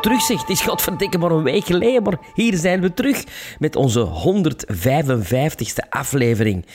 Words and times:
Al 0.00 0.06
terug, 0.06 0.22
zeg. 0.22 0.40
Het 0.40 0.48
is 0.48 0.60
godverdikke 0.60 1.18
maar 1.18 1.30
een 1.30 1.42
week 1.42 1.64
geleden, 1.64 2.02
maar 2.02 2.18
hier 2.34 2.56
zijn 2.56 2.80
we 2.80 2.94
terug 2.94 3.24
met 3.58 3.76
onze 3.76 4.00
155ste 4.00 5.88
aflevering. 5.88 6.66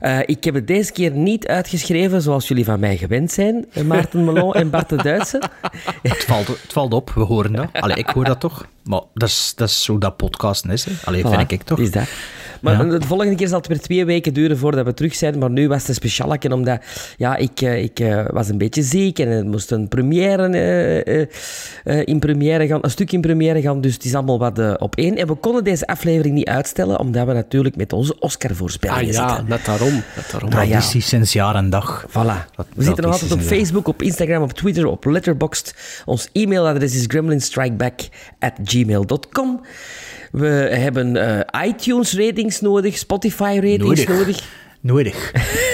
Eh, 0.00 0.18
ik 0.24 0.44
heb 0.44 0.54
het 0.54 0.66
deze 0.66 0.92
keer 0.92 1.10
niet 1.10 1.46
uitgeschreven 1.46 2.22
zoals 2.22 2.48
jullie 2.48 2.64
van 2.64 2.80
mij 2.80 2.96
gewend 2.96 3.32
zijn, 3.32 3.66
eh, 3.72 3.84
Maarten 3.84 4.24
Melon 4.24 4.54
en 4.54 4.70
Bart 4.70 4.88
de 4.88 4.96
Duitse. 4.96 5.42
Het 6.02 6.24
valt, 6.24 6.46
het 6.46 6.72
valt 6.72 6.94
op, 6.94 7.10
we 7.10 7.20
horen 7.20 7.52
dat. 7.52 7.66
Allee, 7.72 7.96
ik 7.96 8.08
hoor 8.08 8.24
dat 8.24 8.40
toch. 8.40 8.66
Maar 8.82 9.00
dat 9.14 9.28
is, 9.28 9.52
dat 9.56 9.68
is 9.68 9.82
zo 9.82 9.98
dat 9.98 10.16
podcasten 10.16 10.70
is. 10.70 10.84
Hè. 10.84 10.92
Allee, 11.04 11.24
Voilà, 11.24 11.28
vind 11.28 11.50
ik 11.50 11.62
toch. 11.62 11.78
Is 11.78 11.90
dat. 11.90 12.08
Maar 12.60 12.86
Ja. 12.86 12.98
de 12.98 13.06
volgende 13.06 13.34
keer 13.34 13.48
zal 13.48 13.58
het 13.58 13.66
weer 13.66 13.80
twee 13.80 14.04
weken 14.04 14.34
duren 14.34 14.58
voordat 14.58 14.84
we 14.84 14.94
terug 14.94 15.14
zijn. 15.14 15.38
Maar 15.38 15.50
nu 15.50 15.68
was 15.68 15.78
het 15.78 15.88
een 15.88 15.94
omdat 16.52 16.80
ja, 17.16 17.36
ik, 17.36 17.60
eh, 17.60 17.82
ik 17.82 18.00
eh, 18.00 18.24
was 18.30 18.48
een 18.48 18.58
beetje 18.58 18.82
ziek 18.82 19.18
en 19.18 19.28
er 19.28 19.44
moest 19.44 19.70
een 19.70 19.88
première 19.88 20.48
eh, 21.84 22.02
in 22.04 22.18
première 22.18 22.66
gaan, 22.66 22.78
een 22.82 22.90
stuk 22.90 23.12
in 23.12 23.20
première 23.20 23.60
gaan. 23.60 23.80
Dus 23.80 23.94
het 23.94 24.04
is 24.04 24.14
allemaal 24.14 24.38
wat 24.38 24.78
op 24.78 24.96
één. 24.96 25.16
En 25.16 25.26
we 25.26 25.34
konden 25.34 25.64
deze 25.64 25.86
aflevering 25.86 26.34
niet 26.34 26.48
uitstellen, 26.48 26.98
omdat 26.98 27.26
we 27.26 27.32
natuurlijk 27.32 27.76
met 27.76 27.92
onze 27.92 28.12
Ah 28.14 28.18
Oscar-voorspellingen 28.18 29.12
ja, 29.12 29.28
zitten. 29.28 29.46
net 29.48 29.64
daarom. 29.64 29.92
Net 30.16 30.30
daarom. 30.30 30.52
Ah, 30.52 30.64
ja. 30.64 30.70
Traditie 30.70 31.00
sinds 31.00 31.32
jaar 31.32 31.54
en 31.54 31.70
dag. 31.70 32.06
Voilà. 32.08 32.44
We 32.74 32.84
zitten 32.84 33.04
nog 33.04 33.12
altijd 33.12 33.32
op. 33.32 33.40
Facebook, 33.40 33.88
op 33.88 34.02
Instagram, 34.02 34.42
op 34.42 34.52
Twitter, 34.52 34.86
op 34.86 35.04
Letterboxd. 35.04 35.74
Ons 36.04 36.28
e-mailadres 36.32 36.94
is 36.94 37.04
gremlinstrikeback@gmail.com. 37.06 39.60
We 40.30 40.46
hebben 40.72 41.16
eh, 41.16 41.66
iTunes-ratings 41.68 42.60
nodig, 42.60 42.96
Spotify-ratings 42.98 44.04
Nodig. 44.04 44.08
nodig. 44.08 44.48
Nodig. 44.80 45.32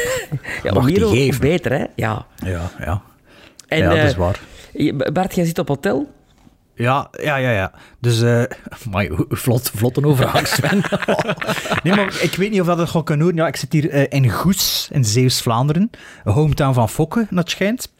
Ja, 0.62 0.72
Mag 0.72 0.86
die 0.86 1.06
geven. 1.06 1.40
beter, 1.40 1.72
hè? 1.72 1.84
Ja. 1.94 2.26
Ja, 2.44 2.70
ja. 2.78 3.02
En, 3.68 3.78
ja, 3.78 3.88
dat 3.88 3.98
is 4.04 4.12
eh, 4.12 4.18
waar. 4.18 4.40
je- 4.72 5.10
Bart, 5.12 5.34
jij 5.34 5.44
zit 5.44 5.58
op 5.58 5.68
hotel? 5.68 6.12
Ja, 6.74 7.08
ja, 7.22 7.36
ja, 7.36 7.50
ja. 7.50 7.72
Dus, 8.00 8.22
eh 8.22 8.42
maar 8.90 9.08
vlot, 9.28 9.70
vlot 9.74 9.96
een 9.96 10.04
overgang, 10.04 10.46
Sven. 10.46 10.82
nee, 11.82 11.94
maar 11.94 12.18
ik 12.22 12.34
weet 12.34 12.50
niet 12.50 12.60
of 12.60 12.66
dat 12.66 12.78
het 12.78 12.88
gaat 12.88 13.04
kunnen 13.04 13.24
horen. 13.26 13.41
Ja, 13.41 13.46
ik 13.46 13.56
zit 13.56 13.72
hier 13.72 14.12
in 14.12 14.30
Goes, 14.30 14.88
in 14.92 15.04
Zeeuws-Vlaanderen. 15.04 15.91
Hometown 16.24 16.74
van 16.74 16.88
Fokke, 16.88 17.26
dat 17.30 17.50
schijnt. 17.50 17.92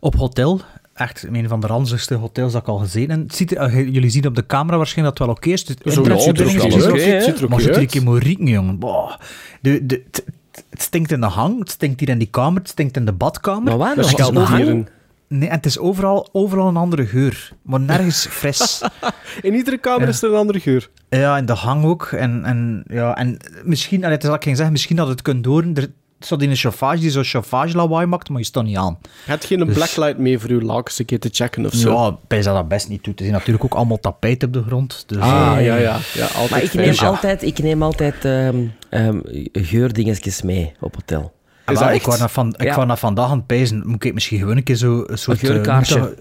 Op 0.00 0.14
hotel. 0.16 0.60
Echt 1.00 1.26
een 1.32 1.48
van 1.48 1.60
de 1.60 1.66
ranzigste 1.66 2.14
hotels 2.14 2.52
dat 2.52 2.62
ik 2.62 2.68
al 2.68 2.80
heb. 2.80 3.08
Het 3.08 3.34
ziet 3.36 3.50
er- 3.56 3.58
eh, 3.58 3.74
jullie 3.92 4.10
zien 4.10 4.26
op 4.26 4.34
de 4.34 4.46
camera 4.46 4.76
waarschijnlijk 4.76 5.16
dat 5.18 5.28
het 5.28 5.36
wel 5.44 5.52
oké 5.54 5.60
is. 5.60 5.68
Het 5.68 5.80
Zo, 5.84 5.90
ziet 6.04 6.38
er 6.40 6.46
niet 6.46 6.56
wel 6.74 6.82
oké, 6.82 6.92
uit. 6.92 7.04
hè? 7.04 7.10
Het 7.12 7.24
ziet 7.24 7.40
er 7.40 7.48
Maar 7.48 7.60
zit 7.60 7.68
er 7.68 7.74
een 7.74 7.80
uit. 7.80 7.90
keer 7.90 8.02
moet 8.02 8.22
rieken, 8.22 8.46
jongen. 8.46 8.78
Boah. 8.78 9.16
De, 9.60 9.86
de, 9.86 10.02
het, 10.10 10.24
het 10.70 10.82
stinkt 10.82 11.12
in 11.12 11.20
de 11.20 11.26
hang, 11.26 11.58
het 11.58 11.70
stinkt 11.70 12.00
hier 12.00 12.08
in 12.08 12.18
die 12.18 12.28
kamer, 12.30 12.60
het 12.60 12.68
stinkt 12.70 12.96
in 12.96 13.04
de 13.04 13.12
badkamer. 13.12 13.62
Maar 13.62 13.76
waar? 13.78 13.94
Dat 13.96 14.32
Nog 14.32 14.48
hang? 14.48 14.88
Nee, 15.28 15.48
en 15.48 15.56
het 15.56 15.66
is 15.66 15.78
overal, 15.78 16.28
overal 16.32 16.68
een 16.68 16.76
andere 16.76 17.06
geur. 17.06 17.52
Maar 17.62 17.80
nergens 17.80 18.26
fris. 18.26 18.80
In 19.42 19.54
iedere 19.54 19.78
kamer 19.78 20.00
Ja. 20.02 20.08
is 20.08 20.22
er 20.22 20.30
een 20.30 20.36
andere 20.36 20.60
geur. 20.60 20.90
ja, 21.08 21.36
en 21.36 21.46
de 21.46 21.52
hang 21.52 21.84
ook. 21.84 22.04
En, 22.12 22.44
en, 22.44 22.84
ja, 22.88 23.16
en 23.16 23.36
misschien, 23.64 23.98
allee, 24.00 24.12
het 24.14 24.22
is 24.22 24.28
wat 24.28 24.36
ik 24.38 24.42
ging 24.44 24.56
zeggen, 24.56 24.72
misschien 24.74 24.96
dat 24.96 25.08
het 25.08 25.22
kunt 25.22 25.44
horen. 25.44 25.74
Er 25.74 25.90
staat 26.20 26.42
in 26.42 26.50
een 26.50 26.56
chauffage 26.56 27.00
die 27.00 27.10
zo'n 27.10 27.24
chauffage 27.24 27.76
lawaai 27.76 28.06
maakt, 28.06 28.28
maar 28.28 28.38
je 28.38 28.44
staat 28.46 28.64
niet 28.64 28.76
aan. 28.76 28.98
Je 29.02 29.08
hebt 29.30 29.44
geen 29.44 29.58
Dus- 29.66 29.74
blacklight 29.74 30.18
mee 30.18 30.38
voor 30.38 30.50
uw 30.50 30.60
lakens 30.60 30.98
een 30.98 31.04
keer 31.04 31.20
te 31.20 31.28
checken 31.32 31.66
of 31.66 31.72
zo. 31.72 31.92
Ja, 31.92 32.16
bij 32.28 32.42
dat 32.42 32.54
dat 32.54 32.68
best 32.68 32.88
niet 32.88 33.04
doet. 33.04 33.18
Er 33.18 33.24
zijn 33.24 33.36
natuurlijk 33.36 33.64
ook 33.64 33.74
allemaal 33.74 34.00
tapijt 34.00 34.42
op 34.44 34.52
de 34.52 34.62
grond. 34.62 35.04
Dus, 35.06 35.18
Ah, 35.18 35.52
ja, 35.60 35.76
ja. 35.76 35.98
ja 36.14 36.24
altijd 36.26 36.50
Maar 36.50 36.62
ik 36.62 36.74
neem 36.74 36.92
ja. 36.92 37.06
altijd, 37.06 37.42
ik 37.42 37.58
neem 37.58 37.82
altijd 37.82 38.24
ehm, 38.24 38.56
ehm, 38.88 39.18
geurdingetjes 39.52 40.42
mee 40.42 40.72
op 40.80 40.94
hotel. 40.94 41.32
ah, 41.64 41.72
Is 41.74 41.78
dat 41.80 41.88
ik 41.88 41.94
echt? 41.94 42.06
was 42.06 42.18
naar 42.18 42.30
van, 42.30 42.54
ik 42.58 42.62
Ja. 42.62 42.74
was 42.76 42.86
naar 42.86 42.98
vandaag 42.98 43.30
aan 43.30 43.36
het 43.36 43.46
pijzen. 43.46 43.82
Moet 43.86 44.04
ik 44.04 44.14
misschien 44.14 44.38
gewoon 44.38 44.56
een 44.56 44.62
keer 44.62 44.76
zo 44.76 45.04
een 45.06 45.18
soort... 45.18 45.42
Een 45.42 45.48
geurkaarsje. 45.48 46.14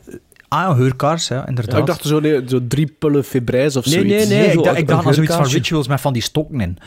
Ah, 0.50 0.70
een 0.70 0.76
geurkaars, 0.76 1.28
ja, 1.28 1.48
inderdaad. 1.48 1.74
Ja, 1.74 1.80
ik 1.80 1.86
dacht 1.86 2.04
zo, 2.06 2.20
nee, 2.20 2.42
zo 2.48 2.60
drie 2.68 2.96
pullen 3.00 3.24
fibrijs 3.24 3.76
of 3.76 3.86
Nee, 3.86 3.94
zoiets. 3.94 4.14
nee, 4.16 4.26
nee. 4.26 4.38
Nee, 4.38 4.52
zo 4.52 4.60
ik 4.60 4.66
dacht, 4.66 4.78
ik 4.78 4.88
dacht 4.88 5.06
aan 5.06 5.14
zoiets 5.14 5.36
van 5.36 5.46
rituals 5.46 5.88
met 5.88 6.02
van 6.02 6.14
die 6.14 6.22
stokken 6.22 6.62
in. 6.62 6.78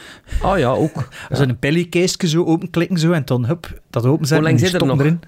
Oh 0.42 0.58
ja, 0.58 0.68
ook. 0.70 0.94
Dat 1.28 1.38
is 1.40 1.46
een 1.46 1.58
pillykistje 1.58 2.28
zo 2.28 2.44
openklikken 2.44 2.98
zo, 2.98 3.12
en 3.12 3.22
dan 3.24 3.46
hup, 3.46 3.80
dat 3.90 4.06
openzetten. 4.06 4.36
Hoe 4.36 4.46
lang 4.46 4.54
en 4.54 4.56
die 4.62 4.66
zit 4.70 4.74
er 4.74 4.86
stokken 4.86 4.96
nog? 4.96 5.06
erin. 5.06 5.20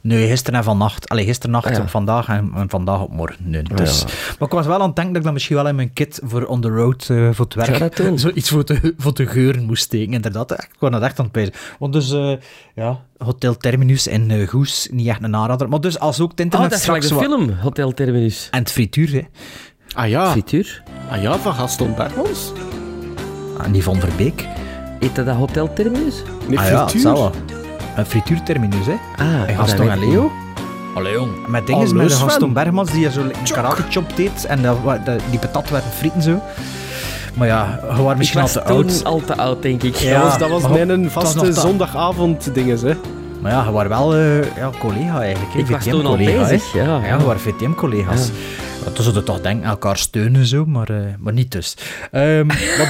Nee, 0.00 0.28
gisteren 0.28 0.58
en 0.58 0.64
vannacht. 0.64 1.08
Allee, 1.08 1.24
gisteren 1.24 1.50
nacht 1.50 1.66
Ah, 1.66 1.72
ja. 1.72 1.80
op 1.80 1.88
vandaag 1.88 2.28
en, 2.28 2.50
en 2.56 2.68
vandaag 2.70 3.00
op 3.00 3.12
morgen. 3.12 3.36
Nee, 3.50 3.62
dus. 3.62 4.00
ja. 4.00 4.06
Maar 4.38 4.48
ik 4.48 4.54
was 4.54 4.66
wel 4.66 4.80
aan 4.80 4.86
het 4.86 4.94
denken 4.96 5.12
dat 5.12 5.16
ik 5.16 5.22
dat 5.22 5.32
misschien 5.32 5.56
wel 5.56 5.68
in 5.68 5.74
mijn 5.74 5.92
kit 5.92 6.20
voor 6.24 6.44
on 6.44 6.60
the 6.60 6.68
road 6.68 7.08
eh, 7.10 7.28
voor 7.32 7.44
het 7.44 7.54
werk 7.54 8.02
zoiets 8.18 8.48
voor 8.50 8.64
te, 8.64 8.94
voor 8.98 9.12
te 9.12 9.26
geuren 9.26 9.64
moest 9.64 9.82
steken. 9.82 10.12
Inderdaad, 10.12 10.52
ik 10.52 10.68
was 10.78 10.90
dat 10.90 11.02
echt 11.02 11.18
aan 11.18 11.24
het 11.24 11.32
pijzen. 11.32 11.52
Want 11.78 11.92
dus, 11.92 12.12
eh, 12.12 12.32
ja, 12.74 13.00
Hotel 13.18 13.56
Terminus 13.56 14.06
in 14.06 14.30
eh, 14.30 14.48
Goes, 14.48 14.88
niet 14.92 15.06
echt 15.08 15.22
een 15.22 15.36
aanrader. 15.36 15.68
Maar 15.68 15.80
dus 15.80 15.98
als 15.98 16.20
ook 16.20 16.30
het 16.30 16.38
Oh, 16.38 16.44
internet 16.44 16.70
dat 16.70 16.78
is 16.78 16.84
de 16.86 16.92
straks 16.92 17.10
wat- 17.10 17.22
film, 17.22 17.50
Hotel 17.60 17.92
Terminus. 17.92 18.48
En 18.50 18.58
het 18.58 18.72
frituur, 18.72 19.12
hè. 19.12 19.22
Ah 19.94 20.08
ja, 20.08 20.30
Frituur. 20.30 20.82
ah 21.10 21.22
ja, 21.22 21.38
van 21.38 21.54
Gaston 21.54 21.94
Bergmans. 21.94 22.52
En 23.64 23.72
die 23.72 23.82
van 23.82 24.00
Verbeek. 24.00 24.46
Heet 25.00 25.14
dat 25.14 25.28
Hotel 25.28 25.72
Terminus? 25.72 26.22
Nee, 26.48 26.58
Ah 26.58 26.68
ja, 26.68 26.82
frituur. 26.88 27.00
zou 27.00 27.14
wel. 27.18 27.32
Een 27.96 28.06
frituurterminus, 28.06 28.86
hè. 28.86 28.94
Ah, 29.16 29.48
En 29.48 29.56
Gaston 29.56 29.86
dat 29.86 29.94
en 29.94 30.08
Leo. 30.10 30.32
Allee, 30.94 31.12
jong. 31.12 31.30
Met 31.46 31.66
dingen 31.66 31.96
met 31.96 32.08
de. 32.08 32.14
Gaston 32.14 32.52
Bergmans 32.52 32.90
die 32.90 33.10
zo 33.10 33.20
een 33.20 33.32
karate 33.52 33.82
chop 33.90 34.16
deed. 34.16 34.44
En 34.46 34.62
dat, 34.62 34.76
dat- 35.04 35.20
die 35.30 35.38
patat 35.38 35.70
werden 35.70 35.90
frieten 35.90 36.22
zo. 36.22 36.42
Maar 37.34 37.46
ja, 37.48 37.80
je 37.96 38.02
was 38.02 38.16
misschien 38.16 38.40
al 38.40 38.44
was 38.46 38.52
te 38.52 38.62
toen 38.62 38.76
oud. 38.76 39.04
al 39.04 39.22
te 39.26 39.36
oud, 39.36 39.62
denk 39.62 39.82
ik. 39.82 39.96
Ja. 39.96 40.12
dat 40.12 40.22
was, 40.22 40.38
dat 40.38 40.50
was 40.50 40.62
maar 40.62 40.70
mijn 40.70 40.88
het 40.88 41.12
was 41.12 41.24
vaste 41.24 41.36
nog 41.38 41.46
dat- 41.54 41.64
zondagavond 41.64 42.54
dinges, 42.54 42.82
hè. 42.82 42.94
Maar 43.40 43.52
ja, 43.52 43.64
je 43.64 43.70
was 43.70 43.86
wel 43.86 44.14
eh, 44.14 44.56
ja, 44.56 44.70
collega 44.78 45.20
eigenlijk. 45.22 45.52
hè. 45.52 45.58
Ik 45.58 45.66
was 45.66 45.84
toen 45.84 46.06
al 46.06 46.16
VTM-collega, 46.16 46.44
hè. 46.44 46.48
bezig, 46.50 46.72
ja. 46.72 46.82
Ja, 47.06 47.16
je 47.18 47.24
waren 47.24 47.40
VTM-collega's. 47.40 48.26
Ja. 48.84 48.90
Toen 48.92 49.02
zouden 49.02 49.24
toch 49.24 49.40
denken, 49.40 49.68
elkaar 49.68 49.96
steunen 49.96 50.46
zo, 50.46 50.64
maar, 50.66 50.88
eh, 50.88 50.96
maar 51.18 51.32
niet 51.32 51.50
dus. 51.52 51.76
Ehm, 52.10 52.46
wat- 52.78 52.88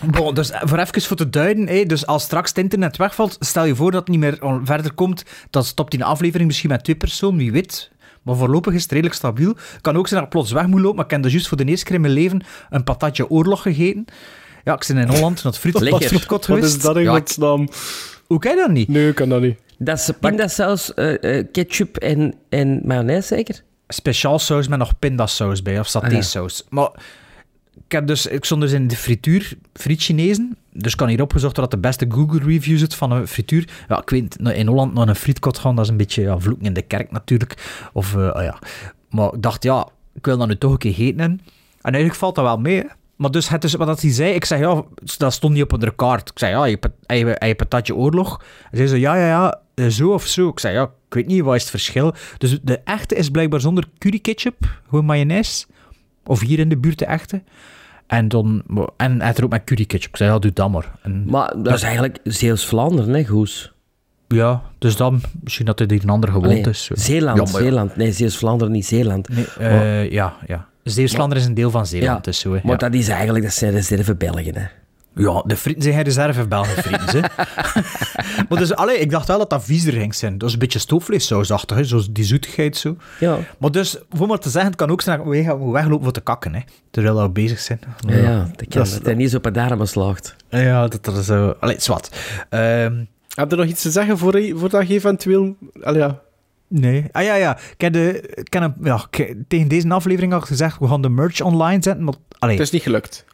Bon, 0.00 0.34
dus 0.34 0.50
voor 0.60 0.78
even 0.78 1.02
voor 1.02 1.16
te 1.16 1.30
duiden, 1.30 1.66
hè, 1.68 1.84
dus 1.84 2.06
als 2.06 2.22
straks 2.22 2.48
het 2.48 2.58
internet 2.58 2.96
wegvalt, 2.96 3.36
stel 3.40 3.64
je 3.64 3.74
voor 3.74 3.90
dat 3.90 4.00
het 4.00 4.08
niet 4.10 4.18
meer 4.18 4.38
verder 4.64 4.92
komt, 4.94 5.24
dan 5.50 5.64
stopt 5.64 5.90
die 5.90 6.04
aflevering 6.04 6.46
misschien 6.48 6.70
met 6.70 6.84
twee 6.84 6.96
personen, 6.96 7.38
wie 7.38 7.52
weet. 7.52 7.90
Maar 8.22 8.36
voorlopig 8.36 8.74
is 8.74 8.82
het 8.82 8.90
redelijk 8.90 9.14
stabiel. 9.16 9.56
kan 9.80 9.96
ook 9.96 10.08
zijn 10.08 10.20
dat 10.20 10.28
ik 10.28 10.34
plots 10.38 10.52
weg 10.52 10.66
moet 10.66 10.80
lopen, 10.80 10.96
maar 10.96 11.04
ik 11.04 11.10
heb 11.10 11.22
dus 11.22 11.32
juist 11.32 11.48
voor 11.48 11.56
de 11.56 11.64
eerste 11.64 11.84
keer 11.84 11.94
in 11.94 12.00
mijn 12.00 12.12
leven 12.12 12.42
een 12.70 12.84
patatje 12.84 13.30
oorlog 13.30 13.62
gegeten. 13.62 14.04
Ja, 14.64 14.74
ik 14.74 14.84
ben 14.88 14.96
in 14.98 15.08
Holland, 15.08 15.22
naar 15.22 15.52
het 15.52 15.62
wat 15.62 16.04
frietkot 16.04 16.28
Wat 16.28 16.44
geweest. 16.44 16.76
is 16.76 16.82
dat 16.82 16.96
in 16.96 17.02
ja, 17.02 17.10
ik- 17.10 17.16
godsnaam? 17.16 17.68
Hoe 18.26 18.38
kan 18.38 18.50
je 18.50 18.56
dat 18.56 18.70
niet? 18.70 18.88
Nee, 18.88 19.08
ik 19.08 19.14
kan 19.14 19.28
dat 19.28 19.40
niet. 19.40 19.58
Dat 19.78 19.98
is 19.98 20.10
pindasaus, 20.20 20.94
eh, 20.94 21.38
eh, 21.38 21.46
ketchup 21.52 21.96
en, 21.96 22.34
en 22.48 22.80
mayonaise, 22.84 23.26
zeker? 23.26 23.62
speciaal 23.88 24.38
saus 24.38 24.68
met 24.68 24.78
nog 24.78 24.98
pindasaus 24.98 25.62
bij, 25.62 25.78
of 25.78 25.88
satésaus. 25.88 26.64
Maar 26.68 26.90
ik, 27.88 28.06
dus, 28.06 28.26
ik 28.26 28.44
stond 28.44 28.60
dus 28.60 28.72
in 28.72 28.88
de 28.88 28.96
frituur, 28.96 29.56
friet 29.72 30.02
Chinezen. 30.02 30.56
Dus 30.72 30.94
kan 30.94 31.08
hier 31.08 31.22
opgezocht 31.22 31.56
wat 31.56 31.70
de 31.70 31.78
beste 31.78 32.06
Google 32.08 32.40
review 32.44 32.78
zit 32.78 32.94
van 32.94 33.10
een 33.10 33.28
frituur. 33.28 33.68
Ja, 33.88 34.00
ik 34.00 34.10
weet, 34.10 34.36
in 34.36 34.66
Holland 34.66 34.94
naar 34.94 35.08
een 35.08 35.16
frietkot 35.16 35.58
gaan, 35.58 35.76
dat 35.76 35.84
is 35.84 35.90
een 35.90 35.96
beetje 35.96 36.22
ja, 36.22 36.38
vloeken 36.38 36.66
in 36.66 36.72
de 36.72 36.82
kerk 36.82 37.10
natuurlijk. 37.10 37.86
Of, 37.92 38.16
eh, 38.16 38.30
ah 38.30 38.42
ja. 38.42 38.58
Maar 39.10 39.34
ik 39.34 39.42
dacht, 39.42 39.62
ja, 39.62 39.88
ik 40.14 40.24
wil 40.24 40.38
dat 40.38 40.48
nu 40.48 40.58
toch 40.58 40.72
een 40.72 40.78
keer 40.78 40.98
eten. 40.98 41.18
En 41.20 41.40
eigenlijk 41.80 42.14
valt 42.14 42.34
dat 42.34 42.44
wel 42.44 42.58
mee. 42.58 42.84
Maar 43.16 43.30
dus, 43.30 43.48
het 43.48 43.64
is 43.64 43.74
wat 43.74 43.86
dat 43.86 44.00
hij 44.00 44.10
zei, 44.10 44.34
ik 44.34 44.44
zei, 44.44 44.60
ja, 44.62 44.84
dat 45.16 45.32
stond 45.32 45.52
niet 45.54 45.62
op 45.62 45.80
de 45.80 45.94
kaart. 45.94 46.30
Ik 46.30 46.38
zei, 46.38 46.52
ja, 46.52 46.64
je, 46.64 47.36
hij 47.38 47.54
patatje 47.54 47.94
oorlog. 47.94 48.44
Hij 48.70 48.78
zei 48.78 48.88
zo, 48.88 48.96
ja, 48.96 49.16
ja, 49.16 49.26
ja, 49.26 49.60
eh, 49.74 49.86
zo 49.86 50.12
of 50.12 50.26
zo. 50.26 50.48
Ik 50.48 50.60
zei, 50.60 50.74
ja, 50.74 50.82
ik 50.82 51.14
weet 51.14 51.26
niet, 51.26 51.42
wat 51.42 51.54
is 51.54 51.60
het 51.60 51.70
verschil? 51.70 52.14
Dus 52.38 52.58
de 52.62 52.80
echte 52.84 53.14
is 53.14 53.30
blijkbaar 53.30 53.60
zonder 53.60 53.84
curry 53.98 54.18
ketchup, 54.18 54.80
gewoon 54.88 55.04
mayonaise. 55.04 55.66
Of 56.26 56.40
hier 56.40 56.58
in 56.58 56.68
de 56.68 56.76
buurt 56.76 56.98
de 56.98 57.04
echte. 57.06 57.42
En 58.06 58.28
dan, 58.28 58.62
en 58.96 59.18
hij 59.18 59.26
had 59.26 59.38
er 59.38 59.44
ook 59.44 59.50
met 59.50 59.64
curry 59.64 59.84
ketchup. 59.84 60.10
Ik 60.10 60.16
zei, 60.16 60.30
ja, 60.32 60.38
doe 60.38 60.52
dat 60.52 60.70
maar. 60.70 60.92
En, 61.02 61.24
Maar 61.26 61.54
dat 61.62 61.74
is 61.74 61.82
eigenlijk 61.82 62.18
Zeeuws-Vlaanderen, 62.24 63.14
hè, 63.14 63.24
Goes? 63.24 63.72
ja, 64.28 64.62
dus 64.78 64.96
dan, 64.96 65.20
misschien 65.42 65.66
dat 65.66 65.78
het 65.78 65.90
hier 65.90 66.02
een 66.02 66.08
andere 66.08 66.32
gewoonte 66.32 66.48
Allee, 66.58 66.68
is. 66.70 66.90
Zeeland, 66.94 67.38
Ja. 67.38 67.58
Zeeland. 67.58 67.96
Nee, 67.96 68.12
Zeeuws-Vlaanderen, 68.12 68.72
niet 68.72 68.86
Zeeland. 68.86 69.28
Nee, 69.28 69.46
eh, 69.58 70.10
ja, 70.10 70.34
ja. 70.46 70.68
Zeeuws-Vlaanderen 70.82 71.42
is 71.42 71.48
een 71.48 71.54
deel 71.54 71.70
van 71.70 71.86
Zeeland, 71.86 72.16
Ja, 72.16 72.20
dus 72.30 72.38
zo, 72.38 72.52
hè. 72.52 72.60
Maar 72.62 72.72
ja. 72.72 72.76
dat 72.88 72.94
is 72.94 73.08
eigenlijk, 73.08 73.44
dat 73.44 73.54
zijn 73.54 73.72
reserve 73.72 74.14
Belgen, 74.14 74.56
hè. 74.56 74.64
Ja, 75.16 75.42
de 75.46 75.56
frieten 75.56 75.82
zijn 75.82 75.94
geen 75.94 76.04
reserve 76.04 76.46
Belgen 76.48 76.82
frieten, 76.82 77.06
hè. 77.08 77.20
maar 78.48 78.58
dus, 78.58 78.74
allee, 78.74 78.98
ik 78.98 79.10
dacht 79.10 79.26
wel 79.28 79.38
dat 79.38 79.50
dat 79.50 79.64
viezer 79.64 79.92
ging 79.92 80.14
zijn. 80.14 80.38
Dat 80.38 80.48
is 80.48 80.54
een 80.54 80.60
beetje 80.60 80.78
stoofvleessausachtig, 80.78 81.76
hè, 81.76 81.84
zo 81.84 82.00
die 82.10 82.24
zoetigheid 82.24 82.76
zo. 82.76 82.96
Ja. 83.20 83.38
Maar 83.58 83.70
dus, 83.70 83.98
voor 84.10 84.26
maar 84.26 84.38
te 84.38 84.48
zeggen, 84.50 84.70
het 84.70 84.80
kan 84.80 84.90
ook 84.90 85.00
zijn 85.02 85.18
dat 85.18 85.26
we 85.26 85.42
gaan 85.42 85.70
weglopen 85.70 86.02
voor 86.04 86.12
te 86.12 86.20
kakken, 86.20 86.54
hè. 86.54 86.60
Terwijl 86.90 87.22
we 87.22 87.28
bezig 87.30 87.58
zijn. 87.58 87.80
Ja, 88.06 88.16
ja, 88.16 88.38
dat 88.56 88.68
kan. 88.68 88.82
Dat 88.82 88.92
Dat 88.92 89.04
hij 89.04 89.14
niet 89.14 89.30
zo 89.30 89.36
op 89.36 89.46
een 89.46 89.52
darmen 89.52 89.88
slaagt. 89.88 90.36
Ja, 90.48 90.88
dat, 90.88 91.04
dat 91.04 91.16
is 91.16 91.26
zo... 91.26 91.54
Allee, 91.60 91.76
zwart. 91.80 92.16
Ehm 92.48 93.04
Heb 93.34 93.50
je 93.50 93.56
nog 93.56 93.66
iets 93.66 93.82
te 93.82 93.90
zeggen 93.90 94.18
voor, 94.18 94.40
voordat 94.54 94.88
je 94.88 94.94
eventueel... 94.94 95.56
Allee, 95.82 96.00
ja. 96.00 96.20
Nee. 96.68 97.04
Ah 97.12 97.22
ja, 97.22 97.34
ja. 97.34 97.58
Ik 97.72 97.80
heb, 97.80 97.92
de, 97.92 98.20
ik 98.34 98.52
heb 98.52 98.62
een- 98.62 98.74
ja, 98.82 99.06
ik- 99.10 99.34
tegen 99.48 99.68
deze 99.68 99.88
aflevering 99.88 100.32
al 100.32 100.40
gezegd, 100.40 100.78
we 100.78 100.88
gaan 100.88 101.02
de 101.02 101.08
merch 101.08 101.40
online 101.40 101.82
zetten. 101.82 102.04
Maar, 102.04 102.14
allee, 102.38 102.54
Het 102.56 102.64
is 102.64 102.70
niet 102.72 102.82
gelukt. 102.82 103.24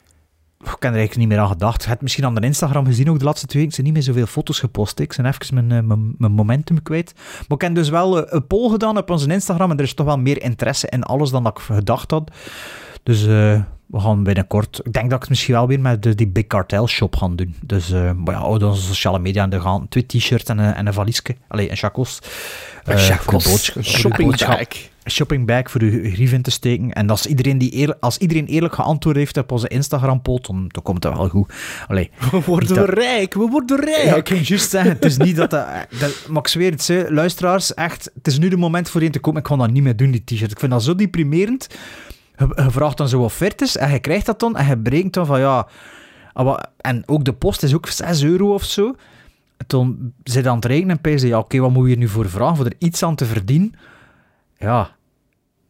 Ik 0.61 0.67
heb 0.69 0.93
er 0.93 0.99
eigenlijk 0.99 1.17
niet 1.17 1.29
meer 1.29 1.39
aan 1.39 1.49
gedacht. 1.49 1.83
Je 1.83 1.89
hebt 1.89 2.03
misschien 2.03 2.25
aan 2.25 2.35
de 2.35 2.41
Instagram 2.41 2.85
gezien 2.87 3.11
ook 3.11 3.19
de 3.19 3.25
laatste 3.25 3.47
twee 3.47 3.63
weken. 3.63 3.75
Zijn 3.75 3.87
niet 3.87 3.97
meer 3.97 4.05
zoveel 4.05 4.27
foto's 4.27 4.59
gepost. 4.59 4.99
Ik 4.99 5.15
ben 5.17 5.27
even 5.27 5.55
mijn, 5.55 5.73
eh, 5.73 5.89
mijn, 5.89 6.15
mijn 6.19 6.33
momentum 6.33 6.83
kwijt. 6.83 7.15
Maar 7.49 7.59
ik 7.59 7.61
heb 7.61 7.75
dus 7.75 7.89
wel 7.89 8.27
eh, 8.27 8.33
een 8.33 8.47
poll 8.47 8.71
gedaan 8.71 8.99
op 8.99 9.11
onze 9.11 9.33
Instagram. 9.33 9.71
En 9.71 9.77
er 9.77 9.85
is 9.85 9.95
toch 9.95 10.07
wel 10.07 10.19
meer 10.19 10.43
interesse 10.43 10.87
in 10.89 11.03
alles 11.03 11.31
dan 11.31 11.43
dat 11.43 11.59
ik 11.59 11.65
gedacht 11.65 12.11
had. 12.11 12.31
Dus 13.03 13.23
eh, 13.23 13.61
we 13.87 14.01
gaan 14.01 14.23
binnenkort... 14.23 14.81
Ik 14.85 14.93
denk 14.93 15.05
dat 15.05 15.15
ik 15.15 15.21
het 15.21 15.29
misschien 15.29 15.55
wel 15.55 15.67
weer 15.67 15.81
met 15.81 16.03
de, 16.03 16.15
die 16.15 16.29
Big 16.29 16.47
Cartel 16.47 16.89
shop 16.89 17.17
gaan 17.17 17.37
doen. 17.37 17.55
Dus 17.63 17.91
eh 17.91 18.13
maar 18.13 18.35
ja, 18.35 18.45
onze 18.45 18.83
sociale 18.83 19.19
media 19.19 19.45
in 19.45 19.51
de 19.51 19.61
gaan. 19.61 19.89
Twee 19.89 20.07
t-shirts 20.07 20.45
en 20.45 20.59
een, 20.59 20.75
en 20.75 20.87
een 20.87 20.93
valiesje. 20.93 21.37
Allee, 21.49 21.71
een 21.71 21.77
chacos. 21.77 22.19
Een 22.85 22.99
voor 22.99 23.59
de 23.75 23.83
Shopping 23.83 24.37
bag. 24.37 24.90
Shopping 25.07 25.47
bag 25.47 25.71
voor 25.71 25.81
uw 25.81 26.11
grief 26.13 26.33
in 26.33 26.43
te 26.43 26.51
steken. 26.51 26.93
En 26.93 27.11
als 27.11 27.27
iedereen, 27.27 27.59
die 27.59 27.71
eerlijk, 27.71 27.99
als 28.03 28.19
iedereen 28.19 28.47
eerlijk 28.47 28.75
geantwoord 28.75 29.17
heeft 29.17 29.37
op 29.37 29.53
onze 29.53 29.69
Instagram-poll, 29.69 30.39
dan, 30.43 30.65
dan 30.69 30.83
komt 30.83 31.05
het 31.05 31.15
wel 31.17 31.29
goed. 31.29 31.53
Allee, 31.89 32.11
We 32.31 32.41
worden 32.47 32.75
dat- 32.75 32.89
rijk, 32.89 33.35
we 33.35 33.47
worden 33.51 33.81
rijk. 33.85 34.05
ja, 34.05 34.15
ik 34.17 34.25
kan 34.25 34.39
juist 34.43 34.71
zeggen, 34.71 34.91
het 34.91 35.05
is 35.05 35.17
niet 35.17 35.37
dat, 35.37 35.51
dat, 35.51 35.67
dat... 35.99 36.27
Maar 36.29 36.39
ik 36.39 36.49
zweer 36.49 36.71
het, 36.71 36.87
hè, 36.87 37.05
luisteraars, 37.09 37.75
echt, 37.75 38.11
het 38.15 38.27
is 38.27 38.39
nu 38.39 38.49
de 38.49 38.57
moment 38.57 38.89
voor 38.91 39.03
je 39.03 39.11
te 39.11 39.19
komen. 39.19 39.41
Ik 39.41 39.47
ga 39.47 39.57
dat 39.57 39.71
niet 39.71 39.83
meer 39.83 39.97
doen, 39.97 40.11
die 40.11 40.25
t-shirt. 40.25 40.51
Ik 40.51 40.59
vind 40.59 40.73
dat 40.73 40.83
zo 40.83 40.95
deprimerend. 40.95 41.67
Je, 42.39 42.53
je 42.65 42.71
vraagt 42.71 42.97
dan 42.97 43.09
zo 43.09 43.23
offertes 43.23 43.77
en 43.77 43.91
je 43.93 43.99
krijgt 43.99 44.27
dat 44.27 44.41
dan 44.41 44.57
en 44.57 44.67
je 44.67 44.77
berekent 44.77 45.13
dan 45.15 45.27
van, 45.27 45.41
ja... 45.41 45.67
ah, 46.33 46.59
En 46.77 47.03
ook 47.07 47.25
de 47.25 47.33
post 47.33 47.63
is 47.63 47.75
ook 47.75 47.87
6 47.89 48.23
euro 48.23 48.55
of 48.55 48.65
zo. 48.65 48.95
Toen 49.67 50.13
zit 50.25 50.47
aan 50.47 50.55
het 50.57 50.65
rekenen 50.65 50.99
en 51.03 51.19
je, 51.19 51.27
ja, 51.27 51.39
oké, 51.39 51.59
wat 51.59 51.71
moet 51.71 51.83
je 51.83 51.89
hier 51.89 51.99
nu 51.99 52.09
voor 52.09 52.29
vragen? 52.31 52.57
Voor 52.57 52.67
er 52.67 52.73
iets 52.79 53.03
aan 53.03 53.15
te 53.15 53.25
verdienen? 53.27 53.75
Ja, 54.61 54.91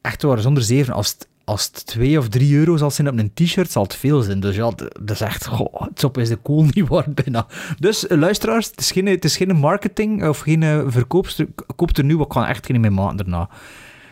echt 0.00 0.22
waar, 0.22 0.38
zonder 0.38 0.62
zeven. 0.62 0.94
Als 0.94 1.08
het, 1.08 1.28
als 1.44 1.64
het 1.64 1.86
2 1.86 2.18
of 2.18 2.28
3 2.28 2.56
euro 2.56 2.76
zal 2.76 2.90
zijn 2.90 3.08
op 3.08 3.18
een 3.18 3.30
t-shirt, 3.34 3.70
zal 3.70 3.82
het 3.82 3.94
veel 3.94 4.22
zijn. 4.22 4.40
Dus 4.40 4.56
ja, 4.56 4.70
dat 5.00 5.10
is 5.10 5.20
echt, 5.20 5.46
goh, 5.46 5.82
het 5.82 6.04
op 6.04 6.18
is 6.18 6.28
de 6.28 6.36
kool 6.36 6.64
niet 6.64 6.88
waard 6.94 7.14
bijna. 7.14 7.46
Dus 7.78 8.06
eh, 8.06 8.18
luisteraars, 8.18 8.66
het 8.66 8.80
is 8.80 8.92
geen, 8.92 9.06
het 9.06 9.24
is 9.24 9.36
geen 9.36 9.56
marketing 9.56 10.28
of 10.28 10.38
geen 10.38 10.62
eh, 10.62 10.82
verkoopster. 10.86 11.46
Koop 11.76 11.96
er 11.96 12.04
nu, 12.04 12.16
wat 12.16 12.28
kan 12.28 12.44
echt 12.44 12.66
geen 12.66 12.80
meer 12.80 12.92
maken 12.92 13.16
daarna. 13.16 13.48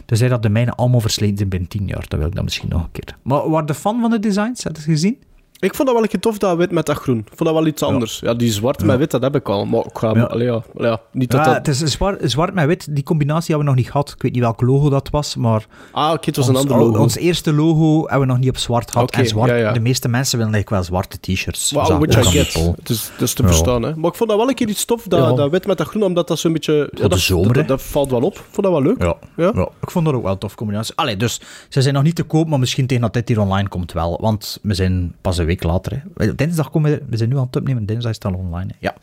Dus 0.06 0.20
hij 0.20 0.28
dat 0.28 0.42
de 0.42 0.48
mijne 0.48 0.72
allemaal 0.72 1.00
versleten 1.00 1.36
zijn 1.36 1.48
binnen 1.48 1.68
10 1.68 1.86
jaar. 1.86 2.04
Dat 2.08 2.18
wil 2.18 2.28
ik 2.28 2.34
dan 2.34 2.44
misschien 2.44 2.68
nog 2.68 2.82
een 2.82 2.90
keer. 2.90 3.16
Maar 3.22 3.50
waar 3.50 3.66
de 3.66 3.74
fan 3.74 4.00
van 4.00 4.10
de 4.10 4.18
designs? 4.18 4.64
Heb 4.64 4.76
je 4.76 4.82
gezien? 4.82 5.18
Ik 5.60 5.74
vond 5.74 5.88
dat 5.88 5.92
wel 5.96 6.02
een 6.02 6.10
keer 6.10 6.20
tof, 6.20 6.38
dat 6.38 6.56
wit 6.56 6.70
met 6.70 6.86
dat 6.86 6.96
groen. 6.96 7.18
Ik 7.18 7.32
vond 7.34 7.44
dat 7.50 7.52
wel 7.52 7.66
iets 7.66 7.82
anders. 7.82 8.20
Ja, 8.20 8.34
die 8.34 8.52
zwart 8.52 8.84
met 8.84 8.98
wit, 8.98 9.10
dat 9.10 9.22
heb 9.22 9.34
ik 9.34 9.48
al. 9.48 9.66
Maar 9.66 9.80
ik 9.84 9.98
ga... 9.98 10.14
Ja. 10.14 10.22
Allee, 10.22 10.46
ja, 10.46 10.62
allee, 10.76 10.90
ja, 10.90 11.00
niet 11.12 11.30
dat 11.30 11.40
Ja, 11.44 11.46
dat... 11.46 11.66
het 11.66 11.68
is 11.68 11.92
zwart, 11.92 12.30
zwart 12.30 12.54
met 12.54 12.66
wit. 12.66 12.94
Die 12.94 13.04
combinatie 13.04 13.46
hebben 13.54 13.64
we 13.64 13.70
nog 13.70 13.82
niet 13.82 13.90
gehad. 13.90 14.10
Ik 14.16 14.22
weet 14.22 14.32
niet 14.32 14.40
welk 14.40 14.60
logo 14.60 14.90
dat 14.90 15.10
was, 15.10 15.36
maar 15.36 15.66
Ah, 15.92 16.12
oké, 16.12 16.26
het 16.26 16.36
was 16.36 16.48
een 16.48 16.56
ons, 16.56 16.70
ander 16.70 16.86
logo. 16.86 17.00
ons 17.02 17.16
eerste 17.16 17.52
logo 17.52 18.00
hebben 18.00 18.20
we 18.20 18.26
nog 18.26 18.38
niet 18.38 18.48
op 18.48 18.56
zwart 18.56 18.90
gehad. 18.90 19.10
En 19.10 19.26
zwart, 19.26 19.74
de 19.74 19.80
meeste 19.80 20.08
mensen 20.08 20.38
willen 20.38 20.52
eigenlijk 20.54 20.82
wel 20.82 21.00
zwarte 21.00 21.18
t-shirts. 21.20 21.70
Wow, 21.70 22.04
which 22.04 22.26
I 22.26 22.38
get. 22.38 22.52
Het 22.76 22.88
is, 22.90 23.10
het 23.12 23.20
is 23.20 23.32
te 23.32 23.42
verstaan, 23.42 23.82
hè. 23.82 23.96
Maar 23.96 24.10
ik 24.10 24.16
vond 24.16 24.30
dat 24.30 24.38
wel 24.38 24.48
een 24.48 24.54
keer 24.54 24.68
iets 24.68 24.84
tof, 24.84 25.02
dat, 25.02 25.36
dat 25.36 25.50
wit 25.50 25.66
met 25.66 25.78
dat 25.78 25.86
groen, 25.86 26.02
omdat 26.02 26.28
dat 26.28 26.38
zo'n 26.38 26.52
beetje... 26.52 26.90
Ja, 26.94 27.08
dat, 27.08 27.18
zomer, 27.18 27.52
dat, 27.52 27.68
dat 27.68 27.82
valt 27.82 28.10
wel 28.10 28.22
op. 28.22 28.34
Ik 28.34 28.44
vond 28.50 28.66
dat 28.66 28.72
wel 28.72 28.82
leuk. 28.82 29.02
Ja. 29.02 29.16
Ja. 29.36 29.52
Ja. 29.54 29.68
ik 29.82 29.90
vond 29.90 30.04
dat 30.04 30.14
ook 30.14 30.22
wel 30.22 30.32
een 30.32 30.38
tof 30.38 30.54
combinatie. 30.54 30.94
Allee, 30.96 31.16
dus 31.16 31.40
ze 31.68 31.82
zijn 31.82 31.94
nog 31.94 32.02
niet 32.02 32.14
te 32.14 32.22
koop, 32.22 32.48
maar 32.48 32.58
misschien 32.58 32.86
tegen 32.86 33.02
dat 33.02 33.12
dit 33.12 33.28
hier 33.28 33.40
online 33.40 33.68
komt 33.68 33.92
wel. 33.92 34.18
Want 34.20 34.58
we 34.62 34.74
zijn 34.74 35.14
pas 35.20 35.38
een 35.38 35.46
week 35.48 35.62
later. 35.62 36.02
Hè. 36.16 36.34
Dinsdag 36.34 36.70
komen 36.70 36.90
we, 36.90 37.02
we 37.08 37.16
zijn 37.16 37.28
nu 37.28 37.36
aan 37.36 37.46
het 37.46 37.56
opnemen, 37.56 37.86
dinsdag 37.86 38.10
is 38.10 38.16
het 38.22 38.24
al 38.24 38.34
online. 38.38 38.66
Hè. 38.68 38.76
Ja. 38.78 38.94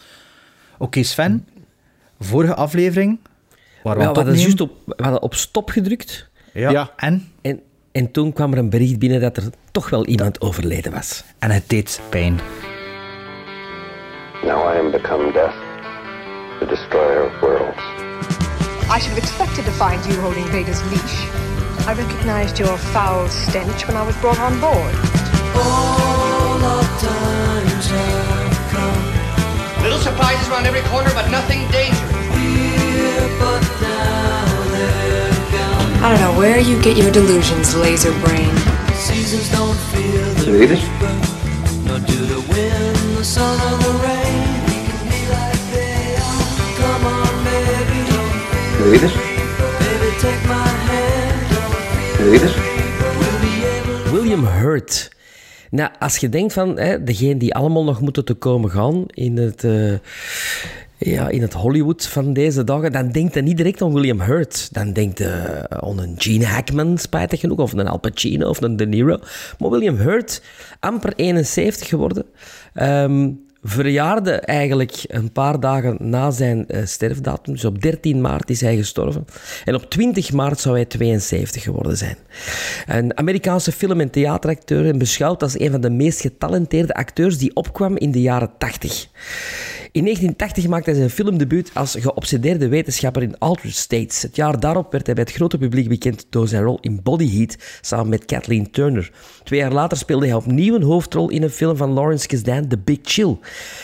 Oké, 0.77 1.03
Sven. 1.03 1.47
Vorige 2.19 2.55
aflevering. 2.55 3.19
Waar 3.83 3.95
we 3.97 4.01
Ja, 4.01 4.11
hadden 4.13 4.37
juist 4.37 4.61
op, 4.61 4.71
we 4.85 5.03
hadden 5.03 5.21
op 5.21 5.33
stop 5.33 5.69
gedrukt. 5.69 6.29
Ja. 6.53 6.69
Ja. 6.69 6.89
En? 6.95 7.31
En, 7.41 7.59
en 7.91 8.11
toen 8.11 8.33
kwam 8.33 8.51
er 8.51 8.57
een 8.57 8.69
bericht 8.69 8.99
binnen 8.99 9.21
dat 9.21 9.37
er 9.37 9.43
toch 9.71 9.89
wel 9.89 10.05
iemand 10.05 10.41
overleden 10.41 10.91
was. 10.91 11.23
En 11.39 11.51
het 11.51 11.69
deed 11.69 12.01
pijn. 12.09 12.39
Now 14.43 14.73
I 14.73 14.77
am 14.79 14.91
become 14.91 15.31
death, 15.31 15.55
the 16.59 16.65
destroyer 16.65 17.25
of 17.25 17.39
worlds. 17.39 17.83
I 18.95 18.99
should 18.99 19.15
have 19.15 19.17
expected 19.17 19.65
to 19.65 19.71
find 19.71 20.05
you 20.05 20.19
holding 20.19 20.45
Vader's 20.45 20.81
leash. 20.89 21.23
I 21.87 21.93
recognized 21.93 22.57
your 22.57 22.77
foul 22.77 23.27
stench 23.29 23.85
when 23.87 23.95
I 23.95 24.05
was 24.05 24.15
brought 24.19 24.39
on 24.39 24.59
board. 24.59 26.24
Little 29.85 29.99
surprises 29.99 30.49
around 30.49 30.65
every 30.65 30.81
corner, 30.89 31.11
but 31.13 31.29
nothing 31.29 31.59
dangerous. 31.69 32.01
I 36.01 36.09
don't 36.09 36.19
know 36.21 36.35
where 36.39 36.59
you 36.59 36.81
get 36.81 36.97
your 36.97 37.11
delusions, 37.11 37.75
laser 37.75 38.11
brain. 38.25 38.49
Seasons 38.95 39.47
don't 39.51 39.77
feel 39.93 40.25
the 40.33 40.41
Should? 40.41 40.81
Nor 41.85 41.99
do 41.99 42.17
the 42.25 42.41
wind, 42.49 42.97
the 43.17 43.23
sun, 43.23 43.59
or 43.61 43.77
the 43.77 43.93
rain. 44.01 44.41
We 44.65 44.77
can 44.89 45.05
be 45.05 45.21
like 45.29 45.61
they 45.69 46.17
are. 46.17 46.49
Come 46.81 47.05
on, 47.05 47.29
baby, 47.45 47.99
don't 48.09 48.33
feel 48.81 49.09
Should 49.09 49.21
we? 49.21 49.37
Baby, 49.85 50.09
take 50.17 50.41
my 50.49 50.65
hand. 50.89 51.37
Don't 51.53 51.77
feel 52.17 52.49
Should 52.49 52.65
we? 54.05 54.11
William 54.11 54.43
Hurt 54.45 55.09
Nou, 55.75 55.89
als 55.99 56.17
je 56.17 56.29
denkt 56.29 56.53
van 56.53 56.79
hè, 56.79 57.03
degene 57.03 57.37
die 57.37 57.53
allemaal 57.53 57.83
nog 57.83 58.01
moeten 58.01 58.25
te 58.25 58.33
komen 58.33 58.69
gaan 58.71 59.03
in 59.07 59.37
het, 59.37 59.63
eh, 59.63 59.93
ja, 60.97 61.29
in 61.29 61.41
het 61.41 61.53
Hollywood 61.53 62.07
van 62.07 62.33
deze 62.33 62.63
dagen, 62.63 62.91
dan 62.91 63.11
denkt 63.11 63.33
je 63.33 63.41
niet 63.41 63.57
direct 63.57 63.81
aan 63.81 63.93
William 63.93 64.21
Hurt. 64.21 64.73
Dan 64.73 64.93
denkt 64.93 65.17
je 65.17 65.63
aan 65.69 65.99
een 65.99 66.15
Gene 66.17 66.45
Hackman, 66.45 66.97
spijtig 66.97 67.39
genoeg, 67.39 67.57
of 67.57 67.73
een 67.73 67.87
Al 67.87 67.99
Pacino 67.99 68.49
of 68.49 68.61
een 68.61 68.75
De 68.75 68.85
Niro. 68.87 69.19
Maar 69.59 69.69
William 69.69 69.95
Hurt, 69.95 70.41
amper 70.79 71.13
71 71.15 71.87
geworden, 71.87 72.25
ehm, 72.73 73.31
verjaarde 73.67 74.31
eigenlijk 74.31 75.03
een 75.07 75.31
paar 75.31 75.59
dagen 75.59 75.97
na 75.99 76.31
zijn 76.31 76.67
eh, 76.67 76.85
sterfdatum. 76.85 77.53
Dus 77.53 77.65
op 77.65 77.81
13 77.81 78.21
maart 78.21 78.49
is 78.49 78.61
hij 78.61 78.75
gestorven. 78.75 79.25
En 79.63 79.75
op 79.75 79.89
20 79.89 80.31
maart 80.31 80.59
zou 80.59 80.75
hij 80.75 80.85
72 80.85 81.63
geworden 81.63 81.97
zijn. 81.97 82.17
Een 82.85 83.17
Amerikaanse 83.17 83.71
film- 83.71 83.99
en 83.99 84.09
theateracteur 84.09 84.87
en 84.87 84.97
beschouwd 84.97 85.43
als 85.43 85.59
een 85.59 85.71
van 85.71 85.81
de 85.81 85.89
meest 85.89 86.21
getalenteerde 86.21 86.93
acteurs 86.93 87.37
die 87.37 87.55
opkwam 87.55 87.97
in 87.97 88.11
de 88.11 88.21
jaren 88.21 88.51
80. 88.57 89.07
In 89.95 90.03
1980 90.03 90.67
maakte 90.67 90.89
hij 90.89 90.99
zijn 90.99 91.09
filmdebuut 91.09 91.71
als 91.73 91.95
geobsedeerde 91.99 92.67
wetenschapper 92.67 93.21
in 93.21 93.37
Altered 93.37 93.75
States. 93.75 94.21
Het 94.21 94.35
jaar 94.35 94.59
daarop 94.59 94.91
werd 94.91 95.05
hij 95.05 95.15
bij 95.15 95.23
het 95.23 95.33
grote 95.33 95.57
publiek 95.57 95.87
bekend 95.87 96.25
door 96.29 96.47
zijn 96.47 96.63
rol 96.63 96.77
in 96.81 96.99
Body 97.03 97.37
Heat 97.37 97.57
samen 97.81 98.09
met 98.09 98.25
Kathleen 98.25 98.71
Turner. 98.71 99.11
Twee 99.43 99.59
jaar 99.59 99.71
later 99.71 99.97
speelde 99.97 100.25
hij 100.25 100.35
opnieuw 100.35 100.75
een 100.75 100.83
hoofdrol 100.83 101.29
in 101.29 101.43
een 101.43 101.49
film 101.49 101.77
van 101.77 101.91
Lawrence 101.91 102.27
Kasdan, 102.27 102.67
The 102.67 102.77
Big 102.77 102.99
Chill. 103.01 103.37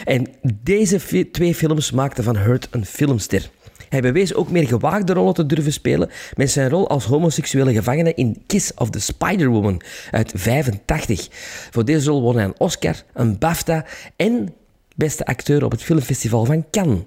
En 0.03 0.27
deze 0.63 1.29
twee 1.31 1.55
films 1.55 1.91
maakten 1.91 2.23
van 2.23 2.37
Hurt 2.37 2.67
een 2.71 2.85
filmster. 2.85 3.49
Hij 3.89 4.01
bewees 4.01 4.33
ook 4.33 4.49
meer 4.49 4.67
gewaagde 4.67 5.13
rollen 5.13 5.33
te 5.33 5.45
durven 5.45 5.73
spelen 5.73 6.09
met 6.35 6.51
zijn 6.51 6.69
rol 6.69 6.89
als 6.89 7.05
homoseksuele 7.05 7.73
gevangene 7.73 8.13
in 8.13 8.43
Kiss 8.47 8.73
of 8.75 8.89
the 8.89 8.99
Spider-Woman 8.99 9.81
uit 10.11 10.31
85. 10.35 11.27
Voor 11.71 11.85
deze 11.85 12.09
rol 12.09 12.21
won 12.21 12.35
hij 12.35 12.45
een 12.45 12.55
Oscar, 12.59 12.95
een 13.13 13.37
BAFTA 13.37 13.85
en 14.15 14.53
beste 15.01 15.25
acteur 15.25 15.63
op 15.63 15.71
het 15.71 15.83
filmfestival 15.83 16.45
van 16.45 16.65
Cannes. 16.71 16.99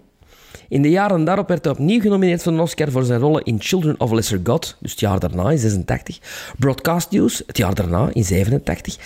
In 0.68 0.82
de 0.82 0.90
jaren 0.90 1.24
daarop 1.24 1.48
werd 1.48 1.64
hij 1.64 1.72
opnieuw 1.72 2.00
genomineerd 2.00 2.42
voor 2.42 2.52
een 2.52 2.60
Oscar 2.60 2.90
voor 2.90 3.04
zijn 3.04 3.20
rollen 3.20 3.44
in 3.44 3.56
Children 3.60 4.00
of 4.00 4.10
Lesser 4.10 4.40
God, 4.44 4.76
dus 4.80 4.90
het 4.90 5.00
jaar 5.00 5.18
daarna 5.18 5.50
in 5.50 5.58
86. 5.58 6.18
Broadcast 6.58 7.10
News, 7.10 7.42
het 7.46 7.56
jaar 7.56 7.74
daarna 7.74 8.08
in 8.12 8.24
87. 8.24 8.96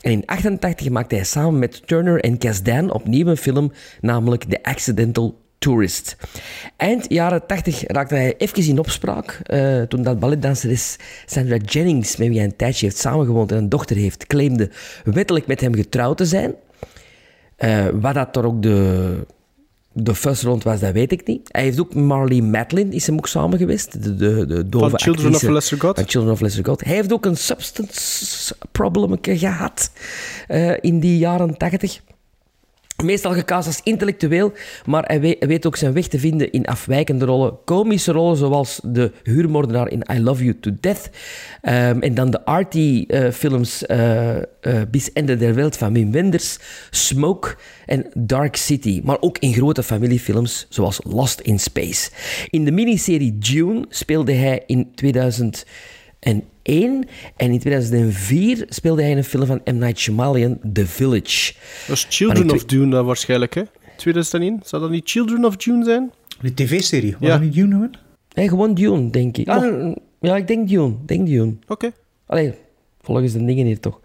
En 0.00 0.10
in 0.10 0.22
88 0.26 0.88
maakte 0.88 1.14
hij 1.14 1.24
samen 1.24 1.58
met 1.58 1.86
Turner 1.86 2.20
en 2.20 2.38
Kasdan 2.38 2.92
opnieuw 2.92 3.26
een 3.26 3.36
film, 3.36 3.72
namelijk 4.00 4.44
The 4.44 4.62
Accidental 4.62 5.38
Tourist. 5.58 6.16
Eind 6.76 7.06
jaren 7.08 7.46
80 7.46 7.82
raakte 7.86 8.14
hij 8.14 8.34
even 8.36 8.68
in 8.68 8.78
opspraak 8.78 9.40
eh, 9.42 9.82
toen 9.82 10.02
dat 10.02 10.18
balletdanseres 10.18 10.96
Sandra 11.26 11.56
Jennings, 11.56 12.16
met 12.16 12.28
wie 12.28 12.36
hij 12.36 12.46
een 12.46 12.56
tijdje 12.56 12.86
heeft 12.86 12.98
samengewoond 12.98 13.52
en 13.52 13.58
een 13.58 13.68
dochter 13.68 13.96
heeft, 13.96 14.26
claimde 14.26 14.70
wettelijk 15.04 15.46
met 15.46 15.60
hem 15.60 15.74
getrouwd 15.74 16.16
te 16.16 16.24
zijn. 16.24 16.54
Eh, 17.58 17.86
wat 18.00 18.14
dat 18.14 18.36
er 18.36 18.44
ook 18.44 18.62
de, 18.62 19.26
de 19.92 20.14
first 20.14 20.42
rond 20.42 20.62
was, 20.62 20.80
dat 20.80 20.92
weet 20.92 21.12
ik 21.12 21.26
niet. 21.26 21.48
Hij 21.52 21.62
heeft 21.62 21.80
ook 21.80 21.94
Marley 21.94 22.40
Matlin, 22.40 22.92
is 22.92 23.06
hem 23.06 23.16
ook 23.16 23.28
samen 23.28 23.58
geweest. 23.58 24.02
De, 24.02 24.16
de, 24.16 24.46
de 24.46 24.68
dove 24.68 24.90
Van 24.90 25.00
Children 25.00 25.26
actrice 25.26 25.46
of 25.46 25.52
Lesser 25.52 25.80
God? 25.80 25.96
Van 25.96 26.08
Children 26.08 26.32
of 26.32 26.40
Lesser 26.40 26.64
God. 26.64 26.84
Hij 26.84 26.94
heeft 26.94 27.12
ook 27.12 27.26
een 27.26 27.36
substance 27.36 28.56
problem 28.72 29.18
gehad 29.22 29.90
eh, 30.46 30.76
in 30.80 31.00
die 31.00 31.18
jaren 31.18 31.56
tachtig. 31.56 32.00
Meestal 33.04 33.32
gecast 33.32 33.66
als 33.66 33.80
intellectueel, 33.82 34.52
maar 34.86 35.04
hij 35.06 35.20
we- 35.20 35.36
hij 35.38 35.48
weet 35.48 35.66
ook 35.66 35.76
zijn 35.76 35.92
weg 35.92 36.06
te 36.08 36.18
vinden 36.18 36.52
in 36.52 36.64
afwijkende 36.66 37.24
rollen. 37.24 37.58
Komische 37.64 38.12
rollen 38.12 38.36
zoals 38.36 38.80
de 38.84 39.12
huurmoordenaar 39.22 39.90
in 39.90 40.04
I 40.12 40.20
Love 40.20 40.44
You 40.44 40.56
to 40.60 40.70
Death. 40.80 41.10
Ehm, 41.62 42.00
en 42.00 42.14
dan 42.14 42.30
de 42.30 42.44
arty 42.44 43.04
eh, 43.08 43.42
eh 43.88 44.36
eh, 44.36 44.82
Bis 44.90 45.12
Ende 45.12 45.36
der 45.36 45.54
Welt 45.54 45.76
van 45.76 45.92
Wim 45.92 46.12
Wenders, 46.12 46.58
Smoke 46.90 47.54
en 47.86 48.06
Dark 48.14 48.56
City. 48.56 49.00
Maar 49.04 49.16
ook 49.20 49.38
in 49.38 49.52
grote 49.52 49.82
familiefilms 49.82 50.66
zoals 50.68 51.00
Lost 51.04 51.40
in 51.40 51.58
Space. 51.60 52.10
In 52.50 52.64
de 52.64 52.72
miniserie 52.72 53.38
Dune 53.38 53.84
speelde 53.88 54.32
hij 54.32 54.62
in 54.66 54.94
2001 54.94 55.96
en 56.20 56.44
in 56.62 57.58
2004 57.58 58.64
speelde 58.68 59.02
hij 59.02 59.10
in 59.10 59.16
een 59.16 59.24
film 59.24 59.46
van 59.46 59.60
M. 59.64 59.78
Night 59.78 59.98
Shyamalan, 59.98 60.58
The 60.72 60.86
Village. 60.86 61.52
Dat 61.86 61.96
is 61.96 62.06
Children 62.08 62.50
of 62.50 62.64
Dune 62.64 62.90
dan 62.90 63.04
waarschijnlijk, 63.06 63.54
hè? 63.54 63.62
2001? 63.96 64.60
Zou 64.64 64.82
dat 64.82 64.90
niet 64.90 65.10
Children 65.10 65.44
of 65.44 65.56
Dune 65.56 65.84
zijn? 65.84 66.10
Die 66.40 66.54
tv-serie, 66.54 67.12
was 67.12 67.20
Ja. 67.20 67.28
dat 67.28 67.40
niet 67.40 67.54
Dune 67.54 67.66
noemen? 67.68 67.90
Nee, 68.34 68.48
gewoon 68.48 68.74
Dune, 68.74 69.10
denk 69.10 69.36
ik. 69.36 69.48
Ah, 69.48 69.94
ja, 70.20 70.36
ik 70.36 70.46
denk 70.46 70.68
Dune. 70.68 70.94
Denk 71.06 71.26
Dune. 71.26 71.54
Oké. 71.66 71.90
Allee, 72.26 72.52
volgens 73.00 73.32
de 73.32 73.44
dingen 73.44 73.66
hier 73.66 73.80
toch. 73.80 74.00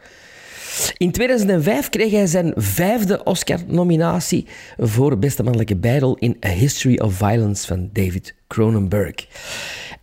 In 0.98 1.12
2005 1.12 1.90
kreeg 1.90 2.12
hij 2.12 2.28
zijn 2.28 2.54
vijfde 2.56 3.24
Oscar-nominatie 3.24 4.46
voor 4.78 5.20
beste 5.20 5.44
mannelijke 5.44 5.76
bijrol 5.76 6.16
in 6.20 6.38
A 6.46 6.50
History 6.50 7.00
of 7.00 7.14
Violence 7.14 7.68
van 7.68 7.90
David 7.94 8.36
Cronenberg. 8.48 9.14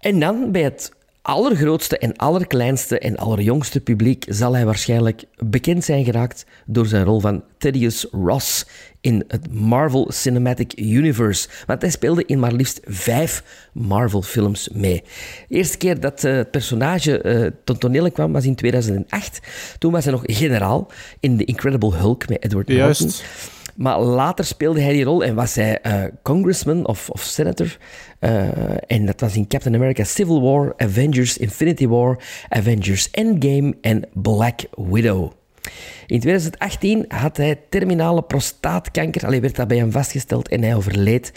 En 0.01 0.21
dan 0.21 0.53
bij 0.53 0.63
het 0.63 0.93
allergrootste 1.31 1.99
en 1.99 2.17
allerkleinste 2.17 2.99
en 2.99 3.17
allerjongste 3.17 3.81
publiek 3.81 4.25
zal 4.29 4.55
hij 4.55 4.65
waarschijnlijk 4.65 5.25
bekend 5.37 5.85
zijn 5.85 6.05
geraakt 6.05 6.45
door 6.67 6.87
zijn 6.87 7.05
rol 7.05 7.21
van 7.21 7.45
Thaddeus 7.59 8.07
Ross 8.11 8.67
in 9.01 9.25
het 9.29 9.53
Marvel 9.53 10.11
Cinematic 10.13 10.79
Universe. 10.79 11.49
Want 11.67 11.83
hij 11.83 11.91
speelde 11.91 12.25
in 12.27 12.39
maar 12.39 12.53
liefst 12.53 12.81
vijf 12.85 13.45
Marvel-films 13.73 14.69
mee. 14.73 15.03
De 15.49 15.55
eerste 15.55 15.77
keer 15.77 16.01
dat 16.01 16.25
eh, 16.25 16.35
het 16.35 16.51
personage 16.51 17.21
eh 17.21 17.51
ten 17.65 17.79
toneel 17.79 18.11
kwam 18.11 18.33
was 18.33 18.45
in 18.45 18.55
2008. 18.55 19.41
Toen 19.79 19.93
was 19.93 20.05
hij 20.05 20.13
nog 20.13 20.23
generaal 20.25 20.91
in 21.21 21.37
The 21.37 21.45
Incredible 21.45 21.95
Hulk 21.95 22.29
met 22.29 22.45
Edward 22.45 22.69
Juist. 22.69 23.25
Maar 23.81 24.01
later 24.01 24.45
speelde 24.45 24.81
hij 24.81 24.93
die 24.93 25.05
rol 25.05 25.25
en 25.25 25.35
was 25.35 25.55
hij 25.55 25.81
eh, 25.81 26.03
congressman 26.23 26.87
of, 26.87 27.11
of 27.11 27.23
senator. 27.23 27.77
Eh, 28.19 28.49
en 28.87 29.07
dat 29.07 29.21
was 29.21 29.37
in 29.37 29.47
Captain 29.47 29.75
America 29.75 30.05
Civil 30.05 30.43
War, 30.43 30.75
Avengers 30.77 31.39
Infinity 31.39 31.87
War, 31.87 32.19
Avengers 32.49 33.11
Endgame 33.11 33.75
en 33.81 34.05
Black 34.13 34.61
Widow. 34.75 35.33
In 36.07 36.21
2018 36.21 37.05
had 37.09 37.37
hij 37.37 37.61
terminale 37.69 38.23
prostaatkanker. 38.23 39.27
Alleen 39.27 39.41
werd 39.41 39.57
dat 39.57 39.69
bij 39.69 39.77
hem 39.77 39.93
vastgesteld 39.93 40.49
en 40.49 40.63
hij 40.63 40.75
overleed 40.75 41.33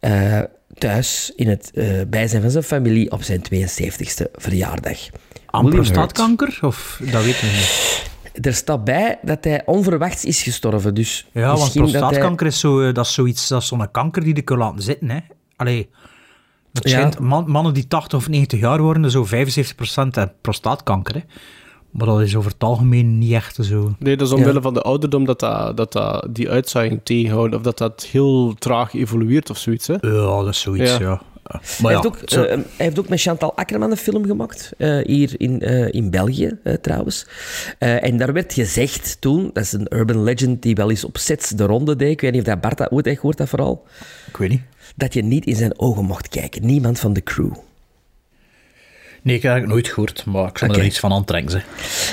eh, 0.00 0.40
thuis 0.78 1.32
in 1.36 1.48
het 1.48 1.70
bijzijn 2.08 2.42
van 2.42 2.50
zijn 2.50 2.64
familie 2.64 3.10
op 3.10 3.22
zijn 3.22 3.42
72e 3.54 4.30
verjaardag. 4.32 4.98
Aan 5.46 5.68
prostaatkanker? 5.68 6.58
Of 6.60 7.00
dat 7.02 7.24
weten 7.24 7.40
we 7.40 7.46
niet. 7.46 8.11
Er 8.40 8.54
staat 8.54 8.84
bij 8.84 9.18
dat 9.22 9.44
hij 9.44 9.62
onverwachts 9.66 10.24
is 10.24 10.42
gestorven. 10.42 10.94
Dus 10.94 11.28
Ja, 11.32 11.46
want 11.46 11.58
misschien 11.58 11.82
dat 11.82 11.90
hij- 11.92 12.00
prostaatkanker 12.00 12.46
is, 12.46 12.60
zo, 12.60 12.80
eh, 12.80 12.94
dat 12.94 13.06
is 13.06 13.12
zoiets, 13.14 13.48
dat 13.48 13.62
is 13.62 13.68
zo'n 13.68 13.90
kanker 13.90 14.22
die 14.24 14.34
je 14.34 14.42
kan 14.42 14.58
laten 14.58 14.82
zitten. 14.82 15.10
Hè. 15.10 15.18
Allee, 15.56 15.88
Ja. 16.72 17.10
man- 17.20 17.50
mannen 17.50 17.74
die 17.74 17.86
80 17.88 18.18
of 18.18 18.28
90 18.28 18.60
jaar 18.60 18.82
worden, 18.82 19.10
zo 19.10 19.24
75% 19.24 20.14
hebben 20.14 20.34
prostaatkanker. 20.40 21.14
Hè. 21.14 21.20
Maar 21.90 22.06
dat 22.06 22.20
is 22.20 22.36
over 22.36 22.50
het 22.50 22.62
algemeen 22.62 23.18
niet 23.18 23.32
echt 23.32 23.58
zo. 23.60 23.94
Nee, 23.98 24.16
dat 24.16 24.26
is 24.26 24.32
omwille 24.34 24.60
van 24.60 24.74
de 24.74 24.82
ouderdom 24.82 25.24
dat, 25.24 25.40
dat, 25.40 25.76
dat, 25.76 25.92
dat 25.92 26.26
die 26.30 26.50
uitzaaiing 26.50 27.00
tegenhoudt. 27.04 27.54
Of 27.54 27.62
dat 27.62 27.78
dat 27.78 28.06
heel 28.12 28.54
traag 28.58 28.94
evolueert 28.94 29.50
of 29.50 29.58
zoiets. 29.58 29.86
Hè? 29.86 29.92
Ja, 30.00 30.10
dat 30.42 30.48
is 30.48 30.60
zoiets, 30.60 30.90
ja. 30.90 30.98
Ja. 31.00 31.22
Maar 31.52 31.62
hij, 31.82 31.90
ja, 31.92 32.00
heeft 32.00 32.06
ook, 32.06 32.18
zo- 32.30 32.42
eh, 32.42 32.56
hij 32.56 32.64
heeft 32.76 32.98
ook 32.98 33.08
met 33.08 33.20
Chantal 33.20 33.56
Akkerman 33.56 33.90
een 33.90 33.96
film 33.96 34.26
gemaakt, 34.26 34.72
eh, 34.78 34.98
hier 35.04 35.32
in, 35.36 35.60
eh, 35.60 35.92
in 35.92 36.10
België 36.10 36.58
trouwens. 36.80 37.26
En 37.78 38.16
daar 38.16 38.32
werd 38.32 38.52
gezegd 38.52 39.16
toen, 39.20 39.50
dat 39.52 39.62
is 39.62 39.72
een 39.72 39.86
urban 39.94 40.22
legend 40.22 40.62
die 40.62 40.74
wel 40.74 40.90
eens 40.90 41.04
op 41.04 41.18
sets 41.18 41.48
de 41.48 41.64
ronde 41.64 41.96
deed, 41.96 42.10
ik 42.10 42.20
weet 42.20 42.32
niet 42.32 42.40
of 42.40 42.46
dat 42.46 42.60
Bart 42.60 42.78
dat 42.78 42.90
ooit 42.90 43.04
heeft 43.04 43.18
gehoord, 43.18 43.36
dat 43.38 43.48
vooral, 43.48 43.86
ik 44.28 44.36
weet 44.36 44.48
niet. 44.50 44.62
dat 44.96 45.14
je 45.14 45.22
niet 45.22 45.46
in 45.46 45.56
zijn 45.56 45.78
ogen 45.78 46.04
mocht 46.04 46.28
kijken. 46.28 46.66
Niemand 46.66 46.98
van 46.98 47.12
de 47.12 47.22
crew. 47.22 47.52
Nee, 49.22 49.36
ik 49.36 49.42
heb 49.42 49.54
het 49.54 49.66
nooit 49.66 49.88
gehoord, 49.88 50.24
maar 50.24 50.48
ik 50.48 50.58
zal 50.58 50.68
er 50.68 50.84
iets 50.84 50.98
van 50.98 51.12
aantrekken. 51.12 51.62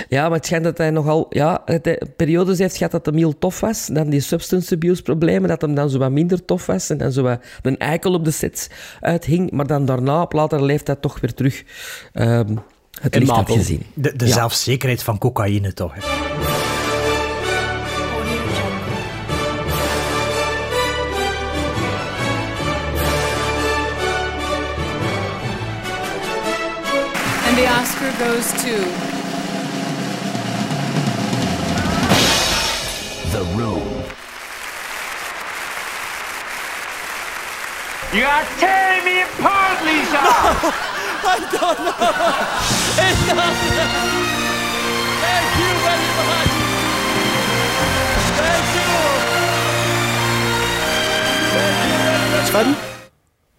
Ja, 0.07 0.23
maar 0.27 0.37
het 0.37 0.45
schijnt 0.45 0.63
dat 0.63 0.77
hij 0.77 0.89
nogal 0.89 1.25
ja, 1.29 1.61
het, 1.65 1.87
eh, 1.87 2.07
periodes 2.15 2.57
heeft 2.59 2.77
gehad 2.77 2.91
dat 2.91 3.05
hem 3.05 3.15
heel 3.15 3.37
tof 3.37 3.59
was. 3.59 3.87
Dan 3.91 4.09
die 4.09 4.19
substance 4.19 4.73
abuse 4.73 5.01
problemen, 5.01 5.49
dat 5.49 5.61
hem 5.61 5.75
dan 5.75 5.89
zo 5.89 5.97
wat 5.97 6.11
minder 6.11 6.45
tof 6.45 6.65
was. 6.65 6.89
En 6.89 6.97
dan 6.97 7.11
zo 7.11 7.21
wat 7.21 7.39
een 7.61 7.77
eikel 7.77 8.13
op 8.13 8.25
de 8.25 8.31
set 8.31 8.69
uithing. 9.01 9.51
Maar 9.51 9.67
dan 9.67 9.85
daarna, 9.85 10.21
op 10.21 10.33
latere 10.33 10.63
leeftijd, 10.63 11.01
toch 11.01 11.19
weer 11.19 11.33
terug 11.33 11.63
ehm, 12.13 12.55
het 13.01 13.15
In 13.15 13.19
licht 13.21 13.31
had 13.31 13.51
gezien. 13.51 13.85
De, 13.93 14.15
de 14.15 14.25
Ja. 14.27 14.33
zelfzekerheid 14.33 15.03
van 15.03 15.17
cocaïne, 15.17 15.73
toch? 15.73 15.93
Hè. 15.93 16.01
And 27.47 27.57
the 27.57 27.65
Oscar 27.79 28.11
goes 28.23 28.51
to 28.63 29.08
You 38.11 38.25
are 38.25 38.45
tearing 38.57 39.05
me 39.05 39.21
apart, 39.21 39.79
Lisa! 39.85 41.29
Sven? 52.45 52.75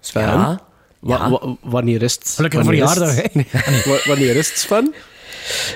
Sven? 0.00 0.22
Ja. 0.24 0.60
Wa- 1.00 1.30
wa- 1.30 1.56
wanneer 1.60 2.02
is 2.02 2.14
het? 2.14 2.28
Gelukkige 2.34 2.64
wanneer 2.64 2.82
is 2.84 2.90
verjaardag, 2.92 3.22
het? 3.22 3.32
hè. 3.50 3.90
Wa- 3.90 4.00
wanneer 4.04 4.36
is 4.36 4.48
het, 4.48 4.58
Sven? 4.58 4.94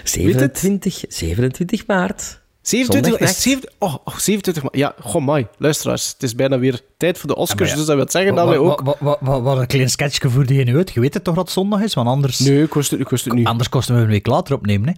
27, 0.04 1.04
27 1.08 1.86
maart. 1.86 2.40
27, 2.68 3.20
is 3.20 3.28
Zondagnacht. 3.28 3.34
het 3.34 3.42
7 3.42 3.70
oh, 3.78 3.94
oh, 4.04 4.18
27 4.18 4.62
ma- 4.62 4.68
Ja, 4.72 4.94
goh, 5.00 5.24
mai. 5.24 5.46
Luisteraars, 5.58 6.12
het 6.12 6.22
is 6.22 6.34
bijna 6.34 6.58
weer 6.58 6.80
tijd 6.96 7.18
voor 7.18 7.28
de 7.28 7.36
Oscars, 7.36 7.70
ja. 7.70 7.76
dus 7.76 7.86
dat 7.86 7.96
wil 7.96 8.06
zeggen 8.08 8.34
dat 8.34 8.44
Wat, 8.46 8.54
wij 8.54 8.64
ook... 8.64 8.80
wat, 8.80 8.96
wat, 9.00 9.18
wat, 9.20 9.42
wat 9.42 9.58
een 9.58 9.66
klein 9.66 9.90
sketchje 9.90 10.30
voor 10.30 10.46
die 10.46 10.64
nu 10.64 10.76
uit. 10.76 10.90
Je 10.92 11.00
weet 11.00 11.14
het 11.14 11.24
toch 11.24 11.34
dat 11.34 11.44
het 11.44 11.52
zondag 11.52 11.80
is? 11.82 11.94
Want 11.94 12.08
anders, 12.08 12.38
Nee, 12.38 12.62
ik 12.62 12.74
wist 12.74 12.90
het, 12.90 13.00
ik 13.00 13.08
wist 13.08 13.24
het 13.24 13.34
niet. 13.34 13.46
anders 13.46 13.68
kosten 13.68 13.94
we 13.94 14.00
een 14.00 14.06
week 14.06 14.26
later 14.26 14.54
opnemen. 14.54 14.88
Hè. 14.88 14.94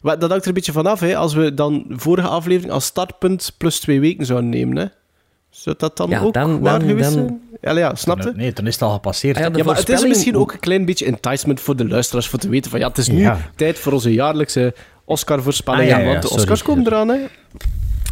Maar 0.00 0.18
dat 0.18 0.28
hangt 0.28 0.42
er 0.44 0.48
een 0.48 0.54
beetje 0.54 0.72
vanaf, 0.72 1.00
hè. 1.00 1.16
Als 1.16 1.34
we 1.34 1.54
dan 1.54 1.84
vorige 1.88 2.28
aflevering 2.28 2.72
als 2.72 2.84
startpunt 2.84 3.54
plus 3.58 3.80
twee 3.80 4.00
weken 4.00 4.26
zouden 4.26 4.48
nemen, 4.50 4.76
hè. 4.76 4.84
Zou 5.50 5.76
dat 5.78 5.96
dan 5.96 6.08
Ja, 6.10 6.20
ook 6.20 6.32
dan- 6.34 6.60
waar 6.60 6.78
dan- 6.78 6.88
geweest 6.88 7.14
dan- 7.14 7.26
zijn? 7.26 7.40
Ja, 7.60 7.78
ja, 7.78 7.94
snap 7.94 8.20
je? 8.22 8.32
Nee, 8.34 8.52
dan 8.52 8.66
is 8.66 8.72
het 8.74 8.82
al 8.82 8.92
gepasseerd. 8.92 9.36
Ah 9.36 9.54
ja, 9.56 9.64
maar 9.64 9.76
het 9.76 9.88
is 9.88 10.06
misschien 10.06 10.36
ook 10.36 10.52
een 10.52 10.58
klein 10.60 10.84
beetje 10.84 11.04
enticement 11.06 11.60
voor 11.60 11.76
de 11.76 11.88
luisteraars 11.88 12.28
voor 12.28 12.38
te 12.38 12.48
weten 12.48 12.70
van 12.70 12.80
ja, 12.80 12.88
het 12.88 12.98
is 12.98 13.08
nu 13.08 13.18
Ja. 13.20 13.50
tijd 13.56 13.78
voor 13.78 13.92
onze 13.92 14.12
jaarlijkse 14.12 14.74
Oscar-voorspellingen, 15.10 15.94
Ah, 15.94 16.00
ja, 16.00 16.04
ja, 16.06 16.10
want 16.10 16.22
de 16.22 16.28
sorry. 16.28 16.42
Oscars 16.42 16.62
komen 16.62 16.86
eraan, 16.86 17.08
hè. 17.08 17.18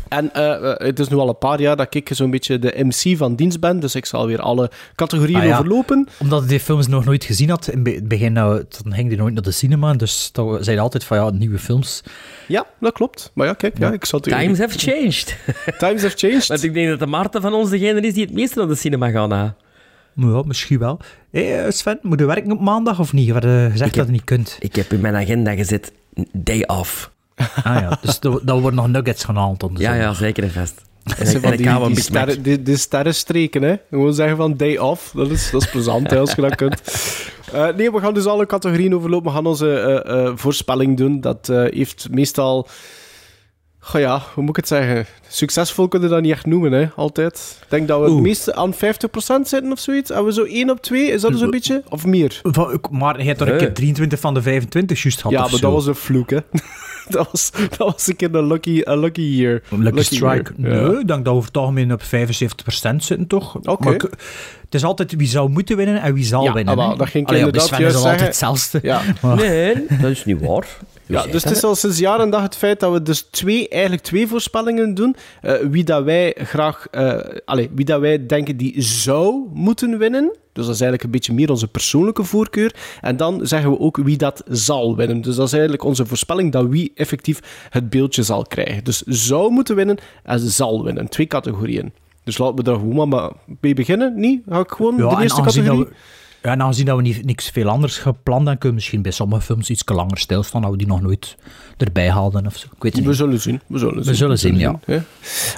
En 0.09 0.33
eh, 0.35 0.71
eh, 0.71 0.77
het 0.87 0.99
is 0.99 1.09
nu 1.09 1.17
al 1.17 1.29
een 1.29 1.39
paar 1.39 1.61
jaar 1.61 1.77
dat 1.77 1.95
ik 1.95 2.09
zo'n 2.13 2.31
beetje 2.31 2.59
de 2.59 2.75
MC 2.79 3.17
van 3.17 3.35
dienst 3.35 3.61
ben, 3.61 3.81
dus 3.81 3.95
ik 3.95 4.07
zal 4.07 4.27
weer 4.27 4.41
alle 4.41 4.71
categorieën 4.95 5.39
Ah, 5.41 5.47
ja. 5.47 5.53
overlopen. 5.59 6.09
Omdat 6.19 6.43
ik 6.43 6.49
die 6.49 6.61
films 6.61 6.87
nog 6.87 7.05
nooit 7.05 7.25
gezien 7.25 7.51
had, 7.51 7.69
in 7.69 7.87
het 7.87 8.09
begin 8.09 8.33
nou, 8.33 8.65
dan 8.83 8.93
ging 8.95 9.09
die 9.09 9.19
nooit 9.19 9.35
naar 9.35 9.43
de 9.43 9.51
cinema, 9.51 9.93
dus 9.95 10.29
dan 10.33 10.65
zei 10.65 10.77
je 10.77 10.83
altijd 10.83 11.05
van 11.05 11.17
ja, 11.17 11.31
nieuwe 11.31 11.59
films. 11.59 12.03
Ja, 12.47 12.67
dat 12.81 12.93
klopt. 12.93 13.31
Maar 13.35 13.47
ja, 13.47 13.53
kijk, 13.53 13.79
ja, 13.79 13.93
ik 13.93 14.05
zal 14.05 14.21
het 14.23 14.29
Times 14.39 14.59
have 14.59 14.79
changed. 14.79 15.37
Times 15.79 16.03
have 16.03 16.17
changed. 16.17 16.47
Want 16.47 16.63
ik 16.63 16.75
denk 16.75 16.89
dat 16.89 16.99
de 16.99 17.07
Maarten 17.07 17.43
van 17.43 17.53
ons 17.55 17.71
degene 17.71 18.01
is 18.01 18.15
die 18.15 18.25
het 18.25 18.33
meeste 18.35 18.59
naar 18.59 18.69
de 18.69 18.75
cinema 18.75 19.11
gaat 19.11 19.29
na. 19.29 19.55
Maar 20.15 20.31
ja, 20.35 20.43
misschien 20.47 20.79
wel. 20.79 20.99
Hé 21.31 21.71
Sven, 21.71 21.99
moet 22.03 22.19
je 22.21 22.27
werken 22.27 22.53
op 22.53 22.61
maandag 22.61 22.99
of 23.01 23.13
niet? 23.13 23.27
Je 23.27 23.33
had 23.33 23.45
eh, 23.45 23.51
gezegd 23.65 23.81
heb- 23.81 23.95
dat 23.95 24.07
je 24.07 24.13
niet 24.13 24.25
kunt. 24.25 24.57
Ik 24.61 24.75
heb 24.77 24.93
in 24.93 25.01
mijn 25.01 25.15
agenda 25.15 25.55
gezet, 25.55 25.93
day 26.33 26.63
off. 26.67 27.11
Ah 27.37 27.81
ja, 27.81 27.99
dus 28.03 28.21
dat 28.21 28.41
dat 28.45 28.61
worden 28.61 28.75
nog 28.75 28.89
nuggets 28.89 29.25
gehaald 29.25 29.63
om 29.63 29.75
de 29.75 29.83
Ja, 29.83 29.95
ja, 29.95 30.13
zeker 30.15 30.43
en 30.43 30.51
vast. 30.51 30.87
En, 31.19 31.27
Zo 31.27 31.35
en 31.35 31.41
van 31.43 31.53
ik 31.53 31.59
die, 31.59 31.87
die, 31.87 32.01
sterren, 32.01 32.43
die, 32.43 32.63
die 32.63 32.77
sterrenstreken, 32.77 33.63
hè. 33.63 33.77
Gewoon 33.91 34.15
zeggen 34.15 34.37
van 34.37 34.57
day 34.57 34.77
off. 34.77 35.13
Dat 35.15 35.31
is, 35.31 35.51
dat 35.51 35.63
is 35.63 35.71
plezant, 35.71 36.11
hè, 36.11 36.19
als 36.19 36.35
je 36.35 36.41
dat 36.41 36.55
kunt. 36.55 36.83
Eh, 37.53 37.69
nee, 37.77 37.93
we 37.93 38.01
gaan 38.01 38.15
dus 38.15 38.27
alle 38.27 38.47
categorieën 38.47 38.95
overlopen. 38.95 39.29
We 39.31 39.37
gaan 39.37 39.47
onze 39.47 39.81
eh, 39.81 40.27
eh, 40.27 40.33
voorspelling 40.37 40.97
doen. 40.97 41.21
Dat 41.21 41.49
eh, 41.49 41.65
heeft 41.65 42.09
meestal... 42.11 42.69
Goh 43.89 44.01
ja, 44.01 44.23
hoe 44.35 44.41
moet 44.43 44.51
ik 44.51 44.57
het 44.57 44.69
zeggen? 44.69 45.07
Succesvol 45.29 45.89
kunnen 45.89 46.09
we 46.09 46.15
dat 46.15 46.25
niet 46.25 46.33
echt 46.33 46.47
noemen, 46.47 46.73
hè, 46.73 46.89
altijd. 46.97 47.59
Ik 47.63 47.71
denk 47.71 47.89
dat 47.89 48.01
we 48.01 48.11
het 48.11 48.21
meeste 48.21 48.55
aan 48.55 48.75
50% 48.75 48.77
zitten 49.17 49.73
of 49.73 49.79
zoiets. 49.79 50.11
En 50.11 50.25
we 50.25 50.33
zo 50.33 50.45
1 50.45 50.71
op 50.71 50.81
2, 50.83 51.07
is 51.11 51.21
dat 51.21 51.39
zo'n 51.39 51.51
beetje? 51.51 51.83
Of 51.89 52.07
meer? 52.07 52.41
Van- 52.43 52.81
Maar 52.91 53.19
je 53.19 53.25
hebt 53.27 53.39
toch 53.39 53.49
een 53.49 53.55
Nee. 53.55 53.65
keer 53.65 53.75
23 53.75 54.21
van 54.21 54.35
de 54.35 54.43
25 54.43 55.03
juist 55.03 55.19
gehad 55.21 55.33
Ja, 55.33 55.41
maar 55.41 55.51
zo? 55.51 55.59
dat 55.59 55.73
was 55.73 55.87
een 55.87 55.95
vloek, 55.95 56.31
hè. 56.31 56.39
dat, 57.09 57.29
was, 57.31 57.51
dat 57.69 57.77
was 57.79 58.07
een 58.07 58.17
keer 58.17 58.35
een 58.35 58.47
lucky, 58.47 58.81
een 58.85 58.99
lucky 58.99 59.21
year. 59.21 59.63
Lucky, 59.69 60.03
strike. 60.03 60.53
year. 60.57 60.75
Ja. 60.83 60.89
Nee, 60.89 61.01
ik 61.01 61.07
denk 61.07 61.09
dat 61.09 61.23
we 61.25 61.31
over 61.31 61.47
het 61.49 61.57
algemeen 61.57 61.93
op 61.93 62.03
75% 62.03 63.05
zitten, 63.05 63.27
toch? 63.27 63.57
Oké. 63.57 63.85
Maar 63.85 63.95
ik- 63.95 64.03
het 64.65 64.75
is 64.75 64.85
altijd 64.85 65.15
wie 65.17 65.29
zou 65.29 65.49
moeten 65.51 65.77
winnen 65.77 66.03
en 66.03 66.15
wie 66.15 66.25
zal 66.25 66.43
Ja, 66.45 66.53
winnen. 66.53 66.75
ah, 66.75 66.81
wel, 66.81 66.91
hè. 66.91 66.97
dat 66.97 67.09
ging 67.09 67.23
ik 67.25 67.29
Allee, 67.29 67.41
ja, 67.41 67.47
inderdaad 67.47 67.71
Sven 67.75 67.87
is 67.87 67.93
dat 67.93 68.03
juist 68.03 68.21
altijd 68.23 68.35
zeggen. 68.37 68.49
hetzelfde. 68.59 68.89
Ja. 68.89 69.15
Maar- 69.23 69.37
Nee, 69.37 69.87
dat 70.01 70.11
is 70.11 70.25
niet 70.25 70.41
waar. 70.41 70.67
Ja, 71.09 71.27
dus 71.27 71.45
het 71.45 71.57
is 71.57 71.65
al 71.65 71.75
sinds 71.75 71.99
jaar 71.99 72.21
en 72.21 72.31
dag 72.31 72.43
het 72.43 72.57
feit 72.57 72.81
dat 72.81 72.93
we 72.93 73.03
dus 73.03 73.21
twee, 73.31 73.69
eigenlijk 73.69 74.03
twee 74.03 74.27
voorspellingen 74.27 74.95
doen. 74.95 75.17
Eh, 75.43 75.55
wie 75.71 75.85
dat 75.85 76.05
wij 76.05 76.35
graag, 76.39 76.87
eh 76.91 77.19
allee, 77.45 77.71
wie 77.75 77.85
dat 77.85 78.01
wij 78.01 78.27
denken 78.27 78.57
die 78.57 78.83
zou 78.83 79.49
moeten 79.53 79.99
winnen. 79.99 80.37
Dus 80.53 80.67
dat 80.67 80.75
is 80.75 80.81
eigenlijk 80.81 81.03
een 81.03 81.11
beetje 81.11 81.33
meer 81.33 81.51
onze 81.51 81.69
persoonlijke 81.69 82.25
voorkeur. 82.25 82.75
En 83.01 83.17
dan 83.17 83.47
zeggen 83.47 83.71
we 83.71 83.79
ook 83.79 83.97
wie 83.97 84.17
dat 84.17 84.43
zal 84.49 84.97
winnen. 84.97 85.21
Dus 85.21 85.37
dat 85.37 85.47
is 85.47 85.53
eigenlijk 85.53 85.85
onze 85.85 86.07
voorspelling 86.07 86.53
dat 86.53 86.67
wie 86.67 86.93
effectief 86.95 87.67
het 87.71 87.91
beeldje 87.91 88.23
zal 88.23 88.43
krijgen. 88.43 88.85
Dus 88.85 89.03
zou 89.03 89.51
moeten 89.51 89.77
winnen 89.77 89.99
en 90.23 90.39
zal 90.39 90.85
winnen. 90.85 91.09
Twee 91.09 91.27
categorieën. 91.27 91.93
Dus 92.25 92.39
laten 92.39 92.57
we 92.57 92.63
daar 92.63 92.75
gewoon 92.79 93.09
maar 93.09 93.31
mee 93.61 93.75
beginnen. 93.75 94.13
Niet? 94.17 94.43
Ga 94.49 94.59
ik 94.59 94.71
gewoon 94.71 94.97
Ja, 94.97 95.15
de 95.15 95.23
eerste 95.23 95.43
categorie? 95.43 95.87
We, 96.43 96.49
ja, 96.49 96.55
en 96.55 96.63
aangezien 96.63 96.85
dat 96.87 96.97
we 96.97 97.03
niet, 97.03 97.25
niks 97.25 97.49
veel 97.51 97.69
anders 97.69 97.99
gepland 97.99 98.27
hebben, 98.37 98.53
kunnen 98.53 98.69
we 98.69 98.75
misschien 98.75 99.03
bij 99.03 99.13
sommige 99.13 99.41
films 99.43 99.71
iets 99.71 99.83
langer 99.87 100.19
stilstaan, 100.19 100.63
dat 100.63 100.71
we 100.71 100.77
die 100.77 100.87
nog 100.87 101.01
nooit 101.01 101.37
erbij 101.77 102.11
haalden 102.11 102.47
of 102.47 102.57
zo. 102.57 102.67
Ik 102.77 102.83
weet 102.83 102.93
het 102.93 103.03
We 103.03 103.09
niet. 103.09 103.19
zullen 103.19 103.41
zien. 103.41 103.61
We 103.67 103.79
zullen 103.79 104.05
zien. 104.05 104.15
zullen 104.15 104.39
zien, 104.39 104.59
ja. 104.59 104.81
hè. 104.85 104.99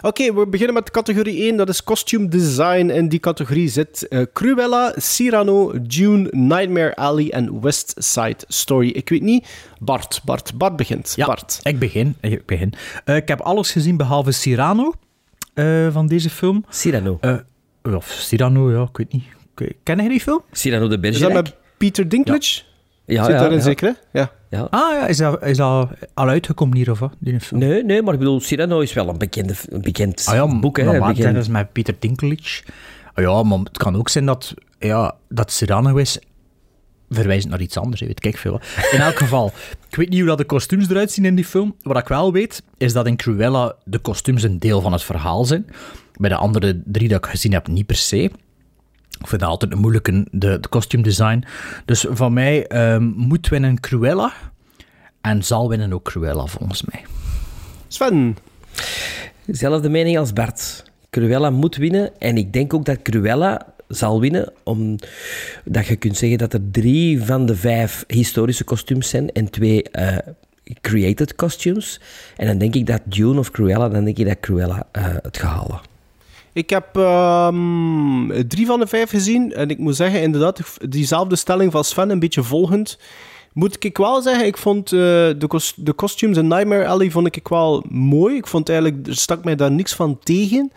Oké, 0.03 0.35
we 0.35 0.47
beginnen 0.47 0.75
met 0.75 0.91
categorie 0.91 1.43
1. 1.43 1.57
Dat 1.57 1.69
is 1.69 1.85
costume 1.85 2.29
design. 2.29 2.89
In 2.91 3.09
die 3.09 3.21
categorie 3.21 3.69
zit 3.69 4.09
eh, 4.09 4.23
Cruella, 4.33 4.95
Cyrano, 4.97 5.73
Dune, 5.83 6.29
Nightmare 6.31 6.97
Alley 6.97 7.31
en 7.31 7.61
West 7.61 7.95
Side 7.99 8.39
Story. 8.49 8.89
Ik 8.89 9.09
weet 9.09 9.23
niet. 9.23 9.47
Bart, 9.79 10.21
Bart, 10.25 10.53
Bart 10.59 10.77
begint. 10.77 11.13
Ja, 11.17 11.27
Bart. 11.27 11.61
ik 11.63 11.79
begin. 11.79 12.17
Ik, 12.21 12.47
begin. 12.47 12.73
Eh, 13.05 13.17
ik 13.17 13.29
heb 13.29 13.41
alles 13.41 13.71
gezien 13.73 13.97
behalve 13.97 14.33
Cyrano 14.33 14.93
eh, 15.55 15.93
van 15.93 16.07
deze 16.07 16.31
film. 16.31 16.65
Cyrano. 16.69 17.19
Eh, 17.21 17.35
of 17.83 18.07
Cyrano, 18.07 18.73
ja, 18.73 18.83
ik 18.83 18.97
weet 18.97 19.13
niet. 19.13 19.25
Ken 19.83 19.97
jij 19.97 20.09
die 20.09 20.21
film? 20.21 20.43
Cyrano 20.53 20.89
de 20.89 20.95
Is 21.01 21.01
dat 21.01 21.21
Bergerac. 21.21 21.33
met 21.45 21.55
Peter 21.79 22.09
Dinklage? 22.09 22.63
Ja, 23.05 23.25
Zit 23.25 23.33
ja, 23.33 23.39
daarin 23.39 23.59
ja. 23.59 23.65
zeker, 23.65 23.89
hè? 24.13 24.21
Ja. 24.21 24.31
Ja. 24.51 24.61
Ah 24.71 24.93
ja, 24.95 25.07
is 25.07 25.17
dat, 25.17 25.45
is 25.45 25.57
dat 25.57 25.89
al 26.15 26.29
uitgekomen 26.29 26.77
hier 26.77 26.91
of 26.91 26.99
wat? 26.99 27.13
Die 27.19 27.41
film? 27.41 27.61
Nee, 27.61 27.85
nee, 27.85 28.03
maar 28.03 28.13
ik 28.13 28.19
bedoel, 28.19 28.41
Cyrano 28.41 28.81
is 28.81 28.93
wel 28.93 29.09
een, 29.09 29.19
bekende, 29.19 29.55
een 29.69 29.81
bekend 29.83 30.25
Ah 30.29 30.35
ja, 30.35 30.59
boek. 30.61 30.77
Hè, 30.79 30.99
maar 30.99 31.13
bekend- 31.15 31.35
dat 31.35 31.43
is 31.43 31.49
met 31.49 31.73
Peter 31.73 31.95
Dinklage. 31.99 32.63
Ah 33.15 33.25
ja, 33.25 33.43
maar 33.43 33.59
het 33.59 33.79
kan 33.79 33.97
ook 33.97 34.09
zijn 34.09 34.27
dat, 34.27 34.55
ja, 34.79 35.15
dat 35.29 35.53
Cyrano 35.53 35.97
is 35.97 36.19
verwijzend 37.11 37.51
naar 37.51 37.61
iets 37.61 37.77
anders, 37.77 38.01
weet 38.01 38.25
ik 38.27 38.37
veel. 38.39 38.53
wat. 38.53 38.63
In 38.93 39.01
elk 39.01 39.17
geval, 39.25 39.53
ik 39.89 39.97
weet 39.97 40.09
niet 40.09 40.19
hoe 40.19 40.29
dat 40.29 40.39
de 40.39 40.45
kostuums 40.45 40.89
eruit 40.89 41.11
zien 41.13 41.25
in 41.25 41.35
die 41.35 41.45
film. 41.45 41.75
Wat 41.83 41.99
ik 41.99 42.09
wel 42.09 42.33
weet, 42.33 42.63
is 42.79 42.93
dat 42.93 43.07
in 43.07 43.17
Cruella 43.17 43.75
de 43.85 43.99
kostuums 43.99 44.43
een 44.43 44.59
deel 44.59 44.81
van 44.81 44.93
het 44.93 45.03
verhaal 45.03 45.45
zijn. 45.45 45.67
Bij 46.17 46.29
de 46.31 46.37
andere 46.37 46.83
drie 46.85 47.09
dat 47.09 47.25
ik 47.25 47.31
gezien 47.31 47.53
heb, 47.53 47.67
niet 47.69 47.87
per 47.87 47.97
se. 47.97 48.31
Ik 49.21 49.27
vind 49.27 49.41
dat 49.41 49.51
altijd 49.51 49.73
een 49.73 49.79
moeilijke, 49.79 50.27
de, 50.31 50.61
de 50.61 50.69
costume 50.69 51.03
design. 51.03 51.45
Dus 51.85 52.07
van 52.11 52.33
mij 52.33 52.67
ehm, 52.67 53.05
moet 53.05 53.49
winnen 53.49 53.81
Cruella. 53.81 54.33
En 55.21 55.45
zal 55.45 55.69
winnen 55.69 55.93
ook 55.93 56.05
Cruella, 56.05 56.47
volgens 56.47 56.85
mij. 56.85 57.05
Sven. 57.89 58.37
Zelfde 59.47 59.89
mening 59.89 60.19
als 60.19 60.33
Bart. 60.33 60.85
Cruella 61.11 61.51
moet 61.51 61.77
winnen. 61.77 62.21
En 62.21 62.37
ik 62.37 62.53
denk 62.53 62.75
ook 62.75 62.85
dat 62.85 63.03
Cruella 63.03 63.67
zal 63.89 64.21
winnen. 64.21 64.53
Omdat 64.63 65.87
je 65.87 65.97
kunt 65.97 66.17
zeggen 66.17 66.39
dat 66.39 66.53
er 66.53 66.71
drie 66.71 67.23
van 67.23 67.47
de 67.47 67.57
vijf 67.57 68.05
historische 68.07 68.65
kostuums 68.65 69.09
zijn. 69.09 69.33
En 69.33 69.51
twee 69.51 69.83
eh, 69.83 70.17
created 70.81 71.35
costumes. 71.35 72.01
En 72.37 72.47
dan 72.47 72.59
denk 72.59 72.75
ik 72.75 72.87
dat 72.87 73.01
Dune 73.05 73.39
of 73.39 73.51
Cruella, 73.51 73.89
dan 73.89 74.05
denk 74.05 74.19
ik 74.19 74.27
dat 74.27 74.41
Cruella 74.41 74.87
eh, 74.93 75.05
het 75.23 75.39
gaat 75.39 75.51
halen. 75.51 75.90
Ik 76.53 76.71
heb 76.71 76.97
ehm, 76.97 78.47
drie 78.49 78.67
van 78.67 78.81
de 78.81 78.87
vijf 78.87 79.11
gezien. 79.11 79.53
En 79.53 79.71
ik 79.71 79.79
moet 79.79 79.97
zeggen, 79.97 80.23
inderdaad, 80.23 80.61
diezelfde 80.89 81.37
stelling 81.37 81.73
van 81.73 81.85
Sven, 81.85 82.11
een 82.11 82.19
beetje 82.19 82.43
volgend. 82.43 82.99
Moet 83.53 83.85
ik 83.85 83.97
wel 83.97 84.23
zeggen, 84.23 84.47
ik 84.47 84.57
vond 84.57 84.93
eh, 84.93 84.99
de, 84.99 85.45
cos- 85.49 85.75
de 85.77 85.95
costumes 85.95 86.37
in 86.37 86.49
Nightmare 86.49 86.87
Alley 86.87 87.11
vond 87.11 87.37
ik 87.37 87.49
wel 87.49 87.85
mooi. 87.89 88.37
Ik 88.37 88.47
vond 88.47 88.69
eigenlijk, 88.69 89.07
er 89.07 89.17
stak 89.17 89.45
mij 89.45 89.55
daar 89.57 89.71
niks 89.73 89.95
van 89.95 90.19
tegen. 90.19 90.73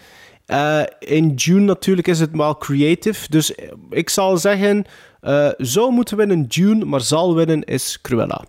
Eh, 0.45 0.81
in 0.99 1.33
June 1.33 1.59
natuurlijk 1.65 2.07
is 2.07 2.19
het 2.19 2.31
wel 2.31 2.57
creative. 2.57 3.29
Dus 3.29 3.55
eh, 3.55 3.71
ik 3.89 4.09
zal 4.09 4.37
zeggen, 4.37 4.85
eh 5.21 5.49
zou 5.57 5.91
moeten 5.91 6.17
winnen 6.17 6.41
June, 6.43 6.85
maar 6.85 7.01
zal 7.01 7.35
winnen 7.35 7.63
is 7.63 7.99
Cruella. 8.01 8.43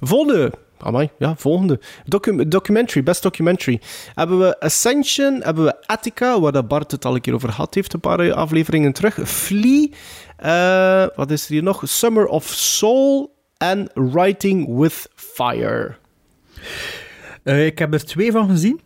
Volgende. 0.00 0.52
Amai, 0.84 1.10
ja, 1.18 1.36
volgende. 1.36 1.80
Docu- 2.04 2.48
documentary, 2.48 3.02
best 3.02 3.22
documentary. 3.22 3.80
Hebben 4.14 4.38
we 4.38 4.60
Ascension, 4.60 5.40
hebben 5.42 5.64
we 5.64 5.86
Attica, 5.86 6.40
waar 6.40 6.52
dat 6.52 6.68
Bart 6.68 6.90
het 6.90 7.04
al 7.04 7.14
een 7.14 7.20
keer 7.20 7.34
over 7.34 7.50
had 7.50 7.74
heeft, 7.74 7.92
een 7.92 8.00
paar 8.00 8.20
eh, 8.20 8.32
afleveringen 8.32 8.92
terug. 8.92 9.28
Flea, 9.28 9.88
eh, 10.36 11.16
wat 11.16 11.30
is 11.30 11.44
er 11.44 11.52
hier 11.52 11.62
nog? 11.62 11.82
Summer 11.84 12.26
of 12.26 12.46
Soul 12.46 13.34
en 13.56 13.90
Writing 13.94 14.78
with 14.78 15.10
Fire. 15.14 15.96
Eh, 17.42 17.66
ik 17.66 17.78
heb 17.78 17.92
er 17.94 18.04
twee 18.04 18.32
van 18.32 18.48
gezien. 18.48 18.80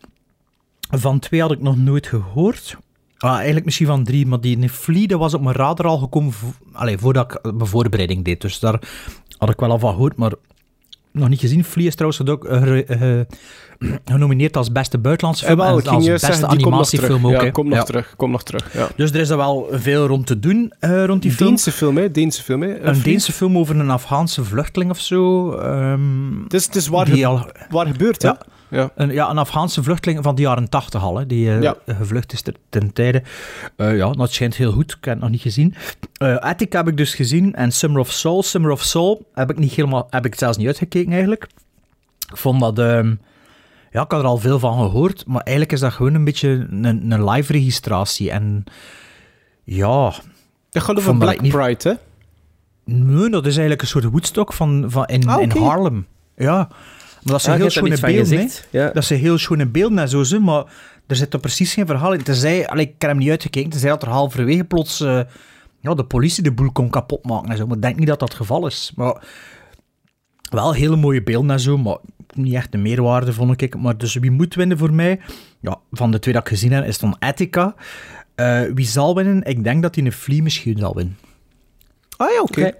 Van 0.91 1.19
twee 1.19 1.41
had 1.41 1.51
ik 1.51 1.61
nog 1.61 1.77
nooit 1.77 2.07
gehoord. 2.07 2.77
Ah, 3.17 3.35
eigenlijk 3.35 3.65
misschien 3.65 3.87
van 3.87 4.03
drie, 4.03 4.25
maar 4.25 4.41
die 4.41 4.69
Flea 4.69 5.17
was 5.17 5.33
op 5.33 5.41
mijn 5.41 5.55
radar 5.55 5.85
al 5.85 5.97
gekomen 5.97 6.33
allee, 6.73 6.97
voordat 6.97 7.31
ik 7.31 7.43
mijn 7.43 7.65
voorbereiding 7.69 8.25
deed. 8.25 8.41
Dus 8.41 8.59
daar 8.59 8.81
had 9.37 9.49
ik 9.49 9.59
wel 9.59 9.71
al 9.71 9.79
van 9.79 9.93
gehoord, 9.93 10.15
maar 10.17 10.33
nog 11.11 11.29
niet 11.29 11.39
gezien. 11.39 11.63
Flea 11.63 11.87
is 11.87 11.95
trouwens 11.95 12.27
ook 12.29 12.45
eh, 12.45 13.19
eh, 13.19 13.25
genomineerd 14.05 14.57
als 14.57 14.71
beste 14.71 14.97
buitenlandse 14.97 15.43
Eh, 15.45 15.49
film 15.51 15.61
wel, 15.67 15.79
en 15.79 15.87
als 15.87 16.05
beste 16.07 16.25
zeggen, 16.25 16.47
animatiefilm 16.47 17.25
ook. 17.25 17.31
Ja, 17.31 17.43
hè. 17.43 17.51
komt 17.51 17.67
nog 17.69 17.77
Ja. 17.77 17.83
terug, 17.83 18.13
komt 18.17 18.31
nog 18.31 18.43
terug. 18.43 18.73
Ja. 18.73 18.87
Dus 18.95 19.11
er 19.11 19.19
is 19.19 19.29
er 19.29 19.37
wel 19.37 19.67
veel 19.71 20.07
rond 20.07 20.25
te 20.27 20.39
doen 20.39 20.73
eh, 20.79 21.05
rond 21.05 21.21
die 21.21 21.31
film. 21.31 21.49
Deense 21.49 21.71
film, 21.71 21.97
hè? 21.97 22.11
Deense 22.11 22.43
film, 22.43 22.61
hè? 22.61 22.79
Een. 22.79 23.01
Deense 23.01 23.31
film 23.31 23.57
over 23.57 23.79
een 23.79 23.89
Afghaanse 23.89 24.43
vluchteling 24.43 24.91
of 24.91 24.99
zo. 24.99 25.51
ehm, 25.51 26.43
Het 26.43 26.53
is, 26.53 26.65
het 26.65 26.75
is 26.75 26.87
waar, 26.87 27.05
die 27.05 27.15
ge- 27.15 27.25
al, 27.25 27.49
waar 27.69 27.87
gebeurt? 27.87 28.21
Ja. 28.21 28.37
Ja. 28.69 28.91
Een, 28.95 29.11
ja, 29.11 29.29
een 29.29 29.37
Afghaanse 29.37 29.83
vluchteling 29.83 30.23
van 30.23 30.35
de 30.35 30.41
jaren 30.41 30.69
tachtig 30.69 31.01
al, 31.03 31.17
hè, 31.17 31.25
die 31.25 31.51
eh, 31.51 31.61
Ja. 31.61 31.75
gevlucht 31.85 32.33
is 32.33 32.41
ter- 32.41 32.55
ten 32.69 32.93
tijde. 32.93 33.23
Eh, 33.75 33.97
ja, 33.97 34.11
dat 34.11 34.31
schijnt 34.33 34.55
heel 34.55 34.71
goed. 34.71 34.91
Ik 34.91 35.05
heb 35.05 35.13
het 35.13 35.21
nog 35.23 35.29
niet 35.31 35.41
gezien. 35.41 35.75
Eh 36.17 36.35
Attic 36.35 36.73
heb 36.73 36.87
ik 36.87 36.97
dus 36.97 37.13
gezien 37.15 37.53
en 37.55 37.71
Summer 37.71 37.99
of 38.01 38.11
Soul. 38.11 38.43
Summer 38.43 38.71
of 38.71 38.81
Soul 38.83 39.25
heb 39.33 39.49
ik 39.49 39.57
niet 39.57 39.71
helemaal, 39.71 40.07
heb 40.09 40.25
ik 40.25 40.35
zelfs 40.35 40.57
niet 40.57 40.67
uitgekeken 40.67 41.11
eigenlijk. 41.11 41.43
Ik 42.31 42.37
vond 42.37 42.59
dat, 42.59 42.79
ehm, 42.79 43.07
ja, 43.91 44.01
ik 44.03 44.11
had 44.11 44.19
er 44.21 44.25
al 44.25 44.37
veel 44.37 44.59
van 44.59 44.73
gehoord, 44.77 45.25
maar 45.27 45.41
eigenlijk 45.41 45.71
is 45.71 45.79
dat 45.79 45.93
gewoon 45.93 46.13
een 46.13 46.23
beetje 46.23 46.67
een, 46.71 47.11
een 47.11 47.29
live 47.29 47.51
registratie. 47.51 48.31
En 48.31 48.63
ja, 49.63 50.13
Dat 50.69 50.83
gaat 50.83 50.97
over 50.97 51.17
Black 51.17 51.41
niet- 51.41 51.51
Pride, 51.51 51.89
hè? 51.89 51.93
nee, 52.93 53.29
dat 53.29 53.41
is 53.45 53.51
eigenlijk 53.51 53.81
een 53.81 53.87
soort 53.87 54.03
Woodstock 54.03 54.53
van, 54.53 54.85
van 54.87 55.05
in, 55.05 55.27
Ah, 55.27 55.41
in. 55.41 55.49
Harlem. 55.51 56.07
Ja, 56.35 56.67
maar 57.23 57.33
dat 57.33 57.41
zijn 57.41 57.55
Ah, 57.55 57.61
heel 57.61 57.69
schone 57.69 57.99
beelden. 57.99 58.49
Ja. 58.69 58.91
Dat 58.91 59.03
zijn 59.05 59.19
heel 59.19 59.37
schone 59.37 59.65
beelden 59.67 59.99
en 59.99 60.09
zo, 60.25 60.39
maar 60.39 60.63
er 61.07 61.15
zit 61.15 61.33
er 61.33 61.39
precies 61.39 61.73
geen 61.73 61.85
verhaal 61.85 62.13
in. 62.13 62.23
Tenzij, 62.23 62.67
allee, 62.67 62.85
ik 62.85 62.95
heb 62.97 63.09
hem 63.09 63.19
niet 63.19 63.29
uitgekeken, 63.29 63.69
tenzij 63.69 63.89
dat 63.89 64.01
er 64.01 64.07
halverwege 64.09 64.63
plots 64.63 65.01
eh, 65.01 65.21
ja, 65.79 65.93
de 65.93 66.03
politie 66.05 66.43
de 66.43 66.51
boel 66.51 66.71
kon 66.71 66.89
kapotmaken 66.89 67.49
en 67.49 67.57
zo. 67.57 67.65
Maar 67.67 67.75
ik 67.75 67.81
denk 67.81 67.97
niet 67.97 68.07
dat 68.07 68.19
dat 68.19 68.29
het 68.29 68.37
geval 68.37 68.67
is. 68.67 68.91
Maar 68.95 69.23
wel 70.49 70.73
hele 70.73 70.95
mooie 70.95 71.23
beelden 71.23 71.51
en 71.51 71.59
zo, 71.59 71.77
maar 71.77 71.97
niet 72.33 72.53
echt 72.53 72.71
de 72.71 72.77
meerwaarde, 72.77 73.33
vond 73.33 73.61
ik. 73.61 73.77
Maar 73.77 73.97
dus 73.97 74.13
wie 74.13 74.31
moet 74.31 74.55
winnen 74.55 74.77
voor 74.77 74.93
mij? 74.93 75.19
Ja, 75.59 75.77
van 75.91 76.11
de 76.11 76.19
twee 76.19 76.33
dat 76.33 76.43
ik 76.43 76.49
gezien 76.49 76.71
heb, 76.71 76.85
is 76.85 76.99
dan 76.99 77.19
Attica. 77.19 77.75
Eh, 78.35 78.61
wie 78.73 78.85
zal 78.85 79.15
winnen? 79.15 79.43
Ik 79.43 79.63
denk 79.63 79.81
dat 79.81 79.95
hij 79.95 80.05
een 80.05 80.11
Flea 80.11 80.41
misschien 80.41 80.77
zal 80.77 80.95
winnen. 80.95 81.17
Ah 82.17 82.31
ja, 82.31 82.41
oké. 82.41 82.59
Oké. 82.61 82.73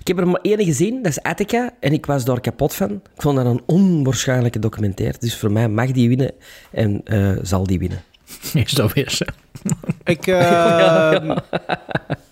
Ik 0.00 0.06
heb 0.06 0.18
er 0.18 0.28
maar 0.28 0.40
één 0.40 0.64
gezien, 0.64 1.02
dat 1.02 1.12
is 1.12 1.22
Attica. 1.22 1.74
En 1.80 1.92
ik 1.92 2.06
was 2.06 2.24
daar 2.24 2.40
kapot 2.40 2.74
van. 2.74 2.90
Ik 2.90 3.22
vond 3.22 3.36
dat 3.36 3.46
een 3.46 3.62
onwaarschijnlijke 3.66 4.58
documentaire. 4.58 5.18
Dus 5.18 5.36
voor 5.36 5.52
mij 5.52 5.68
mag 5.68 5.90
die 5.90 6.08
winnen 6.08 6.32
en 6.70 7.00
eh, 7.04 7.32
zal 7.42 7.64
die 7.64 7.78
winnen. 7.78 8.02
Is 8.64 8.72
dat 8.72 8.92
weer 8.92 9.10
zo? 9.10 9.24
Ik, 10.04 10.26
eh, 10.26 11.36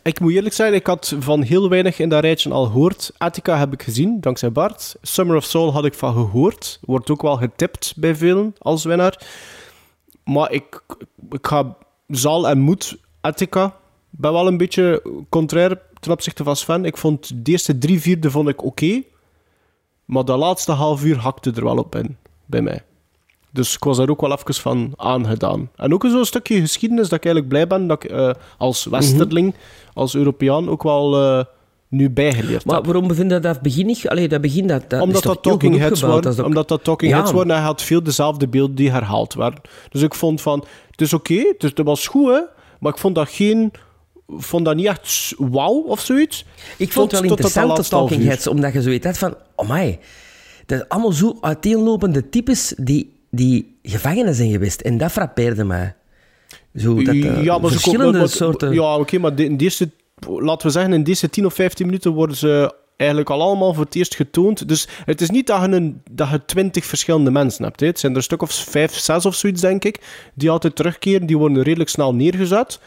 ik 0.02 0.20
moet 0.20 0.32
eerlijk 0.32 0.54
zijn, 0.54 0.74
ik 0.74 0.86
had 0.86 1.14
van 1.18 1.42
heel 1.42 1.68
weinig 1.68 1.98
in 1.98 2.08
dat 2.08 2.22
rijtje 2.22 2.50
al 2.50 2.64
gehoord. 2.64 3.12
Attica 3.18 3.58
heb 3.58 3.72
ik 3.72 3.82
gezien, 3.82 4.20
dankzij 4.20 4.52
Bart. 4.52 4.96
Summer 5.02 5.36
of 5.36 5.44
Soul 5.44 5.72
had 5.72 5.84
ik 5.84 5.94
van 5.94 6.12
gehoord. 6.12 6.78
Wordt 6.80 7.10
ook 7.10 7.22
wel 7.22 7.36
getipt 7.36 7.92
bij 7.96 8.14
velen 8.14 8.54
als 8.58 8.84
winnaar. 8.84 9.26
Maar 10.24 10.52
ik, 10.52 10.82
ik 11.30 11.46
ga 11.46 11.76
zal 12.08 12.48
en 12.48 12.58
moet 12.58 12.98
Attica. 13.20 13.74
ben 14.10 14.32
wel 14.32 14.46
een 14.46 14.56
beetje 14.56 15.02
contrair 15.28 15.78
ten 16.00 16.12
opzichte 16.12 16.44
van 16.44 16.56
Sven. 16.56 16.84
Ik 16.84 16.96
vond 16.96 17.44
de 17.44 17.50
eerste 17.50 17.78
drie 17.78 18.00
vierde 18.00 18.30
vond 18.30 18.48
ik 18.48 18.64
oké. 18.64 19.02
maar 20.04 20.24
de 20.24 20.36
laatste 20.36 20.72
half 20.72 21.04
uur 21.04 21.16
hakte 21.18 21.52
er 21.54 21.64
wel 21.64 21.76
op 21.76 21.94
in, 21.94 22.16
bij 22.46 22.62
mij. 22.62 22.82
Dus 23.52 23.74
ik 23.74 23.84
was 23.84 23.96
daar 23.96 24.08
ook 24.08 24.20
wel 24.20 24.32
even 24.32 24.54
van 24.54 24.92
aangedaan. 24.96 25.70
En 25.76 25.94
ook 25.94 26.04
zo'n 26.06 26.24
stukje 26.24 26.60
geschiedenis 26.60 27.08
dat 27.08 27.18
ik 27.18 27.24
eigenlijk 27.24 27.48
blij 27.54 27.66
ben 27.66 27.86
dat 27.86 28.04
ik 28.04 28.10
eh, 28.10 28.30
als 28.58 28.84
Westerling, 28.84 29.54
als 29.94 30.14
Europeaan, 30.14 30.68
ook 30.68 30.82
wel 30.82 31.22
eh, 31.22 31.44
nu 31.88 32.10
bijgeleerd 32.10 32.64
Maar 32.64 32.74
heb. 32.76 32.84
waarom 32.84 33.08
bevind 33.08 33.30
je 33.30 33.40
dat 33.40 33.60
begin 33.62 33.86
niet... 33.86 34.08
Allee, 34.08 34.28
dat 34.28 34.40
begin, 34.40 34.66
dat, 34.66 34.90
dat 34.90 35.00
Omdat 35.02 35.22
dat 35.22 35.42
talking 35.42 35.78
heads 35.78 36.00
waren. 36.00 36.22
Dat 36.22 36.40
ook- 36.40 36.46
Omdat 36.46 36.68
dat 36.68 36.84
talking 36.84 37.10
Ja. 37.12 37.16
heads 37.18 37.32
waren 37.32 37.50
en 37.50 37.56
hij 37.56 37.64
had 37.64 37.82
veel 37.82 38.02
dezelfde 38.02 38.48
beelden 38.48 38.76
die 38.76 38.90
herhaald 38.90 39.34
werden. 39.34 39.60
Dus 39.88 40.02
ik 40.02 40.14
vond 40.14 40.40
van, 40.40 40.64
het 40.90 41.00
is 41.00 41.12
oké, 41.12 41.54
dus 41.58 41.74
dat 41.74 41.86
was 41.86 42.06
goed, 42.06 42.28
hè, 42.28 42.40
maar 42.80 42.92
ik 42.92 42.98
vond 42.98 43.14
dat 43.14 43.28
geen... 43.28 43.72
vond 44.36 44.64
dat 44.64 44.76
niet 44.76 44.86
echt 44.86 45.34
wauw 45.38 45.82
of 45.82 46.00
zoiets. 46.00 46.44
Ik 46.76 46.92
vond 46.92 47.10
het 47.10 47.20
wel 47.20 47.30
Tot- 47.30 47.38
interessant, 47.38 47.76
de 47.76 47.88
Talking. 47.88 48.24
Heads, 48.24 48.46
omdat 48.46 48.72
je 48.72 48.82
zoiets 48.82 49.06
had 49.06 49.18
van... 49.18 49.34
Oh 49.54 49.70
my, 49.70 49.98
dat 50.66 50.78
zijn 50.78 50.88
allemaal 50.88 51.12
zo 51.12 51.38
uiteenlopende 51.40 52.28
types 52.28 52.74
die, 52.76 53.12
die 53.30 53.78
gevangenen 53.82 54.34
zijn 54.34 54.50
geweest. 54.50 54.80
En 54.80 54.98
dat 54.98 55.12
frappeerde 55.12 55.64
mij. 55.64 55.94
Zo, 56.76 56.94
dat, 57.02 57.14
eh, 57.14 57.44
ja, 57.44 57.58
maar 57.58 57.70
ze 57.70 57.78
verschillende 57.78 58.12
komen- 58.12 58.28
soorten... 58.30 58.72
Ja, 58.72 58.96
oké, 58.96 59.18
maar 59.18 59.38
in 59.40 59.56
deze, 59.56 59.90
laten 60.26 60.66
we 60.66 60.72
zeggen, 60.72 60.92
in 60.92 61.02
deze 61.02 61.30
10 61.30 61.46
of 61.46 61.54
15 61.54 61.86
minuten 61.86 62.12
worden 62.12 62.36
ze 62.36 62.74
eigenlijk 62.96 63.30
al 63.30 63.42
allemaal 63.42 63.74
voor 63.74 63.84
het 63.84 63.94
eerst 63.94 64.14
getoond. 64.14 64.68
Dus 64.68 64.88
het 65.04 65.20
is 65.20 65.30
niet 65.30 65.46
dat 65.46 65.60
je, 65.60 65.68
een, 65.68 66.02
dat 66.10 66.28
je 66.30 66.44
20 66.44 66.84
verschillende 66.84 67.30
mensen 67.30 67.64
hebt. 67.64 67.80
Hè. 67.80 67.86
Het 67.86 67.98
zijn 67.98 68.12
er 68.12 68.18
een 68.18 68.24
stuk 68.24 68.42
of 68.42 68.52
5, 68.52 68.94
6 68.94 69.26
of 69.26 69.34
zoiets, 69.34 69.60
denk 69.60 69.84
ik, 69.84 70.00
die 70.34 70.50
altijd 70.50 70.76
terugkeren. 70.76 71.26
Die 71.26 71.38
worden 71.38 71.62
redelijk 71.62 71.90
snel 71.90 72.14
neergezet. 72.14 72.80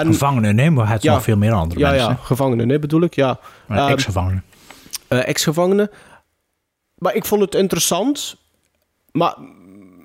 En, 0.00 0.06
Gevangenen, 0.06 0.54
nee, 0.54 0.70
maar 0.70 0.88
het 0.88 1.02
Ja. 1.02 1.12
nog 1.14 1.22
veel 1.22 1.36
meer 1.36 1.52
andere 1.52 1.80
ja, 1.80 1.90
mensen. 1.90 2.08
ja, 2.08 2.18
gevangenen, 2.22 2.68
hè, 2.68 2.78
bedoel 2.78 3.02
ik, 3.02 3.14
ja. 3.14 3.38
hè. 3.66 3.76
Ehm, 3.76 3.92
Ex-gevangenen. 3.92 4.42
eh, 5.08 5.28
ex-gevangenen. 5.28 5.90
Maar 6.94 7.14
ik 7.14 7.24
vond 7.24 7.40
het 7.40 7.54
interessant. 7.54 8.36
Maar 9.12 9.34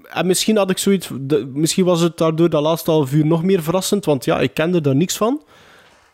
en 0.09 0.25
misschien 0.27 0.57
had 0.57 0.69
ik 0.69 0.77
zoiets. 0.77 1.09
de- 1.21 1.51
misschien 1.53 1.85
was 1.85 2.01
het 2.01 2.17
daardoor 2.17 2.49
dat 2.49 2.61
laatste 2.61 2.91
half 2.91 3.11
uur 3.13 3.25
nog 3.25 3.43
meer 3.43 3.63
verrassend. 3.63 4.05
Want 4.05 4.25
ja, 4.25 4.39
ik 4.39 4.53
kende 4.53 4.81
daar 4.81 4.95
niks 4.95 5.17
van. 5.17 5.41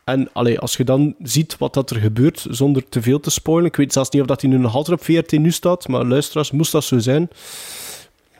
En 0.03 0.29
allee, 0.33 0.59
als 0.59 0.77
je 0.77 0.83
dan 0.83 1.15
ziet 1.21 1.57
wat 1.57 1.73
dat 1.73 1.89
er 1.89 1.99
gebeurt, 1.99 2.45
zonder 2.49 2.89
te 2.89 3.01
veel 3.01 3.19
te 3.19 3.29
spoilen. 3.29 3.65
Ik 3.69 3.75
weet 3.75 3.93
zelfs 3.93 4.09
niet 4.09 4.21
of 4.21 4.27
dat 4.27 4.41
hij 4.41 4.49
nu 4.49 4.57
nog 4.57 4.75
altijd 4.75 4.99
op 4.99 5.05
VRT 5.05 5.31
nu 5.31 5.51
staat. 5.51 5.87
Maar 5.87 6.05
luisteraars, 6.05 6.51
moest 6.51 6.71
dat 6.71 6.83
zo 6.83 6.99
zijn. 6.99 7.29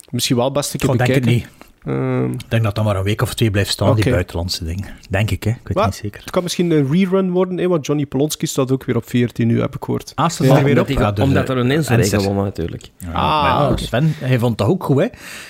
Misschien 0.09 0.35
wel 0.35 0.51
best 0.51 0.73
een 0.73 0.79
keer 0.79 0.89
Ik 0.91 0.97
denk 0.97 1.09
het 1.13 1.23
bekijken. 1.23 1.49
niet. 1.49 1.71
Ehm, 1.85 2.31
Ik 2.31 2.39
denk 2.49 2.63
dat 2.63 2.75
dat 2.75 2.83
maar 2.85 2.95
een 2.95 3.03
week 3.03 3.21
of 3.21 3.33
twee 3.33 3.51
blijft 3.51 3.69
staan, 3.71 3.95
die 3.95 4.09
buitenlandse 4.09 4.63
dingen. 4.63 4.85
Denk 5.09 5.31
ik, 5.31 5.43
hè. 5.43 5.49
Ik 5.49 5.57
weet 5.63 5.73
Maar- 5.77 5.85
niet 5.85 5.95
zeker. 5.95 6.19
het 6.21 6.29
kan 6.29 6.43
misschien 6.43 6.71
een 6.71 6.91
rerun 6.91 7.31
worden, 7.31 7.57
hè, 7.57 7.67
want 7.67 7.85
Johnny 7.85 8.05
Polonsky 8.05 8.45
staat 8.45 8.71
ook 8.71 8.83
weer 8.85 8.95
op 8.95 9.09
VRT 9.09 9.37
nu, 9.37 9.61
heb 9.61 9.75
ik 9.75 9.83
gehoord. 9.83 10.11
Ah, 10.15 10.29
Ja, 10.29 10.45
er 10.57 10.63
weer 10.63 10.69
omdat 10.77 10.89
op? 10.89 10.97
Ja, 10.99 11.11
dus, 11.11 11.23
omdat 11.25 11.49
eh, 11.49 11.55
er 11.55 11.61
een 11.61 11.71
Enzo 11.71 11.93
Enser. 11.93 12.19
gewonnen 12.19 12.43
natuurlijk. 12.43 12.89
Ja, 12.97 13.07
Ah, 13.11 13.69
maar. 13.69 13.79
Sven, 13.79 14.13
hij 14.19 14.39
vond 14.39 14.57
dat 14.57 14.67
ook 14.67 14.83
goed, 14.83 14.99
hè. 15.01 15.07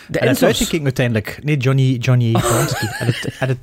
De 0.07 0.19
en 0.19 0.27
het 0.27 0.43
uitgekeken 0.43 0.83
uiteindelijk. 0.83 1.39
Nee, 1.43 1.57
Johnny, 1.57 1.95
Johnny 1.95 2.31
Polanski. 2.31 2.85
Had 2.85 3.07
het, 3.07 3.35
had 3.39 3.47
het, 3.49 3.59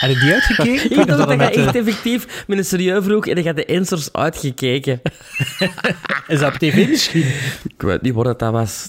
had 0.00 0.10
het 0.10 0.20
die 0.20 0.32
uitgekeken? 0.32 0.90
Ik 1.00 1.06
dacht 1.06 1.18
dat 1.18 1.36
met, 1.36 1.56
echt 1.56 1.74
effectief 1.74 2.44
met 2.46 2.58
een 2.58 2.64
serieus 2.64 3.04
vroeg 3.04 3.26
en 3.26 3.34
dan 3.34 3.44
gaat 3.44 3.56
de 3.56 3.64
Ensors 3.64 4.12
uitgekeken. 4.12 5.00
Is 6.28 6.38
dat 6.40 6.52
op 6.52 6.58
tv 6.58 6.88
misschien? 6.88 7.24
Ik 7.66 7.82
weet 7.82 8.02
niet 8.02 8.14
wat 8.14 8.38
dat 8.38 8.52
was. 8.52 8.88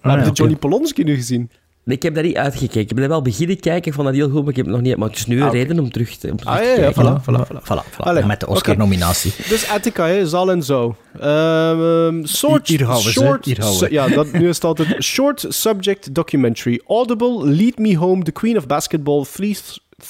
Heb 0.00 0.24
je 0.24 0.30
Johnny 0.32 0.56
Polonsky 0.56 1.02
nu 1.02 1.14
gezien? 1.14 1.50
Nee, 1.84 1.96
ik 1.96 2.02
heb 2.02 2.14
dat 2.14 2.24
niet 2.24 2.36
uitgekeken. 2.36 2.80
Ik 2.80 2.94
ben 2.94 3.02
er 3.02 3.08
wel 3.08 3.22
beginnen 3.22 3.60
kijken, 3.60 3.92
vond 3.92 4.06
dat 4.06 4.16
heel 4.16 4.30
goed, 4.30 4.40
maar 4.40 4.50
ik 4.50 4.56
heb 4.56 4.66
het 4.66 4.74
nog 4.74 4.84
niet... 4.84 4.96
Maar 4.96 5.08
het 5.08 5.18
is 5.18 5.26
nu 5.26 5.36
een 5.36 5.46
Ah, 5.46 5.52
reden 5.52 5.78
om 5.78 5.90
terug 5.90 6.16
te, 6.16 6.30
om 6.30 6.36
terug 6.36 6.54
Ah 6.54 6.60
te 6.60 6.64
ja, 6.64 6.74
ja, 6.74 6.92
voilà, 6.92 7.22
voilà, 7.22 7.62
voilà. 7.62 7.84
Voilà, 7.92 8.26
met 8.26 8.40
de. 8.40 8.46
Oscar-nominatie. 8.46 9.32
Dus 9.48 9.68
Attica, 9.68 10.06
hè, 10.06 10.26
zal 10.26 10.50
en 10.50 10.62
zo. 10.62 10.96
Ehm 11.20 12.26
short, 12.26 12.68
Hier 12.68 12.84
houden 12.84 13.12
ze, 13.12 13.20
short, 13.20 13.44
hier 13.44 13.92
ja, 13.92 14.08
dat, 14.08 14.32
nu 14.32 14.48
is 14.48 14.54
het 14.54 14.64
altijd 14.64 15.02
short 15.02 15.46
subject 15.48 16.14
documentary. 16.14 16.80
Audible, 16.86 17.48
Lead 17.48 17.78
Me 17.78 17.96
Home, 17.96 18.22
The 18.22 18.32
Queen 18.32 18.56
of 18.56 18.66
Basketball, 18.66 19.24
Three, 19.24 19.56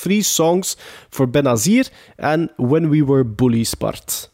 three 0.00 0.22
Songs 0.22 0.76
for 1.10 1.30
Benazir 1.30 1.88
en 2.16 2.52
When 2.56 2.90
We 2.90 3.04
Were 3.04 3.24
Bullies 3.24 3.76
Bart. 3.76 4.30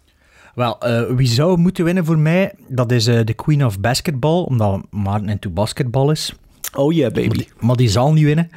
Wel, 0.54 0.78
eh, 0.78 1.02
wie 1.08 1.28
zou 1.28 1.58
moeten 1.58 1.84
winnen 1.84 2.04
voor 2.04 2.18
mij? 2.18 2.52
Dat 2.68 2.92
is 2.92 3.06
eh, 3.06 3.24
de 3.24 3.34
Queen 3.34 3.64
of 3.64 3.80
Basketball, 3.80 4.42
omdat 4.42 4.80
Maarten 4.90 5.28
into 5.28 5.50
basketbal 5.50 6.10
is. 6.10 6.34
Oh 6.74 6.92
yeah, 6.92 7.12
Maar 7.14 7.22
baby. 7.22 7.36
die, 7.36 7.48
maar 7.60 7.76
die 7.76 7.88
zal 7.88 8.12
niet 8.12 8.24
winnen. 8.24 8.50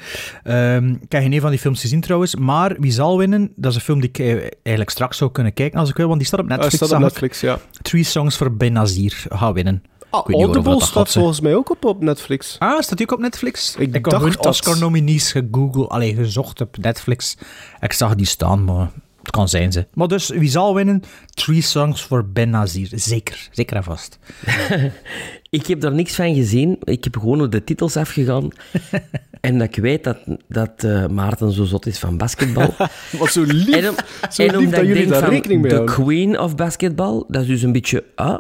Ehm, 0.44 0.90
ik 0.90 1.12
heb 1.12 1.22
geen 1.22 1.34
een 1.34 1.42
van 1.42 1.50
die 1.50 1.60
films 1.60 1.82
gezien 1.82 2.02
trouwens. 2.02 2.36
Maar 2.36 2.76
wie 2.80 2.92
zal 2.92 3.18
winnen? 3.18 3.52
Dat 3.56 3.72
is 3.72 3.78
een 3.78 3.84
film 3.84 4.00
die 4.00 4.10
ik 4.10 4.20
eh, 4.20 4.28
eigenlijk 4.42 4.90
straks 4.90 5.18
zou 5.18 5.32
kunnen 5.32 5.54
kijken 5.54 5.80
als 5.80 5.90
ik 5.90 5.96
wil. 5.98 6.08
Want 6.08 6.20
die 6.20 6.28
staat 6.28 6.40
op 6.40 6.48
Hij 6.48 6.58
Netflix. 6.58 6.86
staat 6.86 6.98
op. 6.98 7.04
Netflix, 7.04 7.40
ja. 7.42 7.60
Three 7.82 8.04
Songs 8.04 8.38
voor 8.38 8.52
Benazir 8.56 9.26
gaat 9.30 9.54
winnen. 9.54 9.84
Ah, 10.10 10.26
Audible 10.34 10.82
staat 10.82 11.12
volgens 11.12 11.40
mij 11.40 11.56
ook 11.56 11.70
op, 11.70 11.86
op 11.86 12.02
Netflix. 12.02 12.56
Ah, 12.60 12.82
staat 12.82 12.98
die 12.98 13.08
ook 13.08 13.14
op 13.18 13.20
Netflix? 13.24 13.76
Ik 13.78 14.04
dacht 14.04 14.34
dat- 14.34 14.46
Oscar-nominees 14.46 15.32
gegoogeld, 15.32 15.90
allee, 15.90 16.16
gezocht 16.16 16.62
op 16.62 16.78
Netflix. 16.78 17.38
Ik 17.80 17.94
zag 17.94 18.16
die 18.16 18.26
staan, 18.26 18.64
maar 18.64 18.90
het 19.20 19.32
kan 19.32 19.50
zijn 19.50 19.72
ze. 19.72 19.88
Maar 19.94 20.08
dus, 20.08 20.30
wie 20.30 20.50
zal 20.50 20.76
winnen? 20.76 21.04
Three 21.34 21.62
Songs 21.62 22.02
voor 22.04 22.26
Benazir. 22.26 22.90
Zeker, 22.92 23.48
zeker 23.52 23.76
en 23.78 23.84
vast. 23.84 24.20
Ik 25.54 25.68
heb 25.68 25.80
daar 25.82 25.94
niks 25.94 26.16
van 26.16 26.36
gezien. 26.36 26.78
Ik 26.84 27.04
heb 27.04 27.18
gewoon 27.18 27.42
op 27.42 27.52
de 27.52 27.64
titels 27.64 27.98
afgegaan. 27.98 28.48
en 29.42 29.58
dat 29.58 29.68
ik 29.68 29.76
weet 29.76 30.04
dat, 30.04 30.18
dat 30.48 30.72
eh, 30.84 31.08
Maarten 31.08 31.52
zo 31.52 31.64
zot 31.64 31.86
is 31.86 32.00
van 32.00 32.18
basketbal. 32.18 32.74
Wat 33.20 33.32
zo 33.32 33.44
lief, 33.44 33.70
en 33.76 33.90
om- 33.90 33.96
zo 34.32 34.44
en 34.44 34.48
lief 34.48 34.58
omdat 34.58 34.72
dat 34.72 34.80
ik 34.82 34.88
jullie 34.88 34.96
denk 34.96 35.10
daar 35.10 35.20
van 35.22 35.30
rekening 35.30 35.62
mee 35.62 35.72
de 35.72 35.84
queen 35.84 36.40
of 36.40 36.56
basketbal, 36.56 37.26
dat 37.28 37.42
is 37.42 37.48
dus 37.48 37.62
een 37.62 37.72
beetje... 37.72 38.04
Ah, 38.16 38.38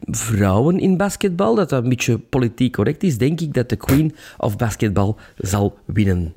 vrouwen 0.00 0.78
in 0.78 0.96
basketbal, 0.96 1.54
dat 1.54 1.68
dat 1.68 1.82
een 1.82 1.88
beetje 1.88 2.18
politiek 2.18 2.72
correct 2.72 3.02
is, 3.02 3.18
denk 3.18 3.40
ik 3.40 3.54
dat 3.54 3.68
de 3.68 3.76
queen 3.76 4.14
of 4.38 4.56
basketbal 4.56 5.16
zal 5.36 5.78
winnen. 5.84 6.32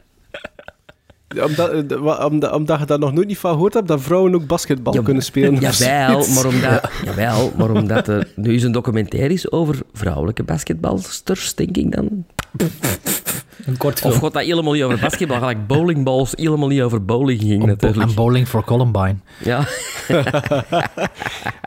Omdat, 1.38 1.70
eh, 1.92 2.26
omdat, 2.26 2.52
omdat 2.54 2.80
je 2.80 2.86
daar 2.86 3.00
nog 3.00 3.14
nooit 3.14 3.28
niet 3.28 3.38
van 3.38 3.52
gehoord 3.52 3.74
hebt, 3.74 3.88
dat 3.88 4.02
vrouwen 4.02 4.36
ook 4.36 4.48
basketbal 4.48 4.94
Ja, 4.94 5.02
kunnen 5.02 5.24
spelen. 5.24 5.60
Jawel, 5.72 6.28
maar 6.28 6.46
omdat, 6.46 6.92
jawel, 7.06 7.52
maar 7.58 7.70
omdat 7.72 8.08
er 8.08 8.28
nu 8.36 8.52
eens 8.52 8.64
een 8.64 8.72
documentaire 8.72 9.34
is 9.34 9.52
over 9.52 9.76
vrouwelijke 9.94 10.44
basketbalsters, 10.44 11.56
denk 11.56 11.78
ik 11.78 11.96
dan. 11.96 12.26
Een 13.66 13.78
kort 13.78 14.06
Of 14.06 14.18
gaat 14.18 14.34
dat 14.34 14.44
helemaal 14.44 14.74
niet 14.74 14.84
over 14.84 15.00
basketbal, 15.00 15.38
gelijk 15.38 15.68
bowlingballs 15.68 16.34
helemaal 16.36 16.68
niet 16.68 16.82
over 16.82 17.06
bowling 17.06 17.42
ging 17.42 17.66
natuurlijk. 17.66 18.10
En 18.10 18.16
Bowling 18.16 18.48
for 18.48 18.64
Columbine. 18.64 19.16
Ja. 19.44 19.68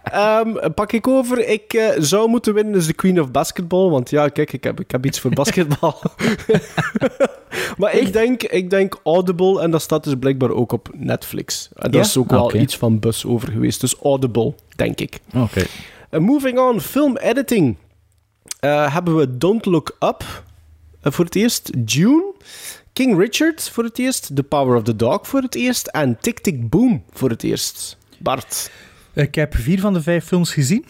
Ehm, 0.03 0.73
pak 0.75 0.93
ik 0.93 1.09
over. 1.09 1.49
Ik 1.49 1.73
eh, 1.73 1.89
zou 1.99 2.29
moeten 2.29 2.55
winnen 2.55 2.73
dus 2.73 2.87
de 2.87 2.93
Queen 2.93 3.21
of 3.21 3.31
Basketball. 3.31 3.89
Want 3.89 4.11
ja, 4.11 4.29
kijk, 4.29 4.53
ik 4.53 4.65
heb, 4.65 4.81
ik 4.81 4.91
heb 4.91 5.07
iets 5.07 5.21
voor 5.21 5.31
basketbal. 5.31 6.01
maar 7.79 7.95
ik 7.95 8.13
denk, 8.13 8.43
ik 8.43 8.71
denk 8.71 9.01
Audible. 9.05 9.61
En 9.61 9.71
dat 9.71 9.83
staat 9.83 10.05
dus 10.05 10.15
blijkbaar 10.19 10.51
ook 10.51 10.73
op 10.73 10.89
Netflix. 10.95 11.69
En 11.75 11.91
daar 11.91 12.01
Ja? 12.01 12.07
is 12.07 12.17
ook 12.17 12.31
wel 12.31 12.55
iets 12.55 12.77
van 12.77 12.99
bus 12.99 13.27
over 13.27 13.53
geweest. 13.53 13.81
Dus 13.81 13.97
Audible, 14.03 14.55
denk 14.77 15.01
ik. 15.01 15.21
Oké. 15.35 15.65
Uh, 16.11 16.21
moving 16.21 16.59
on, 16.59 16.81
film 16.81 17.17
editing. 17.17 17.77
Eh, 18.61 18.95
hebben 18.95 19.17
we 19.17 19.39
Don't 19.39 19.65
Look 19.65 19.97
Up 20.01 20.23
eh, 20.23 20.27
voor 21.03 21.25
het 21.25 21.35
eerst. 21.35 21.71
June. 21.85 22.35
King 22.93 23.19
Richard 23.19 23.71
voor 23.71 23.85
het 23.85 23.99
eerst. 23.99 24.37
The 24.37 24.43
Power 24.43 24.77
of 24.77 24.83
the 24.83 24.97
Dog 24.97 25.29
voor 25.29 25.41
het 25.41 25.55
eerst. 25.55 25.87
En 25.87 26.19
Tick 26.21 26.39
Tick 26.41 26.69
Boom 26.69 27.03
voor 27.11 27.31
het 27.31 27.43
eerst. 27.43 27.99
Bart. 28.19 28.71
Ik 29.13 29.35
heb 29.35 29.55
vier 29.55 29.81
van 29.81 29.93
de 29.93 30.03
vijf 30.03 30.25
films 30.25 30.53
gezien. 30.53 30.85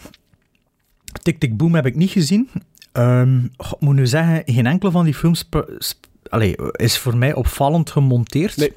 Tick 1.21 1.39
Tick 1.39 1.57
Boom 1.57 1.75
heb 1.75 1.85
ik 1.85 1.95
niet 1.95 2.09
gezien. 2.09 2.49
Ehm, 2.91 3.37
ik 3.45 3.79
moet 3.79 3.95
nu 3.95 4.07
zeggen, 4.07 4.41
geen 4.45 4.65
enkele 4.65 4.91
van 4.91 5.05
die 5.05 5.13
films 5.13 5.49
allee, 6.29 6.55
is 6.71 6.97
voor 6.97 7.17
mij 7.17 7.33
opvallend 7.33 7.89
gemonteerd. 7.89 8.57
Nee. 8.57 8.73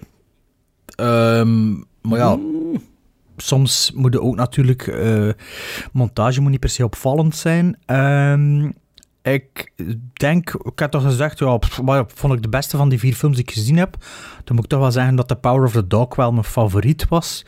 Ehm, 0.87 1.71
maar 2.01 2.19
ja, 2.19 2.39
soms 3.37 3.93
moet 3.95 4.19
ook 4.19 4.37
natuurlijk... 4.37 4.87
eh, 4.87 5.29
montage 5.93 6.41
moet 6.41 6.51
niet 6.51 6.61
per 6.61 6.69
se 6.69 6.85
opvallend 6.85 7.37
zijn. 7.37 7.79
Ehm, 7.85 8.71
ik 9.33 9.73
denk, 10.13 10.55
ik 10.55 10.79
had 10.79 10.91
toch 10.91 11.03
gezegd, 11.03 11.39
ja, 11.39 11.59
ja, 11.87 12.05
vond 12.15 12.33
ik 12.33 12.43
de 12.43 12.49
beste 12.49 12.77
van 12.77 12.89
die 12.89 12.99
vier 12.99 13.15
films 13.15 13.37
die 13.37 13.45
ik 13.45 13.53
gezien 13.53 13.77
heb. 13.77 13.97
Dan 14.45 14.55
moet 14.55 14.65
ik 14.65 14.71
toch 14.71 14.81
wel 14.81 14.91
zeggen 14.91 15.17
dat 15.17 15.29
The 15.29 15.37
Power 15.37 15.65
of 15.65 15.73
the 15.73 15.87
Dog 15.87 16.17
wel 16.17 16.33
mijn 16.33 16.45
favoriet 16.45 17.09
was. 17.09 17.45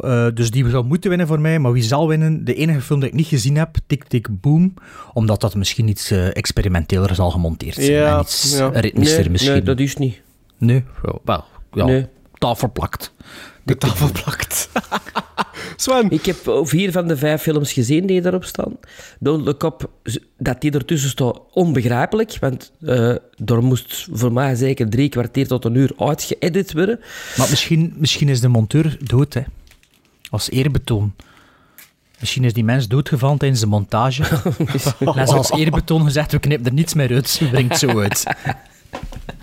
Eh, 0.00 0.26
dus 0.34 0.50
die 0.50 0.68
zou 0.68 0.84
moeten 0.84 1.08
winnen 1.08 1.26
voor 1.26 1.40
mij. 1.40 1.58
Maar 1.58 1.72
wie 1.72 1.82
zal 1.82 2.08
winnen? 2.08 2.44
De 2.44 2.54
enige 2.54 2.80
film 2.80 3.00
die 3.00 3.08
ik 3.08 3.14
niet 3.14 3.26
gezien 3.26 3.56
heb, 3.56 3.76
Tick 3.86 4.04
Tick 4.04 4.40
Boom. 4.40 4.74
Omdat 5.12 5.40
dat 5.40 5.54
misschien 5.54 5.88
iets 5.88 6.10
eh, 6.10 6.36
experimenteler 6.36 7.14
zal 7.14 7.30
gemonteerd 7.30 7.74
zijn. 7.74 7.90
Ja, 7.90 8.14
en 8.14 8.20
iets 8.20 8.56
ja. 8.58 8.68
ritmischer 8.68 9.20
nee, 9.20 9.30
misschien. 9.30 9.52
nee, 9.52 9.62
dat 9.62 9.80
is 9.80 9.96
niet. 9.96 10.20
Nee, 10.58 10.84
wel, 11.02 11.20
wel, 11.24 11.44
ja, 11.72 11.84
Nee. 11.84 12.06
tafelplakt. 12.38 13.14
De 13.62 13.76
tafel 13.76 14.12
plakt. 14.12 14.68
Sven. 15.76 16.10
Ik 16.10 16.26
heb 16.26 16.60
vier 16.62 16.92
van 16.92 17.08
de 17.08 17.16
vijf 17.16 17.42
films 17.42 17.72
gezien 17.72 18.06
die 18.06 18.26
erop 18.26 18.44
staan. 18.44 18.76
Don't 19.18 19.44
Look 19.44 19.62
Up, 19.62 19.90
dat 20.38 20.60
die 20.60 20.70
ertussen 20.70 21.10
staat, 21.10 21.40
onbegrijpelijk. 21.52 22.36
Want 22.40 22.72
eh 22.86 23.08
er 23.46 23.62
moest 23.62 24.08
voor 24.12 24.32
mij 24.32 24.54
zeker 24.54 24.88
drie 24.88 25.08
kwartier 25.08 25.46
tot 25.46 25.64
een 25.64 25.74
uur 25.74 25.92
uitgeëdit 25.98 26.72
worden. 26.72 27.00
Maar 27.36 27.50
misschien, 27.50 27.94
misschien 27.96 28.28
is 28.28 28.40
de 28.40 28.48
monteur 28.48 28.96
dood, 29.00 29.34
hè. 29.34 29.42
Als 30.30 30.50
eerbetoon. 30.50 31.14
Misschien 32.20 32.44
is 32.44 32.52
die 32.52 32.64
mens 32.64 32.88
doodgevallen 32.88 33.38
tijdens 33.38 33.60
de 33.60 33.66
montage. 33.66 34.22
Net 35.14 35.28
als 35.28 35.50
eerbetoon 35.50 36.04
gezegd, 36.04 36.32
we 36.32 36.38
knippen 36.38 36.66
er 36.66 36.72
niets 36.72 36.94
meer 36.94 37.12
uit. 37.12 37.38
Het 37.38 37.50
brengt 37.50 37.78
zo 37.78 38.00
uit. 38.00 38.24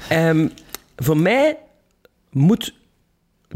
Ehm, 0.10 0.48
voor 0.96 1.18
mij 1.18 1.58
moet 2.32 2.74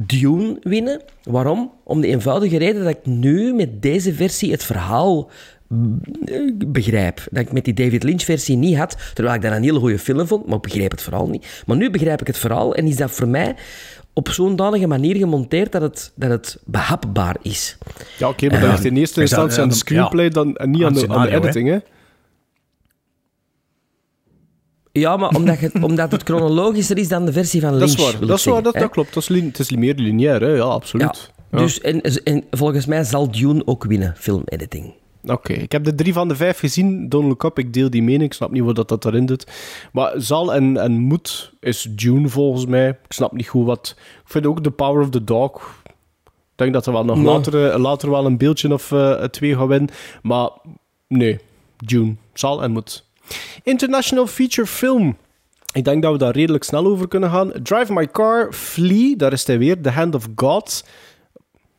Dune 0.06 0.58
winnen. 0.62 1.02
Waarom? 1.24 1.72
Om 1.84 2.02
de 2.02 2.08
eenvoudige 2.08 2.58
reden 2.58 2.84
dat 2.84 2.92
ik 2.92 3.06
nu 3.06 3.54
met 3.54 3.82
deze 3.82 4.14
versie 4.14 4.52
het 4.52 4.64
verhaal 4.64 5.30
eh, 5.70 6.52
begrijp. 6.68 7.24
Dat 7.32 7.42
ik 7.44 7.52
met 7.52 7.66
die 7.66 7.74
David 7.74 8.04
Lynch-versie 8.04 8.58
niet 8.58 8.78
had, 8.78 8.98
terwijl 9.14 9.36
ik 9.36 9.42
dat 9.42 9.52
een 9.52 9.64
hele 9.64 9.80
goede 9.80 10.00
film 10.00 10.28
vond, 10.28 10.46
maar 10.46 10.56
ik 10.56 10.62
begreep 10.62 10.92
het 10.92 11.02
verhaal 11.02 11.28
niet. 11.28 11.64
Maar 11.66 11.78
nu 11.78 11.90
begrijp 11.90 12.22
ik 12.22 12.28
het 12.28 12.38
verhaal 12.38 12.76
en 12.76 12.88
is 12.88 12.96
dat 12.96 13.12
voor 13.12 13.28
mij 13.28 13.56
op 14.14 14.30
zo'n 14.30 14.56
danige 14.56 14.88
manier 14.88 15.16
gemonteerd 15.16 15.72
dat 15.72 15.82
het, 15.82 16.12
dat 16.16 16.30
het 16.30 16.58
behapbaar 16.66 17.36
is. 17.42 17.78
Ja, 18.18 18.28
oké, 18.28 18.48
maar 18.48 18.60
dat 18.60 18.70
ligt 18.70 18.86
in 18.86 18.98
eerste 18.98 19.22
instantie 19.22 19.62
aan 19.62 19.68
de 19.68 19.74
ja. 19.74 19.80
screenplay 19.80 20.30
dan, 20.30 20.56
en 20.56 20.70
niet 20.70 20.84
Aan 20.84 20.94
de, 20.94 21.08
aan 21.08 21.22
de 21.22 21.36
editing, 21.36 21.70
hè? 21.70 21.78
Ja, 24.92 25.18
maar 25.18 25.30
omdat, 25.30 25.60
je, 25.60 25.72
omdat 25.88 26.12
het 26.12 26.24
chronologischer 26.24 26.98
is 26.98 27.08
dan 27.08 27.26
de 27.26 27.34
versie 27.34 27.62
van 27.62 27.72
Dat 27.72 27.80
Lynch, 27.80 27.92
is 27.94 28.04
waar, 28.04 28.20
wil 28.20 28.28
dat, 28.28 28.38
is 28.38 28.46
waar 28.46 28.62
dat, 28.64 28.90
klopt. 28.90 29.14
Dat 29.14 29.24
is, 29.24 29.30
lin- 29.30 29.46
het 29.46 29.60
is 29.60 29.72
meer 29.72 29.96
lineair, 29.96 30.42
hè? 30.42 30.48
Ja, 30.56 30.64
absoluut. 30.64 31.32
Ja. 31.52 31.58
dus 31.58 31.82
en, 31.82 32.02
en 32.02 32.44
volgens 32.52 32.86
mij 32.86 33.04
zal 33.04 33.32
Dune 33.32 33.62
ook 33.66 33.84
winnen, 33.86 34.14
filmediting. 34.18 34.94
Oké, 35.26 35.54
ik 35.54 35.72
heb 35.72 35.84
de 35.84 35.96
drie 35.96 36.14
van 36.14 36.28
de 36.28 36.36
vijf 36.36 36.60
gezien. 36.60 37.10
Don't 37.10 37.28
Look 37.28 37.44
Up, 37.44 37.60
ik 37.60 37.74
deel 37.74 37.90
die 37.90 38.04
mening. 38.04 38.24
Ik 38.24 38.34
snap 38.34 38.52
niet 38.52 38.64
wat 38.64 38.76
dat, 38.76 38.90
dat 38.90 39.06
erin 39.06 39.26
doet. 39.26 39.48
Maar 39.92 40.14
zal 40.16 40.54
en, 40.54 40.78
en 40.78 40.92
moet 41.00 41.52
is 41.60 41.88
Dune 41.90 42.28
volgens 42.30 42.66
mij. 42.66 42.90
Ik 42.90 42.98
snap 43.14 43.32
niet 43.32 43.48
goed 43.48 43.66
wat... 43.66 43.96
Ik 43.98 44.32
vind 44.32 44.46
ook 44.46 44.64
The 44.64 44.72
Power 44.72 45.02
of 45.04 45.10
the 45.10 45.24
Dog... 45.24 45.80
Ik 46.26 46.68
denk 46.68 46.74
dat 46.74 46.86
er 46.86 46.94
wel 46.94 47.06
nog 47.06 47.16
Nee. 47.18 47.26
later, 47.26 47.72
eh, 47.72 47.80
later 47.80 48.10
wel 48.10 48.26
een 48.26 48.38
beeldje 48.38 48.74
of 48.74 48.92
eh, 48.92 49.24
twee 49.24 49.56
gaan 49.56 49.68
winnen. 49.68 49.90
Maar 50.22 50.50
nee, 51.08 51.40
Dune. 51.78 52.16
Zal 52.34 52.64
en 52.64 52.72
moet. 52.72 53.06
International 53.64 54.28
Feature 54.28 54.68
Film. 54.68 55.18
Ik 55.74 55.84
denk 55.84 56.02
dat 56.04 56.12
we 56.12 56.18
daar 56.18 56.34
redelijk 56.36 56.64
snel 56.64 56.86
over 56.86 57.08
kunnen 57.08 57.30
gaan. 57.30 57.52
Drive 57.64 57.94
My 57.94 58.08
Car, 58.08 58.54
Flee, 58.54 59.16
daar 59.16 59.32
is 59.34 59.46
hij 59.48 59.58
weer. 59.58 59.82
The 59.82 59.90
Hand 59.92 60.16
of 60.16 60.28
God. 60.36 60.84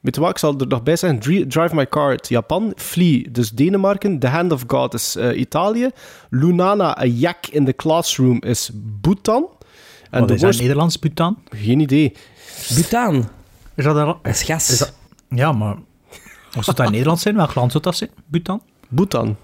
Weet 0.00 0.14
je 0.14 0.20
wat, 0.20 0.30
ik 0.30 0.38
zal 0.38 0.54
er 0.58 0.66
nog 0.66 0.82
bij 0.82 0.96
zeggen. 0.96 1.18
Dri- 1.18 1.46
Drive 1.46 1.74
My 1.74 1.86
Car, 1.88 2.10
het 2.10 2.28
Japan. 2.28 2.72
Flee, 2.76 3.30
dus 3.30 3.50
Denemarken. 3.50 4.18
The 4.18 4.26
Hand 4.26 4.52
of 4.52 4.64
God 4.66 4.94
is 4.94 5.16
eh, 5.16 5.38
Italië. 5.38 5.90
Lunana, 6.30 6.98
a 6.98 7.04
yak 7.06 7.46
in 7.46 7.64
the 7.64 7.72
classroom 7.74 8.40
is 8.42 8.70
Bhutan. 9.00 9.48
En 10.10 10.18
Wat 10.20 10.28
de 10.28 10.34
is 10.34 10.40
dat 10.40 10.48
worst... 10.48 10.60
Nederlands, 10.60 10.96
Bhutan? 10.96 11.38
Geen 11.50 11.80
idee. 11.80 12.12
Butaan, 12.74 13.28
Is 13.74 13.84
dat 13.84 13.94
dat 13.94 14.18
is 14.22 14.42
gas. 14.42 14.70
Is 14.70 14.78
dat... 14.78 14.92
Ja, 15.28 15.52
maar... 15.52 15.76
Wat 16.54 16.64
zou 16.64 16.76
dat 16.76 16.86
in 16.86 16.92
Nederland 16.92 17.20
zijn? 17.20 17.36
Welk 17.36 17.54
land 17.54 17.70
zou 17.70 17.82
dat 17.82 17.96
zijn? 17.96 18.10
Bhutan? 18.26 18.62
Bhutan. 18.88 19.36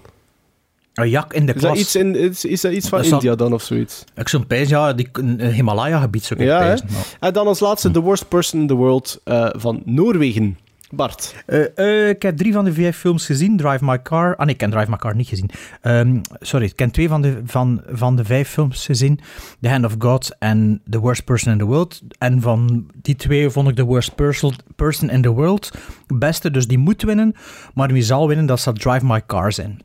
Een 1.01 1.09
jak 1.09 1.33
in 1.33 1.45
de 1.45 1.53
Is 1.53 1.61
dat 1.61 1.71
klas. 1.71 1.81
iets, 1.83 1.95
in, 1.95 2.15
is, 2.15 2.45
is 2.45 2.61
dat 2.61 2.71
iets 2.71 2.89
van 2.89 3.01
Dat 3.01 3.11
India 3.11 3.35
dan 3.35 3.53
of 3.53 3.63
zoiets? 3.63 4.03
Ik 4.15 4.27
zou 4.27 4.43
pijs, 4.43 4.69
ja, 4.69 4.93
die, 4.93 5.09
Himalaya-gebied 5.37 6.23
zou 6.23 6.39
ik 6.39 6.45
Ja, 6.45 6.59
hè? 6.61 6.67
pijzen, 6.67 6.87
maar- 6.91 7.05
En 7.19 7.33
dan 7.33 7.47
als 7.47 7.59
laatste 7.59 7.91
The 7.91 7.99
Worst 8.01 8.27
Person 8.27 8.59
in 8.61 8.67
the 8.67 8.73
World 8.75 9.21
eh, 9.23 9.49
van 9.51 9.81
Noorwegen. 9.85 10.57
Bart. 10.91 11.35
Eh, 11.45 11.77
eh, 11.77 12.09
ik 12.09 12.21
heb 12.21 12.37
drie 12.37 12.53
van 12.53 12.65
de 12.65 12.73
vijf 12.73 12.97
films 12.97 13.25
gezien. 13.25 13.57
Drive 13.57 13.85
My 13.85 14.01
Car. 14.01 14.35
Ah 14.35 14.45
nee, 14.45 14.53
ik 14.53 14.61
heb 14.61 14.71
Drive 14.71 14.89
My 14.89 14.97
Car 14.97 15.15
niet 15.15 15.27
gezien. 15.27 15.49
Ehm, 15.81 16.17
sorry, 16.39 16.65
ik 16.65 16.79
heb 16.79 16.89
twee 16.89 17.07
van 17.07 17.21
de, 17.21 17.41
van, 17.45 17.81
van 17.91 18.15
de 18.15 18.25
vijf 18.25 18.49
films 18.49 18.85
gezien. 18.85 19.19
The 19.61 19.69
Hand 19.69 19.85
of 19.85 19.95
God 19.99 20.35
en 20.39 20.81
The 20.89 20.99
Worst 20.99 21.23
Person 21.25 21.51
in 21.51 21.57
the 21.57 21.65
World. 21.65 22.01
En 22.17 22.41
van 22.41 22.85
die 23.01 23.15
twee 23.15 23.49
vond 23.49 23.67
ik 23.69 23.75
The 23.75 23.83
Worst 23.83 24.15
Person, 24.15 24.53
person 24.75 25.09
in 25.09 25.21
the 25.21 25.29
World 25.29 25.71
het 26.07 26.19
beste. 26.19 26.51
Dus 26.51 26.67
die 26.67 26.77
moet 26.77 27.01
winnen. 27.03 27.35
Maar 27.73 27.87
wie 27.91 28.03
zal 28.03 28.27
winnen, 28.27 28.45
dat 28.45 28.59
zal 28.59 28.73
Drive 28.73 29.05
My 29.05 29.21
Car 29.25 29.51
zijn. 29.53 29.79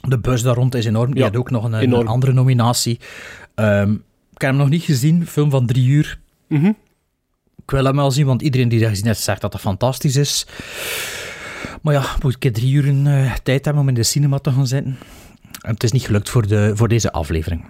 De 0.00 0.18
bus 0.18 0.42
daar 0.42 0.54
rond 0.54 0.74
is 0.74 0.84
enorm. 0.84 1.10
Die 1.10 1.18
Ja, 1.18 1.24
had 1.24 1.36
ook 1.36 1.50
nog 1.50 1.64
een, 1.64 2.06
andere 2.06 2.32
nominatie. 2.32 3.00
Ehm, 3.54 3.92
ik 4.32 4.40
heb 4.40 4.50
hem 4.50 4.56
nog 4.56 4.68
niet 4.68 4.82
gezien. 4.82 5.26
Film 5.26 5.50
van 5.50 5.66
drie 5.66 5.86
uur. 5.86 6.20
Mhm. 6.48 6.66
Ik 7.62 7.74
wil 7.74 7.84
hem 7.84 7.96
wel 7.96 8.10
zien, 8.10 8.26
want 8.26 8.42
iedereen 8.42 8.68
die 8.68 8.80
dat 8.80 8.88
gezien 8.88 9.06
heeft 9.06 9.20
zegt 9.20 9.40
dat 9.40 9.52
dat 9.52 9.60
fantastisch 9.60 10.16
is. 10.16 10.46
Maar 11.82 11.94
ja, 11.94 12.04
moet 12.22 12.36
ik 12.44 12.52
drie 12.54 12.72
uur 12.72 13.06
eh, 13.06 13.34
tijd 13.42 13.64
hebben 13.64 13.82
om 13.82 13.88
in 13.88 13.94
de 13.94 14.02
cinema 14.02 14.38
te 14.38 14.50
gaan 14.50 14.66
zitten. 14.66 14.96
En 15.62 15.72
het 15.74 15.82
is 15.82 15.92
niet 15.92 16.02
gelukt 16.02 16.28
voor, 16.30 16.46
de, 16.46 16.72
voor 16.74 16.88
deze 16.88 17.12
aflevering. 17.12 17.64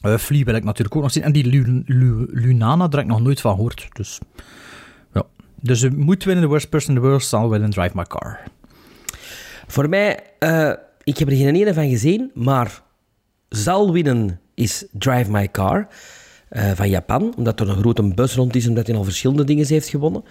Eh 0.00 0.16
Flea 0.16 0.44
wil 0.44 0.54
ik 0.54 0.64
natuurlijk 0.64 0.96
ook 0.96 1.02
nog 1.02 1.12
zien. 1.12 1.22
En 1.22 1.32
die 1.32 1.46
Lu- 1.46 1.82
Lu- 1.86 2.26
Lunana, 2.30 2.88
daar 2.88 3.00
heb 3.00 3.08
ik 3.08 3.14
nog 3.16 3.22
nooit 3.22 3.40
van 3.40 3.54
gehoord. 3.54 3.88
Dus, 3.92 4.18
ja. 5.14 5.22
dus 5.60 5.80
je 5.80 5.90
moet 5.90 6.24
winnen, 6.24 6.44
The 6.44 6.50
Worst 6.50 6.68
Person 6.68 6.94
in 6.94 7.00
the 7.00 7.06
World 7.06 7.24
zal 7.24 7.50
winnen 7.50 7.70
Drive 7.70 7.90
My 7.94 8.04
Car. 8.04 8.40
Voor 9.66 9.88
mij, 9.88 10.18
eh, 10.38 10.72
ik 11.04 11.18
heb 11.18 11.28
er 11.28 11.36
geen 11.36 11.54
ene 11.54 11.74
van 11.74 11.88
gezien, 11.88 12.30
maar 12.34 12.82
zal 13.48 13.92
winnen 13.92 14.40
is 14.54 14.86
Drive 14.92 15.30
My 15.30 15.50
Car 15.50 15.88
eh, 16.48 16.70
van 16.74 16.88
Japan, 16.88 17.34
omdat 17.36 17.60
er 17.60 17.68
een 17.68 17.76
grote 17.76 18.14
bus 18.14 18.34
rond 18.34 18.56
is, 18.56 18.68
omdat 18.68 18.86
hij 18.86 18.96
al 18.96 19.04
verschillende 19.04 19.44
dingen 19.44 19.66
heeft 19.66 19.88
gewonnen. 19.88 20.24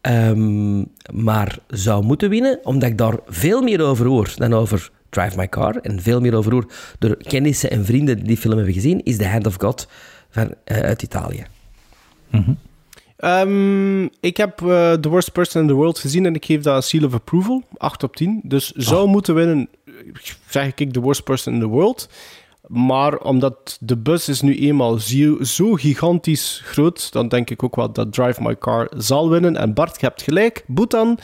Ehm, 0.00 0.78
maar 1.12 1.58
zou 1.68 2.04
moeten 2.04 2.30
winnen, 2.30 2.60
omdat 2.62 2.88
ik 2.88 2.98
daar 2.98 3.18
veel 3.26 3.62
meer 3.62 3.82
over 3.82 4.06
hoor 4.06 4.32
dan 4.36 4.54
over 4.54 4.90
Drive 5.08 5.36
My 5.36 5.48
Car, 5.48 5.76
en 5.76 6.02
veel 6.02 6.20
meer 6.20 6.34
over 6.34 6.52
hoor 6.52 6.72
door 6.98 7.16
kennissen 7.16 7.70
en 7.70 7.84
vrienden 7.84 8.16
die 8.16 8.24
die 8.24 8.36
film 8.36 8.56
hebben 8.56 8.74
gezien, 8.74 9.02
is 9.04 9.16
The 9.16 9.26
Hand 9.26 9.46
of 9.46 9.54
God 9.58 9.88
van, 10.30 10.54
eh, 10.64 10.80
uit 10.80 11.02
Italië. 11.02 11.46
Ehm, 13.16 14.02
ik 14.04 14.36
heb 14.36 14.60
eh, 14.60 14.92
The 14.92 15.08
Worst 15.08 15.32
Person 15.32 15.62
in 15.62 15.68
the 15.68 15.74
World 15.74 15.98
gezien 15.98 16.26
en 16.26 16.34
ik 16.34 16.44
geef 16.44 16.62
dat 16.62 16.76
een 16.76 16.82
seal 16.82 17.04
of 17.04 17.14
approval. 17.14 17.62
8 17.76 18.02
op 18.02 18.16
10. 18.16 18.40
Dus 18.42 18.70
zou 18.70 19.08
moeten 19.08 19.34
winnen, 19.34 19.68
zeg 20.48 20.74
ik 20.74 20.92
The 20.92 21.00
Worst 21.00 21.24
Person 21.24 21.54
in 21.54 21.60
the 21.60 21.66
World. 21.66 22.08
Maar 22.66 23.18
omdat 23.18 23.78
de 23.80 23.96
bus 23.96 24.28
is 24.28 24.40
nu 24.40 24.58
eenmaal 24.58 24.98
zo, 24.98 25.44
zo 25.44 25.74
gigantisch 25.74 26.60
groot, 26.64 27.12
dan 27.12 27.28
denk 27.28 27.50
ik 27.50 27.62
ook 27.62 27.76
wel 27.76 27.92
dat 27.92 28.12
Drive 28.12 28.42
My 28.42 28.56
Car 28.58 28.90
zal 28.96 29.30
winnen. 29.30 29.56
En 29.56 29.74
Bart, 29.74 30.00
je 30.00 30.06
hebt 30.06 30.22
gelijk. 30.22 30.64
Bhutan 30.66 31.18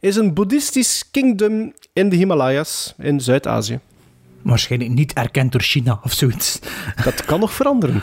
is 0.00 0.16
een 0.16 0.34
boeddhistisch 0.34 1.10
kingdom 1.10 1.72
in 1.92 2.08
de 2.08 2.16
Himalayas 2.16 2.94
in 2.98 3.20
Zuid-Azië. 3.20 3.80
Waarschijnlijk 4.42 4.92
niet 4.92 5.12
erkend 5.12 5.52
door 5.52 5.60
China 5.60 6.00
of 6.02 6.12
zoiets. 6.12 6.58
Dat 7.04 7.24
kan 7.24 7.40
nog 7.40 7.52
veranderen. 7.52 8.02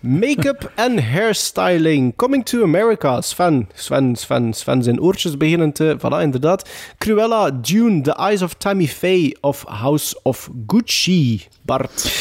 Make-up 0.00 0.72
en 0.74 1.04
hairstyling. 1.10 2.16
Coming 2.16 2.44
to 2.44 2.62
America. 2.62 3.20
Sven, 3.20 3.68
Sven, 3.74 4.16
Sven, 4.16 4.54
Sven 4.54 4.82
zijn 4.82 5.00
oortjes 5.00 5.36
beginnen 5.36 5.72
te... 5.72 5.96
Voilà, 5.98 6.22
inderdaad. 6.22 6.68
Cruella, 6.98 7.50
Dune, 7.50 8.00
The 8.00 8.14
Eyes 8.16 8.42
of 8.42 8.54
Tammy 8.54 8.86
Faye 8.86 9.36
of 9.40 9.64
House 9.68 10.20
of 10.22 10.50
Gucci. 10.66 11.46
Bart. 11.62 12.12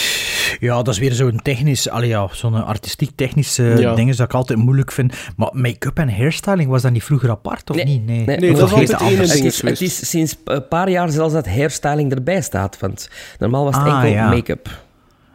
Ja, 0.60 0.76
dat 0.82 0.88
is 0.94 1.00
weer 1.00 1.12
zo'n 1.14 1.40
technisch, 1.44 1.90
allee 1.90 2.10
ja, 2.10 2.28
zo'n 2.32 2.66
artistiek-technische 2.66 3.64
Ja. 3.64 3.96
dingen 3.96 4.16
dat 4.18 4.26
ik 4.26 4.34
altijd 4.34 4.60
moeilijk 4.60 4.92
vind. 4.92 5.14
Maar 5.38 5.50
make-up 5.54 5.98
en 6.00 6.16
hairstyling, 6.16 6.70
was 6.70 6.82
dat 6.82 6.92
niet 6.92 7.04
vroeger 7.04 7.30
apart 7.30 7.70
of 7.70 7.76
niet? 7.84 8.06
Nee, 8.06 8.26
Nee, 8.26 8.54
dat 8.54 8.72
één 8.72 8.80
Het 9.18 9.32
ding 9.32 9.46
is, 9.46 9.62
het 9.62 9.82
is 9.82 10.10
sinds 10.10 10.36
een 10.46 10.68
paar 10.68 10.90
jaar 10.90 11.10
zelfs 11.10 11.34
dat 11.34 11.48
hairstyling 11.48 12.12
erbij 12.12 12.42
staat. 12.42 12.80
Want 12.80 13.10
normaal 13.40 13.64
was 13.64 13.76
het 13.76 13.86
Ah, 13.86 13.94
enkel 13.96 14.10
ja. 14.12 14.30
make-up. 14.30 14.82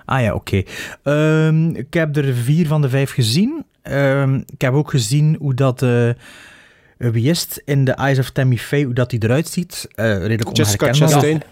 Ah 0.05 0.21
ja, 0.23 0.35
oké. 0.35 0.63
Ehm, 1.03 1.69
ik 1.69 1.95
heb 1.95 2.17
er 2.17 2.35
vier 2.35 2.67
van 2.67 2.83
de 2.83 2.89
vijf 2.89 3.11
gezien. 3.13 3.65
Ehm, 3.83 4.35
ik 4.35 4.61
heb 4.61 4.73
ook 4.73 4.91
gezien 4.91 5.37
hoe 5.41 5.55
dat... 5.55 5.83
eh, 5.83 6.09
wie 6.99 7.31
is 7.31 7.41
het? 7.41 7.63
In 7.65 7.85
The 7.85 7.93
Eyes 7.93 8.19
of 8.19 8.31
Tammy 8.31 8.57
Faye, 8.57 8.85
hoe 8.85 8.95
dat 8.95 9.11
hij 9.11 9.21
eruit 9.21 9.49
ziet. 9.49 9.89
Eh, 9.95 10.05
redelijk 10.27 10.57
Jessica. 10.57 10.87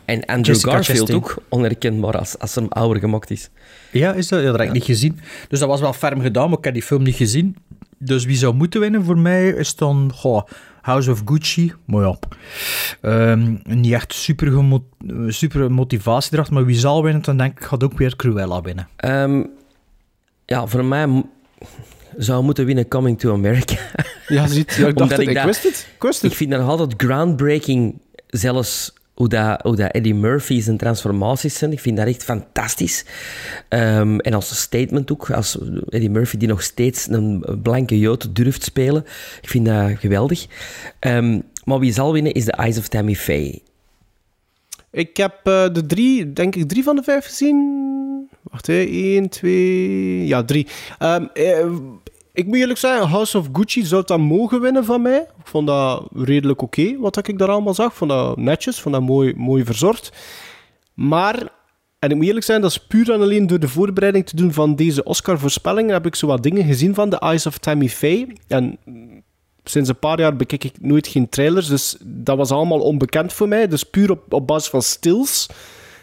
En 0.04 0.24
Andrew 0.24 0.44
Jessica 0.46 0.70
Garfield 0.70 0.98
Chastain. 0.98 1.16
ook 1.22 1.36
onherkenbaar 1.48 2.18
als, 2.18 2.38
als 2.38 2.54
hem 2.54 2.66
ouder 2.68 3.00
gemaakt 3.02 3.30
is. 3.30 3.50
Ja, 3.92 4.12
is 4.12 4.28
dat? 4.28 4.40
Ja, 4.40 4.46
dat 4.50 4.58
heb 4.58 4.66
ik 4.66 4.72
niet 4.72 4.84
gezien. 4.84 5.18
Dus 5.48 5.58
dat 5.58 5.68
was 5.68 5.80
wel 5.80 5.92
ferm 5.92 6.20
gedaan, 6.20 6.48
maar 6.48 6.58
ik 6.58 6.64
heb 6.64 6.72
die 6.74 6.82
film 6.82 7.02
niet 7.02 7.14
gezien. 7.14 7.56
Dus 7.98 8.24
wie 8.24 8.36
zou 8.36 8.54
moeten 8.54 8.80
winnen 8.80 9.04
voor 9.04 9.18
mij 9.18 9.48
is 9.48 9.74
dan 9.76 10.10
goh, 10.14 10.42
House 10.82 11.10
of 11.10 11.22
Gucci. 11.24 11.72
Maar 11.86 12.02
ja, 12.02 12.18
ehm, 13.00 13.54
niet 13.62 13.92
echt 13.92 14.12
super, 14.14 14.46
gemo- 14.52 14.86
super 15.28 15.72
motivatiedracht. 15.72 16.50
Maar 16.50 16.64
wie 16.64 16.78
zal 16.78 17.02
winnen, 17.02 17.22
dan 17.22 17.36
denk 17.36 17.58
ik 17.58 17.64
gaat 17.64 17.84
ook 17.84 17.98
weer 17.98 18.16
Cruella 18.16 18.60
winnen. 18.60 18.88
Ehm, 18.96 19.42
ja, 20.46 20.66
voor 20.66 20.84
mij 20.84 21.22
zou 22.16 22.42
moeten 22.44 22.66
winnen 22.66 22.88
Coming 22.88 23.18
to 23.18 23.32
America. 23.32 23.76
Ja, 24.28 24.46
ziet. 24.46 24.74
Ja, 24.74 24.86
ik 24.86 24.96
dacht 24.96 25.00
Omdat 25.10 25.18
het. 25.18 25.28
ik 25.28 25.34
dat- 25.34 25.44
wist 25.44 25.62
het. 25.62 25.86
Ik 25.96 26.02
wist 26.02 26.22
ik 26.22 26.28
het. 26.28 26.38
vind 26.38 26.50
dat 26.50 26.60
nog 26.60 26.68
altijd 26.68 26.94
groundbreaking, 26.96 27.98
zelfs 28.26 28.92
hoe 29.14 29.28
dat, 29.28 29.62
hoe 29.62 29.76
dat 29.76 29.90
Eddie 29.90 30.14
Murphy 30.14 30.60
zijn 30.60 30.76
transformaties 30.76 31.58
zijn. 31.58 31.72
Ik 31.72 31.80
vind 31.80 31.96
dat 31.96 32.06
echt 32.06 32.24
fantastisch. 32.24 33.04
Ehm, 33.68 34.18
en 34.18 34.34
als 34.34 34.60
statement 34.60 35.12
ook, 35.12 35.30
als 35.30 35.58
Eddie 35.88 36.10
Murphy 36.10 36.36
die 36.36 36.48
nog 36.48 36.62
steeds 36.62 37.06
een 37.08 37.44
blanke 37.62 37.98
jood 37.98 38.36
durft 38.36 38.62
spelen. 38.62 39.04
Ik 39.42 39.48
vind 39.48 39.66
dat 39.66 39.90
geweldig. 39.98 40.46
Ehm, 40.98 41.40
maar 41.64 41.78
wie 41.78 41.92
zal 41.92 42.12
winnen 42.12 42.32
is 42.32 42.44
The 42.44 42.52
Eyes 42.52 42.78
of 42.78 42.88
Tammy 42.88 43.14
Faye. 43.14 43.62
Ik 44.90 45.16
heb 45.16 45.34
eh, 45.42 45.66
de 45.72 45.86
drie, 45.86 46.32
denk 46.32 46.56
ik, 46.56 46.68
drie 46.68 46.82
van 46.82 46.96
de 46.96 47.02
vijf 47.02 47.24
gezien. 47.24 47.84
Wacht, 48.42 48.66
hè. 48.66 48.84
één, 48.84 49.28
twee... 49.28 50.26
Ja, 50.26 50.44
drie. 50.44 50.66
Ehm, 50.98 51.24
eh, 51.34 51.66
ik 52.36 52.46
moet 52.46 52.56
eerlijk 52.56 52.78
zeggen, 52.78 53.08
House 53.08 53.38
of 53.38 53.48
Gucci 53.52 53.84
zou 53.84 54.02
dat 54.06 54.18
mogen 54.18 54.60
winnen 54.60 54.84
van 54.84 55.02
mij. 55.02 55.18
Ik 55.18 55.46
vond 55.46 55.66
dat 55.66 56.08
redelijk 56.14 56.62
oké, 56.62 56.98
wat 56.98 57.28
ik 57.28 57.38
daar 57.38 57.48
allemaal 57.48 57.74
zag. 57.74 57.90
Ik 57.90 57.96
vond 57.96 58.10
dat 58.10 58.36
netjes, 58.36 58.80
vond 58.80 58.94
dat 58.94 59.04
mooi, 59.04 59.34
mooi 59.36 59.64
verzorgd. 59.64 60.12
Maar, 60.94 61.48
en 61.98 62.10
ik 62.10 62.16
moet 62.16 62.26
eerlijk 62.26 62.44
zijn, 62.44 62.60
dat 62.60 62.70
is 62.70 62.86
puur 62.86 63.12
en 63.12 63.20
alleen 63.20 63.46
door 63.46 63.58
de 63.58 63.68
voorbereiding 63.68 64.26
te 64.26 64.36
doen 64.36 64.52
van 64.52 64.74
deze 64.74 65.04
Oscar-voorspellingen, 65.04 65.92
heb 65.92 66.06
ik 66.06 66.14
zo 66.14 66.26
wat 66.26 66.42
dingen 66.42 66.64
gezien 66.64 66.94
van 66.94 67.10
The 67.10 67.18
Eyes 67.18 67.46
of 67.46 67.58
Tammy 67.58 67.88
Faye. 67.88 68.26
En 68.48 68.78
sinds 69.64 69.88
een 69.88 69.98
paar 69.98 70.20
jaar 70.20 70.36
bekijk 70.36 70.64
ik 70.64 70.80
nooit 70.80 71.06
geen 71.06 71.28
trailers, 71.28 71.66
dus 71.66 71.96
dat 72.04 72.36
was 72.36 72.50
allemaal 72.50 72.80
onbekend 72.80 73.32
voor 73.32 73.48
mij. 73.48 73.68
Dus 73.68 73.82
puur 73.82 74.10
op, 74.10 74.32
op 74.32 74.46
basis 74.46 74.70
van 74.70 74.82
stills 74.82 75.46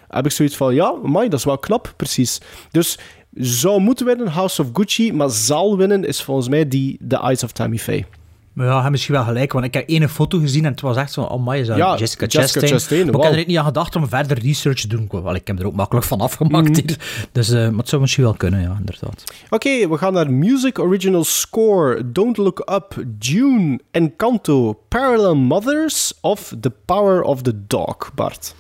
heb 0.08 0.26
ik 0.26 0.32
zoiets 0.32 0.56
van, 0.56 0.74
ja, 0.74 0.93
amai, 1.04 1.30
dat 1.30 1.39
is 1.39 1.46
wel 1.46 1.58
knap, 1.58 1.93
precies. 1.98 2.41
Dus 2.72 3.00
zou 3.36 3.80
moeten 3.82 4.06
winnen 4.06 4.28
House 4.28 4.62
of 4.62 4.67
Gucci, 4.74 5.13
maar 5.13 5.30
zal 5.30 5.78
winnen 5.78 6.06
is 6.06 6.22
volgens 6.22 6.48
mij 6.48 6.67
die 6.67 7.00
The 7.08 7.17
Eyes 7.17 7.43
of 7.43 7.52
Tammy 7.52 7.78
Faye. 7.78 8.06
Maar 8.54 8.65
ja, 8.67 8.82
hij 8.82 8.89
misschien 8.91 9.13
wel 9.15 9.24
gelijk, 9.24 9.54
want 9.54 9.65
ik 9.65 9.74
heb 9.74 9.89
één 9.89 10.10
foto 10.10 10.39
gezien 10.39 10.65
en 10.65 10.72
het 10.72 10.82
was 10.82 10.98
echt 10.98 11.12
zo, 11.13 11.22
oh 11.22 11.48
my, 11.48 11.58
is 11.58 11.67
dat 11.67 11.78
Ja, 11.78 11.96
Jessica, 11.98 12.26
Jessica 12.26 12.41
Chastain. 12.41 12.67
Chastain, 12.72 13.06
maar 13.06 13.15
ik 13.15 13.22
heb 13.22 13.39
er 13.39 13.48
niet 13.48 13.58
aan 13.58 13.65
gedacht 13.65 13.96
om 13.96 14.08
verder 14.08 14.39
research 14.39 14.80
te 14.80 14.88
doen. 14.88 15.08
Wel, 15.12 15.36
ik 15.36 15.48
heb 15.48 15.60
er 15.60 15.65
ook 15.65 15.74
makkelijk 15.76 16.06
van 16.06 16.19
afgemaakt 16.22 16.69
Mhm. 16.69 16.80
hier. 16.88 17.28
Dus, 17.32 17.50
eh, 17.50 17.69
maar 17.69 17.78
het 17.80 17.89
zou 17.89 18.02
misschien 18.02 18.24
wel 18.24 18.34
kunnen, 18.34 18.62
ja, 18.62 18.76
inderdaad. 18.80 19.24
Oké, 19.50 19.88
we 19.89 19.98
gaan 19.98 20.13
naar 20.13 20.32
Music 20.32 20.80
Original 20.80 21.24
Score, 21.24 22.12
Don't 22.12 22.38
Look 22.38 22.60
Up, 22.72 23.06
June, 23.19 23.80
Encanto, 23.91 24.80
Parallel 24.88 25.36
Mothers 25.36 26.13
of 26.22 26.54
The 26.60 26.72
Power 26.86 27.22
of 27.22 27.41
the 27.41 27.54
Dog, 27.67 28.12
Bart. 28.15 28.56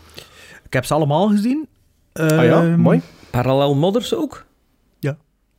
Ik 0.65 0.73
heb 0.73 0.85
ze 0.85 0.93
allemaal 0.93 1.27
gezien. 1.27 1.67
ah 2.13 2.27
ja, 2.29 2.61
Ehm, 2.63 2.79
mooi. 2.79 3.01
Parallel 3.29 3.75
Mothers 3.75 4.15
ook? 4.15 4.45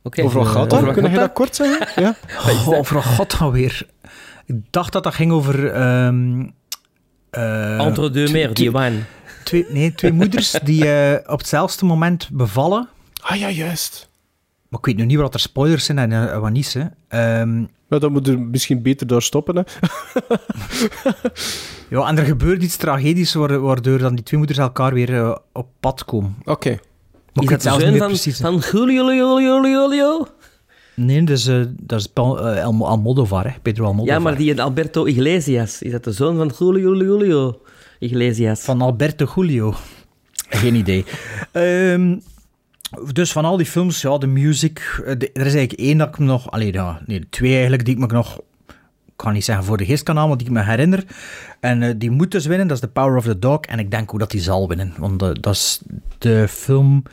Ja. 0.05 0.21
Oké. 0.21 0.23
Over 0.23 0.37
wat 0.39 0.47
eh, 0.47 0.53
gaat 0.53 0.63
over 0.73 0.75
dat? 0.85 0.85
wat 0.85 0.93
Kun 0.93 1.03
je 1.03 1.09
gaat 1.09 1.19
dat 1.27 1.33
kort 1.33 1.55
zeggen? 1.55 2.03
Ja. 2.03 2.15
Oh, 2.49 2.67
over 2.67 3.01
god 3.03 3.37
alweer. 3.39 3.85
Ik 4.45 4.55
dacht 4.69 4.91
dat 4.93 5.03
dat 5.03 5.13
ging 5.13 5.31
over... 5.31 5.71
ehm 5.71 6.45
eh, 7.29 7.79
Entre 7.85 8.09
deux 8.09 8.31
mers, 8.31 8.53
die 8.53 8.71
wijn. 8.71 9.05
Twee, 9.43 9.65
nee, 9.69 9.95
twee 9.95 10.11
moeders 10.21 10.51
die 10.63 10.91
eh, 10.93 11.31
op 11.31 11.37
hetzelfde 11.39 11.85
moment 11.85 12.29
bevallen. 12.31 12.87
Ah 13.21 13.37
ja, 13.37 13.49
juist. 13.49 14.09
Maar 14.69 14.79
ik 14.79 14.85
weet 14.85 14.97
nu 14.97 15.05
niet 15.05 15.17
wat 15.17 15.33
er 15.33 15.39
spoilers 15.39 15.85
zijn 15.85 15.99
en 15.99 16.11
eh, 16.31 16.39
wat 16.39 16.51
niet. 16.51 16.73
Hè. 16.73 16.83
Ehm, 17.07 17.59
Maar 17.87 17.99
dan 17.99 18.11
moet 18.11 18.27
er 18.27 18.39
misschien 18.39 18.81
beter 18.81 19.07
door 19.07 19.21
stoppen. 19.21 19.55
Hè. 19.55 19.63
ja, 21.89 22.07
en 22.07 22.17
er 22.17 22.25
gebeurt 22.25 22.63
iets 22.63 22.75
tragedisch 22.75 23.33
wa- 23.33 23.57
waardoor 23.59 23.97
dan 23.97 24.15
die 24.15 24.23
twee 24.23 24.39
moeders 24.39 24.59
elkaar 24.59 24.93
weer 24.93 25.39
op 25.53 25.67
pad 25.79 26.05
komen. 26.05 26.35
Oké. 26.43 26.77
Is 27.43 27.47
dat 27.49 27.61
de 27.61 27.69
zoon 27.69 27.97
van, 27.97 28.17
van 28.17 28.61
Julio, 28.71 29.13
Julio, 29.13 29.67
Julio? 29.67 30.27
Nee, 30.95 31.23
dus, 31.23 31.47
eh, 31.47 31.61
dat 31.79 31.99
is 31.99 32.07
Paul, 32.07 32.39
eh, 32.49 32.63
Almo- 32.63 32.85
Almodovar, 32.85 33.43
hè. 33.43 33.51
Pedro 33.61 33.85
Almodovar. 33.85 34.13
Ja, 34.17 34.19
maar 34.23 34.37
die 34.37 34.61
Alberto 34.61 35.05
Iglesias. 35.05 35.81
Is 35.81 35.91
dat 35.91 36.03
de 36.03 36.11
zoon 36.11 36.35
van 36.37 36.51
Julio, 36.59 36.95
Julio, 36.95 37.61
Iglesias? 37.99 38.61
Van 38.61 38.81
Alberto 38.81 39.27
Julio. 39.35 39.73
Geen 40.49 40.75
idee. 40.75 41.05
Ehm, 41.51 42.15
dus 43.13 43.31
van 43.31 43.45
al 43.45 43.57
die 43.57 43.65
films, 43.65 44.01
ja, 44.01 44.17
de 44.17 44.27
music. 44.27 45.01
eh, 45.05 45.13
de- 45.17 45.29
er 45.33 45.45
is 45.45 45.53
eigenlijk 45.53 45.73
één 45.73 45.97
dat 45.97 46.07
ik 46.07 46.17
me 46.17 46.25
nog... 46.25 46.51
Allee, 46.51 46.73
ja, 46.73 47.01
nee, 47.05 47.27
twee 47.29 47.51
eigenlijk 47.51 47.85
die 47.85 47.93
ik 47.93 47.99
me 47.99 48.07
nog... 48.07 48.39
Ik 49.17 49.23
kan 49.23 49.33
niet 49.33 49.45
zeggen 49.45 49.65
voor 49.65 49.77
de 49.77 49.85
geest 49.85 50.03
kan 50.03 50.15
halen, 50.15 50.29
maar 50.29 50.37
die 50.37 50.47
ik 50.47 50.53
me 50.53 50.63
herinner. 50.63 51.05
En 51.59 51.83
eh, 51.83 51.93
die 51.97 52.11
moet 52.11 52.31
dus 52.31 52.45
winnen, 52.45 52.67
dat 52.67 52.77
is 52.77 52.83
The 52.83 52.89
Power 52.89 53.17
of 53.17 53.23
the 53.23 53.39
Dog. 53.39 53.59
En 53.59 53.79
ik 53.79 53.91
denk 53.91 54.13
ook 54.13 54.19
dat 54.19 54.31
die 54.31 54.41
zal 54.41 54.67
winnen. 54.67 54.93
Want 54.97 55.21
eh, 55.21 55.29
dat 55.33 55.53
is 55.53 55.81
de 56.17 56.47
film 56.47 57.03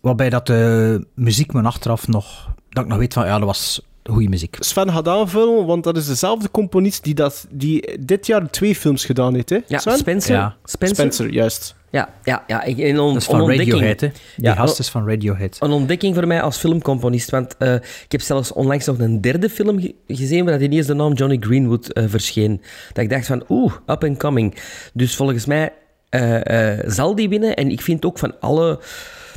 waarbij 0.00 0.30
dat 0.30 0.46
de 0.46 1.06
muziek 1.14 1.52
me 1.52 1.62
achteraf 1.62 2.08
nog... 2.08 2.48
Dat 2.68 2.84
ik 2.84 2.90
nog 2.90 2.98
weet 2.98 3.12
van, 3.12 3.26
ja, 3.26 3.38
dat 3.38 3.46
was 3.46 3.82
goede 4.04 4.28
muziek. 4.28 4.56
Sven 4.60 4.92
gaat 4.92 5.08
aanvullen, 5.08 5.66
want 5.66 5.84
dat 5.84 5.96
is 5.96 6.06
dezelfde 6.06 6.50
componist 6.50 7.04
die, 7.04 7.14
dat, 7.14 7.46
die 7.50 7.98
dit 8.04 8.26
jaar 8.26 8.50
twee 8.50 8.74
films 8.74 9.04
gedaan 9.04 9.34
heeft. 9.34 9.50
Hè? 9.50 9.58
Ja, 9.66 9.78
Sven? 9.78 9.98
Spencer. 9.98 10.34
Ja. 10.34 10.56
Spencer. 10.64 10.96
Spencer, 10.96 11.32
juist. 11.32 11.74
Ja, 11.94 12.08
ja, 12.24 12.44
ja. 12.46 12.62
Ik, 12.62 12.78
een 12.78 12.98
on, 13.00 13.12
Dat 13.12 13.22
is 13.22 13.28
van 13.28 13.34
een 13.34 13.40
ontdekking. 13.40 13.70
Radiohead, 13.72 14.00
hè. 14.00 14.08
Die 14.36 14.44
Ja, 14.44 14.54
gast 14.54 14.78
een- 14.78 14.84
is 14.84 14.90
van 14.90 15.08
Radiohead. 15.08 15.56
Een 15.60 15.70
ontdekking 15.70 16.14
voor 16.14 16.26
mij 16.26 16.42
als 16.42 16.56
filmcomponist. 16.56 17.30
Want 17.30 17.56
eh, 17.58 17.74
ik 17.74 18.12
heb 18.12 18.20
zelfs 18.20 18.52
onlangs 18.52 18.86
nog 18.86 18.98
een 18.98 19.20
derde 19.20 19.50
film 19.50 19.80
ge- 19.80 19.94
gezien 20.08 20.44
waar 20.44 20.62
ineens 20.62 20.86
de 20.86 20.94
naam 20.94 21.12
Johnny 21.12 21.36
Greenwood 21.40 21.88
eh, 21.92 22.04
verscheen. 22.06 22.60
Dat 22.92 23.04
ik 23.04 23.10
dacht 23.10 23.26
van, 23.26 23.44
oeh, 23.48 23.72
up 23.86 24.04
and 24.04 24.18
coming. 24.18 24.54
Dus 24.92 25.16
volgens 25.16 25.46
mij 25.46 25.72
eh, 26.08 26.72
eh, 26.72 26.80
zal 26.86 27.14
die 27.14 27.28
winnen. 27.28 27.56
En 27.56 27.70
ik 27.70 27.80
vind 27.80 28.04
ook 28.04 28.18
van 28.18 28.40
alle... 28.40 28.78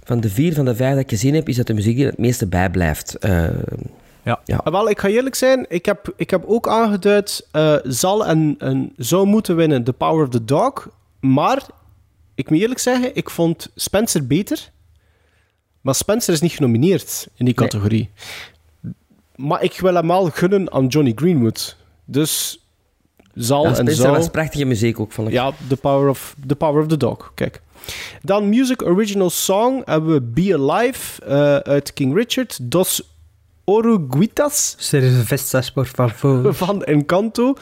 Van 0.03 0.19
de 0.19 0.29
vier 0.29 0.53
van 0.53 0.65
de 0.65 0.75
vijf 0.75 0.91
dat 0.93 0.99
ik 1.03 1.09
gezien 1.09 1.33
heb, 1.33 1.49
is 1.49 1.55
dat 1.55 1.67
de 1.67 1.73
muziek 1.73 1.95
die 1.95 2.05
er 2.05 2.09
het 2.11 2.19
meeste 2.19 2.47
bijblijft. 2.47 3.15
Ja. 4.23 4.39
ja. 4.45 4.57
Ah, 4.63 4.71
wel, 4.73 4.89
ik 4.89 4.99
ga 4.99 5.07
eerlijk 5.07 5.35
zijn, 5.35 5.65
ik 5.69 5.85
heb, 5.85 6.13
ik 6.15 6.29
heb 6.29 6.43
ook 6.45 6.67
aangeduid, 6.67 7.47
eh, 7.51 7.75
zal 7.83 8.25
en, 8.25 8.55
en 8.59 8.93
zou 8.97 9.25
moeten 9.27 9.55
winnen 9.55 9.83
The 9.83 9.93
Power 9.93 10.23
of 10.23 10.29
the 10.29 10.45
Dog. 10.45 10.87
Maar, 11.19 11.61
ik 12.37 12.49
moet 12.49 12.59
eerlijk 12.59 12.79
zeggen, 12.79 13.15
ik 13.15 13.29
vond 13.29 13.69
Spencer 13.75 14.27
beter. 14.27 14.71
Maar 15.81 15.95
Spencer 15.95 16.33
is 16.33 16.41
niet 16.41 16.51
genomineerd 16.51 17.27
in 17.35 17.45
die 17.45 17.55
Nee. 17.57 17.67
categorie. 17.69 18.09
Maar 19.35 19.63
ik 19.63 19.79
wil 19.79 19.93
hem 19.93 20.07
wel 20.07 20.29
gunnen 20.29 20.71
aan 20.71 20.87
Johnny 20.87 21.11
Greenwood. 21.15 21.75
Dus 22.05 22.59
zal 23.33 23.63
Ja, 23.63 23.69
en 23.69 23.75
Spencer 23.75 24.11
was 24.11 24.29
prachtige 24.29 24.65
muziek 24.65 24.99
ook, 24.99 25.11
vond 25.11 25.27
ik. 25.27 25.33
Ja, 25.33 25.51
the 25.67 25.75
power, 25.75 26.09
of, 26.09 26.35
the 26.47 26.55
power 26.55 26.81
of 26.81 26.87
the 26.87 26.97
Dog. 26.97 27.31
Kijk. 27.35 27.61
Dan 28.21 28.49
Music 28.49 28.81
Original 28.81 29.29
Song 29.29 29.81
hebben 29.85 30.13
we 30.13 30.21
Be 30.21 30.53
Alive 30.57 31.23
eh, 31.25 31.55
uit 31.55 31.93
King 31.93 32.15
Richard. 32.15 32.57
Dos 32.61 33.01
Oruguitas 33.63 34.75
Cervezas, 34.77 35.71
por 35.71 35.85
favor. 35.85 36.53
van 36.65 36.83
Encanto. 36.83 37.53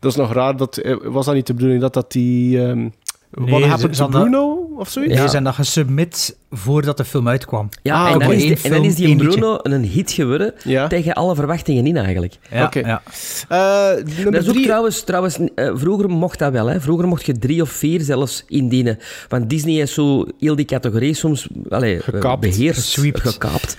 Dat 0.00 0.10
is 0.10 0.16
nog 0.18 0.32
raar. 0.32 0.56
Dat, 0.56 0.76
eh, 0.76 0.96
was 1.02 1.26
dat 1.26 1.34
niet 1.34 1.46
de 1.46 1.54
bedoeling 1.54 1.80
dat 1.80 1.92
dat 1.94 2.12
die... 2.12 2.66
ehm 2.66 2.88
What 3.34 3.60
ze- 3.62 3.66
Happened 3.68 3.94
to 3.96 4.06
Bruno 4.08 4.68
of 4.78 4.88
zoiets? 4.88 5.10
Nee, 5.12 5.20
Ja. 5.20 5.24
ze 5.26 5.30
zijn 5.30 5.44
dat 5.44 5.54
gesubmit 5.54 6.36
voordat 6.50 6.96
de 6.96 7.04
film 7.04 7.28
uitkwam. 7.28 7.68
Ja, 7.82 8.04
Ah, 8.06 8.12
en, 8.12 8.18
dan 8.18 8.32
is 8.32 8.62
en 8.64 8.70
dan 8.70 8.84
is 8.84 8.94
die 8.94 9.16
Bruno 9.16 9.58
een 9.62 9.82
hit 9.84 10.12
geworden 10.12 10.54
Ja. 10.64 10.86
tegen 10.86 11.14
alle 11.14 11.34
verwachtingen 11.34 11.86
in 11.86 11.96
eigenlijk. 11.96 12.34
Ja, 12.50 12.64
Oké. 12.64 12.78
ja. 12.78 13.02
Eh, 13.48 14.04
nummer 14.04 14.32
Dat 14.32 14.42
is 14.42 14.46
ook 14.48 14.52
drie... 14.54 14.64
trouwens, 14.66 15.02
trouwens 15.02 15.38
eh, 15.54 15.70
vroeger 15.74 16.08
mocht 16.10 16.38
dat 16.38 16.52
wel. 16.52 16.66
Hè. 16.66 16.80
Vroeger 16.80 17.08
mocht 17.08 17.26
je 17.26 17.38
drie 17.38 17.62
of 17.62 17.70
vier 17.70 18.00
zelfs 18.00 18.44
indienen. 18.48 18.98
Want 19.28 19.50
Disney 19.50 19.74
is 19.80 19.94
zo 19.94 20.26
heel 20.38 20.56
die 20.56 20.64
categorie 20.64 21.14
soms 21.14 21.46
allee, 21.68 22.00
Gekaapt. 22.00 22.40
beheerst, 22.40 22.98
gekaapt. 23.12 23.76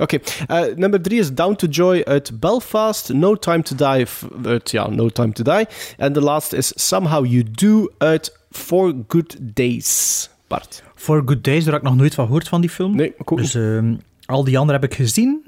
Oké, 0.00 0.18
eh, 0.46 0.62
nummer 0.76 1.02
drie 1.02 1.18
is 1.18 1.34
Down 1.34 1.54
to 1.54 1.66
Joy 1.66 2.02
uit 2.04 2.40
Belfast. 2.40 3.12
No 3.12 3.36
Time 3.36 3.62
to 3.62 3.76
Die 3.76 4.06
uit, 4.44 4.70
ja, 4.70 4.88
No 4.88 5.08
Time 5.08 5.32
to 5.32 5.42
Die. 5.42 5.66
En 5.96 6.12
de 6.12 6.20
laatste 6.20 6.56
is 6.56 6.72
Somehow 6.88 7.26
You 7.26 7.44
Do 7.50 7.88
uit 7.98 8.36
Four 8.50 8.94
Good 9.08 9.36
Days. 9.40 10.28
Bart. 10.46 10.82
For 10.94 11.22
Good 11.26 11.44
Days, 11.44 11.64
daar 11.64 11.72
heb 11.72 11.82
ik 11.82 11.88
nog 11.88 11.96
nooit 11.98 12.14
van 12.14 12.24
gehoord 12.24 12.48
van 12.48 12.60
die 12.60 12.70
film. 12.70 12.96
Nee, 12.96 13.14
ook 13.18 13.36
Dus 13.38 13.54
ehm, 13.54 13.94
al 14.26 14.44
die 14.44 14.58
andere 14.58 14.78
heb 14.78 14.90
ik 14.90 14.96
gezien. 14.96 15.42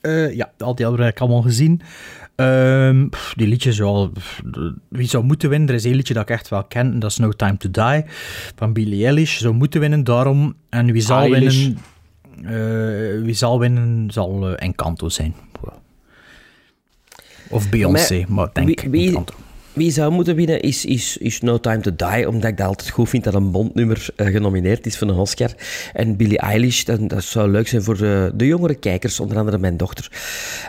Eh, 0.00 0.34
ja, 0.34 0.52
al 0.58 0.74
die 0.74 0.86
andere 0.86 1.04
heb 1.04 1.12
ik 1.14 1.20
allemaal 1.20 1.42
gezien. 1.42 1.80
Ehm, 2.34 3.08
pff, 3.08 3.32
die 3.36 3.46
liedjes, 3.46 3.80
pff, 4.12 4.40
de- 4.44 4.74
wie 4.88 5.08
zou 5.08 5.24
moeten 5.24 5.48
winnen? 5.50 5.68
Er 5.68 5.74
is 5.74 5.84
één 5.84 5.94
liedje 5.94 6.14
dat 6.14 6.22
ik 6.22 6.30
echt 6.30 6.48
wel 6.48 6.64
ken, 6.64 6.92
en 6.92 6.98
dat 6.98 7.10
is 7.10 7.16
No 7.16 7.30
Time 7.30 7.56
to 7.56 7.70
Die, 7.70 8.04
van 8.56 8.72
Billie 8.72 9.04
Eilish. 9.04 9.38
Zou 9.38 9.54
moeten 9.54 9.80
winnen, 9.80 10.04
daarom. 10.04 10.54
En 10.68 10.92
wie 10.92 11.02
zal 11.02 11.18
Eilish. 11.20 11.56
winnen... 11.62 11.78
eh, 12.44 13.22
wie 13.24 13.34
zal 13.34 13.58
winnen, 13.58 14.06
zal 14.10 14.48
eh, 14.48 14.66
Encanto 14.66 15.08
zijn. 15.08 15.34
Of 17.48 17.68
Beyoncé, 17.70 18.24
maar, 18.28 18.46
ik 18.46 18.54
denk 18.54 18.80
wie- 18.80 18.90
wie- 18.90 19.06
Encanto. 19.08 19.34
Wie 19.72 19.90
zou 19.90 20.12
moeten 20.12 20.36
winnen 20.36 20.60
is, 20.60 20.84
is, 20.84 21.16
is 21.16 21.40
No 21.40 21.60
Time 21.60 21.80
to 21.80 21.90
Die, 21.96 22.28
omdat 22.28 22.50
ik 22.50 22.56
dat 22.56 22.66
altijd 22.66 22.90
goed 22.90 23.08
vind 23.08 23.24
dat 23.24 23.34
een 23.34 23.50
Bondnummer 23.50 24.08
eh, 24.16 24.26
genomineerd 24.26 24.86
is 24.86 24.98
voor 24.98 25.08
een 25.08 25.14
Oscar. 25.16 25.50
En 25.92 26.16
Billie 26.16 26.38
Eilish, 26.38 26.82
dat, 26.82 27.08
dat 27.08 27.24
zou 27.24 27.50
leuk 27.50 27.68
zijn 27.68 27.82
voor 27.82 27.96
de, 27.96 28.30
de 28.34 28.46
jongere 28.46 28.74
kijkers, 28.74 29.20
onder 29.20 29.36
andere 29.38 29.58
mijn 29.58 29.76
dochter. 29.76 30.10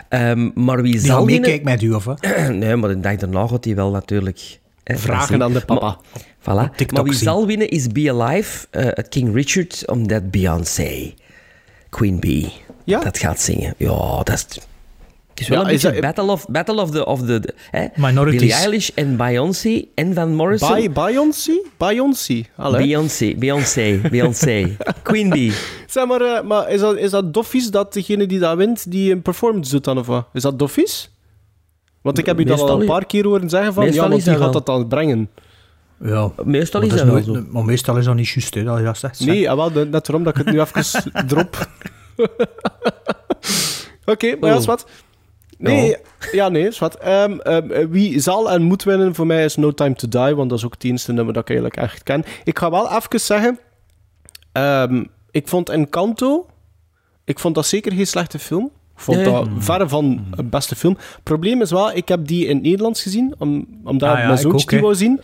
Ehm, 0.08 0.50
maar 0.54 0.82
wie 0.82 0.92
Die 0.92 1.00
zal 1.00 1.26
winnen... 1.26 1.40
meekijken 1.40 1.64
met 1.64 1.82
u, 1.82 1.92
of 1.92 2.04
wat? 2.04 2.26
nee, 2.52 2.76
maar 2.76 2.88
de 2.88 3.00
dag 3.00 3.16
daarna 3.16 3.46
gaat 3.46 3.64
hij 3.64 3.74
wel 3.74 3.90
natuurlijk... 3.90 4.58
hè, 4.84 4.96
Vragen 4.96 5.42
aan 5.42 5.52
de 5.52 5.60
papa. 5.64 5.86
Maar, 5.86 6.68
voilà. 6.70 6.90
Maar 6.92 7.02
wie 7.04 7.12
zien. 7.12 7.22
zal 7.24 7.46
winnen 7.46 7.68
is 7.68 7.86
Be 7.86 8.12
Alive, 8.12 8.66
eh, 8.70 8.84
het 8.88 9.08
King 9.08 9.34
Richard, 9.34 9.82
omdat 9.90 10.30
Beyoncé, 10.30 11.14
Queen 11.90 12.20
Bee, 12.20 12.52
Ja? 12.84 13.00
dat 13.00 13.18
gaat 13.18 13.40
zingen. 13.40 13.74
Ja, 13.76 14.16
dat 14.22 14.28
is... 14.34 14.46
Het 15.30 15.46
is 15.46 15.52
wel 15.52 15.62
Ja, 15.62 15.68
een 15.68 15.74
is 15.74 15.82
beetje 15.82 16.00
dat- 16.00 16.14
battle 16.14 16.32
of, 16.32 16.46
battle 16.48 16.80
of 16.82 16.90
the... 16.90 17.06
Of 17.06 17.20
the, 17.20 17.40
the- 17.40 17.54
hè? 17.70 17.86
Minorities. 17.96 18.40
Billie 18.40 18.54
Eilish 18.54 18.88
en 18.94 19.16
Beyoncé 19.16 19.84
en 19.94 20.14
Van 20.14 20.34
Morrison. 20.34 20.74
By 20.74 20.90
Beyoncé? 20.90 21.52
Beyoncé. 21.76 22.44
Beyoncé, 22.56 23.34
Beyoncé, 23.38 24.00
Beyoncé. 24.10 24.76
Queen 25.02 25.28
Bee. 25.28 25.52
Zeg 25.86 26.06
maar, 26.06 26.20
eh, 26.20 26.42
maar 26.42 26.70
is 26.70 26.80
dat, 26.80 26.96
is 26.96 27.10
dat 27.10 27.34
doffies 27.34 27.70
dat 27.70 27.92
degene 27.92 28.26
die 28.26 28.38
dat 28.38 28.56
wint, 28.56 28.90
die 28.90 29.12
een 29.12 29.22
performance 29.22 29.70
doet 29.70 29.84
dan 29.84 29.98
of 29.98 30.06
wat? 30.06 30.26
Is 30.32 30.42
dat 30.42 30.58
doffies? 30.58 31.10
Want 32.02 32.18
ik 32.18 32.26
heb 32.26 32.40
u 32.40 32.44
dat 32.44 32.60
al 32.60 32.80
een 32.80 32.86
paar 32.86 33.06
keer 33.06 33.24
horen 33.24 33.48
zeggen 33.50 33.74
van, 33.74 33.84
meestal 33.84 34.04
ja, 34.04 34.10
want 34.10 34.24
die 34.24 34.36
gaat 34.36 34.52
dat 34.52 34.66
dan 34.66 34.88
brengen. 34.88 35.30
Ja. 36.00 36.30
Meestal 36.44 36.80
Maar 36.80 36.90
is 36.90 36.96
dat 36.96 37.06
dat 37.06 37.24
nooit- 37.24 37.24
zo. 37.24 37.44
Maar 37.50 37.64
meestal 37.64 37.96
is 37.96 38.04
dat 38.04 38.14
niet 38.14 38.28
juist, 38.28 38.54
hè, 38.54 38.62
dat 38.64 38.78
je 38.78 38.84
dat 38.84 38.98
zegt. 38.98 39.20
Nee, 39.26 39.50
ah, 39.50 39.56
wel, 39.56 39.84
net 39.86 40.06
waarom 40.06 40.24
dat 40.24 40.38
ik 40.38 40.44
het 40.46 40.54
nu 40.54 40.60
even 40.60 41.12
drop. 41.28 41.68
Oké, 44.04 44.36
maar 44.40 44.48
ja, 44.48 44.54
Oh. 44.54 44.60
is 44.60 44.66
wat. 44.66 44.86
Nee, 45.58 45.96
ja, 46.32 46.48
nee, 46.48 46.66
is 46.66 46.78
wat. 46.78 46.94
Ehm, 46.96 47.38
ehm, 47.38 47.88
wie 47.88 48.20
zal 48.20 48.50
en 48.50 48.62
moet 48.62 48.82
winnen 48.82 49.14
voor 49.14 49.26
mij 49.26 49.44
is 49.44 49.56
No 49.56 49.72
Time 49.72 49.94
to 49.94 50.08
Die, 50.08 50.34
want 50.34 50.48
dat 50.50 50.58
is 50.58 50.64
ook 50.64 50.72
het 50.72 50.84
eerste 50.84 51.12
nummer 51.12 51.34
dat 51.34 51.42
ik 51.42 51.48
eigenlijk 51.48 51.76
echt 51.76 52.02
ken. 52.02 52.24
Ik 52.44 52.58
ga 52.58 52.70
wel 52.70 52.96
even 52.96 53.20
zeggen, 53.20 53.58
ehm, 54.52 55.04
ik 55.30 55.48
vond 55.48 55.68
Encanto, 55.68 56.46
ik 57.24 57.38
vond 57.38 57.54
dat 57.54 57.66
zeker 57.66 57.92
geen 57.92 58.06
slechte 58.06 58.38
film. 58.38 58.64
Ik 58.96 59.04
vond 59.04 59.24
dat 59.24 59.48
verre 59.58 59.88
van 59.88 60.26
een 60.30 60.48
beste 60.48 60.76
film. 60.76 60.96
Het 60.98 61.22
probleem 61.22 61.62
is 61.62 61.70
wel, 61.70 61.92
ik 61.92 62.08
heb 62.08 62.26
die 62.26 62.46
in 62.46 62.54
het 62.54 62.64
Nederlands 62.64 63.02
gezien, 63.02 63.34
om, 63.38 63.66
omdat 63.84 64.08
Ah 64.08 64.18
ja, 64.18 64.22
mijn 64.26 64.34
ik 64.34 64.40
zoontje 64.40 64.62
ook, 64.62 64.68
die 64.70 64.78
hè. 64.78 64.84
wou 64.84 64.94
zien. 64.96 65.20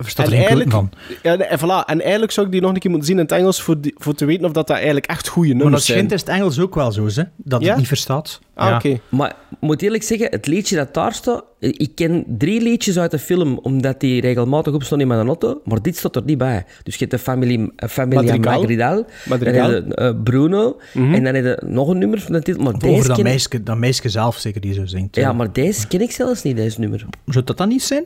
Verstaat 0.00 0.26
En 0.26 0.32
er 0.32 0.38
geen 0.38 0.46
eigenlijk- 0.46 0.70
van. 0.76 0.90
Ja, 1.22 1.36
en, 1.38 1.58
voilà. 1.58 1.84
en 1.86 2.00
eigenlijk 2.00 2.32
zou 2.32 2.46
ik 2.46 2.52
die 2.52 2.60
nog 2.60 2.72
een 2.72 2.78
keer 2.78 2.90
moeten 2.90 3.08
zien 3.08 3.18
in 3.18 3.22
het 3.22 3.32
Engels 3.32 3.62
voor, 3.62 3.80
die- 3.80 3.94
voor 3.96 4.14
te 4.14 4.24
weten 4.24 4.44
of 4.44 4.52
dat, 4.52 4.66
dat 4.66 4.76
eigenlijk 4.76 5.06
echt 5.06 5.28
goede 5.28 5.48
Maar 5.48 5.56
dat 5.56 5.62
nummers 5.64 5.86
zijn. 5.86 5.98
schijnt 5.98 6.14
is 6.14 6.20
het 6.26 6.36
Engels 6.36 6.58
ook 6.60 6.74
wel 6.74 6.92
zo, 6.92 7.06
hè? 7.14 7.22
Dat 7.36 7.60
Ja? 7.62 7.68
het 7.68 7.76
niet 7.76 7.86
verstaat. 7.86 8.40
Ah, 8.54 8.68
Ja. 8.68 8.76
oké. 8.76 8.98
Maar 9.08 9.28
ik 9.50 9.56
moet 9.60 9.82
eerlijk 9.82 10.02
zeggen, 10.02 10.26
het 10.30 10.46
liedje 10.46 10.76
dat 10.76 10.94
daar 10.94 11.12
staat... 11.12 11.44
Ik 11.60 11.90
ken 11.94 12.24
drie 12.28 12.60
liedjes 12.60 12.98
uit 12.98 13.10
de 13.10 13.18
film, 13.18 13.58
omdat 13.62 14.00
die 14.00 14.20
regelmatig 14.20 14.72
opstaan 14.74 15.00
in 15.00 15.06
mijn 15.08 15.26
auto. 15.26 15.60
Maar 15.64 15.82
dit 15.82 15.96
staat 15.96 16.16
er 16.16 16.22
niet 16.24 16.38
bij. 16.38 16.64
Dus 16.82 16.94
je 16.94 16.98
hebt 17.00 17.10
de 17.10 17.18
familie, 17.18 17.72
eh, 17.76 17.88
Familia 17.88 18.22
Madrigal. 18.36 18.60
Madrigal. 18.60 19.06
Madrigal. 19.28 19.66
Dan 19.70 19.74
heb 19.74 19.86
je 19.88 19.94
eh, 19.94 20.10
Bruno. 20.24 20.80
En 20.94 21.24
dan 21.24 21.34
heb 21.34 21.44
je 21.44 21.62
nog 21.66 21.88
een 21.88 21.98
nummer 21.98 22.20
van 22.20 22.32
de 22.32 22.42
titel. 22.42 22.62
Maar 22.62 22.74
Over 22.74 22.88
deze 22.88 23.06
dat 23.06 23.16
ken 23.16 23.24
meisje, 23.24 23.62
dat 23.62 23.76
meisje 23.76 24.08
zelf 24.08 24.36
zeker 24.36 24.60
die 24.60 24.74
zo 24.74 24.86
zingt. 24.86 25.16
Ja, 25.16 25.32
maar 25.32 25.52
deze 25.52 25.86
ken 25.86 26.00
ik 26.00 26.10
zelfs 26.10 26.42
niet, 26.42 26.56
deze 26.56 26.80
nummer. 26.80 27.06
Zou 27.26 27.44
dat 27.44 27.56
dan 27.56 27.68
niet 27.68 27.82
zijn? 27.82 28.04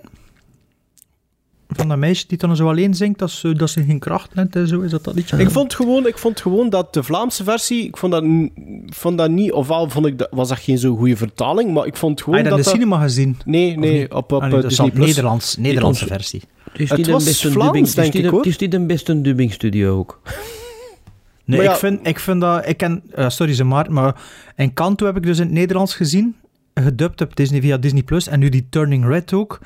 Van 1.77 1.89
dat 1.89 1.99
meisje 1.99 2.25
die 2.29 2.39
dan 2.39 2.57
zo 2.57 2.69
alleen 2.69 2.95
zingt, 2.95 3.19
dat 3.19 3.31
ze, 3.31 3.53
dat 3.53 3.71
ze 3.71 3.85
geen 3.85 3.99
kracht 3.99 4.31
heeft 4.35 4.57
en 4.57 4.69
zo, 4.69 4.81
is 4.81 4.91
dat 4.91 5.05
dat 5.05 5.15
liedje? 5.15 5.37
Ik 5.37 5.51
vond, 5.51 5.75
gewoon, 5.75 6.07
ik 6.07 6.19
vond 6.19 6.41
gewoon 6.41 6.71
dat 6.71 6.95
de 6.95 7.03
Vlaamse 7.03 7.45
versie, 7.45 7.87
ik 7.87 7.97
vond 7.97 8.13
dat, 8.13 8.25
vond 8.87 9.19
dat 9.19 9.31
niet, 9.31 9.53
ofwel 9.53 9.91
vond 9.91 10.07
ik 10.07 10.19
dat, 10.19 10.29
was 10.31 10.49
dat 10.49 10.59
geen 10.59 10.79
zo 10.79 10.97
goede 10.97 11.17
vertaling, 11.17 11.73
maar 11.75 11.87
ik 11.87 11.97
vond 11.97 12.21
gewoon 12.23 12.35
Heb 12.39 12.45
je 12.45 12.51
dat 12.51 12.59
in 12.59 12.65
de 12.65 12.71
cinema 12.79 13.01
gezien? 13.03 13.37
Nee, 13.45 13.79
nee, 13.79 14.15
op, 14.15 14.33
op 14.33 14.43
Ah, 14.43 14.47
eh, 14.47 14.53
nee, 14.53 14.61
dat 14.63 14.71
is 14.71 14.77
Disney+. 14.77 14.91
Plus. 14.91 15.07
Nederlands, 15.07 15.57
Nederlandse 15.57 16.07
versie. 16.07 16.43
Het 16.73 16.81
is 16.81 16.91
Het 16.91 17.07
was 17.07 17.23
een 17.23 17.29
beste 17.29 17.51
Vlaams, 17.51 17.73
dubbing, 17.73 17.91
denk 17.95 18.15
ik, 18.15 18.25
een- 18.25 18.31
hoor. 18.31 18.39
Het 18.39 18.49
is 18.49 18.59
niet 18.59 18.75
een 18.75 18.87
beste 18.87 19.21
dubbingstudio 19.21 19.99
ook. 19.99 20.21
Nee, 21.45 21.63
ja- 21.63 21.71
ik, 21.73 21.77
vind, 21.79 22.07
ik 22.07 22.19
vind 22.19 22.41
dat... 22.41 22.69
Ik 22.69 22.77
ken... 22.77 23.03
eh, 23.15 23.29
sorry, 23.29 23.55
ze 23.55 23.65
maar, 23.65 23.93
maar 23.93 24.21
in 24.57 24.73
Kanto 24.75 25.07
heb 25.07 25.17
ik 25.17 25.23
dus 25.23 25.39
in 25.39 25.45
het 25.45 25.53
Nederlands 25.53 25.95
gezien, 25.95 26.37
gedubt 26.75 27.21
op 27.21 27.37
Disney 27.37 27.61
via 27.61 27.77
Disney+, 27.77 28.03
Plus 28.03 28.27
en 28.29 28.39
nu 28.39 28.49
die 28.49 28.67
Turning 28.71 29.07
Red 29.07 29.33
ook. 29.33 29.59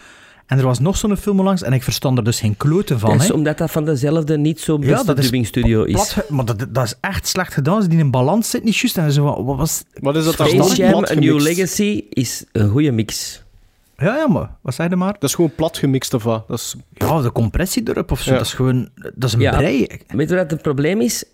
En 0.47 0.59
er 0.59 0.64
was 0.64 0.78
nog 0.78 0.97
zo'n 0.97 1.16
film 1.16 1.42
langs 1.42 1.62
en 1.62 1.72
ik 1.72 1.82
verstond 1.82 2.18
er 2.18 2.24
dus 2.24 2.40
geen 2.40 2.57
kloten 2.57 2.99
van, 2.99 3.11
Dat 3.11 3.20
is 3.20 3.28
hè. 3.28 3.34
omdat 3.34 3.59
dat 3.59 3.70
van 3.70 3.84
dezelfde 3.84 4.38
niet 4.38 4.61
zo'n 4.61 4.80
Ja, 4.80 4.86
beste 4.90 5.07
dat 5.07 5.18
is 5.18 5.30
is. 5.86 5.92
Plat, 5.94 6.09
ge- 6.09 6.24
maar 6.28 6.44
dat, 6.44 6.66
dat 6.68 6.84
is 6.84 6.94
echt 7.01 7.26
slecht 7.26 7.53
gedaan. 7.55 7.82
Ze 7.82 7.88
die 7.88 7.99
in 7.99 8.11
balans 8.11 8.51
zit 8.51 8.64
niet 8.64 8.76
juist. 8.76 8.97
En 8.99 9.12
zo, 9.12 9.34
van, 9.34 9.44
wat 9.44 9.57
was... 9.57 9.82
Wat 9.94 10.16
is 10.16 10.24
dat 10.24 10.36
dan? 10.36 10.49
Space 10.49 10.74
Jam, 10.76 11.05
A 11.05 11.14
New. 11.14 11.40
Legacy 11.40 12.05
is 12.11 12.44
een 12.53 12.68
goede 12.68 12.90
mix. 12.92 13.42
Ja, 13.99 14.16
ja, 14.16 14.28
maar 14.28 14.51
wat 14.61 14.74
zei 14.74 14.88
je 14.88 14.97
maar? 14.97 15.12
Dat 15.12 15.22
is 15.28 15.34
gewoon 15.34 15.53
plat 15.55 15.78
gemixt 15.78 16.14
of 16.14 16.22
wat? 16.22 16.49
Dat 16.49 16.59
is... 16.59 16.74
Ja, 16.94 17.20
de 17.20 17.32
compressie 17.32 17.82
erop 17.88 18.11
of 18.11 18.20
zo. 18.20 18.30
Ja. 18.30 18.36
Dat 18.36 18.47
is 18.47 18.53
gewoon... 18.55 18.88
Dat 19.14 19.24
is 19.28 19.32
een 19.32 19.40
Ja. 19.40 19.57
brei. 19.57 19.86
Weet 20.09 20.28
je 20.28 20.36
wat 20.36 20.51
het 20.51 20.62
probleem 20.62 21.01
is? 21.01 21.24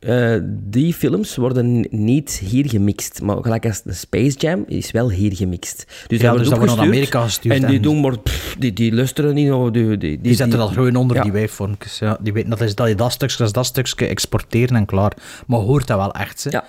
Eh, 0.00 0.36
die 0.46 0.94
films 0.94 1.36
worden 1.36 1.86
niet 1.90 2.30
hier 2.44 2.68
gemixt. 2.68 3.22
Maar 3.22 3.36
gelijk 3.42 3.66
als 3.66 3.82
de 3.82 3.92
Space 3.92 4.38
Jam 4.38 4.64
is 4.66 4.90
wel 4.90 5.10
hier 5.10 5.34
gemixt. 5.36 5.84
Dus 6.06 6.20
Ja, 6.20 6.28
dat 6.30 6.38
dus 6.38 6.48
wordt 6.48 6.48
dat 6.48 6.58
wordt 6.58 6.74
naar 6.74 6.84
Amerika 6.84 7.22
gestuurd. 7.22 7.62
En 7.62 7.70
die 7.70 7.80
doen 7.80 8.00
maar... 8.00 8.18
pff, 8.18 8.56
die, 8.58 8.72
die 8.72 8.94
luisteren 8.94 9.34
niet. 9.34 9.50
Die, 9.50 9.72
die, 9.72 9.96
die, 9.98 10.20
Die 10.20 10.34
zetten 10.34 10.58
dat 10.58 10.70
gewoon 10.72 10.96
onder 10.96 11.16
Ja. 11.16 11.22
die 11.22 11.32
waveforms. 11.32 11.98
Ja, 11.98 12.18
die 12.20 12.32
weten 12.32 12.50
dat, 12.50 12.60
is, 12.60 12.74
dat 12.74 12.88
je 12.88 12.94
dat 12.94 13.12
stukje, 13.12 13.36
dat 13.36 13.46
is 13.46 13.52
dat 13.52 13.66
stukje 13.66 14.06
exporteren 14.06 14.76
en 14.76 14.86
klaar. 14.86 15.12
Maar 15.46 15.60
hoort 15.60 15.86
dat 15.86 15.96
wel 15.96 16.12
echt, 16.12 16.44
hè? 16.44 16.50
Ja. 16.50 16.64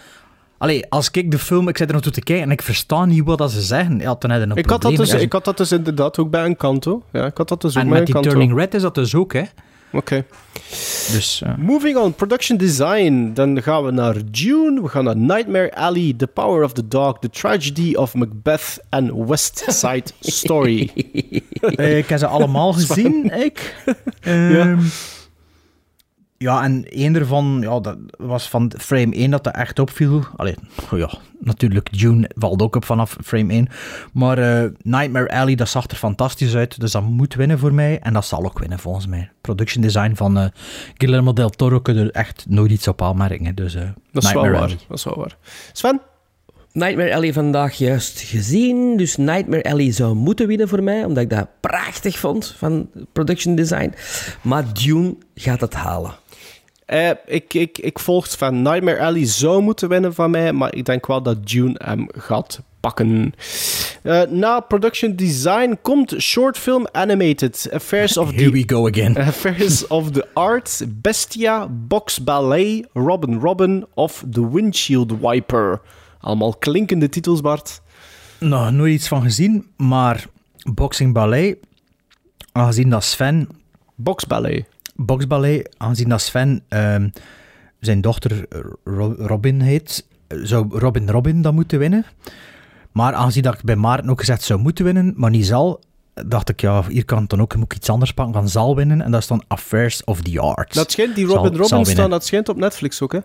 Allee, 0.58 0.86
als 0.90 1.10
ik 1.12 1.32
de 1.32 1.40
film, 1.40 1.68
ik 1.68 1.78
zit 1.78 1.88
er 1.88 1.94
naartoe 1.94 2.12
te 2.12 2.22
kijken 2.22 2.46
en 2.46 2.52
ik 2.52 2.62
versta 2.62 3.06
niet 3.06 3.24
wat 3.24 3.38
dat 3.38 3.52
ze 3.52 3.62
zeggen, 3.62 4.00
ja, 4.00 4.16
dan 4.20 4.32
heb 4.32 4.42
je 4.42 4.50
een 4.50 4.56
Ik 4.56 4.70
had, 4.70 4.82
dat 4.82 4.96
dus, 4.96 5.12
Ja, 5.12 5.18
ik 5.18 5.34
had 5.34 5.46
dat 5.46 5.58
dus 5.58 5.72
inderdaad 5.72 6.18
ook 6.18 6.30
bij 6.30 6.46
een 6.46 6.58
kanto. 6.58 7.04
Ja, 7.12 7.26
ik 7.26 7.38
had 7.38 7.48
dat 7.50 7.62
dus 7.62 7.78
ook 7.78 7.84
en 7.84 7.90
bij 7.90 7.98
met 8.00 8.08
die. 8.08 8.20
Turning 8.22 8.56
Red 8.56 8.74
is 8.74 8.82
dat 8.82 8.96
dus 8.96 9.16
ook, 9.16 9.34
hè? 9.34 9.44
Oké. 9.92 10.26
Dus, 11.12 11.42
eh, 11.46 11.56
Moving 11.58 11.98
on, 11.98 12.14
production 12.14 12.58
design. 12.58 13.32
Dan 13.34 13.62
gaan 13.62 13.86
we 13.86 13.92
naar 13.92 14.16
Dune. 14.32 14.82
We 14.82 14.88
gaan 14.88 15.04
naar 15.04 15.18
Nightmare 15.18 15.76
Alley, 15.76 16.14
The 16.18 16.28
Power 16.28 16.64
of 16.64 16.74
the 16.74 16.88
Dog, 16.88 17.20
The 17.20 17.30
Tragedy 17.30 17.94
of 17.96 18.14
Macbeth 18.14 18.80
en 18.90 19.28
West 19.28 19.64
Side 19.68 20.04
Story. 20.20 20.90
Eh, 21.62 21.98
ik 21.98 22.10
heb 22.10 22.20
ze 22.20 22.28
allemaal 22.28 22.74
gezien, 22.84 23.32
ik. 23.44 23.76
Ehm, 24.22 24.52
ja, 24.52 24.78
en 26.50 26.86
één 26.90 27.16
ervan 27.16 27.58
ja, 27.62 27.80
dat 27.80 27.98
was 28.18 28.50
van 28.50 28.72
frame 28.78 29.16
1 29.16 29.32
dat 29.32 29.44
dat 29.44 29.56
echt 29.56 29.80
opviel. 29.80 30.24
Allee, 30.36 30.56
oh 30.92 31.00
ja, 31.00 31.10
natuurlijk, 31.40 32.00
Dune 32.00 32.30
valt 32.36 32.62
ook 32.62 32.76
op 32.76 32.86
vanaf 32.86 33.18
frame 33.24 33.54
1. 33.54 33.68
Maar 34.14 34.38
eh, 34.38 34.70
Nightmare 34.82 35.30
Alley, 35.30 35.56
dat 35.56 35.70
zag 35.70 35.88
er 35.88 35.98
fantastisch 35.98 36.56
uit. 36.56 36.80
Dus 36.80 36.92
dat 36.92 37.04
moet 37.04 37.34
winnen 37.34 37.60
voor 37.60 37.74
mij. 37.74 38.00
En 38.00 38.14
dat 38.14 38.26
zal 38.26 38.44
ook 38.44 38.60
winnen, 38.60 38.80
volgens 38.80 39.08
mij. 39.08 39.30
Production 39.42 39.82
design 39.82 40.16
van 40.16 40.38
eh, 40.38 40.46
Guillermo 40.98 41.34
del 41.34 41.50
Toro 41.50 41.80
kun 41.80 41.96
je 41.96 42.02
er 42.02 42.12
echt 42.12 42.46
nooit 42.50 42.72
iets 42.72 42.88
op 42.88 43.02
aanmerken. 43.02 43.56
Dus, 43.56 43.76
eh, 43.76 43.84
Dat 44.12 44.24
is 44.24 44.34
wel 44.34 44.42
waar. 44.42 44.56
Alley. 44.56 44.78
Dat 44.88 44.98
is 44.98 45.04
wel 45.04 45.18
waar. 45.18 45.38
Sven? 45.72 46.02
Nightmare 46.74 47.16
Alley 47.16 47.34
vandaag 47.34 47.74
juist 47.74 48.22
gezien. 48.22 48.98
Dus 48.98 49.18
Nightmare 49.18 49.64
Alley 49.64 49.92
zou 49.92 50.16
moeten 50.16 50.48
winnen 50.48 50.68
voor 50.68 50.84
mij, 50.84 51.06
omdat 51.06 51.24
ik 51.24 51.30
dat 51.30 51.48
prachtig 51.60 52.20
vond 52.20 52.56
van 52.58 52.90
production 53.12 53.56
design. 53.56 53.94
Maar 54.42 54.74
Dune 54.74 55.16
gaat 55.36 55.62
het 55.62 55.74
halen. 55.74 56.20
Eh, 56.92 57.10
ik, 57.26 57.54
ik, 57.54 57.78
ik 57.78 58.00
volg 58.00 58.28
Sven. 58.28 58.62
Nightmare 58.62 59.00
Alley 59.00 59.26
zou 59.26 59.62
moeten 59.62 59.90
winnen 59.90 60.14
van 60.14 60.32
mij, 60.32 60.54
maar 60.54 60.76
ik 60.76 60.86
denk 60.86 61.08
wel 61.08 61.22
dat 61.22 61.48
Dune 61.48 61.76
hem 61.78 62.08
gaat 62.18 62.62
pakken. 62.80 63.34
Eh, 64.02 64.22
na 64.22 64.60
production 64.60 65.16
design 65.16 65.78
komt 65.82 66.16
short 66.20 66.58
film 66.58 66.88
animated. 66.92 67.68
Affairs 67.74 68.18
of 68.18 68.30
Here 68.32 68.44
the 68.44 68.52
we 68.52 68.64
go 68.66 68.88
again. 68.88 69.18
Affairs 69.28 69.88
of 69.88 70.12
the 70.12 70.28
Arts, 70.34 70.84
Bestia, 70.88 71.68
Box 71.68 72.24
Ballet, 72.24 72.86
Robin 72.94 73.40
Robin 73.40 73.86
of 73.94 74.24
The 74.32 74.52
Windshield 74.52 75.20
Wiper. 75.20 75.82
Allemaal 76.20 76.56
klinkende 76.56 77.10
titels, 77.10 77.42
Bart. 77.42 77.82
Nou, 78.40 78.72
nooit 78.72 78.94
iets 78.94 79.08
van 79.08 79.22
gezien, 79.22 79.68
maar 79.78 80.26
Boxing 80.74 81.14
Ballet, 81.14 81.58
aangezien 82.52 82.90
dat 82.90 83.04
Sven 83.04 83.50
Box 83.96 84.28
Ballet. 84.28 84.66
Boksballet, 85.06 85.76
aangezien 85.78 86.10
dat 86.10 86.22
Sven 86.22 86.64
ehm, 86.68 87.10
zijn 87.80 88.02
dochter 88.02 88.46
eh, 88.50 88.60
Ro- 88.84 89.16
Robin 89.18 89.62
heet, 89.62 90.08
zou 90.28 90.80
Robin 90.80 91.10
Robin 91.10 91.42
dan 91.42 91.54
moeten 91.56 91.80
winnen. 91.80 92.06
Maar 92.92 93.14
aangezien 93.14 93.44
dat 93.44 93.54
ik 93.54 93.64
bij 93.64 93.76
Maarten 93.76 94.10
ook 94.10 94.20
gezegd 94.20 94.42
zou 94.44 94.60
moeten 94.60 94.86
winnen, 94.86 95.14
maar 95.16 95.30
niet 95.30 95.46
zal, 95.46 95.80
dacht 96.14 96.50
ik, 96.50 96.62
ja, 96.62 96.84
hier 96.88 97.06
kan 97.06 97.20
het 97.22 97.30
dan 97.30 97.42
ook, 97.42 97.56
moet 97.56 97.66
ik 97.72 97.76
iets 97.76 97.90
anders 97.90 98.14
pakken 98.14 98.34
van 98.34 98.50
zal 98.50 98.76
winnen. 98.76 99.02
En 99.02 99.12
dat 99.12 99.22
is 99.22 99.28
dan 99.28 99.44
Affairs 99.48 100.04
of 100.04 100.22
the 100.22 100.40
Arts. 100.40 100.76
Dat 100.76 100.92
schijnt, 100.92 101.16
die 101.16 101.26
Robin 101.26 101.56
zal 101.56 101.68
Robin 101.78 101.86
staan, 101.86 102.10
dat 102.10 102.26
schijnt 102.26 102.50
op 102.50 102.58
Netflix 102.58 103.02
ook, 103.02 103.12
hè? 103.12 103.20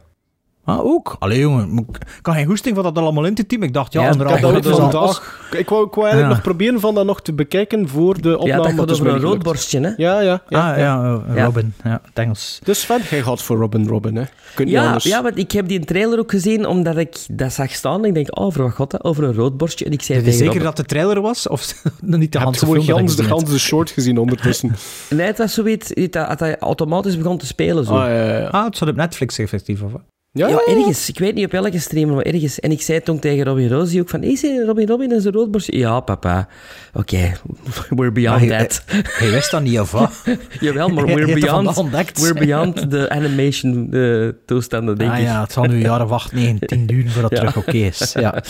Ah, 0.67 0.85
ook? 0.85 1.17
Allee, 1.19 1.39
jongen, 1.41 1.79
ik 1.89 1.99
kan 2.23 2.35
geen 2.35 2.47
goesting 2.47 2.75
van 2.75 2.85
dat 2.85 2.99
allemaal 2.99 3.25
in 3.25 3.35
te 3.35 3.47
team. 3.47 3.63
Ik 3.63 3.73
dacht, 3.73 3.93
ja, 3.93 4.03
Ja, 4.03 4.09
anderhalf 4.11 4.41
dat 4.41 4.65
is 4.65 4.71
al- 4.71 4.91
vandaag, 4.91 5.49
ik 5.57 5.69
wou, 5.69 5.87
ik 5.87 5.95
wou 5.95 6.07
eigenlijk 6.07 6.17
Ja. 6.21 6.29
nog 6.29 6.41
proberen 6.43 6.81
van 6.81 6.95
dat 6.95 7.05
nog 7.07 7.23
te 7.23 7.33
bekijken 7.33 7.89
voor 7.89 8.21
de 8.21 8.39
opname. 8.39 8.63
ja, 8.63 8.69
dat 8.69 8.79
gaat 8.79 8.93
over 8.93 9.07
een 9.07 9.21
roodborstje, 9.21 9.81
hè? 9.81 9.89
Ja, 9.97 10.21
ja. 10.21 10.43
ja, 10.49 10.71
ah, 10.71 10.79
ja. 10.79 10.79
ja, 10.79 11.23
eh. 11.35 11.45
Robin, 11.45 11.75
ja, 11.85 12.01
het 12.05 12.19
Engels. 12.19 12.61
Dus 12.65 12.81
Sven, 12.81 13.01
jij 13.11 13.23
gaat 13.23 13.43
voor 13.43 13.57
Robin 13.57 13.89
Robin, 13.89 14.17
hè? 14.17 14.23
Kunt 14.55 14.69
Ja, 14.69 14.85
anders. 14.87 15.05
ja, 15.05 15.23
want 15.23 15.39
ik 15.39 15.53
heb 15.53 15.69
die 15.69 15.85
trailer 15.85 16.19
ook 16.19 16.31
gezien 16.31 16.67
omdat 16.67 16.97
ik 16.97 17.17
dat 17.31 17.53
zag 17.53 17.71
staan. 17.71 18.01
En 18.03 18.09
ik 18.09 18.15
denk, 18.15 18.39
oh, 18.39 18.53
voor 18.53 18.75
wat? 18.77 19.05
Over 19.05 19.25
een 19.25 19.35
roodborstje. 19.35 19.85
En 19.85 19.93
ik 19.93 20.03
zei 20.03 20.19
tegen 20.19 20.39
zeker 20.39 20.63
dat 20.63 20.77
de 20.77 20.85
trailer 20.85 21.21
was? 21.21 21.49
Of 21.49 21.75
niet 22.01 22.33
de 22.33 22.39
gewoon 22.39 22.55
film? 22.55 22.83
gans, 22.83 23.11
ik 23.13 23.17
de 23.17 23.25
ganse 23.25 23.59
short 23.59 23.91
gezien 23.91 24.19
ondertussen. 24.19 24.75
Nee, 25.11 25.27
het 25.27 25.39
was 25.39 25.55
zoiets 25.55 25.89
dat, 25.95 26.13
dat 26.13 26.41
hij 26.41 26.59
automatisch 26.59 27.17
begon 27.19 27.39
te 27.39 27.47
spelen. 27.47 27.85
Zo. 27.85 27.93
Ah, 27.95 28.09
ja, 28.09 28.39
ja. 28.39 28.47
Ah, 28.47 28.65
het 28.65 28.77
zat 28.77 28.89
op 28.89 28.97
Netflix 28.97 29.39
effectief, 29.39 29.83
of 29.83 29.93
wat? 29.93 30.01
Ja, 30.37 30.61
ergens. 30.67 31.09
Ik 31.09 31.19
weet 31.19 31.35
niet 31.35 31.45
op 31.45 31.51
welke 31.51 31.79
streamer, 31.79 32.15
maar 32.15 32.25
ergens. 32.25 32.61
En 32.61 32.71
ik 32.71 32.83
zei 32.83 33.01
toen 33.01 33.19
tegen 33.19 33.45
Robin 33.45 33.69
Rosie 33.69 34.01
ook 34.01 34.09
van, 34.09 34.23
is 34.23 34.43
hij 34.43 34.57
Robin 34.57 34.87
Robin 34.87 35.13
en 35.13 35.21
zijn 35.21 35.35
roodborstje? 35.35 35.79
Ja, 35.79 36.01
papa. 36.01 36.49
Oké, 36.93 37.33
we're 37.97 38.13
beyond 38.13 38.49
Maar 38.49 38.59
that. 38.59 38.83
Hij 39.19 39.31
wist 39.31 39.51
dat 39.51 39.63
niet, 39.63 39.81
of 39.81 39.91
wat? 39.91 40.23
Jawel, 40.61 40.89
maar 40.89 41.05
we're 41.07 41.35
beyond, 41.41 41.77
we're 42.21 42.35
beyond 42.35 42.91
de 42.91 43.11
animation 43.11 43.93
eh, 43.93 44.29
toestanden, 44.47 44.99
denk 44.99 45.11
ah 45.11 45.19
ik. 45.19 45.25
ja, 45.25 45.41
het 45.41 45.53
zal 45.53 45.65
nu 45.65 45.81
jaren 45.81 46.07
wachten, 46.07 46.37
nee, 46.37 46.59
tien 46.59 46.87
duren 46.87 47.11
voordat 47.11 47.31
het 47.31 47.41
terug 47.41 47.57
oké 47.57 47.77
is. 47.77 48.13
Ja. 48.13 48.43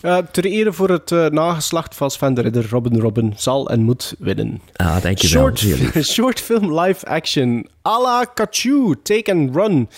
Eh, 0.00 0.18
ter 0.18 0.44
ere 0.44 0.72
voor 0.72 0.90
het 0.90 1.12
eh, 1.12 1.26
nageslacht 1.26 1.94
van 1.94 2.10
Sven 2.10 2.34
de 2.34 2.40
Ridder, 2.40 2.68
Robin 2.68 3.00
Robin 3.00 3.32
zal 3.36 3.70
en 3.70 3.82
moet 3.82 4.14
winnen. 4.18 4.60
Ah, 4.76 5.02
dankjewel. 5.02 5.56
Short, 5.56 6.04
short 6.14 6.40
film 6.40 6.80
live 6.80 7.06
action. 7.06 7.68
A 7.88 8.00
la 8.00 8.24
Kachu, 8.24 8.94
Take 9.02 9.32
and 9.32 9.54
Run. 9.54 9.88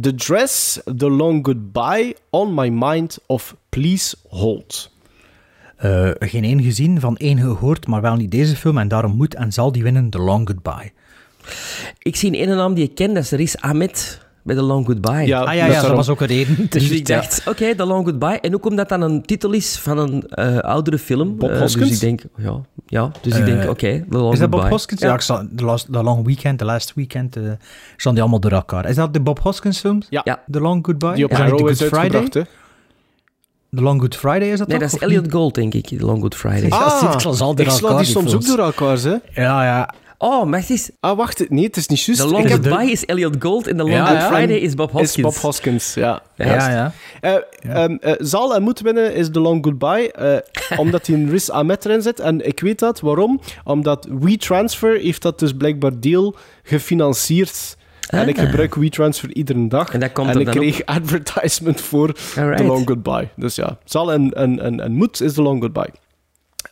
The 0.00 0.14
Dress, 0.14 0.80
The 0.96 1.10
Long 1.10 1.46
Goodbye, 1.46 2.16
On 2.30 2.54
My 2.54 2.68
Mind 2.68 3.18
of 3.26 3.56
Please 3.68 4.16
Hold. 4.28 4.90
Eh, 5.76 6.10
geen 6.18 6.44
één 6.44 6.62
gezien, 6.62 7.00
van 7.00 7.16
één 7.16 7.38
gehoord, 7.38 7.86
maar 7.86 8.00
wel 8.00 8.16
niet 8.16 8.30
deze 8.30 8.56
film. 8.56 8.78
En 8.78 8.88
daarom 8.88 9.16
moet 9.16 9.34
en 9.34 9.52
zal 9.52 9.72
die 9.72 9.82
winnen 9.82 10.10
The 10.10 10.18
Long 10.18 10.48
Goodbye. 10.48 10.92
Ik 11.98 12.16
zie 12.16 12.28
een 12.28 12.40
ene 12.40 12.54
naam 12.54 12.74
die 12.74 12.84
ik 12.84 12.94
ken, 12.94 13.14
dat 13.14 13.22
is 13.22 13.30
Riz 13.30 13.54
Ahmed 13.54 14.20
bij 14.42 14.54
The 14.54 14.62
Long 14.62 14.86
Goodbye. 14.86 15.26
Ja, 15.26 15.40
Ah 15.40 15.54
ja, 15.54 15.66
dat 15.66 15.74
ja 15.74 15.82
dat 15.82 15.96
was 15.96 16.08
ook 16.08 16.20
een 16.20 16.26
reden. 16.26 16.56
Dus 16.70 16.82
juist, 16.82 17.00
ik 17.00 17.06
ja. 17.08 17.16
dacht, 17.20 17.42
oké, 17.48 17.74
The 17.74 17.84
Long 17.86 18.04
Goodbye. 18.04 18.40
En 18.40 18.54
ook 18.54 18.66
omdat 18.66 18.88
dat 18.88 19.00
een 19.00 19.22
titel 19.22 19.52
is 19.52 19.76
van 19.78 19.98
een 19.98 20.26
eh, 20.28 20.58
oudere 20.58 20.98
film. 20.98 21.36
Bob 21.38 21.50
eh, 21.50 21.58
Hoskins? 21.58 21.88
Dus 21.88 21.94
ik 21.94 22.00
denk, 22.00 22.22
ja, 22.36 22.60
ja 22.86 23.10
dus 23.20 23.32
ik 23.36 23.40
Eh, 23.40 23.46
denk, 23.58 23.70
oké, 23.70 24.04
The 24.10 24.16
Long 24.16 24.32
Is 24.32 24.38
dat 24.38 24.48
Goodbye. 24.48 24.60
Bob 24.60 24.70
Hoskins? 24.70 25.00
Ja, 25.00 25.14
ik 25.14 25.20
zag 25.20 25.44
The, 25.56 25.64
last, 25.64 25.92
the 25.92 26.02
Long 26.02 26.26
Weekend, 26.26 26.58
The 26.58 26.64
Last 26.64 26.92
Weekend, 26.94 27.36
eh 27.36 27.42
staan 27.96 28.12
die 28.12 28.22
allemaal 28.22 28.40
door 28.40 28.52
elkaar. 28.52 28.88
Is 28.88 28.96
dat 28.96 29.12
de 29.12 29.20
Bob 29.20 29.38
Hoskins 29.38 29.80
film? 29.80 30.02
Ja. 30.08 30.22
The 30.50 30.60
Long 30.60 30.84
Goodbye? 30.86 31.14
Die 31.14 31.24
op 31.24 31.34
zijn 31.34 31.50
niet 31.50 31.60
row 31.60 31.68
is 31.68 31.76
Friday? 31.76 31.98
uitgebracht, 32.00 32.34
hè? 32.34 32.42
The 33.76 33.82
Long 33.82 34.00
Good 34.00 34.16
Friday 34.16 34.48
is 34.50 34.58
dat 34.58 34.68
Nee, 34.68 34.78
toch? 34.78 34.86
dat 34.88 34.88
is 34.88 34.94
Of 34.94 35.00
Elliot 35.08 35.22
niet? 35.22 35.32
Gold, 35.32 35.54
denk 35.54 35.74
ik. 35.74 35.86
The 35.86 35.96
Long 36.04 36.20
Good 36.20 36.34
Friday. 36.34 36.68
Ja, 36.78 36.98
zie, 36.98 37.08
ik 37.56 37.70
sla 37.70 37.96
die 37.96 38.04
soms 38.06 38.24
ook 38.34 38.42
films. 38.42 38.46
door 38.46 38.58
elkaar, 38.58 38.98
hè. 38.98 39.42
Ja, 39.42 39.64
ja. 39.64 39.94
Oh, 40.24 40.44
maar 40.44 40.60
het 40.60 40.70
is... 40.70 40.90
Ah, 41.00 41.16
wacht. 41.16 41.50
Nee, 41.50 41.64
het 41.64 41.76
is 41.76 41.86
niet 41.86 42.00
juist. 42.04 42.20
The 42.20 42.26
Long 42.28 42.44
Ik 42.44 42.50
heb- 42.50 42.64
Goodbye 42.64 42.90
is 42.90 43.04
Elliot 43.04 43.36
Gold 43.38 43.66
en 43.66 43.76
The 43.76 43.82
Long 43.82 43.94
Ja. 43.94 44.26
Friday 44.32 44.56
is 44.56 44.74
Bob 44.74 44.90
Hoskins. 44.90 45.16
Is 45.16 45.22
Bob 45.22 45.34
Hoskins, 45.34 45.94
ja. 45.94 46.22
Ja, 46.36 46.70
ja. 46.70 46.92
Eh, 47.20 47.34
ehm, 47.82 47.96
eh, 48.00 48.12
zal 48.18 48.54
en 48.54 48.62
moet 48.62 48.80
winnen 48.80 49.14
is 49.14 49.30
The 49.30 49.40
Long 49.40 49.64
Goodbye, 49.64 50.12
eh, 50.12 50.78
omdat 50.78 51.06
hij 51.06 51.16
een 51.16 51.30
Riz 51.30 51.48
Ahmed 51.48 51.84
erin 51.84 52.02
zit. 52.02 52.20
En 52.20 52.46
ik 52.46 52.60
weet 52.60 52.78
dat. 52.78 53.00
Waarom? 53.00 53.40
Omdat 53.64 54.08
WeTransfer 54.20 54.98
heeft 55.00 55.22
dat 55.22 55.38
dus 55.38 55.52
blijkbaar 55.52 56.00
deel 56.00 56.36
gefinancierd. 56.62 57.76
En 58.08 58.28
ik 58.28 58.38
Ah. 58.38 58.44
gebruik 58.44 58.74
WeTransfer 58.74 59.34
iedere 59.34 59.68
dag. 59.68 59.92
En 59.92 60.00
dat 60.00 60.12
komt 60.12 60.28
en 60.30 60.38
ik 60.40 60.44
dan 60.46 60.54
kreeg 60.54 60.84
advertisement 60.96 61.80
voor 61.80 62.14
Alright. 62.36 62.56
The 62.56 62.64
Long 62.64 62.88
Goodbye. 62.88 63.28
Dus 63.36 63.54
ja, 63.54 63.78
zal 63.84 64.12
en, 64.12 64.30
en, 64.30 64.60
en, 64.60 64.80
en 64.80 64.92
moet 64.92 65.20
is 65.20 65.32
The 65.32 65.42
Long 65.42 65.60
Goodbye. 65.62 65.90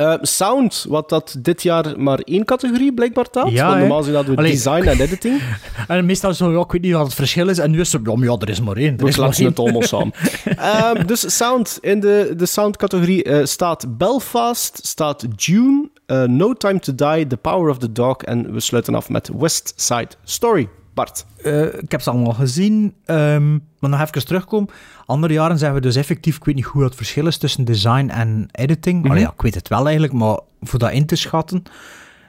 Eh, 0.01 0.15
sound, 0.23 0.87
wat 0.89 1.09
dat 1.09 1.37
dit 1.39 1.63
jaar 1.63 2.01
maar 2.01 2.19
één 2.19 2.45
categorie 2.45 2.93
blijkbaar. 2.95 3.27
Ja, 3.51 3.67
Want 3.67 3.79
normaal 3.79 4.03
zijn 4.03 4.15
dat 4.15 4.27
we 4.27 4.37
Allee. 4.37 4.51
design 4.51 4.87
en 4.89 5.01
editing. 5.01 5.41
En 5.89 6.07
meestal 6.07 6.35
zo, 6.35 6.53
ja, 6.53 6.61
ik 6.61 6.73
weet 6.73 6.83
niet 6.83 6.93
wat 6.93 7.05
het 7.05 7.15
verschil 7.15 7.49
is. 7.49 7.59
En 7.59 7.71
nu 7.71 7.81
is 7.81 7.93
het, 7.93 8.03
ja, 8.05 8.37
er 8.39 8.49
is 8.49 8.61
maar 8.61 8.77
één. 8.77 8.93
Er 8.93 9.03
We 9.03 9.09
is 9.09 9.17
maar 9.17 9.25
kletsen 9.25 9.45
één. 9.45 9.53
het 9.53 9.59
allemaal 9.59 9.83
samen. 9.83 10.13
Ehm, 10.57 11.07
dus 11.07 11.37
sound. 11.37 11.79
In 11.81 12.01
de, 12.01 12.33
de 12.37 12.47
sound-categorie 12.47 13.23
eh, 13.23 13.45
staat 13.45 13.99
Belfast, 13.99 14.87
staat 14.87 15.27
June, 15.37 15.89
eh, 16.07 16.23
No 16.23 16.53
Time 16.53 16.79
to 16.79 16.95
Die, 16.95 17.27
The 17.27 17.37
Power 17.37 17.71
of 17.71 17.79
the 17.79 17.93
Dog 17.93 18.17
en 18.17 18.53
we 18.53 18.61
sluiten 18.61 18.95
af 18.95 19.09
met 19.09 19.31
West 19.39 19.73
Side 19.77 20.09
Story. 20.25 20.69
Bart. 20.95 21.27
Eh, 21.43 21.65
ik 21.65 21.91
heb 21.91 22.01
ze 22.01 22.11
allemaal 22.11 22.33
gezien. 22.33 22.95
ehm, 23.05 23.51
maar 23.51 23.91
nog 23.91 24.01
even 24.01 24.25
terugkomen. 24.27 24.69
Andere 25.07 25.33
jaren 25.33 25.59
zijn 25.59 25.75
we 25.75 25.81
dus 25.81 25.97
effectief... 25.97 26.37
Ik 26.37 26.45
weet 26.45 26.55
niet 26.55 26.65
hoe 26.65 26.83
het 26.85 26.95
verschil 26.95 27.27
is 27.27 27.37
tussen 27.37 27.65
design 27.65 28.09
en 28.09 28.49
editing. 28.53 29.01
Mhm. 29.03 29.11
Allee, 29.11 29.23
ja, 29.23 29.31
ik 29.33 29.43
weet 29.43 29.55
het 29.55 29.69
wel 29.69 29.83
eigenlijk, 29.85 30.13
maar 30.13 30.39
voor 30.61 30.79
dat 30.79 30.93
in 30.93 31.07
te 31.07 31.17
schatten... 31.17 31.63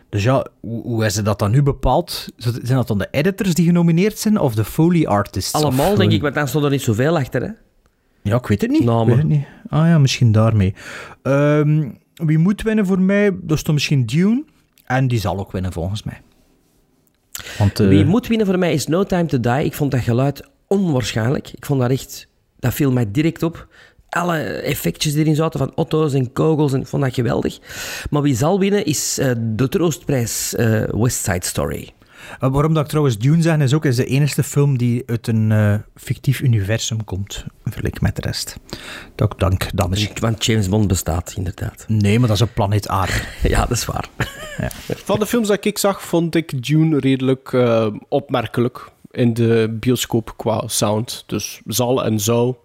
Dus 0.09 0.23
ja, 0.23 0.45
hoe, 0.59 0.81
hoe 0.83 1.05
is 1.05 1.13
dat 1.13 1.39
dan 1.39 1.51
nu 1.51 1.63
bepaald? 1.63 2.27
Zijn 2.37 2.77
dat 2.77 2.87
dan 2.87 2.97
de 2.97 3.07
editors 3.11 3.53
die 3.53 3.65
genomineerd 3.65 4.17
zijn 4.19 4.39
of 4.39 4.55
de 4.55 4.63
Foley 4.63 5.07
artists? 5.07 5.53
Of 5.53 5.61
Allemaal, 5.61 5.85
denk 5.85 5.97
gewoon- 5.97 6.11
ik, 6.11 6.21
want 6.21 6.33
dan 6.35 6.47
stond 6.47 6.63
er 6.65 6.69
niet 6.71 6.81
zoveel 6.81 7.17
achter, 7.17 7.41
hè. 7.41 7.49
Ja, 8.21 8.35
ik 8.37 8.47
weet 8.47 8.61
het 8.61 8.69
niet. 8.71 8.83
Namen. 8.83 9.01
Ik 9.01 9.07
weet 9.07 9.17
het 9.17 9.27
niet. 9.27 9.45
Ah 9.69 9.87
ja, 9.87 9.97
misschien 9.97 10.31
daarmee. 10.31 10.73
Ehm, 11.21 11.89
wie 12.13 12.37
moet 12.37 12.61
winnen 12.61 12.85
voor 12.85 12.99
mij? 12.99 13.31
Dat 13.41 13.57
is 13.57 13.63
dan 13.63 13.73
misschien 13.73 14.05
Dune. 14.05 14.43
En 14.85 15.07
die 15.07 15.19
zal 15.19 15.39
ook 15.39 15.51
winnen 15.51 15.71
volgens 15.71 16.03
mij. 16.03 16.21
Eh, 17.79 17.87
Wie 17.87 18.05
moet 18.05 18.27
winnen 18.27 18.45
voor 18.47 18.59
mij 18.59 18.73
is 18.73 18.87
No 18.87 19.03
Time 19.03 19.25
to 19.25 19.39
Die. 19.39 19.63
Ik 19.65 19.73
vond 19.73 19.91
dat 19.91 20.01
geluid 20.01 20.41
onwaarschijnlijk. 20.67 21.51
Ik 21.55 21.65
vond 21.65 21.79
dat 21.81 21.89
echt... 21.91 22.27
Dat 22.59 22.73
viel 22.73 22.91
mij 22.91 23.11
direct 23.11 23.43
op. 23.43 23.67
Alle 24.09 24.37
effectjes 24.43 25.13
die 25.13 25.21
erin 25.21 25.35
zaten, 25.35 25.59
van 25.59 25.71
auto's 25.75 26.13
en 26.13 26.33
kogels, 26.33 26.73
en 26.73 26.79
ik 26.81 26.87
vond 26.87 27.03
dat 27.03 27.13
geweldig. 27.13 27.59
Maar 28.09 28.21
wie 28.21 28.35
zal 28.35 28.59
winnen 28.59 28.85
is 28.85 29.17
eh, 29.17 29.31
de 29.39 29.69
troostprijs 29.69 30.55
eh, 30.55 30.83
West 30.89 31.23
Side 31.23 31.45
Story. 31.45 31.89
Eh, 32.39 32.49
waarom 32.51 32.73
dat 32.73 32.83
ik 32.83 32.89
trouwens 32.89 33.17
Dune 33.17 33.41
zeg, 33.41 33.57
is 33.57 33.73
ook 33.73 33.85
is 33.85 33.95
de 33.95 34.05
enige 34.05 34.43
film 34.43 34.77
die 34.77 35.03
uit 35.05 35.27
een 35.27 35.51
eh, 35.51 35.75
fictief 35.95 36.41
universum 36.41 37.03
komt. 37.03 37.45
Vergelijk 37.63 38.01
met 38.01 38.15
de 38.15 38.21
rest. 38.21 38.55
Dat 39.15 39.33
ik 39.33 39.39
dank 39.39 39.69
dan 39.73 39.89
misschien. 39.89 40.15
Want 40.19 40.45
James 40.45 40.69
Bond 40.69 40.87
bestaat, 40.87 41.33
inderdaad. 41.35 41.85
Nee, 41.87 42.19
maar 42.19 42.27
dat 42.27 42.37
is 42.37 42.43
op 42.43 42.53
planeet 42.53 42.87
Aarde. 42.87 43.21
Ja, 43.49 43.59
dat 43.59 43.77
is 43.77 43.85
waar. 43.85 44.09
Van 45.05 45.19
de 45.19 45.25
films 45.25 45.47
dat 45.47 45.65
ik 45.65 45.77
zag, 45.77 46.01
vond 46.01 46.35
ik 46.35 46.67
Dune 46.67 46.99
redelijk 46.99 47.53
eh, 47.53 47.87
opmerkelijk 48.09 48.91
in 49.11 49.33
de 49.33 49.77
bioscoop 49.79 50.33
qua 50.37 50.63
sound. 50.67 51.23
Dus 51.27 51.61
zal 51.65 52.03
en 52.05 52.19
zou 52.19 52.55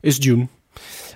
is 0.00 0.18
Dune. 0.18 0.48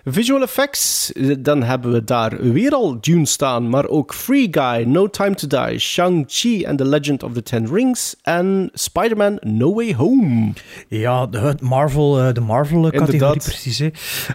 Visual 0.04 0.42
effects, 0.42 1.12
eh, 1.12 1.36
dan 1.38 1.62
hebben 1.62 1.92
we 1.92 2.04
daar 2.04 2.52
weer 2.52 2.72
al 2.72 3.00
Dune 3.00 3.26
staan, 3.26 3.68
maar 3.68 3.86
ook 3.88 4.14
Free 4.14 4.48
Guy, 4.50 4.82
No 4.82 5.10
Time 5.10 5.34
to 5.34 5.46
Die, 5.46 5.78
Shang-Chi 5.78 6.66
and 6.66 6.78
the 6.78 6.84
Legend 6.84 7.22
of 7.22 7.32
the 7.32 7.42
Ten 7.42 7.74
Rings 7.74 8.16
en 8.22 8.70
Spider-Man 8.72 9.38
No 9.40 9.74
Way 9.74 9.94
Home. 9.94 10.52
Ja, 10.88 11.26
de 11.26 11.54
Marvel, 11.60 12.20
eh, 12.20 12.32
de 12.34 12.40
Marvel-categorie 12.40 13.12
Inderdaad. 13.12 13.44
precies. 13.44 13.78
Hè. 13.78 13.90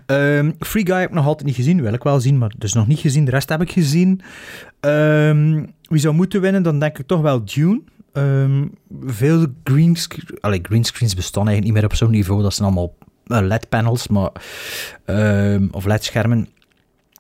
Ehm, 0.06 0.52
Free 0.60 0.86
Guy 0.86 1.00
heb 1.00 1.10
ik 1.10 1.16
nog 1.16 1.26
altijd 1.26 1.48
niet 1.48 1.56
gezien. 1.56 1.82
Wil 1.82 1.94
ik 1.94 2.04
wel 2.04 2.20
zien, 2.20 2.38
maar 2.38 2.54
dus 2.58 2.74
nog 2.74 2.88
niet 2.88 3.00
gezien. 3.00 3.26
De 3.26 3.32
rest 3.32 3.50
heb 3.50 3.62
ik 3.62 3.72
gezien. 3.72 4.22
Ehm, 4.80 5.64
wie 5.82 6.00
zou 6.00 6.14
moeten 6.14 6.42
winnen, 6.42 6.64
dan 6.64 6.80
denk 6.80 7.00
ik 7.00 7.08
toch 7.08 7.22
wel 7.22 7.46
Dune. 7.46 7.82
Ehm, 8.14 8.66
veel 9.06 9.46
greenscreens... 9.64 10.42
Allee, 10.42 10.60
greenscreens 10.62 11.16
bestaan 11.16 11.48
eigenlijk 11.48 11.66
niet 11.74 11.84
meer 11.84 11.92
op 11.92 11.98
zo'n 11.98 12.12
niveau. 12.12 12.42
Dat 12.42 12.54
zijn 12.54 12.68
allemaal 12.68 12.96
eh, 13.00 13.05
LED-panels, 13.26 14.08
maar... 14.08 14.32
ehm, 15.06 15.68
of 15.72 15.86
LED-schermen. 15.86 16.50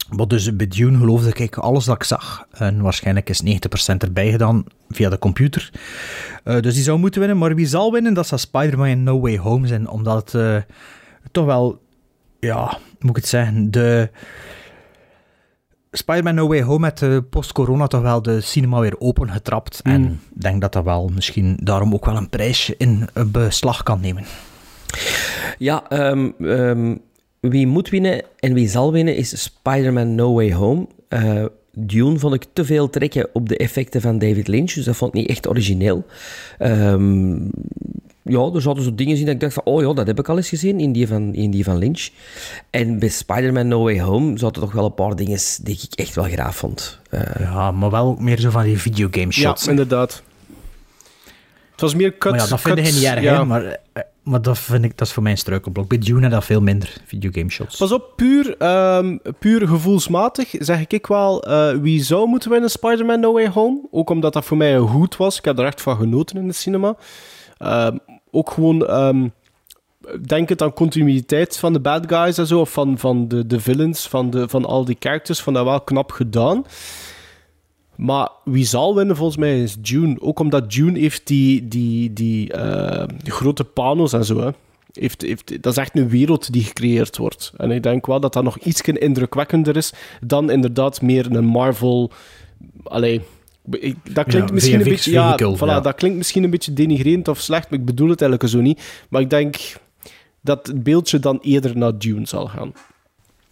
Maar 0.09 0.27
dus 0.27 0.55
bij 0.55 0.67
Dune 0.67 0.97
geloofde 0.97 1.33
ik 1.33 1.57
alles 1.57 1.85
dat 1.85 1.95
ik 1.95 2.03
zag. 2.03 2.47
En 2.51 2.81
waarschijnlijk 2.81 3.29
is 3.29 3.43
90% 3.43 3.47
erbij 3.97 4.31
gedaan 4.31 4.63
via 4.89 5.09
de 5.09 5.19
computer. 5.19 5.71
Eh, 6.43 6.59
dus 6.59 6.73
die 6.73 6.83
zou 6.83 6.99
moeten 6.99 7.19
winnen. 7.19 7.37
Maar 7.37 7.55
wie 7.55 7.67
zal 7.67 7.91
winnen, 7.91 8.13
dat 8.13 8.27
zou 8.27 8.41
Spider-Man 8.41 8.87
en 8.87 9.03
No 9.03 9.19
Way 9.19 9.37
Home 9.37 9.67
zijn. 9.67 9.89
Omdat 9.89 10.15
het 10.15 10.41
eh, 10.41 10.73
toch 11.31 11.45
wel, 11.45 11.81
ja, 12.39 12.63
hoe 12.69 12.79
moet 12.99 13.09
ik 13.09 13.15
het 13.15 13.27
zeggen, 13.27 13.71
de... 13.71 14.09
Spider-Man 15.91 16.35
No 16.35 16.47
Way 16.47 16.61
Home 16.61 16.79
met 16.79 16.97
de 16.97 17.23
post-corona 17.29 17.87
toch 17.87 18.01
wel 18.01 18.21
de 18.21 18.41
cinema 18.41 18.79
weer 18.79 18.99
opengetrapt. 18.99 19.79
En 19.83 20.03
ik 20.35 20.41
denk 20.41 20.61
dat 20.61 20.73
dat 20.73 20.83
wel 20.83 21.09
misschien 21.13 21.57
daarom 21.61 21.93
ook 21.93 22.05
wel 22.05 22.17
een 22.17 22.29
prijsje 22.29 22.75
in 22.77 23.07
eh, 23.13 23.23
beslag 23.25 23.83
kan 23.83 23.99
nemen. 23.99 24.25
Ja, 25.57 25.89
ehm, 25.89 26.29
ehm, 26.39 26.95
wie 27.39 27.67
moet 27.67 27.89
winnen 27.89 28.21
en 28.39 28.53
wie 28.53 28.69
zal 28.69 28.91
winnen 28.91 29.15
is 29.15 29.43
Spider-Man 29.43 30.15
No 30.15 30.33
Way 30.33 30.53
Home. 30.53 30.87
Eh, 31.07 31.45
Dune 31.77 32.19
vond 32.19 32.33
ik 32.33 32.45
te 32.53 32.65
veel 32.65 32.89
trekken 32.89 33.29
op 33.33 33.49
de 33.49 33.57
effecten 33.57 34.01
van 34.01 34.17
David 34.19 34.47
Lynch, 34.47 34.71
dus 34.71 34.85
dat 34.85 34.95
vond 34.95 35.13
ik 35.15 35.19
niet 35.21 35.29
echt 35.29 35.47
origineel. 35.47 36.05
Ehm, 36.57 37.33
ja, 38.21 38.49
er 38.53 38.61
zaten 38.61 38.83
zo 38.83 38.95
dingen 38.95 39.17
in 39.17 39.25
dat 39.25 39.33
ik 39.33 39.39
dacht 39.39 39.53
van, 39.53 39.63
oh 39.63 39.81
ja, 39.81 39.93
dat 39.93 40.07
heb 40.07 40.19
ik 40.19 40.29
al 40.29 40.37
eens 40.37 40.49
gezien 40.49 40.79
in 40.79 40.91
die 40.91 41.07
van, 41.07 41.33
in 41.33 41.51
die 41.51 41.63
van 41.63 41.77
Lynch. 41.77 42.09
En 42.69 42.99
bij 42.99 43.09
Spider-Man 43.09 43.67
No 43.67 43.83
Way 43.83 43.99
Home 44.01 44.37
zaten 44.37 44.61
toch 44.61 44.71
wel 44.71 44.85
een 44.85 44.93
paar 44.93 45.15
dingen 45.15 45.39
die 45.63 45.79
ik 45.91 45.99
echt 45.99 46.15
wel 46.15 46.23
graag 46.23 46.55
vond. 46.55 46.99
Eh, 47.09 47.21
Ja, 47.39 47.71
maar 47.71 47.89
wel 47.89 48.05
ook 48.05 48.19
meer 48.19 48.39
zo 48.39 48.49
van 48.49 48.63
die 48.63 48.77
videogame 48.77 49.31
shots. 49.31 49.63
Ja, 49.63 49.69
inderdaad. 49.69 50.23
Het 51.71 51.81
was 51.81 51.95
meer 51.95 52.17
cut. 52.17 52.31
maar 52.31 52.39
ja, 52.41 52.47
dat 52.47 52.61
vind 52.61 52.75
cut, 52.75 52.87
ik 52.87 52.93
niet 52.93 53.03
erg, 53.03 53.21
ja. 53.21 53.37
hè, 53.37 53.45
maar, 53.45 53.65
eh, 53.93 54.03
maar 54.25 54.41
dat 54.41 54.59
vind 54.59 54.83
ik, 54.83 54.97
dat 54.97 55.07
is 55.07 55.13
voor 55.13 55.23
mij 55.23 55.31
een 55.31 55.37
struikelblok. 55.37 55.87
Bij 55.87 55.97
Dune 55.97 56.29
dat 56.29 56.45
veel 56.45 56.61
minder, 56.61 56.93
videogame 57.05 57.49
shots. 57.49 57.77
Pas 57.77 57.91
op, 57.91 58.13
puur, 58.15 58.57
ehm, 58.57 59.17
puur 59.39 59.67
gevoelsmatig 59.67 60.49
zeg 60.59 60.87
ik 60.87 61.07
wel 61.07 61.43
eh, 61.43 61.77
wie 61.77 62.03
zou 62.03 62.27
moeten 62.27 62.49
winnen 62.49 62.69
Spider-Man 62.69 63.19
No 63.19 63.33
Way 63.33 63.49
Home. 63.49 63.81
Ook 63.91 64.09
omdat 64.09 64.33
dat 64.33 64.45
voor 64.45 64.57
mij 64.57 64.75
een 64.75 64.87
goed 64.87 65.17
was. 65.17 65.37
Ik 65.37 65.45
heb 65.45 65.59
er 65.59 65.65
echt 65.65 65.81
van 65.81 65.97
genoten 65.97 66.37
in 66.37 66.47
het 66.47 66.55
cinema. 66.55 66.95
Ehm, 67.57 67.97
ook 68.31 68.51
gewoon 68.51 68.87
ehm 68.87 69.27
denkend 70.27 70.61
aan 70.61 70.73
continuïteit 70.73 71.57
van 71.57 71.73
de 71.73 71.79
bad 71.79 72.03
guys 72.07 72.37
en 72.37 72.47
zo, 72.47 72.59
of 72.59 72.71
van, 72.71 72.97
van 72.97 73.27
de, 73.27 73.47
de 73.47 73.59
villains, 73.59 74.07
van, 74.07 74.29
de, 74.29 74.49
van 74.49 74.65
al 74.65 74.85
die 74.85 74.97
characters, 74.99 75.41
van 75.41 75.53
dat 75.53 75.65
wel 75.65 75.81
knap 75.81 76.11
gedaan. 76.11 76.65
Maar 77.97 78.29
wie 78.43 78.65
zal 78.65 78.95
winnen 78.95 79.15
volgens 79.15 79.37
mij 79.37 79.61
is 79.61 79.77
June. 79.81 80.15
Ook 80.21 80.39
omdat 80.39 80.73
June 80.73 80.99
heeft 80.99 81.27
die, 81.27 81.67
die, 81.67 82.13
die, 82.13 82.51
eh, 82.53 83.07
die 83.23 83.31
grote 83.31 83.63
panos 83.63 84.13
en 84.13 84.25
zo. 84.25 84.39
Hè. 84.39 84.49
Heeft, 84.93 85.21
heeft, 85.21 85.61
dat 85.63 85.71
is 85.71 85.77
echt 85.79 85.97
een 85.97 86.09
wereld 86.09 86.53
die 86.53 86.63
gecreëerd 86.63 87.17
wordt. 87.17 87.53
En 87.57 87.71
ik 87.71 87.83
denk 87.83 88.05
wel 88.05 88.19
dat 88.19 88.33
dat 88.33 88.43
nog 88.43 88.57
iets 88.57 88.81
indrukwekkender 88.81 89.75
is 89.77 89.93
dan 90.25 90.49
inderdaad 90.51 91.01
meer 91.01 91.35
een 91.35 91.45
Marvel. 91.45 92.11
Allee, 92.83 93.21
ik- 93.71 94.15
dat 94.15 94.25
klinkt 94.25 94.47
Ja, 94.47 94.53
misschien 94.53 94.79
een 94.79 94.83
beetje. 94.83 95.11
Ja, 95.11 95.37
vehicle, 95.37 95.57
voilà, 95.57 95.69
ja. 95.69 95.79
dat 95.79 95.95
klinkt 95.95 96.17
misschien 96.17 96.43
een 96.43 96.49
beetje 96.49 96.73
denigrerend 96.73 97.27
of 97.27 97.39
slecht, 97.39 97.69
maar 97.69 97.79
ik 97.79 97.85
bedoel 97.85 98.09
het 98.09 98.21
eigenlijk 98.21 98.51
zo 98.51 98.61
niet. 98.61 99.05
Maar 99.09 99.21
ik 99.21 99.29
denk 99.29 99.55
dat 100.41 100.67
het 100.67 100.83
beeldje 100.83 101.19
dan 101.19 101.39
eerder 101.41 101.77
naar 101.77 101.97
Dune 101.97 102.27
zal 102.27 102.47
gaan. 102.47 102.71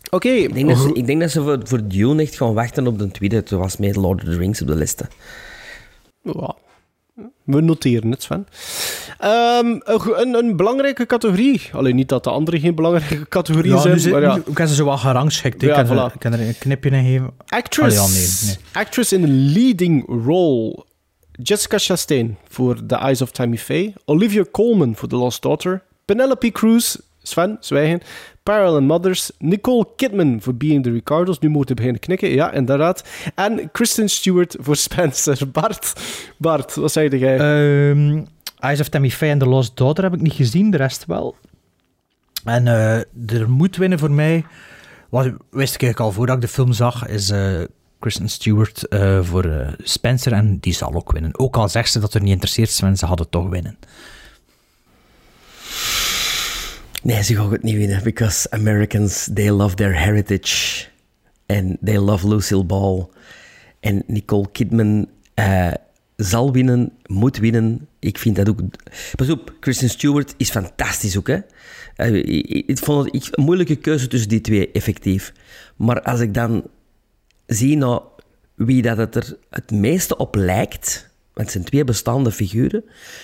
Oké, 0.09 0.29
ik, 0.29 0.53
denk 0.53 0.67
dat 0.69 0.77
ze, 0.77 0.93
ik 0.93 1.05
denk 1.05 1.21
dat 1.21 1.31
ze 1.31 1.41
voor, 1.41 1.59
voor 1.63 1.87
Dune 1.87 2.21
echt 2.21 2.35
gaan 2.35 2.53
wachten 2.53 2.87
op 2.87 2.99
de 2.99 3.11
tweede. 3.11 3.35
Het 3.35 3.49
was 3.49 3.77
meer 3.77 3.93
Lord 3.95 4.23
of 4.23 4.29
the 4.29 4.37
Rings 4.37 4.61
op 4.61 4.67
de 4.67 4.75
liste. 4.75 5.05
Ja. 6.21 6.55
We 7.43 7.61
noteren 7.61 8.11
het, 8.11 8.23
Sven. 8.23 8.47
Ehm, 9.19 9.65
een, 9.79 9.99
go- 9.99 10.15
een, 10.15 10.33
een 10.33 10.55
belangrijke 10.57 11.05
categorie. 11.05 11.61
Alleen 11.71 11.95
niet 11.95 12.09
dat 12.09 12.23
de 12.23 12.29
andere 12.29 12.59
geen 12.59 12.75
belangrijke 12.75 13.27
categorieën 13.27 13.75
Ja, 13.75 13.81
zijn, 13.81 13.93
nu 13.93 13.99
zit, 13.99 14.11
maar 14.11 14.21
ja. 14.21 14.35
nu- 14.35 14.41
ik 14.45 14.57
heb 14.57 14.67
ze 14.67 14.75
zo 14.75 14.85
wel 14.85 14.97
gerangschikt. 14.97 15.61
hè. 15.61 15.67
Ja, 15.67 15.77
ik, 15.79 15.85
kan 15.87 15.97
er, 15.97 16.09
voilà. 16.09 16.13
ik 16.13 16.19
kan 16.19 16.33
er 16.33 16.39
een 16.47 16.57
knipje 16.57 16.89
in 16.89 17.03
geven. 17.03 17.31
Actress. 17.47 17.95
Ja, 17.95 18.07
nee, 18.07 18.55
nee. 18.57 18.83
Actress 18.83 19.13
in 19.13 19.23
een 19.23 19.51
leading 19.51 20.05
role. 20.25 20.85
Jessica 21.31 21.77
Chastain 21.77 22.37
voor 22.49 22.85
The 22.85 22.95
Eyes 22.95 23.21
of 23.21 23.31
Tammy 23.31 23.57
Faye. 23.57 23.93
Olivia 24.05 24.43
Colman 24.51 24.95
voor 24.95 25.07
The 25.07 25.15
Lost 25.15 25.41
Daughter. 25.41 25.83
Penelope 26.05 26.51
Cruz, 26.51 26.95
Sven, 27.21 27.57
zwijgen. 27.59 28.01
Parallel 28.43 28.81
Mothers. 28.81 29.31
Nicole 29.37 29.87
Kidman 29.95 30.41
voor 30.41 30.55
Being 30.55 30.83
the 30.83 30.91
Ricardos. 30.91 31.39
Nu 31.39 31.49
moet 31.49 31.67
je 31.67 31.73
beginnen 31.73 31.99
knikken, 31.99 32.29
ja, 32.29 32.51
inderdaad. 32.51 33.03
En 33.35 33.71
Kristen 33.71 34.09
Stewart 34.09 34.55
voor 34.59 34.75
Spencer. 34.87 35.49
Bart, 35.51 35.93
Bart 36.37 36.75
wat 36.75 36.91
zei 36.91 37.17
jij? 37.17 37.37
Ehm, 37.37 38.23
Eyes 38.59 38.79
of 38.79 38.89
Tammy 38.89 39.09
Faye 39.09 39.31
en 39.31 39.37
The 39.37 39.45
Lost 39.45 39.77
Daughter 39.77 40.03
heb 40.03 40.13
ik 40.13 40.21
niet 40.21 40.33
gezien, 40.33 40.71
de 40.71 40.77
rest 40.77 41.05
wel. 41.05 41.35
En 42.43 42.67
eh, 42.67 43.39
er 43.39 43.49
moet 43.49 43.77
winnen 43.77 43.99
voor 43.99 44.11
mij 44.11 44.45
Wat 45.09 45.25
wist 45.49 45.75
ik 45.75 45.81
eigenlijk 45.81 45.99
al 45.99 46.11
voordat 46.11 46.35
ik 46.35 46.41
de 46.41 46.47
film 46.47 46.73
zag, 46.73 47.07
is 47.07 47.29
eh, 47.29 47.61
Kristen 47.99 48.29
Stewart 48.29 48.87
eh, 48.87 49.19
voor 49.21 49.75
Spencer 49.77 50.33
en 50.33 50.57
die 50.59 50.73
zal 50.73 50.93
ook 50.93 51.11
winnen. 51.11 51.39
Ook 51.39 51.55
al 51.55 51.69
zegt 51.69 51.91
ze 51.91 51.99
dat 51.99 52.13
er 52.13 52.21
niet 52.21 52.31
interesseert 52.31 52.69
ze 52.69 53.05
hadden 53.05 53.29
toch 53.29 53.49
winnen. 53.49 53.77
Nee, 57.03 57.23
ze 57.23 57.35
gaan 57.35 57.51
het 57.51 57.63
niet 57.63 57.75
winnen. 57.75 58.03
Because 58.03 58.49
Americans, 58.51 59.29
they 59.33 59.51
love 59.51 59.75
their 59.75 59.99
heritage. 59.99 60.85
And 61.47 61.77
they 61.83 61.97
love 61.97 62.27
Lucille 62.27 62.63
Ball. 62.63 63.07
En 63.79 64.03
Nicole 64.07 64.49
Kidman 64.51 65.09
eh, 65.33 65.71
zal 66.15 66.51
winnen, 66.51 66.91
moet 67.05 67.37
winnen. 67.37 67.87
Ik 67.99 68.17
vind 68.17 68.35
dat 68.35 68.49
ook... 68.49 68.59
Pas 69.15 69.29
op, 69.29 69.53
Kristen 69.59 69.89
Stewart 69.89 70.33
is 70.37 70.49
fantastisch 70.49 71.17
ook, 71.17 71.27
hè. 71.27 71.37
Eh, 71.95 72.15
ik, 72.15 72.45
ik- 72.67 72.77
vond 72.77 73.11
het 73.11 73.27
een 73.37 73.43
moeilijke 73.43 73.75
keuze 73.75 74.07
tussen 74.07 74.29
die 74.29 74.41
twee, 74.41 74.71
effectief. 74.71 75.33
Maar 75.75 76.01
als 76.01 76.19
ik 76.19 76.33
dan 76.33 76.63
zie 77.45 77.77
nou 77.77 78.01
wie 78.55 78.81
dat 78.81 78.97
het 78.97 79.15
er 79.15 79.37
het 79.49 79.71
meeste 79.71 80.17
op 80.17 80.35
lijkt... 80.35 81.11
Want 81.33 81.47
het 81.47 81.51
zijn 81.51 81.63
twee 81.63 81.83
bestaande 81.83 82.31
figuren. 82.31 82.83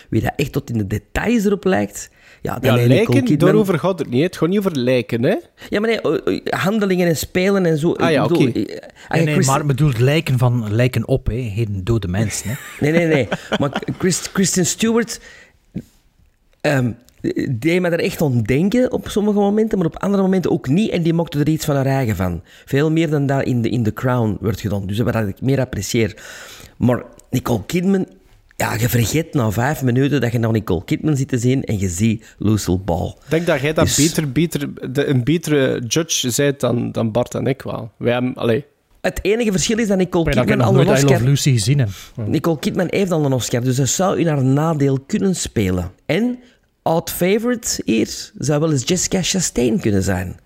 Wie 0.09 0.21
dat 0.21 0.33
echt 0.35 0.51
tot 0.51 0.69
in 0.69 0.77
de 0.77 0.87
details 0.87 1.45
erop 1.45 1.63
lijkt... 1.63 2.09
Ja, 2.41 2.59
dan 2.59 2.79
Ja, 2.81 2.87
lijken, 2.87 3.13
Kidman. 3.23 3.37
daarover 3.37 3.79
gaat 3.79 3.99
het 3.99 4.09
niet. 4.09 4.23
Het 4.23 4.37
gaat 4.37 4.49
niet 4.49 4.57
over 4.57 4.77
lijken, 4.77 5.23
hè. 5.23 5.35
Ja, 5.69 5.79
maar 5.79 5.89
nee, 5.89 6.01
eh, 6.01 6.37
eh, 6.43 6.59
handelingen 6.59 7.07
en 7.07 7.17
spelen 7.17 7.65
en 7.65 7.77
zo. 7.77 7.93
Ah 7.93 8.11
ja, 8.11 8.23
oké. 8.23 8.33
eh, 8.35 8.43
Nee, 8.53 8.65
je 9.09 9.25
nee, 9.25 9.33
Chris- 9.33 9.47
maar 9.47 9.57
het 9.57 9.67
bedoelt 9.67 9.99
lijken 9.99 10.37
van 10.37 10.73
lijken 10.73 11.07
op, 11.07 11.27
hè. 11.27 11.51
Geen 11.55 11.81
dode 11.83 12.07
mensen, 12.07 12.49
hè. 12.49 12.55
Nee, 12.79 12.91
nee, 12.91 13.07
nee. 13.07 13.27
Maar 13.59 13.81
Chris, 13.97 14.31
Kristen 14.31 14.65
Stewart 14.65 15.19
ehm 16.61 16.91
deed 17.51 17.81
me 17.81 17.89
er 17.89 17.99
echt 17.99 18.21
aan 18.21 18.41
denken 18.41 18.91
op 18.91 19.09
sommige 19.09 19.39
momenten, 19.39 19.77
maar 19.77 19.87
op 19.87 19.97
andere 19.97 20.23
momenten 20.23 20.51
ook 20.51 20.67
niet. 20.67 20.91
En 20.91 21.03
die 21.03 21.13
mochten 21.13 21.39
er 21.39 21.47
iets 21.49 21.65
van 21.65 21.75
haar 21.75 21.85
eigen 21.85 22.15
van. 22.15 22.41
Veel 22.65 22.91
meer 22.91 23.09
dan 23.09 23.25
dat 23.25 23.43
in 23.43 23.61
The, 23.61 23.69
in 23.69 23.83
the 23.83 23.93
Crown 23.93 24.37
werd 24.41 24.59
gedaan. 24.61 24.87
Dus 24.87 24.99
wat 24.99 25.15
ik 25.15 25.41
meer 25.41 25.59
apprecieer. 25.59 26.15
Maar 26.77 27.03
Nicole 27.29 27.65
Kidman... 27.65 28.07
Ja, 28.55 28.73
je 28.73 28.89
vergeet 28.89 29.33
na 29.33 29.51
vijf 29.51 29.83
minuten 29.83 30.21
dat 30.21 30.31
je 30.31 30.39
naar 30.39 30.51
Nicole 30.51 30.83
Kidman 30.83 31.15
zit 31.17 31.27
te 31.27 31.37
zien 31.37 31.63
en 31.63 31.79
je 31.79 31.89
ziet 31.89 32.35
Lucille 32.37 32.77
Ball. 32.77 33.07
Ik 33.07 33.29
denk 33.29 33.45
dat 33.45 33.61
jij 33.61 33.73
dat 33.73 33.85
Dus- 33.85 33.95
beter, 33.95 34.31
beter, 34.31 34.91
de, 34.93 35.05
een 35.05 35.23
betere 35.23 35.83
judge 35.87 36.31
bent 36.35 36.59
dan, 36.59 36.91
dan 36.91 37.11
Bart 37.11 37.35
en 37.35 37.47
ik 37.47 37.61
wel. 37.61 37.91
Wij 37.97 38.13
hebben, 38.13 38.33
allee, 38.33 38.65
Het 39.01 39.19
enige 39.21 39.51
verschil 39.51 39.77
is 39.77 39.87
dat 39.87 39.97
Nicole 39.97 40.29
Kidman 40.29 40.57
nog 40.57 40.67
al 40.67 40.79
een 40.79 40.89
Oscar... 40.89 41.21
Lucy 41.21 41.51
gezien 41.51 41.79
heb. 41.79 41.89
Nicole 42.25 42.59
Kidman 42.59 42.87
heeft 42.89 43.11
al 43.11 43.25
een 43.25 43.33
Oscar, 43.33 43.61
dus 43.61 43.75
dat 43.75 43.87
zou 43.89 44.19
in 44.19 44.27
haar 44.27 44.43
nadeel 44.43 44.99
kunnen 45.07 45.35
spelen. 45.35 45.91
En 46.05 46.39
odd 46.83 47.11
favorite 47.11 47.81
hier 47.85 48.31
zou 48.37 48.59
wel 48.59 48.71
eens 48.71 48.87
Jessica 48.87 49.21
Chastain 49.21 49.79
kunnen 49.79 50.03
zijn. 50.03 50.37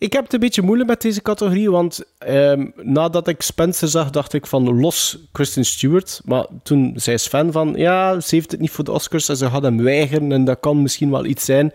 Ik 0.00 0.12
heb 0.12 0.24
het 0.24 0.32
een 0.32 0.40
beetje 0.40 0.62
moeilijk 0.62 0.88
met 0.88 1.00
deze 1.00 1.22
categorie, 1.22 1.70
want 1.70 2.02
ehm, 2.18 2.66
nadat 2.76 3.28
ik 3.28 3.42
Spencer 3.42 3.88
zag, 3.88 4.10
dacht 4.10 4.32
ik 4.32 4.46
van 4.46 4.80
los 4.80 5.18
Kristen 5.32 5.64
Stewart. 5.64 6.20
Maar 6.24 6.46
toen 6.62 6.92
zei 6.96 7.18
Sven 7.18 7.52
van, 7.52 7.72
ja, 7.76 8.20
ze 8.20 8.34
heeft 8.34 8.50
het 8.50 8.60
niet 8.60 8.70
voor 8.70 8.84
de 8.84 8.92
Oscars 8.92 9.28
en 9.28 9.36
ze 9.36 9.50
gaat 9.50 9.62
hem 9.62 9.82
weigeren 9.82 10.32
en 10.32 10.44
dat 10.44 10.60
kan 10.60 10.82
misschien 10.82 11.10
wel 11.10 11.24
iets 11.24 11.44
zijn. 11.44 11.72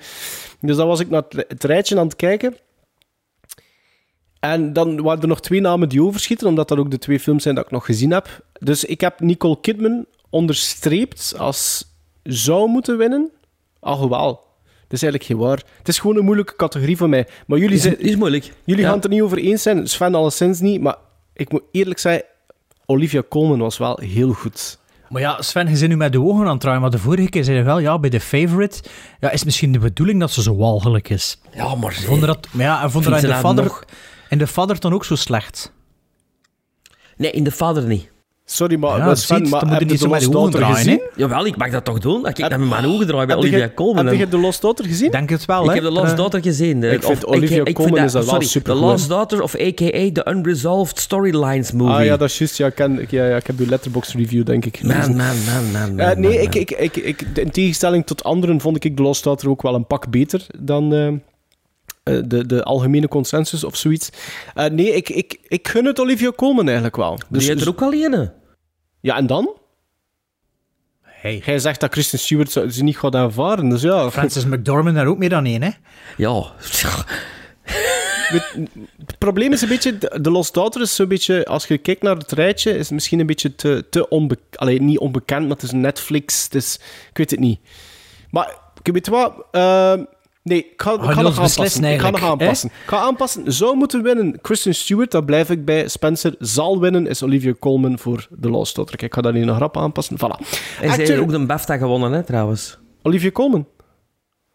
Dus 0.60 0.76
dan 0.76 0.88
was 0.88 1.00
ik 1.00 1.10
naar 1.10 1.24
het- 1.30 1.64
rijtje 1.64 2.00
aan 2.00 2.06
het 2.06 2.16
kijken. 2.16 2.56
En 4.40 4.74
dan 4.74 5.02
waren 5.02 5.22
er 5.22 5.28
nog 5.28 5.42
twee 5.42 5.62
namen 5.62 5.90
die 5.90 6.04
overschieten, 6.04 6.48
omdat 6.48 6.68
dat 6.68 6.78
ook 6.78 6.92
de 6.92 6.98
twee 6.98 7.20
films 7.20 7.44
zijn 7.44 7.56
dat 7.56 7.66
ik 7.66 7.72
nog 7.72 7.86
gezien 7.86 8.12
heb. 8.12 8.46
Dus 8.60 8.86
ik 8.86 9.02
heb 9.02 9.20
Nicole 9.20 9.60
Kidman 9.62 10.06
onderstreept 10.30 11.34
als 11.38 11.86
zou 12.24 12.70
moeten 12.70 12.98
winnen. 12.98 13.32
Alhoewel, 13.80 14.45
is 14.96 15.04
eigenlijk 15.04 15.24
geen 15.24 15.48
waar. 15.48 15.64
Het 15.78 15.88
is 15.88 16.00
gewoon 16.00 16.18
een 16.18 16.24
moeilijke 16.26 16.56
categorie 16.56 16.98
voor 16.98 17.10
mij. 17.10 17.28
Maar 17.48 17.60
jullie, 17.60 17.78
zijn, 17.78 18.00
is 18.00 18.16
moeilijk. 18.16 18.52
jullie 18.66 18.82
Ja. 18.82 18.88
gaan 18.88 18.96
het 18.96 19.04
er 19.06 19.10
niet 19.10 19.22
over 19.22 19.38
eens 19.38 19.62
zijn. 19.62 19.88
Sven 19.88 20.16
alleszins 20.16 20.60
niet. 20.60 20.82
Maar 20.82 20.96
ik 21.34 21.52
moet 21.52 21.62
eerlijk 21.72 22.00
zijn, 22.00 22.22
Olivia 22.86 23.24
Colman 23.30 23.60
was 23.60 23.78
wel 23.78 24.00
heel 24.02 24.34
goed. 24.34 24.80
Maar 25.10 25.22
ja, 25.22 25.42
Sven, 25.42 25.70
je 25.70 25.76
zit 25.76 25.90
nu 25.90 25.98
met 25.98 26.12
de 26.12 26.22
ogen 26.22 26.46
aan 26.46 26.52
het 26.52 26.60
draaien, 26.60 26.82
maar 26.82 26.90
de 26.90 26.98
vorige 26.98 27.30
keer 27.30 27.44
zei 27.44 27.58
je 27.58 27.64
wel, 27.64 27.80
ja, 27.80 28.00
bij 28.00 28.10
de 28.10 28.20
favorite, 28.20 28.84
ja, 29.20 29.32
is 29.32 29.44
misschien 29.44 29.72
de 29.72 29.80
bedoeling 29.80 30.20
dat 30.20 30.32
ze 30.32 30.42
zo 30.42 30.56
walgelijk 30.56 31.10
is. 31.10 31.38
Ja, 31.54 31.76
maar... 31.76 31.94
Vonden 31.94 32.28
dat, 32.28 32.48
maar 32.52 32.66
ja, 32.66 32.84
en 32.84 32.92
vonden 32.92 33.12
dat 33.12 33.20
ze 33.20 33.28
in 33.28 33.34
de, 33.34 33.40
vader, 33.40 33.64
nog? 33.64 33.86
in 34.30 34.38
de 34.38 34.48
vader 34.48 34.80
dan 34.80 34.94
ook 34.94 35.06
zo 35.06 35.16
slecht? 35.16 35.72
Nee, 37.18 37.32
in 37.32 37.44
de 37.44 37.52
vader 37.52 37.84
niet. 37.84 38.10
Sorry, 38.48 38.78
maar, 38.78 38.98
Ja, 38.98 39.16
ziet, 39.16 39.50
maar 39.50 39.66
moet 39.66 39.80
heb 39.80 39.90
je 39.90 39.98
de 39.98 40.08
Lost 40.08 40.22
de 40.26 40.30
Daughter 40.30 40.66
gezien? 40.66 41.02
Jawel, 41.16 41.46
ik 41.46 41.58
mag 41.58 41.70
dat 41.70 41.86
toch 41.86 42.00
doen? 42.00 42.22
Dat 42.22 42.30
ik 42.30 42.38
Heb- 42.38 42.50
naar 42.50 42.60
mijn 42.60 42.86
ogen 42.86 43.08
draai 43.08 43.26
bij 43.26 43.36
Olivia 43.36 43.70
Colman. 43.76 44.06
Heb 44.06 44.16
je 44.18 44.28
de 44.28 44.38
Lost 44.38 44.62
Daughter 44.62 44.86
gezien? 44.86 45.06
Ik 45.06 45.12
denk 45.12 45.30
het 45.30 45.46
wel, 45.46 45.64
Ik 45.66 45.74
heb 45.74 45.84
The 45.84 45.92
Lost 45.92 46.12
Eh, 46.12 46.18
Daughter 46.18 46.42
gezien. 46.42 46.80
De- 46.80 46.90
ik 46.90 47.04
vind 47.04 47.26
Olivia 47.26 47.64
Colman 47.64 48.04
is 48.04 48.12
dat 48.12 48.24
wel 48.24 48.34
sorry, 48.34 48.46
supergoed. 48.48 48.82
The 48.82 48.88
Lost 48.88 49.10
Daughter 49.10 49.42
of 49.42 49.56
a.k.a. 49.56 50.12
The 50.12 50.26
Unresolved 50.30 51.00
Storylines 51.00 51.72
movie. 51.72 51.94
Ah 51.96 52.06
ja, 52.06 52.18
dat 52.18 52.30
is 52.30 52.38
juist. 52.38 52.58
Ja, 52.58 52.68
ik 52.68 52.76
ken, 52.76 53.06
ja, 53.10 53.26
ja, 53.28 53.36
ik 53.36 53.48
heb 53.48 53.60
uw 53.60 53.66
letterbox 53.70 54.14
review, 54.14 54.46
denk 54.46 54.66
ik. 54.66 54.84
Man, 54.84 54.98
man, 54.98 55.16
man, 55.18 55.72
man, 55.72 56.00
Eh, 56.00 56.16
nee, 56.16 56.16
man, 56.16 56.32
ik, 56.32 56.54
man. 56.54 56.62
ik, 56.62 56.72
ik, 56.72 56.96
ik, 56.98 57.22
in 57.34 57.52
tegenstelling 57.52 58.06
tot 58.06 58.24
anderen 58.24 58.62
vond 58.62 58.84
ik 58.86 58.98
de 58.98 59.04
Lost 59.04 59.24
Daughter 59.24 59.50
ook 59.50 59.62
wel 59.62 59.76
een 59.76 59.88
pak 59.88 60.10
beter 60.10 60.46
dan 60.60 60.94
eh, 62.06 62.20
de, 62.26 62.46
de 62.46 62.64
algemene 62.64 63.08
consensus 63.08 63.64
of 63.64 63.76
zoiets. 63.76 64.10
Eh, 64.54 64.66
nee, 64.66 64.96
ik, 64.96 65.10
ik, 65.10 65.40
ik 65.48 65.68
gun 65.68 65.86
het 65.86 66.00
Olivia 66.00 66.32
Colman 66.32 66.66
eigenlijk 66.66 66.96
wel. 66.96 67.16
Die 67.16 67.26
Dus, 67.30 67.48
heeft 67.48 67.62
er 67.62 67.68
ook 67.68 67.82
al 67.82 67.94
een. 67.94 68.32
Ja, 69.02 69.16
en 69.16 69.28
dan? 69.28 69.58
Hey. 71.02 71.42
Jij 71.46 71.60
zegt 71.60 71.80
dat 71.80 71.90
Kristen 71.90 72.20
Stewart 72.20 72.52
ze 72.52 72.84
niet 72.84 72.98
gaat 72.98 73.16
aanvaren, 73.16 73.70
dus 73.70 73.82
ja. 73.82 74.12
Francis 74.12 74.46
McDormand 74.46 74.96
daar 74.96 75.06
ook 75.08 75.18
meer 75.18 75.30
dan 75.30 75.46
één, 75.46 75.62
hè? 75.62 75.70
Ja. 76.18 76.52
Het 78.98 79.18
probleem 79.18 79.52
is 79.52 79.62
een 79.62 79.68
beetje, 79.70 79.98
de 80.22 80.32
Lost 80.32 80.54
Daughter 80.54 80.82
is 80.82 80.96
zo'n 80.96 81.08
beetje, 81.08 81.46
als 81.46 81.68
je 81.68 81.78
kijkt 81.78 82.02
naar 82.02 82.16
het 82.16 82.32
rijtje, 82.32 82.72
is 82.72 82.78
het 82.78 82.92
misschien 82.92 83.20
een 83.20 83.26
beetje 83.26 83.56
te, 83.56 83.86
te 83.90 84.10
onbekend. 84.10 84.58
Alleen 84.58 84.86
niet 84.86 85.00
onbekend, 85.00 85.42
maar 85.42 85.56
het 85.56 85.64
is 85.64 85.72
Netflix, 85.72 86.44
het 86.44 86.56
is, 86.56 86.80
ik 87.10 87.18
weet 87.18 87.32
het 87.32 87.40
niet. 87.40 87.60
Maar, 88.30 88.58
ik 88.84 88.94
weet 88.94 89.08
wat, 89.08 89.46
ehm, 89.52 90.04
nee, 90.46 90.58
ik 90.58 90.82
ga, 90.82 90.94
ik 90.94 91.00
Gaan 91.00 91.10
ga 91.14 91.16
we 91.18 91.22
nog 91.24 91.40
aanpassen. 91.40 91.84
Ik 91.84 92.00
ga 92.00 92.10
nog 92.10 92.24
aanpassen. 92.24 92.70
Ik 92.70 92.88
ga 92.90 92.98
aanpassen. 92.98 93.54
Zou 93.54 93.76
moeten 93.78 94.04
winnen 94.04 94.42
Kristen 94.42 94.76
Stewart, 94.76 95.12
daar 95.12 95.24
blijf 95.26 95.50
ik 95.50 95.66
bij. 95.66 95.88
Spencer 95.88 96.36
zal 96.40 96.80
winnen, 96.80 97.08
is 97.08 97.24
Olivia 97.24 97.54
Colman 97.60 98.00
voor 98.00 98.28
The 98.42 98.50
Lost 98.50 98.76
Daughter. 98.76 98.98
Kijk, 98.98 99.10
ik 99.12 99.16
ga 99.18 99.22
dat 99.22 99.34
nu 99.34 99.44
nog 99.46 99.58
rap 99.58 99.78
aanpassen. 99.78 100.18
Voilà. 100.18 100.40
En 100.40 100.46
ze 100.80 100.88
Actor- 100.88 100.98
heeft 100.98 101.20
ook 101.20 101.30
de 101.30 101.46
BAFTA 101.46 101.78
gewonnen, 101.78 102.12
hè, 102.12 102.24
trouwens. 102.24 102.78
Olivia 103.02 103.32
Colman. 103.32 103.68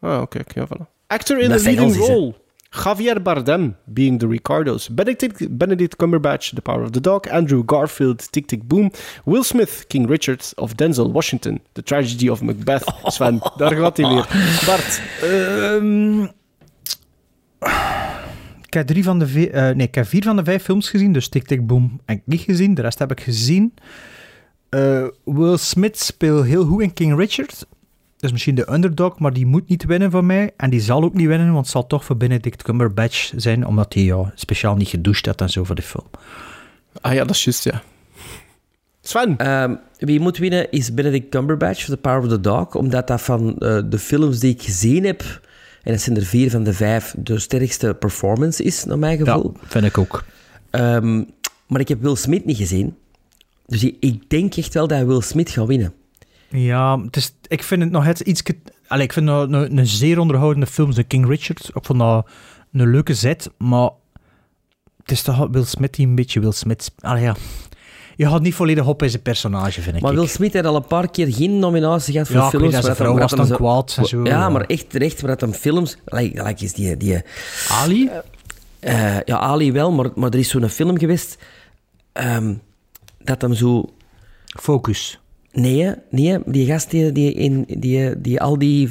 Ah, 0.00 0.20
oké, 0.20 0.40
ja, 0.54 0.66
voilà. 0.66 0.86
Actor 1.06 1.38
in 1.40 1.48
Dat 1.48 1.52
a 1.52 1.54
is 1.70 1.76
leading 1.76 1.96
role. 1.96 2.34
Javier 2.72 3.20
Bardem, 3.20 3.74
being 3.86 4.18
the 4.18 4.28
Ricardos. 4.28 4.88
Benedict, 4.88 5.58
Benedict 5.58 5.96
Cumberbatch, 5.96 6.54
The 6.54 6.62
Power 6.62 6.84
of 6.84 6.92
the 6.92 7.00
Dog. 7.00 7.26
Andrew 7.28 7.62
Garfield, 7.66 8.32
Tick 8.32 8.46
Tick 8.46 8.68
Boom. 8.68 8.90
Will 9.24 9.42
Smith, 9.42 9.84
King 9.88 10.06
Richard. 10.08 10.52
Of 10.56 10.74
Denzel 10.74 11.12
Washington, 11.12 11.60
The 11.72 11.82
Tragedy 11.82 12.28
of 12.28 12.42
Macbeth. 12.42 12.84
Sven, 13.04 13.40
daar 13.56 13.74
gaat 13.74 13.96
hij 13.96 14.08
weer. 14.08 14.26
Bart, 14.66 15.00
Ehm, 15.22 16.22
ik 18.66 18.74
heb, 18.76 18.86
drie 18.86 19.04
van 19.04 19.18
de 19.18 19.50
eh, 19.50 19.74
nee, 19.74 19.86
ik 19.86 19.94
heb 19.94 20.06
vier 20.06 20.22
van 20.22 20.36
de 20.36 20.44
vijf 20.44 20.62
films 20.62 20.90
gezien, 20.90 21.12
dus 21.12 21.28
Tick 21.28 21.46
Tick 21.46 21.66
Boom 21.66 22.00
heb 22.06 22.16
ik 22.16 22.22
niet 22.24 22.40
gezien. 22.40 22.74
De 22.74 22.82
rest 22.82 22.98
heb 22.98 23.10
ik 23.10 23.20
gezien. 23.20 23.74
Eh, 24.68 25.06
Will 25.24 25.56
Smith 25.56 25.98
speelt 25.98 26.44
heel 26.44 26.64
goed 26.64 26.82
in 26.82 26.92
King 26.92 27.18
Richard. 27.18 27.66
Dat 28.20 28.28
is 28.28 28.32
misschien 28.32 28.54
de 28.54 28.72
underdog, 28.72 29.18
maar 29.18 29.32
die 29.32 29.46
moet 29.46 29.68
niet 29.68 29.84
winnen 29.84 30.10
van 30.10 30.26
mij. 30.26 30.50
En 30.56 30.70
die 30.70 30.80
zal 30.80 31.02
ook 31.02 31.14
niet 31.14 31.26
winnen, 31.26 31.46
want 31.52 31.58
het 31.64 31.68
zal 31.74 31.86
toch 31.86 32.04
voor 32.04 32.16
Benedict 32.16 32.62
Cumberbatch 32.62 33.32
zijn, 33.36 33.66
omdat 33.66 33.94
hij 33.94 34.02
ja, 34.02 34.32
speciaal 34.34 34.74
niet 34.76 34.88
gedoucht 34.88 35.26
had 35.26 35.40
en 35.40 35.50
zo 35.50 35.64
voor 35.64 35.74
de 35.74 35.82
film. 35.82 36.06
ah 37.00 37.12
ja, 37.12 37.24
dat 37.24 37.34
is 37.36 37.44
juist, 37.44 37.64
ja. 37.64 37.82
Sven, 39.02 39.36
Ehm, 39.36 39.74
wie 39.98 40.20
moet 40.20 40.38
winnen 40.38 40.70
is 40.70 40.94
Benedict 40.94 41.28
Cumberbatch 41.28 41.84
voor 41.84 41.94
The 41.94 42.00
Power 42.00 42.18
of 42.22 42.28
the 42.28 42.40
Dog, 42.40 42.74
omdat 42.74 43.06
dat 43.06 43.20
van 43.20 43.58
eh, 43.58 43.80
de 43.88 43.98
films 43.98 44.38
die 44.38 44.52
ik 44.54 44.62
gezien 44.62 45.04
heb, 45.04 45.20
en 45.82 45.92
dat 45.92 46.00
zijn 46.00 46.16
er 46.16 46.24
vier 46.24 46.50
van 46.50 46.62
de 46.62 46.72
vijf, 46.72 47.14
de 47.18 47.38
sterkste 47.38 47.94
performance 47.94 48.62
is, 48.62 48.84
naar 48.84 48.98
mijn 48.98 49.18
Ja, 49.18 49.24
gevoel. 49.34 49.52
vind 49.62 49.84
ik 49.84 49.98
ook. 49.98 50.24
Ehm, 50.70 51.22
maar 51.66 51.80
ik 51.80 51.88
heb 51.88 52.02
Will 52.02 52.16
Smith 52.16 52.44
niet 52.44 52.56
gezien. 52.56 52.96
Dus 53.66 53.84
ik, 53.84 53.96
ik 54.00 54.30
denk 54.30 54.54
echt 54.56 54.74
wel 54.74 54.86
dat 54.86 55.06
Will 55.06 55.20
Smith 55.20 55.50
gaat 55.50 55.66
winnen. 55.66 55.92
Ja, 56.50 57.00
het 57.00 57.16
is, 57.16 57.34
ik 57.46 57.62
vind 57.62 57.82
het 57.82 57.90
nog 57.90 58.04
het 58.04 58.20
iets... 58.20 58.42
Allee, 58.86 59.04
ik 59.04 59.12
vind 59.12 59.28
het 59.28 59.38
een, 59.38 59.52
een, 59.52 59.78
een 59.78 59.86
zeer 59.86 60.18
onderhoudende 60.18 60.66
film, 60.66 60.94
de 60.94 61.02
King 61.02 61.26
Richard. 61.28 61.70
Ik 61.74 61.84
vond 61.84 61.98
dat 61.98 62.26
een 62.72 62.90
leuke 62.90 63.14
zet, 63.14 63.50
maar 63.58 63.90
het 65.02 65.10
is 65.10 65.22
toch 65.22 65.48
Will 65.50 65.64
Smith 65.64 65.94
die 65.94 66.06
een 66.06 66.14
beetje 66.14 66.40
Will 66.40 66.52
Smith... 66.52 66.92
Allee, 67.00 67.22
ja. 67.22 67.36
Je 68.16 68.26
had 68.26 68.42
niet 68.42 68.54
volledig 68.54 68.86
op 68.86 69.02
in 69.02 69.10
zijn 69.10 69.22
personage, 69.22 69.82
vind 69.82 69.96
ik. 69.96 70.02
Maar 70.02 70.14
Will 70.14 70.26
Smith 70.26 70.52
heeft 70.52 70.64
al 70.66 70.76
een 70.76 70.86
paar 70.86 71.10
keer 71.10 71.32
geen 71.32 71.58
nominatie 71.58 72.12
gehad 72.12 72.26
voor 72.28 72.36
ja, 72.36 72.48
films. 72.48 72.64
dat 72.64 72.72
zijn 72.72 72.86
waar 72.86 72.96
vrouw 72.96 73.18
was 73.18 73.30
dan 73.30 73.46
zo- 73.46 73.54
kwaad 73.54 73.94
en 73.98 74.04
zo. 74.04 74.24
Ja, 74.24 74.48
maar 74.48 74.64
echt 74.64 74.90
terecht, 74.90 75.20
waar 75.20 75.30
dat 75.30 75.40
hem 75.40 75.52
films... 75.52 75.96
Like, 76.04 76.42
like 76.42 76.64
is 76.64 76.72
die, 76.72 76.96
die, 76.96 77.22
Ali? 77.68 78.10
eh, 78.78 79.20
ja, 79.20 79.38
Ali 79.38 79.72
wel, 79.72 79.92
maar, 79.92 80.10
maar 80.14 80.30
er 80.30 80.38
is 80.38 80.48
zo'n 80.48 80.68
film 80.68 80.98
geweest 80.98 81.38
ehm, 82.12 82.54
dat 83.18 83.42
hem 83.42 83.54
zo... 83.54 83.84
Focus. 84.46 85.20
Nee, 85.52 85.94
nee, 86.10 86.38
die 86.46 86.66
gast 86.66 86.90
die, 86.90 87.12
die, 87.12 87.32
in, 87.32 87.64
die, 87.68 88.20
die 88.20 88.40
al 88.40 88.58
die, 88.58 88.90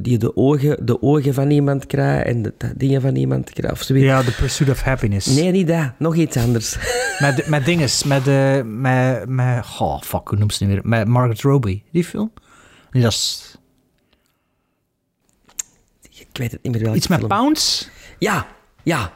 die 0.00 0.18
de, 0.18 0.36
ogen, 0.36 0.86
de 0.86 1.02
ogen 1.02 1.34
van 1.34 1.50
iemand 1.50 1.86
krijgt 1.86 2.26
en 2.26 2.42
de, 2.42 2.54
de 2.58 2.76
dingen 2.76 3.00
van 3.00 3.16
iemand 3.16 3.50
krijgt. 3.50 3.74
Of 3.74 3.82
zoiets. 3.82 4.06
Ja, 4.06 4.22
The 4.22 4.32
Pursuit 4.32 4.70
of 4.70 4.80
Happiness. 4.80 5.26
Nee, 5.26 5.50
niet 5.50 5.66
dat. 5.66 5.92
Nog 5.98 6.16
iets 6.16 6.36
anders. 6.36 6.76
Met, 7.18 7.46
met 7.46 7.64
dinges, 7.64 8.04
met, 8.04 8.26
eh 8.26 8.62
met, 8.62 9.28
met, 9.28 9.64
oh 9.78 10.00
fuck, 10.02 10.28
hoe 10.28 10.38
noemt 10.38 10.54
ze 10.54 10.64
nu 10.64 10.70
weer? 10.70 10.80
Met 10.82 11.08
Margaret 11.08 11.40
Robbie, 11.40 11.82
die 11.92 12.04
film? 12.04 12.32
Nee, 12.90 13.02
dat 13.02 13.12
is 13.12 13.56
Ik 16.10 16.26
weet 16.32 16.52
het 16.52 16.62
niet 16.62 16.72
meer 16.72 16.82
welke 16.82 16.96
iets 16.96 17.08
met 17.08 17.28
pounds. 17.28 17.88
Ja, 18.18 18.46
ja. 18.82 19.12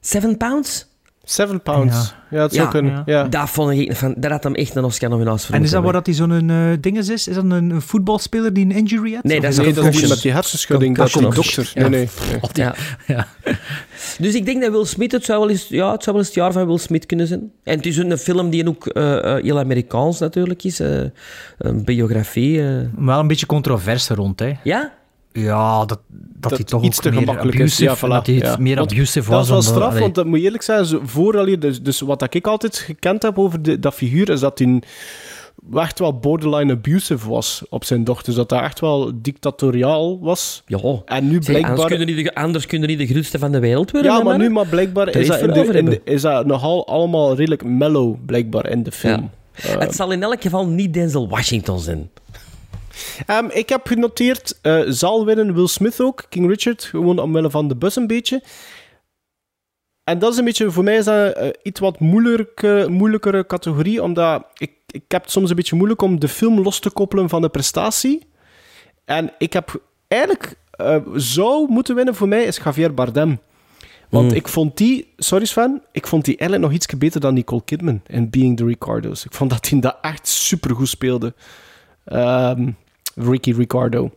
Seven 0.00 0.36
Pounds? 0.36 0.86
Seven 1.32 1.60
pounds. 1.62 2.14
Ja, 2.30 2.38
dat 2.38 2.52
zou 2.52 2.64
Ja, 2.64 2.70
kunnen. 2.70 2.92
ja. 2.92 3.02
Ja. 3.06 3.24
Daar 3.28 3.48
vond 3.48 3.70
ik 3.70 3.96
van, 3.96 4.14
daar 4.16 4.30
had 4.30 4.44
hem 4.44 4.54
echt 4.54 4.74
een 4.74 4.84
Oscar-nominatie 4.84 5.46
voor 5.46 5.54
En 5.54 5.62
is 5.62 5.70
dat 5.70 5.82
waar 5.82 5.92
dat 5.92 6.06
hij 6.06 6.14
zo'n 6.14 6.50
eh 6.50 6.56
dinges 6.80 7.08
is? 7.08 7.28
Is 7.28 7.34
dat 7.34 7.44
een, 7.44 7.50
een 7.70 7.82
voetbalspeler 7.82 8.52
die 8.52 8.64
een 8.64 8.70
injury 8.72 9.14
had? 9.14 9.22
Nee, 9.24 9.40
dat 9.40 9.50
is 9.50 9.56
Nee, 9.56 9.66
een 9.68 9.74
dat 9.74 9.84
is 9.94 10.08
met 10.08 10.22
die 10.22 10.32
hersenschudding, 10.32 10.96
dat 10.96 11.12
die 11.12 11.22
Concussion. 11.22 11.64
dokter. 11.64 11.90
Nee, 11.90 12.08
nee. 12.30 12.42
Ja. 12.52 12.74
Ja. 13.06 13.26
Dus 14.18 14.34
ik 14.34 14.44
denk 14.44 14.62
dat 14.62 14.70
Will 14.70 14.84
Smith, 14.84 15.12
het 15.12 15.24
zou, 15.24 15.40
wel 15.40 15.50
eens, 15.50 15.66
ja, 15.68 15.92
het 15.92 16.02
zou 16.02 16.16
wel 16.16 16.24
eens 16.24 16.26
het 16.34 16.34
jaar 16.42 16.52
van 16.52 16.66
Will 16.66 16.78
Smith 16.78 17.06
kunnen 17.06 17.26
zijn. 17.26 17.50
En 17.64 17.76
het 17.76 17.86
is 17.86 17.96
een 17.96 18.18
film 18.18 18.50
die 18.50 18.68
ook 18.68 18.86
eh, 18.86 19.36
eh, 19.36 19.42
heel 19.42 19.58
Amerikaans 19.58 20.18
natuurlijk 20.18 20.64
is. 20.64 20.80
eh, 20.80 21.00
een 21.58 21.84
biografie. 21.84 22.62
eh. 22.62 22.76
Wel 22.96 23.18
een 23.18 23.26
beetje 23.26 23.46
controverse 23.46 24.14
rond, 24.14 24.38
hè. 24.40 24.52
Ja? 24.62 24.92
Ja, 25.32 25.84
dat, 25.84 26.00
dat, 26.10 26.50
hij 26.50 26.64
toch 26.64 26.82
iets 26.82 27.00
te 27.00 27.12
gemakkelijk 27.12 27.58
is. 27.58 27.78
Ja, 27.78 27.96
voilà. 27.96 28.00
dat 28.00 28.26
hij 28.26 28.34
Ja. 28.34 28.56
meer 28.58 28.76
Want 28.76 28.92
abusive 28.92 29.30
Dat 29.30 29.38
was. 29.38 29.42
is 29.46 29.50
wel 29.52 29.62
straf, 29.62 29.88
allee. 29.88 30.00
want 30.00 30.14
dat 30.14 30.26
moet 30.26 30.38
je 30.38 30.44
eerlijk 30.44 30.62
zijn. 30.62 30.86
Vooral, 31.02 31.58
dus, 31.58 31.82
dus 31.82 32.00
wat 32.00 32.34
ik 32.34 32.46
altijd 32.46 32.78
gekend 32.78 33.22
heb 33.22 33.38
over 33.38 33.62
de, 33.62 33.78
dat 33.78 33.94
figuur, 33.94 34.30
is 34.30 34.40
dat 34.40 34.58
hij 34.58 34.82
echt 35.74 35.98
wel 35.98 36.18
borderline 36.18 36.72
abusive 36.72 37.28
was 37.28 37.62
op 37.68 37.84
zijn 37.84 38.04
dochters. 38.04 38.36
Dat 38.36 38.50
hij 38.50 38.60
echt 38.60 38.80
wel 38.80 39.10
dictatoriaal 39.14 40.20
was. 40.20 40.62
Ja. 40.66 40.78
En 41.04 41.28
nu 41.28 41.38
blijkbaar... 41.38 41.70
anders, 41.70 41.88
kunnen 41.88 42.06
de, 42.24 42.34
anders 42.34 42.66
kunnen 42.66 42.88
die 42.88 42.96
de 42.96 43.06
grootste 43.06 43.38
van 43.38 43.52
de 43.52 43.58
wereld 43.58 43.90
worden. 43.90 44.12
ja, 44.12 44.22
maar 44.22 44.38
nu 44.38 44.50
maar 44.50 44.66
blijkbaar 44.66 45.08
is 45.16 45.26
dat, 45.26 45.40
in 45.40 45.52
de, 45.52 45.82
de- 45.82 46.00
is 46.04 46.22
dat 46.22 46.46
nogal 46.46 46.86
allemaal 46.86 47.34
redelijk 47.34 47.64
mellow, 47.64 48.16
blijkbaar, 48.26 48.68
in 48.68 48.82
de 48.82 48.92
film. 48.92 49.30
het 49.60 49.94
zal 49.94 50.10
in 50.12 50.22
elk 50.22 50.42
geval 50.42 50.66
niet 50.66 50.94
Denzel 50.94 51.28
Washington 51.28 51.78
zijn. 51.80 52.10
Ehm, 53.26 53.46
ik 53.50 53.68
heb 53.68 53.86
genoteerd, 53.86 54.58
eh, 54.62 54.80
zal 54.86 55.24
winnen 55.24 55.54
Will 55.54 55.66
Smith 55.66 56.00
ook, 56.00 56.24
King 56.28 56.48
Richard, 56.48 56.84
gewoon 56.84 57.18
omwille 57.18 57.50
van 57.50 57.68
de 57.68 57.76
bus 57.76 57.96
een 57.96 58.06
beetje. 58.06 58.42
En 60.04 60.18
dat 60.18 60.32
is 60.32 60.38
een 60.38 60.44
beetje, 60.44 60.70
voor 60.70 60.84
mij 60.84 60.96
is 60.96 61.04
dat 61.04 61.32
eh, 61.34 61.48
iets 61.62 61.80
wat 61.80 62.00
moeilijke, 62.00 62.86
moeilijkere 62.90 63.46
categorie, 63.46 64.02
omdat 64.02 64.44
ik, 64.56 64.72
ik 64.86 65.04
heb 65.08 65.22
het 65.22 65.30
soms 65.30 65.50
een 65.50 65.56
beetje 65.56 65.76
moeilijk 65.76 66.02
om 66.02 66.20
de 66.20 66.28
film 66.28 66.60
los 66.60 66.78
te 66.78 66.90
koppelen 66.90 67.28
van 67.28 67.42
de 67.42 67.48
prestatie. 67.48 68.26
En 69.04 69.32
ik 69.38 69.52
heb 69.52 69.82
eigenlijk, 70.08 70.54
eh, 70.70 70.96
zou 71.14 71.66
moeten 71.70 71.94
winnen 71.94 72.14
voor 72.14 72.28
mij, 72.28 72.44
is 72.44 72.60
Javier 72.64 72.94
Bardem. 72.94 73.40
Want 74.08 74.30
Mm. 74.30 74.36
ik 74.36 74.48
vond 74.48 74.76
die, 74.76 75.12
sorry 75.16 75.44
Sven, 75.44 75.82
ik 75.92 76.06
vond 76.06 76.24
die 76.24 76.36
eigenlijk 76.36 76.70
nog 76.70 76.80
iets 76.80 76.98
beter 76.98 77.20
dan 77.20 77.34
Nicole 77.34 77.62
Kidman 77.64 78.00
in 78.06 78.30
Being 78.30 78.56
the 78.56 78.64
Ricardos. 78.64 79.24
Ik 79.24 79.32
vond 79.32 79.50
dat 79.50 79.68
hij 79.68 79.80
dat 79.80 79.98
echt 80.02 80.28
supergoed 80.28 80.88
speelde. 80.88 81.34
Ehm, 82.04 82.70
Ricky 83.14 83.52
Ricardo. 83.52 84.10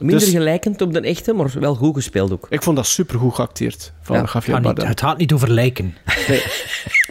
Minder 0.00 0.18
Dus- 0.18 0.28
gelijkend 0.28 0.80
op 0.80 0.92
de 0.92 1.00
echte, 1.00 1.32
maar 1.32 1.52
wel 1.60 1.74
goed 1.74 1.94
gespeeld 1.94 2.32
ook. 2.32 2.46
Ik 2.50 2.62
vond 2.62 2.76
dat 2.76 2.86
supergoed 2.86 3.34
geacteerd 3.34 3.92
van 4.02 4.16
Ja, 4.16 4.22
Javier 4.22 4.34
Het 4.40 4.44
gaat 4.44 4.54
niet- 4.54 4.62
Bardem. 4.62 4.86
het 4.86 5.00
gaat 5.00 5.18
niet 5.18 5.32
over 5.32 5.50
lijken. 5.50 5.94
Nee. 6.28 6.42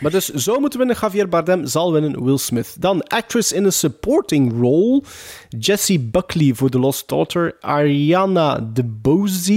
Maar 0.02 0.12
dus 0.12 0.30
zou 0.30 0.60
moeten 0.60 0.80
winnen 0.80 0.98
Javier 1.02 1.30
Bardem, 1.30 1.66
zal 1.66 1.94
winnen 1.94 2.24
Will 2.24 2.38
Smith. 2.38 2.76
Dan 2.80 3.04
actress 3.08 3.52
in 3.52 3.66
a 3.66 3.70
supporting 3.70 4.54
role. 4.62 5.04
Jessie 5.50 6.00
Buckley 6.00 6.54
voor 6.54 6.70
The 6.70 6.80
Lost 6.80 7.08
Daughter. 7.08 7.56
Ariana 7.60 8.70
DeBose. 8.74 9.54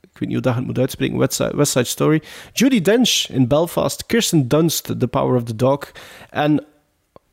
Ik 0.00 0.18
weet 0.18 0.28
niet 0.28 0.32
hoe 0.32 0.40
dat 0.40 0.54
het 0.54 0.66
moet 0.66 0.78
uitspreken. 0.78 1.18
West 1.18 1.32
Side, 1.34 1.56
West 1.56 1.72
Side 1.72 1.84
Story. 1.84 2.22
Judy 2.52 2.80
Dench 2.80 3.26
in 3.30 3.48
Belfast. 3.48 4.06
Kirsten 4.06 4.48
Dunst, 4.48 4.94
The 4.98 5.06
Power 5.06 5.36
of 5.36 5.42
the 5.42 5.56
Dog. 5.56 5.90
En... 6.30 6.64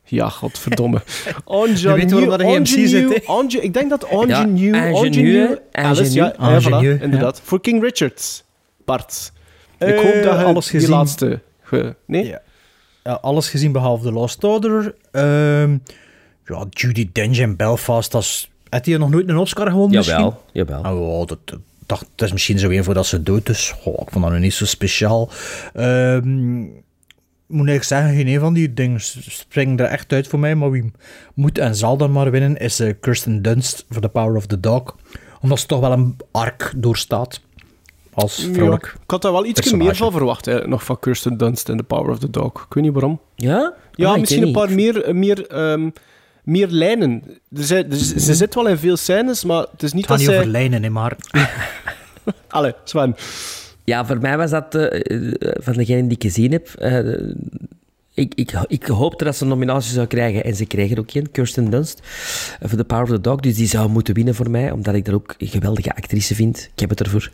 Ja, 0.08 0.28
godverdomme. 0.28 1.00
Waarom 1.44 2.28
dat 2.28 2.40
Ingenue-? 2.40 3.22
Anja- 3.26 3.60
Ik 3.60 3.74
denk 3.74 3.90
dat 3.90 4.06
Ja, 4.28 4.44
New... 4.44 4.74
Ingenue, 4.74 5.04
Ingenue... 5.04 5.60
Alice, 5.72 6.12
ja, 6.14 6.34
ja, 6.38 6.48
Ingenue, 6.56 6.98
voilà, 6.98 7.02
inderdaad. 7.02 7.40
Voor 7.44 7.60
King 7.60 7.82
Richards. 7.82 8.44
Bart. 8.84 9.32
Ik 9.78 9.86
Eh, 9.88 9.96
hoop 10.00 10.22
dat 10.22 10.38
je 10.38 10.44
alles 10.44 10.66
die 10.70 10.80
gezien. 10.80 10.94
laatste... 10.94 11.40
ge- 11.62 11.94
Nee? 12.06 12.26
Ja. 12.26 12.40
Ja, 13.04 13.12
alles 13.12 13.48
gezien 13.48 13.72
behalve 13.72 14.04
The 14.04 14.12
Lost 14.12 14.40
Daughter. 14.40 14.94
Ehm, 15.12 15.76
ja, 16.44 16.64
Judy 16.70 17.08
Dench 17.12 17.36
in 17.38 17.56
Belfast. 17.56 18.12
Dat 18.12 18.22
is, 18.22 18.50
had 18.68 18.86
hij 18.86 18.96
nog 18.96 19.10
nooit 19.10 19.28
een 19.28 19.36
Oscar 19.36 19.70
gewonnen 19.70 19.96
misschien? 19.96 20.32
jawel. 20.52 20.80
Oh, 20.96 21.26
dat, 21.26 21.38
dat, 21.44 21.58
dacht, 21.86 22.06
dat 22.14 22.26
is 22.26 22.32
misschien 22.32 22.58
zo 22.58 22.70
een 22.70 22.84
voordat 22.84 23.06
ze 23.06 23.22
dood 23.22 23.48
is. 23.48 23.74
Goh, 23.82 24.00
ik 24.02 24.10
vond 24.10 24.24
dat 24.24 24.32
nu 24.32 24.38
niet 24.38 24.54
zo 24.54 24.64
speciaal. 24.64 25.30
Ehm 25.72 26.64
moet 27.46 27.68
ik 27.68 27.82
zeggen, 27.82 28.14
geen 28.14 28.26
een 28.28 28.40
van 28.40 28.54
die 28.54 28.74
dingen 28.74 29.00
springen 29.00 29.78
er 29.78 29.86
echt 29.86 30.12
uit 30.12 30.28
voor 30.28 30.38
mij. 30.38 30.54
Maar 30.54 30.70
wie 30.70 30.92
moet 31.34 31.58
en 31.58 31.74
zal 31.74 31.96
dan 31.96 32.12
maar 32.12 32.30
winnen 32.30 32.56
is 32.56 32.80
eh, 32.80 32.94
Kirsten 33.00 33.42
Dunst 33.42 33.84
voor 33.90 34.02
The 34.02 34.08
Power 34.08 34.36
of 34.36 34.46
the 34.46 34.60
Dog. 34.60 34.96
Omdat 35.40 35.60
ze 35.60 35.66
toch 35.66 35.80
wel 35.80 35.92
een 35.92 36.16
arc 36.30 36.72
doorstaat. 36.76 37.40
Als 38.14 38.48
vrouwelijk. 38.52 38.84
Ja, 38.86 39.00
ik 39.04 39.10
had 39.10 39.22
daar 39.22 39.32
wel 39.32 39.44
iets 39.44 39.72
meer 39.72 39.96
van 39.96 40.12
verwacht, 40.12 40.44
hè, 40.44 40.66
nog 40.68 40.84
van 40.84 40.98
Kirsten 40.98 41.36
Dunst 41.36 41.68
in 41.68 41.76
The 41.76 41.82
Power 41.82 42.10
of 42.10 42.18
the 42.18 42.30
Dog. 42.30 42.64
Ik 42.68 42.74
weet 42.74 42.84
niet 42.84 42.92
waarom. 42.92 43.20
Ja? 43.34 43.74
Ja, 43.92 44.10
Ah, 44.12 44.18
misschien 44.20 44.42
een 44.42 44.52
paar 44.52 44.70
niet. 44.72 44.76
meer, 44.76 45.16
meer, 45.16 45.46
ehm, 45.46 45.90
meer 46.42 46.68
lijnen. 46.68 47.22
Er 47.56 47.64
zijn, 47.64 47.90
er, 47.90 47.96
ze 47.96 48.34
zit 48.34 48.54
wel 48.54 48.66
in 48.66 48.78
veel 48.78 48.96
scènes, 48.96 49.44
maar 49.44 49.66
het 49.70 49.82
is 49.82 49.92
niet 49.92 50.08
Het 50.08 50.16
gaat 50.16 50.18
dat 50.18 50.18
niet 50.18 50.26
zij... 50.26 50.38
over 50.38 50.50
lijnen, 50.50 50.82
hè, 50.82 50.90
maar... 50.90 51.16
Allee, 52.48 52.72
Sven. 52.84 53.16
Ja, 53.86 54.06
voor 54.06 54.20
mij 54.20 54.36
was 54.36 54.50
dat, 54.50 54.74
eh, 54.74 55.26
eh, 55.26 55.32
van 55.40 55.72
degene 55.72 56.02
die 56.02 56.16
ik 56.16 56.22
gezien 56.22 56.52
heb... 56.52 56.68
eh, 56.68 56.98
ik, 58.14 58.34
ik, 58.34 58.52
ik 58.66 58.86
hoopte 58.86 59.24
dat 59.24 59.36
ze 59.36 59.42
een 59.42 59.48
nominatie 59.48 59.92
zou 59.92 60.06
krijgen 60.06 60.44
en 60.44 60.56
ze 60.56 60.64
kregen 60.66 60.96
er 60.96 61.02
ook 61.02 61.14
een, 61.14 61.30
Kirsten 61.30 61.70
Dunst, 61.70 62.00
voor 62.60 62.78
The 62.78 62.84
Power 62.84 63.02
of 63.02 63.08
the 63.08 63.20
Dog. 63.20 63.40
Dus 63.40 63.54
die 63.54 63.66
zou 63.66 63.88
moeten 63.88 64.14
winnen 64.14 64.34
voor 64.34 64.50
mij, 64.50 64.70
omdat 64.70 64.94
ik 64.94 65.04
dat 65.04 65.14
ook 65.14 65.34
een 65.38 65.46
geweldige 65.46 65.94
actrice 65.94 66.34
vind. 66.34 66.68
Ik 66.72 66.80
heb 66.80 66.90
het 66.90 67.00
ervoor. 67.00 67.30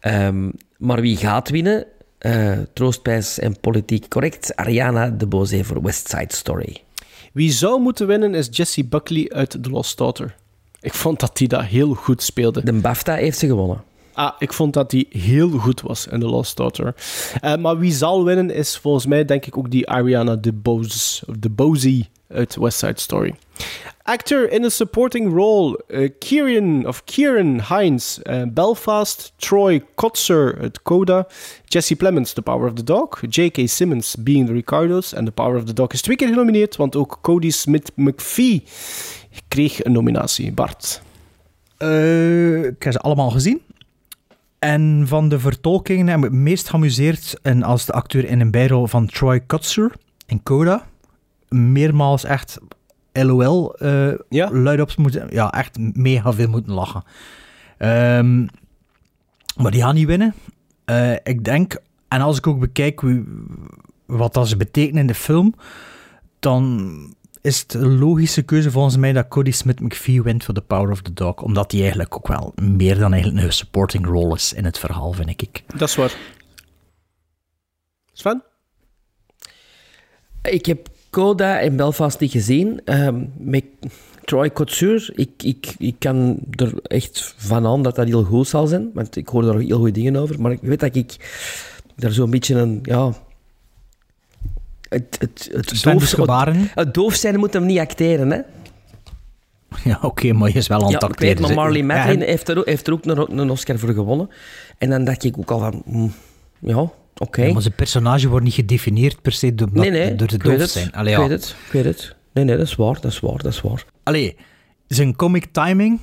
Ehm, 0.00 0.48
maar 0.78 1.00
wie 1.00 1.16
gaat 1.16 1.50
winnen? 1.50 1.86
Eh, 2.18 2.58
troostprijs 2.72 3.38
en 3.38 3.60
politiek 3.60 4.08
correct. 4.08 4.56
Ariana 4.56 5.10
DeBose 5.10 5.64
voor 5.64 5.82
West 5.82 6.08
Side 6.08 6.34
Story. 6.34 6.76
Wie 7.32 7.52
zou 7.52 7.80
moeten 7.80 8.06
winnen 8.06 8.34
is 8.34 8.48
Jessie 8.50 8.84
Buckley 8.84 9.30
uit 9.34 9.50
The 9.62 9.70
Lost 9.70 9.98
Daughter. 9.98 10.34
Ik 10.80 10.94
vond 10.94 11.20
dat 11.20 11.36
die 11.36 11.48
dat 11.48 11.64
heel 11.64 11.94
goed 11.94 12.22
speelde. 12.22 12.64
De 12.64 12.72
BAFTA 12.72 13.14
heeft 13.14 13.38
ze 13.38 13.46
gewonnen. 13.46 13.82
Ah, 14.12 14.32
ik 14.38 14.52
vond 14.52 14.74
dat 14.74 14.90
die 14.90 15.06
heel 15.10 15.50
goed 15.50 15.80
was 15.80 16.06
in 16.06 16.20
The 16.20 16.26
Lost 16.26 16.56
Daughter. 16.56 16.94
Eh, 17.40 17.56
maar 17.56 17.78
wie 17.78 17.92
zal 17.92 18.24
winnen 18.24 18.50
is 18.50 18.76
volgens 18.76 19.06
mij 19.06 19.24
denk 19.24 19.46
ik 19.46 19.56
ook 19.56 19.70
die 19.70 19.88
Ariana 19.88 20.36
DeBose, 20.36 21.24
of 21.26 21.36
DeBose 21.38 22.04
uit 22.28 22.56
West 22.56 22.78
Side 22.78 23.00
Story. 23.00 23.34
Actor 24.02 24.50
in 24.50 24.64
a 24.64 24.68
supporting 24.68 25.32
role, 25.32 25.84
eh, 25.88 26.10
Kieran, 26.18 26.86
of 26.86 27.04
Kieran 27.04 27.60
Hines, 27.68 28.22
eh, 28.22 28.42
Belfast, 28.48 29.32
Troy 29.36 29.84
Kotzer 29.94 30.58
uit 30.60 30.82
Coda, 30.82 31.26
Jesse 31.64 31.96
Plemons, 31.96 32.32
The 32.32 32.42
Power 32.42 32.66
of 32.66 32.74
the 32.74 32.84
Dog, 32.84 33.20
J.K. 33.28 33.66
Simmons, 33.66 34.16
Being 34.18 34.46
the 34.46 34.52
Ricardos, 34.52 35.12
en 35.12 35.24
The 35.24 35.30
Power 35.30 35.56
of 35.56 35.64
the 35.64 35.72
Dog 35.72 35.92
is 35.92 36.02
twee 36.02 36.16
keer 36.16 36.28
genomineerd, 36.28 36.76
want 36.76 36.96
ook 36.96 37.18
Cody 37.22 37.50
Smith 37.50 37.92
McPhee 37.94 38.64
kreeg 39.48 39.84
een 39.84 39.92
nominatie. 39.92 40.52
Bart. 40.52 41.02
Ik 41.78 42.82
heb 42.82 42.92
ze 42.92 42.98
allemaal 42.98 43.30
gezien. 43.30 43.62
En 44.60 45.04
van 45.06 45.28
de 45.28 45.38
vertolkingen 45.38 46.06
heb 46.06 46.18
ik 46.18 46.24
het 46.24 46.32
meest 46.32 46.68
geamuseerd 46.68 47.38
en 47.42 47.62
als 47.62 47.84
de 47.84 47.92
acteur 47.92 48.24
in 48.24 48.40
een 48.40 48.50
bijrol 48.50 48.86
van 48.86 49.06
Troy 49.06 49.40
Kotzer 49.40 49.92
in 50.26 50.42
Coda. 50.42 50.86
Meermaals 51.48 52.24
echt 52.24 52.58
LOL 53.12 53.74
eh 53.74 54.12
Ja? 54.28 54.50
luidop 54.52 54.96
moeten... 54.96 55.26
Ja, 55.30 55.52
echt 55.52 55.78
mega 55.78 56.32
veel 56.32 56.48
moeten 56.48 56.72
lachen. 56.72 57.02
Ehm, 57.78 58.46
maar 59.56 59.70
die 59.70 59.82
gaan 59.82 59.94
niet 59.94 60.06
winnen. 60.06 60.34
Eh, 60.84 61.12
ik 61.12 61.44
denk, 61.44 61.76
en 62.08 62.20
als 62.20 62.38
ik 62.38 62.46
ook 62.46 62.60
bekijk 62.60 63.00
wie, 63.00 63.24
wat 64.06 64.34
dat 64.34 64.48
ze 64.48 64.56
betekenen 64.56 65.00
in 65.00 65.06
de 65.06 65.14
film, 65.14 65.54
dan 66.38 67.14
is 67.40 67.60
het 67.60 67.74
een 67.74 67.98
logische 67.98 68.42
keuze 68.42 68.70
volgens 68.70 68.96
mij 68.96 69.12
dat 69.12 69.28
Cody 69.28 69.50
Smith 69.50 69.80
McPhee 69.80 70.22
wint 70.22 70.44
voor 70.44 70.54
The 70.54 70.60
Power 70.60 70.90
of 70.90 71.02
the 71.02 71.12
Dog. 71.12 71.42
Omdat 71.42 71.70
hij 71.70 71.80
eigenlijk 71.80 72.16
ook 72.16 72.28
wel 72.28 72.52
meer 72.62 72.98
dan 72.98 73.12
eigenlijk 73.12 73.44
een 73.44 73.52
supporting 73.52 74.06
role 74.06 74.34
is 74.34 74.52
in 74.52 74.64
het 74.64 74.78
verhaal, 74.78 75.12
vind 75.12 75.42
ik. 75.42 75.62
Dat 75.76 75.88
is 75.88 75.94
waar. 75.94 76.16
Sven? 78.12 78.42
Ik 80.42 80.66
heb 80.66 80.88
Coda 81.10 81.58
in 81.58 81.76
Belfast 81.76 82.20
niet 82.20 82.30
gezien. 82.30 82.80
Ehm, 82.84 83.24
met 83.36 83.64
Troy 84.24 84.52
Couture, 84.52 85.12
ik, 85.14 85.30
ik, 85.42 85.74
ik 85.78 85.94
kan 85.98 86.38
er 86.50 86.72
echt 86.82 87.34
van 87.36 87.66
aan 87.66 87.82
dat 87.82 87.94
dat 87.94 88.06
heel 88.06 88.24
goed 88.24 88.48
zal 88.48 88.66
zijn. 88.66 88.90
Want 88.94 89.16
ik 89.16 89.28
hoor 89.28 89.42
daar 89.42 89.58
heel 89.58 89.76
goede 89.76 89.92
dingen 89.92 90.16
over. 90.16 90.40
Maar 90.40 90.52
ik 90.52 90.60
weet 90.60 90.80
dat 90.80 90.96
ik 90.96 91.16
daar 91.96 92.12
zo'n 92.12 92.30
beetje 92.30 92.54
een... 92.54 92.78
Ja, 92.82 93.12
het, 94.90 95.16
het, 95.20 95.50
doof, 95.82 95.98
dus 95.98 96.12
gebaren. 96.12 96.70
het 96.74 96.94
doof 96.94 97.14
zijn 97.14 97.38
moet 97.38 97.52
hem 97.52 97.66
niet 97.66 97.78
acteren, 97.78 98.30
hè. 98.30 98.38
Ja, 99.84 99.98
oké, 100.02 100.32
maar 100.32 100.48
je 100.48 100.54
is 100.54 100.66
wel 100.66 100.78
aan 100.78 100.92
het 100.92 101.02
ik 101.02 101.08
acteren. 101.08 101.28
weet, 101.28 101.38
maar 101.38 101.48
dus- 101.48 101.56
Marley 101.56 101.78
Ja, 101.80 101.86
Matlin 101.86 102.20
en- 102.22 102.26
heeft 102.26 102.48
er, 102.48 102.58
ook- 102.58 102.66
heeft 102.66 102.86
er 102.86 102.92
ook 102.92 103.04
een, 103.04 103.38
een 103.38 103.50
Oscar 103.50 103.78
voor 103.78 103.92
gewonnen. 103.92 104.28
En 104.78 104.90
dan 104.90 105.04
dacht 105.04 105.24
ik 105.24 105.38
ook 105.38 105.50
al 105.50 105.58
van, 105.58 105.82
mm, 105.86 106.12
ja, 106.58 106.90
oké. 107.16 107.42
Ja, 107.42 107.52
maar 107.52 107.62
zijn 107.62 107.74
personage 107.74 108.28
wordt 108.28 108.44
niet 108.44 108.54
gedefinieerd 108.54 109.22
per 109.22 109.32
se 109.32 109.54
door, 109.54 109.68
Nee, 109.72 109.90
nee, 109.90 110.14
door 110.14 110.28
de 110.28 110.34
ik 110.34 110.42
doof 110.44 110.68
zijn. 110.68 110.92
Allee, 110.92 111.12
ik 111.12 111.18
ja. 111.20 111.28
weet 111.28 111.38
het, 111.40 111.56
ik 111.66 111.72
weet 111.72 111.84
het. 111.84 112.14
Nee, 112.32 112.44
nee, 112.44 112.56
dat 112.56 112.66
is 112.66 112.74
waar, 112.74 112.94
dat 113.00 113.10
is 113.12 113.20
waar, 113.20 113.36
dat 113.42 113.52
is 113.52 113.60
waar. 113.60 113.84
Allee, 114.02 114.36
zijn 114.86 115.16
comic 115.16 115.46
timing... 115.52 116.00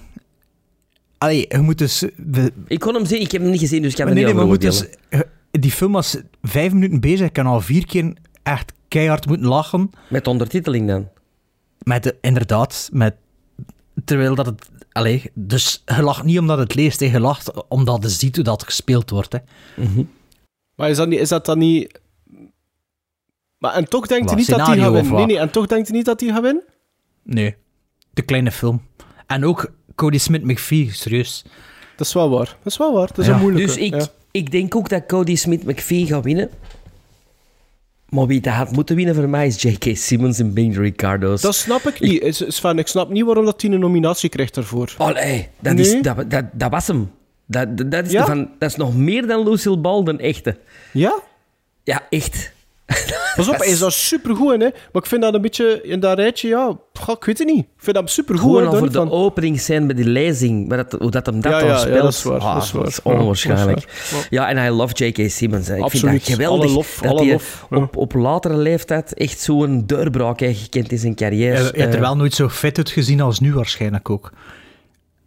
Allee, 1.18 1.46
je 1.50 1.58
moet 1.58 1.78
dus... 1.78 2.04
we- 2.16 2.52
Ik 2.68 2.80
kon 2.80 2.94
hem 2.94 3.06
zien, 3.06 3.22
ik 3.22 3.32
heb 3.32 3.42
hem 3.42 3.52
niet 3.52 3.60
gezien, 3.60 3.82
dus 3.82 3.92
ik 3.92 3.98
Maar 3.98 4.08
er 4.08 4.14
nee, 4.14 4.24
niet 4.24 4.34
nee, 4.34 4.42
maar 4.44 4.52
moet 4.52 4.62
dus... 4.62 4.86
Die 5.52 5.72
film 5.72 5.92
was 5.92 6.18
vijf 6.42 6.74
minuten 6.74 7.00
bezig. 7.00 7.28
Ik 7.28 7.34
kan 7.34 7.46
al 7.46 7.62
vier 7.62 7.86
keer 7.86 8.14
echt 8.44 8.74
keihard 8.88 9.28
moeten 9.28 9.48
lachen. 9.48 9.90
Met 10.10 10.28
ondertiteling 10.28 10.88
dan. 10.88 11.08
Met, 11.84 12.04
de- 12.04 12.18
inderdaad, 12.22 12.90
met... 12.94 13.16
Terwijl 14.06 14.36
dat 14.36 14.46
het... 14.46 14.70
Allee, 14.92 15.32
dus 15.34 15.84
je 15.86 16.02
lacht 16.02 16.24
niet 16.24 16.40
omdat 16.40 16.58
het 16.58 16.76
leest, 16.76 17.00
je 17.00 17.20
lacht 17.20 17.68
omdat 17.68 18.04
je 18.04 18.10
ziet 18.10 18.36
hoe 18.36 18.44
dat 18.44 18.64
gespeeld 18.64 19.10
wordt. 19.10 19.34
Hè. 19.34 19.40
Maar 20.76 20.90
is 20.90 20.98
dat, 20.98 21.08
niet, 21.08 21.20
is 21.20 21.30
dat 21.30 21.46
dan 21.46 21.58
niet... 21.58 22.00
Maar 23.58 23.74
en 23.74 23.90
toch 23.90 24.08
denkt 24.08 24.30
hij 24.30 24.40
niet 24.40 24.48
dat 24.50 24.68
hij 24.68 24.78
gaat 24.78 24.92
winnen. 24.92 25.28
Nee, 25.28 25.40
en 25.40 25.52
toch 25.52 25.68
denkt 25.68 25.88
hij 25.88 25.98
niet 25.98 26.06
dat 26.06 26.20
hij 26.20 26.30
gaat 26.30 26.42
winnen? 26.42 26.64
Nee. 27.24 27.56
De 28.14 28.22
kleine 28.22 28.52
film. 28.52 28.82
En 29.28 29.46
ook 29.46 29.72
Cody 29.96 30.18
Smith-McPhee, 30.18 30.92
serieus. 30.94 31.44
Dat 31.96 32.08
is 32.08 32.14
wel 32.14 32.30
waar. 32.30 32.46
Dat 32.46 32.72
is 32.72 32.78
wel 32.78 32.94
waar. 32.94 33.08
Dat 33.08 33.18
is 33.18 33.26
Ja. 33.26 33.34
een 33.34 33.40
moeilijke. 33.40 33.68
Dus 33.68 33.78
ik, 33.78 33.94
ja. 33.94 34.08
ik 34.32 34.52
denk 34.52 34.76
ook 34.76 34.90
dat 34.90 35.06
Cody 35.06 35.36
Smith-McPhee 35.36 36.06
gaat 36.06 36.24
winnen. 36.24 36.50
Maar 38.10 38.28
wie 38.28 38.42
dat 38.42 38.54
had 38.54 38.72
moeten 38.72 38.96
winnen 38.96 39.16
voor 39.16 39.30
mij 39.30 39.48
is 39.48 39.62
J.K. 39.62 39.98
Simmons 39.98 40.40
en 40.40 40.54
Ben 40.54 40.74
Ricardo's. 40.74 41.42
Dat 41.42 41.56
snap 41.56 41.82
ik 41.82 42.00
niet. 42.00 42.22
Is, 42.22 42.44
Sven, 42.48 42.78
ik 42.80 42.88
snap 42.88 43.10
niet 43.10 43.24
waarom 43.26 43.46
dat 43.46 43.62
hij 43.62 43.72
een 43.72 43.80
nominatie 43.80 44.30
krijgt 44.30 44.54
daarvoor. 44.56 44.94
Allee, 44.98 45.48
dat, 45.60 45.74
Nee? 45.74 45.96
is, 45.96 46.02
dat, 46.02 46.32
dat, 46.32 46.46
dat 46.54 46.72
was 46.72 46.88
hem. 46.88 47.12
Dat, 47.46 47.78
dat, 47.78 47.92
dat 47.92 48.06
is 48.06 48.12
Ja? 48.12 48.26
van, 48.26 48.50
dat 48.60 48.70
is 48.70 48.76
nog 48.76 48.96
meer 48.96 49.28
dan 49.28 49.50
Lucille 49.50 49.78
Ball, 49.78 50.04
de 50.04 50.18
echte. 50.18 50.58
Ja? 50.94 51.20
Ja, 51.84 52.02
echt. 52.10 52.52
Pas 53.36 53.48
op, 53.50 53.58
hij 53.58 53.68
is 53.68 53.80
daar 53.80 53.92
supergoed 53.92 54.54
in, 54.54 54.60
hè. 54.62 54.68
Maar 54.92 55.02
ik 55.02 55.06
vind 55.06 55.22
dat 55.22 55.34
een 55.34 55.42
beetje 55.42 55.82
in 55.84 56.00
dat 56.00 56.18
rijtje, 56.18 56.48
ja... 56.48 56.78
goh, 56.94 57.16
ik 57.16 57.24
weet 57.24 57.38
het 57.38 57.48
niet. 57.48 57.58
Ik 57.66 57.66
vind 57.78 57.96
dat 57.96 58.10
supergoed. 58.10 58.44
Gewoon 58.46 58.68
over 58.68 58.80
Don, 58.80 59.06
de 59.06 59.12
van- 59.12 59.12
openingscène 59.20 59.86
bij 59.86 59.96
die 59.96 60.06
lezing, 60.06 60.68
maar 60.68 60.78
dat, 60.78 61.02
hoe 61.02 61.12
dat 61.12 61.26
hem 61.26 61.42
dat 61.42 61.52
Ja, 61.52 61.60
dan 61.60 61.68
ja, 61.68 61.74
ja, 61.74 61.80
speelt. 61.80 62.02
dat 62.02 62.14
is 62.14 62.24
waar, 62.24 62.40
ah, 62.40 62.54
dat 62.54 62.64
is 62.64 62.72
waar. 62.72 62.88
is 62.88 63.02
onwaarschijnlijk. 63.02 63.82
dat 63.82 63.90
is 64.04 64.12
waar. 64.12 64.28
Ja, 64.30 64.50
en 64.50 64.66
I 64.66 64.70
love 64.70 64.94
J.K. 65.06 65.30
Simmons. 65.32 65.68
Hè. 65.68 65.76
Ik 65.76 65.82
Absoluut. 65.82 66.10
vind 66.24 66.26
dat 66.26 66.34
geweldig. 66.36 66.66
Alle 66.66 66.74
lof, 66.74 67.00
dat 67.02 67.12
alle 67.12 67.22
hij 67.24 67.32
lof. 67.32 67.66
Ja. 67.70 67.78
op, 67.78 67.96
op 67.98 68.14
latere 68.14 68.58
leeftijd 68.58 69.14
echt 69.14 69.40
zo'n 69.40 69.84
deurbraak 69.86 70.40
heeft 70.40 70.62
gekend 70.62 70.92
in 70.92 70.98
zijn 70.98 71.16
carrière. 71.16 71.58
Je 71.58 71.64
hebt 71.64 71.78
er 71.78 71.94
Eh, 71.94 72.00
wel 72.00 72.16
nooit 72.16 72.34
zo 72.34 72.50
fit 72.50 72.78
uitgezien 72.78 73.22
als 73.22 73.40
nu 73.40 73.54
waarschijnlijk 73.54 74.10
ook. 74.10 74.32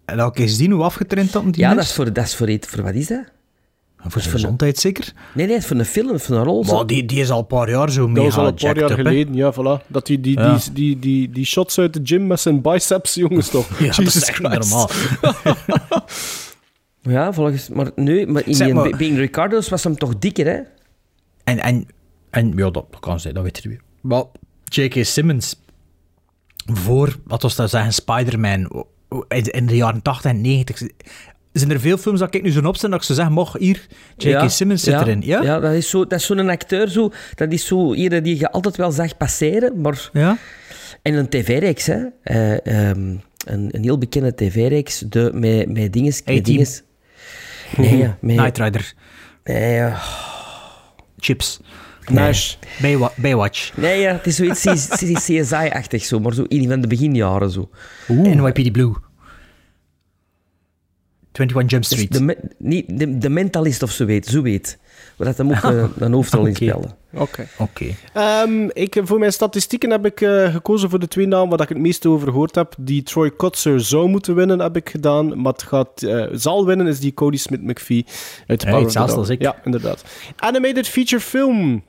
En 0.05 0.17
dan 0.17 0.33
kun 0.33 0.45
je 0.45 0.51
zien 0.51 0.71
hoe 0.71 0.83
afgetraind 0.83 1.33
dat 1.33 1.43
die 1.45 1.59
ja, 1.59 1.71
is. 1.71 1.77
dat 1.77 1.85
is 1.85 1.93
voor, 1.93 2.13
dat 2.13 2.25
is 2.25 2.35
voor, 2.35 2.49
iets- 2.51 2.69
voor 2.69 2.83
wat 2.83 2.95
is 2.95 3.07
dat? 3.07 3.25
Voor 4.07 4.21
zijn 4.21 4.35
gezondheid 4.35 4.79
zeker. 4.79 5.13
Nee, 5.35 5.47
nee, 5.47 5.61
voor 5.63 5.77
een 5.77 5.85
film, 5.85 6.21
voor 6.21 6.37
een 6.37 6.45
rol. 6.45 6.63
Maar 6.65 6.87
die, 6.87 7.05
die 7.05 7.21
is 7.21 7.31
al 7.31 7.39
een 7.39 7.47
paar 7.47 7.71
jaar 7.71 7.91
zo 7.91 8.01
Dat 8.01 8.11
mega 8.11 8.25
was 8.25 8.37
al 8.37 8.47
een 8.47 8.55
paar 8.55 8.79
jaar 8.79 8.91
geleden, 8.91 9.35
ja, 9.35 9.53
voilà. 9.53 9.87
Dat 9.87 10.07
die, 10.07 10.21
die, 10.21 10.39
Ja. 10.39 10.55
die, 10.59 10.73
die, 10.73 10.99
die, 10.99 11.31
die 11.31 11.45
shots 11.45 11.79
uit 11.79 11.93
de 11.95 12.01
gym 12.03 12.27
met 12.27 12.41
zijn 12.41 12.61
biceps, 12.61 13.15
jongens, 13.15 13.49
toch? 13.49 13.69
Ja, 13.79 13.87
dat 13.87 13.97
Jesus 13.97 14.17
is 14.17 14.25
echt 14.29 14.41
normaal. 14.41 14.91
Ja, 17.03 17.33
volgens... 17.33 17.69
Maar 17.69 17.91
nu, 17.95 18.27
maar 18.27 18.47
in 18.47 18.55
Zeg 18.55 18.67
die 18.67 18.75
maar- 18.77 18.97
Being 18.97 19.17
Ricardo's 19.17 19.69
was 19.69 19.85
hem 19.85 19.97
toch 19.97 20.19
dikker, 20.19 20.47
hè? 20.47 20.61
En, 21.45 21.59
en, 21.59 21.87
en 22.31 22.53
ja, 22.57 22.71
dat 22.71 22.87
kan 23.01 23.21
zijn, 23.21 23.35
dat 23.35 23.43
weet 23.43 23.63
je 23.63 23.69
weer. 23.69 23.81
Maar 24.01 24.25
J.K. 24.65 25.05
Simmons, 25.05 25.61
voor, 26.73 27.17
wat 27.25 27.43
was 27.43 27.57
dat 27.57 27.71
zeggen, 27.71 27.93
Spider-Man, 27.93 28.85
in 29.29 29.45
in 29.45 29.67
de 29.67 29.77
jaren 29.77 30.03
80 30.03 30.31
en 30.31 30.41
90, 30.41 30.89
zijn 31.53 31.71
er 31.71 31.81
veel 31.81 31.97
films 31.97 32.19
dat 32.21 32.35
ik 32.35 32.43
nu 32.43 32.51
zo 32.51 32.61
opstel 32.67 32.91
dat 32.91 32.99
ik 33.09 33.15
zeggen, 33.15 33.33
mocht 33.35 33.59
hier, 33.59 33.87
J.K. 34.17 34.23
Ja, 34.23 34.49
Simmons 34.49 34.83
zit 34.83 34.93
ja, 34.93 35.01
erin. 35.01 35.21
Ja? 35.25 35.43
Ja, 35.43 35.61
dat 35.61 35.73
is 35.73 35.91
zo- 35.91 36.05
zo'n 36.09 36.49
acteur, 36.49 36.89
zo, 36.89 37.13
dat 37.35 37.53
is 37.53 37.67
zo 37.67 37.95
ieder 37.95 38.23
die 38.23 38.39
je 38.39 38.51
altijd 38.51 38.77
wel 38.77 38.91
zag 38.91 39.17
passeren, 39.17 39.81
maar... 39.81 40.09
Ja? 40.13 40.37
En 41.03 41.15
een 41.15 41.29
tv-reeks, 41.29 41.87
hè. 41.87 41.99
Eh, 42.23 42.67
ehm, 42.91 43.01
een, 43.45 43.69
een 43.71 43.83
heel 43.83 43.99
bekende 43.99 44.35
tv-reeks, 44.35 44.99
de, 44.99 45.31
met, 45.35 45.73
met 45.73 45.93
dinges... 45.93 46.23
met 46.25 46.45
dinges. 46.45 46.83
Nee, 47.77 47.97
ja, 47.97 48.17
met... 48.21 48.37
Knight 48.37 48.59
Rider, 48.59 48.93
Nee, 49.45 49.75
ja. 49.75 50.01
Chips, 51.19 51.61
Nash. 52.11 52.55
Baywa- 52.81 53.13
Baywatch, 53.17 53.73
nee, 53.77 54.01
ja, 54.01 54.13
het 54.13 54.27
is 54.27 54.37
zoiets 54.37 54.65
CSI-achtig, 55.25 56.05
zo, 56.05 56.21
maar 56.21 56.35
zo 56.35 56.45
in 56.49 56.69
van 56.69 56.81
de 56.81 56.87
beginjaren, 56.87 57.51
zo. 57.51 57.71
NYPD 58.09 58.73
Blue, 58.73 58.93
21 61.33 61.71
Jump 61.71 61.83
Dus 61.89 61.93
Street. 61.93 62.13
de, 62.13 62.55
niet, 62.59 62.99
de, 62.99 63.19
de 63.19 63.29
mentalist 63.29 63.83
of 63.83 63.91
zo 63.91 64.05
weet, 64.05 64.27
zo 64.27 64.43
weet. 64.43 64.79
Dat 65.17 65.37
hem 65.37 65.51
ook 65.51 65.63
eh, 65.73 65.85
een 65.99 66.13
hoofdrol 66.13 66.45
in 66.47 66.51
Oké. 66.55 66.65
speelde. 66.65 66.89
Oké. 67.15 67.49
Oké. 67.59 67.85
Ehm, 68.13 68.69
ik, 68.73 69.01
voor 69.05 69.19
mijn 69.19 69.33
statistieken 69.33 69.91
heb 69.91 70.07
ik 70.07 70.21
eh, 70.21 70.53
gekozen 70.53 70.91
voor 70.91 70.99
de 70.99 71.09
twee 71.09 71.27
namen 71.27 71.49
waar 71.49 71.61
ik 71.61 71.69
het 71.69 71.79
meeste 71.79 72.09
over 72.09 72.29
gehoord 72.29 72.55
heb. 72.55 72.75
Die 72.79 73.03
Troy 73.03 73.31
Kotzer 73.31 73.81
zou 73.81 74.09
moeten 74.09 74.35
winnen, 74.35 74.59
heb 74.61 74.77
ik 74.77 74.89
gedaan. 74.91 75.41
Maar 75.43 75.53
het 75.53 75.63
gaat, 75.63 76.03
eh, 76.03 76.27
zal 76.33 76.67
winnen 76.67 76.87
is 76.87 77.01
die 77.01 77.15
Cody 77.15 77.37
Smith-McPhee 77.37 78.05
uit 78.47 78.63
Hey, 78.63 78.71
Power 78.73 78.87
of 78.87 78.93
the 78.93 78.99
hetzelfde 78.99 79.11
Dog. 79.13 79.19
als 79.21 79.29
ik. 79.29 79.43
Ja, 79.43 79.57
inderdaad. 79.65 80.05
Animated 80.37 80.89
feature 80.89 81.23
film. 81.23 81.83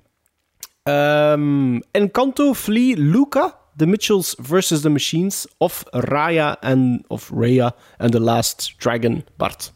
Ehm 0.83 1.79
Encanto, 1.91 2.53
Flea, 2.53 2.95
Luca, 2.97 3.55
The 3.81 3.87
Mitchells 3.87 4.35
vs. 4.37 4.81
The 4.81 4.89
Machines 4.89 5.47
of 5.57 5.83
Raya 5.89 6.57
en 6.59 7.03
of 7.07 7.31
Raya 7.33 7.73
and 7.97 8.11
the 8.11 8.19
Last 8.19 8.73
Dragon, 8.77 9.23
Bart. 9.37 9.73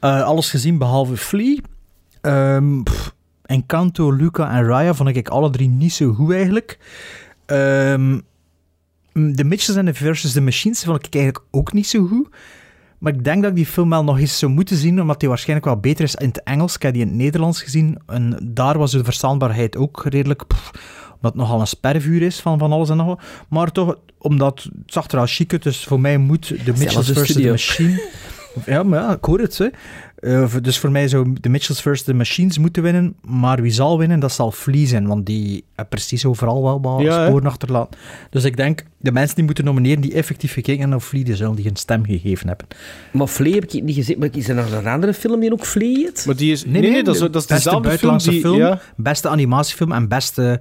Eh, 0.00 0.22
alles 0.22 0.50
gezien 0.50 0.78
behalve 0.78 1.16
Flea. 1.16 1.60
Ehm 2.20 2.82
pff, 2.82 3.14
Encanto, 3.42 4.10
Luca 4.10 4.50
en 4.50 4.64
Raya 4.64 4.94
vond 4.94 5.16
ik 5.16 5.28
alle 5.28 5.50
drie 5.50 5.68
niet 5.68 5.92
zo 5.92 6.12
goed 6.12 6.32
eigenlijk. 6.32 6.78
Ehm 7.46 8.20
de 9.12 9.44
Mitchells 9.44 9.78
en 9.78 9.84
de 9.84 9.94
Versus 9.94 10.32
the 10.32 10.40
Machines 10.40 10.84
vond 10.84 11.06
ik 11.06 11.14
eigenlijk 11.14 11.44
ook 11.50 11.72
niet 11.72 11.86
zo 11.86 12.06
goed. 12.06 12.28
Maar 12.98 13.12
ik 13.12 13.24
denk 13.24 13.42
dat 13.42 13.50
ik 13.50 13.56
die 13.56 13.66
film 13.66 13.90
wel 13.90 14.04
nog 14.04 14.18
eens 14.18 14.38
zou 14.38 14.52
moeten 14.52 14.76
zien, 14.76 15.00
omdat 15.00 15.20
die 15.20 15.28
waarschijnlijk 15.28 15.66
wel 15.66 15.80
beter 15.80 16.04
is 16.04 16.14
in 16.14 16.28
het 16.28 16.42
Engels. 16.42 16.74
Ik 16.74 16.82
heb 16.82 16.92
die 16.92 17.02
in 17.02 17.08
het 17.08 17.16
Nederlands 17.16 17.62
gezien. 17.62 17.98
En 18.06 18.50
daar 18.52 18.78
was 18.78 18.92
de 18.92 19.04
verstaanbaarheid 19.04 19.76
ook 19.76 20.04
redelijk... 20.04 20.46
pff, 20.46 20.70
het 21.30 21.40
nogal 21.40 21.60
een 21.60 21.66
spervuur 21.66 22.22
is 22.22 22.40
van, 22.40 22.58
van 22.58 22.72
alles 22.72 22.90
en 22.90 22.96
nog 22.96 23.06
wat. 23.06 23.20
Maar 23.48 23.72
toch, 23.72 23.98
omdat 24.18 24.62
het 24.62 24.92
zag 24.92 25.10
er 25.10 25.18
al 25.18 25.26
chic 25.26 25.52
uit, 25.52 25.62
dus 25.62 25.84
voor 25.84 26.00
mij 26.00 26.18
moet 26.18 26.48
de 26.48 26.72
Mitchells 26.72 27.06
versus 27.06 27.26
the 27.26 27.32
studio. 27.32 27.50
Machine... 27.50 28.02
Ja, 28.66 28.82
maar 28.82 29.00
ja, 29.00 29.12
ik 29.12 29.24
hoor 29.24 29.40
het. 29.40 29.58
Hè. 29.58 29.68
Eh, 30.16 30.54
dus 30.62 30.78
voor 30.78 30.90
mij 30.90 31.08
zou 31.08 31.32
de 31.40 31.48
Mitchells 31.48 31.82
versus 31.82 32.06
the 32.06 32.14
Machines 32.14 32.58
moeten 32.58 32.82
winnen. 32.82 33.14
Maar 33.20 33.62
wie 33.62 33.70
zal 33.70 33.98
winnen, 33.98 34.20
dat 34.20 34.32
zal 34.32 34.50
Flea 34.50 34.86
zijn. 34.86 35.06
Want 35.06 35.26
die 35.26 35.64
heeft 35.76 35.88
precies 35.88 36.24
overal 36.24 36.62
wel 36.62 36.80
wat 36.80 37.00
Ja, 37.00 37.26
sporen 37.26 37.46
achterlaten. 37.46 37.98
Dus 38.30 38.44
ik 38.44 38.56
denk, 38.56 38.84
de 38.98 39.12
mensen 39.12 39.34
die 39.34 39.44
moeten 39.44 39.64
nomineren 39.64 40.00
die 40.00 40.14
effectief 40.14 40.52
gekeken 40.52 40.80
hebben 40.80 40.90
naar 40.90 41.06
Flea, 41.06 41.24
die 41.24 41.36
zullen 41.36 41.54
die 41.54 41.68
een 41.68 41.76
stem 41.76 42.04
gegeven 42.04 42.48
hebben. 42.48 42.66
Maar 43.10 43.26
Flea 43.26 43.54
heb 43.54 43.64
ik 43.64 43.82
niet 43.82 43.94
gezien. 43.94 44.18
Maar 44.18 44.28
is 44.32 44.48
er 44.48 44.54
nog 44.54 44.72
een 44.72 44.86
andere 44.86 45.14
film 45.14 45.40
die 45.40 45.52
ook 45.52 45.66
Flea 45.66 45.98
heet? 45.98 46.26
Maar 46.26 46.36
die 46.36 46.52
is... 46.52 46.64
Nee, 46.64 46.82
nee, 46.82 47.02
dat 47.02 47.14
is, 47.14 47.20
dat 47.20 47.34
is 47.34 47.46
beste 47.46 47.54
dezelfde 47.54 47.70
film 47.70 47.82
buitenlandse 47.82 48.30
die... 48.30 48.40
film, 48.40 48.56
Ja, 48.56 48.80
beste 48.96 49.28
animatiefilm 49.28 49.92
en 49.92 50.08
beste 50.08 50.60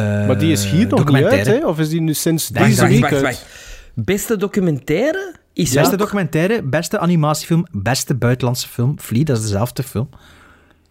maar 0.00 0.38
die 0.38 0.52
is 0.52 0.70
hier 0.70 0.86
nog 0.86 1.12
niet 1.12 1.24
uit, 1.24 1.46
hè? 1.46 1.66
Of 1.66 1.78
is 1.78 1.88
die 1.88 2.00
nu 2.00 2.14
sinds 2.14 2.48
deze 2.48 2.86
week 2.86 3.00
wacht, 3.00 3.12
uit? 3.12 3.22
wacht. 3.22 3.46
Beste 3.94 4.36
documentaire 4.36 5.34
is 5.52 5.72
Beste 5.72 5.92
ook- 5.92 5.98
documentaire, 5.98 6.62
beste 6.62 6.98
animatiefilm, 6.98 7.66
beste 7.70 8.14
buitenlandse 8.14 8.68
film. 8.68 8.98
Flea, 8.98 9.24
dat 9.24 9.36
is 9.36 9.42
dezelfde 9.42 9.82
film. 9.82 10.08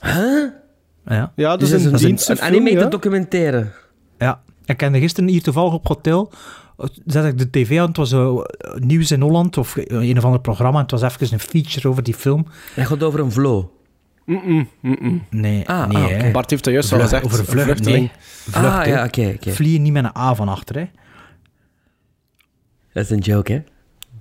Huh? 0.04 0.43
Ja. 1.06 1.32
Ja, 1.36 1.49
dat 1.49 1.60
Dus 1.60 1.72
is 1.72 1.72
dat 1.72 1.80
is 1.80 1.86
een 1.86 1.93
een, 1.93 2.06
dienstfilm, 2.06 2.39
een 2.39 2.45
animated 2.45 2.80
ja. 2.80 2.88
documentaire. 2.88 3.72
Ja, 4.18 4.41
ik 4.66 4.78
kende 4.78 4.99
gisteren 4.99 5.30
hier 5.30 5.41
toevallig 5.41 5.74
op 5.74 5.88
hotel. 5.88 6.32
Zet 7.06 7.26
ik 7.26 7.38
de 7.38 7.49
tv 7.49 7.80
aan, 7.80 7.88
het 7.88 7.97
was 7.97 8.12
eh, 8.12 8.38
nieuws 8.76 9.12
in 9.12 9.22
Holland 9.22 9.58
of 9.58 9.78
eh, 9.78 10.10
een 10.10 10.18
of 10.18 10.26
ander 10.26 10.39
programma. 10.41 10.76
En 10.78 10.82
het 10.82 10.91
was 10.91 11.02
even 11.02 11.28
een 11.34 11.39
feature 11.39 11.88
over 11.88 12.04
die 12.04 12.14
film. 12.14 12.45
Hij 12.76 12.86
gaat 12.86 13.04
over 13.04 13.20
een 13.20 13.32
flow. 13.32 13.66
Mm-mm, 14.32 14.70
mm-mm. 14.82 15.24
Nee, 15.30 15.68
Ah, 15.70 15.88
nee 15.90 16.24
ah. 16.24 16.32
Bart 16.32 16.50
heeft 16.50 16.64
dat 16.64 16.74
juist 16.74 16.94
al 16.94 17.00
gezegd. 17.00 17.24
over 17.26 17.46
vlucht, 17.46 17.66
vluchteling. 17.66 17.98
nee. 18.00 18.12
Vlucht, 18.50 18.66
ah, 18.76 18.86
ja, 18.86 19.06
oké, 19.06 19.34
oké. 19.36 19.52
Vliegen 19.52 19.82
niet 19.82 19.94
met 19.94 20.04
een 20.04 20.18
A 20.18 20.36
van 20.36 20.48
achter, 20.50 20.76
hè. 20.76 20.86
Dat 22.94 23.04
is 23.04 23.10
een 23.10 23.18
joke, 23.20 23.52
hè? 23.52 23.62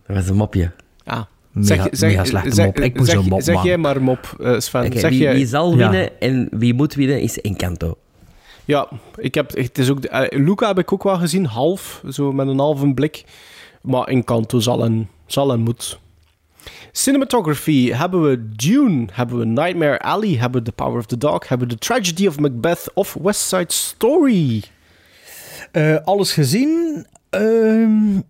Dat 0.06 0.16
was 0.16 0.28
een 0.28 0.36
mopje. 0.36 0.70
Ah. 1.04 1.22
Mega, 1.52 1.88
mega 2.00 2.24
slechte 2.24 2.54
zeg, 2.54 2.66
mop. 2.66 2.78
Ik 2.80 2.96
moet 2.96 3.06
zeg, 3.06 3.22
mop 3.28 3.42
zeg 3.42 3.62
jij 3.62 3.76
maar 3.78 4.02
mop, 4.02 4.36
eh, 4.40 4.58
Sven. 4.58 4.92
Zeg 4.98 5.10
wie, 5.10 5.18
jij... 5.18 5.34
wie 5.34 5.46
zal 5.46 5.70
Ja. 5.70 5.76
winnen 5.76 6.20
en 6.20 6.48
wie 6.50 6.74
moet 6.74 6.94
winnen 6.94 7.20
is 7.20 7.40
Encanto. 7.40 7.98
Ja, 8.64 8.88
ik 9.16 9.34
heb, 9.34 9.56
het 9.56 9.78
is 9.78 9.90
ook, 9.90 10.04
eh, 10.04 10.40
Luca 10.44 10.66
heb 10.66 10.78
ik 10.78 10.92
ook 10.92 11.02
wel 11.02 11.16
gezien, 11.18 11.44
half, 11.46 12.02
zo 12.08 12.32
met 12.32 12.48
een 12.48 12.58
halve 12.58 12.94
blik. 12.94 13.24
Maar 13.82 14.04
Encanto 14.04 14.60
zal 14.60 14.84
en, 14.84 15.08
zal 15.26 15.52
en 15.52 15.60
moet. 15.60 16.00
Cinematography 16.92 17.92
hebben 17.92 18.22
we 18.22 18.48
Dune, 18.56 19.06
hebben 19.12 19.38
we 19.38 19.44
Nightmare 19.44 19.98
Alley, 19.98 20.36
hebben 20.36 20.60
we 20.60 20.66
The 20.66 20.72
Power 20.72 20.98
of 20.98 21.06
the 21.06 21.18
Dog, 21.18 21.48
hebben 21.48 21.68
we 21.68 21.74
The 21.74 21.86
Tragedy 21.86 22.26
of 22.26 22.38
Macbeth 22.38 22.90
of 22.94 23.16
West 23.22 23.40
Side 23.40 23.72
Story. 23.72 24.62
Eh, 25.72 25.96
alles 26.04 26.32
gezien. 26.32 27.06
Ehm, 27.30 28.20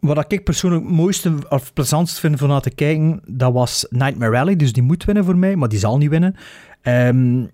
Wat 0.00 0.32
ik 0.32 0.44
persoonlijk 0.44 0.84
het 0.84 0.92
mooiste 0.92 1.32
of 1.48 1.72
plezantst 1.72 2.20
vind 2.20 2.38
van 2.38 2.48
na 2.48 2.60
te 2.60 2.70
kijken, 2.70 3.20
dat 3.26 3.52
was 3.52 3.86
Nightmare 3.90 4.30
Rally. 4.30 4.56
Dus 4.56 4.72
die 4.72 4.82
moet 4.82 5.04
winnen 5.04 5.24
voor 5.24 5.36
mij, 5.36 5.56
maar 5.56 5.68
die 5.68 5.78
zal 5.78 5.98
niet 5.98 6.10
winnen. 6.10 6.36
Ehm, 6.82 7.44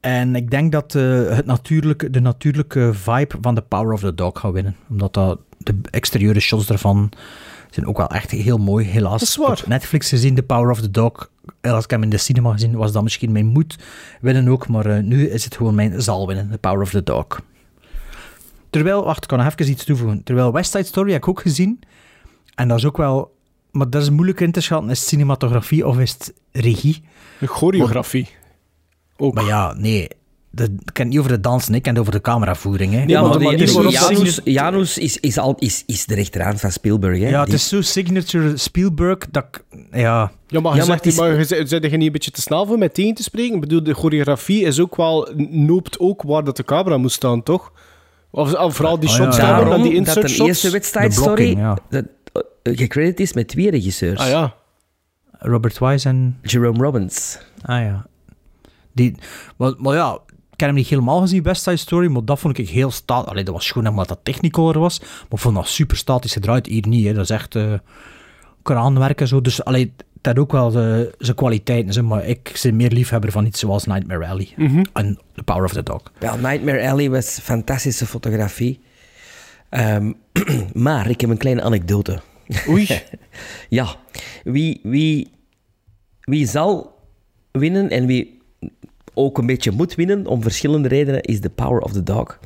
en 0.00 0.36
ik 0.36 0.50
denk 0.50 0.72
dat 0.72 0.94
eh, 0.94 1.28
het 1.28 1.46
natuurlijke, 1.46 2.10
de 2.10 2.20
natuurlijke 2.20 2.90
vibe 2.94 3.34
van 3.40 3.54
The 3.54 3.62
Power 3.62 3.92
of 3.92 4.00
the 4.00 4.14
Dog 4.14 4.40
gaat 4.40 4.52
winnen. 4.52 4.76
Omdat 4.90 5.14
dat, 5.14 5.38
de 5.58 5.74
exterieur 5.90 6.40
shots 6.40 6.70
ervan 6.70 7.10
zijn 7.74 7.86
ook 7.86 7.96
wel 7.96 8.08
echt 8.08 8.30
heel 8.30 8.58
mooi. 8.58 8.86
Helaas 8.86 9.20
Dat 9.20 9.28
is 9.28 9.36
waar. 9.36 9.50
op 9.50 9.66
Netflix 9.66 10.08
gezien, 10.08 10.34
The 10.34 10.42
Power 10.42 10.70
of 10.70 10.80
the 10.80 10.90
Dog. 10.90 11.30
Als 11.60 11.84
ik 11.84 11.90
hem 11.90 12.02
in 12.02 12.10
de 12.10 12.16
cinema 12.16 12.52
gezien, 12.52 12.76
was 12.76 12.92
dat 12.92 13.02
misschien 13.02 13.32
mijn 13.32 13.46
moed 13.46 13.76
winnen 14.20 14.48
ook. 14.48 14.68
Maar 14.68 14.86
eh, 14.86 15.02
nu 15.02 15.28
is 15.28 15.44
het 15.44 15.56
gewoon 15.56 15.74
mijn 15.74 16.02
zal 16.02 16.26
winnen, 16.26 16.50
The 16.50 16.58
Power 16.58 16.80
of 16.80 16.90
the 16.90 17.02
Dog. 17.02 17.26
Terwijl, 18.70 19.04
wacht, 19.04 19.22
ik 19.22 19.28
kan 19.28 19.38
nog 19.38 19.46
even 19.46 19.70
iets 19.70 19.84
toevoegen. 19.84 20.22
Terwijl 20.22 20.52
West 20.52 20.70
Side 20.70 20.84
Story 20.84 21.12
heb 21.12 21.22
ik 21.22 21.28
ook 21.28 21.40
gezien. 21.40 21.80
En 22.54 22.68
dat 22.68 22.78
is 22.78 22.84
ook 22.84 22.96
wel... 22.96 23.36
Maar 23.70 23.90
dat 23.90 24.02
is 24.02 24.10
moeilijk 24.10 24.40
in 24.40 24.52
te 24.52 24.60
schatten. 24.60 24.90
Is 24.90 24.98
het 24.98 25.08
cinematografie 25.08 25.86
of 25.86 25.98
is 25.98 26.12
het 26.12 26.34
regie? 26.52 27.02
De 27.40 27.46
choreografie. 27.46 28.28
Ook. 29.16 29.34
Maar 29.34 29.44
ja, 29.44 29.72
nee. 29.72 30.08
Dat, 30.54 30.68
ik 30.68 30.90
ken 30.92 31.08
niet 31.08 31.18
over 31.18 31.30
de 31.30 31.40
dansen, 31.40 31.74
ik 31.74 31.82
ken 31.82 31.92
het 31.92 32.00
over 32.00 32.12
de 32.12 32.20
cameravoering. 32.20 32.92
Hè. 32.92 33.02
Ja, 33.06 33.22
maar 33.22 33.38
de 33.38 33.56
die- 33.56 33.90
Janus, 33.90 34.40
Janus 34.44 34.98
is, 34.98 35.20
is, 35.20 35.38
al, 35.38 35.54
is, 35.58 35.82
is 35.86 36.06
de 36.06 36.14
rechterhand 36.14 36.60
van 36.60 36.70
Spielberg. 36.72 37.18
Hè? 37.18 37.28
ja, 37.28 37.38
het 37.38 37.46
Die- 37.46 37.54
is 37.54 37.68
zo 37.68 37.80
signature 37.80 38.56
Spielberg 38.56 39.18
dat 39.30 39.44
ik... 39.50 39.64
Ja, 39.92 40.32
Ja, 40.48 40.60
maar, 40.60 40.76
Ja, 40.76 40.82
je 40.82 40.88
maar 40.88 40.98
is- 41.06 41.16
maar 41.16 41.28
je 41.28 41.68
je 41.68 41.96
niet 41.96 42.06
een 42.06 42.12
beetje 42.12 42.30
te 42.30 42.40
snel 42.40 42.66
voor 42.66 42.78
mij 42.78 42.88
tegen 42.88 43.14
te 43.14 43.22
spreken? 43.22 43.54
Ik 43.54 43.60
bedoel, 43.60 43.82
de 43.82 43.94
choreografie 43.94 44.64
is 44.64 44.80
ook 44.80 44.96
wel, 44.96 45.28
noopt 45.50 45.98
ook 45.98 46.22
waar 46.22 46.44
dat 46.44 46.56
de 46.56 46.64
camera 46.64 46.96
moet 46.96 47.12
staan, 47.12 47.42
toch? 47.42 47.72
Of, 48.30 48.54
of 48.54 48.74
vooral 48.74 48.98
die 48.98 49.08
Oh, 49.08 49.14
shots 49.14 49.36
ja. 49.36 49.64
dan 49.64 49.82
die 49.82 49.90
dat 49.90 49.98
insert 49.98 50.26
de 50.26 50.32
shots. 50.32 50.48
eerste 50.48 50.70
wedstrijd 50.70 51.14
De 51.14 51.22
blocking, 51.22 51.48
story 51.50 51.64
ja. 51.66 51.78
dat, 51.90 52.04
gecrediteerd 52.62 53.20
is 53.20 53.32
met 53.32 53.48
twee 53.48 53.70
regisseurs. 53.70 54.20
Ah 54.20 54.28
ja. 54.28 54.54
Robert 55.38 55.78
Wise 55.78 56.08
en... 56.08 56.38
Jerome 56.42 56.78
Robbins. 56.78 57.38
Ah 57.62 57.80
ja. 57.80 58.06
Die, 58.92 59.14
maar, 59.56 59.72
maar 59.78 59.94
ja, 59.94 60.18
hem 60.66 60.74
niet 60.74 60.88
helemaal 60.88 61.20
gezien, 61.20 61.42
West 61.42 61.62
Side 61.62 61.76
Story, 61.76 62.10
maar 62.10 62.24
dat 62.24 62.38
vond 62.38 62.58
ik 62.58 62.68
heel 62.68 62.90
statisch. 62.90 63.30
Allee, 63.30 63.44
dat 63.44 63.54
was 63.54 63.70
gewoon 63.70 63.88
omdat 63.88 64.08
dat 64.08 64.18
technicolor 64.22 64.78
was, 64.78 65.00
maar 65.00 65.08
ik 65.30 65.38
vond 65.38 65.54
dat 65.54 65.68
super 65.68 65.96
statisch 65.96 66.32
gedraaid. 66.32 66.66
Hier 66.66 66.88
niet, 66.88 67.06
hè. 67.06 67.12
dat 67.12 67.22
is 67.22 67.30
echt 67.30 67.54
eh 67.54 67.72
kraanwerk 68.62 69.20
en 69.20 69.28
zo. 69.28 69.40
Dus 69.40 69.64
allee, 69.64 69.92
dat 70.20 70.38
ook 70.38 70.52
wel 70.52 70.70
zijn 71.18 71.34
kwaliteiten, 71.34 71.92
zeg, 71.92 72.04
maar 72.04 72.26
ik 72.26 72.60
ben 72.62 72.76
meer 72.76 72.90
liefhebber 72.90 73.30
van 73.30 73.46
iets 73.46 73.60
zoals 73.60 73.84
Nightmare 73.84 74.26
Alley 74.26 74.48
en 74.92 75.18
The 75.34 75.42
Power 75.42 75.64
of 75.64 75.72
the 75.72 75.82
Dog. 75.82 76.02
Wel, 76.18 76.36
Nightmare 76.36 76.88
Alley 76.88 77.10
was 77.10 77.38
fantastische 77.42 78.06
fotografie. 78.06 78.80
Ehm, 79.68 80.12
maar 80.72 81.10
ik 81.10 81.20
heb 81.20 81.30
een 81.30 81.36
kleine 81.36 81.62
anekdote. 81.62 82.20
Oei. 82.68 82.88
Ja, 83.68 83.96
wie, 84.44 84.80
wie, 84.82 85.30
wie 86.20 86.46
zal 86.46 86.98
winnen 87.52 87.90
en 87.90 88.06
wie 88.06 88.40
ook 89.14 89.38
een 89.38 89.46
beetje 89.46 89.70
moet 89.70 89.94
winnen, 89.94 90.26
om 90.26 90.42
verschillende 90.42 90.88
redenen, 90.88 91.22
is 91.22 91.40
The 91.40 91.50
Power 91.50 91.80
of 91.80 91.92
the 91.92 92.02
Dog. 92.02 92.38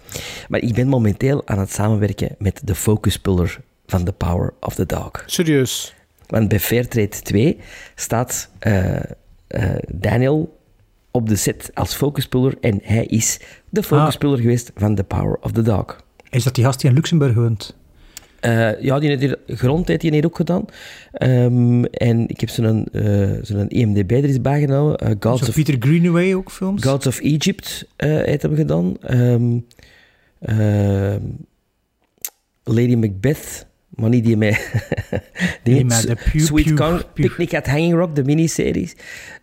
Maar 0.48 0.60
ik 0.60 0.74
ben 0.74 0.88
momenteel 0.88 1.42
aan 1.46 1.58
het 1.58 1.72
samenwerken 1.72 2.34
met 2.38 2.60
de 2.64 2.74
focuspuller 2.74 3.60
van 3.86 4.04
The 4.04 4.12
Power 4.12 4.54
of 4.60 4.74
the 4.74 4.86
Dog. 4.86 5.10
Serieus. 5.26 5.94
Want 6.26 6.48
bij 6.48 6.60
Fairtrade 6.60 7.08
2 7.22 7.58
staat 7.94 8.50
eh, 8.58 8.96
eh, 9.46 9.76
Daniel 9.88 10.58
op 11.10 11.28
de 11.28 11.36
set 11.36 11.70
als 11.74 11.94
focuspuller 11.94 12.56
en 12.60 12.80
hij 12.82 13.04
is 13.04 13.40
de 13.68 13.82
focuspuller 13.82 14.38
geweest 14.38 14.70
van 14.74 14.94
The 14.94 15.04
Power 15.04 15.38
of 15.40 15.52
the 15.52 15.62
Dog. 15.62 15.96
Is 16.30 16.44
dat 16.44 16.54
die 16.54 16.64
gast 16.64 16.80
die 16.80 16.90
in 16.90 16.96
Luxemburg 16.96 17.34
woont? 17.34 17.76
Eh, 18.40 18.80
ja, 18.80 18.98
die 18.98 19.08
heeft 19.08 19.20
hier, 19.20 19.38
grond 19.46 19.88
heeft 19.88 20.02
hier 20.02 20.24
ook 20.24 20.36
gedaan. 20.36 20.64
Ehm, 21.12 21.84
en 21.84 22.28
ik 22.28 22.40
heb 22.40 22.48
zo'n 22.48 22.86
eh 22.92 23.30
zo'n 23.42 23.68
EMDB 23.68 24.10
er 24.10 24.24
eens 24.24 24.40
bijgehouden. 24.40 24.98
Eh, 24.98 25.14
Gods, 25.20 25.42
Zo 25.42 25.48
of, 25.48 25.54
Peter 25.54 25.76
Greenaway 25.78 26.34
ook 26.34 26.50
films? 26.50 26.82
Gods 26.82 27.06
of 27.06 27.20
Egypt 27.20 27.86
heeft 27.96 28.42
hem 28.42 28.54
gedaan. 28.54 28.96
Ehm, 29.00 29.58
Lady 32.64 32.94
Macbeth, 32.94 33.66
maar 33.88 34.10
niet 34.10 34.24
die 34.24 34.36
met... 34.36 34.72
die 35.62 35.74
Die 35.74 35.84
met 35.84 36.02
de 36.02 36.16
Pew 36.30 36.40
Sweet 36.40 36.64
Pew 36.64 36.76
Kong, 36.76 37.02
Pew. 37.12 37.26
Picnic 37.26 37.54
at 37.54 37.66
Hanging 37.66 37.94
Rock, 37.94 38.14
de 38.14 38.24
miniseries. 38.24 38.94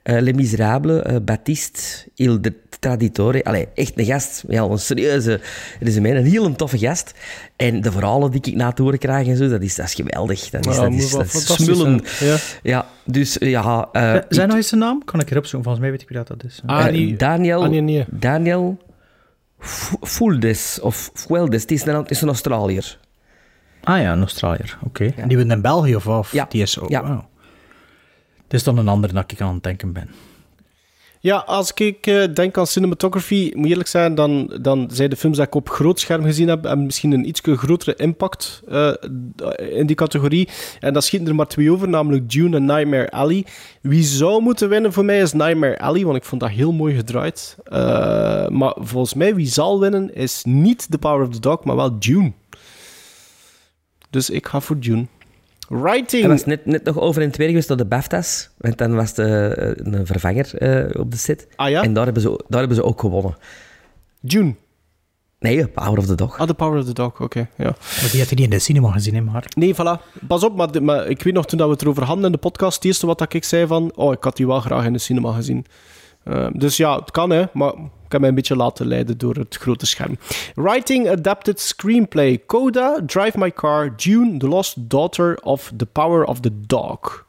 Les 0.04 0.34
Miserables, 0.34 1.24
Baptiste, 1.24 2.10
Il 2.16 2.42
de 2.42 2.54
Traditore. 2.90 3.44
Allee, 3.44 3.68
echt 3.76 4.00
een 4.00 4.06
gast. 4.06 4.44
Ja, 4.48 4.62
een 4.64 4.78
serieuze 4.80 5.40
resume. 5.80 6.10
Een 6.10 6.26
heel 6.26 6.46
een 6.46 6.56
toffe 6.56 6.78
gast. 6.78 7.14
En 7.56 7.82
de 7.82 7.92
verhalen 7.92 8.32
die 8.32 8.42
ik 8.44 8.56
na 8.56 8.72
te 8.72 8.82
horen 8.82 9.00
krijg 9.00 9.28
en 9.28 9.38
zo, 9.38 9.48
dat 9.50 9.62
is, 9.62 9.76
dat 9.76 9.86
is 9.86 9.94
geweldig. 9.94 10.50
Dat 10.50 10.66
is, 10.68 10.76
Ja, 10.76 10.82
dat 10.82 10.92
is, 10.94 11.10
dat 11.10 11.58
smullen. 11.60 12.02
zijn. 12.06 12.30
Ja. 12.32 12.38
Ja, 12.64 12.86
dus 13.04 13.38
ja... 13.40 13.90
eh, 13.92 14.02
Zijn 14.02 14.24
ik- 14.30 14.36
nou 14.38 14.56
eens 14.56 14.68
zijn 14.68 14.80
naam? 14.82 15.04
Kan 15.06 15.20
ik 15.20 15.32
erop 15.32 15.46
zoeken? 15.46 15.64
Volgens 15.64 15.80
mij 15.84 15.92
weet 15.92 16.02
ik 16.02 16.08
wie 16.10 16.18
dat, 16.18 16.28
dat 16.28 16.44
is. 16.44 16.62
Ah, 16.66 16.86
eh, 16.86 16.92
die- 16.94 17.16
Daniel... 17.16 17.64
ah, 17.64 17.70
nee. 17.70 18.06
Daniel 18.10 18.78
Fu- 19.60 19.98
Fuldes, 20.02 20.80
of 20.82 21.10
Fueldes. 21.14 21.62
Het 21.62 21.72
is 21.72 21.86
een, 21.86 21.96
het 21.96 22.12
is 22.12 22.22
een 22.22 22.28
Australiër. 22.28 22.98
Ah 23.84 24.02
ja, 24.02 24.12
een 24.12 24.20
Australiër. 24.20 24.78
Oké. 24.84 25.14
En 25.16 25.28
die 25.28 25.38
woont 25.38 25.52
in 25.52 25.62
België 25.62 25.96
of, 25.96 26.08
of 26.08 26.32
Ja. 26.32 26.46
die 26.50 26.62
is 26.62 26.80
ook. 26.80 26.90
Ja. 26.90 27.02
wauw. 27.02 27.30
Het 28.44 28.54
is 28.54 28.64
dan 28.64 28.78
een 28.78 28.88
ander 28.88 29.14
dat 29.14 29.32
ik 29.32 29.42
aan 29.42 29.54
het 29.54 29.64
denken 29.64 29.94
ben. 29.94 30.10
Ja, 31.26 31.38
als 31.38 31.72
ik 31.74 32.08
eh, 32.08 32.24
denk 32.34 32.58
aan 32.58 32.68
cinematography, 32.68 33.52
moet 33.56 33.70
eerlijk 33.70 33.90
zijn, 33.90 34.16
dan, 34.16 34.58
dan 34.62 34.90
zijn 34.92 35.10
de 35.10 35.16
films 35.16 35.38
die 35.38 35.46
ik 35.46 35.56
op 35.56 35.70
groot 35.70 36.00
scherm 36.00 36.24
gezien 36.24 36.48
heb, 36.48 36.76
misschien 36.76 37.12
een 37.12 37.28
iets 37.28 37.42
grotere 37.44 37.96
impact 37.96 38.62
eh, 38.68 38.92
in 39.58 39.86
die 39.86 39.96
categorie. 39.96 40.50
En 40.80 40.94
dat 40.94 41.04
schieten 41.04 41.28
er 41.28 41.36
maar 41.36 41.48
twee 41.48 41.72
over, 41.72 41.90
namelijk 41.90 42.30
Dune 42.30 42.56
en 42.56 42.66
Nightmare 42.66 43.12
Alley. 43.12 43.46
Wie 43.82 44.04
zou 44.04 44.42
moeten 44.42 44.70
winnen 44.70 44.94
voor 44.94 45.06
mij 45.06 45.20
is 45.20 45.34
Nightmare 45.34 45.80
Alley, 45.80 46.06
want 46.06 46.18
ik 46.18 46.24
vond 46.24 46.42
dat 46.42 46.50
heel 46.50 46.72
mooi 46.72 46.96
gedraaid. 46.96 47.58
Eh, 47.64 48.48
maar 48.48 48.76
volgens 48.80 49.14
mij, 49.14 49.36
wie 49.36 49.48
zal 49.48 49.80
winnen, 49.80 50.16
is 50.16 50.44
niet 50.44 50.92
The 50.92 50.98
Power 50.98 51.28
of 51.28 51.34
the 51.34 51.40
Dog, 51.40 51.64
maar 51.64 51.76
wel 51.76 52.00
Dune. 52.00 52.32
Dus 54.10 54.30
ik 54.30 54.48
ga 54.48 54.60
voor 54.60 54.80
Dune. 54.80 55.06
Writing. 55.70 56.22
Hij 56.22 56.32
was 56.32 56.46
net, 56.46 56.66
net 56.66 56.84
nog 56.84 57.00
over 57.00 57.22
in 57.22 57.28
het 57.28 57.38
weer 57.38 57.48
geweest 57.48 57.68
door 57.68 57.78
de 57.78 57.86
BAFTA's. 57.86 58.50
Want 58.58 58.78
dan 58.78 58.96
was 58.96 59.14
de, 59.14 59.24
eh, 59.48 59.94
een 59.94 60.06
vervanger 60.06 60.56
eh, 60.58 61.00
op 61.02 61.12
de 61.12 61.18
set. 61.18 61.48
Ah 61.56 61.70
ja? 61.70 61.84
En 61.84 61.94
daar 61.94 62.04
hebben, 62.06 62.22
ze, 62.22 62.44
daar 62.48 62.60
hebben 62.60 62.78
ze 62.78 62.84
ook 62.84 63.00
gewonnen. 63.00 63.36
Dune. 64.22 64.56
Nee, 65.40 65.68
Power 65.68 65.98
of 65.98 66.06
the 66.06 66.16
Dog. 66.16 66.40
Ah, 66.40 66.48
The 66.48 66.54
Power 66.54 66.80
of 66.80 66.86
the 66.86 66.94
Dog, 66.94 67.22
oké. 67.22 67.40
ja. 67.58 67.64
Maar 68.02 68.10
die 68.12 68.20
had 68.20 68.30
je 68.30 68.36
niet 68.36 68.44
in 68.44 68.50
de 68.50 68.60
cinema 68.60 68.92
gezien, 68.92 69.16
hè, 69.16 69.22
maar... 69.22 69.46
Nee, 69.56 69.74
voilà. 69.74 70.02
Pas 70.28 70.44
op, 70.44 70.56
maar, 70.56 70.72
de- 70.72 70.82
maar 70.82 71.08
ik 71.08 71.24
weet 71.24 71.34
nog 71.34 71.46
toen 71.46 71.58
dat 71.58 71.68
we 71.68 71.74
het 71.74 71.82
erover 71.82 72.04
hadden 72.04 72.26
in 72.26 72.32
de 72.32 72.38
podcast, 72.38 72.76
het 72.76 72.86
eerste 72.86 73.06
wat 73.06 73.18
dat 73.20 73.34
ik 73.34 73.44
zei 73.44 73.68
van, 73.68 73.92
oh, 73.96 74.14
ik 74.14 74.24
had 74.24 74.36
die 74.38 74.48
wel 74.48 74.60
graag 74.60 74.86
in 74.86 74.94
de 74.94 75.00
cinema 75.00 75.32
gezien. 75.32 75.66
Eh, 76.24 76.48
dus 76.54 76.78
ja, 76.78 76.96
het 77.00 77.12
kan, 77.12 77.30
hè, 77.30 77.44
maar 77.54 77.74
mij 78.20 78.30
een 78.30 78.36
beetje 78.36 78.56
laten 78.56 78.88
leiden 78.88 79.18
door 79.18 79.36
het 79.36 79.56
grote 79.56 79.86
scherm. 79.86 80.18
Writing 80.56 81.10
Adapted 81.10 81.60
Screenplay, 81.60 82.44
Coda, 82.46 83.00
Drive 83.06 83.38
My 83.38 83.52
Car, 83.52 83.96
Dune, 83.96 84.38
The 84.38 84.48
Lost 84.48 84.90
Daughter 84.90 85.40
of 85.42 85.72
The 85.78 85.86
Power 85.86 86.24
of 86.24 86.40
the 86.40 86.62
Dog. 86.66 87.26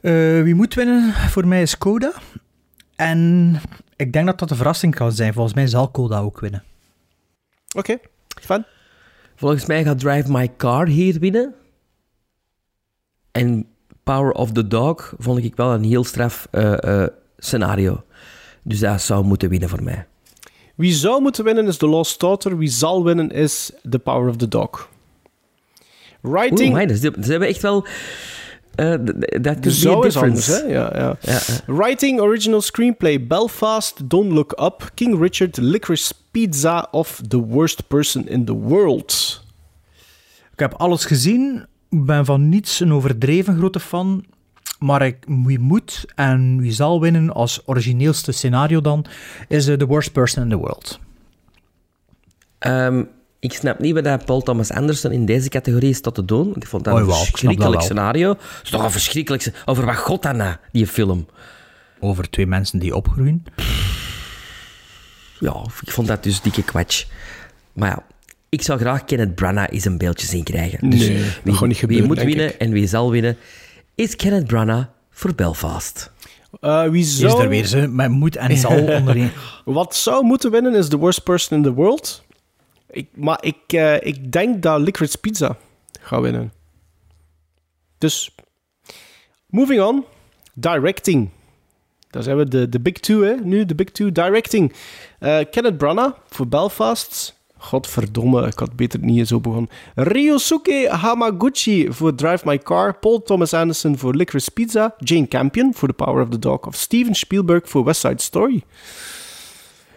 Eh, 0.00 0.42
wie 0.42 0.54
moet 0.54 0.74
winnen? 0.74 1.12
Voor 1.12 1.46
mij 1.46 1.62
is 1.62 1.78
Coda. 1.78 2.12
En 2.96 3.60
ik 3.96 4.12
denk 4.12 4.26
dat 4.26 4.38
dat 4.38 4.50
een 4.50 4.56
verrassing 4.56 4.94
kan 4.94 5.12
zijn. 5.12 5.32
Volgens 5.32 5.54
mij 5.54 5.66
zal 5.66 5.90
Coda 5.90 6.18
ook 6.18 6.40
winnen. 6.40 6.64
Oké, 7.76 7.98
fijn. 8.40 8.66
Volgens 9.36 9.66
mij 9.66 9.84
gaat 9.84 9.98
Drive 9.98 10.32
My 10.32 10.52
Car 10.56 10.86
hier 10.86 11.18
winnen. 11.18 11.54
En 13.30 13.66
Power 14.02 14.32
of 14.32 14.52
the 14.52 14.68
Dog 14.68 15.14
vond 15.18 15.44
ik 15.44 15.56
wel 15.56 15.72
een 15.72 15.84
heel 15.84 16.04
straf 16.04 16.48
eh, 16.50 17.02
eh, 17.02 17.08
scenario. 17.38 18.04
Dus 18.62 18.78
dat 18.78 19.02
zou 19.02 19.24
moeten 19.24 19.48
winnen 19.48 19.68
voor 19.68 19.82
mij. 19.82 20.06
Wie 20.74 20.92
zou 20.92 21.22
moeten 21.22 21.44
winnen 21.44 21.66
is 21.66 21.76
The 21.76 21.86
Lost 21.86 22.20
Daughter, 22.20 22.58
wie 22.58 22.68
zal 22.68 23.04
winnen 23.04 23.30
is 23.30 23.72
The 23.90 23.98
Power 23.98 24.28
of 24.28 24.36
the 24.36 24.48
Dog. 24.48 24.88
Writing... 26.20 26.60
Oeh, 26.60 26.68
amai, 26.68 26.86
dus 26.86 27.00
ze 27.00 27.30
hebben 27.30 27.48
echt 27.48 27.62
wel... 27.62 27.86
eh, 28.74 28.92
d- 28.94 29.42
Dat 29.44 29.66
is 29.66 29.86
anders, 30.16 30.46
hè? 30.46 30.56
Ja, 30.58 30.90
ja. 30.94 31.16
Ja, 31.20 31.32
ja. 31.46 31.74
Writing 31.74 32.20
Original 32.20 32.60
Screenplay 32.60 33.26
Belfast, 33.26 34.10
Don't 34.10 34.32
Look 34.32 34.60
Up, 34.60 34.90
King 34.94 35.20
Richard, 35.20 35.56
Licorice 35.56 36.14
Pizza 36.30 36.88
of 36.90 37.20
The 37.28 37.44
Worst 37.44 37.88
Person 37.88 38.28
in 38.28 38.44
the 38.44 38.54
World. 38.54 39.42
Ik 40.52 40.58
heb 40.58 40.74
alles 40.74 41.04
gezien. 41.04 41.66
Ik 41.90 42.06
ben 42.06 42.24
van 42.24 42.48
niets 42.48 42.80
een 42.80 42.92
overdreven 42.92 43.56
grote 43.56 43.80
fan. 43.80 44.24
Maar 44.82 45.06
ik, 45.06 45.16
wie 45.26 45.58
moet 45.58 46.04
en 46.14 46.60
wie 46.60 46.72
zal 46.72 47.00
winnen 47.00 47.30
als 47.32 47.62
origineelste 47.64 48.32
scenario 48.32 48.80
dan, 48.80 49.04
is 49.48 49.68
eh, 49.68 49.76
The 49.76 49.86
Worst 49.86 50.12
Person 50.12 50.42
in 50.42 50.48
the 50.48 50.56
World. 50.56 50.98
Ehm, 52.58 53.02
ik 53.38 53.52
snap 53.52 53.78
niet 53.78 53.94
wat 53.94 54.04
dat 54.04 54.24
Paul 54.24 54.40
Thomas 54.40 54.70
Anderson 54.70 55.12
in 55.12 55.26
deze 55.26 55.48
categorie 55.48 55.90
is 55.90 56.00
tot 56.00 56.14
te 56.14 56.24
doen. 56.24 56.44
Want 56.44 56.62
ik 56.62 56.66
vond 56.68 56.84
dat 56.84 56.94
Oh, 56.94 57.00
een 57.00 57.06
dat 57.06 57.16
verschrikkelijk 57.18 57.82
scenario. 57.82 58.28
Het 58.28 58.38
is 58.62 58.70
toch 58.70 58.84
een 58.84 58.90
verschrikkelijk... 58.90 59.52
Over 59.64 59.84
wat 59.86 59.96
god 59.96 60.22
dan 60.22 60.36
na, 60.36 60.60
die 60.72 60.86
film? 60.86 61.26
Over 62.00 62.30
twee 62.30 62.46
mensen 62.46 62.78
die 62.78 62.94
opgroeien. 62.96 63.44
Ja, 65.38 65.64
ik 65.84 65.90
vond 65.90 66.06
dat 66.08 66.22
dus 66.22 66.40
dikke 66.40 66.62
kwatsch. 66.62 67.04
Maar 67.72 67.88
ja, 67.88 68.02
Ik 68.48 68.62
zou 68.62 68.78
graag 68.78 69.04
Kenneth 69.04 69.34
Branagh 69.34 69.72
eens 69.72 69.84
een 69.84 69.98
beeldje 69.98 70.26
zien 70.26 70.44
krijgen. 70.44 70.88
Nee, 70.88 70.98
Dus 70.98 71.06
dat 71.08 71.14
wie, 71.42 71.52
niet 71.52 71.60
wie 71.66 71.74
gebeuren, 71.74 72.06
moet 72.06 72.16
denk 72.16 72.28
winnen 72.28 72.48
ik. 72.48 72.54
en 72.60 72.70
wie 72.70 72.86
zal 72.86 73.10
winnen, 73.10 73.36
is 73.94 74.16
Kenneth 74.16 74.46
Branagh 74.46 74.86
voor 75.10 75.34
Belfast. 75.34 76.10
Eh, 76.60 76.88
wie 76.88 77.02
Is 77.02 77.22
er 77.22 77.48
weer 77.48 77.66
ze 77.66 77.86
met 77.86 78.10
moed 78.10 78.36
en 78.36 78.56
zal 78.56 78.86
onderin. 78.96 79.30
Wat 79.64 79.96
zou 79.96 80.24
moeten 80.24 80.50
winnen 80.50 80.74
is 80.74 80.88
The 80.88 80.96
Worst 80.96 81.22
Person 81.22 81.56
in 81.56 81.62
the 81.62 81.72
World. 81.72 82.24
Ik, 82.90 83.08
maar 83.14 83.44
ik, 83.44 83.56
eh, 83.66 84.06
ik 84.06 84.32
denk 84.32 84.62
dat 84.62 84.80
Licorice 84.80 85.18
Pizza 85.18 85.56
gaat 86.00 86.20
winnen. 86.20 86.52
Dus, 87.98 88.34
moving 89.46 89.82
on. 89.82 90.04
Directing. 90.54 91.28
Daar 92.10 92.22
zijn 92.22 92.36
we 92.36 92.48
de, 92.48 92.68
de 92.68 92.80
big 92.80 92.92
two, 92.92 93.22
hè. 93.22 93.34
Nu 93.34 93.64
de 93.64 93.74
big 93.74 93.90
two. 93.90 94.12
Directing. 94.12 94.72
Eh, 95.18 95.38
Kenneth 95.50 95.76
Branagh 95.76 96.16
voor 96.28 96.48
Belfast. 96.48 97.40
Godverdomme, 97.62 98.46
ik 98.46 98.58
had 98.58 98.76
beter 98.76 99.00
niet 99.00 99.28
zo 99.28 99.40
begonnen. 99.40 99.70
Ryosuke 99.94 100.88
Hamaguchi 100.90 101.92
voor 101.92 102.14
Drive 102.14 102.42
My 102.48 102.58
Car. 102.58 102.98
Paul 102.98 103.22
Thomas 103.22 103.54
Anderson 103.54 103.98
voor 103.98 104.14
Licorice 104.14 104.50
Pizza. 104.50 104.94
Jane 104.98 105.28
Campion 105.28 105.74
voor 105.74 105.88
The 105.88 105.94
Power 105.94 106.22
of 106.22 106.28
the 106.28 106.38
Dog. 106.38 106.66
Of 106.66 106.74
Steven 106.74 107.14
Spielberg 107.14 107.68
voor 107.68 107.84
West 107.84 108.00
Side 108.00 108.22
Story. 108.22 108.62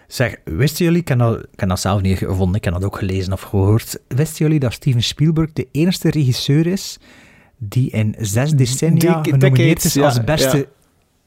Zeg, 0.08 0.36
wisten 0.44 0.86
jullie, 0.86 1.02
ik 1.02 1.08
heb, 1.08 1.20
dat, 1.20 1.40
ik 1.52 1.60
heb 1.60 1.70
dat 1.70 1.80
zelf 1.80 2.02
niet 2.02 2.18
gevonden, 2.18 2.56
ik 2.56 2.64
heb 2.64 2.74
dat 2.74 2.84
ook 2.84 2.98
gelezen 2.98 3.34
of 3.34 3.42
gehoord. 3.42 4.00
Wisten 4.08 4.46
jullie 4.46 4.60
dat 4.60 4.74
Steven 4.74 5.04
Spielberg 5.04 5.54
de 5.54 5.68
enige 5.72 6.10
regisseur 6.10 6.68
is 6.68 6.98
die 7.58 7.90
in 7.90 8.16
zes 8.20 8.52
decennia 8.52 9.22
Die- 9.22 9.34
genomineerd 9.34 9.84
is 9.84 9.94
ja, 9.94 10.06
als 10.06 10.24
beste... 10.24 10.58
ja. 10.58 10.64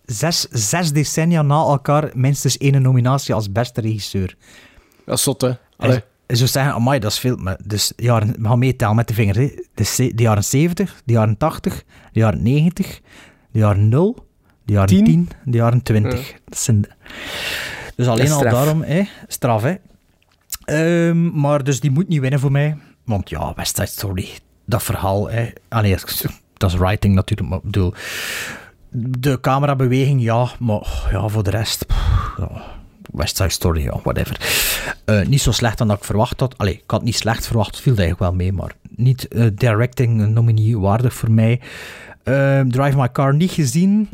Zes, 0.05 0.47
zes 0.51 0.93
decennia 0.93 1.43
na 1.43 1.55
elkaar 1.55 2.11
minstens 2.14 2.57
één 2.59 2.82
nominatie 2.82 3.34
als 3.34 3.53
beste 3.53 3.80
regisseur. 3.80 4.36
Dat 5.05 5.16
is 5.16 5.22
zot, 5.22 5.41
hè. 5.41 5.53
Allee. 5.76 6.03
Zou 6.37 6.49
zeggen, 6.49 6.72
amai, 6.72 6.99
dat 6.99 7.12
is 7.12 7.18
veel. 7.18 7.37
Maar 7.37 7.59
dus 7.64 7.93
jaren, 7.97 8.35
we 8.39 8.49
gaan 8.49 8.59
meetellen 8.59 8.97
met 8.97 9.09
de 9.09 9.14
vinger. 9.14 9.37
Hè. 9.37 9.51
De, 9.74 10.12
jaren 10.16 10.45
70, 10.45 11.03
de 11.05 11.12
jaren 11.12 11.37
80, 11.37 11.85
de 12.12 12.20
jaren 12.20 12.43
90, 12.43 13.01
de 13.51 13.59
jaren 13.59 13.89
0, 13.89 14.26
de 14.64 14.72
jaren 14.72 14.89
10, 14.89 15.05
Tien. 15.05 15.29
de 15.45 15.57
jaren 15.57 15.83
20. 15.83 16.35
Dat 16.45 16.59
zijn, 16.59 16.85
dus 17.97 18.07
alleen 18.07 18.31
al 18.31 18.43
daarom, 18.43 18.83
hè, 18.83 19.03
straf. 19.26 19.62
Hè. 19.62 19.74
Ehm, 20.64 21.41
maar 21.41 21.64
dus 21.64 21.81
die 21.81 21.91
moet 21.91 22.09
niet 22.09 22.20
winnen 22.20 22.41
voor 22.41 22.53
mij. 22.53 22.76
Want 23.05 23.31
ja, 23.31 23.53
West 23.57 23.76
Side 23.76 23.89
Story, 23.89 24.29
dat 24.64 24.83
verhaal. 24.83 25.31
Hè. 25.31 25.49
Allee, 25.68 25.97
dat 26.55 26.70
is 26.72 26.76
writing 26.76 27.14
natuurlijk, 27.14 27.49
maar 27.49 27.59
ik 27.59 27.64
bedoel... 27.64 27.95
De 28.91 29.41
camerabeweging, 29.41 30.22
ja, 30.22 30.49
maar 30.59 31.09
ja, 31.11 31.29
voor 31.29 31.43
de 31.43 31.51
rest... 31.51 31.87
pff, 31.87 32.35
ja, 32.39 32.78
West 33.13 33.37
Side 33.37 33.49
Story, 33.49 33.83
ja, 33.83 34.01
whatever. 34.03 34.41
Eh, 35.05 35.27
niet 35.27 35.41
zo 35.41 35.53
slecht 35.53 35.79
dan 35.79 35.89
dat 35.89 35.97
ik 35.99 36.05
verwacht 36.05 36.41
had. 36.41 36.59
Allee, 36.59 36.75
ik 36.75 36.83
had 36.91 37.03
niet 37.03 37.17
slecht 37.17 37.47
verwacht, 37.47 37.71
het 37.71 37.81
viel 37.81 37.97
eigenlijk 37.97 38.21
wel 38.21 38.35
mee, 38.35 38.53
maar 38.53 38.75
niet 38.91 39.29
eh, 39.29 39.47
directing 39.55 40.21
een 40.21 40.33
nominee 40.33 40.79
waardig 40.79 41.15
voor 41.15 41.31
mij. 41.31 41.61
Eh, 42.23 42.61
Drive 42.61 42.97
My 42.97 43.09
Car 43.13 43.35
niet 43.35 43.51
gezien. 43.51 44.09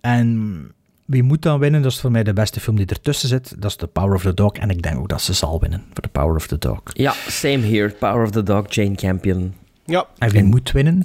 En 0.00 0.72
wie 1.04 1.22
moet 1.22 1.42
dan 1.42 1.58
winnen? 1.58 1.82
Dat 1.82 1.92
is 1.92 2.00
voor 2.00 2.10
mij 2.10 2.24
de 2.24 2.32
beste 2.32 2.60
film 2.60 2.76
die 2.76 2.86
ertussen 2.86 3.28
zit. 3.28 3.54
Dat 3.58 3.70
is 3.70 3.76
The 3.76 3.86
Power 3.86 4.14
of 4.14 4.22
the 4.22 4.34
Dog. 4.34 4.52
En 4.52 4.70
ik 4.70 4.82
denk 4.82 4.98
ook 4.98 5.08
dat 5.08 5.22
ze 5.22 5.32
zal 5.32 5.60
winnen 5.60 5.84
voor 5.92 6.02
The 6.02 6.08
Power 6.08 6.36
of 6.36 6.46
the 6.46 6.58
Dog. 6.58 6.80
Ja, 6.92 7.12
same 7.28 7.58
here. 7.58 7.88
Power 7.90 8.22
of 8.22 8.30
the 8.30 8.42
Dog, 8.42 8.64
Jane 8.74 8.94
Campion. 8.94 9.54
Ja, 9.84 10.06
En 10.18 10.30
wie 10.30 10.44
moet 10.44 10.72
winnen? 10.72 11.02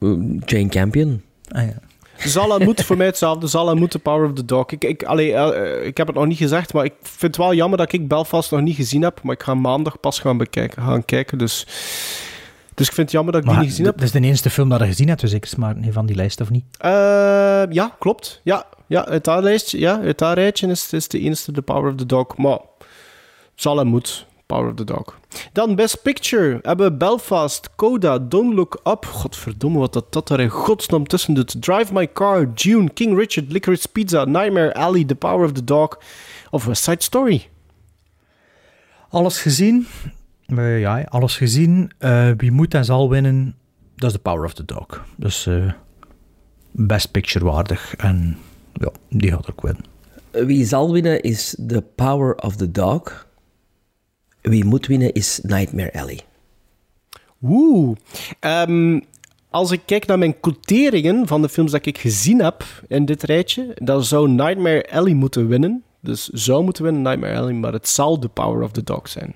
Uh, 0.00 0.38
Jane 0.46 0.68
Campion. 0.68 1.22
Ah, 1.48 1.62
ja. 1.62 1.74
Zala 2.18 2.58
moet 2.58 2.82
voor 2.84 2.96
mij 2.96 3.06
hetzelfde. 3.06 3.46
Zala 3.46 3.74
moet 3.74 3.92
de 3.92 3.98
Power 3.98 4.28
of 4.28 4.34
the 4.34 4.44
Dog. 4.44 4.70
Ik, 4.70 4.84
ik, 4.84 5.02
allee, 5.02 5.34
eh, 5.34 5.86
ik 5.86 5.96
heb 5.96 6.06
het 6.06 6.16
nog 6.16 6.26
niet 6.26 6.38
gezegd, 6.38 6.72
maar 6.72 6.84
ik 6.84 6.94
vind 7.02 7.20
het 7.20 7.36
wel 7.36 7.54
jammer 7.54 7.78
dat 7.78 7.92
ik 7.92 8.08
Belfast 8.08 8.50
nog 8.50 8.60
niet 8.60 8.76
gezien 8.76 9.02
heb. 9.02 9.22
Maar 9.22 9.34
ik 9.34 9.42
ga 9.42 9.54
maandag 9.54 10.00
pas 10.00 10.18
gaan, 10.18 10.36
bekijken, 10.36 10.82
gaan 10.82 11.04
kijken. 11.04 11.38
Dus, 11.38 11.66
dus 12.74 12.86
ik 12.86 12.92
vind 12.92 12.96
het 12.96 13.10
jammer 13.10 13.32
dat 13.32 13.42
ik 13.42 13.46
Maar 13.46 13.56
die 13.56 13.64
niet 13.64 13.72
gezien 13.72 13.86
heb. 13.86 13.96
dat 13.96 14.04
is 14.04 14.12
de 14.12 14.20
enige 14.20 14.50
film 14.50 14.68
dat 14.68 14.80
je 14.80 14.86
gezien 14.86 15.08
hebt, 15.08 15.20
dus 15.20 15.32
ik 15.32 15.56
maar 15.56 15.76
niet 15.76 15.92
van 15.92 16.06
die 16.06 16.16
lijst 16.16 16.40
of 16.40 16.50
niet. 16.50 16.64
Eh, 16.78 16.90
ja, 17.70 17.96
klopt. 17.98 18.40
Ja, 18.42 18.66
ja, 18.86 19.06
uit 19.06 19.24
dat 19.24 19.42
lijstje, 19.42 19.78
ja, 19.78 20.00
uit 20.00 20.18
dat 20.18 20.34
rijtje 20.34 20.66
is, 20.66 20.92
is 20.92 21.08
de 21.08 21.20
enige 21.20 21.52
The 21.52 21.62
Power 21.62 21.90
of 21.90 21.96
the 21.96 22.06
Dog. 22.06 22.36
Maar 22.36 22.58
Zala 23.54 23.84
moet 23.84 24.26
Power 24.46 24.68
of 24.68 24.74
the 24.74 24.84
Dog. 24.84 25.14
Dan 25.52 25.74
Best 25.74 26.02
Picture 26.02 26.58
hebben 26.62 26.90
we 26.90 26.96
Belfast, 26.96 27.68
Coda, 27.76 28.18
Don't 28.18 28.54
Look 28.54 28.80
Up. 28.84 29.04
Godverdomme, 29.04 29.78
wat 29.78 29.92
dat, 29.92 30.12
dat 30.12 30.28
daar 30.28 30.40
in 30.40 30.48
godsnaam 30.48 31.06
tussen 31.06 31.34
doet. 31.34 31.62
Drive 31.62 31.92
My 31.92 32.12
Car, 32.12 32.48
June, 32.54 32.90
King 32.90 33.18
Richard, 33.18 33.52
Licorice 33.52 33.88
Pizza, 33.88 34.24
Nightmare 34.24 34.74
Alley, 34.74 35.04
The 35.04 35.14
Power 35.14 35.44
of 35.44 35.52
the 35.52 35.64
Dog 35.64 35.98
of 36.50 36.64
West 36.64 36.82
Side 36.82 37.02
Story. 37.02 37.48
Alles 39.08 39.40
gezien? 39.40 39.86
Eh, 40.46 40.80
ja, 40.80 41.02
alles 41.08 41.36
gezien. 41.36 41.90
Eh, 41.98 42.30
wie 42.36 42.50
moet 42.50 42.74
en 42.74 42.84
zal 42.84 43.10
winnen? 43.10 43.54
Dat 43.96 44.10
is 44.10 44.16
The 44.16 44.22
Power 44.22 44.44
of 44.44 44.54
the 44.54 44.64
Dog. 44.64 45.04
Dus 45.16 45.46
eh, 45.46 45.72
best 46.70 47.10
picture 47.10 47.44
waardig. 47.44 47.94
En 47.96 48.36
ja, 48.72 48.88
die 49.08 49.30
gaat 49.30 49.50
ook 49.50 49.60
winnen. 49.60 49.84
Wie 50.30 50.64
zal 50.64 50.92
winnen 50.92 51.22
is 51.22 51.56
The 51.66 51.84
Power 51.94 52.34
of 52.34 52.56
the 52.56 52.70
Dog. 52.70 53.26
Wie 54.50 54.64
moet 54.64 54.86
winnen 54.86 55.12
is 55.12 55.40
Nightmare 55.42 55.92
Alley. 55.92 56.20
Oeh. 57.42 57.96
Ehm, 58.40 59.00
als 59.50 59.70
ik 59.70 59.80
kijk 59.86 60.06
naar 60.06 60.18
mijn 60.18 60.40
quoteringen 60.40 61.26
van 61.26 61.42
de 61.42 61.48
films 61.48 61.70
dat 61.70 61.86
ik 61.86 61.98
gezien 61.98 62.42
heb 62.42 62.64
in 62.88 63.04
dit 63.04 63.22
rijtje, 63.22 63.70
dan 63.74 64.04
zou 64.04 64.28
Nightmare 64.28 64.90
Alley 64.90 65.12
moeten 65.14 65.48
winnen. 65.48 65.82
Dus 66.00 66.28
zou 66.28 66.64
moeten 66.64 66.84
winnen 66.84 67.02
Nightmare 67.02 67.38
Alley, 67.38 67.52
maar 67.52 67.72
het 67.72 67.88
zal 67.88 68.18
The 68.18 68.28
Power 68.28 68.62
of 68.62 68.70
the 68.72 68.82
Dog 68.84 69.08
zijn. 69.08 69.34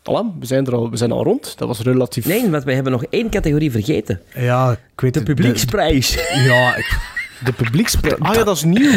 Voilà, 0.00 0.38
we 0.38 0.46
zijn 0.46 0.66
er 0.66 0.74
al, 0.74 0.90
we 0.90 0.96
zijn 0.96 1.12
al 1.12 1.22
rond. 1.24 1.58
Dat 1.58 1.68
was 1.68 1.80
relatief... 1.80 2.26
Nee, 2.26 2.50
want 2.50 2.64
wij 2.64 2.74
hebben 2.74 2.92
nog 2.92 3.04
één 3.04 3.30
categorie 3.30 3.70
vergeten. 3.70 4.20
Ja, 4.34 4.72
ik 4.72 5.00
weet 5.00 5.14
De 5.14 5.22
publieksprijs. 5.22 6.10
de- 6.10 6.42
ja, 6.46 6.76
ik, 6.76 6.98
De 7.44 7.52
publieksprijs. 7.52 8.18
Ah 8.18 8.34
ja, 8.34 8.44
dat 8.44 8.56
is 8.56 8.62
nieuw. 8.64 8.90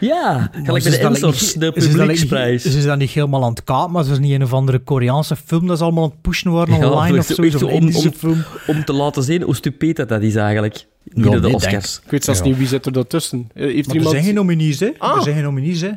Ja, 0.00 0.50
gelijk 0.52 0.66
ze 0.66 0.90
bij 0.90 0.98
is 0.98 0.98
de 0.98 0.98
Ensors, 0.98 1.54
niet- 1.54 1.60
de 1.60 1.70
is 1.74 1.88
publieksprijs. 1.88 2.62
Ze 2.62 2.78
is 2.78 2.84
dan 2.84 2.98
niet 2.98 3.10
helemaal 3.10 3.44
aan 3.44 3.50
het 3.50 3.64
kaap, 3.64 3.90
maar 3.90 4.04
ze 4.04 4.12
is 4.12 4.18
niet 4.18 4.32
een 4.32 4.42
of 4.42 4.52
andere 4.52 4.78
Koreaanse 4.78 5.36
film 5.36 5.66
dat 5.66 5.78
ze 5.78 5.84
allemaal 5.84 6.04
aan 6.04 6.10
het 6.10 6.20
pushen 6.20 6.50
worden 6.50 6.78
Ja, 6.78 6.90
online 6.90 7.18
of 7.18 7.26
zo. 7.26 7.42
echt 7.42 7.58
Zo'n 7.58 7.70
om- 7.70 7.94
om- 7.96 8.12
film. 8.12 8.42
Om 8.66 8.84
te 8.84 8.92
laten 8.92 9.22
zien 9.22 9.42
hoe 9.42 9.54
stupid 9.54 9.96
dat, 9.96 10.08
dat 10.08 10.22
is 10.22 10.34
eigenlijk. 10.34 10.86
Binnen 11.04 11.32
de 11.42 11.46
nee, 11.46 11.54
Oscars. 11.54 12.00
Ik 12.04 12.10
weet 12.10 12.24
zelfs 12.24 12.40
Ja. 12.40 12.46
niet 12.46 12.56
wie 12.58 12.66
zit 12.66 12.86
er 12.86 12.92
daartussen. 12.92 13.50
Eh, 13.54 13.62
Heeft 13.62 13.70
er 13.70 13.74
Maar 13.76 13.86
er 13.88 13.94
iemand... 13.94 14.10
zijn 14.10 14.24
geen 14.24 14.34
nominees, 14.34 14.80
hè? 14.80 14.90
Ah. 14.98 15.16
Er 15.16 15.22
zijn 15.22 15.34
geen 15.34 15.44
nominees, 15.44 15.80
hè? 15.80 15.90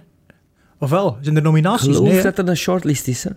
Ofwel, 0.80 1.18
zijn 1.22 1.36
er 1.36 1.42
nominaties? 1.42 1.88
Ik 1.88 1.94
geloof 1.94 2.10
nee, 2.14 2.22
dat 2.22 2.38
er 2.38 2.48
een 2.48 2.58
shortlist 2.58 3.08
is. 3.08 3.24
Hè? 3.24 3.30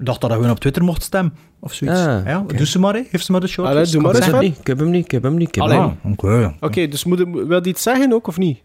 Ik 0.00 0.06
dacht 0.06 0.20
dat 0.20 0.30
hij 0.30 0.38
gewoon 0.38 0.54
op 0.54 0.60
Twitter 0.60 0.84
mocht 0.84 1.02
stemmen. 1.02 1.34
Of 1.60 1.72
zoiets. 1.72 2.00
Ah, 2.00 2.26
ja. 2.26 2.44
Doe 2.46 2.66
ze 2.66 2.78
maar, 2.78 2.94
hè. 2.94 3.02
Geef 3.10 3.22
ze 3.22 3.32
maar 3.32 3.40
de 3.40 3.46
shortlist. 3.46 3.76
Allee, 3.78 3.92
doe 3.92 4.02
maar 4.02 4.34
eens, 4.34 4.40
niet, 4.40 4.58
ik 4.58 4.66
heb 4.66 4.78
hem 4.78 4.90
niet, 4.90 5.04
ik 5.04 5.10
heb 5.10 5.22
hem 5.22 5.34
niet. 5.34 5.58
Allee. 5.60 5.80
niet. 5.80 5.94
Ah, 6.02 6.12
oké. 6.12 6.54
Oké, 6.60 6.88
dus 6.88 7.04
moet, 7.04 7.18
wil 7.46 7.62
die 7.62 7.72
iets 7.72 7.82
zeggen 7.82 8.12
ook, 8.12 8.26
of 8.26 8.38
niet? 8.38 8.62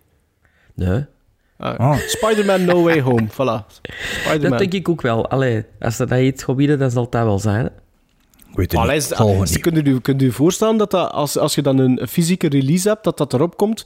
Nee, 0.76 1.06
Ah. 1.57 1.80
Ah. 1.80 1.98
Spider-Man 1.98 2.66
No 2.66 2.84
Way 2.84 3.02
Home, 3.02 3.28
voilà. 3.38 3.66
dat 4.41 4.57
denk 4.57 4.74
ik 4.74 4.90
ook 4.90 5.02
wel. 5.02 5.30
Allee, 5.30 5.66
als 5.80 5.99
er 5.99 6.07
dat 6.07 6.20
iets 6.20 6.44
gaat 6.44 6.56
winnen, 6.56 6.80
dan 6.80 6.91
zal 6.91 7.10
dat 7.10 7.24
wel 7.24 7.40
zijn. 7.40 7.60
Hè? 7.60 7.66
Ik 8.49 8.56
weet 8.56 8.72
het 8.72 9.60
kunt, 9.60 9.88
u, 9.88 9.99
kunt 9.99 10.22
u 10.22 10.32
voorstellen 10.32 10.78
dat, 10.78 10.91
dat 10.91 11.12
als, 11.12 11.38
als 11.38 11.56
je 11.56 11.62
dan 11.62 11.78
een 11.78 12.07
fysieke 12.07 12.48
release 12.49 12.88
hebt, 12.88 13.03
dat 13.03 13.18
dat 13.18 13.34
erop 13.34 13.57
komt? 13.57 13.86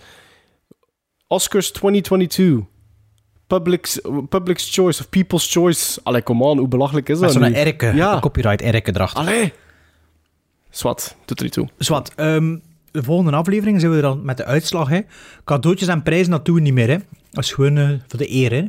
Oscars 1.28 1.72
2022. 1.72 2.66
Public's, 3.50 4.00
Public's 4.30 4.74
Choice 4.74 5.02
of 5.02 5.10
People's 5.10 5.52
Choice. 5.52 6.00
Allee, 6.04 6.24
come 6.24 6.44
on, 6.44 6.58
hoe 6.58 6.68
belachelijk 6.68 7.10
is 7.10 7.20
Met 7.20 7.34
dat 7.34 7.42
zo'n 7.42 7.52
nu? 7.52 7.58
erke, 7.58 7.92
Ja. 7.96 8.14
een 8.14 8.20
copyright 8.20 8.62
erke 8.62 8.92
erachter. 8.96 9.20
Allee. 9.20 9.54
Zwat, 10.70 11.16
doet 11.26 11.38
er 11.38 11.44
niet 11.44 11.54
toe. 11.54 11.68
Zwat, 11.78 12.12
ehm, 12.16 12.58
de 12.92 13.04
volgende 13.04 13.38
aflevering 13.38 13.80
zijn 13.80 13.92
we 13.92 13.98
er 13.98 14.04
dan 14.04 14.26
met 14.26 14.38
de 14.38 14.46
uitslag. 14.46 14.90
Hè. 14.90 15.00
Cadeautjes 15.46 15.88
en 15.88 16.04
prijzen, 16.04 16.32
dat 16.32 16.46
doen 16.46 16.56
we 16.56 16.62
niet 16.62 16.74
meer. 16.74 16.88
Hè. 16.88 16.98
Dat 17.32 17.44
is 17.44 17.52
gewoon 17.52 17.78
eh, 17.78 17.90
voor 18.08 18.20
de 18.20 18.32
eer. 18.34 18.52
Hè. 18.52 18.62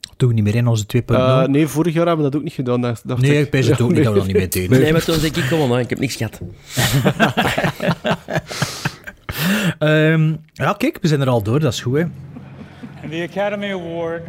Dat 0.00 0.14
doen 0.16 0.28
we 0.28 0.34
niet 0.34 0.44
meer 0.44 0.54
in 0.54 0.66
onze 0.66 0.86
2.0. 0.86 1.14
Eh, 1.42 1.44
nee, 1.44 1.66
vorig 1.66 1.94
jaar 1.94 2.06
hebben 2.06 2.24
we 2.24 2.30
dat 2.30 2.40
ook 2.40 2.46
niet 2.46 2.54
gedaan, 2.56 2.80
dacht 2.80 3.04
nee, 3.20 3.30
ik. 3.38 3.44
ik 3.44 3.50
pijs 3.50 3.66
het 3.66 3.78
Ja, 3.78 3.84
ook 3.84 3.90
niet 3.92 3.98
nee. 3.98 4.04
dat 4.04 4.12
we 4.14 4.18
dat 4.18 4.28
niet 4.28 4.54
meer 4.54 4.68
doen. 4.68 4.78
Nee, 4.80 4.92
maar 4.92 5.04
toen 5.04 5.14
zeg 5.18 5.36
ik, 5.36 5.46
kom 5.50 5.68
maar, 5.68 5.80
ik 5.80 5.90
heb 5.90 5.98
niks 5.98 6.16
gehad. 6.16 6.40
Ehm, 9.78 10.34
ja, 10.52 10.72
kijk, 10.72 10.98
we 11.00 11.08
zijn 11.08 11.20
er 11.20 11.28
al 11.28 11.42
door. 11.42 11.60
Dat 11.60 11.72
is 11.72 11.80
goed, 11.80 11.96
hè. 11.98 12.04
And 13.06 13.12
the 13.12 13.22
Academy 13.22 13.70
Award. 13.70 14.28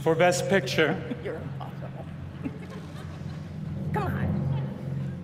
For 0.00 0.14
Best 0.14 0.48
Picture. 0.48 0.96
Come 3.92 4.02
on, 4.02 4.62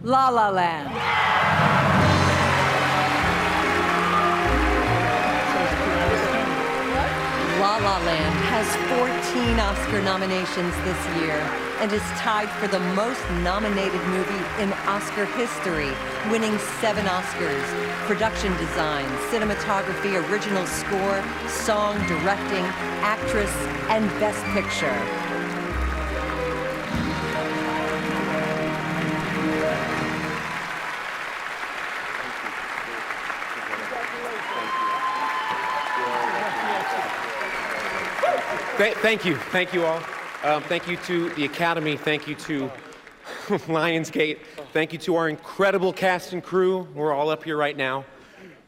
La 0.02 0.28
La 0.28 0.50
Land. 0.50 1.73
La 7.64 7.78
La 7.78 7.96
Land 7.96 8.34
has 8.52 8.68
14 9.32 9.58
Oscar 9.58 10.02
nominations 10.02 10.74
this 10.84 11.22
year. 11.22 11.40
and 11.80 11.92
is 11.92 12.02
tied 12.16 12.48
for 12.60 12.68
the 12.68 12.78
most 12.94 13.20
nominated 13.42 14.00
movie 14.06 14.44
in 14.62 14.72
Oscar 14.86 15.24
history, 15.24 15.90
winning 16.30 16.56
seven 16.80 17.04
Oscars 17.06 17.66
production 18.06 18.54
design, 18.58 19.06
cinematography, 19.30 20.12
original 20.30 20.66
score, 20.66 21.22
song, 21.48 21.96
directing, 22.06 22.64
actress, 23.00 23.52
and 23.88 24.08
best 24.20 24.42
picture. 24.52 25.33
Th- 38.76 38.94
thank 38.94 39.24
you. 39.24 39.36
Thank 39.36 39.72
you 39.72 39.84
all. 39.84 40.02
Um, 40.42 40.60
thank 40.64 40.88
you 40.88 40.96
to 40.96 41.28
the 41.34 41.44
Academy. 41.44 41.96
Thank 41.96 42.26
you 42.26 42.34
to 42.34 42.68
Lionsgate. 43.68 44.40
Thank 44.72 44.92
you 44.92 44.98
to 44.98 45.14
our 45.14 45.28
incredible 45.28 45.92
cast 45.92 46.32
and 46.32 46.42
crew. 46.42 46.88
We're 46.92 47.12
all 47.12 47.30
up 47.30 47.44
here 47.44 47.56
right 47.56 47.76
now. 47.76 48.04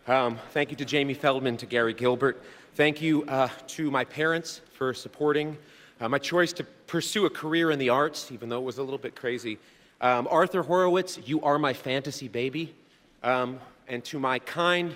Um, 0.06 0.38
thank 0.52 0.70
you 0.70 0.76
to 0.76 0.84
Jamie 0.84 1.14
Feldman, 1.14 1.56
to 1.56 1.66
Gary 1.66 1.92
Gilbert. 1.92 2.40
Thank 2.76 3.02
you 3.02 3.24
uh, 3.24 3.48
to 3.66 3.90
my 3.90 4.04
parents 4.04 4.60
for 4.74 4.94
supporting 4.94 5.58
uh, 6.00 6.08
my 6.08 6.18
choice 6.18 6.52
to 6.52 6.62
pursue 6.86 7.26
a 7.26 7.30
career 7.30 7.72
in 7.72 7.78
the 7.80 7.88
arts, 7.88 8.30
even 8.30 8.48
though 8.48 8.58
it 8.58 8.64
was 8.64 8.78
a 8.78 8.84
little 8.84 8.98
bit 8.98 9.16
crazy. 9.16 9.58
Um, 10.00 10.28
Arthur 10.30 10.62
Horowitz, 10.62 11.18
you 11.26 11.42
are 11.42 11.58
my 11.58 11.72
fantasy 11.72 12.28
baby. 12.28 12.72
Um, 13.24 13.58
and 13.88 14.04
to 14.04 14.20
my 14.20 14.38
kind, 14.38 14.94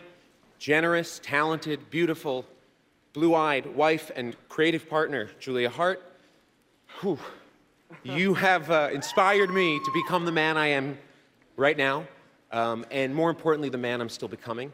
generous, 0.61 1.20
talented, 1.20 1.91
beautiful, 1.91 2.45
blue 3.12 3.35
eyed 3.35 3.66
wife 3.74 4.11
and 4.15 4.37
creative 4.49 4.89
partner, 4.89 5.31
Julia 5.41 5.69
Hart, 5.69 6.03
whew, 7.01 7.19
you 8.05 8.35
have 8.35 8.70
uh, 8.70 8.91
inspired 8.93 9.51
me 9.51 9.78
to 9.78 9.91
become 9.93 10.24
the 10.24 10.32
man 10.32 10.57
I 10.57 10.69
am 10.69 10.97
right 11.57 11.77
now, 11.77 12.07
um, 12.53 12.87
and 12.91 13.15
more 13.15 13.31
importantly, 13.31 13.69
the 13.69 13.78
man 13.78 14.01
I'm 14.01 14.09
still 14.09 14.28
becoming. 14.28 14.73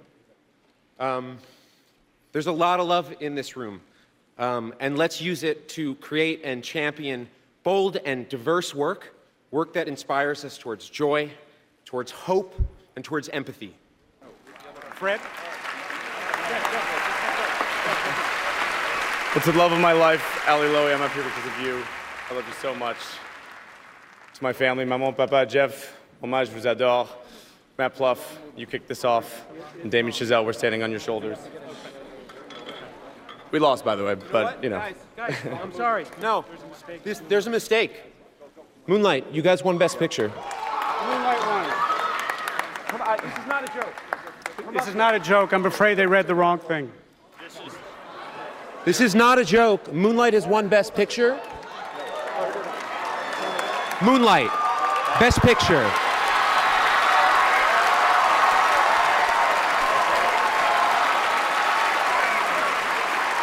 Um, 1.00 1.38
there's 2.32 2.46
a 2.46 2.52
lot 2.52 2.80
of 2.80 2.86
love 2.86 3.14
in 3.20 3.34
this 3.34 3.56
room, 3.56 3.80
um, 4.38 4.74
and 4.80 4.98
let's 4.98 5.20
use 5.20 5.42
it 5.42 5.68
to 5.70 5.94
create 5.96 6.42
and 6.44 6.62
champion 6.62 7.28
bold 7.62 7.96
and 8.04 8.28
diverse 8.28 8.74
work, 8.74 9.14
work 9.50 9.72
that 9.72 9.88
inspires 9.88 10.44
us 10.44 10.58
towards 10.58 10.88
joy, 10.88 11.30
towards 11.84 12.12
hope, 12.12 12.54
and 12.94 13.04
towards 13.04 13.28
empathy. 13.30 13.74
Fred? 14.94 15.20
It's 19.36 19.44
the 19.44 19.52
love 19.52 19.70
of 19.70 19.80
my 19.80 19.92
life, 19.92 20.48
Ali 20.48 20.66
Lowy. 20.68 20.94
I'm 20.94 21.02
up 21.02 21.12
here 21.12 21.22
because 21.22 21.44
of 21.44 21.60
you. 21.60 21.82
I 22.30 22.34
love 22.34 22.48
you 22.48 22.54
so 22.54 22.74
much. 22.74 22.96
To 24.32 24.42
my 24.42 24.54
family, 24.54 24.86
maman, 24.86 25.12
papa, 25.12 25.44
Jeff, 25.44 25.94
Hommage, 26.22 26.48
vous 26.48 26.64
adore. 26.64 27.06
Matt 27.76 27.94
Pluff, 27.94 28.38
you 28.56 28.64
kicked 28.64 28.88
this 28.88 29.04
off. 29.04 29.46
And 29.82 29.90
Damien 29.90 30.14
Chazelle, 30.14 30.42
we're 30.42 30.54
standing 30.54 30.82
on 30.82 30.90
your 30.90 31.00
shoulders. 31.00 31.36
We 33.50 33.58
lost, 33.58 33.84
by 33.84 33.94
the 33.94 34.04
way, 34.04 34.14
but, 34.14 34.64
you 34.64 34.70
know. 34.70 34.78
Guys, 34.78 34.94
guys, 35.14 35.36
I'm 35.62 35.72
sorry. 35.74 36.06
No, 36.22 36.46
this, 37.04 37.20
there's 37.28 37.46
a 37.46 37.50
mistake. 37.50 37.92
Moonlight, 38.86 39.26
you 39.30 39.42
guys 39.42 39.62
won 39.62 39.76
Best 39.76 39.98
Picture. 39.98 40.28
Moonlight 40.28 41.40
won. 41.46 41.70
Come 42.86 43.02
on, 43.02 43.18
this 43.22 43.38
is 43.38 43.46
not 43.46 43.68
a 43.68 43.74
joke. 43.74 44.72
This 44.72 44.88
is 44.88 44.94
not 44.94 45.14
a 45.14 45.20
joke. 45.20 45.52
I'm 45.52 45.66
afraid 45.66 45.96
they 45.96 46.06
read 46.06 46.26
the 46.26 46.34
wrong 46.34 46.58
thing. 46.58 46.90
This 48.86 49.00
is 49.00 49.14
not 49.14 49.36
a 49.36 49.44
joke. 49.44 49.92
Moonlight 49.92 50.32
has 50.32 50.46
won 50.46 50.68
Best 50.68 50.94
Picture. 50.94 51.36
Moonlight, 54.00 54.48
Best 55.18 55.40
Picture. 55.40 55.84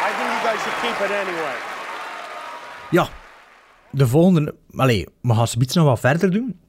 I 0.00 0.10
think 0.16 0.28
you 0.32 0.40
guys 0.42 0.62
should 0.62 0.78
keep 0.80 0.98
it 1.04 1.10
anyway. 1.10 1.56
Ja, 2.90 3.08
de 3.90 4.06
volgende... 4.06 4.54
Allee, 4.76 5.06
we 5.20 5.34
gaan 5.34 5.48
zoiets 5.48 5.74
nog 5.74 5.84
wat 5.84 6.00
verder 6.00 6.30
doen. 6.30 6.60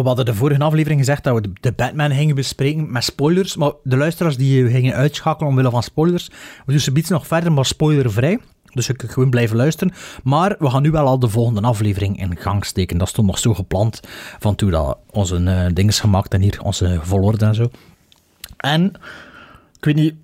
We 0.00 0.06
hadden 0.06 0.24
de 0.24 0.34
vorige 0.34 0.60
aflevering 0.62 1.00
gezegd 1.00 1.24
dat 1.24 1.34
we 1.34 1.52
de- 1.60 1.72
Batman 1.72 2.10
gingen 2.10 2.34
bespreken 2.34 2.92
met 2.92 3.04
spoilers. 3.04 3.56
Maar 3.56 3.72
de 3.82 3.96
luisteraars 3.96 4.36
die 4.36 4.68
gingen 4.70 4.94
uitschakelen 4.94 5.48
omwille 5.50 5.70
van 5.70 5.82
spoilers. 5.82 6.28
We 6.66 6.72
doen 6.72 6.80
zoiets 6.80 7.08
nog 7.08 7.26
verder, 7.26 7.52
maar 7.52 7.64
spoilervrij. 7.66 8.38
Dus 8.74 8.86
je 8.86 8.92
kunt 8.96 9.12
gewoon 9.12 9.30
blijven 9.30 9.56
luisteren. 9.56 9.94
Maar 10.22 10.56
we 10.58 10.70
gaan 10.70 10.82
nu 10.82 10.90
wel 10.90 11.06
al 11.06 11.18
de 11.18 11.28
volgende 11.28 11.60
aflevering 11.60 12.20
in 12.20 12.36
gang 12.36 12.64
steken. 12.64 12.98
Dat 12.98 13.08
stond 13.08 13.26
nog 13.26 13.38
zo 13.38 13.54
gepland 13.54 14.00
van 14.38 14.54
toen 14.54 14.70
dat 14.70 14.98
onze 15.10 15.38
uh, 15.40 15.66
ding 15.74 15.88
is 15.88 16.00
gemaakt 16.00 16.34
en 16.34 16.40
hier 16.40 16.60
onze 16.62 16.98
volgorde 17.02 17.44
en 17.44 17.54
zo. 17.54 17.70
En 18.56 18.84
ik 19.78 19.84
weet 19.84 19.94
niet, 19.94 20.14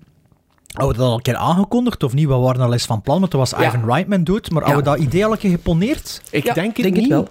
hadden 0.73 0.95
we 0.95 1.01
dat 1.01 1.07
al 1.09 1.15
een 1.15 1.21
keer 1.21 1.35
aangekondigd 1.35 2.03
of 2.03 2.13
niet? 2.13 2.27
We 2.27 2.33
waren 2.35 2.61
al 2.61 2.73
eens 2.73 2.85
van 2.85 3.01
plan, 3.01 3.19
want 3.19 3.31
er 3.33 3.39
was 3.39 3.53
Ivan 3.53 3.85
Reitman 3.85 4.23
dood. 4.23 4.49
Maar 4.51 4.63
hadden 4.63 4.83
we 4.83 4.89
dat 4.89 4.99
idee 4.99 5.25
al 5.25 5.31
een 5.31 5.37
keer 5.37 5.49
geponeerd? 5.51 6.21
Ik 6.31 6.43
Ja, 6.43 6.53
denk 6.53 6.67
het 6.75 6.83
denk 6.83 6.95
het 6.95 7.03
niet. 7.03 7.13
wel. 7.13 7.27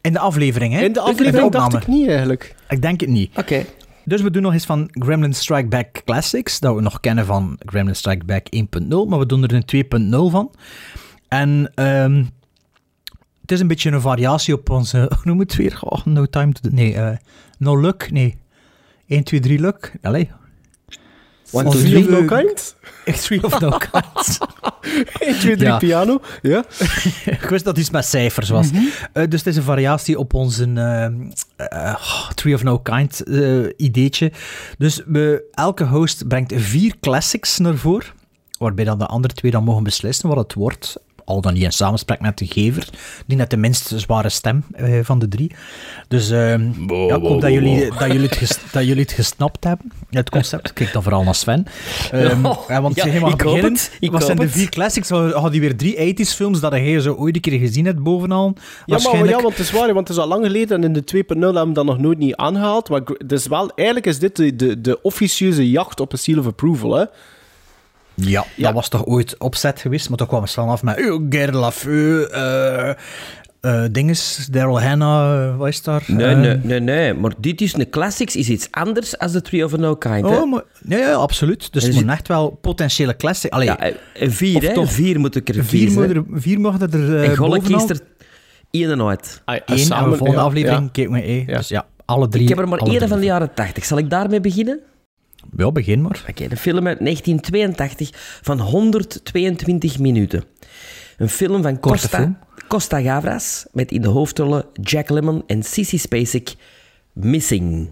In 0.00 0.12
de 0.12 0.18
aflevering, 0.18 0.74
hè? 0.74 0.80
In 0.80 0.92
de 0.92 1.00
aflevering 1.00 1.50
dacht 1.50 1.66
opname. 1.66 1.84
ik 1.84 1.86
niet 1.86 2.08
eigenlijk. 2.08 2.54
Ik 2.68 2.82
denk 2.82 3.00
het 3.00 3.10
niet. 3.10 3.38
Oké. 3.38 3.64
Dus 4.04 4.22
we 4.22 4.30
doen 4.30 4.42
nog 4.42 4.52
eens 4.52 4.64
van 4.64 4.88
Gremlin 4.90 5.34
Strike 5.34 5.68
Back 5.68 6.02
Classics, 6.04 6.60
dat 6.60 6.74
we 6.74 6.80
nog 6.80 7.00
kennen 7.00 7.26
van 7.26 7.58
Gremlin 7.58 7.96
Strike 7.96 8.24
Back 8.24 8.46
1.0, 8.56 9.08
maar 9.08 9.18
we 9.18 9.26
doen 9.26 9.42
er 9.42 9.54
een 9.54 10.10
2.0 10.10 10.30
van. 10.30 10.54
En 11.28 11.72
ehm, 11.74 12.24
het 13.40 13.52
is 13.52 13.60
een 13.60 13.66
beetje 13.66 13.90
een 13.90 14.00
variatie 14.00 14.54
op 14.54 14.70
onze, 14.70 14.98
hoe 15.14 15.24
noem 15.24 15.38
het 15.38 15.56
weer? 15.56 15.78
Oh, 15.80 16.04
no 16.04 16.26
time 16.26 16.52
to... 16.52 16.68
Nee, 16.72 16.94
eh, 16.94 17.16
no 17.58 17.80
luck, 17.80 18.10
nee. 18.10 18.38
1, 19.06 19.24
2, 19.24 19.40
3 19.40 19.60
luck. 19.60 19.92
Allee. 20.02 20.30
One, 21.52 21.64
Onze 21.68 21.78
two, 21.82 21.88
three 21.90 22.02
of 22.02 22.10
no 22.10 22.36
kind? 22.36 22.74
Three 23.04 23.42
of 23.44 23.60
no 23.60 23.68
kind. 23.70 24.38
1, 25.20 25.38
2, 25.38 25.56
3 25.56 25.68
Ja. 25.68 25.76
piano. 25.78 26.20
Ja. 26.42 26.64
Ik 27.24 27.46
wist 27.48 27.64
dat 27.64 27.78
iets 27.78 27.90
met 27.90 28.04
cijfers 28.04 28.48
was. 28.48 28.68
Eh, 29.12 29.24
dus 29.28 29.38
het 29.40 29.46
is 29.48 29.56
een 29.56 29.62
variatie 29.62 30.18
op 30.18 30.34
onze 30.34 30.64
eh, 30.74 31.04
eh, 31.04 31.94
oh, 31.94 32.30
Tree 32.30 32.54
of 32.54 32.62
No 32.62 32.78
Kind 32.78 33.22
eh, 33.22 33.58
ideetje. 33.76 34.32
Dus 34.78 35.02
we, 35.06 35.48
elke 35.52 35.84
host 35.84 36.28
brengt 36.28 36.52
vier 36.56 36.94
classics 37.00 37.58
naar 37.58 37.76
voren, 37.76 38.06
waarbij 38.58 38.84
dan 38.84 38.98
de 38.98 39.06
andere 39.06 39.34
twee 39.34 39.50
dan 39.50 39.64
mogen 39.64 39.82
beslissen 39.82 40.28
wat 40.28 40.36
het 40.38 40.54
wordt. 40.54 40.96
Al 41.30 41.40
dan 41.40 41.52
niet 41.54 41.62
in 41.62 41.72
samenspraak 41.72 42.20
met 42.20 42.38
de 42.38 42.46
gever, 42.46 42.88
die 43.26 43.36
net 43.36 43.50
de 43.50 43.56
minst 43.56 43.92
zware 43.96 44.28
stem 44.28 44.64
eh, 44.72 44.98
van 45.02 45.18
de 45.18 45.28
drie. 45.28 45.50
Dus 46.08 46.30
ehm, 46.30 46.62
ja, 46.94 47.14
ik 47.16 47.22
hoop 47.22 47.40
dat 47.40 47.52
jullie, 47.52 47.90
dat, 47.98 48.06
jullie 48.12 48.20
het 48.28 48.36
ges- 48.36 48.58
dat 48.72 48.84
jullie 48.84 49.02
het 49.02 49.12
gesnapt 49.12 49.64
hebben, 49.64 49.92
het 50.10 50.30
concept. 50.30 50.72
Kijk 50.72 50.92
dan 50.92 51.02
vooral 51.02 51.22
naar 51.22 51.34
Sven. 51.34 51.66
Ehm, 52.12 52.46
Oh, 52.46 52.68
ja, 52.68 52.82
want 52.82 52.94
ja, 52.96 53.18
hoop 53.18 53.38
beginnen. 53.38 53.72
het, 53.72 53.96
ik 54.00 54.10
Wat 54.10 54.24
zijn 54.24 54.36
de 54.36 54.48
vier 54.48 54.68
classics? 54.68 55.08
Had 55.08 55.52
die 55.52 55.60
weer 55.60 55.76
drie 55.76 56.14
80s 56.14 56.34
films 56.34 56.60
dat 56.60 56.72
jij 56.72 57.00
zo 57.00 57.12
ooit 57.14 57.34
een 57.34 57.40
keer 57.40 57.58
gezien 57.58 57.84
hebt 57.84 58.02
bovenal? 58.02 58.46
Ja, 58.46 58.52
maar, 58.56 58.84
Waarschijnlijk. 58.86 59.36
ja, 59.36 59.42
want 59.42 59.56
het 59.56 59.66
is 59.66 59.72
waar, 59.72 59.94
want 59.94 60.08
het 60.08 60.16
is 60.16 60.22
al 60.22 60.28
lang 60.28 60.44
geleden 60.46 60.76
en 60.76 60.84
in 60.84 60.92
de 60.92 61.04
2.0 61.04 61.38
hebben 61.40 61.66
we 61.68 61.72
dat 61.72 61.84
nog 61.84 61.98
nooit 61.98 62.18
niet 62.18 62.36
aangehaald. 62.36 62.88
Maar 62.88 63.02
dus 63.26 63.46
wel, 63.46 63.70
eigenlijk 63.74 64.06
is 64.06 64.18
dit 64.18 64.36
de, 64.36 64.56
de, 64.56 64.80
de 64.80 65.02
officieuze 65.02 65.70
jacht 65.70 66.00
op 66.00 66.12
een 66.12 66.18
seal 66.18 66.38
of 66.38 66.46
approval. 66.46 66.94
Hè? 66.96 67.04
Ja, 68.20 68.44
dat 68.56 68.72
was 68.72 68.88
toch 68.88 69.06
ooit 69.06 69.38
opzet 69.38 69.80
geweest, 69.80 70.08
maar 70.08 70.18
toen 70.18 70.26
kwam 70.26 70.40
het 70.42 70.50
af 70.68 70.82
met 70.82 70.98
uh, 70.98 71.20
Gerard 71.30 71.54
Lafeu, 71.54 72.22
eh 72.24 72.90
eh, 73.60 73.82
dinges, 73.90 74.48
Daryl 74.50 74.82
Hannah, 74.82 75.48
eh, 75.48 75.56
wat 75.56 75.68
is 75.68 75.82
daar? 75.82 76.02
Nee, 76.06 76.26
Eh, 76.26 76.36
nee, 76.38 76.56
nee, 76.62 76.80
nee. 76.80 77.14
Maar 77.14 77.32
dit 77.38 77.60
is 77.60 77.74
een 77.74 77.90
classics, 77.90 78.36
is 78.36 78.48
iets 78.48 78.68
anders 78.70 79.18
dan 79.18 79.32
de 79.32 79.42
Tree 79.42 79.64
of 79.64 79.76
No 79.76 79.94
Kind. 79.96 80.28
hè? 80.28 80.36
Oh, 80.36 80.50
maar, 80.52 80.62
ja, 80.88 81.12
absoluut. 81.12 81.72
Dus 81.72 81.82
het 81.84 81.94
moet 81.94 82.08
echt 82.08 82.28
wel 82.28 82.50
potentiële 82.60 83.16
classic. 83.16 83.52
Allee, 83.52 83.66
Ja, 83.66 83.78
eh, 83.78 83.94
eh, 84.14 84.30
vier, 84.30 84.62
hè? 84.62 84.72
toch- 84.74 84.92
Vier 84.92 85.20
moet 85.20 85.36
ik 85.36 85.48
er 85.48 85.54
vier, 85.64 85.64
kiezen. 85.80 86.00
mogen 86.00 86.14
er, 86.16 86.40
vier 86.40 86.60
mogen 86.60 86.80
er 86.92 87.16
eh 87.22 87.28
en 87.30 87.36
Golle 87.36 87.58
bovenal. 87.58 87.86
kiest 87.86 87.90
er 88.00 88.06
één 88.70 88.90
en 88.90 89.02
uit. 89.06 89.42
Ah, 89.44 89.54
Eén, 89.54 89.62
en 89.92 90.10
de 90.10 90.16
volgende 90.16 90.40
aflevering 90.42 90.90
keken 90.92 91.12
we 91.12 91.22
eh. 91.22 91.56
Dus 91.56 91.68
ja, 91.68 91.86
alle 92.04 92.28
drie. 92.28 92.42
Ik 92.42 92.48
heb 92.48 92.58
er 92.58 92.68
maar 92.68 92.78
één 92.78 93.08
van 93.08 93.18
de 93.18 93.24
jaren 93.24 93.54
80. 93.54 93.84
Zal 93.84 93.98
ik 93.98 94.10
daarmee 94.10 94.40
beginnen? 94.40 94.80
Ja, 95.56 95.72
begin 95.72 96.02
maar. 96.02 96.24
Oké, 96.28 96.48
de 96.48 96.56
film 96.56 96.86
uit 96.86 96.98
1982 96.98 98.10
van 98.42 98.60
122 98.60 99.98
minuten. 99.98 100.44
Een 101.16 101.28
film 101.28 101.62
van 101.62 101.80
Korte 101.80 102.00
Costa, 102.00 102.18
film. 102.18 102.38
Costa 102.68 103.00
Gavras 103.00 103.66
met 103.72 103.92
in 103.92 104.02
de 104.02 104.08
hoofdrollen 104.08 104.66
Jack 104.82 105.10
Lemmon 105.10 105.42
en 105.46 105.62
Sissy 105.62 105.98
Spacek. 105.98 106.54
Missing. 107.12 107.90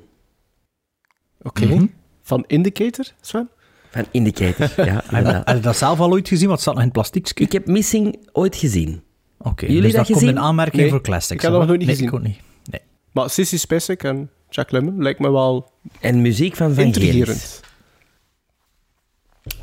Oké. 1.42 1.64
Mhm. 1.64 1.86
Van 2.22 2.44
Indicator, 2.46 3.04
Sven? 3.20 3.48
Van 3.90 4.06
Indicator, 4.10 4.84
ja. 4.86 5.02
Heb 5.44 5.56
je, 5.56 5.60
dat 5.60 5.76
zelf 5.76 6.00
al 6.00 6.10
ooit 6.10 6.28
gezien? 6.28 6.46
Want 6.48 6.58
het 6.58 6.68
zat 6.68 6.74
nog 6.74 6.84
in 6.84 6.90
plastic. 6.90 7.30
Ik 7.34 7.52
heb 7.52 7.66
Missing 7.66 8.28
ooit 8.32 8.56
gezien. 8.56 9.02
Oké, 9.38 9.66
Jullie 9.66 9.82
dus 9.82 9.90
dat 9.90 10.00
dat 10.00 10.06
komt 10.06 10.18
gezien? 10.18 10.36
in 10.36 10.42
aanmerking 10.42 10.82
Nee, 10.82 10.90
voor 10.90 11.00
classics. 11.00 11.34
ik 11.34 11.40
heb 11.40 11.50
dat 11.50 11.60
nog 11.60 11.68
nooit 11.68 11.80
nee, 11.80 11.88
gezien. 11.88 12.06
Ik 12.06 12.14
ook 12.14 12.22
niet. 12.22 12.38
Nee. 12.70 12.80
Maar 13.12 13.30
Sissy 13.30 13.58
Spacek 13.58 14.02
en 14.02 14.30
Jack 14.50 14.70
Lemmon 14.70 15.02
lijkt 15.02 15.20
me 15.20 15.30
wel 15.30 15.70
En 16.00 16.22
muziek 16.22 16.56
van 16.56 16.74
Van 16.74 16.94
Gelis. 16.94 17.60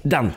Dan, 0.02 0.34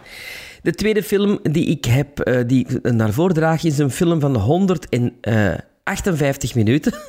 de 0.63 0.73
tweede 0.73 1.03
film 1.03 1.39
die 1.43 1.67
ik 1.67 1.85
heb, 1.85 2.21
eh, 2.21 2.41
die 2.47 2.67
ik 2.67 2.93
naar 2.93 3.13
voren 3.13 3.35
draag, 3.35 3.65
is 3.65 3.79
een 3.79 3.91
film 3.91 4.21
van 4.21 4.37
108 4.37 4.89
58 5.83 6.55
minuten. 6.55 6.93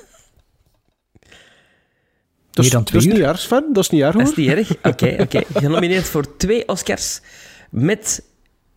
Dat 2.51 2.65
is, 2.65 2.71
Meer 2.73 2.83
dan 2.83 2.93
dat 2.93 2.93
is 2.93 3.03
twee 3.03 3.17
niet 3.17 3.29
erg, 3.29 3.39
Sven. 3.39 3.73
Dat 3.73 3.83
is 3.83 3.89
niet 3.89 4.01
erg, 4.01 4.13
hoor. 4.13 4.23
Dat 4.23 4.31
is 4.31 4.37
niet 4.37 4.49
erg. 4.49 4.75
Oké, 4.91 5.15
oké. 5.19 5.43
Genomineerd 5.53 6.07
voor 6.07 6.37
twee 6.37 6.67
Oscars 6.67 7.21
met 7.69 8.23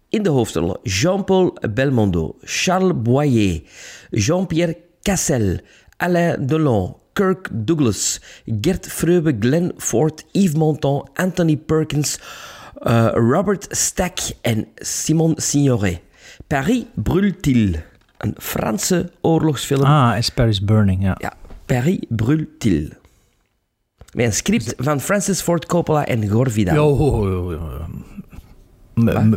in 0.08 0.22
de 0.22 0.28
hoofdrollen 0.28 0.78
Jean-Paul 0.82 1.56
Belmondo, 1.74 2.36
Charles 2.40 3.02
Boyer, 3.02 3.62
Jean-Pierre 4.10 4.76
Cassel, 5.02 5.58
Alain 5.96 6.46
Delon, 6.46 6.96
Kirk 7.12 7.48
Douglas, 7.52 8.20
Gert 8.60 8.86
Freube, 8.86 9.32
Glenn 9.40 9.72
Ford, 9.76 10.24
Yves 10.32 10.54
Montand, 10.54 11.02
Anthony 11.14 11.56
Perkins, 11.56 12.18
eh, 12.82 13.12
Robert 13.14 13.66
Stack 13.70 14.18
en 14.42 14.66
Simon 14.76 15.34
Signoret. 15.36 16.00
Paris 16.46 16.84
brûle-t-il? 16.94 17.82
Een 18.18 18.34
Franse 18.38 19.10
oorlogsfilm. 19.20 19.84
Ah, 19.84 20.18
is 20.18 20.30
Paris 20.30 20.60
Burning, 20.64 21.02
ja. 21.02 21.16
Ja, 21.18 21.32
Paris 21.66 21.98
brûle-t-il? 22.08 22.88
Met 24.12 24.26
een 24.26 24.32
script 24.32 24.74
van 24.76 25.00
Francis 25.00 25.40
Ford 25.40 25.66
Coppola 25.66 26.06
en 26.06 26.28
Gore 26.28 26.50
Vidal. 26.50 26.74
Jo, 26.74 27.80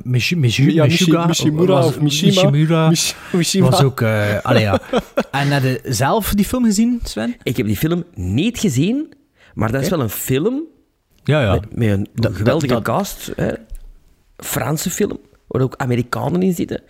Mishimura 0.04 1.86
of 1.86 2.00
Mishima. 2.02 2.90
Mishima. 3.32 3.70
was 3.70 3.84
ook... 3.84 4.02
eh 4.02 4.38
allee, 4.44 4.62
ja. 4.62 4.80
En 5.32 5.48
heb 5.48 5.64
je 5.64 5.80
zelf 5.84 6.34
die 6.34 6.46
film 6.46 6.64
gezien, 6.66 7.00
Sven? 7.04 7.36
Ik 7.44 7.58
heb 7.58 7.66
die 7.66 7.78
film 7.78 8.04
niet 8.14 8.60
gezien, 8.60 9.14
maar 9.54 9.72
dat 9.72 9.82
is 9.82 9.90
wel 9.90 10.00
een 10.02 10.10
film 10.10 10.64
Ja, 11.24 11.42
ja. 11.42 11.54
met, 11.54 11.76
met 11.76 11.90
een 11.90 12.08
Dat- 12.14 12.36
geweldige 12.36 12.74
dat- 12.74 12.86
dat- 12.86 12.96
cast. 12.96 13.32
Hè. 13.36 13.52
Franse 14.38 14.90
film, 14.90 15.20
waar 15.48 15.62
ook 15.62 15.76
Amerikanen 15.78 16.42
in 16.42 16.54
zitten. 16.54 16.82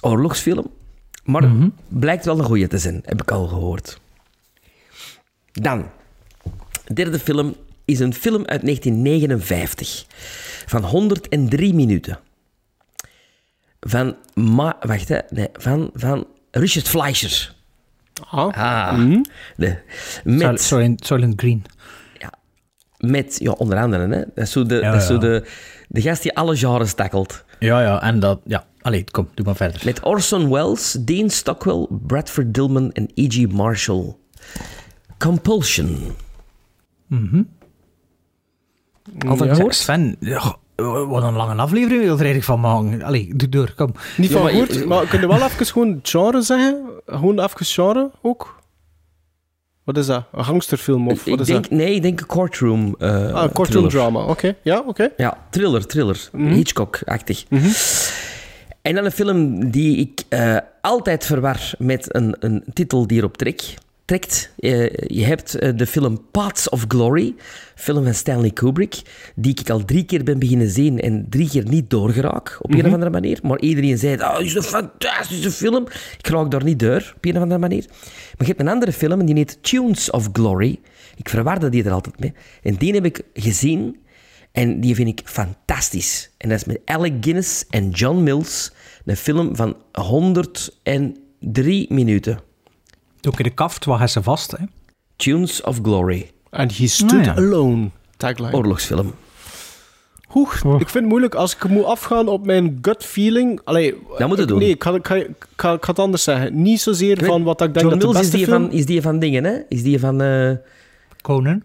Oorlogsfilm. 0.00 0.70
Maar 1.24 1.48
Mhm. 1.48 1.68
blijkt 1.88 2.24
wel 2.24 2.38
een 2.38 2.44
goeie 2.44 2.66
te 2.68 2.78
zijn, 2.78 3.00
heb 3.04 3.22
ik 3.22 3.30
al 3.30 3.46
gehoord. 3.46 4.00
Dan, 5.52 5.86
de 6.84 6.94
derde 6.94 7.18
film 7.18 7.54
is 7.86 8.00
een 8.00 8.14
film 8.14 8.44
uit 8.46 8.62
1959 8.62 10.04
van 10.66 10.84
103 10.84 11.74
minuten. 11.74 12.18
Van, 13.80 14.16
Ma 14.34 14.76
wacht, 14.80 15.08
hè, 15.08 15.18
nee, 15.28 15.48
van, 15.52 15.90
van 15.94 16.26
Richard 16.50 16.88
Fleischer. 16.88 17.54
Ah. 18.30 18.56
Ah, 18.56 19.22
de, 19.56 19.78
met, 20.24 20.60
Soylent, 20.62 21.06
Soylent 21.06 21.40
Green. 21.40 21.64
met, 22.96 23.36
ja, 23.38 23.50
onder 23.50 23.78
andere, 23.78 24.08
hè. 24.08 24.24
Dat 24.34 24.44
is 24.44 24.50
zo 24.50 24.66
de, 24.66 24.74
Ja, 24.74 24.90
dat 24.90 25.00
is 25.00 25.06
zo 25.06 25.14
ja. 25.14 25.18
de, 25.20 25.46
de 25.88 26.00
gast 26.00 26.22
die 26.22 26.36
alle 26.36 26.56
genres 26.56 26.94
tackelt. 26.94 27.44
Ja, 27.58 27.80
ja, 27.80 28.02
en 28.02 28.20
dat... 28.20 28.40
Ja, 28.44 28.66
allee, 28.80 29.04
kom, 29.10 29.28
doe 29.34 29.46
maar 29.46 29.56
verder. 29.56 29.80
Met 29.84 30.02
Orson 30.02 30.50
Welles, 30.50 30.96
Dean 31.00 31.30
Stockwell, 31.30 31.86
Bradford 31.90 32.54
Dillman 32.54 32.92
en 32.92 33.10
E.G. 33.14 33.48
Marshall. 33.48 34.16
Compulsion. 35.18 36.14
Van 37.08 37.46
Ja. 39.18 39.36
gehoord? 39.54 39.74
Sven, 39.74 40.16
wat 41.08 41.22
een 41.22 41.32
lange 41.34 41.54
aflevering 41.54 42.00
wil 42.02 42.18
er 42.18 42.24
eigenlijk 42.24 42.44
van 42.44 42.60
maken. 42.60 43.02
Allee, 43.02 43.32
doe 43.36 43.48
door, 43.48 43.72
kom. 43.76 43.92
Niet 44.16 44.30
van 44.32 44.40
Ja, 44.40 44.56
maar- 44.58 44.66
goed, 44.66 44.84
maar 44.86 45.06
kun 45.06 45.20
je 45.20 45.26
wel 45.28 45.42
even 45.42 45.66
gewoon 45.66 46.00
genre 46.02 46.42
zeggen? 46.42 46.84
Gewoon 47.06 47.38
even 47.40 47.64
genre 47.66 48.10
ook? 48.22 48.54
Wat 49.84 49.96
is 49.96 50.06
dat? 50.06 50.24
Een 50.32 50.44
gangsterfilm 50.44 51.08
of 51.08 51.24
wat 51.24 51.34
Ik 51.34 51.40
is 51.40 51.46
denk, 51.46 51.62
dat? 51.62 51.70
nee, 51.78 51.94
ik 51.94 52.02
denk 52.02 52.20
een 52.20 52.26
courtroom 52.26 52.94
eh 52.98 53.08
Ah, 53.10 53.18
een 53.24 53.32
courtroom 53.32 53.64
thriller. 53.66 53.90
drama. 53.90 54.24
Oké, 54.24 54.54
ja, 54.62 54.82
oké. 54.86 55.08
Ja, 55.16 55.38
thriller, 55.50 55.86
thriller. 55.86 56.28
Mhm. 56.32 56.52
Hitchcock-achtig. 56.52 57.44
En 58.82 58.94
dan 58.94 59.04
een 59.04 59.10
film 59.12 59.70
die 59.70 59.96
ik 59.96 60.22
eh, 60.28 60.56
altijd 60.80 61.24
verwar 61.26 61.70
met 61.78 62.14
een, 62.14 62.36
een 62.38 62.64
titel 62.72 63.06
die 63.06 63.18
erop 63.18 63.36
trek, 63.36 63.74
trekt. 64.06 64.52
Eh, 64.58 64.90
je 64.90 65.24
hebt 65.24 65.54
eh, 65.54 65.76
de 65.76 65.86
film 65.86 66.26
Paths 66.30 66.68
of 66.68 66.84
Glory, 66.88 67.34
film 67.74 68.04
van 68.04 68.14
Stanley 68.14 68.50
Kubrick, 68.50 69.02
die 69.34 69.58
ik 69.58 69.70
al 69.70 69.84
drie 69.84 70.04
keer 70.04 70.24
ben 70.24 70.38
beginnen 70.38 70.70
zien 70.70 71.00
en 71.00 71.26
drie 71.28 71.48
keer 71.48 71.68
niet 71.68 71.90
doorgeraak, 71.90 72.58
op 72.60 72.74
een 72.74 72.86
of 72.86 72.92
andere 72.92 73.10
manier. 73.10 73.38
Maar 73.42 73.60
iedereen 73.60 73.98
zei, 73.98 74.22
oh, 74.22 74.40
is 74.40 74.54
een 74.54 74.62
fantastische 74.62 75.50
film. 75.50 75.86
Ik 76.18 76.26
raak 76.26 76.50
daar 76.50 76.64
niet 76.64 76.78
door, 76.78 77.12
op 77.16 77.24
een 77.24 77.36
of 77.36 77.42
andere 77.42 77.60
manier. 77.60 77.84
Maar 77.88 78.46
je 78.46 78.46
hebt 78.46 78.60
een 78.60 78.68
andere 78.68 78.92
film, 78.92 79.20
en 79.20 79.26
die 79.26 79.34
heet 79.34 79.58
Tunes 79.62 80.10
of 80.10 80.28
Glory. 80.32 80.80
Ik 81.16 81.28
verwarde 81.28 81.68
die 81.68 81.84
er 81.84 81.92
altijd 81.92 82.20
mee. 82.20 82.34
En 82.62 82.74
die 82.74 82.94
heb 82.94 83.04
ik 83.04 83.22
gezien 83.34 83.96
en 84.52 84.80
die 84.80 84.94
vind 84.94 85.08
ik 85.08 85.20
fantastisch. 85.24 86.30
En 86.36 86.48
dat 86.48 86.58
is 86.58 86.64
met 86.64 86.80
Alec 86.84 87.12
Guinness 87.20 87.64
en 87.70 87.90
John 87.90 88.22
Mills. 88.22 88.72
Een 89.04 89.16
film 89.16 89.56
van 89.56 89.76
103 89.92 91.86
minuten. 91.88 92.40
Ook 93.26 93.38
in 93.38 93.44
de 93.44 93.50
kaft, 93.50 93.84
waar 93.84 93.98
hij 93.98 94.06
ze 94.06 94.22
vast, 94.22 94.50
hè. 94.50 94.64
Tunes 95.16 95.62
of 95.62 95.78
Glory. 95.82 96.30
And 96.50 96.76
he 96.78 96.86
stood 96.86 97.12
Ah, 97.12 97.24
ja. 97.24 97.34
alone. 97.34 97.90
Tagline. 98.16 98.52
Oorlogsfilm. 98.52 99.14
Hoe? 100.26 100.48
Ik 100.52 100.88
vind 100.88 100.92
het 100.94 101.04
moeilijk 101.04 101.34
als 101.34 101.54
ik 101.56 101.68
moet 101.68 101.84
afgaan 101.84 102.28
op 102.28 102.46
mijn 102.46 102.78
gut 102.82 103.04
feeling. 103.04 103.60
Allee, 103.64 103.94
Dat 104.18 104.28
moet 104.28 104.36
je 104.36 104.42
ik- 104.42 104.48
doen. 104.48 104.58
Nee, 104.58 104.68
ik 104.70 104.82
ga, 104.82 104.94
ik, 104.94 105.06
ga, 105.06 105.14
ik, 105.14 105.28
ga, 105.56 105.72
ik 105.72 105.84
ga 105.84 105.90
het 105.90 105.98
anders 105.98 106.22
zeggen. 106.22 106.62
Niet 106.62 106.80
zozeer 106.80 107.16
weet- 107.16 107.26
van 107.26 107.42
wat 107.42 107.60
ik 107.60 107.74
denk 107.74 107.76
John 107.86 107.88
dat 107.90 108.00
de 108.00 108.06
Mills 108.06 108.18
is 108.18 108.22
beste 108.22 108.36
die, 108.36 108.46
film... 108.46 108.62
van, 108.62 108.72
is 108.78 108.86
die 108.86 109.02
van 109.02 109.18
dingen, 109.18 109.44
hè? 109.44 109.58
Is 109.68 109.82
die 109.82 109.98
van... 110.00 110.20
eh 110.22 110.50
Conan. 111.22 111.62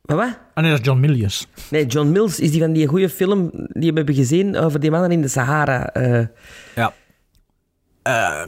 wat, 0.00 0.16
wat? 0.16 0.38
En 0.54 0.62
dat 0.70 0.78
is 0.78 0.84
John 0.86 1.00
Milius. 1.00 1.46
Nee, 1.70 1.86
John 1.86 2.08
Mills 2.10 2.40
is 2.40 2.50
die 2.50 2.60
van 2.60 2.72
die 2.72 2.86
goede 2.86 3.08
film 3.08 3.50
die 3.54 3.90
we 3.90 3.96
hebben 3.96 4.14
gezien 4.14 4.56
over 4.56 4.80
die 4.80 4.90
mannen 4.90 5.10
in 5.12 5.22
de 5.22 5.28
Sahara. 5.28 5.86
eh 5.92 6.26
Ja. 6.74 6.92
Eh, 8.02 8.42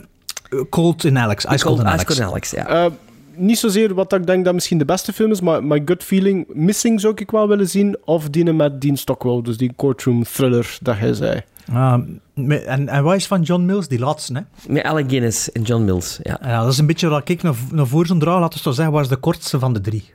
Cold 0.70 1.04
in 1.04 1.18
Alex. 1.18 1.44
Ice 1.44 1.64
Cold 1.64 1.78
in 1.78 1.84
Ice 1.84 1.92
Alex. 1.92 2.04
Cold 2.04 2.18
in 2.18 2.24
Alex, 2.26 2.50
ja. 2.50 2.66
Eh, 2.66 2.86
niet 3.34 3.58
zozeer 3.58 3.94
wat 3.94 4.12
ik 4.12 4.26
denk 4.26 4.44
dat 4.44 4.54
misschien 4.54 4.78
de 4.78 4.84
beste 4.84 5.12
film 5.12 5.30
is, 5.30 5.40
maar 5.40 5.64
my 5.64 5.82
gut 5.84 6.02
feeling 6.02 6.46
Missing 6.52 7.00
zou 7.00 7.12
ik 7.16 7.30
wel 7.30 7.48
willen 7.48 7.68
zien. 7.68 7.96
Of 8.04 8.28
die 8.28 8.52
met 8.52 8.80
Dean 8.80 8.96
Stockwell, 8.96 9.42
dus 9.42 9.56
die 9.56 9.72
courtroom 9.76 10.24
thriller 10.24 10.78
dat 10.82 10.98
hij 10.98 11.14
zei. 11.14 11.42
Ah, 11.72 12.00
en, 12.34 12.88
en 12.88 13.02
wat 13.02 13.14
is 13.14 13.26
van 13.26 13.42
John 13.42 13.64
Mills? 13.64 13.88
Die 13.88 13.98
laatste, 13.98 14.32
hè? 14.32 14.72
Met 14.72 14.82
Alec 14.82 15.08
Guinness 15.08 15.52
en 15.52 15.62
John 15.62 15.84
Mills, 15.84 16.18
ja. 16.22 16.38
Ja, 16.42 16.62
dat 16.62 16.72
is 16.72 16.78
een 16.78 16.86
beetje 16.86 17.08
wat 17.08 17.28
ik 17.28 17.42
naar, 17.42 17.54
naar 17.70 17.86
voren 17.86 18.06
zou 18.06 18.18
dragen. 18.18 18.40
Laten 18.40 18.56
we 18.58 18.62
zo 18.64 18.70
zeggen, 18.70 18.94
was 18.94 19.08
de 19.08 19.16
kortste 19.16 19.58
van 19.58 19.72
de 19.72 19.80
drie. 19.80 20.10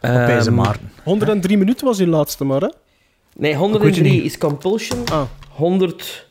Op 0.00 0.08
deze 0.26 0.48
Ehm, 0.48 0.54
Maarten. 0.54 0.90
103 1.04 1.58
minuten 1.58 1.86
was 1.86 1.96
die 1.96 2.06
laatste 2.06 2.44
maar, 2.44 2.60
hè? 2.60 2.68
Nee, 3.36 3.50
Ik 3.52 3.58
weet 3.58 3.70
103 3.70 4.14
het 4.16 4.24
is 4.24 4.38
Compulsion. 4.38 4.98
Ah. 5.12 5.22
100... 5.48 6.26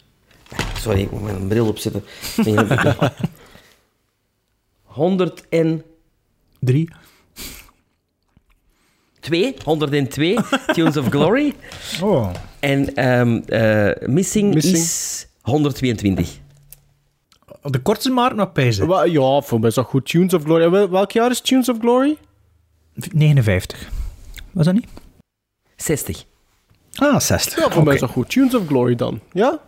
Sorry, 0.80 1.02
ik 1.02 1.12
moet 1.12 1.22
mijn 1.22 1.48
bril 1.48 1.68
opzetten. 1.68 2.04
Nee, 2.38 2.56
dat 2.56 2.70
heb 2.70 2.80
ik 2.80 3.02
niet. 3.02 3.12
102, 4.84 5.82
Drie. 6.60 6.90
102, 9.64 10.38
Tunes 10.74 10.98
of 10.98 11.08
Glory. 11.08 11.54
Oh. 12.04 12.34
En 12.60 12.96
ehm, 12.96 13.36
eh, 13.46 14.08
missing, 14.08 14.54
Missing. 14.54 14.76
is 14.78 15.28
122. 15.42 16.40
De 17.64 17.80
kortste 17.80 18.12
op 18.40 18.54
pijzen. 18.54 18.88
Wa- 18.88 19.04
Ja, 19.04 19.42
voor 19.42 19.60
mij 19.60 19.70
is 19.70 19.76
dat 19.76 19.86
goed. 19.86 20.06
Tunes 20.06 20.34
of 20.34 20.44
Glory. 20.44 20.90
Welk 20.90 21.12
jaar 21.12 21.32
is 21.32 21.42
Tunes 21.42 21.70
of 21.70 21.78
Glory? 21.80 22.18
59. 22.94 23.90
Was 24.52 24.66
dat 24.66 24.74
niet? 24.74 24.88
60. 25.76 26.26
Ah, 26.96 27.20
60. 27.20 27.58
Ja, 27.60 27.70
voor 27.70 27.84
mij 27.84 27.94
is 27.94 28.00
dat 28.00 28.10
goed. 28.10 28.30
Tunes 28.30 28.56
of 28.56 28.68
Glory 28.68 28.96
dan. 28.96 29.20
Ja? 29.32 29.60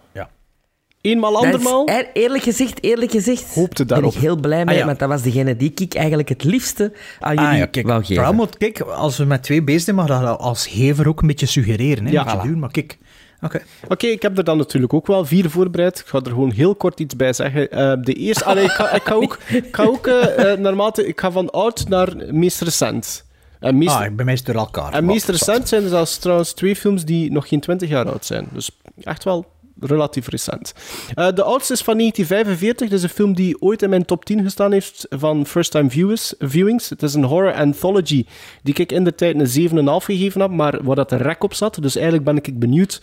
Eenmaal, 1.03 1.31
Dat 1.31 1.43
is- 1.43 1.47
andermaal? 1.53 1.89
eer- 1.89 2.07
eerlijk 2.13 2.43
gezegd, 2.43 2.83
eerlijk 2.83 3.11
gezegd, 3.11 3.53
Hoopte 3.53 3.85
ben 3.85 3.97
ik 3.97 4.01
daarop. 4.03 4.21
heel 4.21 4.35
blij 4.35 4.65
mee, 4.65 4.73
Ah, 4.75 4.79
ja. 4.81 4.85
want 4.85 4.99
dat 4.99 5.09
was 5.09 5.21
degene 5.21 5.55
die 5.55 5.71
ik 5.75 5.93
eigenlijk 5.93 6.29
het 6.29 6.43
liefste 6.43 6.91
aan 7.19 7.35
jullie 7.35 7.49
Ah, 7.49 7.57
ja, 7.57 7.65
kijk. 7.65 7.87
wou 7.87 8.03
geven. 8.03 8.35
Moet, 8.35 8.57
kijk, 8.57 8.79
als 8.79 9.17
we 9.17 9.23
met 9.25 9.43
twee 9.43 9.63
bezig 9.63 9.81
zijn, 9.81 9.95
mag 9.95 10.07
dat 10.07 10.39
als 10.39 10.67
gever 10.67 11.07
ook 11.07 11.21
een 11.21 11.27
beetje 11.27 11.45
suggereren. 11.45 12.05
Hè, 12.05 12.11
Ja, 12.11 12.37
voilà. 12.37 12.41
doen, 12.47 12.59
maar 12.59 12.71
kijk. 12.71 12.97
Oké. 13.41 13.61
Oké, 13.87 14.07
ik 14.07 14.21
heb 14.21 14.37
er 14.37 14.43
dan 14.43 14.57
natuurlijk 14.57 14.93
ook 14.93 15.07
wel 15.07 15.25
vier 15.25 15.49
voorbereid. 15.49 15.99
Ik 15.99 16.05
ga 16.05 16.17
er 16.19 16.29
gewoon 16.29 16.51
heel 16.51 16.75
kort 16.75 16.99
iets 16.99 17.15
bij 17.15 17.33
zeggen. 17.33 17.71
Eh, 17.71 17.93
de 18.01 18.13
eerste... 18.13 18.43
Allee, 18.45 18.63
ik, 18.63 18.69
ga, 18.71 18.91
ik 18.91 19.03
ga 19.03 19.13
ook, 19.13 19.37
ik 19.63 19.75
ga 19.75 19.83
ook 19.83 20.07
eh, 20.07 20.51
eh, 20.51 20.59
naarmate... 20.59 21.07
Ik 21.07 21.19
ga 21.19 21.31
van 21.31 21.49
oud 21.51 21.87
naar 21.87 22.13
meest 22.31 22.61
recent. 22.61 23.25
En 23.59 23.77
meest, 23.77 23.89
Ah, 23.95 23.99
bij 24.15 24.25
mij 24.25 24.33
is 24.33 24.39
het 24.39 24.47
door 24.47 24.55
elkaar. 24.65 24.93
en 24.93 25.05
meest 25.05 25.29
recent 25.29 25.67
zijn 25.67 25.83
er 25.83 25.89
zelfs 25.89 26.17
trouwens 26.17 26.51
twee 26.53 26.75
films 26.75 27.05
die 27.05 27.31
nog 27.31 27.47
geen 27.47 27.59
20 27.59 27.89
jaar 27.89 28.09
oud 28.09 28.25
zijn. 28.25 28.47
Dus 28.53 28.69
echt 29.01 29.23
wel 29.23 29.45
relatief 29.83 30.27
recent. 30.27 30.73
Eh, 31.13 31.27
de 31.33 31.43
oudste 31.43 31.73
is 31.73 31.81
van 31.81 31.97
1945. 31.97 32.89
Dat 32.89 32.97
is 32.97 33.03
een 33.03 33.09
film 33.09 33.33
die 33.33 33.61
ooit 33.61 33.81
in 33.81 33.89
mijn 33.89 34.05
top 34.05 34.25
10 34.25 34.43
gestaan 34.43 34.71
heeft 34.71 35.05
van 35.09 35.45
first-time 35.45 35.89
viewers, 35.89 36.33
viewings. 36.39 36.89
Het 36.89 37.03
is 37.03 37.13
een 37.13 37.23
horror 37.23 37.53
anthology 37.53 38.25
die 38.63 38.75
ik 38.75 38.91
in 38.91 39.03
de 39.03 39.15
tijd 39.15 39.39
een 39.39 39.69
7,5 39.99 40.05
gegeven 40.05 40.41
heb, 40.41 40.49
maar 40.49 40.83
waar 40.83 40.95
dat 40.95 41.11
een 41.11 41.17
rek 41.17 41.43
op 41.43 41.53
zat. 41.53 41.81
Dus 41.81 41.95
eigenlijk 41.95 42.25
ben 42.25 42.37
ik 42.37 42.59
benieuwd 42.59 43.01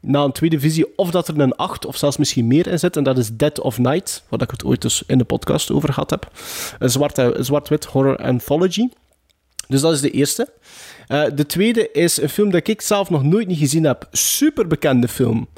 na 0.00 0.22
een 0.22 0.32
tweede 0.32 0.60
visie 0.60 0.86
of 0.96 1.10
dat 1.10 1.28
er 1.28 1.40
een 1.40 1.56
8 1.56 1.86
of 1.86 1.96
zelfs 1.96 2.16
misschien 2.16 2.46
meer 2.46 2.66
in 2.66 2.78
zit. 2.78 2.96
En 2.96 3.02
dat 3.02 3.18
is 3.18 3.30
Dead 3.32 3.60
of 3.60 3.78
Night, 3.78 4.24
waar 4.28 4.42
ik 4.42 4.50
het 4.50 4.64
ooit 4.64 4.82
dus 4.82 5.02
in 5.06 5.18
de 5.18 5.24
podcast 5.24 5.70
over 5.70 5.92
gehad 5.92 6.10
heb. 6.10 6.30
Een 6.78 6.90
zwart- 6.90 7.18
een 7.18 7.44
zwart-wit 7.44 7.84
horror 7.84 8.16
anthology. 8.16 8.88
Dus 9.68 9.80
dat 9.80 9.92
is 9.92 10.00
de 10.00 10.10
eerste. 10.10 10.48
Eh, 11.06 11.22
de 11.34 11.46
tweede 11.46 11.90
is 11.92 12.20
een 12.20 12.28
film 12.28 12.50
dat 12.50 12.68
ik 12.68 12.80
zelf 12.80 13.10
nog 13.10 13.22
nooit 13.22 13.46
niet 13.46 13.58
gezien 13.58 13.84
heb. 13.84 14.08
Super 14.10 14.66
bekende 14.66 15.08
film. 15.08 15.48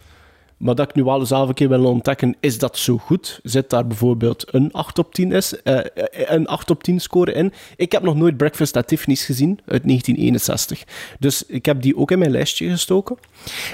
Maar 0.63 0.75
dat 0.75 0.89
ik 0.89 0.95
nu 0.95 1.05
wel 1.05 1.27
zelf 1.27 1.49
een 1.49 1.55
keer 1.55 1.69
wil 1.69 1.85
ontdekken, 1.85 2.37
is 2.41 2.59
dat 2.59 2.79
zo 2.79 2.99
goed? 2.99 3.41
Zit 3.43 3.71
daar 3.71 3.87
bijvoorbeeld 3.87 4.45
een 4.55 4.73
8 4.73 4.99
op 4.99 5.15
10, 5.15 5.33
is, 5.33 5.63
eh, 5.63 5.79
een 6.11 6.47
8 6.47 6.71
op 6.71 6.83
10 6.83 7.01
score 7.01 7.33
in? 7.33 7.53
Ik 7.77 7.93
heb 7.93 8.03
nog 8.03 8.15
nooit 8.15 8.37
Breakfast 8.37 8.77
at 8.77 8.87
Tiffany's 8.87 9.25
gezien, 9.25 9.59
uit 9.67 9.85
1961. 9.85 10.85
Dus 11.19 11.47
ik 11.47 11.67
heb 11.67 11.83
die 11.83 11.97
ook 11.97 12.11
in 12.11 12.19
mijn 12.19 12.31
lijstje 12.31 12.71
gestoken. 12.71 13.17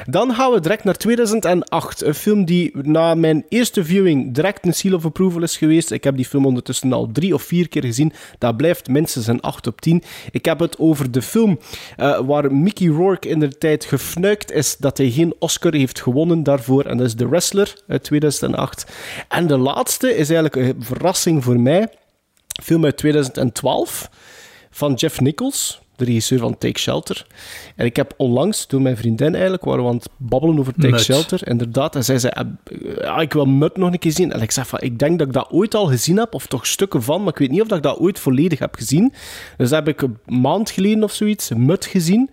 Dan 0.07 0.35
gaan 0.35 0.53
we 0.53 0.61
direct 0.61 0.85
naar 0.85 0.97
2008. 0.97 2.03
Een 2.03 2.15
film 2.15 2.45
die 2.45 2.71
na 2.83 3.15
mijn 3.15 3.45
eerste 3.49 3.85
viewing 3.85 4.35
direct 4.35 4.67
een 4.67 4.75
seal 4.75 4.95
of 4.95 5.05
approval 5.05 5.43
is 5.43 5.57
geweest. 5.57 5.91
Ik 5.91 6.05
heb 6.05 6.17
die 6.17 6.25
film 6.25 6.47
ondertussen 6.47 6.93
al 6.93 7.09
drie 7.13 7.35
of 7.35 7.43
vier 7.43 7.69
keer 7.69 7.85
gezien. 7.85 8.13
Dat 8.39 8.57
blijft 8.57 8.89
minstens 8.89 9.27
een 9.27 9.41
8 9.41 9.67
op 9.67 9.81
10. 9.81 10.03
Ik 10.31 10.45
heb 10.45 10.59
het 10.59 10.79
over 10.79 11.11
de 11.11 11.23
film 11.23 11.59
uh, 11.99 12.21
waar 12.21 12.55
Mickey 12.55 12.87
Rourke 12.87 13.29
in 13.29 13.39
de 13.39 13.59
tijd 13.59 13.85
gefnuikt 13.85 14.53
is 14.53 14.77
dat 14.77 14.99
hij 14.99 15.11
geen 15.11 15.35
Oscar 15.39 15.75
heeft 15.75 16.01
gewonnen 16.01 16.43
daarvoor. 16.43 16.78
En 16.87 16.97
dat 16.97 17.07
is 17.07 17.15
The 17.15 17.29
Wrestler 17.29 17.75
uit 17.89 18.03
2008. 18.03 18.87
En 19.29 19.47
de 19.47 19.57
laatste 19.57 20.17
is 20.17 20.31
eigenlijk 20.31 20.57
een 20.57 20.85
verrassing 20.85 21.45
voor 21.45 21.61
mij. 21.61 21.89
Film 22.63 22.85
uit 22.85 22.97
2012 22.97 24.11
van 24.71 24.95
Jeff 24.95 25.21
Nichols 25.21 25.81
de 25.99 26.05
regisseur 26.05 26.39
van 26.39 26.59
Take 26.59 26.79
Shelter. 26.79 27.27
En 27.77 27.87
ik 27.87 27.97
heb 27.97 28.15
onlangs, 28.17 28.67
door 28.67 28.83
mijn 28.83 28.97
vriendin 28.97 29.33
eigenlijk, 29.33 29.65
waren 29.65 29.83
we 29.83 29.89
aan 29.89 29.97
het 29.97 30.09
babbelen 30.17 30.59
over 30.59 30.75
Take 30.75 30.89
Mut. 30.89 31.01
Shelter, 31.01 31.49
inderdaad. 31.49 31.97
En 31.97 32.05
zij 32.05 32.19
zei, 32.19 32.33
ja, 33.01 33.19
ik 33.19 33.33
wil 33.33 33.45
Mut 33.45 33.77
nog 33.77 33.93
een 33.93 33.99
keer 33.99 34.13
zien. 34.13 34.33
En 34.33 34.41
ik 34.41 34.51
zeg 34.51 34.67
van, 34.67 34.81
ik 34.81 34.99
denk 34.99 35.19
dat 35.19 35.27
ik 35.27 35.33
dat 35.33 35.51
ooit 35.51 35.75
al 35.75 35.87
gezien 35.87 36.17
heb, 36.17 36.35
of 36.35 36.47
toch 36.47 36.67
stukken 36.67 37.03
van, 37.03 37.23
maar 37.23 37.33
ik 37.33 37.39
weet 37.39 37.51
niet 37.51 37.61
of 37.61 37.69
dat 37.69 37.77
ik 37.77 37.85
dat 37.85 37.99
ooit 37.99 38.19
volledig 38.19 38.59
heb 38.59 38.75
gezien. 38.75 39.13
Dus 39.57 39.71
heb 39.71 39.89
ik 39.89 40.03
een 40.03 40.19
maand 40.27 40.71
geleden 40.71 41.03
of 41.03 41.13
zoiets 41.13 41.51
Mut 41.57 41.87
gezien. 41.87 42.31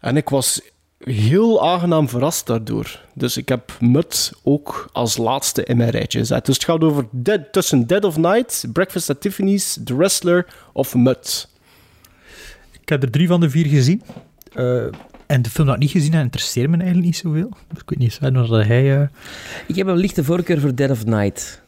En 0.00 0.16
ik 0.16 0.28
was 0.28 0.60
heel 1.04 1.70
aangenaam 1.70 2.08
verrast 2.08 2.46
daardoor. 2.46 3.00
Dus 3.14 3.36
ik 3.36 3.48
heb 3.48 3.76
Mut 3.80 4.32
ook 4.42 4.88
als 4.92 5.16
laatste 5.16 5.64
in 5.64 5.76
mijn 5.76 5.90
rijtje 5.90 6.18
gezet. 6.18 6.46
Dus 6.46 6.54
het 6.54 6.64
gaat 6.64 6.84
over 6.84 7.06
Dead, 7.10 7.52
tussen 7.52 7.86
Dead 7.86 8.04
of 8.04 8.16
Night, 8.16 8.64
Breakfast 8.72 9.10
at 9.10 9.20
Tiffany's, 9.20 9.78
The 9.84 9.96
Wrestler 9.96 10.46
of 10.72 10.94
Mut. 10.94 11.48
Ik 12.80 12.88
heb 12.88 13.02
er 13.02 13.10
drie 13.10 13.26
van 13.26 13.40
de 13.40 13.50
vier 13.50 13.66
gezien. 13.66 14.02
Uh, 14.54 14.84
en 15.26 15.42
de 15.42 15.50
film 15.50 15.66
dat 15.66 15.76
ik 15.76 15.82
niet 15.82 15.90
gezien 15.90 16.12
heb, 16.12 16.22
interesseert 16.22 16.68
me 16.70 16.76
eigenlijk 16.76 17.06
niet 17.06 17.16
zoveel. 17.16 17.50
Ik 17.76 17.82
weet 17.86 17.98
niet, 17.98 18.12
Sven, 18.12 18.32
dat 18.32 18.48
hij... 18.48 19.00
Uh... 19.00 19.06
Ik 19.66 19.76
heb 19.76 19.86
een 19.86 19.96
lichte 19.96 20.24
voorkeur 20.24 20.60
voor 20.60 20.74
Dead 20.74 20.90
of 20.90 21.04
Night. 21.04 21.62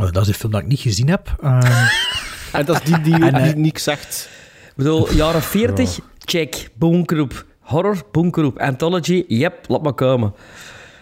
Oh, 0.00 0.12
dat 0.12 0.22
is 0.22 0.28
een 0.28 0.34
film 0.34 0.52
dat 0.52 0.60
ik 0.60 0.66
niet 0.66 0.80
gezien 0.80 1.08
heb. 1.08 1.36
Uh... 1.44 1.88
en 2.52 2.64
dat 2.64 2.76
is 2.76 2.84
die 2.84 3.00
die, 3.00 3.30
en, 3.30 3.42
die 3.44 3.56
niks 3.56 3.82
zegt. 3.82 4.28
Ik 4.68 4.76
bedoel, 4.76 5.12
jaren 5.12 5.42
40, 5.42 5.98
oh. 5.98 6.04
check, 6.18 6.68
boomgroep. 6.74 7.48
Horror, 7.70 8.02
boomgroep. 8.10 8.58
Anthology, 8.58 9.24
yep, 9.28 9.54
laat 9.68 9.82
maar 9.82 9.92
komen. 9.92 10.34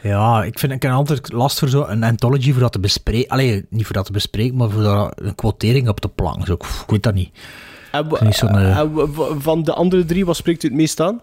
Ja, 0.03 0.45
ik 0.45 0.59
vind 0.59 0.73
ik 0.73 0.82
heb 0.82 0.93
altijd 0.93 1.32
last 1.32 1.59
voor 1.59 1.69
zo'n 1.69 2.03
anthology 2.03 2.53
voor 2.53 2.61
dat 2.61 2.73
te 2.73 2.81
bespreken. 2.81 3.28
Allee, 3.28 3.66
niet 3.70 3.85
voor 3.85 3.95
dat 3.95 4.05
te 4.05 4.12
bespreken, 4.12 4.57
maar 4.57 4.70
voor 4.70 4.82
dat 4.82 5.12
een 5.15 5.35
quotering 5.35 5.89
op 5.89 6.01
de 6.01 6.09
plank. 6.09 6.47
Zo, 6.47 6.53
ik 6.53 6.65
weet 6.86 7.03
dat 7.03 7.15
niet. 7.15 7.31
En, 7.90 8.07
uh, 8.43 8.82
van 9.39 9.62
de 9.62 9.74
andere 9.74 10.05
drie, 10.05 10.27
wat 10.27 10.36
spreekt 10.36 10.62
u 10.62 10.69
het 10.69 10.77
meest 10.77 11.01
aan? 11.01 11.20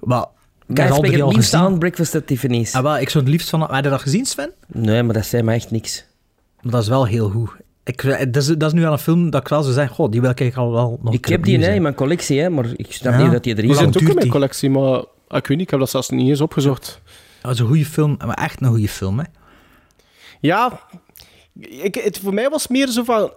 Maar, 0.00 0.26
ik 0.66 0.76
heb 0.76 0.90
het 0.90 1.08
liefst 1.08 1.34
gezien. 1.34 1.60
aan 1.60 1.78
Breakfast 1.78 2.14
at 2.14 2.26
Tiffany's. 2.26 2.74
Ah, 2.74 2.82
wel, 2.82 2.98
ik 2.98 3.08
zou 3.08 3.24
het 3.24 3.32
liefst 3.32 3.50
van... 3.50 3.60
Heb 3.60 3.84
je 3.84 3.90
dat 3.90 4.00
gezien, 4.00 4.26
Sven? 4.26 4.52
Nee, 4.66 5.02
maar 5.02 5.14
dat 5.14 5.26
zei 5.26 5.42
me 5.42 5.52
echt 5.52 5.70
niks. 5.70 6.04
Maar 6.60 6.72
dat 6.72 6.82
is 6.82 6.88
wel 6.88 7.06
heel 7.06 7.30
goed. 7.30 7.50
Ik, 7.84 8.02
dat, 8.32 8.42
is, 8.42 8.46
dat 8.46 8.62
is 8.62 8.72
nu 8.72 8.84
al 8.84 8.92
een 8.92 8.98
film 8.98 9.30
dat 9.30 9.40
ik 9.40 9.48
wel 9.48 9.62
zou 9.62 9.74
zeggen, 9.74 9.94
goh, 9.94 10.10
die 10.10 10.20
wil 10.20 10.30
ik 10.34 10.56
al 10.56 10.72
wel 10.72 10.98
nog 11.02 11.14
Ik 11.14 11.24
heb 11.24 11.44
die 11.44 11.58
nee, 11.58 11.74
in 11.74 11.82
mijn 11.82 11.94
collectie, 11.94 12.40
hè, 12.40 12.50
maar 12.50 12.66
ik 12.76 12.92
snap 12.92 13.12
ja. 13.12 13.22
niet 13.22 13.32
dat 13.32 13.42
die 13.42 13.56
erin 13.56 13.74
zit. 13.74 13.78
Die 13.78 13.92
zit 13.92 14.02
ook 14.02 14.08
in 14.08 14.14
mijn 14.14 14.28
collectie, 14.28 14.70
maar 14.70 14.98
ik 15.28 15.46
weet 15.46 15.48
niet, 15.48 15.60
ik 15.60 15.70
heb 15.70 15.78
dat 15.78 15.90
zelfs 15.90 16.08
niet 16.08 16.28
eens 16.28 16.40
opgezocht. 16.40 17.00
Dat 17.42 17.52
is 17.52 17.58
een 17.58 17.66
goede 17.66 17.84
film, 17.84 18.16
maar 18.26 18.36
echt 18.36 18.60
een 18.60 18.68
goede 18.68 18.88
film, 18.88 19.18
hè. 19.18 19.24
Ja, 20.40 20.80
ik, 21.60 21.94
het, 21.94 22.18
voor 22.18 22.34
mij 22.34 22.48
was 22.48 22.62
het 22.62 22.70
meer 22.70 22.88
zo 22.88 23.04
van, 23.04 23.32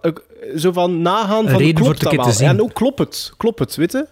zo 0.56 0.72
van 0.72 1.02
nagaan 1.02 1.48
van 1.48 1.58
reden 1.58 1.74
klopt 1.74 2.02
voor 2.02 2.16
dat 2.16 2.24
te 2.24 2.32
zien. 2.32 2.46
Ja, 2.46 2.52
en 2.52 2.62
ook 2.62 2.74
klopt 2.74 2.98
het, 2.98 3.32
klopt 3.36 3.58
het, 3.58 3.76
weet 3.76 3.92
je? 3.92 4.06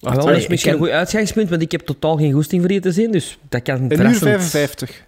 Wacht, 0.00 0.16
wel, 0.16 0.26
dat 0.26 0.36
is 0.36 0.46
misschien 0.46 0.72
een 0.72 0.78
goed 0.78 0.88
uitgangspunt, 0.88 1.50
want 1.50 1.62
ik 1.62 1.72
heb 1.72 1.80
totaal 1.80 2.16
geen 2.16 2.32
goesting 2.32 2.62
voor 2.62 2.72
je 2.72 2.80
te 2.80 2.92
zien, 2.92 3.10
dus 3.10 3.38
dat 3.48 3.62
kan 3.62 3.76
Een 3.76 4.00
uur 4.00 4.14
55. 4.14 5.04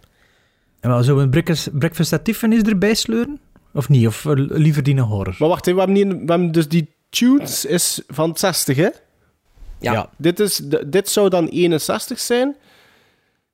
En 0.81 0.91
wel, 0.91 1.03
zullen 1.03 1.31
we 1.31 1.39
een 1.39 1.71
Breakfast 1.79 2.13
at 2.13 2.25
Tiffany's 2.25 2.63
erbij 2.63 2.95
sleuren? 2.95 3.41
Of 3.75 3.89
niet? 3.89 4.07
Of 4.07 4.25
liever 4.35 4.83
die 4.83 4.97
een 4.97 5.03
horror? 5.03 5.35
Maar 5.39 5.49
wacht, 5.49 5.67
we 5.67 5.75
hebben, 5.79 5.93
niet, 5.93 6.07
we 6.07 6.17
hebben 6.17 6.53
dus 6.53 6.69
die 6.69 6.95
tunes 7.11 7.65
is 7.65 8.03
van 8.09 8.37
60, 8.37 8.77
hè? 8.77 8.89
Ja. 9.81 9.93
ja. 9.93 10.11
Dit, 10.17 10.41
is, 10.41 10.61
dit 10.87 11.09
zou 11.09 11.29
dan 11.29 11.47
61 11.47 12.21
zijn. 12.21 12.57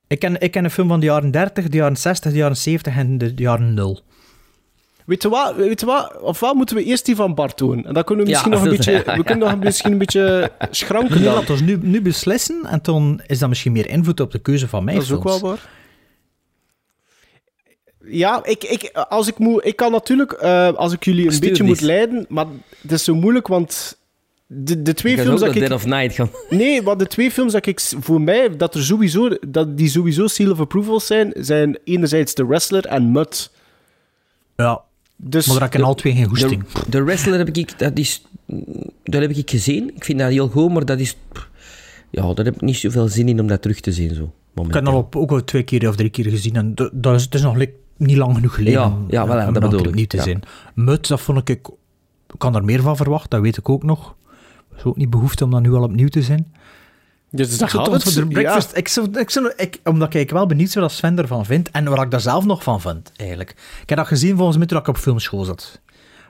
Ik 0.07 0.19
ken, 0.19 0.41
ik 0.41 0.51
ken 0.51 0.65
een 0.65 0.71
film 0.71 0.89
van 0.89 1.01
de 1.01 1.07
jaren 1.07 1.31
30, 1.31 1.69
de 1.69 1.77
jaren 1.77 1.97
60, 1.97 2.33
de 2.33 2.39
jaren 2.39 2.57
70 2.57 2.97
en 2.97 3.19
de 3.19 3.33
jaren 3.37 3.75
0. 3.75 4.01
Weet 5.05 5.23
je 5.23 5.29
wat? 5.29 5.57
Weet 5.57 5.81
je 5.81 5.87
wat? 5.87 6.21
Of 6.21 6.41
wat 6.41 6.55
moeten 6.55 6.77
we 6.77 6.85
eerst 6.85 7.05
die 7.05 7.17
van 7.17 7.35
Bart 7.35 7.59
doen? 7.59 7.85
En 7.87 7.95
dan 7.95 8.05
kunnen 8.05 8.25
we 8.25 8.31
misschien 8.31 8.53
ja, 8.53 8.57
nog 8.57 8.67
een 8.67 8.73
beetje, 8.77 8.93
ja, 8.93 9.17
we 9.17 9.25
kunnen 9.25 9.49
nog 9.49 9.59
misschien 9.59 9.93
een 9.93 9.99
beetje 9.99 10.53
schranken. 10.71 11.21
Nee, 11.21 11.31
laten 11.31 11.57
we 11.57 11.63
nu, 11.63 11.79
nu 11.83 12.03
beslissen 12.03 12.67
en 12.67 12.79
dan 12.83 13.21
is 13.27 13.39
dat 13.39 13.49
misschien 13.49 13.73
meer 13.73 13.89
invloed 13.89 14.21
op 14.21 14.31
de 14.31 14.39
keuze 14.39 14.69
van 14.69 14.85
mij. 14.85 14.95
Dat 14.95 15.03
is 15.03 15.13
ook 15.13 15.23
wel 15.23 15.41
waar. 15.41 15.69
Ja, 18.05 18.45
ik, 18.45 18.65
ik, 18.65 18.91
als 19.09 19.29
ik, 19.29 19.39
moet, 19.39 19.67
ik 19.67 19.77
kan 19.77 19.93
natuurlijk, 19.93 20.39
uh, 20.43 20.73
als 20.73 20.93
ik 20.93 21.05
jullie 21.05 21.27
een 21.27 21.33
Stuur 21.33 21.49
beetje 21.49 21.65
moet 21.65 21.81
leiden, 21.81 22.27
maar 22.29 22.47
het 22.83 22.93
is 22.93 23.05
zo 23.05 23.15
moeilijk, 23.15 23.47
want 23.47 23.99
de, 24.47 24.83
de 24.83 24.95
twee 24.95 25.13
Ik 25.13 25.19
films 25.21 25.41
ook 25.41 25.47
dat 25.47 25.55
ik... 25.55 25.61
Dead 25.61 25.73
of 25.73 25.87
Night 25.87 26.15
gaan. 26.15 26.31
Nee, 26.59 26.83
want 26.83 26.99
de 26.99 27.07
twee 27.07 27.31
films 27.31 27.53
dat 27.53 27.67
ik 27.67 27.81
voor 27.81 28.21
mij, 28.21 28.57
dat, 28.57 28.75
er 28.75 28.83
sowieso, 28.85 29.29
dat 29.49 29.77
die 29.79 29.89
sowieso 29.89 30.27
seal 30.27 30.51
of 30.51 30.61
approval 30.61 31.01
zijn, 31.01 31.33
zijn 31.37 31.79
enerzijds 31.85 32.33
The 32.33 32.47
Wrestler 32.47 32.87
en 32.87 33.13
Mud. 33.13 33.51
Ja, 34.57 34.81
Dus 35.17 35.47
maar 35.47 35.55
daar 35.55 35.65
heb 35.65 35.73
ik 35.75 35.81
in 35.81 35.87
al 35.87 35.95
twee 35.95 36.13
geen 36.15 36.29
goesting. 36.29 36.65
De, 36.69 36.81
de 36.89 37.03
Wrestler 37.03 37.39
heb 37.39 37.49
ik, 37.57 37.79
dat 37.79 37.99
is, 37.99 38.23
dat 39.05 39.21
heb 39.21 39.31
ik 39.31 39.51
gezien. 39.51 39.91
Ik 39.95 40.05
vind 40.05 40.19
dat 40.19 40.31
heel 40.31 40.49
goed, 40.49 40.73
maar 40.73 40.85
dat 40.85 40.99
is... 41.01 41.17
Ja, 42.11 42.35
daar 42.35 42.45
heb 42.45 42.55
ik 42.55 42.61
niet 42.61 42.77
zoveel 42.77 43.09
zin 43.09 43.29
in 43.29 43.41
om 43.41 43.47
dat 43.47 43.63
terug 43.63 43.81
te 43.81 43.93
zien, 43.93 44.15
zo. 44.15 44.33
Ik 44.67 44.75
heb 44.75 44.85
dat 44.85 45.07
ook 45.17 45.31
al 45.31 45.45
twee 45.45 45.63
keer 45.63 45.89
of 45.89 45.97
drie 45.97 46.11
keer 46.11 46.31
gezien 46.31 46.57
en 46.57 46.75
dat, 46.93 47.15
is, 47.15 47.23
het 47.23 47.35
is 47.35 47.43
nog 47.43 47.57
li- 47.57 47.75
niet 48.01 48.17
lang 48.17 48.35
genoeg 48.35 48.55
geleden. 48.55 49.07
Ja, 49.09 49.25
ja, 49.27 49.47
om 49.47 49.53
dat 49.53 49.63
bedoel 49.63 49.87
ik, 49.87 49.95
niet 49.95 50.09
te 50.09 50.17
ja. 50.17 50.23
zien. 50.23 50.43
Mut, 50.75 51.09
dat 51.09 51.21
vond 51.21 51.39
ik... 51.39 51.49
Ik 51.49 52.39
kan 52.39 52.55
er 52.55 52.65
meer 52.65 52.83
van 52.83 52.97
verwachten, 52.97 53.31
dat 53.31 53.41
weet 53.41 53.57
ik 53.57 53.69
ook 53.69 53.83
nog. 53.83 54.15
Er 54.71 54.77
is 54.77 54.85
ook 54.85 54.97
niet 54.97 55.11
behoefte 55.11 55.45
om 55.45 55.51
dat 55.51 55.61
nu 55.61 55.73
al 55.73 55.83
opnieuw 55.83 56.09
te 56.09 56.23
zien. 56.23 56.47
Dus 57.31 57.59
dat 57.59 57.71
gaat 57.71 57.93
het. 57.93 58.03
voor 58.03 58.23
de 58.23 58.29
breakfast... 58.29 58.77
Ik 58.77 58.89
zou, 58.89 59.19
ik 59.19 59.31
zou, 59.31 59.53
ik, 59.57 59.81
omdat 59.85 60.15
ik 60.15 60.31
wel 60.31 60.47
benieuwd 60.47 60.73
ben 60.73 60.83
wat 60.83 60.93
Sven 60.93 61.19
ervan 61.19 61.45
vindt 61.45 61.71
en 61.71 61.85
waar 61.85 62.05
ik 62.05 62.11
daar 62.11 62.21
zelf 62.21 62.45
nog 62.45 62.63
van 62.63 62.81
vind, 62.81 63.13
eigenlijk. 63.17 63.51
Ik 63.83 63.89
heb 63.89 63.99
dat 63.99 64.07
gezien 64.07 64.37
volgens 64.37 64.57
mij 64.57 64.67
toen 64.67 64.79
ik 64.79 64.89
op 64.89 64.97
filmschool 64.97 65.45
zat. 65.45 65.81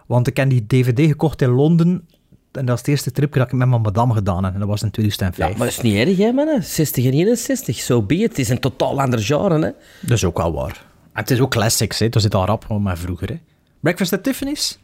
Want 0.06 0.26
ik 0.26 0.36
heb 0.36 0.51
die 0.51 0.66
DVD 0.66 1.06
gekocht 1.06 1.42
in 1.42 1.48
Londen 1.48 2.05
en 2.52 2.64
dat 2.64 2.74
is 2.74 2.80
het 2.80 2.88
eerste 2.88 3.10
tripje 3.10 3.38
dat 3.38 3.52
ik 3.52 3.59
met 3.59 3.68
mijn 3.68 3.80
madame 3.80 4.14
gedaan 4.14 4.44
heb. 4.44 4.52
En 4.52 4.59
dat 4.59 4.68
was 4.68 4.82
in 4.82 4.90
2005. 4.90 5.51
Ja, 5.51 5.59
maar 5.59 5.66
dat 5.66 5.76
is 5.76 5.82
niet 5.82 6.06
erg, 6.06 6.16
hè, 6.16 6.32
mannen. 6.32 6.64
60 6.64 7.05
en 7.05 7.12
61, 7.12 7.76
zo 7.76 7.82
so 7.82 8.02
be 8.02 8.14
it. 8.14 8.28
Het 8.28 8.38
is 8.38 8.48
een 8.48 8.60
totaal 8.60 9.01
ander 9.01 9.18
genre, 9.18 9.55
hè. 9.55 9.70
Dat 10.01 10.16
is 10.16 10.24
ook 10.24 10.36
wel 10.36 10.52
waar. 10.52 10.88
Het 11.20 11.30
is 11.30 11.40
ook 11.40 11.51
classics, 11.51 11.98
hè. 11.98 12.09
Dat 12.09 12.22
zit 12.22 12.34
al 12.34 12.47
rap 12.47 12.78
mij 12.78 12.97
vroeger, 12.97 13.28
hè. 13.28 13.40
Breakfast 13.80 14.12
at 14.12 14.22
Tiffany's? 14.22 14.78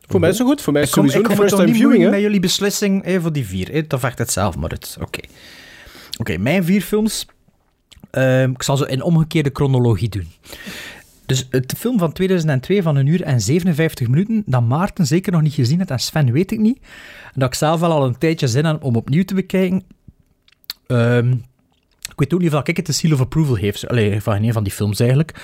Voor 0.00 0.20
mij 0.20 0.30
is 0.30 0.38
het 0.38 0.46
goed. 0.46 0.60
Voor 0.60 0.72
mij 0.72 0.82
is 0.82 0.88
Ik 0.88 0.94
kom, 0.94 1.04
het 1.04 1.14
ik 1.14 1.20
sowieso 1.20 1.36
kom 1.36 1.44
er 1.44 1.50
first 1.50 1.64
time 1.64 1.78
viewing, 1.78 2.04
hè? 2.04 2.10
met 2.10 2.20
jullie 2.20 2.40
beslissing 2.40 3.04
hè, 3.04 3.20
voor 3.20 3.32
die 3.32 3.46
vier. 3.46 3.72
Hè. 3.72 3.86
Dat 3.86 4.00
vecht 4.00 4.18
het 4.18 4.30
zelf 4.30 4.56
maar 4.56 4.70
uit. 4.70 4.96
Oké. 5.00 5.20
Oké, 6.18 6.36
mijn 6.38 6.64
vier 6.64 6.82
films. 6.82 7.26
Ehm, 8.10 8.50
ik 8.50 8.62
zal 8.62 8.76
ze 8.76 8.88
in 8.88 9.02
omgekeerde 9.02 9.50
chronologie 9.52 10.08
doen. 10.08 10.26
Dus 11.26 11.46
het 11.50 11.74
film 11.76 11.98
van 11.98 12.12
2002 12.12 12.82
van 12.82 12.96
een 12.96 13.06
uur 13.06 13.22
en 13.22 13.40
57 13.40 14.08
minuten, 14.08 14.42
dat 14.46 14.62
Maarten 14.62 15.06
zeker 15.06 15.32
nog 15.32 15.42
niet 15.42 15.54
gezien 15.54 15.78
heeft 15.78 15.90
en 15.90 15.98
Sven 15.98 16.32
weet 16.32 16.52
ik 16.52 16.58
niet. 16.58 16.78
En 17.24 17.40
dat 17.40 17.48
ik 17.48 17.54
zelf 17.54 17.80
wel 17.80 17.92
al 17.92 18.06
een 18.06 18.18
tijdje 18.18 18.48
zin 18.48 18.64
heb 18.64 18.84
om 18.84 18.96
opnieuw 18.96 19.24
te 19.24 19.34
bekijken. 19.34 19.82
Ehm, 20.86 21.30
ik 21.30 21.38
weet 22.22 22.34
ook 22.34 22.40
niet 22.40 22.54
of 22.54 22.66
ik 22.66 22.76
het 22.76 22.86
de 22.86 22.92
seal 22.92 23.12
of 23.12 23.20
approval 23.20 23.54
heeft. 23.54 23.88
Allee, 23.88 24.20
van 24.20 24.42
een 24.42 24.52
van 24.52 24.62
die 24.62 24.72
films 24.72 25.00
eigenlijk. 25.00 25.34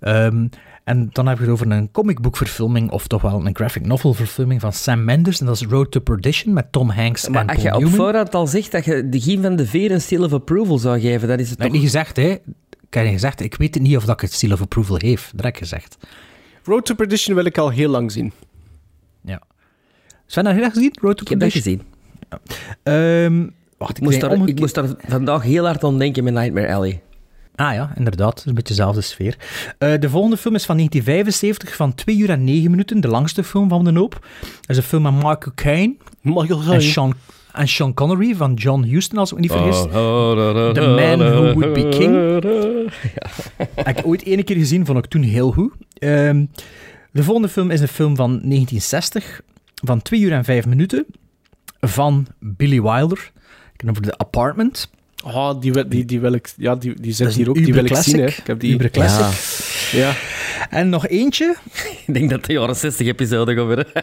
Ehm, 0.00 0.46
en 0.84 1.08
dan 1.12 1.26
heb 1.26 1.36
je 1.36 1.42
het 1.42 1.52
over 1.52 1.70
een 1.70 1.90
comicboekverfilming, 1.90 2.90
of 2.90 3.06
toch 3.06 3.22
wel 3.22 3.46
een 3.46 3.54
graphic 3.56 3.86
novel 3.86 4.14
verfilming 4.14 4.60
van 4.60 4.72
Sam 4.72 5.04
Mendes. 5.04 5.40
En 5.40 5.46
dat 5.46 5.54
is 5.54 5.62
Road 5.66 5.90
to 5.90 6.00
Perdition 6.00 6.52
met 6.52 6.72
Tom 6.72 6.90
Hanks 6.90 7.28
Maar 7.28 7.40
en 7.40 7.48
als 7.48 7.56
je 7.56 7.62
Paul 7.62 7.74
op 7.76 7.80
Newman. 7.82 7.98
voorhand 8.00 8.34
al 8.34 8.46
zegt 8.46 8.72
dat 8.72 8.84
je 8.84 9.08
de 9.08 9.20
Gien 9.20 9.42
van 9.42 9.56
de 9.56 9.66
Veer 9.66 9.90
een 9.90 10.00
seal 10.00 10.24
of 10.24 10.32
approval 10.32 10.78
zou 10.78 11.00
geven, 11.00 11.28
dan 11.28 11.38
is 11.38 11.50
het 11.50 11.58
Dat 11.58 11.66
heb 11.66 11.66
toch... 11.66 11.66
ik 11.66 11.72
niet 11.72 11.82
gezegd, 11.82 12.16
hè. 12.16 12.30
Ik 12.86 12.94
heb 12.94 13.04
niet 13.04 13.12
gezegd, 13.12 13.40
ik 13.40 13.54
weet 13.54 13.74
het 13.74 13.82
niet 13.82 13.96
of 13.96 14.04
dat 14.04 14.14
ik 14.14 14.20
het 14.20 14.32
seal 14.32 14.52
of 14.52 14.60
approval 14.60 14.96
heeft. 14.98 15.30
Dat 15.34 15.44
heb 15.44 15.54
ik 15.54 15.58
gezegd. 15.58 15.96
Road 16.64 16.86
to 16.86 16.94
Perdition 16.94 17.34
wil 17.34 17.44
ik 17.44 17.58
al 17.58 17.70
heel 17.70 17.90
lang 17.90 18.12
zien. 18.12 18.32
Ja. 19.24 19.40
Sven, 20.26 20.46
heb 20.46 20.56
je 20.56 20.62
dat 20.62 20.72
gezien? 20.72 20.96
Road 21.00 21.16
to 21.16 21.22
Ik 21.22 21.28
heb 21.28 21.40
dat 21.40 21.52
Perdition? 21.52 21.82
gezien. 21.82 21.94
Ehm, 22.82 23.48
wacht, 23.78 23.96
Ik 23.96 24.02
moest, 24.02 24.20
ben 24.20 24.28
daar, 24.38 24.48
ik 24.48 24.60
moest 24.60 24.74
daar 24.74 24.88
vandaag 25.08 25.42
heel 25.42 25.64
hard 25.64 25.84
aan 25.84 25.98
denken 25.98 26.24
met 26.24 26.34
Nightmare 26.34 26.74
Alley. 26.74 27.02
Ah 27.56 27.74
ja, 27.74 27.92
inderdaad. 27.94 28.44
Een 28.46 28.54
beetje 28.54 28.74
dezelfde 28.74 29.00
sfeer. 29.00 29.36
Eh, 29.78 30.00
de 30.00 30.10
volgende 30.10 30.36
film 30.36 30.54
is 30.54 30.64
van 30.64 30.76
1975, 30.76 31.76
van 31.76 31.94
2 31.94 32.16
uur 32.16 32.30
en 32.30 32.44
9 32.44 32.70
minuten. 32.70 33.00
De 33.00 33.08
langste 33.08 33.44
film 33.44 33.68
van 33.68 33.84
de 33.84 33.92
hoop. 33.92 34.26
Dat 34.40 34.70
is 34.70 34.76
een 34.76 34.82
film 34.82 35.02
met 35.02 35.12
Michael 35.12 35.52
Caine 35.54 35.94
Michael 36.20 36.60
en 36.60 36.66
Caine. 36.66 36.80
Sean... 36.80 37.14
En 37.52 37.68
Sean 37.68 37.94
Connery 37.94 38.34
van 38.34 38.54
John 38.54 38.82
Huston, 38.82 39.18
als 39.18 39.30
ik 39.30 39.34
me 39.36 39.40
niet 39.42 39.52
vergis. 39.52 39.76
Oh, 39.76 39.92
oh, 39.92 40.70
The 40.70 40.80
Man 40.80 41.18
Who 41.18 41.52
Would 41.54 41.72
Be 41.72 41.88
King. 41.88 42.14
Heb 43.74 43.98
ik 43.98 44.06
ooit 44.06 44.22
één 44.22 44.44
keer 44.44 44.56
gezien, 44.56 44.86
vond 44.86 44.98
ik 44.98 45.06
toen 45.06 45.22
heel 45.22 45.52
goed. 45.52 45.72
Ehm, 45.98 46.44
de 47.12 47.22
volgende 47.22 47.48
film 47.48 47.70
is 47.70 47.80
een 47.80 47.88
film 47.88 48.16
van 48.16 48.28
1960, 48.28 49.40
van 49.84 50.02
2 50.02 50.20
uur 50.20 50.32
en 50.32 50.44
5 50.44 50.66
minuten, 50.66 51.06
van 51.80 52.26
Billy 52.38 52.82
Wilder. 52.82 53.32
Ik 53.76 53.80
heb 53.80 53.88
het 53.88 53.98
over 53.98 54.02
The 54.02 54.18
Apartment. 54.18 54.90
Oh, 55.24 55.60
die, 55.60 55.72
wil- 55.72 55.88
die, 55.88 56.04
die 56.04 56.20
wil 56.20 56.32
ik... 56.32 56.52
Ja, 56.56 56.74
die, 56.76 56.94
die 56.94 57.04
Dat 57.06 57.14
zit 57.16 57.26
is 57.28 57.36
hier 57.36 57.44
een 57.44 57.50
ook. 57.50 57.56
Die 57.56 57.64
wil 57.74 57.74
ik 57.84 57.90
uberclassic. 57.90 58.14
zien, 58.14 58.22
hè. 58.22 58.28
Ik 58.28 58.46
heb 58.46 58.60
die... 58.60 58.72
Uberclassic. 58.74 60.00
Ja. 60.00 60.14
En 60.70 60.88
nog 60.88 61.06
eentje, 61.08 61.56
Ik 62.06 62.14
denk 62.14 62.30
dat 62.30 62.44
de 62.44 62.52
jaren 62.52 62.76
60 62.76 63.06
episode 63.06 63.54
gaat 63.54 63.64
worden. 63.64 63.86
eh, 63.94 63.96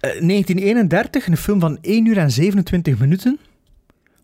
1931, 0.00 1.26
een 1.26 1.36
film 1.36 1.60
van 1.60 1.78
1 1.80 2.06
uur 2.06 2.18
en 2.18 2.30
27 2.30 2.98
minuten. 2.98 3.38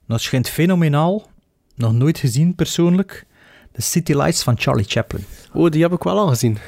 Dat 0.07 0.21
schijnt 0.21 0.49
fenomenaal. 0.49 1.31
Nog 1.75 1.93
nooit 1.93 2.19
gezien, 2.19 2.55
persoonlijk. 2.55 3.27
The 3.73 3.83
City 3.83 4.13
Lights 4.13 4.43
van 4.43 4.55
Charlie 4.59 4.85
Chaplin. 4.89 5.25
Oh, 5.53 5.71
die 5.71 5.83
heb 5.83 5.93
ik 5.93 6.03
wel 6.03 6.19
al 6.19 6.27
gezien. 6.29 6.59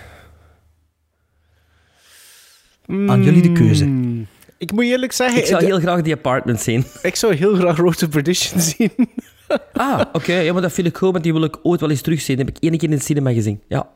Aan 2.87 3.23
jullie 3.25 3.43
de 3.43 3.53
keuze. 3.53 3.85
Ik 4.59 4.73
moet 4.73 4.85
eerlijk 4.85 5.13
zeggen... 5.13 5.39
Ik 5.41 5.47
zou 5.47 5.61
de- 5.61 5.67
heel 5.67 5.79
graag 5.81 6.03
die 6.03 6.15
apartment 6.15 6.61
zien. 6.61 6.85
ik 7.03 7.15
zou 7.17 7.35
heel 7.35 7.55
graag 7.55 7.77
Road 7.77 7.99
to 7.99 8.07
Perdition 8.09 8.61
zien. 8.77 8.91
Ah, 9.73 10.01
oké. 10.13 10.33
Ja, 10.35 10.53
maar 10.53 10.63
dat 10.63 10.73
vind 10.73 10.87
ik 10.87 10.97
goed, 10.97 11.13
want 11.13 11.25
die 11.25 11.33
wil 11.33 11.45
ik 11.45 11.59
ooit 11.63 11.81
wel 11.81 11.91
eens 11.91 12.01
terugzien. 12.01 12.37
Dat 12.37 12.47
heb 12.47 12.57
ik 12.57 12.63
één 12.63 12.79
keer 12.79 12.89
in 12.89 12.95
het 12.95 13.05
cinema 13.05 13.33
gezien. 13.33 13.61
Ja. 13.69 13.89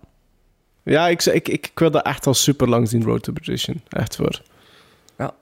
Ja, 0.85 1.09
ik, 1.09 1.25
ik, 1.25 1.49
ik, 1.49 1.67
ik 1.67 1.79
wil 1.79 1.91
dat 1.91 2.05
echt 2.07 2.27
al 2.27 2.35
super 2.35 2.69
lang 2.69 2.89
zien, 2.89 3.03
Road 3.03 3.23
to 3.23 3.33
Perdition. 3.33 3.81
Echt 3.89 4.17
voor. 4.17 4.41
Ja. 5.19 5.35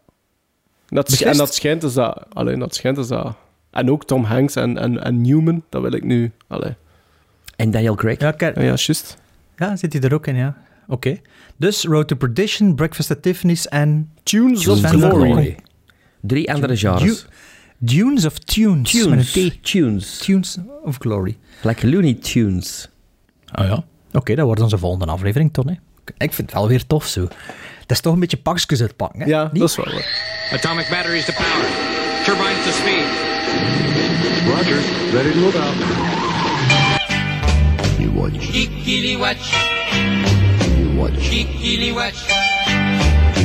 Dat, 0.89 1.21
en 1.21 1.37
dat 1.37 1.55
schijnt 1.55 1.81
dus 1.81 1.93
dat... 1.95 2.25
Alleen 2.33 2.59
dat 2.59 2.75
schijnt 2.75 2.97
dus 2.97 3.09
dat... 3.09 3.35
En 3.71 3.91
ook 3.91 4.05
Tom 4.05 4.25
Hanks 4.25 4.55
en, 4.55 4.79
en, 4.79 5.03
en 5.03 5.21
Newman, 5.21 5.63
dat 5.69 5.83
wil 5.83 5.93
ik 5.93 6.05
nu... 6.05 6.33
Allee. 6.47 6.75
En 7.57 7.71
Daniel 7.71 7.95
Craig. 7.95 8.21
Ja, 8.21 8.35
Ja, 8.39 8.53
ja, 8.55 8.63
juist. 8.63 9.17
Ja, 9.57 9.77
zit 9.77 9.93
hij 9.93 10.03
er 10.03 10.15
ook 10.15 10.27
in, 10.27 10.37
ja. 10.37 10.57
Oké. 10.89 11.19
Dus 11.61 11.85
Road 11.85 12.09
to 12.09 12.17
Perdition, 12.17 12.75
Breakfast 12.75 13.11
at 13.11 13.23
Tiffany's 13.23 13.67
en... 13.69 14.11
Tunes 14.23 14.69
of 14.69 14.81
Glory. 14.81 15.31
Glory. 15.31 15.57
Drie 16.21 16.53
andere 16.53 16.77
genres. 16.77 17.27
Dunes 17.79 18.25
of 18.25 18.39
Tunes. 18.39 18.93
Met 18.93 19.19
een 19.19 19.25
Tunes. 19.25 19.53
T. 19.61 19.65
Tunes. 19.65 20.19
Tunes 20.19 20.57
of 20.85 20.97
Glory. 20.99 21.37
Like 21.63 21.89
Looney 21.89 22.15
Tunes. 22.15 22.89
Oh 23.55 23.65
ja. 23.67 23.85
Oké, 24.13 24.35
dat 24.35 24.45
wordt 24.47 24.61
onze 24.61 24.79
volgende 24.79 25.07
aflevering, 25.13 25.53
Ton. 25.53 25.69
hè. 25.69 25.75
Ik 26.19 26.33
vind 26.33 26.37
het 26.51 26.53
wel 26.53 26.69
weer 26.69 26.87
tof 26.87 27.07
zo. 27.07 27.21
Dat 27.21 27.91
is 27.97 28.01
toch 28.01 28.13
een 28.15 28.21
beetje 28.21 28.37
pakjes 28.37 28.81
uitpakken, 28.81 29.21
hè? 29.21 29.27
Ja, 29.27 29.49
Niet? 29.53 29.61
dat 29.61 29.71
is 29.71 29.77
wel 29.77 29.85
waar. 29.95 30.49
Atomic 30.53 30.87
batteries 30.91 31.25
to 31.25 31.33
power. 31.33 31.67
Turbines 32.25 32.65
to 32.65 32.71
speed. 32.71 33.07
Roger. 34.47 34.81
Ready 35.13 35.31
to 35.33 35.39
move 35.39 35.59
out. 35.59 35.75
You 37.99 38.11
watch. 38.15 38.51
Kikili 38.51 39.17
watch, 39.17 39.51
watch. 41.01 41.15
kikili 41.31 41.93
watch, 41.93 42.21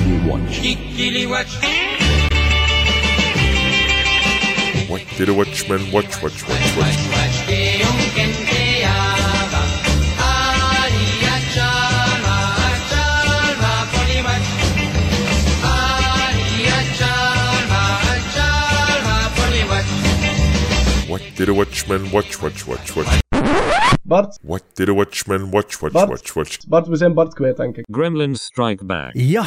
You 0.07 0.17
watch. 0.29 0.51
kikili 0.61 1.25
watch. 1.29 1.53
What 4.89 5.01
did 5.17 5.29
a 5.29 5.33
watchman 5.33 5.91
watch, 5.91 6.21
watch, 6.21 6.39
watch, 6.47 6.77
watch? 6.77 6.97
Watch 7.15 7.47
de 7.47 7.83
onken 7.89 8.31
aba. 8.85 9.61
Aria 10.29 11.35
chalma, 11.55 12.37
chalma 12.91 13.73
poli 13.91 14.19
watch. 14.27 14.49
Aria 15.73 16.79
chalma, 16.99 17.83
chalma 18.35 19.15
poli 19.35 19.63
watch. 19.71 21.09
What 21.09 21.21
did 21.35 21.49
a 21.49 21.53
watchman 21.53 22.11
watch, 22.11 22.41
watch, 22.41 22.67
watch, 22.67 22.95
watch? 22.95 23.34
Bart, 24.07 24.39
What 24.41 24.63
did 24.73 24.89
a 24.89 24.93
watchman 24.93 25.49
watch, 25.49 25.79
watch, 25.79 25.93
Bart. 25.93 26.09
watch, 26.09 26.33
watch? 26.33 26.57
Bart, 26.67 26.87
we 26.87 26.95
zijn 26.95 27.13
Bart 27.13 27.33
kwijt, 27.33 27.57
denk 27.57 27.77
ik. 27.77 27.85
Gremlins 27.91 28.43
Strike 28.43 28.85
Back. 28.85 29.09
Ja. 29.13 29.45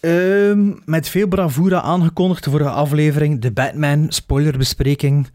Ehm, 0.00 0.72
met 0.84 1.08
veel 1.08 1.26
bravoure 1.26 1.80
aangekondigd 1.80 2.44
de 2.44 2.50
vorige 2.50 2.70
aflevering. 2.70 3.40
De 3.40 3.52
Batman 3.52 4.06
spoilerbespreking. 4.08 5.28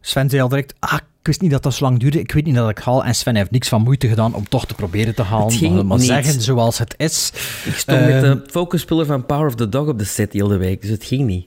Sven 0.00 0.30
zei 0.30 0.42
al 0.42 0.48
direct, 0.48 0.74
ah, 0.78 0.92
ik 0.94 1.26
wist 1.26 1.40
niet 1.40 1.50
dat 1.50 1.62
dat 1.62 1.74
zo 1.74 1.84
lang 1.84 1.98
duurde. 1.98 2.20
Ik 2.20 2.32
weet 2.32 2.44
niet 2.44 2.54
dat 2.54 2.70
ik 2.70 2.78
haal. 2.78 3.04
En 3.04 3.14
Sven 3.14 3.36
heeft 3.36 3.50
niks 3.50 3.68
van 3.68 3.82
moeite 3.82 4.08
gedaan 4.08 4.34
om 4.34 4.48
toch 4.48 4.66
te 4.66 4.74
proberen 4.74 5.14
te 5.14 5.22
halen. 5.22 5.46
Het 5.46 5.56
ging 5.56 5.82
maar 5.82 5.98
niet. 5.98 6.06
zeggen 6.06 6.40
zoals 6.42 6.78
het 6.78 6.94
is. 6.96 7.32
Ik 7.64 7.74
stond 7.74 8.00
met 8.00 8.20
de 8.20 8.42
focuspiller 8.50 9.06
van 9.06 9.26
Power 9.26 9.46
of 9.46 9.54
the 9.54 9.68
Dog 9.68 9.86
op 9.88 9.98
de 9.98 10.04
set 10.04 10.32
heel 10.32 10.48
de 10.48 10.56
week, 10.56 10.80
dus 10.80 10.90
het 10.90 11.04
ging 11.04 11.26
niet. 11.26 11.46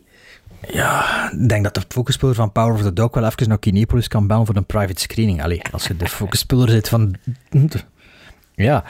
Ja, 0.68 1.32
ik 1.32 1.50
denk 1.50 1.64
dat 1.64 1.76
de 1.76 1.82
focusspeler 1.88 2.36
van 2.36 2.52
Power 2.52 2.74
of 2.74 2.82
the 2.82 2.94
Dog 2.94 3.14
wel 3.14 3.26
even 3.26 3.48
naar 3.48 3.60
Kinepolis 3.60 4.08
kan 4.08 4.28
bellen 4.28 4.46
voor 4.46 4.56
een 4.56 4.66
private 4.66 5.02
screening. 5.02 5.44
Allee, 5.44 5.62
als 5.72 5.88
je 5.88 5.96
de 5.98 6.08
focusspeler 6.08 6.70
zit 6.70 6.90
van... 6.90 7.16
Ja. 8.56 8.84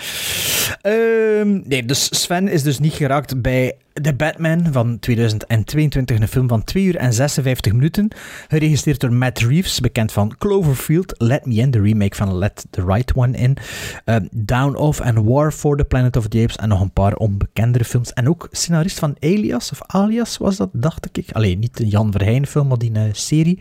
Ehm, 0.81 1.59
nee, 1.67 1.85
dus 1.85 2.21
Sven 2.21 2.47
is 2.47 2.63
dus 2.63 2.79
niet 2.79 2.93
geraakt 2.93 3.41
bij 3.41 3.75
The 4.01 4.13
Batman 4.13 4.67
van 4.71 4.99
2022. 4.99 6.19
Een 6.19 6.27
film 6.27 6.47
van 6.47 6.63
2 6.63 6.83
uur 6.83 6.95
en 6.95 7.13
56 7.13 7.73
minuten. 7.73 8.07
Geregisseerd 8.47 8.99
door 8.99 9.13
Matt 9.13 9.39
Reeves, 9.39 9.79
bekend 9.79 10.11
van 10.11 10.35
Cloverfield, 10.37 11.13
Let 11.17 11.45
Me 11.45 11.53
In, 11.53 11.71
de 11.71 11.81
remake 11.81 12.15
van 12.15 12.37
Let 12.37 12.65
the 12.69 12.83
Right 12.85 13.13
One 13.15 13.37
In. 13.37 13.57
ehm, 14.05 14.25
Down 14.31 14.75
Of 14.75 15.01
and 15.01 15.17
War 15.17 15.51
for 15.51 15.77
the 15.77 15.83
Planet 15.83 16.15
of 16.17 16.27
the 16.27 16.39
Apes 16.41 16.55
en 16.55 16.69
nog 16.69 16.81
een 16.81 16.91
paar 16.91 17.15
onbekendere 17.15 17.85
films. 17.85 18.13
En 18.13 18.29
ook 18.29 18.47
scenarist 18.51 18.99
van 18.99 19.15
Alias, 19.19 19.71
of 19.71 19.79
Alias 19.87 20.37
was 20.37 20.57
dat, 20.57 20.69
dacht 20.73 21.17
ik. 21.17 21.27
Alleen 21.31 21.59
niet 21.59 21.77
de 21.77 21.87
Jan 21.87 22.11
Verheyen 22.11 22.47
film, 22.47 22.67
maar 22.67 22.77
die 22.77 22.91
eh, 22.93 23.01
serie. 23.11 23.59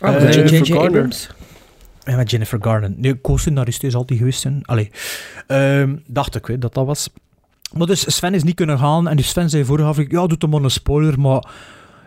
Oh, 0.00 0.08
Eh, 0.14 0.22
met 0.22 0.34
Jennifer 0.34 0.66
J.J. 0.66 0.74
Abrams? 0.76 1.30
En 2.08 2.16
met 2.16 2.30
Jennifer 2.30 2.58
Garner. 2.60 2.92
Nee, 2.96 3.20
co-scenarist 3.20 3.82
is 3.82 3.94
altijd 3.94 4.18
geweest. 4.18 4.46
Allee, 4.62 4.90
Ehm, 5.46 5.96
dacht 6.06 6.34
ik 6.34 6.46
hè, 6.46 6.58
dat 6.58 6.74
dat 6.74 6.86
was. 6.86 7.10
Maar 7.72 7.86
dus 7.86 8.16
Sven 8.16 8.34
is 8.34 8.42
niet 8.42 8.54
kunnen 8.54 8.78
gaan. 8.78 9.08
En 9.08 9.16
dus 9.16 9.28
Sven 9.28 9.50
zei 9.50 9.64
vorige 9.64 9.88
aflevering, 9.88 10.20
ja, 10.20 10.26
doe 10.26 10.38
toch 10.38 10.50
maar 10.50 10.62
een 10.62 10.70
spoiler. 10.70 11.20
Maar 11.20 11.44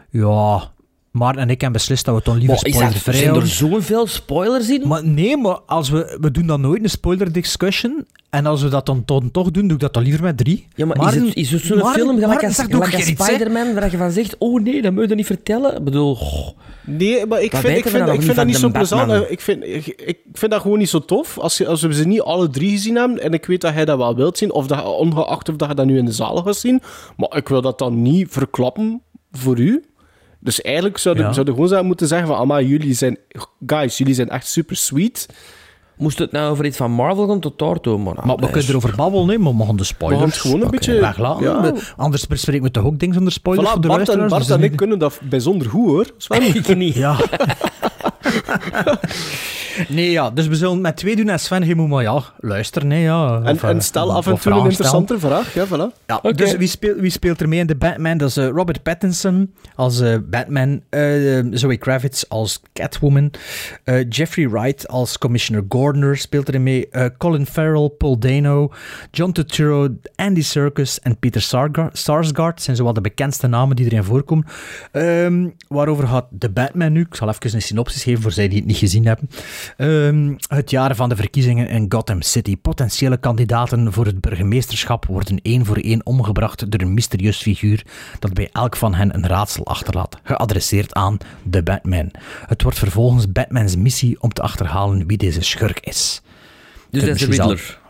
ja, 0.09 0.70
Maarten 1.11 1.41
en 1.41 1.49
ik 1.49 1.61
hebben 1.61 1.79
beslist 1.79 2.05
dat 2.05 2.15
we 2.15 2.21
toch 2.21 2.35
liever 2.35 2.53
Maar 2.53 2.63
dat, 2.63 2.73
spoilervrij 2.73 3.15
zijn 3.15 3.35
er 3.35 3.47
zoveel 3.47 4.07
spoilers 4.07 4.69
in? 4.69 4.87
Maar 4.87 5.05
nee, 5.05 5.37
maar 5.37 5.59
als 5.65 5.89
we, 5.89 6.17
we 6.21 6.31
doen 6.31 6.47
dan 6.47 6.61
nooit 6.61 6.83
een 6.83 6.89
spoiler 6.89 7.31
discussion. 7.31 8.05
En 8.29 8.45
als 8.45 8.61
we 8.61 8.69
dat 8.69 8.85
dan, 8.85 9.01
dan 9.05 9.31
toch 9.31 9.51
doen, 9.51 9.63
doe 9.63 9.73
ik 9.73 9.79
dat 9.79 9.93
dan 9.93 10.03
liever 10.03 10.23
met 10.23 10.37
drie. 10.37 10.67
Ja, 10.75 10.85
maar 10.85 10.97
Maarten- 10.97 11.21
is 11.21 11.27
het, 11.27 11.35
is 11.37 11.51
het 11.51 11.61
zo'n 11.61 11.77
Maarten- 11.77 12.01
film 12.01 12.19
gelijk 12.19 12.43
als, 12.43 12.55
gelijk 12.55 12.93
als? 12.93 13.05
Spider-Man, 13.05 13.73
waar 13.73 13.91
je 13.91 13.97
van 13.97 14.11
zegt, 14.11 14.35
oh 14.37 14.61
nee, 14.61 14.81
dat 14.81 14.93
moet 14.93 15.09
je 15.09 15.15
niet 15.15 15.25
vertellen? 15.25 15.75
Ik 15.77 15.83
bedoel, 15.83 16.15
goh, 16.15 16.47
Nee, 16.85 17.25
maar 17.25 17.41
ik 17.41 17.51
vind, 17.51 17.63
ik 17.63 17.69
weten 17.69 17.83
we 17.83 17.89
vind, 17.89 18.05
dan 18.05 18.15
ik 18.15 18.21
vind 18.21 18.35
dat 18.35 18.45
niet 18.45 18.57
zo 18.57 18.69
plezant. 18.69 19.11
Ik 19.29 19.41
vind, 19.41 19.63
ik, 19.63 19.87
ik 19.87 20.17
vind 20.33 20.51
dat 20.51 20.61
gewoon 20.61 20.77
niet 20.77 20.89
zo 20.89 20.99
tof. 21.05 21.37
Als, 21.37 21.57
je, 21.57 21.67
als 21.67 21.81
we 21.81 21.93
ze 21.93 22.07
niet 22.07 22.21
alle 22.21 22.49
drie 22.49 22.71
gezien 22.71 22.95
hebben, 22.95 23.21
en 23.21 23.33
ik 23.33 23.45
weet 23.45 23.61
dat 23.61 23.73
hij 23.73 23.85
dat 23.85 23.97
wel 23.97 24.15
wilt 24.15 24.37
zien, 24.37 24.51
of 24.51 24.67
dat, 24.67 24.85
ongeacht 24.85 25.49
of 25.49 25.55
dat 25.55 25.69
je 25.69 25.75
dat 25.75 25.85
nu 25.85 25.97
in 25.97 26.05
de 26.05 26.11
zaal 26.11 26.37
gaat 26.37 26.55
zien, 26.55 26.81
maar 27.17 27.37
ik 27.37 27.47
wil 27.47 27.61
dat 27.61 27.79
dan 27.79 28.01
niet 28.01 28.27
verklappen 28.29 29.01
voor 29.31 29.59
u. 29.59 29.83
Dus 30.43 30.61
eigenlijk 30.61 30.97
zouden 30.97 31.23
Ja. 31.23 31.29
we 31.33 31.35
gewoon 31.45 31.67
zouden 31.67 31.85
moeten 31.87 32.07
zeggen 32.07 32.27
van, 32.27 32.37
Amma, 32.37 32.61
jullie 32.61 32.93
zijn, 32.93 33.17
guys, 33.65 33.97
jullie 33.97 34.13
zijn 34.13 34.29
echt 34.29 34.47
super 34.47 34.75
sweet. 34.75 35.27
moest 35.97 36.19
het 36.19 36.31
nou 36.31 36.51
over 36.51 36.65
iets 36.65 36.77
van 36.77 36.91
Marvel 36.91 37.27
gaan 37.27 37.39
tot 37.39 37.59
daartoe? 37.59 37.97
Maar, 37.97 38.13
Maar 38.25 38.35
we 38.35 38.49
kunnen 38.49 38.69
erover 38.69 38.93
babbelen, 38.95 39.27
nee, 39.27 39.37
maar 39.39 39.57
we 39.57 39.65
gaan 39.65 39.75
de 39.75 39.83
spoilers 39.83 40.21
We 40.21 40.27
gaan 40.27 40.33
het 40.37 40.41
gewoon 40.47 40.61
een 40.61 40.71
beetje- 40.71 40.99
weglaten. 40.99 41.43
ja. 41.43 41.73
Anders 41.97 42.27
bespreken 42.27 42.63
we 42.63 42.71
toch 42.71 42.83
ook 42.85 42.99
dingen 42.99 43.15
zonder 43.15 43.33
spoilers 43.33 43.67
Voilà, 43.67 43.71
voor 43.71 43.81
de 43.81 43.87
Bart 43.87 44.09
en. 44.09 44.17
Bart 44.17 44.29
dus 44.31 44.49
en 44.49 44.61
dat 44.61 44.71
ik 44.71 44.75
kunnen 44.75 44.99
dat 44.99 45.19
bijzonder 45.29 45.69
goed, 45.69 45.85
hoor. 45.87 46.05
Sven? 46.17 46.55
ik 46.55 46.75
niet. 46.75 46.93
Ja. 46.95 47.15
nee, 49.87 50.11
ja, 50.11 50.29
dus 50.29 50.47
we 50.47 50.55
zullen 50.55 50.81
met 50.81 50.97
twee 50.97 51.15
doen 51.15 51.29
en 51.29 51.39
Sven, 51.39 51.65
je 51.65 51.75
moet 51.75 51.89
maar 51.89 52.03
ja, 52.03 52.23
luisteren. 52.39 52.87
Nee, 52.87 53.01
ja. 53.01 53.41
En, 53.43 53.53
Of, 53.55 53.63
eh, 53.63 53.69
en 53.69 53.81
stel 53.81 54.13
af 54.13 54.17
en 54.17 54.23
toe 54.23 54.33
een 54.33 54.39
stellen. 54.39 54.63
interessante 54.63 55.19
vraag. 55.19 55.53
Ja, 55.53 55.65
voilà. 55.67 55.97
Ja, 56.07 56.31
dus 56.31 56.55
wie 56.55 56.67
speelt, 56.67 56.99
wie 56.99 57.09
speelt 57.11 57.41
er 57.41 57.49
mee 57.49 57.59
in 57.59 57.67
de 57.67 57.75
Batman? 57.75 58.17
Dat 58.17 58.29
is 58.29 58.37
eh, 58.37 58.47
Robert 58.47 58.83
Pattinson 58.83 59.53
als 59.75 59.99
eh, 59.99 60.15
Batman, 60.29 60.81
eh, 60.89 61.01
Zoe 61.51 61.77
Kravitz 61.77 62.23
als 62.27 62.61
Catwoman, 62.73 63.31
eh, 63.83 64.09
Jeffrey 64.09 64.49
Wright 64.49 64.87
als 64.87 65.17
Commissioner 65.17 65.65
Gordner 65.69 66.17
speelt 66.17 66.47
erin 66.47 66.63
mee, 66.63 66.89
eh, 66.89 67.05
Colin 67.17 67.45
Farrell, 67.45 67.89
Paul 67.97 68.19
Dano, 68.19 68.71
John 69.11 69.31
Turturro, 69.31 69.87
Andy 70.15 70.41
Serkis 70.41 70.99
en 70.99 71.17
Peter 71.19 71.41
Sarsgaard 71.93 72.61
zijn 72.61 72.75
zowat 72.75 72.95
de 72.95 73.01
bekendste 73.01 73.47
namen 73.47 73.75
die 73.75 73.85
erin 73.85 74.03
voorkomen. 74.03 74.45
Ehm, 74.91 75.47
waarover 75.67 76.07
gaat 76.07 76.25
de 76.29 76.49
Batman 76.49 76.91
nu? 76.91 77.01
Ik 77.01 77.15
zal 77.15 77.29
even 77.29 77.53
een 77.53 77.61
synopsis 77.61 78.03
geven 78.03 78.20
voor 78.21 78.31
zij 78.31 78.47
die 78.47 78.57
het 78.57 78.67
niet 78.67 78.77
gezien 78.77 79.05
hebben. 79.05 79.29
Ehm, 79.77 80.35
het 80.57 80.69
jaar 80.69 80.95
van 80.95 81.09
de 81.09 81.15
verkiezingen 81.15 81.69
in 81.69 81.85
Gotham 81.89 82.21
City. 82.21 82.57
Potentiële 82.57 83.17
kandidaten 83.17 83.93
voor 83.93 84.05
het 84.05 84.21
burgemeesterschap 84.21 85.05
worden 85.05 85.39
één 85.41 85.65
voor 85.65 85.77
één 85.77 86.05
omgebracht 86.05 86.71
door 86.71 86.81
een 86.81 86.93
mysterieus 86.93 87.37
figuur 87.37 87.85
dat 88.19 88.33
bij 88.33 88.49
elk 88.51 88.75
van 88.75 88.93
hen 88.93 89.15
een 89.15 89.27
raadsel 89.27 89.65
achterlaat, 89.65 90.19
geadresseerd 90.23 90.93
aan 90.93 91.17
de 91.43 91.63
Batman. 91.63 92.11
Het 92.45 92.61
wordt 92.63 92.77
vervolgens 92.77 93.31
Batmans 93.31 93.75
missie 93.75 94.21
om 94.21 94.33
te 94.33 94.41
achterhalen 94.41 95.07
wie 95.07 95.17
deze 95.17 95.41
schurk 95.41 95.79
is. 95.79 96.21
Dus 96.89 97.01
dat 97.01 97.15
is 97.15 97.19
de 97.19 97.25
Riddler. 97.25 97.80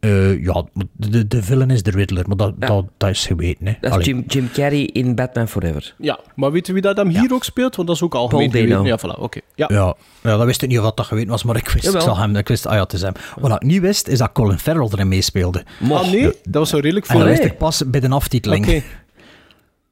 Eh, 0.00 0.42
ja, 0.44 0.64
de, 0.92 1.26
de 1.26 1.42
villain 1.42 1.70
is 1.70 1.82
de 1.82 1.90
Riddler, 1.90 2.24
maar 2.28 2.36
dat, 2.36 2.60
dat, 2.60 2.84
dat 2.96 3.10
is 3.10 3.26
geweten. 3.26 3.66
Hè. 3.66 3.72
Dat 3.80 3.98
is. 4.00 4.04
Jim, 4.06 4.24
Jim 4.26 4.50
Carrey 4.52 4.82
in 4.92 5.14
Batman 5.14 5.48
Forever. 5.48 5.94
Ja, 5.98 6.20
maar 6.34 6.52
weet 6.52 6.66
je 6.66 6.72
wie 6.72 6.82
dat 6.82 6.96
hem 6.96 7.08
hier 7.08 7.32
ook 7.32 7.44
speelt? 7.44 7.76
Want 7.76 7.88
dat 7.88 7.96
is 7.96 8.02
ook 8.02 8.14
algemeen 8.14 8.50
Paul 8.50 8.62
Dano. 8.66 8.82
geweten. 8.82 9.08
Ja, 9.10 9.16
voilà, 9.16 9.20
oké. 9.20 9.40
Ja. 9.54 9.66
Ja, 9.72 9.94
ja, 10.22 10.36
dat 10.36 10.46
wist 10.46 10.62
ik 10.62 10.68
niet 10.68 10.78
of 10.78 10.84
dat, 10.84 10.96
dat 10.96 11.06
geweten 11.06 11.30
was, 11.30 11.42
maar 11.44 11.56
ik 11.56 11.68
wist, 11.68 11.94
ik 11.94 12.00
zag 12.00 12.18
hem, 12.18 12.36
ik 12.36 12.48
wist, 12.48 12.66
ah 12.66 12.74
ja, 12.74 12.82
het 12.82 12.92
is 12.92 13.02
hem. 13.02 13.12
Wat 13.40 13.50
ik 13.52 13.62
niet 13.62 13.80
wist, 13.80 14.08
is 14.08 14.18
dat 14.18 14.32
Colin 14.32 14.58
Farrell 14.58 14.88
erin 14.92 15.08
meespeelde. 15.08 15.64
Ah, 15.90 16.10
nee? 16.10 16.22
Dat 16.24 16.34
was 16.54 16.68
zo 16.68 16.76
redelijk 16.78 17.06
En 17.06 17.18
dat 17.18 17.28
wist 17.28 17.44
ik 17.44 17.58
pas 17.58 17.82
bij 17.90 18.00
de 18.00 18.08
aftiteling. 18.08 18.66
Oké. 18.66 18.82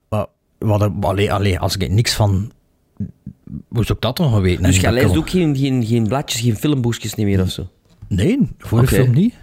Maar, 0.09 0.27
wat, 0.59 0.83
er- 0.83 0.93
allee, 1.01 1.33
allee, 1.33 1.59
als 1.59 1.77
ik 1.77 1.91
niks 1.91 2.15
van... 2.15 2.51
Hoe 3.69 3.85
zou 3.85 3.93
ik 3.95 4.01
dat 4.01 4.17
dan 4.17 4.31
gaan 4.33 4.41
weten? 4.43 4.63
Dus 4.63 4.81
jij 4.81 4.91
dat 4.91 5.03
leest 5.03 5.17
ook 5.17 5.31
geen, 5.31 5.57
geen, 5.57 5.85
geen 5.87 6.07
bladjes, 6.07 6.41
geen 6.41 6.57
filmboekjes 6.57 7.15
niet 7.15 7.27
meer 7.27 7.41
of 7.41 7.51
zo? 7.51 7.69
Nee, 8.09 8.39
voor 8.59 8.81
de 8.81 8.87
film 8.87 9.11
niet. 9.15 9.35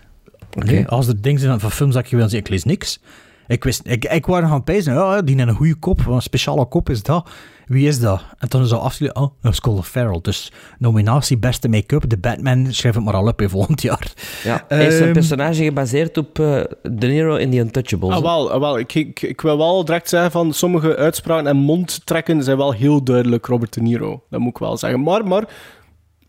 Nee, 0.55 0.87
als 0.87 1.07
er 1.07 1.21
dingen 1.21 1.39
zijn 1.39 1.59
van 1.59 1.71
films 1.71 1.93
dat 1.93 2.09
je 2.09 2.15
wil 2.15 2.29
zien, 2.29 2.39
ik 2.39 2.49
lees 2.49 2.63
niks. 2.63 2.99
Ik, 3.47 3.63
wist, 3.63 3.81
ik, 3.83 4.05
ik 4.05 4.25
wou 4.25 4.41
nog 4.41 4.49
aan 4.49 4.55
het 4.55 4.65
pijzen, 4.65 4.93
ja, 4.93 5.21
die 5.21 5.35
heeft 5.35 5.47
een 5.47 5.55
goede 5.55 5.75
kop, 5.75 6.07
een 6.07 6.21
speciale 6.21 6.65
kop 6.65 6.89
is 6.89 7.03
dat. 7.03 7.29
Wie 7.65 7.87
is 7.87 7.99
dat? 7.99 8.21
En 8.37 8.49
toen 8.49 8.61
is 8.63 8.71
al 8.71 8.79
afgelopen, 8.79 9.21
oh, 9.21 9.31
dat 9.41 9.51
is 9.51 9.59
Colin 9.59 9.83
Farrell. 9.83 10.19
Dus 10.21 10.51
nominatie 10.77 11.37
beste 11.37 11.69
make-up, 11.69 12.09
de 12.09 12.17
Batman, 12.17 12.73
schrijf 12.73 12.95
het 12.95 13.03
maar 13.03 13.13
al 13.13 13.27
op 13.27 13.41
in 13.41 13.49
volgend 13.49 13.81
jaar. 13.81 14.13
Ja, 14.43 14.65
hij 14.67 14.87
is 14.87 14.99
een 14.99 15.03
Ehm, 15.03 15.13
personage 15.13 15.63
gebaseerd 15.63 16.17
op 16.17 16.39
eh, 16.39 16.61
De 16.81 17.07
Niro 17.07 17.35
in 17.35 17.49
The 17.49 17.57
Untouchables. 17.57 18.15
Ah, 18.15 18.21
wel, 18.21 18.51
ah, 18.51 18.59
wel. 18.59 18.79
Ik, 18.79 18.93
ik, 18.93 19.21
ik 19.21 19.41
wil 19.41 19.57
wel 19.57 19.85
direct 19.85 20.09
zeggen 20.09 20.31
van 20.31 20.53
sommige 20.53 20.95
uitspraken 20.95 21.47
en 21.47 21.57
mondtrekken 21.57 22.43
zijn 22.43 22.57
wel 22.57 22.71
heel 22.71 23.03
duidelijk 23.03 23.45
Robert 23.45 23.73
De 23.73 23.81
Niro. 23.81 24.23
Dat 24.29 24.39
moet 24.39 24.49
ik 24.49 24.57
wel 24.57 24.77
zeggen. 24.77 25.01
Maar, 25.01 25.27
maar 25.27 25.47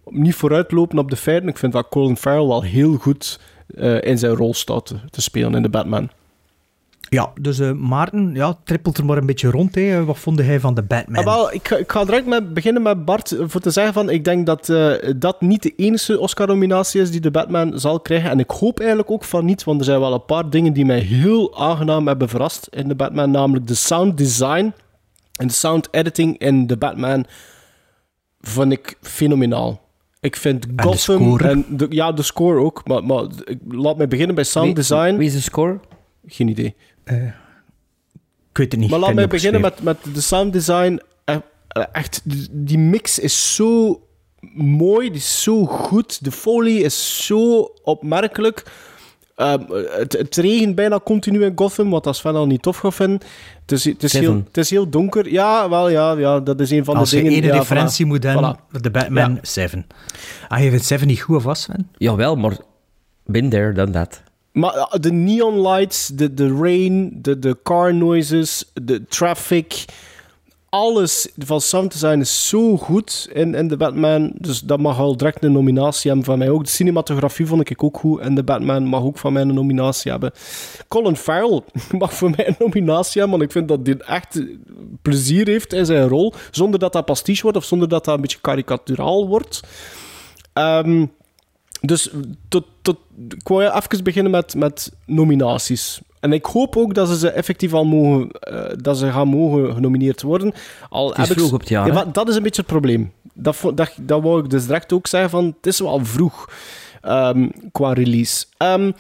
niet 0.05 0.35
vooruitlopen 0.35 0.99
op 0.99 1.11
de 1.11 1.17
feiten. 1.17 1.49
Ik 1.49 1.59
vind 1.59 1.73
dat 1.73 1.89
Colin 1.89 2.17
Farrell 2.17 2.47
wel 2.47 2.63
heel 2.63 2.97
goed 2.97 3.41
eh, 3.75 4.03
in 4.03 4.19
zijn 4.19 4.35
rol 4.35 4.55
staat 4.55 4.87
te, 4.87 4.97
te 5.11 5.23
spelen 5.23 5.55
in 5.55 5.63
de 5.63 5.69
Batman. 5.69 6.11
Ja, 7.13 7.33
dus 7.41 7.59
eh, 7.59 7.73
Maarten, 7.73 8.35
ja, 8.35 8.59
trippelt 8.65 8.99
er 8.99 9.05
maar 9.05 9.17
een 9.17 9.27
beetje 9.27 9.51
rond. 9.51 9.75
Hè. 9.75 10.05
Wat 10.05 10.19
vond 10.19 10.39
hij 10.39 10.61
van 10.61 10.75
de 10.75 10.83
Batman? 10.83 11.19
Ah, 11.19 11.25
wel, 11.25 11.53
ik, 11.53 11.69
ga, 11.69 11.77
ik 11.77 11.93
ga 11.93 12.05
direct 12.05 12.27
met, 12.27 12.55
beginnen 12.55 12.83
met 12.83 13.05
Bart 13.05 13.37
voor 13.41 13.61
te 13.61 13.71
zeggen 13.71 13.93
van 13.93 14.11
ik 14.11 14.25
denk 14.25 14.47
dat 14.47 14.69
eh, 14.69 14.93
dat 15.17 15.41
niet 15.41 15.63
de 15.63 15.75
enige 15.77 16.19
Oscar-nominatie 16.19 17.01
is 17.01 17.11
die 17.11 17.21
de 17.21 17.31
Batman 17.31 17.81
zal 17.81 18.01
krijgen. 18.01 18.31
En 18.31 18.39
ik 18.39 18.51
hoop 18.51 18.79
eigenlijk 18.79 19.11
ook 19.11 19.25
van 19.25 19.45
niet, 19.45 19.65
want 19.65 19.79
er 19.79 19.85
zijn 19.85 20.01
wel 20.01 20.13
een 20.13 20.25
paar 20.25 20.51
dingen 20.51 20.73
die 20.73 20.85
mij 20.85 20.99
heel 20.99 21.59
aangenaam 21.59 22.07
hebben 22.07 22.29
verrast 22.29 22.69
in 22.71 22.89
de 22.89 22.95
Batman. 22.95 23.31
Namelijk 23.31 23.67
de 23.67 23.75
sound 23.75 24.19
design 24.19 24.73
en 25.33 25.47
de 25.47 25.53
sound 25.53 25.89
editing 25.91 26.39
in 26.39 26.67
de 26.67 26.77
Batman 26.77 27.25
vond 28.41 28.73
ik 28.73 28.97
fenomenaal. 29.01 29.82
Ik 30.23 30.37
vind 30.37 30.67
Gotham 30.77 30.97
score? 30.99 31.49
en 31.49 31.65
de, 31.69 31.87
ja, 31.91 32.13
de 32.13 32.23
score 32.23 32.59
ook. 32.61 32.89
Maar, 32.89 33.05
maar 33.05 33.25
ik, 33.45 33.59
laat 33.69 33.97
me 33.97 34.07
beginnen 34.09 34.35
bij 34.35 34.45
sound 34.45 34.67
Wie- 34.67 34.75
design. 34.75 35.17
Wie 35.17 35.27
is 35.27 35.33
de 35.35 35.41
score? 35.41 35.81
Geen 36.27 36.49
idee. 36.49 36.75
ik 37.05 38.59
weet 38.59 38.73
het 38.73 38.81
niet. 38.81 38.91
Maar 38.91 38.99
laat 38.99 39.15
mij 39.15 39.27
beginnen 39.29 39.61
met, 39.61 39.83
met 39.83 39.97
de 40.15 40.21
sound 40.21 40.53
design. 40.53 41.01
Eh, 41.25 41.37
eh, 41.69 41.85
Echt, 41.93 42.21
die- 42.25 42.49
die 42.51 42.79
mix 42.79 43.19
is 43.19 43.55
zo 43.55 44.01
mooi, 44.55 45.09
die 45.09 45.19
is 45.19 45.43
zo 45.43 45.65
goed. 45.67 46.25
De 46.25 46.33
folie 46.33 46.81
is 46.83 47.27
zo 47.27 47.61
opmerkelijk. 47.83 48.65
Ehm, 49.37 49.61
het, 49.99 50.13
het 50.13 50.37
regent 50.37 50.75
bijna 50.75 51.01
continu 51.05 51.45
in 51.45 51.53
Gotham, 51.55 51.91
wat 51.91 52.07
als 52.07 52.21
fan 52.21 52.37
al 52.37 52.47
niet 52.47 52.63
tof 52.63 52.77
gaat 52.77 52.95
vinden. 52.95 53.21
Het 53.61 53.73
is, 53.73 53.85
het, 53.85 54.03
is 54.03 54.13
heel, 54.13 54.23
Seven. 54.23 54.45
het 54.47 54.57
is 54.57 54.71
heel 54.71 54.89
donker. 54.89 55.31
Ja, 55.33 55.69
wel, 55.69 55.89
ja, 55.89 56.13
ja 56.13 56.41
dat 56.41 56.61
is 56.61 56.71
een 56.71 56.85
van 56.85 56.97
Als 56.97 57.11
de 57.11 57.17
je 57.17 57.23
dingen... 57.23 57.39
één 57.43 57.53
ja, 57.53 57.59
referentie 57.59 58.05
voilà. 58.05 58.09
moet 58.09 58.23
hebben, 58.23 58.57
Voilà. 58.57 58.81
de 58.81 58.91
Batman 58.91 59.39
7. 59.43 59.87
Ah, 60.49 60.63
je 60.63 60.71
vindt 60.71 60.85
7 60.85 61.07
niet 61.07 61.21
goed 61.21 61.37
of 61.37 61.43
was, 61.43 61.63
Sven? 61.63 61.89
Jawel, 61.97 62.37
maar 62.37 62.57
been 63.27 63.49
there, 63.51 63.73
done 63.73 63.91
that. 63.91 64.23
Maar 64.53 64.75
uh, 64.77 64.85
de 65.01 65.13
neon 65.13 65.69
lights, 65.69 66.07
de, 66.07 66.35
de 66.35 66.57
rain, 66.61 67.19
de, 67.23 67.39
de 67.39 67.57
car 67.63 67.95
noises, 67.95 68.71
de 68.75 69.05
traffic, 69.05 69.85
alles 70.75 71.29
van 71.39 71.61
sound 71.61 71.93
design 71.93 72.21
is 72.21 72.49
zo 72.49 72.77
goed 72.77 73.29
in, 73.33 73.55
in 73.55 73.69
de 73.69 73.77
Batman. 73.77 74.33
Dus 74.35 74.61
dat 74.61 74.81
mag 74.81 74.99
al 74.99 75.17
direct 75.17 75.45
een 75.45 75.53
nominatie 75.53 76.11
hebben 76.11 76.27
van 76.27 76.39
mij 76.39 76.51
ook. 76.51 76.65
De 76.65 76.71
cinematografie 76.71 77.47
vond 77.47 77.71
ik 77.71 77.83
ook 77.83 77.97
goed 77.97 78.21
en 78.21 78.35
de 78.35 78.43
Batman 78.43 78.85
mag 78.85 79.03
ook 79.03 79.19
van 79.19 79.33
mij 79.33 79.43
een 79.43 79.55
nominatie 79.55 80.11
hebben. 80.11 80.33
Colin 80.89 81.17
Farrell 81.17 81.61
mag 81.99 82.15
voor 82.15 82.31
mij 82.31 82.49
een 82.49 82.57
nominatie 82.59 83.21
hebben, 83.21 83.39
want 83.39 83.51
ik 83.51 83.53
vind 83.53 83.69
dat 83.69 83.81
hij 83.83 83.97
echt 83.97 84.43
plezier 85.03 85.47
heeft 85.47 85.73
in 85.73 85.87
zijn 85.87 86.09
rol, 86.09 86.33
zonder 86.51 86.81
dat 86.81 86.93
dat 86.93 87.05
pastiche 87.05 87.43
wordt 87.43 87.57
of 87.57 87.65
zonder 87.65 87.89
dat 87.89 88.05
dat 88.05 88.15
een 88.15 88.21
beetje 88.21 88.41
karikaturaal 88.41 89.29
wordt. 89.29 89.61
Ehm, 90.53 91.07
dus 91.81 92.11
tot, 92.49 92.65
tot, 92.83 92.97
ik 93.29 93.49
wou 93.49 93.63
even 93.63 94.05
beginnen 94.05 94.33
met, 94.33 94.55
met 94.55 94.93
nominaties. 95.07 96.01
En 96.23 96.33
ik 96.33 96.45
hoop 96.47 96.77
ook 96.77 96.95
dat 96.95 97.09
ze 97.09 97.19
ze 97.19 97.31
effectief 97.31 97.73
al 97.73 97.85
mogen, 97.85 98.31
eh, 98.31 98.65
dat 98.77 98.99
ze 98.99 99.11
gaan 99.13 99.29
mogen 99.29 99.75
genomineerd 99.75 100.23
worden. 100.23 100.53
Al 100.89 101.09
Het 101.09 101.19
is 101.19 101.29
heb 101.29 101.33
ik- 101.37 101.39
vroeg 101.43 101.53
op 101.55 101.61
het 101.61 101.69
jaar, 101.69 101.87
Ja, 101.93 102.05
dat 102.05 102.29
is 102.29 102.37
een 102.37 102.43
beetje 102.43 102.63
het 102.63 102.71
probleem. 102.71 103.13
Dat, 103.35 103.61
dat, 103.75 103.93
dat 104.01 104.23
wou 104.23 104.45
ik 104.45 104.51
dus 104.51 104.67
direct 104.67 104.93
ook 104.93 105.07
zeggen 105.07 105.31
van, 105.31 105.45
het 105.57 105.67
is 105.67 105.79
wel 105.81 106.05
vroeg 106.05 106.49
ehm, 107.01 107.49
qua 107.73 107.93
release. 107.93 108.45
Ehm, 108.57 108.93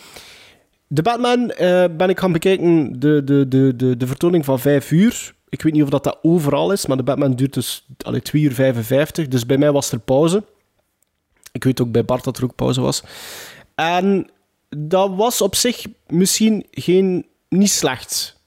de 0.87 1.03
Batman 1.03 1.51
eh, 1.51 1.85
ben 1.97 2.09
ik 2.09 2.19
gaan 2.21 2.33
bekijken, 2.33 3.01
de, 3.01 3.25
de, 3.25 3.49
de, 3.49 3.77
de, 3.77 3.97
de 3.97 4.07
vertoning 4.07 4.45
van 4.45 4.59
5 4.59 4.91
uur. 4.91 5.35
Ik 5.49 5.63
weet 5.63 5.73
niet 5.73 5.83
of 5.83 5.89
dat, 5.89 6.05
dat 6.05 6.19
overal 6.23 6.73
is, 6.73 6.87
maar 6.87 6.97
de 6.97 7.03
Batman 7.03 7.35
duurt 7.35 7.55
dus 7.55 7.87
allee, 8.05 8.23
2 8.23 8.43
uur 8.43 8.53
55. 8.53 9.29
Dus 9.29 9.47
bij 9.47 9.59
mij 9.59 9.73
was 9.73 9.93
er 9.93 9.99
pauze. 9.99 10.43
Ik 11.53 11.65
weet 11.65 11.81
ook 11.81 11.93
bij 11.93 12.05
Bart 12.05 12.25
dat 12.25 12.37
er 12.39 12.45
ook 12.45 12.55
pauze 12.55 12.81
was. 12.81 13.03
En 13.75 14.31
dat 14.77 15.15
was 15.15 15.41
op 15.41 15.55
zich 15.55 15.85
misschien 16.07 16.67
geen, 16.71 17.27
niet 17.49 17.71
slecht. 17.71 18.41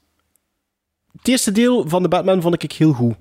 Het 1.18 1.28
eerste 1.28 1.52
deel 1.52 1.88
van 1.88 2.02
de 2.02 2.08
Batman 2.08 2.42
vond 2.42 2.62
ik 2.62 2.72
heel 2.72 2.92
goed. 2.92 3.14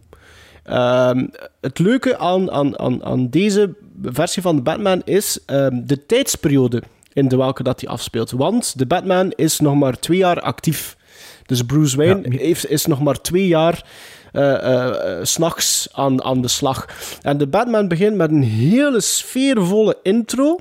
Ehm, 0.63 1.27
het 1.61 1.79
leuke 1.79 2.17
aan, 2.17 2.51
aan, 2.51 2.79
aan, 2.79 3.03
aan 3.03 3.29
deze 3.29 3.75
versie 4.01 4.41
van 4.41 4.55
de 4.55 4.61
Batman 4.61 5.01
is 5.03 5.39
ehm, 5.45 5.81
de 5.85 6.05
tijdsperiode 6.05 6.83
in 7.13 7.27
de 7.27 7.37
welke 7.37 7.63
dat 7.63 7.81
hij 7.81 7.89
afspeelt. 7.89 8.31
Want 8.31 8.77
de 8.77 8.85
Batman 8.85 9.31
is 9.31 9.59
nog 9.59 9.75
maar 9.75 9.99
twee 9.99 10.17
jaar 10.17 10.39
actief. 10.39 10.97
Dus 11.45 11.61
Bruce 11.61 11.97
Wayne 11.97 12.37
heeft, 12.37 12.69
is 12.69 12.85
nog 12.85 13.01
maar 13.01 13.21
twee 13.21 13.47
jaar 13.47 13.85
eh, 14.31 15.19
s'nachts 15.21 15.87
aan, 15.91 16.23
aan 16.23 16.41
de 16.41 16.47
slag. 16.47 16.87
En 17.21 17.37
de 17.37 17.47
Batman 17.47 17.87
begint 17.87 18.15
met 18.15 18.31
een 18.31 18.43
hele 18.43 19.01
sfeervolle 19.01 19.97
intro, 20.03 20.59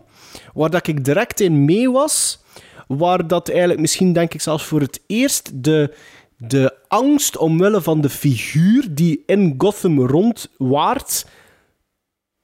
waar 0.55 0.71
dat 0.71 0.87
ik 0.87 1.05
direct 1.05 1.41
in 1.41 1.65
mee 1.65 1.91
was. 1.91 2.43
Waar 2.89 3.27
dat 3.27 3.49
eigenlijk 3.49 3.81
misschien, 3.81 4.13
denk 4.13 4.35
ik, 4.35 4.41
zelfs 4.41 4.65
voor 4.65 4.81
het 4.81 5.01
eerst 5.07 5.65
de, 5.65 5.95
de 6.37 6.75
angst 6.89 7.37
omwille 7.37 7.81
van 7.81 8.01
de 8.01 8.11
figuur 8.11 8.95
die 8.95 9.23
in 9.27 9.55
Gotham 9.59 10.01
rondwaart 10.01 11.27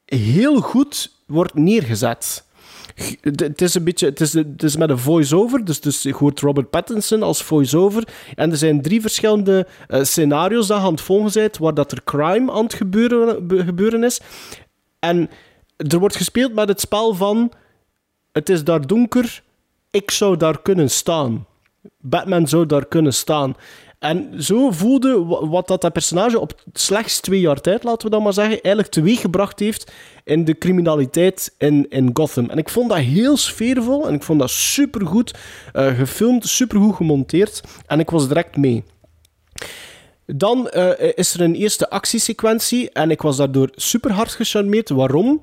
heel 0.04 0.60
goed 0.60 1.12
wordt 1.26 1.54
neergezet. 1.54 2.44
Het 3.20 3.62
is 3.62 3.74
een 3.74 3.84
beetje, 3.84 4.06
het 4.06 4.20
is, 4.20 4.32
het 4.32 4.62
is 4.62 4.76
met 4.76 4.90
een 4.90 4.98
voice-over, 4.98 5.64
dus, 5.64 5.80
dus 5.80 6.02
je 6.02 6.14
hoort 6.14 6.40
Robert 6.40 6.70
Pattinson 6.70 7.22
als 7.22 7.42
voice-over. 7.42 8.08
En 8.34 8.50
er 8.50 8.56
zijn 8.56 8.82
drie 8.82 9.00
verschillende 9.00 9.66
eh, 9.88 10.02
scenario's 10.02 10.66
dat 10.66 10.78
aan 10.78 10.92
het 10.92 11.00
volgen 11.00 11.50
waar 11.58 11.74
dat 11.74 11.92
er 11.92 12.04
crime 12.04 12.52
aan 12.52 12.64
het 12.64 12.74
gebeuren, 12.74 13.46
be- 13.46 13.64
gebeuren 13.64 14.04
is. 14.04 14.20
En 14.98 15.30
er 15.76 15.98
wordt 15.98 16.16
gespeeld 16.16 16.54
met 16.54 16.68
het 16.68 16.80
spel 16.80 17.14
van, 17.14 17.52
het 18.32 18.48
is 18.48 18.64
daar 18.64 18.86
donker, 18.86 19.42
ik 19.90 20.10
zou 20.10 20.36
daar 20.36 20.62
kunnen 20.62 20.90
staan. 20.90 21.46
Batman 21.98 22.48
zou 22.48 22.66
daar 22.66 22.86
kunnen 22.86 23.14
staan. 23.14 23.54
En 23.98 24.42
zo 24.42 24.70
voelde 24.70 25.24
wa- 25.24 25.46
wat 25.48 25.68
dat, 25.68 25.80
dat 25.80 25.92
personage 25.92 26.38
op 26.38 26.62
slechts 26.72 27.20
twee 27.20 27.40
jaar 27.40 27.60
tijd, 27.60 27.84
laten 27.84 28.04
we 28.08 28.14
dat 28.14 28.22
maar 28.22 28.32
zeggen, 28.32 28.60
eigenlijk 28.62 28.88
teweeggebracht 28.94 29.58
heeft 29.58 29.92
in 30.24 30.44
de 30.44 30.58
criminaliteit 30.58 31.54
in, 31.58 31.86
in 31.88 32.10
Gotham. 32.12 32.50
En 32.50 32.58
ik 32.58 32.68
vond 32.68 32.88
dat 32.88 32.98
heel 32.98 33.36
sfeervol 33.36 34.08
en 34.08 34.14
ik 34.14 34.22
vond 34.22 34.40
dat 34.40 34.50
supergoed 34.50 35.34
eh 35.72 35.96
gefilmd, 35.98 36.46
supergoed 36.46 36.94
gemonteerd. 36.94 37.60
En 37.86 38.00
ik 38.00 38.10
was 38.10 38.28
direct 38.28 38.56
mee. 38.56 38.84
Dan 40.26 40.68
eh, 40.68 41.10
is 41.14 41.34
er 41.34 41.40
een 41.40 41.54
eerste 41.54 41.90
actiesequentie 41.90 42.90
en 42.90 43.10
ik 43.10 43.22
was 43.22 43.36
daardoor 43.36 43.68
super 43.74 44.12
hard 44.12 44.30
gecharmeerd. 44.32 44.88
Waarom? 44.88 45.40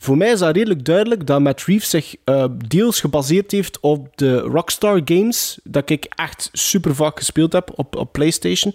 Voor 0.00 0.16
mij 0.16 0.30
is 0.30 0.38
dat 0.38 0.56
redelijk 0.56 0.84
duidelijk 0.84 1.26
dat 1.26 1.40
Matt 1.40 1.64
Reeves 1.64 1.90
zich 1.90 2.14
eh, 2.24 2.44
deels 2.66 3.00
gebaseerd 3.00 3.50
heeft 3.50 3.80
op 3.80 4.16
de 4.16 4.38
Rockstar 4.38 5.00
Games, 5.04 5.58
dat 5.64 5.90
ik 5.90 6.04
echt 6.04 6.48
super 6.52 6.94
vaak 6.94 7.18
gespeeld 7.18 7.52
heb 7.52 7.72
op, 7.74 7.96
op 7.96 8.12
PlayStation. 8.12 8.74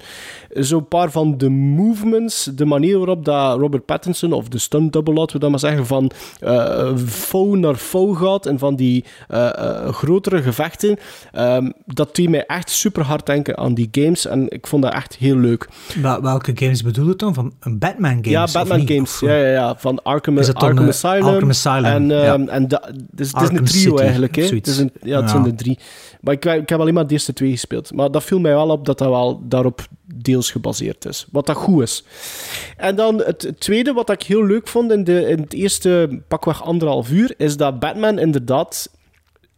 Zo'n 0.54 0.88
paar 0.88 1.12
van 1.12 1.38
de 1.38 1.50
movements, 1.50 2.50
de 2.56 2.66
manier 2.66 2.98
waarop 2.98 3.26
dat 3.26 3.60
Robert 3.60 3.86
Pattinson, 3.86 4.32
of 4.34 4.48
de 4.48 4.58
stunt 4.58 4.94
double, 4.94 5.14
laten 5.14 5.34
we 5.36 5.42
dat 5.42 5.50
maar 5.50 5.60
zeggen, 5.60 5.86
van 5.86 6.12
eh 6.40 6.96
foe 6.98 7.58
naar 7.58 7.76
foe 7.76 8.16
gaat 8.16 8.46
en 8.46 8.60
van 8.60 8.76
die 8.76 9.04
eh, 9.28 9.48
eh, 9.58 9.90
grotere 9.94 10.42
gevechten, 10.42 10.98
ehm, 11.32 11.70
dat 11.86 12.16
deed 12.16 12.30
mij 12.30 12.46
echt 12.46 12.70
super 12.70 13.04
hard 13.04 13.26
denken 13.26 13.58
aan 13.58 13.74
die 13.74 13.88
games 13.92 14.26
en 14.26 14.50
ik 14.50 14.68
vond 14.68 14.84
dat 14.84 14.94
echt 14.94 15.16
heel 15.16 15.38
leuk. 15.38 15.68
Wel- 16.02 16.22
welke 16.22 16.52
games 16.56 16.84
bedoel 16.84 17.08
je 17.08 17.16
dan? 17.16 17.34
Van 17.34 17.54
een 17.60 17.78
Batman 17.80 18.12
games? 18.26 18.52
Ja, 18.52 18.60
Batman 18.60 18.88
games. 18.88 19.20
Ja, 19.20 19.36
ja, 19.36 19.48
ja. 19.52 19.76
Van 19.78 20.04
Arkham, 20.04 20.38
Is 20.38 20.48
het 20.48 20.60
dan, 20.60 20.70
Arkham 20.70 20.88
Asylum. 20.88 21.24
Arkham 21.26 21.50
Asylum, 21.50 21.86
En, 21.86 22.08
ja. 22.08 22.34
ehm, 22.34 22.48
en 22.48 22.68
da, 22.68 22.90
dus, 23.12 23.32
het 23.32 23.42
is 23.42 23.50
een 23.58 23.64
trio 23.66 23.80
City, 23.90 24.02
eigenlijk. 24.02 24.36
Hè? 24.36 24.44
Het 24.44 24.68
is 24.68 24.78
een, 24.78 24.92
ja, 25.02 25.16
het 25.16 25.24
Ja. 25.26 25.28
zijn 25.28 25.46
er 25.46 25.56
drie. 25.56 25.80
Maar 26.22 26.34
ik, 26.34 26.46
ik 26.46 26.70
heb 26.70 26.80
alleen 26.80 26.94
maar 26.94 27.08
de 27.08 27.14
eerste 27.14 27.34
twee 27.34 27.52
gespeeld. 27.52 27.94
Maar 27.94 28.12
dat 28.12 28.24
viel 28.24 28.40
mij 28.40 28.54
wel 28.54 28.70
op 28.70 28.86
dat 28.86 28.98
dat 28.98 29.10
wel 29.10 29.42
daarop 29.48 29.82
deels 30.16 30.43
gebaseerd 30.52 31.06
is. 31.06 31.28
Wat 31.32 31.46
dat 31.46 31.56
goed 31.56 31.82
is. 31.82 32.04
En 32.78 32.96
dan 32.96 33.18
het 33.18 33.54
tweede 33.60 33.94
wat 33.94 34.10
ik 34.10 34.24
heel 34.24 34.46
leuk 34.46 34.68
vond 34.68 34.92
in, 34.92 35.04
de, 35.04 35.28
in 35.28 35.40
het 35.42 35.54
eerste 35.54 36.22
pakweg 36.28 36.64
anderhalf 36.64 37.10
uur, 37.10 37.34
is 37.38 37.58
dat 37.58 37.80
Batman 37.80 38.20
inderdaad 38.20 38.90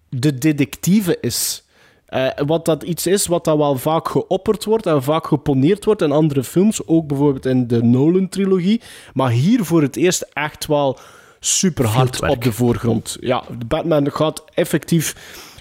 de 0.10 0.38
detectieve 0.38 1.18
is. 1.22 1.64
Eh, 2.06 2.28
wat 2.45 2.66
dat 2.66 2.84
iets 2.84 3.07
is 3.07 3.28
wat 3.28 3.44
dat 3.44 3.57
wel 3.57 3.78
vaak 3.78 4.07
geopperd 4.07 4.64
wordt 4.64 4.86
en 4.86 5.03
vaak 5.03 5.28
geponeerd 5.28 5.86
wordt 5.86 6.02
in 6.02 6.12
andere 6.12 6.44
films, 6.44 6.88
ook 6.88 7.07
bijvoorbeeld 7.07 7.45
in 7.45 7.68
de 7.68 7.84
Nolan-trilogie. 7.84 8.82
Maar 9.14 9.30
hier 9.30 9.64
voor 9.64 9.82
het 9.82 9.95
eerst 9.95 10.22
echt 10.34 10.66
wel 10.66 10.99
super 11.40 11.86
hard 11.86 12.22
op 12.22 12.44
de 12.44 12.52
voorgrond. 12.52 13.18
Ja, 13.20 13.44
Batman 13.68 14.12
gaat 14.12 14.44
effectief 14.53 15.16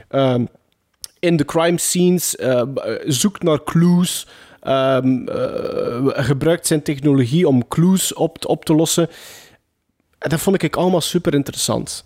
ehm, 0.08 0.44
in 1.18 1.36
de 1.36 1.44
crime 1.44 1.78
scenes, 1.78 2.36
eh, 2.36 2.62
zoekt 3.04 3.42
naar 3.42 3.64
clues, 3.64 4.26
eh, 4.64 6.24
gebruikt 6.24 6.66
zijn 6.66 6.82
technologie 6.82 7.48
om 7.48 7.68
clues 7.68 8.14
op, 8.14 8.46
op 8.46 8.64
te 8.64 8.74
lossen. 8.74 9.08
En 10.18 10.30
dat 10.30 10.40
vond 10.40 10.62
ik 10.62 10.76
allemaal 10.76 11.00
super 11.00 11.34
interessant. 11.34 12.04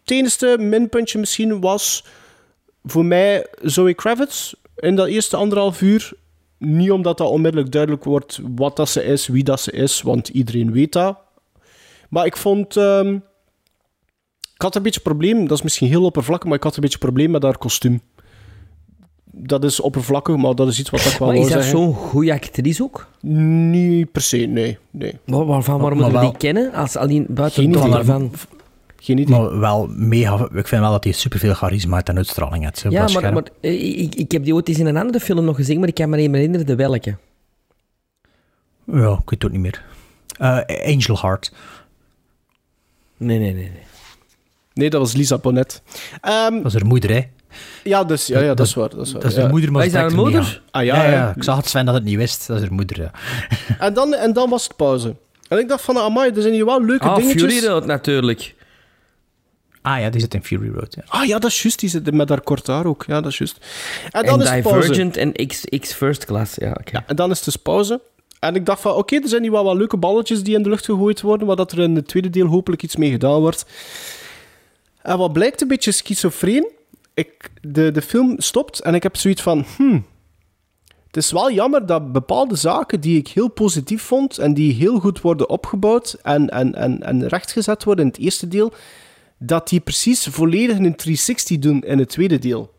Het 0.00 0.10
enige 0.10 0.56
minpuntje 0.58 1.18
misschien 1.18 1.60
was 1.60 2.04
voor 2.84 3.04
mij 3.04 3.46
Zoe 3.62 3.94
Kravitz 3.94 4.52
in 4.76 4.96
dat 4.96 5.06
eerste 5.06 5.36
anderhalf 5.36 5.80
uur. 5.80 6.12
Niet 6.58 6.90
omdat 6.90 7.18
dat 7.18 7.28
onmiddellijk 7.28 7.72
duidelijk 7.72 8.04
wordt 8.04 8.40
wat 8.56 8.76
dat 8.76 8.88
ze 8.88 9.04
is, 9.04 9.26
wie 9.26 9.44
dat 9.44 9.60
ze 9.60 9.72
is, 9.72 10.02
want 10.02 10.28
iedereen 10.28 10.72
weet 10.72 10.92
dat. 10.92 11.18
Maar 12.08 12.26
ik 12.26 12.36
vond... 12.36 12.76
ehm, 12.76 13.18
ik 14.54 14.62
had 14.62 14.74
een 14.74 14.82
beetje 14.82 15.00
probleem, 15.00 15.48
dat 15.48 15.56
is 15.56 15.62
misschien 15.62 15.88
heel 15.88 16.04
oppervlakkig, 16.04 16.48
maar 16.48 16.56
ik 16.56 16.64
had 16.64 16.76
een 16.76 16.82
beetje 16.82 16.98
probleem 16.98 17.30
met 17.30 17.42
haar 17.42 17.58
kostuum. 17.58 18.00
Dat 19.38 19.64
is 19.64 19.80
oppervlakkig, 19.80 20.36
maar 20.36 20.54
dat 20.54 20.68
is 20.68 20.78
iets 20.78 20.90
wat 20.90 21.00
ik 21.04 21.18
wel 21.18 21.28
Maar 21.28 21.36
is 21.36 21.48
dat 21.48 21.64
zo'n 21.64 21.94
goede 21.94 22.32
actrice 22.32 22.82
ook? 22.82 23.08
Niet 23.20 24.12
per 24.12 24.22
se, 24.22 24.36
nee. 24.36 24.78
nee. 24.90 25.18
Waar- 25.24 25.44
waarvan, 25.46 25.80
waarom 25.80 25.98
Maar 25.98 26.10
moeten 26.10 26.12
we 26.12 26.12
wel- 26.20 26.30
die 26.30 26.38
kennen? 26.38 26.72
Als 26.72 26.96
alleen 26.96 27.26
buiten 27.28 27.62
Geen 27.62 27.72
idee. 27.74 27.90
daarvan. 27.90 28.32
Geen 28.96 29.18
idee. 29.18 29.38
Maar 29.38 29.58
wel 29.58 29.86
mega... 29.90 30.48
Ik 30.54 30.66
vind 30.68 30.80
wel 30.82 30.90
dat 30.90 31.04
hij 31.04 31.12
superveel 31.12 31.54
charisma 31.54 32.02
en 32.02 32.16
uitstraling 32.16 32.64
heeft. 32.64 32.78
zo 32.78 32.90
Ja, 32.90 33.08
maar, 33.12 33.32
maar 33.32 33.42
eh, 33.60 33.98
ik, 34.02 34.14
ik 34.14 34.32
heb 34.32 34.44
die 34.44 34.54
ooit 34.54 34.68
eens 34.68 34.78
in 34.78 34.86
een 34.86 34.96
andere 34.96 35.20
film 35.20 35.44
nog 35.44 35.56
gezien, 35.56 35.78
maar 35.80 35.88
ik 35.88 35.94
kan 35.94 36.08
me 36.10 36.16
niet 36.16 36.26
meer 36.26 36.36
herinneren 36.36 36.66
de 36.66 36.74
welke. 36.76 37.16
Ja, 38.84 39.12
ik 39.12 39.30
weet 39.30 39.42
het 39.42 39.44
ook 39.44 39.50
niet 39.50 39.60
meer. 39.60 39.84
Eh, 40.38 40.92
Angel 40.94 41.18
Heart. 41.20 41.52
Nee, 43.16 43.38
nee, 43.38 43.52
nee. 43.54 43.62
nee. 43.62 43.82
Nee, 44.74 44.90
dat 44.90 45.00
was 45.00 45.12
Lisa 45.12 45.38
Bonet. 45.38 45.82
Ehm, 46.20 46.54
Dat 46.56 46.64
is 46.66 46.72
haar 46.72 46.86
moeder, 46.86 47.10
hè? 47.10 47.22
Ja, 47.84 48.04
dus, 48.04 48.26
ja, 48.26 48.40
ja, 48.40 48.54
dat 48.54 48.66
is 48.66 48.74
waar. 48.74 48.88
Dat 48.88 49.06
is, 49.06 49.12
waar, 49.12 49.20
Dat 49.20 49.30
is 49.30 49.36
ja. 49.36 49.42
haar 49.42 49.50
moeder, 49.50 49.72
maar 49.72 49.86
is 49.86 49.92
haar 49.92 50.04
er 50.04 50.10
niet 50.10 50.20
moeder? 50.20 50.62
Ah, 50.70 50.84
ja, 50.84 50.96
ja, 50.96 51.02
ja. 51.04 51.10
ja, 51.10 51.32
ik 51.36 51.42
zag 51.42 51.56
het 51.56 51.68
Sven 51.68 51.84
dat 51.84 51.94
het 51.94 52.04
niet 52.04 52.16
wist. 52.16 52.46
Dat 52.46 52.56
is 52.56 52.62
haar 52.62 52.72
moeder, 52.72 53.00
ja. 53.00 53.10
En 53.86 53.94
dan, 53.94 54.14
en 54.14 54.32
dan 54.32 54.50
was 54.50 54.64
het 54.64 54.76
pauze. 54.76 55.14
En 55.48 55.58
ik 55.58 55.68
dacht 55.68 55.84
van, 55.84 55.98
amai, 55.98 56.30
er 56.30 56.42
zijn 56.42 56.54
hier 56.54 56.64
wel 56.64 56.84
leuke 56.84 57.04
Ah, 57.04 57.16
dingetjes. 57.16 57.54
Fury 57.54 57.66
Road 57.66 57.86
natuurlijk. 57.86 58.54
Ah 59.82 60.00
ja, 60.00 60.10
die 60.10 60.20
zit 60.20 60.34
in 60.34 60.44
Fury 60.44 60.70
Road, 60.74 60.94
ja. 60.94 61.02
Ah 61.06 61.24
ja, 61.24 61.38
dat 61.38 61.50
is 61.50 61.62
juist. 61.62 61.78
Die 61.80 61.88
zit 61.88 62.14
met 62.14 62.28
haar 62.28 62.40
kort 62.40 62.66
haar 62.66 62.86
ook. 62.86 63.04
Ja, 63.06 63.20
dat 63.20 63.32
is 63.32 63.38
juist. 63.38 63.58
En 64.10 64.24
dan 64.26 64.40
En 64.40 64.46
is 64.46 64.50
het 64.50 64.62
pauze. 64.62 64.80
Divergent 64.80 65.16
en 65.16 65.46
X, 65.46 65.64
X 65.80 65.92
First 65.92 66.24
Class. 66.24 66.54
Ja, 66.54 66.70
oké. 66.70 66.90
Ja, 66.92 67.04
en 67.06 67.16
dan 67.16 67.30
is 67.30 67.36
het 67.36 67.44
dus 67.44 67.56
pauze. 67.56 68.00
En 68.40 68.54
ik 68.54 68.66
dacht 68.66 68.80
van, 68.80 68.92
oké, 68.92 69.16
er 69.16 69.28
zijn 69.28 69.42
hier 69.42 69.50
wel 69.50 69.64
wat 69.64 69.76
leuke 69.76 69.96
balletjes 69.96 70.42
die 70.42 70.56
in 70.56 70.62
de 70.62 70.68
lucht 70.68 70.84
gegooid 70.84 71.20
worden, 71.20 71.46
maar 71.46 71.56
dat 71.56 71.72
er 71.72 71.78
in 71.78 71.94
het 71.94 72.08
tweede 72.08 72.30
deel 72.30 72.46
hopelijk 72.46 72.82
iets 72.82 72.96
mee 72.96 73.10
gedaan 73.10 73.40
wordt. 73.40 73.66
En 75.02 75.18
wat 75.18 75.32
blijkt 75.32 75.60
een 75.60 75.68
beetje 75.68 75.92
schizofreen, 75.92 76.68
ik, 77.16 77.50
de, 77.60 77.90
de 77.90 78.02
film 78.02 78.40
stopt 78.40 78.80
en 78.80 78.94
ik 78.94 79.02
heb 79.02 79.16
zoiets 79.16 79.42
van, 79.42 79.64
hmm, 79.76 80.06
het 81.06 81.16
is 81.16 81.32
wel 81.32 81.52
jammer 81.52 81.86
dat 81.86 82.12
bepaalde 82.12 82.56
zaken 82.56 83.00
die 83.00 83.18
ik 83.18 83.28
heel 83.28 83.48
positief 83.48 84.02
vond 84.02 84.38
en 84.38 84.54
die 84.54 84.72
heel 84.72 84.98
goed 84.98 85.20
worden 85.20 85.48
opgebouwd 85.48 86.18
en, 86.22 86.48
en, 86.48 86.74
en, 86.74 87.02
en 87.02 87.26
rechtgezet 87.28 87.84
worden 87.84 88.04
in 88.04 88.10
het 88.10 88.20
eerste 88.20 88.48
deel, 88.48 88.72
dat 89.38 89.68
die 89.68 89.80
precies 89.80 90.26
volledig 90.26 90.76
een 90.76 90.96
360 90.96 91.58
doen 91.58 91.82
in 91.82 91.98
het 91.98 92.08
tweede 92.08 92.38
deel. 92.38 92.74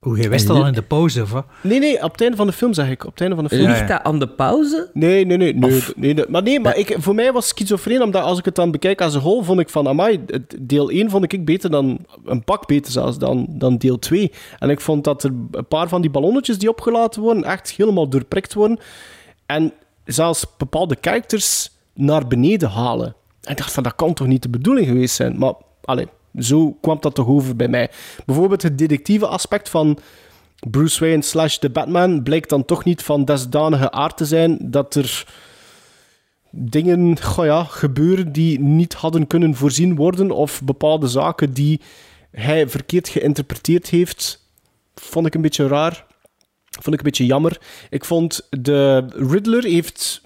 Hoe, 0.00 0.16
jij 0.16 0.30
wist 0.30 0.46
dat 0.46 0.56
al 0.56 0.66
in 0.66 0.72
de 0.72 0.82
pauze, 0.82 1.22
of 1.22 1.30
wat? 1.30 1.46
Nee, 1.62 1.78
nee, 1.78 2.02
op 2.02 2.12
het 2.12 2.20
einde 2.20 2.36
van 2.36 2.46
de 2.46 2.52
film 2.52 2.74
zeg 2.74 2.90
ik. 2.90 3.04
Op 3.04 3.10
het 3.10 3.20
einde 3.20 3.34
van 3.34 3.44
de 3.44 3.50
film. 3.50 3.68
Ligt 3.68 3.88
dat 3.88 4.02
aan 4.02 4.18
de 4.18 4.28
pauze? 4.28 4.90
Nee, 4.92 5.26
nee, 5.26 5.36
nee. 5.36 5.54
nee, 5.54 5.82
nee, 5.96 6.14
nee. 6.14 6.24
Maar 6.28 6.42
nee, 6.42 6.60
maar 6.60 6.76
ik, 6.76 6.96
voor 6.98 7.14
mij 7.14 7.32
was 7.32 7.48
schizofreen, 7.48 8.02
omdat 8.02 8.22
als 8.22 8.38
ik 8.38 8.44
het 8.44 8.54
dan 8.54 8.70
bekijk 8.70 9.00
als 9.00 9.14
een 9.14 9.20
whole, 9.20 9.44
vond 9.44 9.60
ik 9.60 9.68
van, 9.68 9.88
amai, 9.88 10.24
deel 10.60 10.90
1 10.90 11.10
vond 11.10 11.32
ik 11.32 11.44
beter 11.44 11.70
dan, 11.70 12.06
een 12.24 12.44
pak 12.44 12.66
beter 12.66 12.92
zelfs, 12.92 13.18
dan, 13.18 13.46
dan 13.48 13.76
deel 13.76 13.98
2. 13.98 14.32
En 14.58 14.70
ik 14.70 14.80
vond 14.80 15.04
dat 15.04 15.22
er 15.22 15.30
een 15.50 15.66
paar 15.66 15.88
van 15.88 16.00
die 16.00 16.10
ballonnetjes 16.10 16.58
die 16.58 16.68
opgelaten 16.68 17.22
worden, 17.22 17.44
echt 17.44 17.70
helemaal 17.70 18.08
doorprikt 18.08 18.54
worden. 18.54 18.78
En 19.46 19.72
zelfs 20.04 20.46
bepaalde 20.56 20.96
characters 21.00 21.70
naar 21.94 22.26
beneden 22.26 22.68
halen. 22.68 23.14
En 23.42 23.50
ik 23.50 23.56
dacht 23.56 23.72
van, 23.72 23.82
dat 23.82 23.94
kan 23.94 24.14
toch 24.14 24.26
niet 24.26 24.42
de 24.42 24.48
bedoeling 24.48 24.86
geweest 24.86 25.14
zijn? 25.14 25.38
Maar, 25.38 25.54
allee, 25.84 26.06
zo 26.38 26.76
kwam 26.80 26.98
dat 27.00 27.14
toch 27.14 27.26
over 27.26 27.56
bij 27.56 27.68
mij. 27.68 27.90
Bijvoorbeeld 28.26 28.62
het 28.62 28.78
detectieve 28.78 29.26
aspect 29.26 29.68
van 29.68 29.98
Bruce 30.70 31.04
Wayne 31.04 31.22
slash 31.22 31.58
de 31.58 31.70
Batman 31.70 32.22
blijkt 32.22 32.48
dan 32.48 32.64
toch 32.64 32.84
niet 32.84 33.02
van 33.02 33.24
desdanige 33.24 33.90
aard 33.90 34.16
te 34.16 34.24
zijn 34.24 34.58
dat 34.60 34.94
er 34.94 35.26
dingen 36.50 37.22
goh 37.22 37.44
ja, 37.44 37.64
gebeuren 37.64 38.32
die 38.32 38.60
niet 38.60 38.94
hadden 38.94 39.26
kunnen 39.26 39.54
voorzien 39.54 39.94
worden 39.94 40.30
of 40.30 40.62
bepaalde 40.62 41.08
zaken 41.08 41.52
die 41.52 41.80
hij 42.30 42.68
verkeerd 42.68 43.08
geïnterpreteerd 43.08 43.88
heeft, 43.88 44.46
vond 44.94 45.26
ik 45.26 45.34
een 45.34 45.40
beetje 45.40 45.68
raar. 45.68 46.06
Vond 46.70 46.94
ik 46.94 46.98
een 46.98 47.04
beetje 47.04 47.26
jammer. 47.26 47.60
Ik 47.90 48.04
vond 48.04 48.46
de 48.50 49.06
Riddler 49.14 49.64
heeft 49.64 50.22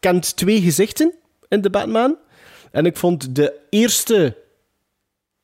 kent 0.00 0.36
twee 0.36 0.60
gezichten 0.60 1.14
in 1.48 1.60
de 1.60 1.70
Batman. 1.70 2.16
En 2.70 2.86
ik 2.86 2.96
vond 2.96 3.34
de 3.34 3.58
eerste 3.70 4.36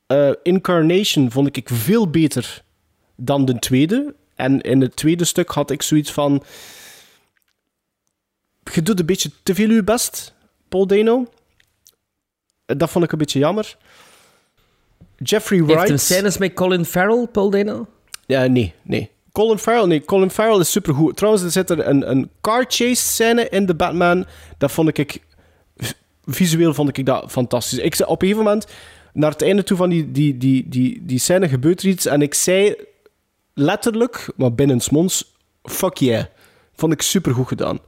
eh, 0.09 0.31
incarnation 0.43 1.31
vond 1.31 1.57
ik 1.57 1.69
veel 1.73 2.11
beter 2.11 2.63
dan 3.17 3.45
de 3.45 3.59
tweede. 3.59 4.15
En 4.35 4.61
in 4.61 4.81
het 4.81 4.97
tweede 4.97 5.25
stuk 5.25 5.51
had 5.51 5.71
ik 5.71 5.83
zoiets 5.83 6.13
van... 6.13 6.43
Je 8.73 8.83
doet 8.83 9.01
een 9.01 9.07
beetje 9.07 9.31
te 9.43 9.55
veel 9.55 9.71
je 9.71 9.85
best, 9.85 10.35
Paul 10.69 10.87
Dano. 10.87 11.27
Dat 12.67 12.91
vond 12.91 13.05
ik 13.05 13.13
een 13.13 13.19
beetje 13.19 13.39
jammer. 13.39 13.77
Jeffrey 15.17 15.59
Heeft 15.59 15.71
hem 15.71 15.81
Wright... 15.81 16.01
scènes 16.01 16.39
met 16.39 16.53
Colin 16.53 16.85
Farrell, 16.85 17.27
Paul 17.27 17.51
Dano? 17.51 17.87
Ja, 18.27 18.47
nee, 18.47 18.75
nee. 18.83 19.11
Colin 19.33 19.59
Farrell, 19.59 19.87
nee, 19.87 20.05
Colin 20.05 20.31
Farrell 20.31 20.61
is 20.61 20.71
supergoed. 20.71 21.17
Trouwens, 21.17 21.45
er 21.45 21.51
zit 21.51 21.71
er 21.71 21.87
een, 21.87 22.11
een 22.11 22.31
car 22.41 22.65
chase 22.69 23.03
scène 23.03 23.49
in 23.49 23.67
de 23.67 23.75
Batman. 23.75 24.27
Dat 24.59 24.73
vond 24.73 24.99
ik... 24.99 25.23
Visueel 26.25 26.75
vond 26.75 26.99
ik 26.99 27.07
dat 27.07 27.31
fantastisch. 27.31 27.79
Ik 27.79 27.95
zei 27.95 28.09
op 28.09 28.23
een 28.23 28.29
gegeven 28.29 28.47
moment, 28.47 28.67
naar 29.19 29.31
het 29.31 29.43
einde 29.43 29.63
toe 29.63 29.77
van 29.77 29.91
die, 29.91 30.11
die, 30.13 30.37
die, 30.37 30.69
die, 30.69 31.05
die 31.05 31.19
scène, 31.19 31.49
gebeurt 31.49 31.83
er 31.83 31.89
iets. 31.89 32.07
En 32.07 32.23
ik 32.23 32.35
zei 32.35 32.75
letterlijk, 33.55 34.33
maar 34.37 34.55
binnensmonds, 34.55 35.35
fuck 35.63 35.97
yeah. 35.97 36.25
Vond 36.75 36.93
ik 36.93 37.03
supergoed 37.03 37.49
gedaan. 37.49 37.79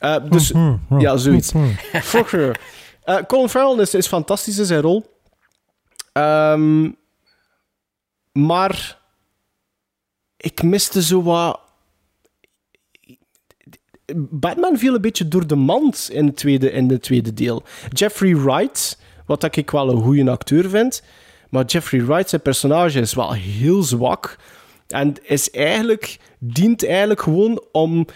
Eh, 0.00 0.16
dus, 0.30 0.52
ja, 0.98 1.16
zoiets. 1.16 1.52
Fuck 1.92 2.30
her. 2.30 2.60
Eh, 3.02 3.16
Colin 3.26 3.48
Farrell 3.48 3.80
is, 3.80 3.94
is 3.94 4.06
fantastisch 4.06 4.58
in 4.58 4.64
zijn 4.64 4.80
rol. 4.80 5.20
Ehm, 6.12 6.90
maar 8.32 8.98
ik 10.36 10.62
miste 10.62 11.02
zo 11.02 11.22
wat. 11.22 11.60
Batman 14.14 14.78
viel 14.78 14.94
een 14.94 15.00
beetje 15.00 15.28
door 15.28 15.46
de 15.46 15.56
mand 15.56 16.08
in 16.12 16.26
het 16.26 16.36
tweede, 16.36 16.70
in 16.70 16.90
het 16.90 17.02
tweede 17.02 17.34
deel. 17.34 17.62
Jeffrey 17.88 18.36
Wright, 18.36 18.98
wat 19.26 19.56
ik 19.56 19.70
wel 19.70 19.90
een 19.90 20.02
goede 20.02 20.30
acteur 20.30 20.68
vind, 20.70 21.02
maar 21.50 21.64
Jeffrey 21.64 22.04
Wright, 22.04 22.28
zijn 22.28 22.42
personage, 22.42 23.00
is 23.00 23.14
wel 23.14 23.32
heel 23.32 23.82
zwak. 23.82 24.36
En 24.88 25.14
is 25.22 25.50
eigenlijk, 25.50 26.18
dient 26.38 26.86
eigenlijk 26.86 27.20
gewoon 27.22 27.62
om 27.72 28.06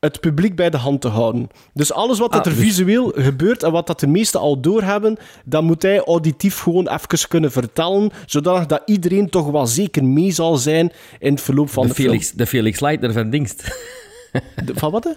het 0.00 0.20
publiek 0.20 0.56
bij 0.56 0.70
de 0.70 0.76
hand 0.76 1.00
te 1.00 1.08
houden. 1.08 1.48
Dus 1.74 1.92
alles 1.92 2.18
wat 2.18 2.32
dat 2.32 2.46
Ah, 2.46 2.52
er 2.52 2.58
dus- 2.58 2.66
visueel 2.68 3.12
gebeurt 3.16 3.62
en 3.62 3.72
wat 3.72 3.86
dat 3.86 4.00
de 4.00 4.06
meesten 4.06 4.40
al 4.40 4.60
doorhebben, 4.60 5.16
dat 5.44 5.62
moet 5.62 5.82
hij 5.82 6.00
auditief 6.00 6.58
gewoon 6.58 6.88
even 6.88 7.28
kunnen 7.28 7.52
vertellen, 7.52 8.10
zodat 8.26 8.68
dat 8.68 8.82
iedereen 8.84 9.30
toch 9.30 9.50
wel 9.50 9.66
zeker 9.66 10.04
mee 10.04 10.30
zal 10.30 10.56
zijn 10.56 10.92
in 11.18 11.32
het 11.32 11.40
verloop 11.42 11.70
van 11.70 11.82
De 11.82 11.88
de, 11.88 11.94
Felix, 11.94 12.32
de 12.32 12.46
Felix 12.46 12.80
Leiter 12.80 13.12
van 13.12 13.30
Dingst. 13.30 13.62
film. 13.62 14.44
De- 14.64 14.74
van 14.74 14.90
wat? 14.90 15.04
hè? 15.04 15.10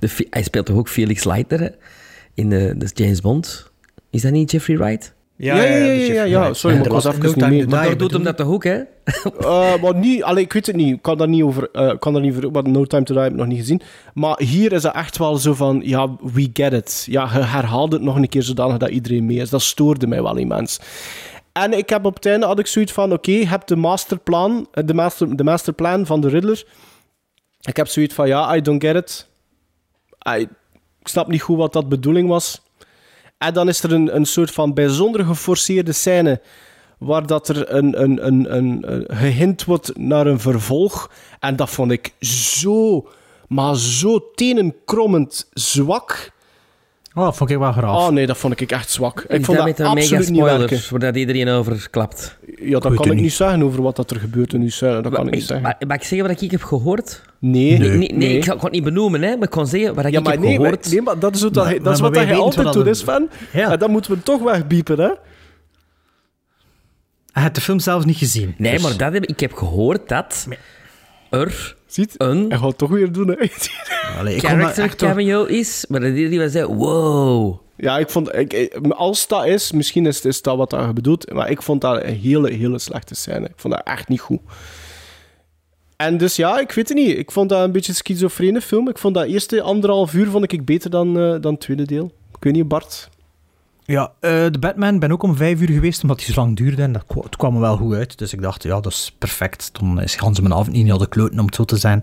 De, 0.00 0.26
hij 0.30 0.42
speelt 0.42 0.66
toch 0.66 0.76
ook 0.76 0.88
Felix 0.88 1.24
Leiter 1.24 1.74
in 2.34 2.48
de, 2.50 2.74
de 2.78 2.90
James 2.94 3.20
Bond? 3.20 3.72
Is 4.14 4.22
dat 4.22 4.32
niet 4.32 4.50
Jeffrey 4.50 4.78
Wright? 4.78 5.14
Ja, 5.36 5.56
ja, 5.56 5.62
ja, 5.62 5.76
ja, 5.76 5.84
je- 5.92 6.12
ja, 6.12 6.22
ja. 6.22 6.52
Sorry, 6.54 6.76
maar 6.76 6.86
ik 6.86 6.92
was 6.92 7.04
even 7.04 7.20
niet 7.22 7.32
time 7.34 7.48
mee. 7.50 7.62
to 7.64 7.68
Maar 7.68 7.84
daar 7.84 7.96
doet 7.96 8.12
hem 8.12 8.22
dat 8.22 8.36
toch 8.36 8.46
ook, 8.48 8.64
hè? 8.64 8.74
Eh, 9.38 9.82
maar 9.82 9.94
niet, 9.94 10.22
allee, 10.22 10.44
ik 10.44 10.52
weet 10.52 10.66
het 10.66 10.76
niet. 10.76 10.94
Ik 10.94 11.02
kan 11.02 11.18
daar 11.18 11.28
niet 11.28 11.42
over. 11.42 11.68
eh, 11.72 11.88
ik 11.88 12.00
kan 12.00 12.12
daar 12.12 12.22
niet 12.22 12.36
over. 12.36 12.50
Maar 12.50 12.68
No 12.68 12.84
Time 12.84 13.02
to 13.02 13.14
Die 13.14 13.22
heb 13.22 13.32
ik 13.32 13.38
nog 13.38 13.46
niet 13.46 13.58
gezien. 13.58 13.80
Maar 14.14 14.40
hier 14.42 14.72
is 14.72 14.82
het 14.82 14.94
echt 14.94 15.18
wel 15.18 15.36
zo 15.36 15.54
van. 15.54 15.80
Ja, 15.84 16.08
we 16.34 16.50
get 16.52 16.72
it. 16.72 17.06
Ja, 17.10 17.28
je 17.32 17.38
herhaalt 17.38 17.92
het 17.92 18.02
nog 18.02 18.16
een 18.16 18.28
keer 18.28 18.42
zodanig 18.42 18.76
dat 18.76 18.88
iedereen 18.88 19.26
mee 19.26 19.36
is. 19.36 19.50
Dat 19.50 19.62
stoorde 19.62 20.06
mij 20.06 20.22
wel 20.22 20.36
immens. 20.36 20.80
En 21.52 21.72
ik 21.72 21.88
heb 21.88 22.04
op 22.04 22.14
het 22.14 22.26
einde 22.26 22.46
had 22.46 22.58
ik 22.58 22.66
zoiets 22.66 22.92
van: 22.92 23.12
oké, 23.12 23.30
je 23.30 23.46
hebt 23.46 23.68
de 23.68 23.76
masterplan, 23.76 24.68
eh, 24.72 24.84
de, 24.86 24.94
master, 24.94 25.36
de 25.36 25.44
masterplan 25.44 26.06
van 26.06 26.20
de 26.20 26.28
Riddler. 26.28 26.64
Ik 27.60 27.76
heb 27.76 27.86
zoiets 27.88 28.14
van: 28.14 28.28
ja, 28.28 28.54
I 28.56 28.60
don't 28.60 28.82
get 28.84 28.96
it. 28.96 29.28
I, 30.28 30.40
ik 31.00 31.08
snap 31.08 31.28
niet 31.28 31.42
goed 31.42 31.56
wat 31.56 31.72
dat 31.72 31.88
bedoeling 31.88 32.28
was. 32.28 32.62
En 33.38 33.54
dan 33.54 33.68
is 33.68 33.82
er 33.82 33.92
een, 33.92 34.16
een 34.16 34.26
soort 34.26 34.50
van 34.50 34.74
bijzonder 34.74 35.24
geforceerde 35.24 35.92
scène 35.92 36.40
waar 36.98 37.26
dat 37.26 37.48
er 37.48 37.74
een, 37.74 38.02
een, 38.02 38.26
een, 38.26 38.56
een, 38.56 38.92
een 38.92 39.04
gehint 39.16 39.64
wordt 39.64 39.96
naar 39.96 40.26
een 40.26 40.40
vervolg. 40.40 41.10
En 41.40 41.56
dat 41.56 41.70
vond 41.70 41.90
ik 41.90 42.14
zo, 42.20 43.08
maar 43.48 43.76
zo 43.76 44.30
tenenkrommend 44.34 45.48
zwak. 45.52 46.32
Oh, 47.16 47.24
dat 47.24 47.36
vond 47.36 47.50
ik 47.50 47.58
wel 47.58 47.72
graag. 47.72 47.96
Oh 47.96 48.08
nee, 48.08 48.26
dat 48.26 48.36
vond 48.36 48.60
ik 48.60 48.70
echt 48.70 48.90
zwak. 48.90 49.20
Ik 49.20 49.44
vond 49.44 49.46
dat 49.46 49.56
dat 49.56 49.64
met 49.66 49.78
een 49.78 49.84
mega 49.94 50.00
absoluut 50.00 50.30
niet 50.30 50.42
werken. 50.42 50.58
spoilers, 50.66 50.90
waar 50.90 51.00
dat 51.00 51.16
iedereen 51.16 51.48
over 51.48 51.88
klapt? 51.90 52.38
Ja, 52.60 52.78
dat 52.78 52.94
kan 52.94 53.10
ik 53.10 53.20
niet 53.20 53.32
zeggen 53.32 53.62
over 53.62 53.82
wat 53.82 53.96
dat 53.96 54.10
er 54.10 54.20
gebeurt 54.20 54.52
in 54.52 54.60
die 54.60 54.70
scène. 54.70 55.00
Dat 55.02 55.12
kan 55.12 55.26
ik 55.26 55.32
niet 55.32 55.40
Ik- 55.40 55.46
zeggen. 55.46 55.62
maar, 55.66 55.76
mag 55.86 55.96
ik 55.96 56.02
zeggen 56.02 56.28
wat 56.28 56.40
ik 56.42 56.50
heb 56.50 56.62
gehoord? 56.62 57.22
Nee, 57.38 57.78
Nee, 57.78 57.88
nee. 57.88 57.98
nee, 57.98 58.12
nee, 58.12 58.36
ik 58.36 58.44
ga 58.44 58.54
ik 58.54 58.60
het 58.60 58.72
niet 58.72 58.84
benoemen, 58.84 59.22
hè, 59.22 59.34
maar 59.34 59.42
ik 59.44 59.50
kon 59.50 59.66
zeggen 59.66 59.94
wat 59.94 60.04
ik 60.04 60.12
Ja, 60.12 60.20
maar 60.20 60.32
heb 60.32 60.40
nee, 60.40 60.58
maar, 60.58 60.68
gehoord. 60.68 60.90
nee, 60.90 61.02
maar 61.02 61.18
dat 61.18 61.34
is, 61.34 61.42
wat, 61.42 61.54
dat, 61.54 61.64
Maar- 61.64 61.82
dat 61.82 61.94
is 61.94 62.00
maar 62.00 62.10
wat 62.12 62.24
hij 62.24 62.34
altijd 62.34 62.64
doet, 62.72 62.74
dat- 62.84 62.86
is 62.86 63.02
van. 63.02 63.28
Ja. 63.52 63.70
En 63.72 63.78
dan 63.78 63.90
moeten 63.90 64.10
we 64.12 64.22
toch 64.22 64.42
wegbiepen, 64.42 64.98
hè? 64.98 65.10
Hij 67.32 67.42
had 67.42 67.54
de 67.54 67.60
film 67.60 67.78
zelfs 67.80 68.04
niet 68.04 68.16
gezien. 68.16 68.54
Nee, 68.58 68.72
Dus- 68.72 68.82
maar 68.82 68.96
dat 68.96 69.12
heb, 69.12 69.24
ik 69.26 69.40
heb 69.40 69.52
gehoord 69.52 70.08
dat 70.08 70.46
er 71.30 71.76
Ziet? 71.94 72.14
een 72.16 72.48
Hij 72.48 72.58
gaat 72.58 72.68
het 72.68 72.78
toch 72.78 72.90
weer 72.90 73.12
doen, 73.12 73.28
hè? 73.28 73.34
Allee, 74.18 74.34
ik 74.34 74.40
character 74.40 74.84
echt 74.84 74.96
cameo 74.96 75.44
is, 75.44 75.84
maar 75.88 76.00
dat 76.00 76.14
iedereen 76.14 76.38
was 76.38 76.52
zei, 76.52 76.66
wow. 76.66 77.58
Ja, 77.76 77.98
ik 77.98 78.10
vond... 78.10 78.34
Ik, 78.34 78.76
als 78.88 79.28
dat 79.28 79.46
is, 79.46 79.72
misschien 79.72 80.06
is, 80.06 80.24
is 80.24 80.42
dat 80.42 80.56
wat 80.56 80.70
je 80.70 80.92
bedoelt, 80.94 81.32
maar 81.32 81.50
ik 81.50 81.62
vond 81.62 81.80
dat 81.80 82.02
een 82.04 82.14
hele, 82.14 82.50
hele 82.50 82.78
slechte 82.78 83.14
scène. 83.14 83.46
Ik 83.46 83.52
vond 83.56 83.74
dat 83.74 83.86
echt 83.86 84.08
niet 84.08 84.20
goed. 84.20 84.40
En 85.96 86.16
dus 86.16 86.36
ja, 86.36 86.60
ik 86.60 86.72
weet 86.72 86.88
het 86.88 86.98
niet. 86.98 87.18
Ik 87.18 87.30
vond 87.30 87.48
dat 87.48 87.64
een 87.64 87.72
beetje 87.72 87.90
een 87.90 87.96
schizofrene 87.96 88.60
film. 88.60 88.88
Ik 88.88 88.98
vond 88.98 89.14
dat 89.14 89.26
eerste 89.26 89.62
anderhalf 89.62 90.14
uur 90.14 90.30
vond 90.30 90.52
ik 90.52 90.64
beter 90.64 90.90
dan, 90.90 91.18
eh, 91.18 91.40
dan 91.40 91.52
het 91.52 91.60
tweede 91.60 91.86
deel. 91.86 92.12
Ik 92.36 92.44
weet 92.44 92.52
niet, 92.52 92.68
Bart. 92.68 93.08
Ja, 93.86 94.12
eh, 94.20 94.30
de 94.30 94.58
Batman 94.60 94.98
ben 94.98 95.12
ook 95.12 95.22
om 95.22 95.36
vijf 95.36 95.60
uur 95.60 95.70
geweest, 95.70 96.02
omdat 96.02 96.24
hij 96.24 96.34
zo 96.34 96.40
lang 96.40 96.56
duurde. 96.56 96.82
En 96.82 96.92
dat 96.92 97.04
het 97.22 97.36
kwam 97.36 97.54
er 97.54 97.60
wel 97.60 97.76
goed 97.76 97.94
uit. 97.94 98.18
Dus 98.18 98.32
ik 98.32 98.42
dacht, 98.42 98.62
ja, 98.62 98.80
dat 98.80 98.92
is 98.92 99.14
perfect. 99.18 99.70
Dan 99.72 100.00
is 100.00 100.16
Hans 100.16 100.40
mijn 100.40 100.54
avond 100.54 100.72
niet 100.76 100.92
al 100.92 100.98
de 100.98 101.08
kloten, 101.08 101.38
om 101.38 101.46
het 101.46 101.54
zo 101.54 101.64
te 101.64 101.76
zijn. 101.76 102.00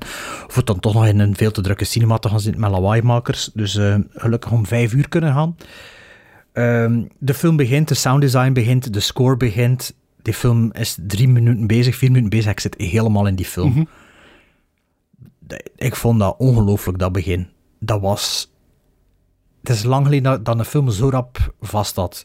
Of 0.48 0.56
het 0.56 0.66
dan 0.66 0.80
toch 0.80 0.94
nog 0.94 1.08
in 1.08 1.20
een 1.20 1.36
veel 1.36 1.52
te 1.52 1.62
drukke 1.62 1.86
cinema 1.86 2.18
te 2.18 2.30
gaan 2.30 2.40
zitten 2.40 2.62
met 2.62 2.72
lawaaimakers. 2.72 3.49
Dus 3.53 3.76
eh, 3.76 3.95
gelukkig 4.14 4.52
om 4.52 4.66
vijf 4.66 4.94
uur 4.94 5.10
kunnen 5.10 5.34
gaan. 5.34 5.56
Ehm, 6.53 7.03
de 7.20 7.34
film 7.34 7.56
begint, 7.56 7.88
de 7.88 7.95
sounddesign 7.95 8.53
begint, 8.53 8.94
de 8.94 8.99
score 8.99 9.38
begint. 9.38 9.94
Die 10.22 10.34
film 10.34 10.74
is 10.74 10.98
drie 11.08 11.28
minuten 11.28 11.68
bezig, 11.68 11.95
vier 11.95 12.12
minuten 12.12 12.30
bezig. 12.30 12.52
Ik 12.52 12.60
zit 12.60 12.76
helemaal 12.78 13.28
in 13.28 13.36
die 13.36 13.45
film. 13.45 13.70
Mhm. 13.70 13.84
Ik 15.76 15.95
vond 15.95 16.20
dat 16.20 16.36
ongelooflijk, 16.38 16.99
dat 16.99 17.12
begin. 17.12 17.49
Dat 17.80 18.02
was... 18.02 18.51
Het 19.64 19.70
is 19.70 19.84
lang 19.84 20.06
geleden 20.06 20.32
dat, 20.32 20.46
dat 20.46 20.60
een 20.60 20.66
film 20.66 20.90
zo 20.92 21.10
rap 21.10 21.54
vast 21.62 21.96
had. 21.96 22.24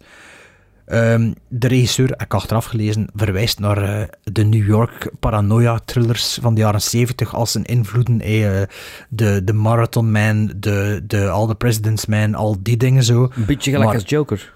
Ehm, 0.86 1.32
de 1.48 1.68
regisseur, 1.68 2.08
heb 2.08 2.22
ik 2.22 2.34
achteraf 2.34 2.64
gelezen, 2.64 3.08
verwijst 3.14 3.58
naar 3.58 3.82
eh, 4.00 4.08
de 4.22 4.44
New 4.44 4.66
York 4.66 5.10
paranoia-thrillers 5.20 6.38
van 6.42 6.54
de 6.54 6.60
jaren 6.60 6.82
70 6.82 7.34
als 7.34 7.52
zijn 7.52 7.64
invloeden. 7.64 8.20
eh, 8.20 8.62
de, 9.08 9.44
de 9.44 9.52
Marathon 9.52 10.10
Man, 10.10 10.52
de, 10.56 11.02
de 11.06 11.28
All 11.28 11.46
the 11.46 11.54
President's 11.54 12.06
Man, 12.06 12.34
al 12.34 12.56
die 12.60 12.76
dingen 12.76 13.02
zo. 13.02 13.22
Een 13.34 13.44
beetje 13.46 13.70
gelijk 13.70 13.90
Maar- 13.90 14.00
als 14.00 14.08
Joker. 14.10 14.54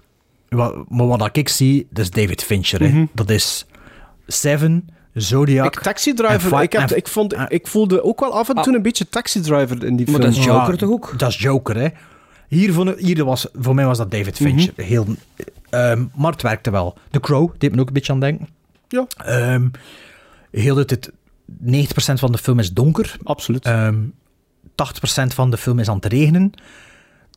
Wa- 0.48 0.85
Maar 0.89 1.07
wat 1.07 1.36
ik 1.36 1.48
zie, 1.48 1.86
dat 1.90 2.05
is 2.05 2.11
David 2.11 2.43
Fincher. 2.44 2.81
hè. 2.81 2.89
Mhm. 2.89 3.05
Dat 3.15 3.31
is 3.31 3.66
Seven, 4.27 4.89
Zodiac. 5.15 5.74
Ik, 5.77 5.81
Taxi 5.82 6.15
Driver, 6.15 6.62
ik, 6.62 6.73
heb, 6.73 6.90
ik, 6.93 7.09
vond, 7.09 7.35
ik 7.48 7.66
voelde 7.66 8.05
ook 8.05 8.20
wel 8.20 8.32
af 8.32 8.48
en 8.48 8.62
toe 8.62 8.74
een 8.77 8.82
beetje 8.82 9.09
Taxi 9.09 9.40
Driver 9.40 9.85
in 9.85 9.97
die 9.97 10.07
Maar 10.11 10.15
film. 10.20 10.20
dat 10.31 10.39
is 10.39 10.44
Joker 10.44 10.70
Ja, 10.70 10.77
toch 10.77 10.90
ook? 10.90 11.15
Dat 11.19 11.28
is 11.28 11.39
Joker, 11.39 11.77
hè. 11.77 11.89
Hier, 12.51 12.72
vond 12.72 12.98
hier 12.98 13.24
was, 13.24 13.47
voor 13.52 13.74
mij 13.74 13.86
was 13.86 13.98
dat 13.98 14.10
David 14.10 14.36
Fincher. 14.36 14.72
Heel, 14.77 15.06
ehm, 15.70 16.05
maar 16.14 16.32
het 16.32 16.43
werkte 16.43 16.70
wel. 16.70 16.98
The 17.10 17.20
Crow, 17.20 17.51
deed 17.59 17.74
me 17.74 17.81
ook 17.81 17.86
een 17.86 17.93
beetje 17.93 18.12
aan 18.12 18.20
denken. 18.20 18.48
Ja. 18.89 19.06
Ehm, 19.16 19.68
heel 20.51 20.85
tijd, 20.85 21.10
90% 21.59 22.20
van 22.20 22.32
de 22.32 22.39
film 22.39 22.59
is 22.59 22.72
donker. 22.72 23.16
Absoluut. 23.22 23.64
Ehm 23.64 23.97
80% 24.74 25.35
van 25.35 25.51
de 25.51 25.56
film 25.56 25.78
is 25.78 25.89
aan 25.89 25.97
het 25.97 26.05
regenen. 26.05 26.52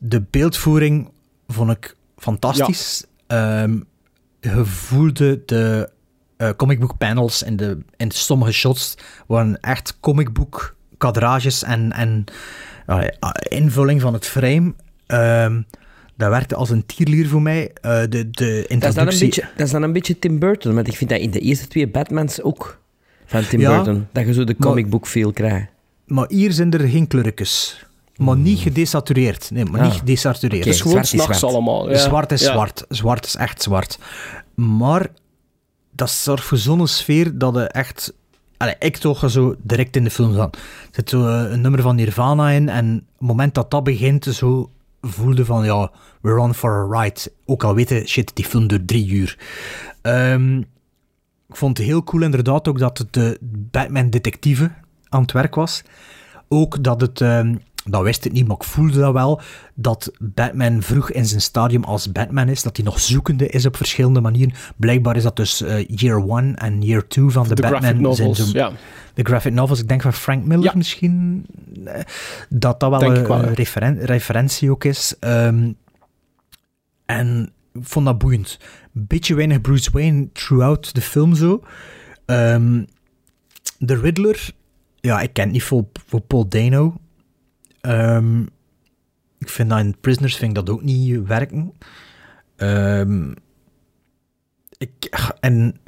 De 0.02 0.22
beeldvoering 0.30 1.10
vond 1.48 1.70
ik 1.70 1.96
fantastisch. 2.16 3.04
Ehm, 3.26 3.78
je 4.40 4.64
voelde 4.64 5.42
de 5.46 5.90
eh 6.36 6.50
comic 6.56 6.80
book 6.80 6.98
panels 6.98 7.42
in, 7.42 7.56
de, 7.56 7.78
in 7.96 8.10
sommige 8.10 8.52
shots 8.52 8.94
waren 9.26 9.60
echt 9.60 9.96
comic 10.00 10.32
book 10.32 10.76
kadrages 10.98 11.62
en, 11.62 11.92
en 11.92 12.24
eh, 12.86 13.08
invulling 13.48 14.00
van 14.00 14.12
het 14.12 14.26
frame. 14.26 14.74
Ehm, 15.06 15.62
dat 16.16 16.30
werkte 16.30 16.54
als 16.54 16.70
een 16.70 16.86
tierlier 16.86 17.28
voor 17.28 17.42
mij. 17.42 17.70
Eh, 17.80 18.00
de, 18.00 18.08
de 18.08 18.20
Dat 18.30 18.38
is, 18.38 18.40
dan 18.40 18.48
een 18.48 18.66
introductie... 18.68 19.24
beetje, 19.26 19.48
dat 19.56 19.66
is 19.66 19.72
dan 19.72 19.82
een 19.82 19.92
beetje 19.92 20.18
Tim 20.18 20.38
Burton, 20.38 20.74
want 20.74 20.86
ik 20.88 20.96
vind 20.96 21.10
dat 21.10 21.18
in 21.20 21.30
de 21.30 21.38
eerste 21.40 21.66
twee 21.66 21.88
Batmans 21.88 22.42
ook 22.42 22.80
van 23.26 23.46
Tim 23.46 23.60
Ja, 23.60 23.74
Burton. 23.76 24.06
Dat 24.12 24.26
je 24.26 24.32
zo 24.32 24.44
de 24.44 24.56
comic 24.56 24.90
book 24.90 25.06
feel 25.06 25.32
krijgt. 25.32 25.66
Maar 26.06 26.26
hier 26.28 26.52
zijn 26.52 26.72
er 26.72 26.88
geen 26.88 27.06
kleurtjes. 27.06 27.84
Maar 28.16 28.36
niet 28.36 28.58
gedesatureerd. 28.58 29.50
Nee, 29.50 29.64
maar 29.64 29.80
Ah. 29.80 29.86
niet 29.86 29.98
gedesatureerd. 29.98 30.60
Oké, 30.60 30.68
het 30.68 30.74
is 30.74 30.80
gewoon 30.80 31.04
zwart 31.04 31.06
s'nachts 31.22 31.38
zwart. 31.38 31.54
allemaal. 31.54 31.90
Ja. 31.90 31.96
Zwart 31.98 32.32
is 32.32 32.42
Ja. 32.42 32.52
zwart. 32.52 32.84
Zwart 32.88 33.26
is 33.26 33.36
echt 33.36 33.62
zwart. 33.62 33.98
Maar 34.54 35.06
dat 35.90 36.10
zorgt 36.10 36.44
voor 36.44 36.58
zo'n 36.58 36.86
sfeer 36.86 37.38
dat 37.38 37.54
je 37.54 37.62
echt... 37.62 38.12
Allee, 38.56 38.74
ik 38.78 38.96
toch 38.96 39.30
zo 39.30 39.54
direct 39.62 39.96
in 39.96 40.04
de 40.04 40.10
film 40.10 40.34
zat. 40.34 40.56
Er 40.56 40.62
zit 40.90 41.08
zo 41.10 41.26
eh, 41.26 41.50
een 41.50 41.60
nummer 41.60 41.82
van 41.82 41.96
Nirvana 41.96 42.50
in 42.50 42.68
en 42.68 42.94
op 42.96 43.18
het 43.18 43.28
moment 43.28 43.54
dat 43.54 43.70
dat 43.70 43.84
begint, 43.84 44.24
zo 44.24 44.70
voelde 45.04 45.44
van 45.44 45.64
ja, 45.64 45.90
we're 46.20 46.40
on 46.40 46.54
for 46.54 46.70
a 46.70 47.00
ride. 47.00 47.20
Ook 47.44 47.64
al 47.64 47.74
weten, 47.74 48.08
shit, 48.08 48.36
die 48.36 48.44
film 48.44 48.66
duurt 48.66 48.88
drie 48.88 49.08
uur. 49.08 49.38
Ehm, 50.02 50.58
ik 51.48 51.56
vond 51.56 51.78
het 51.78 51.86
heel 51.86 52.04
cool 52.04 52.22
inderdaad 52.22 52.68
ook 52.68 52.78
dat 52.78 53.06
de 53.10 53.38
Batman-detectieve 53.70 54.72
aan 55.08 55.22
het 55.22 55.32
werk 55.32 55.54
was. 55.54 55.82
Ook 56.48 56.82
dat 56.82 57.00
het, 57.00 57.20
ehm, 57.20 57.54
dat 57.84 58.02
wist 58.02 58.24
ik 58.24 58.32
niet, 58.32 58.46
maar 58.46 58.56
ik 58.56 58.62
voelde 58.64 58.98
dat 58.98 59.12
wel, 59.12 59.40
dat 59.74 60.10
Batman 60.20 60.82
vroeg 60.82 61.10
in 61.10 61.26
zijn 61.26 61.40
stadium 61.40 61.84
als 61.84 62.12
Batman 62.12 62.48
is, 62.48 62.62
dat 62.62 62.76
hij 62.76 62.84
nog 62.84 63.00
zoekende 63.00 63.48
is 63.48 63.66
op 63.66 63.76
verschillende 63.76 64.20
manieren. 64.20 64.54
Blijkbaar 64.76 65.16
is 65.16 65.22
dat 65.22 65.36
dus 65.36 65.60
eh, 65.62 65.86
year 65.88 66.28
one 66.28 66.54
en 66.54 66.82
year 66.82 67.06
two 67.06 67.28
van 67.28 67.48
de, 67.48 67.54
De 67.54 67.62
Batman. 67.62 67.80
graphic 67.80 68.00
novels, 68.00 68.36
zijn 68.38 68.48
zo- 68.48 68.58
ja. 68.58 68.72
De 69.14 69.22
graphic 69.22 69.52
novels, 69.52 69.80
ik 69.80 69.88
denk 69.88 70.02
van 70.02 70.12
Frank 70.12 70.44
Miller 70.44 70.64
Ja. 70.64 70.72
misschien, 70.76 71.44
eh, 71.84 72.00
dat 72.48 72.80
dat 72.80 72.90
wel 72.90 72.98
Denk 72.98 73.12
een, 73.14 73.20
ik 73.20 73.26
wel, 73.26 73.38
een 73.38 73.44
ja. 73.48 73.52
referen- 73.54 73.98
referentie 74.04 74.70
ook 74.70 74.84
is. 74.84 75.14
Ehm, 75.20 75.72
en 77.06 77.52
ik 77.72 77.80
vond 77.84 78.06
dat 78.06 78.18
boeiend. 78.18 78.58
Beetje 78.92 79.34
weinig 79.34 79.60
Bruce 79.60 79.90
Wayne 79.92 80.28
throughout 80.32 80.94
de 80.94 81.00
film 81.00 81.34
zo. 81.34 81.62
Ehm, 82.26 82.82
de 83.78 83.94
Riddler, 84.00 84.50
ja, 85.00 85.20
ik 85.20 85.32
ken 85.32 85.44
het 85.44 85.52
niet 85.52 85.62
voor, 85.62 85.84
voor 86.06 86.20
Paul 86.20 86.48
Dano. 86.48 86.94
Ehm, 87.84 88.42
ik 89.38 89.48
vind 89.48 89.70
dat 89.70 89.78
in 89.78 89.96
Prisoners 90.00 90.36
vind 90.36 90.50
ik 90.50 90.64
dat 90.64 90.74
ook 90.74 90.82
niet 90.82 91.26
werken. 91.26 91.72
Ehm, 92.56 93.32
ik, 94.78 95.04
en 95.40 95.80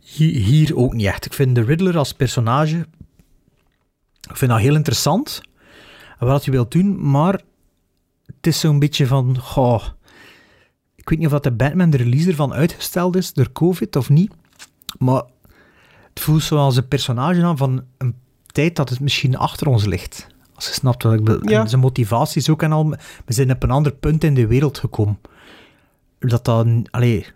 hier, 0.00 0.76
ook 0.76 0.94
niet 0.94 1.06
echt. 1.06 1.24
Ik 1.24 1.32
vind 1.32 1.54
de 1.54 1.62
Riddler 1.62 1.98
als 1.98 2.12
personage, 2.12 2.86
vind 4.20 4.50
dat 4.50 4.60
heel 4.60 4.74
interessant. 4.74 5.40
Wat 6.18 6.44
hij 6.44 6.54
wil 6.54 6.68
doen, 6.68 7.10
maar 7.10 7.40
het 8.26 8.46
is 8.46 8.60
zo'n 8.60 8.78
beetje 8.78 9.06
van, 9.06 9.38
goh, 9.38 9.84
ik 10.94 11.08
weet 11.08 11.18
niet 11.18 11.26
of 11.26 11.32
dat 11.32 11.42
de 11.42 11.52
Batman 11.52 11.90
de 11.90 11.96
release 11.96 12.28
ervan 12.28 12.52
uitgesteld 12.52 13.16
is 13.16 13.32
door 13.32 13.52
COVID 13.52 13.96
of 13.96 14.08
niet, 14.08 14.32
maar 14.98 15.22
het 16.08 16.20
voelt 16.20 16.42
zoals 16.42 16.76
een 16.76 16.88
personage 16.88 17.44
aan 17.44 17.56
van 17.56 17.84
een 17.98 18.14
tijd 18.46 18.76
dat 18.76 18.88
het 18.88 19.00
misschien 19.00 19.36
achter 19.36 19.66
ons 19.66 19.84
ligt. 19.84 20.30
Je 20.66 20.72
snapt 20.72 21.02
wat 21.02 21.12
ik 21.12 21.24
bedoel. 21.24 21.50
Ja. 21.50 21.60
En 21.60 21.68
zijn 21.68 21.80
motivaties 21.80 22.48
ook 22.48 22.62
en 22.62 22.72
al. 22.72 22.88
We 23.24 23.32
zijn 23.32 23.50
op 23.50 23.62
een 23.62 23.70
ander 23.70 23.92
punt 23.92 24.24
in 24.24 24.34
de 24.34 24.46
wereld 24.46 24.78
gekomen. 24.78 25.18
Dat 26.18 26.44
dan, 26.44 26.86
allee, 26.90 27.26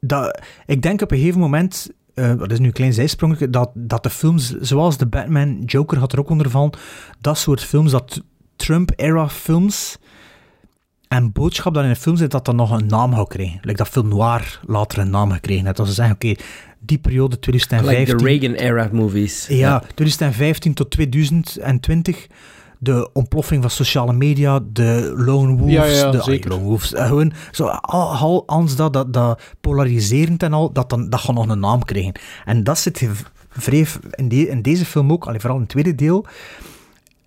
dat, 0.00 0.40
ik 0.66 0.82
denk 0.82 1.02
op 1.02 1.10
een 1.10 1.18
gegeven 1.18 1.40
moment, 1.40 1.90
eh 2.14 2.38
dat 2.38 2.52
is 2.52 2.58
nu 2.58 2.66
een 2.66 2.72
klein 2.72 2.92
zijsprongetje, 2.92 3.50
dat, 3.50 3.70
dat 3.74 4.02
de 4.02 4.10
films, 4.10 4.50
zoals 4.60 4.96
de 4.96 5.06
Batman, 5.06 5.62
Joker 5.64 5.98
had 5.98 6.12
er 6.12 6.18
ook 6.18 6.30
onder 6.30 6.50
van, 6.50 6.72
dat 7.20 7.38
soort 7.38 7.62
films, 7.62 7.90
dat 7.90 8.22
Trump-era 8.56 9.28
films, 9.28 9.98
en 11.08 11.32
boodschap 11.32 11.74
dat 11.74 11.84
in 11.84 11.90
een 11.90 11.96
film 11.96 12.16
zit, 12.16 12.30
dat 12.30 12.44
dan 12.44 12.56
nog 12.56 12.70
een 12.70 12.86
naam 12.86 13.12
zou 13.12 13.26
krijgen. 13.26 13.58
Like 13.62 13.76
dat 13.76 13.88
film 13.88 14.08
noir 14.08 14.60
later 14.66 14.98
een 14.98 15.10
naam 15.10 15.30
gekregen 15.30 15.64
heeft. 15.64 15.76
Dat 15.76 15.86
ze 15.86 15.92
zeggen, 15.92 16.14
oké, 16.14 16.34
die 16.86 16.98
periode 16.98 17.38
2015... 17.38 17.98
Like 17.98 18.16
de 18.16 18.24
Reagan-era 18.24 18.88
movies. 18.92 19.46
Ja, 19.48 19.82
2015 19.94 20.74
tot 20.74 20.90
2020. 20.90 22.26
De 22.78 23.10
ontploffing 23.12 23.62
van 23.62 23.70
sociale 23.70 24.12
media, 24.12 24.60
de 24.72 25.12
lone 25.16 25.56
wolves, 25.56 25.74
Ja, 25.74 25.84
ja, 25.84 26.10
de 26.10 26.40
lone 26.48 26.62
wolves, 26.62 26.94
eh, 26.94 27.06
gewoon 27.06 27.32
zo 27.52 27.66
al, 27.66 28.46
al 28.46 28.66
dat, 28.76 28.92
dat, 28.92 29.12
dat 29.12 29.42
polariserend 29.60 30.42
en 30.42 30.52
al, 30.52 30.72
dat, 30.72 30.90
dan, 30.90 31.10
dat 31.10 31.20
gaat 31.20 31.34
nog 31.34 31.48
een 31.48 31.60
naam 31.60 31.84
krijgen. 31.84 32.12
En 32.44 32.64
dat 32.64 32.78
zit 32.78 32.98
v- 32.98 33.22
vrij 33.48 33.86
in, 34.10 34.28
de, 34.28 34.48
in 34.48 34.62
deze 34.62 34.84
film 34.84 35.12
ook, 35.12 35.26
allee, 35.26 35.38
vooral 35.40 35.56
in 35.56 35.62
het 35.62 35.72
tweede 35.72 35.94
deel. 35.94 36.26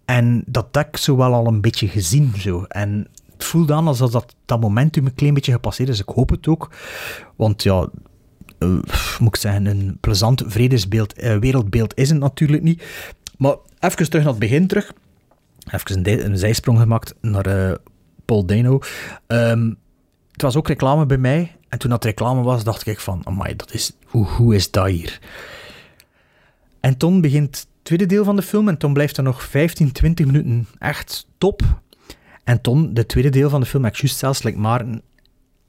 En 0.05 0.43
dat 0.45 0.67
heb 0.71 0.87
ik 0.87 0.97
zo 0.97 1.15
wel 1.17 1.33
al 1.33 1.47
een 1.47 1.61
beetje 1.61 1.87
gezien. 1.87 2.33
Zo. 2.37 2.63
En 2.67 3.07
het 3.33 3.43
voelde 3.43 3.73
aan 3.73 3.87
alsof 3.87 4.11
dat, 4.11 4.35
dat 4.45 4.59
momentum 4.61 5.05
een 5.05 5.15
klein 5.15 5.33
beetje 5.33 5.51
gepasseerd 5.51 5.89
is. 5.89 5.99
Ik 5.99 6.09
hoop 6.09 6.29
het 6.29 6.47
ook. 6.47 6.69
Want 7.35 7.63
ja, 7.63 7.87
eh, 8.59 8.69
moet 9.19 9.35
ik 9.35 9.41
zeggen, 9.41 9.65
een 9.65 9.97
plezant 9.99 10.43
vredesbeeld, 10.47 11.13
eh, 11.13 11.37
wereldbeeld 11.37 11.97
is 11.97 12.09
het 12.09 12.19
natuurlijk 12.19 12.63
niet. 12.63 12.83
Maar 13.37 13.55
even 13.79 14.09
terug 14.09 14.23
naar 14.23 14.31
het 14.31 14.39
begin 14.39 14.67
terug. 14.67 14.93
Even 15.71 16.25
een, 16.25 16.37
zijsprong 16.37 16.79
gemaakt 16.79 17.15
naar 17.21 17.45
eh, 17.45 17.75
Paul 18.25 18.45
Dano. 18.45 18.79
Ehm, 19.27 19.73
het 20.31 20.41
was 20.41 20.55
ook 20.55 20.67
reclame 20.67 21.05
bij 21.05 21.17
mij. 21.17 21.55
En 21.69 21.79
toen 21.79 21.89
dat 21.89 22.03
reclame 22.03 22.41
was, 22.41 22.63
dacht 22.63 22.87
ik 22.87 22.99
van, 22.99 23.21
amai, 23.23 23.55
dat 23.55 23.73
is, 23.73 23.91
hoe, 24.05 24.25
hoe 24.25 24.55
is 24.55 24.71
dat 24.71 24.87
hier? 24.87 25.19
En 26.79 26.97
toen 26.97 27.21
begint 27.21 27.55
het 27.55 27.67
tweede 27.81 28.05
deel 28.05 28.23
van 28.23 28.35
de 28.35 28.41
film 28.41 28.67
en 28.67 28.77
toen 28.77 28.93
blijft 28.93 29.17
er 29.17 29.23
nog 29.23 29.43
15, 29.43 29.91
20 29.91 30.25
minuten 30.25 30.67
echt 30.79 31.27
top. 31.37 31.61
En 32.43 32.61
toen, 32.61 32.93
de 32.93 33.05
tweede 33.05 33.29
deel 33.29 33.49
van 33.49 33.59
de 33.59 33.65
film, 33.65 33.85
ik 33.85 33.95
juist 33.95 34.17
zelfs, 34.17 34.43
like 34.43 34.57
Maarten, 34.57 35.01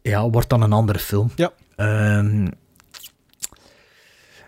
ja, 0.03 0.31
wordt 0.31 0.49
dan 0.49 0.63
een 0.63 0.73
andere 0.73 0.99
film. 0.99 1.31
Ja. 1.35 1.53
Ehm, 1.77 2.47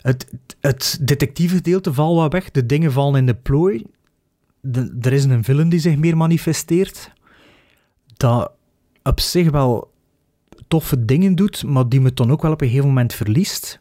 het, 0.02 0.32
het 0.60 0.98
detectieve 1.00 1.54
gedeelte 1.54 1.92
valt 1.92 2.16
wat 2.16 2.32
weg, 2.32 2.50
de 2.50 2.66
dingen 2.66 2.92
vallen 2.92 3.18
in 3.18 3.26
de 3.26 3.34
plooi. 3.34 3.84
Er 5.00 5.12
is 5.12 5.24
een 5.24 5.44
villain 5.44 5.68
die 5.68 5.80
zich 5.80 5.96
meer 5.96 6.16
manifesteert. 6.16 7.12
Dat 8.16 8.52
op 9.02 9.20
zich 9.20 9.50
wel 9.50 9.90
toffe 10.68 11.04
dingen 11.04 11.34
doet, 11.34 11.64
maar 11.64 11.88
die 11.88 12.00
me 12.00 12.14
dan 12.14 12.30
ook 12.30 12.42
wel 12.42 12.52
op 12.52 12.60
een 12.60 12.66
gegeven 12.68 12.88
moment 12.88 13.14
verliest. 13.14 13.80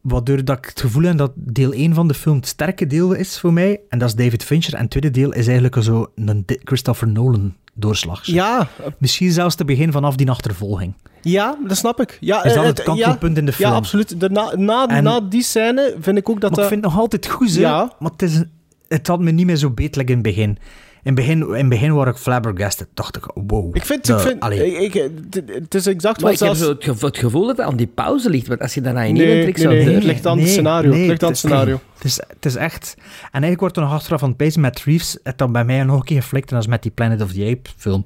Waardoor 0.00 0.44
dat 0.44 0.58
ik 0.58 0.64
het 0.64 0.80
gevoel 0.80 1.02
heb 1.02 1.16
dat 1.16 1.32
deel 1.34 1.72
1 1.72 1.94
van 1.94 2.08
de 2.08 2.14
film 2.14 2.36
het 2.36 2.46
sterke 2.46 2.86
deel 2.86 3.12
is 3.12 3.38
voor 3.38 3.52
mij. 3.52 3.80
En 3.88 3.98
dat 3.98 4.08
is 4.08 4.14
David 4.14 4.44
Fincher. 4.44 4.74
En 4.74 4.80
het 4.80 4.90
tweede 4.90 5.10
deel 5.10 5.32
is 5.32 5.46
eigenlijk 5.46 5.82
zo 5.82 6.12
een 6.14 6.44
Christopher 6.46 7.08
Nolan 7.08 7.54
doorslag. 7.78 8.26
Ja. 8.26 8.68
Misschien 8.98 9.32
zelfs 9.32 9.54
te 9.54 9.64
begin 9.64 9.92
vanaf 9.92 10.16
die 10.16 10.30
achtervolging. 10.30 10.94
Ja, 11.22 11.56
dat 11.66 11.76
snap 11.76 12.00
ik. 12.00 12.16
Ja, 12.20 12.44
Is 12.44 12.54
dat 12.54 12.62
eh, 12.62 12.68
het 12.68 12.82
kantelpunt 12.82 13.32
ja, 13.34 13.38
in 13.40 13.46
de 13.46 13.52
film? 13.52 13.70
Ja, 13.70 13.76
absoluut. 13.76 14.20
De, 14.20 14.28
na, 14.30 14.52
na, 14.56 14.86
En- 14.88 15.02
na 15.04 15.20
die 15.20 15.42
scène 15.42 15.94
vind 16.00 16.18
ik 16.18 16.28
ook 16.28 16.40
dat 16.40 16.50
Maar 16.50 16.58
ik 16.58 16.64
dat... 16.64 16.68
vind 16.68 16.84
het 16.84 16.92
nog 16.92 17.00
altijd 17.00 17.26
goed, 17.26 17.54
hè. 17.54 17.60
Ja. 17.60 17.92
Maar 17.98 18.10
het, 18.10 18.22
is, 18.22 18.42
het 18.88 19.06
had 19.06 19.20
me 19.20 19.30
niet 19.30 19.46
meer 19.46 19.56
zo 19.56 19.70
beetlijk 19.70 20.08
in 20.08 20.14
het 20.14 20.22
begin. 20.24 20.58
In 21.08 21.14
het 21.14 21.26
begin, 21.26 21.54
in 21.54 21.68
begin 21.68 21.92
was 21.94 22.06
ik 22.06 22.16
flabbergasted. 22.16 22.88
Dacht 22.94 23.16
ik, 23.16 23.24
wow. 23.34 23.76
Ik 23.76 23.84
vind, 23.84 24.06
De- 24.06 24.12
ik 24.12 24.18
vind 24.18 24.40
allee. 24.40 24.74
ik, 24.76 24.94
ik- 24.94 25.10
het- 25.52 25.74
is 25.74 25.86
exact 25.86 26.20
Maar 26.20 26.30
wat 26.30 26.40
ik 26.40 26.46
heb 26.46 26.56
zelfs... 26.56 26.58
zo 26.60 26.68
het 26.68 26.84
gevo- 26.84 27.06
het 27.06 27.18
gevoel 27.18 27.46
dat 27.46 27.56
het 27.56 27.66
aan 27.66 27.76
die 27.76 27.86
pauze 27.86 28.30
ligt. 28.30 28.46
Want 28.46 28.60
als 28.60 28.74
je 28.74 28.80
daarna 28.80 29.00
Nee, 29.00 29.12
nee, 29.12 29.58
zou 29.58 29.74
nee, 29.74 29.84
doen- 29.84 29.94
het 29.94 30.02
ligt 30.04 30.26
aan 30.26 30.38
het 30.38 30.48
scenario. 30.48 30.90
Het 30.92 31.06
ligt 31.06 31.22
aan 31.22 31.28
het 31.28 31.38
scenario. 31.38 31.80
Het 31.94 32.04
is, 32.04 32.20
het 32.28 32.44
is 32.44 32.54
echt... 32.56 32.94
En 32.98 33.04
eigenlijk 33.30 33.60
wordt 33.60 33.76
er 33.76 33.82
nog 33.82 33.92
achteraf 33.92 34.20
van 34.20 34.28
het 34.28 34.36
pezen 34.38 34.60
met 34.60 34.80
Reeves, 34.80 35.18
het 35.22 35.38
dan 35.38 35.52
bij 35.52 35.64
mij 35.64 35.82
nog 35.84 35.96
een 35.96 36.04
keer 36.04 36.22
geflikt, 36.22 36.48
en 36.48 36.54
dat 36.54 36.64
is 36.64 36.70
met 36.70 36.82
die 36.82 36.90
Planet 36.90 37.22
of 37.22 37.32
the 37.32 37.56
Apes 37.58 37.74
film. 37.76 38.04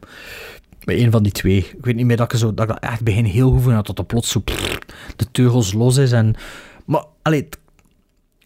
Bij 0.85 1.03
een 1.03 1.11
van 1.11 1.23
die 1.23 1.33
twee. 1.33 1.57
Ik 1.59 1.85
weet 1.85 1.95
niet 1.97 2.07
meer 2.07 2.17
dat 2.17 2.33
ik, 2.33 2.39
zo, 2.39 2.55
dat 2.55 2.65
ik 2.69 2.71
dat 2.81 2.91
echt 2.91 3.03
begin 3.03 3.25
heel 3.25 3.51
goed 3.51 3.63
vind, 3.63 3.75
dat 3.75 3.85
tot 3.85 3.99
er 3.99 4.05
plots 4.05 4.31
zo 4.31 4.41
prrr, 4.41 4.79
de 5.17 5.27
teugels 5.33 5.73
los 5.73 5.97
is. 5.97 6.13
En, 6.13 6.35
maar, 6.87 7.05
allee, 7.23 7.49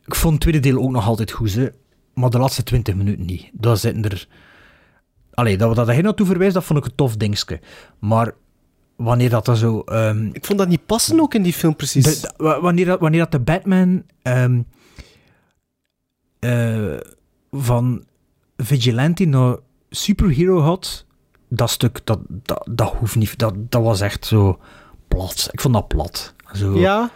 ik 0.07 0.15
vond 0.15 0.33
het 0.33 0.43
tweede 0.43 0.61
deel 0.61 0.83
ook 0.83 0.91
nog 0.91 1.07
altijd 1.07 1.31
goed, 1.31 1.55
hè, 1.55 1.67
maar 2.15 2.31
de 2.31 2.39
laatste 2.39 2.63
20 2.63 2.95
minuten 2.95 3.25
niet. 3.27 3.51
Daar 3.53 3.77
zitten 3.77 4.05
er... 4.05 4.29
Allee, 5.37 5.57
dat 5.57 5.69
we 5.69 5.75
dat 5.75 5.89
er 5.89 6.03
naartoe 6.03 6.27
verwijst, 6.27 6.55
dat 6.55 6.65
vond 6.65 6.79
ik 6.79 6.85
een 6.85 6.95
tof 6.95 7.17
dingetje. 7.17 7.61
Maar 7.99 8.33
wanneer 8.97 9.31
dat 9.31 9.45
dan 9.45 9.57
zo... 9.57 9.81
ehm, 9.81 10.27
Ik 10.33 10.45
vond 10.45 10.59
dat 10.59 10.69
niet 10.69 10.87
passen 10.87 11.21
ook 11.21 11.35
in 11.35 11.43
die 11.43 11.53
film, 11.53 11.77
precies. 11.77 12.05
de- 12.21 12.21
de- 12.21 12.45
wa- 12.45 12.61
wanneer, 12.61 12.85
dat, 12.87 13.01
wanneer 13.01 13.21
dat 13.21 13.33
de 13.33 13.41
Batman 13.41 14.03
ehm, 14.23 14.61
eh, 16.39 16.97
van 17.51 18.05
vigilante 18.57 19.25
naar 19.25 19.57
superhero 19.91 20.61
had, 20.61 21.05
dat 21.49 21.71
stuk, 21.71 22.01
dat, 22.05 22.19
dat, 22.29 22.69
dat 22.71 22.93
hoeft 22.99 23.17
niet. 23.17 23.39
Dat, 23.39 23.55
dat 23.71 23.83
was 23.83 24.01
echt 24.01 24.27
zo 24.27 24.59
plat. 25.09 25.49
Ik 25.53 25.61
vond 25.61 25.75
dat 25.75 25.89
plat. 25.89 26.35
Zo. 26.55 26.79
Ja. 26.79 27.11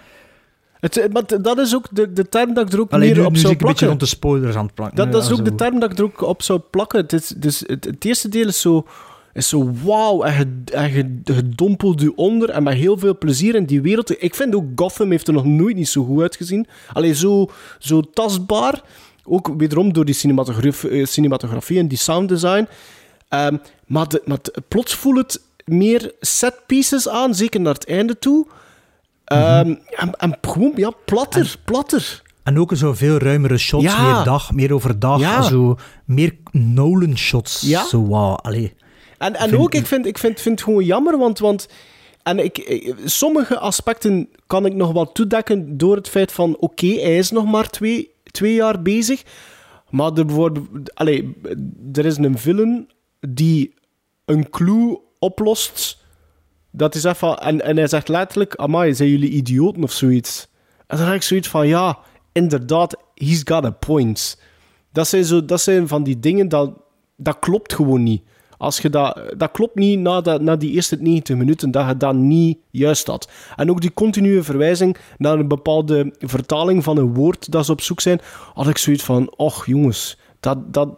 Het, 0.80 1.08
maar 1.12 1.26
t- 1.26 1.44
dat 1.44 1.58
is 1.58 1.74
ook 1.74 1.86
de, 1.90 2.12
de 2.12 2.28
term 2.28 2.54
dat 2.54 2.66
ik 2.66 2.72
er 2.72 2.80
ook 2.80 2.90
meer 2.90 3.14
nu, 3.16 3.20
op 3.24 3.32
nu 3.32 3.38
zou 3.38 3.52
ik 3.52 3.60
een 3.60 3.66
beetje 3.66 3.86
plakken. 3.86 3.86
rond 3.86 4.00
de 4.00 4.06
spoilers 4.06 4.56
aan 4.56 4.64
het 4.64 4.74
plakken. 4.74 4.96
Dat, 4.96 5.12
dat 5.12 5.22
is 5.24 5.30
ook 5.30 5.44
de 5.44 5.54
term 5.54 5.80
dat 5.80 5.90
ik 5.92 5.98
er 5.98 6.04
ook 6.04 6.20
op 6.20 6.42
zou 6.42 6.58
plakken. 6.70 7.00
Het, 7.00 7.12
is, 7.12 7.26
dus 7.28 7.62
het, 7.66 7.84
het 7.84 8.04
eerste 8.04 8.28
deel 8.28 8.46
is 8.46 8.60
zo, 8.60 8.86
is 9.32 9.48
zo 9.48 9.70
wauw 9.84 10.22
en 10.22 10.64
je, 10.92 11.20
dompelt 11.54 12.00
je 12.00 12.14
onder 12.16 12.50
en 12.50 12.62
met 12.62 12.74
heel 12.74 12.98
veel 12.98 13.18
plezier 13.18 13.54
in 13.54 13.64
die 13.64 13.80
wereld. 13.80 14.22
Ik 14.22 14.34
vind 14.34 14.54
ook 14.54 14.64
Gotham 14.74 15.10
heeft 15.10 15.26
er 15.28 15.32
nog 15.34 15.44
nooit 15.44 15.76
niet 15.76 15.88
zo 15.88 16.04
goed 16.04 16.22
uitgezien. 16.22 16.66
Alleen 16.92 17.14
zo, 17.14 17.46
zo 17.78 18.00
tastbaar. 18.00 18.82
Ook 19.24 19.50
wederom 19.56 19.92
door 19.92 20.04
die 20.04 20.14
eh, 20.90 21.04
cinematografie 21.06 21.78
en 21.78 21.88
die 21.88 21.98
sounddesign. 21.98 22.66
Ehm, 23.28 23.56
maar 23.86 24.08
de, 24.08 24.22
maar 24.24 24.38
de- 24.42 24.62
plots 24.68 24.94
voelt 24.94 25.16
het 25.18 25.42
meer 25.64 26.12
set 26.20 26.54
pieces 26.66 27.08
aan, 27.08 27.34
zeker 27.34 27.60
naar 27.60 27.74
het 27.74 27.86
einde 27.86 28.18
toe. 28.18 28.46
En, 29.38 29.80
en 30.18 30.38
gewoon, 30.40 30.72
ja, 30.76 30.90
platter, 31.04 31.56
platter. 31.64 32.22
En 32.42 32.58
ook 32.58 32.72
zo 32.76 32.92
veel 32.94 33.18
ruimere 33.18 33.58
shots, 33.58 33.84
Ja. 33.84 34.02
meer 34.14 34.24
dag, 34.24 34.52
meer 34.52 34.74
overdag. 34.74 35.20
Ja. 35.20 35.42
Zo, 35.42 35.76
meer 36.04 36.36
Nolan-shots. 36.50 37.60
Ja. 37.60 37.84
Zo, 37.86 38.06
wauw, 38.08 38.34
allee. 38.34 38.74
En, 39.18 39.34
en 39.36 39.48
Vind- 39.48 39.60
ook, 39.62 39.74
ik 39.74 39.86
vind, 39.86 40.06
ik 40.06 40.18
vind, 40.18 40.40
vind 40.40 40.54
het 40.58 40.68
gewoon 40.68 40.84
jammer, 40.84 41.18
want, 41.18 41.38
want 41.38 41.68
en 42.22 42.38
ik, 42.44 42.58
ik- 42.58 42.94
sommige 43.04 43.58
aspecten 43.58 44.28
kan 44.46 44.66
ik 44.66 44.74
nog 44.74 44.92
wel 44.92 45.12
toedekken 45.12 45.76
door 45.78 45.96
het 45.96 46.08
feit 46.08 46.32
van, 46.32 46.56
oké, 46.58 46.86
hij 46.86 47.18
is 47.18 47.30
nog 47.30 47.44
maar 47.44 47.68
twee, 47.70 48.10
twee 48.30 48.54
jaar 48.54 48.82
bezig, 48.82 49.22
maar 49.90 50.12
er, 50.12 50.26
bijvoorbeeld, 50.26 50.94
allee, 50.94 51.36
er 51.92 52.06
is 52.06 52.16
een 52.16 52.38
villain 52.38 52.88
die 53.20 53.74
een 54.24 54.50
clue 54.50 54.98
oplost, 55.18 55.98
dat 56.70 56.94
is 56.94 57.04
even, 57.04 57.38
en, 57.38 57.60
en 57.60 57.76
hij 57.76 57.86
zegt 57.86 58.08
letterlijk, 58.08 58.56
amai, 58.56 58.94
zijn 58.94 59.08
jullie 59.08 59.30
idioten 59.30 59.82
of 59.82 59.92
zoiets? 59.92 60.48
En 60.86 60.96
dan 60.96 61.06
heb 61.06 61.14
ik 61.14 61.22
zoiets 61.22 61.48
van, 61.48 61.66
ja, 61.66 61.98
inderdaad, 62.32 62.96
he's 63.14 63.40
got 63.44 63.64
a 63.64 63.70
point. 63.70 64.40
Dat 64.92 65.08
zijn, 65.08 65.24
zo, 65.24 65.44
dat 65.44 65.60
zijn 65.60 65.88
van 65.88 66.02
die 66.02 66.20
dingen, 66.20 66.48
dat, 66.48 66.72
dat 67.16 67.38
klopt 67.38 67.74
gewoon 67.74 68.02
niet. 68.02 68.22
Als 68.56 68.78
je 68.78 68.90
dat, 68.90 69.20
dat 69.36 69.50
klopt 69.50 69.74
niet 69.74 69.98
na, 69.98 70.20
na 70.38 70.56
die 70.56 70.70
eerste 70.70 70.96
90 70.96 71.36
minuten, 71.36 71.70
dat 71.70 71.88
je 71.88 71.96
dat 71.96 72.14
niet 72.14 72.58
juist 72.70 73.06
had. 73.06 73.30
En 73.56 73.70
ook 73.70 73.80
die 73.80 73.92
continue 73.92 74.42
verwijzing 74.42 74.96
naar 75.18 75.38
een 75.38 75.48
bepaalde 75.48 76.14
vertaling 76.18 76.84
van 76.84 76.96
een 76.96 77.14
woord 77.14 77.52
dat 77.52 77.66
ze 77.66 77.72
op 77.72 77.80
zoek 77.80 78.00
zijn, 78.00 78.20
had 78.54 78.68
ik 78.68 78.78
zoiets 78.78 79.04
van, 79.04 79.32
och 79.36 79.66
jongens, 79.66 80.18
dat, 80.40 80.74
dat, 80.74 80.88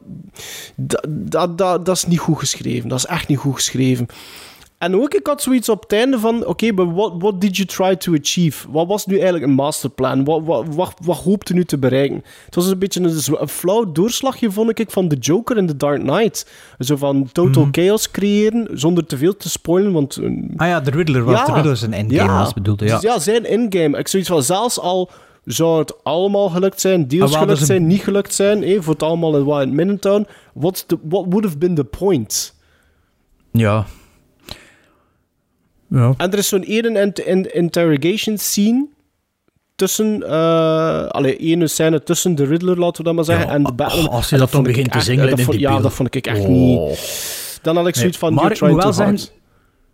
dat, 0.75 1.07
dat, 1.09 1.59
dat, 1.59 1.87
dat 1.87 1.97
is 1.97 2.07
niet 2.07 2.19
goed 2.19 2.39
geschreven. 2.39 2.89
Dat 2.89 2.99
is 2.99 3.07
echt 3.07 3.29
niet 3.29 3.39
goed 3.39 3.55
geschreven. 3.55 4.07
En 4.83 4.97
ook, 5.01 5.15
ik 5.15 5.27
had 5.27 5.43
zoiets 5.43 5.69
op 5.69 5.83
het 5.83 5.93
einde 5.93 6.19
van, 6.19 6.47
oké, 6.47 6.73
but 6.75 6.93
what, 6.93 7.13
what 7.19 7.41
did 7.41 7.57
you 7.57 7.69
try 7.69 7.97
to 7.97 8.15
achieve? 8.21 8.71
Wat 8.71 8.87
was 8.87 9.07
nu 9.07 9.15
eigenlijk 9.15 9.45
een 9.45 9.53
masterplan? 9.53 10.25
Wat, 10.25 10.41
wat, 10.45 10.65
wat, 10.75 10.95
wat 11.05 11.17
hoopte 11.17 11.53
nu 11.55 11.65
te 11.65 11.79
bereiken? 11.79 12.25
Het 12.45 12.55
was 12.55 12.67
een 12.67 12.79
beetje 12.79 13.01
een, 13.01 13.41
een 13.41 13.49
flauw 13.49 13.93
doorslagje, 13.93 14.51
vond 14.51 14.79
ik, 14.79 14.91
van 14.91 15.09
The 15.09 15.17
Joker 15.17 15.57
in 15.57 15.67
The 15.67 15.77
Dark 15.77 16.01
Knight. 16.01 16.51
Zo 16.79 16.97
van 16.97 17.29
total 17.33 17.69
chaos 17.73 18.11
creëren, 18.11 18.69
zonder 18.73 19.07
te 19.07 19.17
veel 19.17 19.37
te 19.37 19.49
spoilen, 19.51 19.93
want... 19.93 20.17
eh, 20.17 20.31
Ah 20.57 20.67
ja, 20.69 20.81
de 20.81 20.91
Riddler 20.91 21.25
was, 21.25 21.47
de 21.47 21.53
Riddler 21.53 21.93
endgame, 21.93 22.33
was 22.39 22.53
bedoelde, 22.55 22.85
ja. 22.85 22.93
Dus 22.95 23.03
ja, 23.03 23.19
zijn 23.19 23.45
endgame. 23.47 23.99
Ik 23.99 24.09
zoiets 24.09 24.29
van, 24.29 24.43
zelfs 24.43 24.79
al 24.81 25.11
zou 25.45 25.79
het 25.79 26.05
allemaal 26.05 26.49
gelukt 26.49 26.81
zijn, 26.81 27.09
deels 27.09 27.33
Ah, 27.35 27.41
gelukt 27.41 27.61
een- 27.61 27.67
zijn, 27.67 27.87
niet 27.87 28.03
gelukt 28.03 28.35
zijn, 28.35 28.63
eh, 28.63 28.81
voor 28.81 28.93
het 28.93 29.03
allemaal 29.03 29.37
in 29.37 29.45
Wild 29.45 29.71
Middentown, 29.73 30.27
what 30.55 30.85
would 31.09 31.45
have 31.45 31.59
been 31.59 31.75
the 31.75 31.85
point? 31.85 32.55
Ja. 33.51 33.87
Ja. 35.93 36.15
En 36.17 36.33
er 36.33 36.39
is 36.39 36.49
zo'n 36.49 36.63
ene 36.63 37.01
int- 37.01 37.19
in- 37.19 37.55
interrogation 37.55 38.39
scene 38.39 38.87
tussen, 39.77 40.23
allee, 41.13 41.37
ene 41.37 41.67
scène 41.67 42.03
tussen 42.03 42.35
de 42.35 42.45
Riddler, 42.45 42.79
laten 42.79 42.97
we 42.97 43.03
dat 43.05 43.15
maar 43.15 43.25
zeggen, 43.25 43.49
en 43.49 43.63
de 43.63 43.73
Batman. 43.73 44.09
als 44.09 44.25
je 44.29 44.37
dat 44.37 44.39
dan 44.39 44.49
vond 44.49 44.67
ik 44.67 44.73
begint 44.73 44.91
te 44.93 44.97
echt- 44.99 45.07
zingen 45.07 45.29
dat 45.31 45.39
in 45.39 45.45
vond- 45.45 45.57
die 45.57 45.67
Ja, 45.67 45.81
dat 45.81 45.93
vond 45.93 46.15
ik 46.15 46.27
echt 46.27 46.41
Oh. 46.41 46.49
niet... 46.49 47.59
Dan 47.63 47.77
had 47.77 47.87
ik 47.87 47.95
zoiets 47.97 48.19
van, 48.19 48.35
maar 48.35 48.43
you're 48.43 48.55
ik 48.75 48.81
trying 48.81 48.97
hard. 49.07 49.33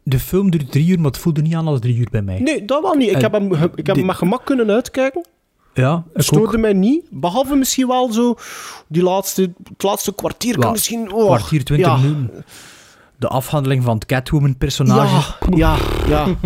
de 0.02 0.18
film 0.18 0.50
duurt 0.50 0.70
drie 0.70 0.88
uur, 0.88 0.96
maar 0.96 1.10
het 1.10 1.18
voelde 1.20 1.40
niet 1.42 1.54
aan 1.54 1.66
als 1.66 1.80
drie 1.80 1.96
uur 1.96 2.08
bij 2.10 2.22
mij. 2.22 2.38
Nee, 2.40 2.64
dat 2.64 2.82
wel 2.82 2.94
niet. 2.94 3.08
Ik 3.08 3.14
En 3.14 3.20
heb 3.22 3.32
hem, 3.32 3.52
ik 3.52 3.58
heb 3.76 3.86
hem 3.86 3.94
die- 3.94 4.04
met 4.04 4.16
gemak 4.16 4.44
kunnen 4.44 4.70
uitkijken. 4.70 5.26
Ja, 5.74 6.04
Het 6.12 6.24
stoorde 6.24 6.58
mij 6.58 6.72
niet. 6.72 7.04
Behalve 7.10 7.54
misschien 7.54 7.86
wel 7.86 8.12
zo 8.12 8.34
die 8.88 9.02
laatste, 9.02 9.42
het 9.72 9.82
laatste 9.82 10.14
kwartier. 10.14 10.58
kan 10.58 10.72
misschien, 10.72 11.12
oh, 11.12 11.24
kwartier, 11.26 11.64
twintig 11.64 11.86
ja. 11.88 11.96
minuten. 11.96 12.44
De 13.18 13.28
afhandeling 13.28 13.84
van 13.84 13.94
het 13.94 14.06
Catwoman-personage. 14.06 15.34
Ja, 15.56 15.76
ja, 16.06 16.26
ja. 16.26 16.36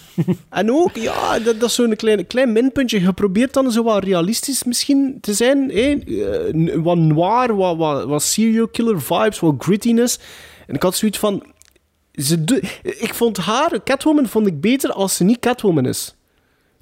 en 0.60 0.72
ook, 0.72 0.96
ja, 0.96 1.38
dat, 1.38 1.60
dat 1.60 1.68
is 1.68 1.74
zo'n 1.74 1.96
klein, 1.96 2.26
klein 2.26 2.52
minpuntje. 2.52 3.00
Je 3.00 3.12
probeert 3.12 3.52
dan 3.52 3.72
zo 3.72 3.82
wat 3.82 4.04
realistisch 4.04 4.64
misschien 4.64 5.18
te 5.20 5.34
zijn. 5.34 5.70
hè? 5.70 5.90
Eh, 5.92 6.82
wat 6.82 6.96
noir, 6.98 7.56
wat, 7.56 7.76
wat, 7.76 8.04
wat 8.04 8.22
serial 8.22 8.68
killer 8.68 9.00
vibes, 9.02 9.38
wat 9.40 9.54
grittiness. 9.58 10.18
En 10.66 10.74
ik 10.74 10.82
had 10.82 10.94
zoiets 10.96 11.18
van... 11.18 11.42
Ze 12.12 12.44
do- 12.44 12.60
ik 12.82 13.14
vond 13.14 13.36
haar, 13.36 13.82
Catwoman, 13.84 14.26
vond 14.26 14.46
ik 14.46 14.60
beter 14.60 14.92
als 14.92 15.16
ze 15.16 15.24
niet 15.24 15.38
Catwoman 15.38 15.86
is. 15.86 16.14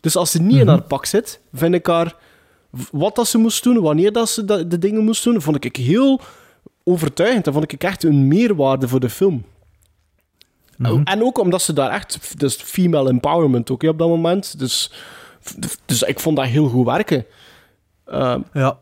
Dus 0.00 0.16
als 0.16 0.30
ze 0.30 0.42
niet 0.42 0.52
in 0.56 0.58
Mhm. 0.58 0.68
haar 0.68 0.82
pak 0.82 1.06
zit, 1.06 1.40
vind 1.52 1.74
ik 1.74 1.86
haar... 1.86 2.14
Wat 2.92 3.14
dat 3.16 3.28
ze 3.28 3.38
moest 3.38 3.62
doen, 3.62 3.80
wanneer 3.80 4.12
dat 4.12 4.28
ze 4.28 4.44
de 4.68 4.78
dingen 4.78 5.04
moest 5.04 5.24
doen, 5.24 5.42
vond 5.42 5.64
ik 5.64 5.76
heel 5.76 6.20
overtuigend. 6.88 7.44
Dat 7.44 7.54
vond 7.54 7.72
ik 7.72 7.84
echt 7.84 8.02
een 8.04 8.28
meerwaarde 8.28 8.88
voor 8.88 9.00
de 9.00 9.10
film. 9.10 9.44
Mhm. 10.76 11.02
En 11.04 11.22
ook 11.22 11.38
omdat 11.40 11.62
ze 11.62 11.72
daar 11.72 11.90
echt... 11.90 12.38
Dus 12.38 12.54
female 12.56 13.08
empowerment 13.10 13.70
ook 13.70 13.82
hè, 13.82 13.88
op 13.88 13.98
dat 13.98 14.08
moment. 14.08 14.58
Dus, 14.58 14.92
dus 15.86 16.02
ik 16.02 16.20
vond 16.20 16.36
dat 16.36 16.46
heel 16.46 16.68
goed 16.68 16.86
werken. 16.86 17.24
Ehm, 18.06 18.40
Ja. 18.52 18.78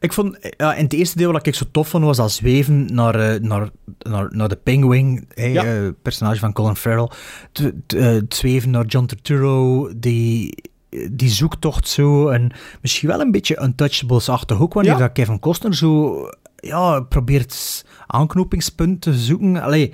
Ik 0.00 0.12
vond, 0.12 0.38
ja, 0.56 0.74
in 0.74 0.84
het 0.84 0.92
eerste 0.92 1.16
deel 1.16 1.32
wat 1.32 1.46
ik 1.46 1.54
zo 1.54 1.64
tof 1.72 1.88
vond, 1.88 2.04
was 2.04 2.16
dat 2.16 2.32
zweven 2.32 2.94
naar, 2.94 3.14
eh, 3.14 3.40
naar, 3.40 3.68
naar, 3.98 4.26
naar 4.30 4.48
de 4.48 4.56
Penguin, 4.56 5.24
hè, 5.34 5.52
eh, 5.86 5.92
personage 6.02 6.38
van 6.40 6.52
Colin 6.52 6.76
Farrell. 6.76 7.08
T- 7.52 7.72
t- 7.86 7.94
eh, 7.94 8.02
Het 8.04 8.34
zweven 8.34 8.70
naar 8.70 8.84
John 8.86 9.06
Turturro, 9.06 9.90
die, 9.96 10.62
die 11.10 11.28
zoektocht 11.28 11.88
zo. 11.88 12.28
En 12.28 12.50
misschien 12.80 13.08
wel 13.08 13.20
een 13.20 13.30
beetje 13.30 13.62
Untouchables-achtig 13.62 14.60
ook, 14.60 14.74
wanneer 14.74 14.92
Ja. 14.92 14.98
dat 14.98 15.12
Kevin 15.12 15.38
Costner 15.40 15.74
zo 15.74 16.16
ja, 16.62 17.00
probeert 17.00 17.84
aanknopingspunten 18.06 19.12
te 19.12 19.18
zoeken. 19.18 19.62
Allee, 19.62 19.92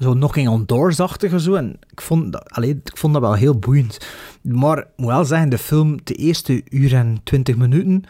zo 0.00 0.12
Knocking 0.12 0.48
on 0.48 0.62
Doors-achtige 0.66 1.40
zo. 1.40 1.54
En 1.54 1.76
ik 1.90 2.00
vond, 2.00 2.32
dat, 2.32 2.50
allee, 2.50 2.70
ik 2.84 2.96
vond 2.98 3.12
dat 3.12 3.22
wel 3.22 3.34
heel 3.34 3.58
boeiend. 3.58 3.98
Maar 4.42 4.78
ik 4.78 4.86
moet 4.96 5.08
wel 5.08 5.24
zeggen, 5.24 5.48
de 5.48 5.58
film, 5.58 5.98
de 6.04 6.14
eerste 6.14 6.62
uur 6.68 6.94
en 6.94 7.20
twintig 7.24 7.56
minuten, 7.56 8.02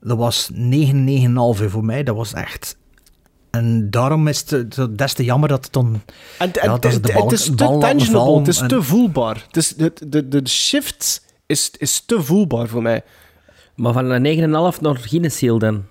dat 0.00 0.16
was 0.18 0.50
9, 0.52 1.56
9,5 1.58 1.64
voor 1.70 1.84
mij. 1.84 2.02
Dat 2.02 2.16
was 2.16 2.32
echt... 2.32 2.76
En 3.50 3.90
daarom 3.90 4.28
is 4.28 4.50
het 4.50 4.88
des 4.98 5.12
te 5.12 5.24
jammer 5.24 5.48
dat 5.48 5.64
het 5.64 5.72
dan... 5.72 6.00
En, 6.38 6.50
ja, 6.52 6.60
en 6.62 6.80
dat 6.80 6.92
ze 6.92 7.00
de 7.00 7.06
het- 7.08 7.16
bal- 7.16 7.22
het 7.22 7.32
is 7.32 7.44
de 7.44 7.54
te 7.54 7.76
tangible, 7.80 8.38
het 8.38 8.48
is 8.48 8.60
en- 8.60 8.68
te 8.68 8.82
voelbaar. 8.82 9.44
Het 9.46 9.56
is, 9.56 9.68
de, 9.74 9.92
de, 10.08 10.28
de 10.28 10.48
shift 10.48 11.24
is, 11.46 11.70
is 11.78 12.00
te 12.06 12.22
voelbaar 12.22 12.68
voor 12.68 12.82
mij. 12.82 13.02
Maar 13.76 13.92
van 13.92 14.10
een 14.10 14.74
9,5 14.74 14.80
naar 14.80 14.96
geen 14.96 15.30
seal 15.30 15.58
dan. 15.58 15.82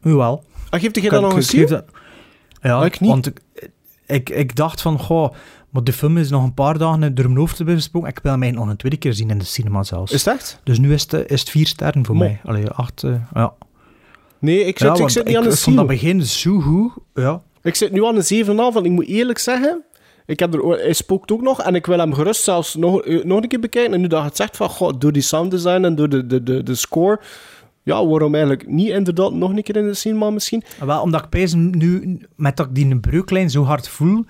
Jawel. 0.00 0.44
Ah, 0.76 0.82
geeft 0.82 0.94
jij 1.00 1.10
Kan- 1.10 1.22
dat 1.22 1.30
nog 1.30 1.40
ik 1.40 1.52
een 1.52 1.66
dat- 1.66 1.84
Ja, 2.62 2.84
ik 2.84 3.00
niet. 3.00 3.10
want 3.10 3.26
ik, 3.26 3.40
ik, 4.06 4.30
ik 4.30 4.56
dacht 4.56 4.80
van, 4.82 4.98
goh, 4.98 5.32
maar 5.70 5.84
de 5.84 5.92
film 5.92 6.16
is 6.18 6.30
nog 6.30 6.42
een 6.44 6.54
paar 6.54 6.78
dagen 6.78 7.14
door 7.14 7.24
mijn 7.24 7.36
hoofd 7.38 7.56
te 7.56 7.64
besproken. 7.64 8.08
Ik 8.08 8.18
wil 8.22 8.36
mij 8.36 8.50
nog 8.50 8.68
een 8.68 8.76
tweede 8.76 8.96
keer 8.98 9.12
zien 9.12 9.30
in 9.30 9.38
de 9.38 9.44
cinema 9.44 9.82
zelfs. 9.82 10.12
Is 10.12 10.24
het 10.24 10.34
echt? 10.34 10.60
Dus 10.64 10.78
nu 10.78 10.92
is 10.92 11.02
het, 11.10 11.30
is 11.30 11.40
het 11.40 11.50
vier 11.50 11.66
sterren 11.66 12.06
voor 12.06 12.14
Mo. 12.16 12.20
mij. 12.24 12.40
Allee, 12.44 12.68
acht, 12.68 13.02
eh, 13.02 13.14
ja. 13.34 13.54
Nee, 14.38 14.64
ik 14.64 14.78
zit, 14.78 14.86
Ja, 14.88 14.92
ik 14.92 14.98
want 14.98 15.12
zit 15.12 15.24
niet 15.24 15.34
ik 15.36 15.40
aan 15.40 15.46
een 15.50 15.56
vond 15.56 15.76
dat 15.76 15.86
begin 15.86 16.22
zo 16.22 16.60
goed. 16.60 16.92
Ja. 17.14 17.42
Ik 17.62 17.74
zit 17.74 17.92
nu 17.92 18.04
aan 18.04 18.16
een 18.16 18.24
7,5 18.24 18.76
en 18.76 18.84
ik 18.84 18.90
moet 18.90 19.06
eerlijk 19.06 19.38
zeggen... 19.38 19.82
Ik 20.26 20.38
heb 20.38 20.54
er, 20.54 20.60
hij 20.68 20.92
spookt 20.92 21.32
ook 21.32 21.40
nog 21.42 21.62
en 21.62 21.74
ik 21.74 21.86
wil 21.86 21.98
hem 21.98 22.12
gerust 22.14 22.42
zelfs 22.42 22.74
nog, 22.74 23.02
eh, 23.02 23.24
nog 23.24 23.42
een 23.42 23.48
keer 23.48 23.60
bekijken. 23.60 23.94
En 23.94 24.00
nu 24.00 24.06
dat 24.06 24.18
je 24.20 24.24
het 24.26 24.36
zegt 24.36 24.56
van, 24.56 24.68
goh, 24.68 24.92
door 24.98 25.12
die 25.12 25.22
sounddesign 25.22 25.84
en 25.84 25.94
door 25.94 26.08
de, 26.08 26.26
de, 26.26 26.42
de, 26.42 26.62
de 26.62 26.74
score... 26.74 27.20
Ja, 27.86 28.06
waarom 28.06 28.34
eigenlijk 28.34 28.68
niet 28.68 28.88
inderdaad 28.88 29.32
nog 29.32 29.50
een 29.50 29.62
keer 29.62 29.76
in 29.76 29.86
de 29.86 29.94
cinema 29.94 30.30
misschien? 30.30 30.62
Wel, 30.80 31.02
omdat 31.02 31.22
ik 31.22 31.28
pees 31.28 31.54
nu, 31.54 32.18
met 32.36 32.56
dat 32.56 32.66
ik 32.66 32.74
die 32.74 33.00
breuklijn 33.00 33.50
zo 33.50 33.64
hard 33.64 33.88
voel, 33.88 34.24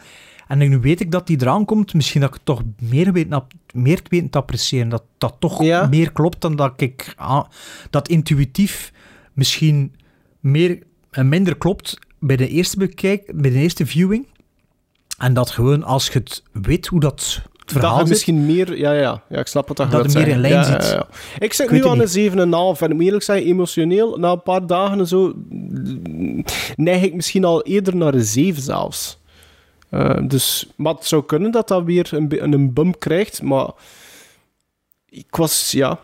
en 0.47 0.59
nu 0.59 0.79
weet 0.79 1.01
ik 1.01 1.11
dat 1.11 1.27
die 1.27 1.41
eraan 1.41 1.65
komt, 1.65 1.95
misschien 1.95 2.21
dat 2.21 2.29
ik 2.29 2.35
het 2.35 2.45
toch 2.45 2.63
meer 2.79 3.13
weet, 3.13 3.29
meer 3.73 4.01
weet 4.09 4.33
te 4.33 4.39
appreciëren. 4.39 4.89
Dat 4.89 5.03
dat 5.19 5.37
toch 5.39 5.61
meer 5.89 6.13
klopt 6.13 6.41
dan 6.41 6.57
dat 6.57 6.81
ik... 6.81 7.15
ah, 7.17 7.45
dat 7.91 8.09
intuïtief 8.09 8.93
misschien 9.33 9.95
meer 10.41 10.83
en 11.11 11.29
minder 11.29 11.57
klopt 11.57 11.99
bij 12.19 12.37
de 12.37 12.49
eerste 12.49 12.79
bekijk, 12.79 13.33
bij 13.35 13.51
de 13.51 13.59
eerste 13.59 13.87
viewing. 13.87 14.27
En 15.19 15.35
dat 15.35 15.51
gewoon, 15.51 15.83
als 15.83 16.07
je 16.07 16.19
het 16.19 16.43
weet 16.53 16.87
hoe 16.87 17.01
dat 17.01 17.43
verhaal 17.73 17.99
dat 17.99 18.09
je 18.09 18.15
zit, 18.15 18.15
misschien 18.15 18.47
meer... 18.47 18.77
Ja, 18.79 18.93
ja, 18.93 19.23
ja, 19.29 19.39
ik 19.39 19.47
snap 19.47 19.69
wat 19.69 19.77
dat 19.77 19.91
Dat 19.91 20.13
je 20.13 20.19
meer 20.19 20.29
in 20.29 20.39
lijn 20.41 20.53
Ja, 20.53 20.63
ziet. 20.65 20.91
ja, 20.91 20.95
ja. 20.95 21.07
Ik 21.39 21.53
zit 21.53 21.67
Ik 21.67 21.73
nu 21.73 21.87
aan 21.87 22.01
een 22.01 22.31
7,5 22.77 22.81
en 22.81 22.89
ik 22.91 22.95
moet 22.95 23.05
eerlijk 23.05 23.23
zeggen, 23.25 23.47
emotioneel, 23.47 24.17
na 24.17 24.31
een 24.31 24.43
paar 24.43 24.67
dagen 24.67 24.99
en 24.99 25.07
zo, 25.07 25.33
neig 26.77 27.03
ik 27.03 27.15
misschien 27.15 27.45
al 27.45 27.63
eerder 27.63 27.97
naar 27.97 28.15
een 28.15 28.25
7 28.25 28.63
zelfs. 28.63 29.19
Eh, 29.89 30.19
dus, 30.29 30.67
maar 30.77 30.95
het 30.95 31.05
zou 31.07 31.25
kunnen 31.25 31.51
dat 31.51 31.69
dat 31.69 31.85
weer 31.85 32.09
een, 32.11 32.53
een 32.53 32.73
bump 32.73 33.01
krijgt, 33.01 33.43
maar 33.43 33.71
ik 35.09 35.37
was, 35.37 35.71
ja, 35.71 35.99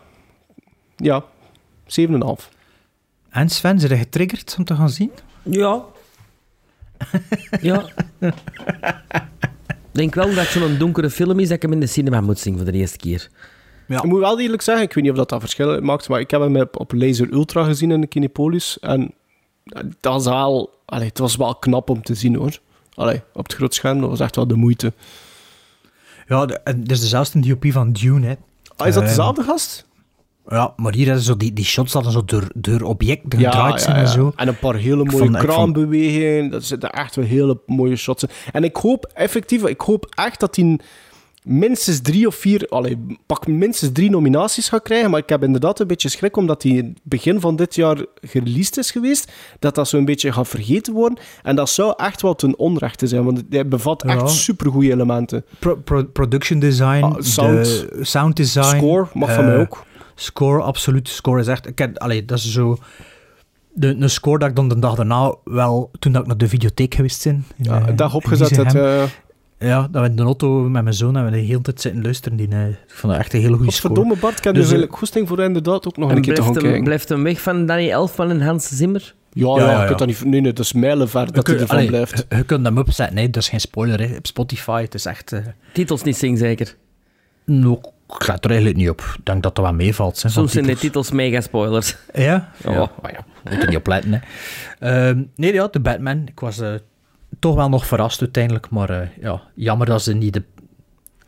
ja, 0.95 1.23
7,5. 1.99 2.49
En 3.29 3.49
Sven, 3.49 3.79
zijn 3.79 3.91
je 3.91 3.97
getriggerd 3.97 4.55
om 4.57 4.63
te 4.63 4.75
gaan 4.75 4.89
zien? 4.89 5.11
Ja. 5.43 5.83
ja. 7.61 7.85
Ik 9.93 9.99
denk 9.99 10.15
wel 10.15 10.25
dat 10.27 10.35
het 10.35 10.47
zo'n 10.47 10.77
donkere 10.77 11.09
film 11.09 11.39
is 11.39 11.47
dat 11.47 11.55
ik 11.55 11.61
hem 11.61 11.71
in 11.71 11.79
de 11.79 11.87
cinema 11.87 12.21
moet 12.21 12.39
zien 12.39 12.55
voor 12.55 12.65
de 12.65 12.71
eerste 12.71 12.97
keer. 12.97 13.29
Ik 13.87 14.03
moet 14.03 14.19
wel 14.19 14.39
eerlijk 14.39 14.61
zeggen, 14.61 14.83
ik 14.83 14.93
weet 14.93 15.03
niet 15.03 15.11
of 15.11 15.17
dat, 15.17 15.29
dat 15.29 15.39
verschil 15.39 15.81
maakt, 15.81 16.09
maar 16.09 16.19
ik 16.19 16.31
heb 16.31 16.41
hem 16.41 16.55
op, 16.73 16.91
Laser 16.93 17.33
Ultra 17.33 17.63
gezien 17.63 17.91
in 17.91 18.01
de 18.01 18.07
Kinepolis. 18.07 18.79
En 18.79 19.13
dat 19.99 20.13
was 20.13 20.25
wel, 20.25 20.79
allee, 20.85 21.07
het 21.07 21.17
was 21.17 21.35
wel 21.35 21.55
knap 21.55 21.89
om 21.89 22.01
te 22.01 22.15
zien 22.15 22.35
hoor. 22.35 22.59
Allee, 22.93 23.21
op 23.33 23.43
het 23.43 23.53
groot 23.53 23.73
scherm, 23.73 23.99
dat 24.01 24.09
was 24.09 24.19
echt 24.19 24.35
wel 24.35 24.47
de 24.47 24.55
moeite. 24.55 24.93
Ja, 26.27 26.45
dat 26.45 26.61
is 26.87 26.99
dezelfde 27.01 27.39
DOP 27.39 27.65
van 27.71 27.91
Dune, 27.91 28.27
hè. 28.27 28.33
Ah, 28.75 28.87
is 28.87 28.93
dat 28.93 29.03
Ehm, 29.03 29.11
dezelfde 29.11 29.43
gast? 29.43 29.85
Ja, 30.47 30.73
maar 30.75 30.93
hier 30.93 31.17
zo 31.17 31.37
die, 31.37 31.53
die 31.53 31.65
shots 31.65 31.93
hadden 31.93 32.11
zo 32.11 32.25
door, 32.25 32.47
door 32.55 32.81
objecten 32.81 33.39
gedraaid 33.39 33.81
zijn 33.81 33.95
ja, 33.95 34.01
en 34.01 34.07
ja. 34.07 34.13
zo. 34.13 34.33
En 34.35 34.47
een 34.47 34.59
paar 34.59 34.75
hele 34.75 34.95
mooie 34.95 35.09
vond- 35.09 35.29
ik 35.29 35.35
vond- 35.35 35.43
kraanbewegingen. 35.53 36.49
Dat 36.49 36.63
zitten 36.63 36.89
echt 36.89 37.15
wel 37.15 37.25
hele 37.25 37.59
mooie 37.65 37.95
shots 37.95 38.23
in. 38.23 38.29
En 38.51 38.63
ik 38.63 38.75
hoop 38.75 39.11
effectief, 39.13 39.63
ik 39.65 39.81
hoop 39.81 40.07
echt 40.15 40.39
dat 40.39 40.55
hij 40.55 40.79
minstens 41.43 42.01
drie 42.01 42.27
of 42.27 42.35
vier, 42.35 42.65
allee, 42.69 42.97
pak 43.25 43.47
minstens 43.47 43.91
drie 43.91 44.09
nominaties 44.09 44.69
gaat 44.69 44.81
krijgen. 44.83 45.09
Maar 45.09 45.19
ik 45.19 45.29
heb 45.29 45.43
inderdaad 45.43 45.79
een 45.79 45.87
beetje 45.87 46.09
schrik 46.09 46.37
omdat 46.37 46.63
hij 46.63 46.93
begin 47.03 47.39
van 47.39 47.55
dit 47.55 47.75
jaar 47.75 48.05
gereleased 48.21 48.77
is 48.77 48.91
geweest. 48.91 49.31
Dat 49.59 49.75
dat 49.75 49.87
zo'n 49.87 50.05
beetje 50.05 50.31
gaat 50.31 50.47
vergeten 50.47 50.93
worden. 50.93 51.17
En 51.43 51.55
dat 51.55 51.69
zou 51.69 51.93
echt 51.97 52.21
wel 52.21 52.35
ten 52.35 52.57
onrechte 52.59 53.07
zijn, 53.07 53.23
want 53.23 53.43
hij 53.49 53.67
bevat 53.67 54.03
Ja. 54.07 54.13
echt 54.13 54.29
supergoeie 54.29 54.91
elementen. 54.91 55.45
Pro- 55.59 55.75
pro- 55.75 56.03
production 56.03 56.59
design, 56.59 57.03
Ah, 57.03 57.15
sound. 57.19 57.65
de 57.65 57.97
sound 58.01 58.35
design. 58.35 58.77
Score 58.77 59.07
mag 59.13 59.33
van 59.33 59.43
eh, 59.43 59.49
mij 59.49 59.57
ook. 59.59 59.83
Score, 60.15 60.61
absoluut. 60.61 61.07
Score 61.09 61.39
is 61.39 61.47
echt... 61.47 61.67
Ik 61.67 61.77
heb, 61.77 61.97
allee, 61.97 62.25
dat 62.25 62.37
is 62.37 62.51
zo... 62.51 62.77
De, 63.73 63.95
een 63.99 64.09
score 64.09 64.39
dat 64.39 64.49
ik 64.49 64.55
dan 64.55 64.67
de 64.69 64.79
dag 64.79 64.95
daarna 64.95 65.35
wel... 65.43 65.91
Toen 65.99 66.11
dat 66.11 66.21
ik 66.21 66.27
naar 66.27 66.37
de 66.37 66.47
videotheek 66.47 66.95
geweest 66.95 67.23
ben... 67.23 67.33
in, 67.57 67.63
Ja, 67.65 67.81
eh, 67.81 67.87
een 67.87 67.95
dag 67.95 68.09
in 68.11 68.15
opgezet. 68.17 68.49
Het, 68.49 68.59
Giezenhem. 68.59 68.85
eh 69.59 69.67
Ja, 69.69 69.87
dat 69.91 70.01
we 70.03 70.09
in 70.09 70.15
de 70.15 70.23
auto 70.23 70.61
met 70.69 70.83
mijn 70.83 70.95
zoon 70.95 71.15
hebben 71.15 71.33
we 71.33 71.39
de 71.39 71.45
hele 71.45 71.61
tijd 71.61 71.81
zitten 71.81 72.01
luisteren. 72.03 72.37
Die, 72.37 72.47
eh, 72.47 72.67
ik 72.67 72.75
vond 72.87 73.13
dat 73.13 73.21
echt 73.21 73.33
een 73.33 73.41
hele 73.41 73.55
goede 73.57 73.71
score. 73.71 73.87
Godverdomme 73.95 74.21
Bart, 74.21 74.37
ik 74.37 74.43
heb 74.43 74.53
Dus, 74.55 74.69
dus 74.69 74.81
eh, 74.83 74.91
goesting 74.91 75.27
voor 75.27 75.39
inderdaad 75.39 75.87
ook 75.87 75.97
nog 75.97 76.09
En 76.09 76.15
een 76.15 76.21
keer 76.21 76.35
te 76.35 76.41
gaan 76.41 76.51
blijft, 76.51 76.61
hem, 76.61 76.71
kijken. 76.71 76.83
blijft 76.89 77.09
hem 77.09 77.23
weg 77.23 77.41
van 77.41 77.65
Danny 77.65 77.89
Elfman 77.89 78.29
en 78.29 78.41
Hans 78.41 78.67
Zimmer? 78.69 79.13
Ja, 79.33 79.47
Ja, 79.47 79.55
ja, 79.65 79.71
ja, 79.71 79.79
je 79.81 79.85
kunt 79.87 79.99
dat 79.99 80.07
niet... 80.07 80.23
Nee, 80.25 80.41
nee, 80.41 80.53
dat 80.53 80.65
is 80.65 80.73
mijlenver 80.73 81.31
dat 81.33 81.47
hij 81.47 81.55
ervan 81.59 81.75
allee, 81.75 81.87
blijft. 81.87 82.25
Je, 82.29 82.35
je 82.37 82.43
kunt 82.43 82.65
hem 82.65 82.77
opzetten, 82.77 83.15
nee, 83.15 83.29
dat 83.29 83.41
is 83.41 83.49
geen 83.49 83.59
spoiler. 83.59 83.99
Hè. 84.09 84.15
Op 84.15 84.27
Spotify, 84.27 84.81
het 84.81 84.93
is 84.93 85.05
echt... 85.05 85.31
eh 85.31 85.39
Titels 85.73 86.03
niet 86.03 86.17
zingen, 86.17 86.37
zeker? 86.37 86.75
nou, 87.45 87.79
ik 88.09 88.23
ga 88.23 88.37
er 88.39 88.49
eigenlijk 88.49 88.77
niet 88.79 88.89
op. 88.89 89.01
Ik 89.01 89.25
denk 89.25 89.43
dat 89.43 89.55
dat 89.55 89.65
wel 89.65 89.73
meevalt. 89.73 90.21
Hè, 90.21 90.29
Soms 90.29 90.51
zijn 90.51 90.65
de 90.65 90.75
titels. 90.75 91.11
mega 91.11 91.41
spoilers. 91.41 91.95
Ja? 92.13 92.51
Ja. 92.63 92.71
Ja, 92.71 92.91
maar 93.01 93.11
ja, 93.11 93.25
we 93.43 93.49
moeten 93.49 93.67
niet 93.69 93.77
opletten. 93.77 94.13
Hè. 94.13 94.19
Ehm, 95.09 95.23
nee, 95.35 95.53
ja, 95.53 95.67
de 95.67 95.79
Batman. 95.79 96.21
Ik 96.27 96.39
was 96.39 96.59
eh, 96.59 96.73
toch 97.39 97.55
wel 97.55 97.69
nog 97.69 97.85
verrast 97.87 98.21
uiteindelijk, 98.21 98.69
maar 98.69 98.89
eh, 98.89 99.07
ja, 99.21 99.41
jammer 99.55 99.87
dat 99.87 100.01
ze 100.03 100.13
niet 100.13 100.33
de... 100.33 100.43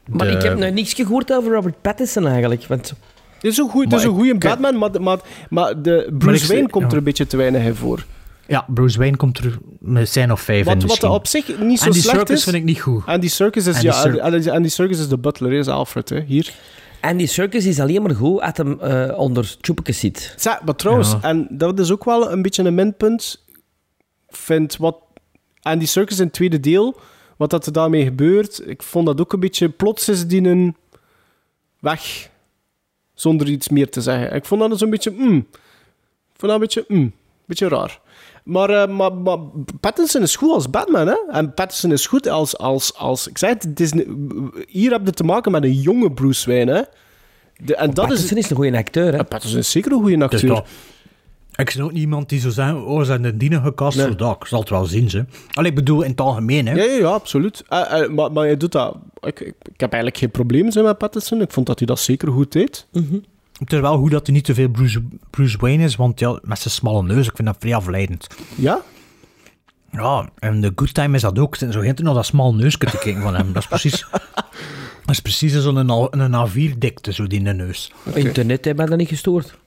Maar 0.10 0.28
ik 0.28 0.42
heb 0.42 0.58
nou 0.58 0.72
niks 0.72 0.94
gehoord 0.94 1.34
over 1.34 1.52
Robert 1.54 1.82
Pattinson 1.82 2.28
eigenlijk. 2.28 2.66
Want 2.68 2.88
Het 2.90 3.44
is 3.44 3.58
een 3.58 4.26
ik- 4.26 4.40
Batman, 4.40 4.78
maar, 4.78 5.02
maar, 5.02 5.20
maar 5.50 5.82
de 5.82 6.14
Bruce 6.18 6.48
Wayne 6.48 6.70
komt 6.70 6.84
ja. 6.86 6.92
er 6.92 6.98
een 6.98 7.04
beetje 7.04 7.28
te 7.28 7.38
weinig 7.38 7.64
in 7.64 7.76
voor. 7.76 8.06
Ja, 8.48 8.66
Bruce 8.68 8.98
Wayne 8.98 9.18
komt 9.18 9.38
er 9.38 9.58
met 9.80 10.10
zijn 10.10 10.32
of 10.32 10.42
vijf 10.42 10.60
in 10.60 10.66
Wat, 10.66 10.76
wat 10.76 10.84
misschien. 10.84 11.10
op 11.10 11.28
zich 11.28 11.60
niet 11.60 11.80
zo 11.80 11.86
en 11.86 11.92
die 11.92 12.02
slecht 12.02 12.18
Circus 12.18 12.36
is... 12.38 12.44
vind 12.44 12.56
ik 12.56 12.64
niet 12.64 12.82
goed. 12.82 13.06
Andy 13.06 13.28
Circus 13.28 13.66
is, 13.68 13.76
Andy 13.76 13.86
ja, 13.88 13.94
Cir- 14.02 14.22
Andy, 14.22 14.50
Andy 14.50 14.68
Circus 14.68 15.00
is 15.00 15.08
de 15.08 15.18
butler, 15.18 15.52
is 15.54 15.68
Alfred, 15.68 16.10
hè, 16.10 16.22
hier. 16.22 16.54
Andy 17.02 17.26
Circus 17.26 17.66
is 17.66 17.80
alleen 17.80 18.02
maar 18.02 18.16
goed 18.16 18.42
als 18.42 18.52
hem 18.58 18.80
eh, 18.82 19.18
onder 19.18 19.56
tjoepekes 19.62 20.00
zit. 20.00 20.34
Zeg, 20.38 20.62
maar 20.62 20.76
trouwens, 20.76 21.12
Ja. 21.12 21.20
en 21.22 21.48
dat 21.50 21.80
is 21.80 21.92
ook 21.92 22.04
wel 22.06 22.32
een 22.32 22.42
beetje 22.42 22.64
een 22.64 22.76
minpunt. 22.76 23.44
Ik 24.30 24.36
vind 24.36 24.78
wat 24.78 24.98
Andy 25.62 25.86
Circus 25.86 26.18
in 26.20 26.24
het 26.26 26.34
tweede 26.34 26.60
deel, 26.60 27.00
wat 27.38 27.50
dat 27.50 27.66
er 27.66 27.72
daarmee 27.72 28.04
gebeurt, 28.04 28.68
ik 28.68 28.84
vond 28.84 29.06
dat 29.06 29.22
ook 29.22 29.34
een 29.34 29.40
beetje... 29.40 29.70
Plots 29.70 30.10
is 30.10 30.28
die 30.28 30.44
een 30.44 30.76
weg, 31.80 32.30
zonder 33.14 33.48
iets 33.48 33.70
meer 33.70 33.90
te 33.90 34.02
zeggen. 34.02 34.34
Ik 34.36 34.46
vond 34.46 34.70
dat 34.70 34.80
zo'n 34.80 34.90
beetje... 34.90 35.12
Mm, 35.12 35.38
ik 36.34 36.40
vond 36.40 36.52
dat 36.52 36.52
een 36.52 36.60
beetje... 36.60 36.86
Mm, 36.88 37.12
beetje 37.46 37.68
raar. 37.68 38.00
Maar, 38.46 38.70
eh, 38.70 38.88
maar, 38.96 39.14
maar 39.14 39.38
Pattinson 39.80 40.22
is 40.22 40.36
goed 40.36 40.52
als 40.52 40.70
Batman, 40.70 41.08
hè? 41.08 41.16
En 41.32 41.54
Pattinson 41.54 41.92
is 41.92 42.08
goed 42.08 42.28
als... 42.28 42.58
als, 42.58 42.96
als 42.96 43.28
ik 43.28 43.38
zei 43.38 43.54
het, 43.54 43.64
het 43.64 43.80
is, 43.80 43.92
een- 43.92 44.54
hier 44.68 44.92
heb 44.92 45.06
je 45.06 45.12
te 45.12 45.24
maken 45.24 45.52
met 45.52 45.64
een 45.64 45.74
jonge 45.82 46.12
Bruce 46.12 46.50
Wayne, 46.50 46.74
hè? 46.74 46.82
De, 47.66 47.76
en 47.76 47.86
dat 47.94 48.08
Pattinson 48.08 48.38
is... 48.38 48.44
is 48.44 48.50
een 48.50 48.56
goede 48.56 48.78
acteur, 48.78 49.14
hè? 49.14 49.24
Pattinson 49.24 49.60
is 49.60 49.72
zeker 49.72 49.92
een 49.92 50.00
goede 50.02 50.16
Dus 50.16 50.24
acteur. 50.26 50.50
dat- 50.50 50.68
ik 51.56 51.70
zie 51.70 51.84
ook 51.84 51.92
niet 51.92 52.02
iemand 52.02 52.30
die 52.30 52.40
zo 52.40 52.50
zeggen, 52.50 52.86
oh, 52.86 53.04
zijn 53.04 53.22
de 53.22 53.38
dienen 53.38 53.62
gecast 53.62 53.98
Nee. 53.98 54.06
voor 54.08 54.18
dat. 54.18 54.36
Ik 54.40 54.48
zal 54.48 54.60
het 54.60 54.70
wel 54.70 54.86
zien, 54.86 55.10
ze. 55.10 55.26
Allee, 55.54 55.70
ik 55.70 55.76
bedoel, 55.76 56.02
in 56.02 56.10
het 56.10 56.22
algemeen, 56.22 56.68
hè. 56.68 56.74
Ja, 56.76 56.84
ja, 56.84 56.98
ja, 57.00 57.06
absoluut. 57.08 57.64
Eh, 57.68 58.02
eh, 58.02 58.10
maar, 58.10 58.32
maar 58.32 58.46
hij 58.46 58.58
doet 58.58 58.72
dat... 58.72 58.98
Ik, 59.20 59.40
ik, 59.40 59.56
ik 59.62 59.80
heb 59.80 59.92
eigenlijk 59.92 60.18
geen 60.18 60.32
probleem 60.32 60.70
met 60.74 60.98
Pattinson. 60.98 61.42
Ik 61.42 61.52
vond 61.52 61.66
dat 61.66 61.78
hij 61.78 61.88
dat 61.88 62.00
zeker 62.00 62.32
goed 62.32 62.52
deed. 62.52 62.88
Het 63.60 63.73
is 63.73 63.80
wel 63.80 63.98
goed 63.98 64.11
dat 64.11 64.26
hij 64.26 64.36
niet 64.36 64.45
te 64.45 64.53
veel 64.53 64.69
Bruce, 64.69 65.03
Bruce 65.30 65.57
Wayne 65.57 65.84
is, 65.84 65.95
want 65.95 66.19
ja, 66.19 66.40
met 66.44 66.60
zijn 66.60 66.73
smalle 66.73 67.03
neus, 67.03 67.27
ik 67.27 67.36
vind 67.36 67.48
dat 67.48 67.57
vrij 67.60 67.76
afleidend. 67.76 68.27
Ja? 68.56 68.82
Ja, 69.91 70.30
en 70.40 70.61
de 70.61 70.72
Good 70.76 70.94
Time 70.94 71.15
is 71.15 71.22
dat 71.22 71.40
ook. 71.40 71.56
Zo 71.56 71.82
gaat 71.82 71.99
er 71.99 72.03
nog 72.03 72.15
dat 72.15 72.26
smal 72.26 72.56
neusje 72.56 72.77
te 72.77 72.98
kijken 72.98 73.22
van 73.22 73.36
hem. 73.36 73.53
Dat 73.53 73.61
is 73.61 73.68
precies... 73.68 74.06
Dat 75.06 75.15
is 75.15 75.22
precies 75.22 75.53
zo'n 75.53 75.90
een 76.11 76.49
A4-dikte, 76.49 77.14
zo 77.14 77.27
die 77.27 77.38
in 77.40 77.44
de 77.44 77.53
neus. 77.53 77.91
Internet 78.14 78.65
hebben 78.65 78.90
dat 78.90 78.98
niet 78.98 79.07
gestoord. 79.07 79.57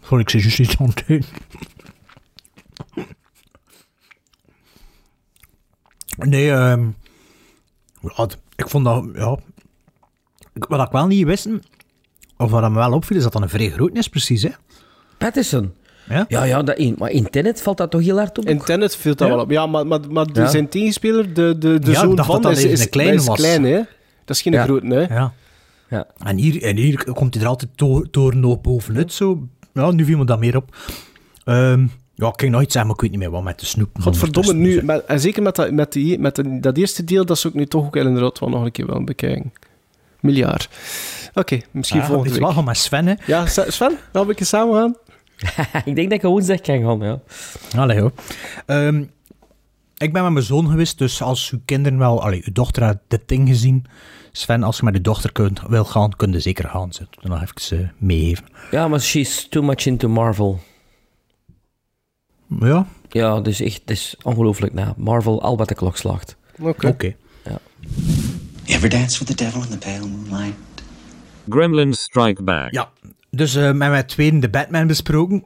Voor 0.00 0.20
ik 0.20 0.30
ze 0.30 0.38
juist 0.38 0.58
iets 0.58 0.76
aan 0.78 0.92
het. 0.94 1.26
Nee, 6.16 6.50
ehm 6.50 6.88
ja, 8.00 8.28
ik 8.56 8.68
vond 8.68 8.84
dat, 8.84 9.04
ja... 9.14 9.38
ik- 10.56 10.64
Wat 10.68 10.86
ik 10.86 10.92
wel 10.92 11.06
niet 11.06 11.26
wist, 11.26 11.48
of 12.36 12.50
wat 12.50 12.70
me 12.70 12.74
wel 12.76 12.92
opviel, 12.92 13.16
is 13.16 13.22
dat 13.22 13.32
dat 13.32 13.42
een 13.42 13.48
vrij 13.48 13.70
groot 13.70 13.96
is, 13.96 14.08
precies, 14.08 14.42
hè. 14.42 14.50
Pattinson? 15.18 15.72
Ja? 16.08 16.24
Ja, 16.28 16.44
ja 16.44 16.62
dat 16.62 16.76
in, 16.76 16.94
maar 16.98 17.10
in 17.10 17.30
Tenet 17.30 17.62
valt 17.62 17.76
dat 17.76 17.90
toch 17.90 18.00
heel 18.02 18.16
hard 18.16 18.38
op? 18.38 18.44
In 18.44 18.58
Tenet 18.58 18.96
viel 18.96 19.14
dat 19.14 19.28
Ja. 19.28 19.34
wel 19.34 19.42
op. 19.44 19.50
Ja, 19.50 19.66
maar, 19.66 19.86
maar, 19.86 20.00
maar 20.10 20.26
de- 20.32 20.40
Ja. 20.40 20.46
zijn 20.48 20.68
tegenspeler, 20.68 21.34
de, 21.34 21.56
de, 21.58 21.78
de 21.78 21.90
Ja, 21.90 22.00
zoon 22.00 22.24
van, 22.24 22.42
dat 22.42 22.56
is, 22.58 22.80
een 22.80 22.88
kleine 22.90 23.14
is 23.14 23.24
klein, 23.28 23.64
hè? 23.64 23.76
Dat 24.24 24.36
is 24.36 24.42
geen 24.42 24.52
Ja. 24.52 24.64
grote, 24.64 24.86
hè? 24.86 25.14
Ja. 25.14 25.32
Ja. 25.90 26.06
En 26.18 26.36
hier, 26.36 26.62
en 26.62 26.76
hier 26.76 27.04
komt 27.12 27.34
hij 27.34 27.42
er 27.42 27.48
altijd 27.48 27.70
door, 27.74 28.06
door 28.10 28.36
nog 28.36 28.60
bovenuit, 28.60 29.12
zo. 29.12 29.48
Ja, 29.72 29.90
nu 29.90 30.04
viel 30.04 30.18
me 30.18 30.24
dat 30.24 30.38
meer 30.38 30.56
op. 30.56 30.76
Ehm, 31.44 31.86
ja, 32.14 32.26
ik 32.26 32.32
kan 32.36 32.50
nog 32.50 32.62
iets 32.62 32.72
zeggen, 32.72 32.82
maar 32.86 32.94
ik 32.94 33.00
weet 33.00 33.10
niet 33.10 33.18
meer 33.20 33.30
wat 33.30 33.42
met 33.42 33.60
de 33.60 33.66
snoep. 33.66 33.88
Godverdomme, 34.00 34.52
nu, 34.52 34.82
met, 34.82 35.04
en 35.04 35.20
zeker 35.20 35.42
met, 35.42 35.56
dat, 35.56 35.70
met, 35.70 35.92
die, 35.92 36.18
met 36.18 36.34
de- 36.36 36.60
dat 36.60 36.76
eerste 36.76 37.04
deel, 37.04 37.24
dat 37.24 37.38
zou 37.38 37.52
ik 37.54 37.58
nu 37.60 37.66
toch 37.66 37.84
ook 37.86 37.96
inderdaad 37.96 38.38
wel 38.38 38.48
nog 38.48 38.64
een 38.64 38.72
keer 38.72 38.86
wel 38.86 39.04
bekijken. 39.04 39.52
Miljard. 40.20 40.68
Oké, 41.34 41.60
misschien 41.70 42.00
Ja, 42.00 42.06
volgende 42.06 42.14
het 42.16 42.24
is 42.24 42.32
week. 42.32 42.40
wel 42.40 42.50
gewoon 42.50 42.64
met 42.64 42.76
Sven, 42.76 43.06
hè. 43.06 43.14
Ja, 43.26 43.46
Sven, 43.46 43.98
gaan 44.12 44.22
we 44.22 44.28
een 44.28 44.34
keer 44.34 44.46
samen 44.46 44.74
gaan? 44.74 44.96
ik 45.84 45.94
denk 45.94 46.10
dat 46.10 46.18
ik 46.18 46.22
woensdag 46.22 46.60
kan 46.60 46.82
gaan, 46.82 46.98
ja. 47.00 47.20
Allee, 47.80 48.00
hoor. 48.00 48.12
Ehm, 48.66 49.04
ik 49.96 50.12
ben 50.12 50.22
met 50.22 50.32
mijn 50.32 50.44
zoon 50.44 50.68
geweest, 50.70 50.98
dus 50.98 51.22
als 51.22 51.50
uw 51.50 51.60
kinderen 51.64 51.98
wel... 51.98 52.22
Allee, 52.22 52.42
uw 52.44 52.52
dochter 52.52 52.84
had 52.84 52.98
dit 53.08 53.28
ding 53.28 53.48
gezien. 53.48 53.84
Sven, 54.32 54.62
als 54.62 54.76
je 54.76 54.84
met 54.84 54.94
uw 54.94 55.00
dochter 55.00 55.32
kunt, 55.32 55.60
wil 55.68 55.84
gaan, 55.84 56.10
kun 56.16 56.32
je 56.32 56.40
zeker 56.40 56.68
gaan. 56.68 56.92
Ze 56.92 57.02
ik 57.02 57.28
nog 57.28 57.42
even 57.42 57.80
uh, 57.80 57.88
meegeven. 57.98 58.44
Ja, 58.70 58.88
maar 58.88 59.00
she's 59.00 59.46
too 59.48 59.62
much 59.62 59.86
into 59.86 60.08
Marvel. 60.08 60.60
Ja, 62.60 62.86
Ja, 63.08 63.40
dus 63.40 63.60
echt, 63.60 63.80
het 63.80 63.90
is 63.90 64.16
ongelooflijk. 64.22 64.96
Marvel, 64.96 65.42
al 65.42 65.56
wat 65.56 65.68
de 65.68 65.74
klok 65.74 65.96
slaagt. 65.96 66.36
Oké. 66.60 66.86
oké. 66.86 67.14
Ja. 67.44 67.58
Ever 68.66 68.88
dance 68.88 69.18
with 69.18 69.28
the 69.36 69.44
devil 69.44 69.62
in 69.62 69.68
the 69.68 69.78
pale 69.78 70.06
moonlight? 70.08 70.54
Gremlins 71.48 72.00
Strike 72.02 72.42
Back. 72.42 72.72
Ja, 72.72 72.88
dus 73.30 73.54
eh 73.54 73.62
met 73.64 73.74
mijn 73.76 74.06
tweede 74.06 74.38
de 74.38 74.48
Batman 74.50 74.86
besproken. 74.86 75.44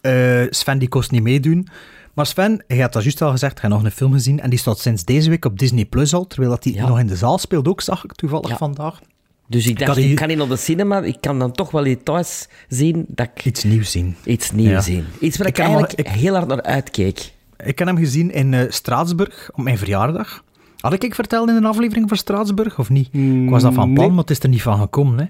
Eh, 0.00 0.42
Sven 0.50 0.78
die 0.78 0.88
kost 0.88 1.10
niet 1.10 1.22
meedoen. 1.22 1.68
Maar 2.14 2.26
Sven, 2.26 2.64
je 2.66 2.80
had 2.80 2.92
dat 2.92 3.02
juist 3.02 3.22
al 3.22 3.30
gezegd, 3.30 3.54
je 3.54 3.60
hebt 3.60 3.72
nog 3.74 3.84
een 3.84 3.90
film 3.90 4.12
gezien. 4.12 4.40
En 4.40 4.50
die 4.50 4.58
staat 4.58 4.78
sinds 4.78 5.04
deze 5.04 5.28
week 5.30 5.44
op 5.44 5.58
Disney 5.58 5.84
Plus 5.84 6.14
al. 6.14 6.26
Terwijl 6.26 6.50
dat 6.50 6.62
die 6.62 6.74
Ja. 6.74 6.88
nog 6.88 6.98
in 6.98 7.06
de 7.06 7.16
zaal 7.16 7.38
speelt 7.38 7.68
ook, 7.68 7.80
zag 7.80 8.04
ik 8.04 8.12
toevallig 8.12 8.48
Ja. 8.48 8.56
vandaag. 8.56 9.00
Dus 9.48 9.66
ik 9.66 9.78
dacht, 9.78 9.96
ik, 9.98 10.04
hier- 10.04 10.16
kan 10.16 10.28
niet 10.28 10.40
op 10.40 10.48
de 10.48 10.56
cinema, 10.56 11.00
ik 11.02 11.16
kan 11.20 11.38
dan 11.38 11.52
toch 11.52 11.70
wel 11.70 11.86
iets 11.86 12.00
thuis 12.04 12.48
zien 12.68 13.04
dat 13.08 13.28
ik 13.34 13.44
Iets 13.44 13.64
nieuws 13.64 13.90
zien. 13.90 14.16
iets 14.24 14.50
nieuws 14.50 14.70
Ja. 14.70 14.80
zie. 14.80 15.04
Iets 15.20 15.36
waar 15.38 15.46
ik, 15.46 15.58
eigenlijk 15.58 15.92
ik- 15.92 16.08
heel 16.08 16.34
hard 16.34 16.48
naar 16.48 16.62
uitkeek. 16.62 17.32
Ik 17.64 17.78
heb 17.78 17.88
hem 17.88 17.96
gezien 17.96 18.30
in 18.32 18.54
eh, 18.54 18.64
Straatsburg 18.70 19.50
op 19.54 19.62
mijn 19.62 19.78
verjaardag. 19.78 20.44
Had 20.82 20.92
ik 20.92 21.04
ik 21.04 21.14
verteld 21.14 21.48
in 21.48 21.54
een 21.54 21.64
aflevering 21.64 22.08
van 22.08 22.16
Straatsburg 22.16 22.78
of 22.78 22.88
niet? 22.88 23.08
ik 23.12 23.50
was 23.50 23.62
dat 23.62 23.74
van 23.74 23.92
plan, 23.92 24.06
nee. 24.06 24.08
maar 24.08 24.24
het 24.24 24.30
is 24.30 24.38
er 24.40 24.48
niet 24.48 24.62
van 24.62 24.78
gekomen. 24.78 25.18
Hè. 25.18 25.24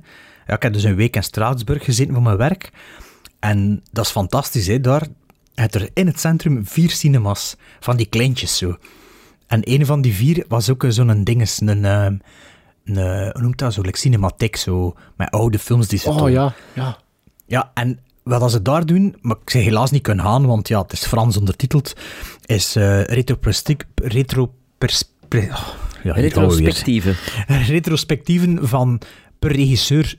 Ja, 0.47 0.55
ik 0.55 0.63
heb 0.63 0.73
dus 0.73 0.83
een 0.83 0.95
week 0.95 1.17
in 1.17 1.23
Straatsburg 1.23 1.85
gezeten 1.85 2.15
voor 2.15 2.23
mijn 2.23 2.37
werk. 2.37 2.71
En 3.39 3.83
dat 3.91 4.05
is 4.05 4.11
fantastisch, 4.11 4.67
hè. 4.67 4.81
Daar 4.81 5.07
heb 5.55 5.73
je 5.73 5.79
er 5.79 5.91
in 5.95 6.07
het 6.07 6.21
centrum 6.21 6.67
vier 6.67 6.91
cinemas. 6.91 7.57
Van 7.81 7.97
die 7.97 8.07
kleintjes 8.07 8.57
zo. 8.57 8.77
En 9.47 9.61
een 9.71 9.87
van 9.87 10.01
die 10.01 10.15
vier 10.15 10.45
was 10.49 10.71
ook 10.71 10.85
zo'n 10.89 11.25
dinges, 11.25 11.61
een, 11.61 11.85
eh, 11.85 12.05
een, 12.05 12.97
eh, 12.97 13.31
hoe 13.33 13.43
noemt 13.43 13.59
dat 13.59 13.73
zo, 13.73 13.81
like 13.81 13.99
cinematheek, 13.99 14.57
zo, 14.57 14.95
met 15.17 15.31
oude 15.31 15.59
films 15.59 15.89
die 15.89 15.99
ze 15.99 16.09
Oh 16.09 16.17
tonen. 16.17 16.33
ja, 16.33 16.55
ja. 16.73 16.99
Ja, 17.47 17.71
en 17.75 17.99
wat 18.23 18.51
ze 18.51 18.63
daar 18.63 18.87
doen, 18.87 19.17
maar 19.21 19.37
ik 19.43 19.51
zeg 19.51 19.63
helaas 19.65 19.91
niet 19.91 20.03
kunnen 20.03 20.25
gaan, 20.25 20.47
want 20.47 20.69
ja, 20.69 20.83
het 20.83 20.93
is 20.93 21.07
Frans 21.07 21.37
ondertiteld, 21.37 21.93
is 22.47 22.75
retroperspectief... 22.75 23.87
Retro 23.95 24.43
oh, 24.43 24.51
ja, 25.41 25.41
hier 25.43 25.53
gaan 25.53 26.13
we 26.13 26.13
weer. 26.13 26.23
Retrospectieve. 26.23 27.15
Retrospectieven 27.73 28.69
van 28.69 29.01
per 29.39 29.53
regisseur. 29.53 30.15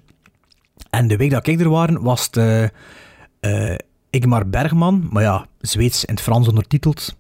En 0.90 1.07
de 1.07 1.18
week 1.18 1.30
dat 1.31 1.48
ik 1.48 1.60
er 1.60 1.69
waren, 1.69 2.02
was 2.02 2.26
het 2.26 2.38
eh, 2.38 2.64
eh, 3.72 3.77
Igmar 4.10 4.49
Bergman, 4.49 5.07
maar 5.11 5.23
ja, 5.23 5.45
Zweeds 5.60 6.06
in 6.06 6.14
het 6.14 6.23
Frans 6.23 6.48
ondertiteld, 6.48 7.15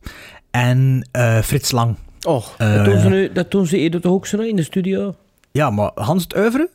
en 0.51 1.07
eh, 1.11 1.39
Frits 1.41 1.71
Lang. 1.71 1.95
Oh, 2.27 2.45
Eh, 2.57 2.75
dat, 2.75 2.85
doen 2.85 2.99
ze 2.99 3.09
nu, 3.09 3.31
dat 3.31 3.51
doen 3.51 3.67
ze 3.67 3.77
eerder 3.77 4.01
toch 4.01 4.11
ook 4.11 4.27
zo 4.27 4.37
in 4.41 4.55
de 4.55 4.63
studio? 4.63 5.15
ja, 5.51 5.69
maar 5.69 5.91
Hans 5.95 6.23
het 6.23 6.35
Oeuvre? 6.37 6.69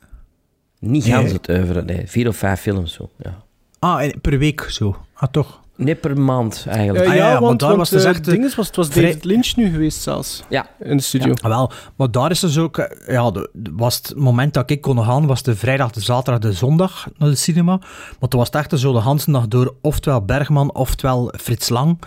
Niet 0.80 1.04
Nee. 1.04 1.12
gans 1.12 1.32
het 1.32 1.48
oeuvre, 1.48 1.82
nee. 1.82 2.02
Vier 2.06 2.28
of 2.28 2.36
vijf 2.36 2.60
films 2.60 2.92
zo, 2.92 3.10
ja. 3.18 3.42
Ah, 3.78 4.02
en 4.02 4.20
per 4.20 4.38
week 4.38 4.60
zo. 4.60 4.96
Ah, 5.14 5.28
toch? 5.30 5.60
Nee, 5.78 5.94
per 5.94 6.20
maand 6.20 6.64
eigenlijk. 6.68 7.04
Ja, 7.06 7.10
Ah, 7.10 7.16
ja, 7.16 7.24
ja, 7.26 7.32
maar 7.32 7.40
want, 7.40 7.58
daar 7.60 7.68
want 7.68 7.80
was 7.80 7.90
dus 7.90 8.04
eh, 8.04 8.10
echt, 8.10 8.26
eh, 8.26 8.32
ding 8.32 8.44
is, 8.44 8.54
was, 8.54 8.66
het 8.66 8.76
was 8.76 8.88
vrij- 8.88 9.02
David 9.04 9.24
Lynch 9.24 9.56
nu 9.56 9.70
geweest 9.70 10.02
zelfs. 10.02 10.42
Ja. 10.48 10.66
In 10.80 10.96
de 10.96 11.02
studio. 11.02 11.34
Wel, 11.42 11.70
maar 11.96 12.10
daar 12.10 12.30
is 12.30 12.40
dus 12.40 12.58
ook... 12.58 12.78
eh, 12.78 13.14
Ja, 13.14 13.30
de, 13.30 13.50
de- 13.52 13.72
was 13.76 13.96
het 13.96 14.12
moment 14.16 14.54
dat 14.54 14.70
ik 14.70 14.80
kon 14.80 15.04
gaan, 15.04 15.26
was 15.26 15.42
de 15.42 15.56
vrijdag, 15.56 15.90
de 15.90 16.00
zaterdag, 16.00 16.40
de 16.50 16.52
zondag 16.56 17.06
naar 17.18 17.28
de 17.28 17.34
cinema. 17.36 17.76
Maar 18.20 18.28
toen 18.28 18.38
was 18.40 18.48
het 18.52 18.56
echt 18.56 18.80
zo 18.80 18.92
de 18.92 18.98
Hansendag 18.98 19.48
door 19.48 19.74
oftewel 19.82 20.24
Bergman, 20.24 20.74
oftewel 20.74 21.32
Frits 21.40 21.68
Lang. 21.68 21.98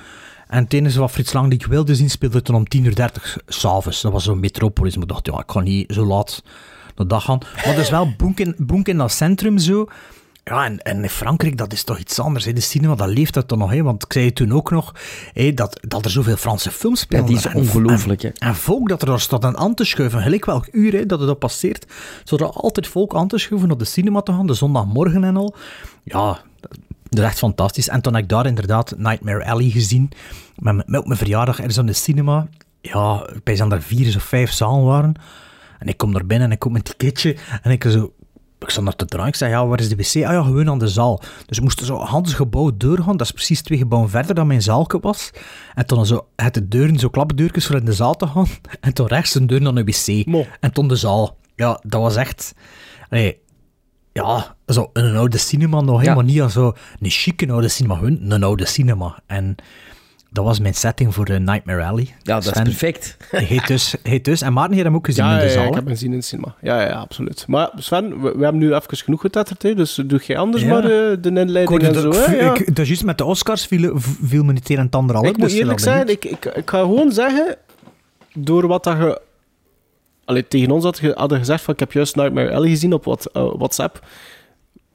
En 0.48 0.64
het 0.64 0.74
enige 0.74 1.00
wat 1.00 1.12
Frits 1.12 1.34
Lang 1.34 1.50
die 1.50 1.60
ik 1.60 1.66
wilde 1.66 1.96
zien, 1.96 2.10
speelde 2.10 2.42
toen 2.42 2.56
om 2.56 2.66
10.30 2.78 2.84
uur 2.86 3.12
s'avonds. 3.48 4.02
Dat 4.02 4.12
was 4.12 4.24
zo'n 4.24 4.40
metropolis. 4.40 4.94
Maar 4.96 5.04
ik 5.04 5.10
dacht, 5.10 5.26
ja, 5.26 5.38
ik 5.40 5.52
ga 5.52 5.60
niet 5.60 5.94
zo 5.94 6.06
laat 6.06 6.44
naar 6.96 7.08
dag 7.08 7.24
gaan. 7.24 7.40
Maar 7.66 7.76
dus 7.76 7.90
wel 7.90 8.14
boek 8.18 8.40
in, 8.40 8.56
boek 8.58 8.88
in 8.88 8.98
dat 8.98 9.12
centrum 9.12 9.58
zo. 9.58 9.86
Ja, 10.44 10.66
en, 10.66 10.80
en 10.80 11.04
in 11.04 11.10
Frankrijk, 11.10 11.58
dat 11.58 11.74
is 11.74 11.84
toch 11.84 11.98
iets 12.00 12.20
anders. 12.20 12.46
Hè. 12.46 12.54
De 12.54 12.62
cinema, 12.62 12.96
dat 12.96 13.08
leeft 13.10 13.34
dat 13.34 13.48
toch 13.48 13.58
nog. 13.58 13.72
Hè. 13.72 13.82
Want 13.84 14.04
ik 14.04 14.14
zei 14.14 14.34
toen 14.34 14.52
ook 14.54 14.72
nog, 14.72 14.96
hè, 15.34 15.54
dat, 15.54 15.80
dat 15.88 16.06
er 16.06 16.12
zoveel 16.12 16.36
Franse 16.36 16.72
films 16.72 17.00
Ja, 17.00 17.06
spelen. 17.06 17.26
die 17.26 17.36
is 17.36 17.46
En- 17.46 17.56
ongelooflijk, 17.56 18.22
hè. 18.22 18.30
en 18.30 18.56
volk 18.56 18.90
dat 18.90 19.02
er 19.02 19.08
daar 19.08 19.20
staat 19.20 19.56
aan 19.56 19.74
te 19.74 19.84
schuiven, 19.86 20.22
gelijk 20.22 20.46
welk 20.46 20.68
uur 20.72 20.94
hè, 20.94 21.06
dat 21.06 21.20
het 21.20 21.30
op 21.30 21.40
passeert, 21.40 21.86
zou 22.24 22.42
er 22.44 22.50
altijd 22.50 22.88
volk 22.88 23.16
aan 23.16 23.28
te 23.28 23.38
schuiven 23.38 23.68
naar 23.70 23.78
de 23.78 23.86
cinema 23.86 24.22
te 24.22 24.32
gaan, 24.32 24.48
de 24.48 24.54
zondagmorgen 24.54 25.24
en 25.24 25.38
al. 25.38 25.56
Ja, 26.04 26.40
dat 27.10 27.20
is 27.20 27.26
echt 27.26 27.38
fantastisch. 27.38 27.88
En 27.90 28.02
toen 28.02 28.14
heb 28.14 28.24
ik 28.24 28.30
daar 28.30 28.46
inderdaad 28.46 28.94
Nightmare 28.98 29.46
Alley 29.46 29.70
gezien, 29.70 30.12
met, 30.58 30.88
met 30.88 31.00
op 31.00 31.06
mijn 31.08 31.18
verjaardag 31.20 31.58
ergens 31.58 31.78
aan 31.80 31.86
de 31.86 31.94
cinema. 31.94 32.48
Ja, 32.82 33.30
bij 33.44 33.56
zijn 33.56 33.72
er 33.72 33.82
vier 33.82 34.16
of 34.16 34.24
vijf 34.24 34.52
zalen 34.52 34.86
waren. 34.86 35.14
En 35.80 35.88
ik 35.88 35.98
kom 35.98 36.14
daar 36.14 36.26
binnen 36.26 36.48
en 36.48 36.54
ik 36.54 36.60
koop 36.60 36.72
mijn 36.72 36.84
ticketje 36.84 37.36
en 37.62 37.72
ik 37.72 37.84
zo... 37.84 38.14
Ik 38.62 38.70
stond 38.70 38.86
daar 38.86 38.96
te 38.96 39.06
draaien. 39.06 39.28
Ik 39.28 39.36
zei, 39.36 39.52
ja, 39.52 39.68
waar 39.68 39.80
is 39.80 39.90
de 39.90 39.96
wc? 39.96 40.26
Ah 40.26 40.34
ja, 40.34 40.44
gewoon 40.44 40.70
aan 40.70 40.80
de 40.80 40.88
zaal. 40.88 41.22
Dus 41.46 41.58
we 41.58 41.64
moesten 41.64 41.86
zo 41.86 41.98
Hans 41.98 42.34
gebouw 42.34 42.72
doorgaan. 42.78 43.18
Dat 43.18 43.28
is 43.28 43.34
precies 43.34 43.62
twee 43.62 43.78
gebouwen 43.78 44.10
verder 44.10 44.36
dan 44.36 44.48
mijn 44.48 44.62
zaalke 44.62 45.00
was. 45.00 45.32
En 45.74 45.86
toen 45.86 46.06
zo, 46.06 46.28
het 46.36 46.54
de 46.54 46.68
deuren, 46.68 47.00
zo 47.00 47.10
klapdeurtjes 47.10 47.66
voor 47.66 47.76
in 47.76 47.86
de 47.86 47.94
zaal 47.94 48.16
te 48.16 48.28
gaan. 48.28 48.48
En 48.80 48.94
toen 48.94 49.08
rechts 49.08 49.36
een 49.36 49.48
deur 49.48 49.62
naar 49.62 49.76
een 49.76 49.86
wc. 49.86 50.48
En 50.60 50.72
toen 50.72 50.88
de 50.88 50.96
zaal. 50.96 51.38
Ja, 51.56 51.80
dat 51.84 52.02
was 52.02 52.16
echt... 52.16 52.54
Nee, 53.10 53.40
ja, 54.14 54.56
zo 54.68 54.90
een 54.94 55.16
oude 55.16 55.38
cinema 55.38 55.82
nog 55.82 56.02
helemaal 56.02 56.24
niet 56.24 56.42
als 56.42 56.54
zo 56.54 56.74
een 57.00 57.10
chique 57.10 57.52
oude 57.52 57.68
cinema, 57.68 57.96
gewoon 57.96 58.32
een 58.32 58.44
oude 58.44 58.66
cinema. 58.66 59.20
En 59.26 59.56
dat 60.34 60.46
was 60.46 60.60
mijn 60.60 60.74
setting 60.74 61.14
voor 61.14 61.26
de 61.26 61.40
Nightmare 61.40 61.84
Alley. 61.84 62.08
Ja, 62.22 62.40
dat 62.40 62.46
is 62.46 62.62
perfect. 62.62 63.18
Heet 63.32 63.68
dus, 63.68 63.96
heet 64.04 64.26
dus. 64.26 64.42
En 64.42 64.54
Maarten 64.54 64.74
heeft 64.74 64.86
hem 64.86 64.96
ook 64.96 65.06
gezien 65.06 65.26
Ja, 65.26 65.32
in 65.32 65.38
de 65.38 65.44
ja, 65.44 65.50
ja, 65.50 65.56
zaal. 65.58 65.68
ik 65.68 65.74
heb 65.74 65.84
hem 65.84 65.94
gezien 65.94 66.12
in 66.14 66.20
de 66.20 66.26
cinema. 66.26 66.56
Ja, 66.62 66.82
ja, 66.82 66.94
absoluut. 66.94 67.46
Maar 67.48 67.70
Sven, 67.78 68.22
we, 68.22 68.34
we 68.38 68.44
hebben 68.44 68.62
nu 68.62 68.74
even 68.74 68.98
genoeg 68.98 69.22
getetterd, 69.22 69.64
hè, 69.64 69.74
dus 69.76 69.96
doe 70.06 70.20
jij 70.26 70.38
anders 70.38 70.64
Ja. 70.64 70.70
maar 70.70 70.84
eh, 70.84 70.90
de 70.90 71.18
Ik 71.22 71.26
inleiding 71.38 71.82
en 71.84 71.94
dat- 71.94 72.16
zo. 72.16 72.22
Hè, 72.32 72.36
ja. 72.36 72.54
ik- 72.54 72.66
dat 72.68 72.80
is 72.80 72.88
juist 72.88 73.04
met 73.04 73.18
de 73.18 73.26
Oscars 73.26 73.66
viel, 73.66 73.92
viel 74.00 74.44
me 74.44 74.54
niet 74.54 74.70
een 74.70 74.78
en 74.78 74.86
het 74.86 74.96
ander 74.96 75.16
al 75.16 75.24
Ik 75.26 75.30
op, 75.30 75.38
moet 75.38 75.50
dus 75.50 75.58
eerlijk 75.58 75.80
ik 75.80 75.86
ben 75.86 75.94
zijn, 75.94 76.08
ik, 76.10 76.26
ik, 76.26 76.46
ik 76.46 76.70
ga 76.70 76.80
gewoon 76.80 77.12
zeggen, 77.12 77.56
door 78.34 78.68
wat 78.68 78.84
dat 78.84 78.98
je... 78.98 79.22
Allee, 80.26 80.48
tegen 80.48 80.72
ons 80.72 80.84
had, 80.84 81.00
ge- 81.00 81.14
hadden 81.16 81.38
gezegd 81.38 81.64
van 81.64 81.74
ik 81.74 81.80
heb 81.80 81.92
juist 81.92 82.16
Nightmare 82.16 82.52
Alley 82.54 82.70
gezien 82.70 82.94
op 82.94 83.06
wat, 83.06 83.26
eh, 83.34 83.52
WhatsApp. 83.58 84.06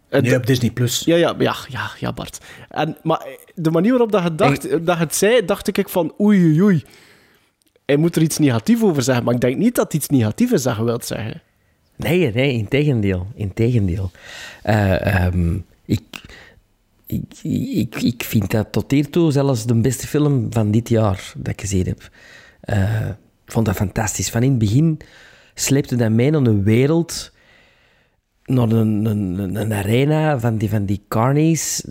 De- 0.08 0.36
op 0.36 0.46
Disney+. 0.46 0.70
Plus. 0.70 1.02
Ja, 1.04 1.16
ja, 1.16 1.34
ja, 1.38 1.56
ja, 1.68 1.90
ja 1.98 2.12
Bart. 2.12 2.38
En, 2.68 2.96
maar 3.02 3.26
de 3.54 3.70
manier 3.70 3.90
waarop 3.90 4.12
dat 4.12 4.22
je, 4.22 4.34
dacht, 4.34 4.70
dat 4.70 4.96
je 4.96 5.02
het 5.02 5.14
zei, 5.14 5.44
dacht 5.44 5.78
ik 5.78 5.88
van 5.88 6.14
oei, 6.20 6.44
oei, 6.44 6.62
oei. 6.62 6.84
Hij 7.86 7.96
moet 7.96 8.16
er 8.16 8.22
iets 8.22 8.38
negatiefs 8.38 8.82
over 8.82 9.02
zeggen, 9.02 9.24
maar 9.24 9.34
ik 9.34 9.40
denk 9.40 9.56
niet 9.56 9.74
dat 9.74 9.94
iets 9.94 10.08
negatiefs 10.08 10.52
is 10.52 10.62
dat 10.62 10.76
je 10.76 10.84
wilt 10.84 11.04
zeggen. 11.04 11.42
Nee, 11.96 12.32
nee, 12.32 12.52
in 12.52 12.68
tegendeel. 12.68 13.26
In 13.34 13.52
tegendeel. 13.54 14.10
Eh, 14.62 15.24
ehm, 15.24 15.58
ik, 15.84 16.02
ik, 17.06 17.24
ik, 17.72 17.94
ik 18.02 18.24
vind 18.24 18.50
dat 18.50 18.72
tot 18.72 18.90
hiertoe 18.90 19.32
zelfs 19.32 19.66
de 19.66 19.74
beste 19.74 20.06
film 20.06 20.46
van 20.50 20.70
dit 20.70 20.88
jaar 20.88 21.32
dat 21.36 21.52
ik 21.52 21.60
gezien 21.60 21.86
heb. 21.86 22.10
Eh, 22.60 23.06
ik 23.44 23.52
vond 23.52 23.66
dat 23.66 23.74
fantastisch. 23.76 24.30
Van 24.30 24.42
in 24.42 24.50
het 24.50 24.58
begin 24.58 24.98
sleepte 25.54 25.96
dat 25.96 26.10
mij 26.10 26.30
naar 26.30 26.40
een 26.40 26.62
wereld, 26.64 27.32
naar 28.46 28.70
een, 28.70 29.72
arena 29.72 30.38
van 30.38 30.56
die, 30.56 30.68
van 30.68 30.84
die 30.84 31.02
carnies. 31.08 31.82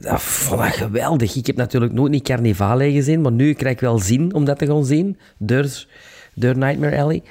Dat 0.00 0.22
vond 0.22 0.62
geweldig. 0.62 1.36
Ik 1.36 1.46
heb 1.46 1.56
natuurlijk 1.56 1.92
nooit 1.92 2.12
niet 2.12 2.24
Carnivale 2.24 2.92
gezien, 2.92 3.20
maar 3.20 3.32
nu 3.32 3.52
krijg 3.52 3.74
ik 3.74 3.80
wel 3.80 3.98
zin 3.98 4.34
om 4.34 4.44
dat 4.44 4.58
te 4.58 4.66
gaan 4.66 4.84
zien. 4.84 5.18
Door, 5.38 5.86
door 6.34 6.56
Nightmare 6.58 7.02
Alley. 7.02 7.22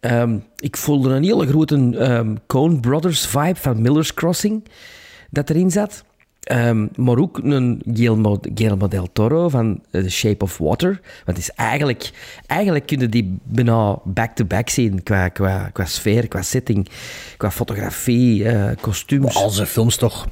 Ehm, 0.00 0.38
ik 0.56 0.76
voelde 0.76 1.10
een 1.10 1.24
hele 1.24 1.46
grote 1.46 1.96
ehm 1.98 2.34
Coen 2.46 2.80
Brothers 2.80 3.26
vibe 3.26 3.56
van 3.56 3.82
Miller's 3.82 4.14
Crossing 4.14 4.64
dat 5.30 5.50
erin 5.50 5.70
zat. 5.70 6.04
Ehm, 6.46 6.86
maar 6.96 7.18
ook 7.18 7.38
een 7.38 7.82
Guillermo, 7.84 8.38
Guillermo 8.54 8.88
del 8.88 9.08
Toro 9.12 9.48
van 9.48 9.80
eh, 9.90 10.02
The 10.02 10.10
Shape 10.10 10.44
of 10.44 10.58
Water. 10.58 11.00
Want 11.24 11.36
het 11.36 11.38
is 11.38 11.50
eigenlijk, 11.50 12.10
eigenlijk 12.46 12.86
kun 12.86 12.98
je 12.98 13.08
die 13.08 13.38
bijna 13.42 13.98
back-to-back 14.04 14.68
zien 14.68 15.02
qua, 15.02 15.28
qua, 15.28 15.70
qua 15.72 15.84
sfeer, 15.84 16.28
qua 16.28 16.42
setting, 16.42 16.88
qua 17.36 17.50
fotografie, 17.50 18.48
eh, 18.48 18.76
kostuums. 18.80 19.36
Al 19.36 19.50
zijn 19.50 19.66
films 19.66 19.96
toch. 19.96 20.26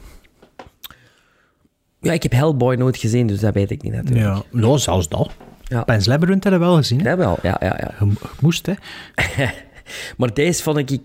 Ja, 2.00 2.12
ik 2.12 2.22
heb 2.22 2.32
Hellboy 2.32 2.74
nooit 2.74 2.96
gezien, 2.96 3.26
dus 3.26 3.40
dat 3.40 3.54
weet 3.54 3.70
ik 3.70 3.82
niet 3.82 3.92
natuurlijk. 3.92 4.26
Ja, 4.26 4.42
nou, 4.50 4.78
zelfs 4.78 5.08
dat. 5.08 5.30
Ja. 5.62 5.84
Pan's 5.84 6.06
Labyrinth 6.06 6.42
hebben 6.42 6.60
we 6.60 6.66
wel 6.66 6.76
gezien. 6.76 7.00
Hè? 7.00 7.10
Ja, 7.10 7.16
wel. 7.16 7.38
Ja, 7.42 7.56
ja, 7.60 7.78
ja. 7.80 7.94
Je, 7.98 8.06
je 8.06 8.28
moest, 8.40 8.66
hè. 8.66 8.74
maar 10.18 10.34
deze 10.34 10.62
vond 10.62 10.90
ik 10.90 11.00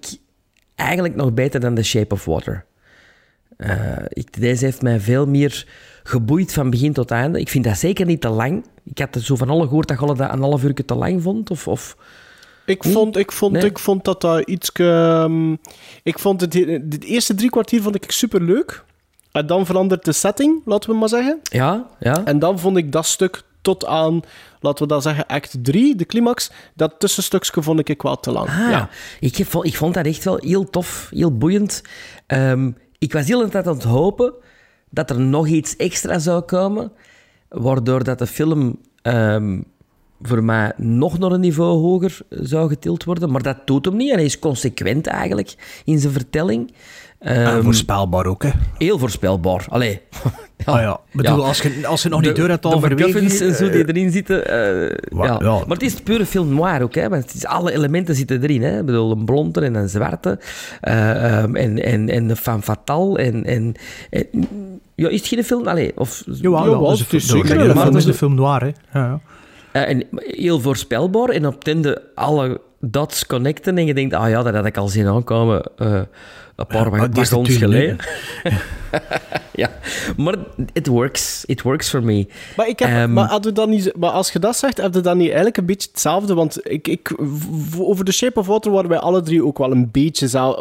eigenlijk 0.75 1.15
nog 1.15 1.33
beter 1.33 1.59
dan 1.59 1.75
The 1.75 1.83
Shape 1.83 2.13
of 2.13 2.25
Water. 2.25 2.65
Eh, 3.59 4.05
ik, 4.09 4.41
deze 4.41 4.65
heeft 4.65 4.81
mij 4.81 4.99
veel 4.99 5.25
meer 5.25 5.65
geboeid 6.03 6.53
van 6.53 6.69
begin 6.69 6.93
tot 6.93 7.11
einde. 7.11 7.39
Ik 7.39 7.49
vind 7.49 7.63
dat 7.63 7.77
zeker 7.77 8.05
niet 8.05 8.21
te 8.21 8.29
lang. 8.29 8.65
Ik 8.83 8.99
had 8.99 9.15
er 9.15 9.21
zo 9.21 9.35
van 9.35 9.49
alle 9.49 9.67
gehoord 9.67 9.87
dat 9.87 9.99
je 9.99 10.05
dat 10.05 10.19
een 10.19 10.41
half 10.41 10.63
uur 10.63 10.73
te 10.85 10.95
lang 10.95 11.21
vond. 11.21 11.51
Of, 11.51 11.67
of... 11.67 11.95
Ik 12.65 12.83
vond, 12.83 13.17
ik 13.17 13.31
vond, 13.31 13.53
Nee. 13.53 13.65
ik 13.65 13.79
vond 13.79 14.03
dat 14.05 14.21
dat 14.21 14.47
iets... 14.47 14.71
ehm, 14.71 15.51
ik 16.03 16.19
vond 16.19 16.41
het, 16.41 16.53
het 16.53 17.03
eerste 17.03 17.35
drie 17.35 17.49
kwartier 17.49 17.81
vond 17.81 17.95
ik 17.95 18.11
super 18.11 18.41
leuk. 18.41 18.83
En 19.31 19.47
dan 19.47 19.65
verandert 19.65 20.05
de 20.05 20.11
setting, 20.11 20.61
laten 20.65 20.89
we 20.89 20.95
maar 20.95 21.09
zeggen. 21.09 21.39
Ja, 21.43 21.87
ja. 21.99 22.25
En 22.25 22.39
dan 22.39 22.59
vond 22.59 22.77
ik 22.77 22.91
dat 22.91 23.05
stuk 23.05 23.41
tot 23.61 23.85
aan, 23.85 24.21
laten 24.59 24.87
we 24.87 24.93
dat 24.93 25.03
zeggen, 25.03 25.25
act 25.27 25.57
3, 25.61 25.95
de 25.95 26.05
climax. 26.05 26.51
Dat 26.73 26.95
tussenstukje 26.97 27.61
vond 27.61 27.89
ik 27.89 28.01
wel 28.01 28.19
te 28.19 28.31
lang. 28.31 28.47
Ah, 28.49 28.55
ja. 28.57 28.89
ik, 29.19 29.35
heb, 29.35 29.53
ik 29.61 29.75
vond 29.75 29.93
dat 29.93 30.05
echt 30.05 30.23
wel 30.23 30.37
heel 30.41 30.69
tof, 30.69 31.09
heel 31.13 31.37
boeiend. 31.37 31.81
Ehm, 32.27 32.71
ik 32.99 33.13
was 33.13 33.27
heel 33.27 33.39
de 33.39 33.49
tijd 33.49 33.67
aan 33.67 33.73
het 33.73 33.83
hopen 33.83 34.33
dat 34.89 35.09
er 35.09 35.19
nog 35.19 35.47
iets 35.47 35.75
extra 35.75 36.19
zou 36.19 36.41
komen, 36.41 36.91
waardoor 37.49 38.03
dat 38.03 38.19
de 38.19 38.27
film 38.27 38.79
ehm, 39.01 39.61
voor 40.21 40.43
mij 40.43 40.73
nog 40.77 41.19
naar 41.19 41.31
een 41.31 41.39
niveau 41.39 41.79
hoger 41.79 42.17
zou 42.29 42.69
getild 42.69 43.03
worden. 43.03 43.31
Maar 43.31 43.43
dat 43.43 43.67
doet 43.67 43.85
hem 43.85 43.95
niet 43.95 44.09
en 44.09 44.15
hij 44.15 44.25
is 44.25 44.39
consequent 44.39 45.07
eigenlijk 45.07 45.81
in 45.85 45.99
zijn 45.99 46.13
vertelling. 46.13 46.73
En 47.19 47.45
Ehm, 47.45 47.63
voorspelbaar 47.63 48.25
ook, 48.25 48.43
hè. 48.43 48.49
Heel 48.77 48.97
voorspelbaar. 48.99 49.65
Allee. 49.69 50.01
Ah 50.65 50.81
ja, 50.81 50.99
bedoel, 51.11 51.45
als 51.45 51.61
je, 51.61 51.87
als 51.87 52.01
je 52.01 52.07
het 52.07 52.17
nog 52.17 52.21
niet 52.25 52.35
De- 52.35 52.41
door 52.41 52.49
hebt 52.49 52.61
de 52.63 52.67
overwegen... 52.75 53.05
MacGuffins 53.13 53.39
en 53.39 53.55
zo 53.55 53.69
die 53.71 53.83
eh, 53.83 53.87
erin 53.89 54.11
zitten. 54.11 54.47
eh, 54.47 54.97
Wa- 55.11 55.25
ja. 55.25 55.37
ja. 55.41 55.51
Maar 55.51 55.77
het 55.77 55.81
is 55.81 55.93
pure 55.93 56.25
film 56.25 56.53
noir 56.53 56.81
ook, 56.81 56.95
hè? 56.95 57.09
Want 57.09 57.23
het 57.23 57.33
is, 57.33 57.45
alle 57.45 57.71
elementen 57.73 58.15
zitten 58.15 58.43
erin. 58.43 58.61
Hè? 58.63 58.79
Ik 58.79 58.85
bedoel, 58.85 59.11
een 59.11 59.25
blonde 59.25 59.61
en 59.61 59.75
een 59.75 59.89
zwarte. 59.89 60.39
eh, 60.81 61.39
ehm, 61.41 61.55
en, 61.55 61.83
en, 61.83 62.09
en 62.09 62.29
een 62.29 62.35
femme 62.35 62.61
fatale. 62.61 63.17
En, 63.19 63.45
en, 63.45 63.73
en- 64.09 64.47
ja, 64.95 65.09
is 65.09 65.19
het 65.19 65.27
geen 65.27 65.43
film? 65.43 65.67
Allee, 65.67 65.91
of, 65.95 66.23
Jawel, 66.25 66.83
ja, 66.83 66.89
het 66.89 66.99
het 66.99 67.13
is 67.13 67.23
is 67.23 67.29
zeker 67.29 67.59
film, 67.59 67.77
film. 67.77 67.95
is 67.97 68.05
een 68.05 68.13
film 68.13 68.35
noir, 68.35 68.61
hè. 68.61 68.99
Ja, 68.99 69.05
ja. 69.05 69.19
Eh, 69.71 69.89
en 69.89 70.03
heel 70.17 70.59
voorspelbaar. 70.59 71.29
En 71.29 71.45
op 71.47 71.53
het 71.53 71.67
einde 71.67 72.01
alle 72.15 72.61
dots 72.79 73.25
connecten. 73.25 73.77
En 73.77 73.85
je 73.85 73.93
denkt, 73.93 74.13
ah 74.13 74.29
ja, 74.29 74.43
dat 74.43 74.53
had 74.53 74.65
ik 74.65 74.77
al 74.77 74.87
zien 74.87 75.07
aankomen. 75.07 75.63
eh, 75.77 76.01
een 76.55 76.67
paar 76.67 76.95
ja, 76.95 77.21
is 77.21 77.29
wagons 77.29 77.55
geleden. 77.55 77.97
ja, 79.61 79.69
maar 80.17 80.35
it 80.73 80.87
works. 80.87 81.43
It 81.45 81.61
works 81.61 81.89
for 81.89 82.03
me. 82.03 82.27
Maar, 82.55 82.67
ik 82.67 82.79
heb, 82.79 82.89
Ehm, 82.89 83.13
maar, 83.13 83.27
had 83.29 83.45
u 83.45 83.51
dan 83.51 83.69
niet, 83.69 83.95
maar 83.95 84.09
als 84.09 84.31
je 84.31 84.39
dat 84.39 84.57
zegt, 84.57 84.77
heb 84.77 84.93
je 84.93 85.01
dan 85.01 85.17
niet 85.17 85.27
eigenlijk 85.27 85.57
een 85.57 85.65
beetje 85.65 85.89
hetzelfde? 85.91 86.33
Want 86.33 86.71
ik, 86.71 86.87
ik, 86.87 87.15
over 87.77 88.05
The 88.05 88.11
Shape 88.11 88.39
of 88.39 88.47
Water 88.47 88.71
waren 88.71 88.89
wij 88.89 88.99
alle 88.99 89.21
drie 89.21 89.45
ook 89.45 89.57
wel 89.57 89.71
een 89.71 89.91
beetje, 89.91 90.25
eh, 90.25 90.53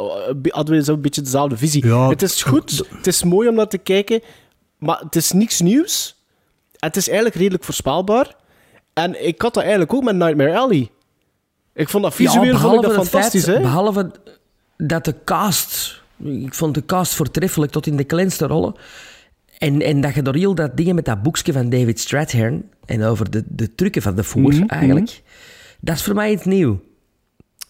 hadden 0.49 0.75
we 0.75 0.83
zo'n 0.83 1.01
beetje 1.01 1.23
dezelfde 1.23 1.57
visie. 1.57 1.87
Ja, 1.87 2.09
het 2.09 2.23
is 2.23 2.43
goed, 2.43 2.83
het 2.97 3.07
is 3.07 3.23
mooi 3.23 3.49
om 3.49 3.55
naar 3.55 3.69
te 3.69 3.79
kijken, 3.79 4.21
maar 4.79 4.99
het 4.99 5.17
is 5.17 5.33
niks 5.33 5.61
nieuws. 5.61 6.17
Het 6.77 6.97
is 6.97 7.07
eigenlijk 7.07 7.37
redelijk 7.39 7.65
voorspelbaar. 7.65 8.35
En 8.93 9.27
ik 9.27 9.43
had 9.43 9.55
dat 9.55 9.63
eigenlijk 9.63 9.95
ook 9.95 10.05
met 10.05 10.17
Nightmare 10.17 10.59
Alley. 10.59 10.91
Ik 11.79 11.89
vond 11.89 12.03
dat 12.05 12.15
visueel 12.15 12.45
Ja, 12.45 12.59
vond 12.59 12.75
ik 12.75 12.83
dat 12.83 12.93
fantastisch, 12.93 13.47
hè? 13.47 13.61
Behalve 13.61 14.11
dat 14.77 15.05
de 15.05 15.15
cast... 15.25 16.03
Ik 16.25 16.55
vond 16.55 16.75
de 16.75 16.85
cast 16.85 17.15
voortreffelijk 17.15 17.73
tot 17.73 17.87
in 17.87 17.97
de 17.97 18.05
kleinste 18.05 18.47
rollen. 18.47 18.75
En, 19.59 19.83
en 19.83 20.01
dat 20.01 20.15
je 20.15 20.23
door 20.23 20.35
heel 20.35 20.55
dat 20.55 20.77
dingen 20.77 20.95
met 20.95 21.05
dat 21.05 21.23
boekje 21.23 21.53
van 21.53 21.69
David 21.71 22.01
Strathairn 22.01 22.65
en 22.87 23.03
over 23.05 23.31
de, 23.31 23.45
de 23.47 23.75
trucken 23.75 24.03
van 24.03 24.15
de 24.15 24.23
voer 24.25 24.53
Mhm, 24.53 24.67
eigenlijk, 24.69 25.23
dat 25.81 25.95
is 25.97 26.03
voor 26.03 26.15
mij 26.15 26.31
iets 26.33 26.45
nieuw. 26.45 26.81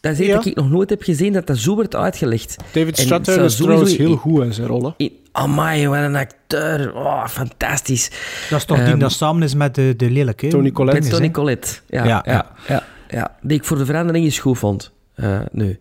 Dat 0.00 0.12
is 0.12 0.18
iets 0.18 0.28
Ja. 0.28 0.34
dat 0.34 0.46
ik 0.46 0.54
nog 0.56 0.70
nooit 0.70 0.90
heb 0.90 1.02
gezien, 1.02 1.32
dat 1.32 1.46
dat 1.46 1.58
zo 1.58 1.74
wordt 1.74 1.94
uitgelegd. 1.96 2.56
David 2.72 2.86
het 2.86 3.28
is 3.28 3.56
trouwens 3.56 3.96
heel 3.96 4.16
goed 4.16 4.42
in 4.44 4.52
zijn 4.54 4.66
rollen. 4.66 4.94
in- 4.96 5.12
Amai, 5.32 5.88
wat 5.88 5.98
een 5.98 6.16
acteur. 6.16 6.94
Oh, 6.94 7.26
fantastisch. 7.26 8.10
Dat 8.50 8.58
is 8.58 8.64
toch 8.64 8.76
die 8.78 8.86
Ehm, 8.86 8.98
dat 8.98 9.12
samen 9.12 9.42
is 9.42 9.54
met 9.54 9.74
de, 9.74 9.94
de 9.96 10.10
lelijke? 10.10 10.48
Tony 10.48 10.70
Collette. 10.70 11.00
Met 11.00 11.10
Tony? 11.10 11.30
Collette. 11.30 11.68
Ja, 11.86 12.04
Ja, 12.04 12.22
ja, 12.26 12.52
ja. 12.68 12.84
Ja, 13.08 13.36
Die 13.42 13.56
ik 13.58 13.64
voor 13.64 13.78
de 13.78 13.84
verandering 13.84 14.24
eens 14.24 14.38
goed 14.38 14.58
vond. 14.58 14.92
eh, 15.14 15.40
nu, 15.52 15.78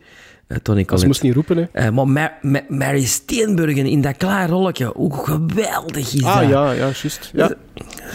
Eh, 0.48 0.58
Tony 0.58 0.86
Ze 0.96 1.06
moest 1.06 1.22
niet 1.24 1.34
roepen, 1.34 1.58
hè? 1.58 1.64
Eh, 1.72 1.90
maar 1.90 2.08
Ma- 2.08 2.38
Ma- 2.42 2.62
Mary 2.70 3.06
Steenburgen 3.06 3.86
in 3.86 4.02
dat 4.02 4.18
klaar 4.18 4.50
rolletje, 4.50 4.92
hoe 4.96 5.14
geweldig 5.26 6.14
is 6.14 6.24
Ah, 6.24 6.40
dat? 6.40 6.50
ja, 6.50 6.72
ja, 6.72 6.74
juist. 6.74 7.30
Ja. 7.34 7.52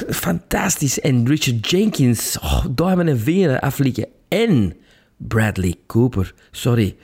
Fantastisch. 0.08 1.00
En 1.00 1.26
Richard 1.28 1.70
Jenkins, 1.70 2.38
oh, 2.42 2.64
duimen 2.70 3.08
en 3.08 3.18
veren 3.18 3.60
aflikken. 3.60 4.06
En 4.28 4.74
Bradley 5.16 5.74
Cooper, 5.86 6.34
sorry. 6.50 6.96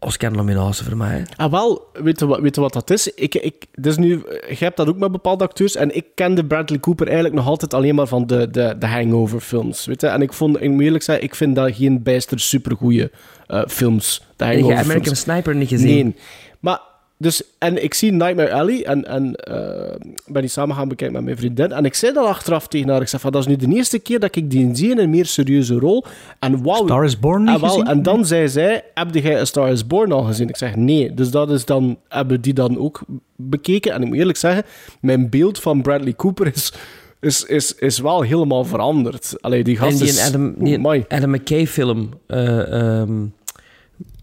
Oscar-nominatie 0.00 0.84
voor 0.84 0.96
mij. 0.96 1.16
hè. 1.16 1.22
Ah, 1.44 1.50
wel, 1.50 1.86
weet 1.92 2.18
je, 2.20 2.26
wat, 2.26 2.40
weet 2.40 2.54
je 2.54 2.60
wat 2.60 2.72
dat 2.72 2.90
is? 2.90 3.14
Ik, 3.14 3.34
ik, 3.34 3.66
dus 3.74 3.96
nu, 3.96 4.08
je 4.48 4.56
hebt 4.58 4.76
dat 4.76 4.88
ook 4.88 4.96
met 4.98 5.12
bepaalde 5.12 5.44
acteurs. 5.44 5.76
En 5.76 5.96
ik 5.96 6.06
kende 6.14 6.44
Bradley 6.44 6.80
Cooper 6.80 7.06
eigenlijk 7.06 7.36
nog 7.36 7.46
altijd 7.46 7.74
alleen 7.74 7.94
maar 7.94 8.06
van 8.06 8.26
de, 8.26 8.50
de, 8.50 8.76
de 8.78 8.86
Hangover-films. 8.86 9.86
Weet 9.86 10.00
je? 10.00 10.06
En 10.06 10.22
ik 10.22 10.32
vond, 10.32 10.62
ik 10.62 10.70
moet 10.70 10.82
eerlijk 10.82 11.04
zeggen, 11.04 11.24
ik 11.24 11.34
vind 11.34 11.54
dat 11.56 11.74
geen 11.74 12.02
bijster 12.02 12.40
supergoeie 12.40 13.10
eh 13.46 13.62
films. 13.66 14.22
De 14.36 14.44
Heb 14.44 14.54
Hangover-films. 14.54 14.90
American 14.90 15.16
Sniper 15.16 15.54
niet 15.54 15.68
gezien? 15.68 16.04
Nee. 16.04 16.16
Maar, 16.60 16.80
dus, 17.20 17.42
en 17.58 17.82
ik 17.84 17.94
zie 17.94 18.12
Nightmare 18.12 18.52
Alley 18.52 18.84
en, 18.84 19.06
en 19.06 19.34
eh, 19.34 19.96
ben 20.26 20.42
die 20.42 20.50
samen 20.50 20.76
gaan 20.76 20.88
bekijken 20.88 21.16
met 21.16 21.24
mijn 21.24 21.36
vriendin. 21.36 21.72
En 21.72 21.84
ik 21.84 21.94
zei 21.94 22.12
dan 22.12 22.26
achteraf 22.26 22.68
tegen 22.68 22.88
haar, 22.88 23.00
ik 23.00 23.08
zei 23.08 23.22
van, 23.22 23.32
dat 23.32 23.40
is 23.40 23.46
nu 23.46 23.56
de 23.56 23.74
eerste 23.76 23.98
keer 23.98 24.20
dat 24.20 24.36
ik 24.36 24.50
die 24.50 24.76
zie 24.76 24.90
in 24.90 24.98
een 24.98 25.10
meer 25.10 25.26
serieuze 25.26 25.74
rol. 25.74 26.04
En 26.38 26.62
wauw. 26.62 26.84
Star 26.84 27.04
is 27.04 27.18
Born 27.18 27.44
niet 27.44 27.54
en, 27.54 27.60
wel, 27.60 27.70
gezien? 27.70 27.86
en 27.86 28.02
dan 28.02 28.26
zei 28.26 28.48
zij, 28.48 28.84
heb 28.94 29.14
jij 29.14 29.40
A 29.40 29.44
Star 29.44 29.70
is 29.70 29.86
Born 29.86 30.12
al 30.12 30.22
gezien? 30.22 30.48
Ik 30.48 30.56
zeg, 30.56 30.76
nee. 30.76 31.14
Dus 31.14 31.30
dat 31.30 31.50
is 31.50 31.64
dan, 31.64 31.98
hebben 32.08 32.40
die 32.40 32.54
dan 32.54 32.78
ook 32.78 33.00
bekeken. 33.36 33.92
En 33.92 34.02
ik 34.02 34.08
moet 34.08 34.16
eerlijk 34.16 34.38
zeggen, 34.38 34.64
mijn 35.00 35.28
beeld 35.28 35.58
van 35.58 35.82
Bradley 35.82 36.14
Cooper 36.14 36.46
is... 36.54 36.72
Is, 37.20 37.44
is, 37.44 37.74
is 37.74 37.98
wel 37.98 38.22
helemaal 38.22 38.64
veranderd. 38.64 39.34
Allee, 39.40 39.64
die 39.64 39.76
gast 39.76 39.92
En 39.92 39.98
die 39.98 40.08
is... 40.08 40.26
Adam, 40.26 40.54
die 40.58 40.66
Oeh, 40.66 40.74
amai. 40.74 41.04
Adam 41.08 41.30
McKay 41.30 41.66
film. 41.66 42.08
eh, 42.26 42.72
ehm, 43.00 43.24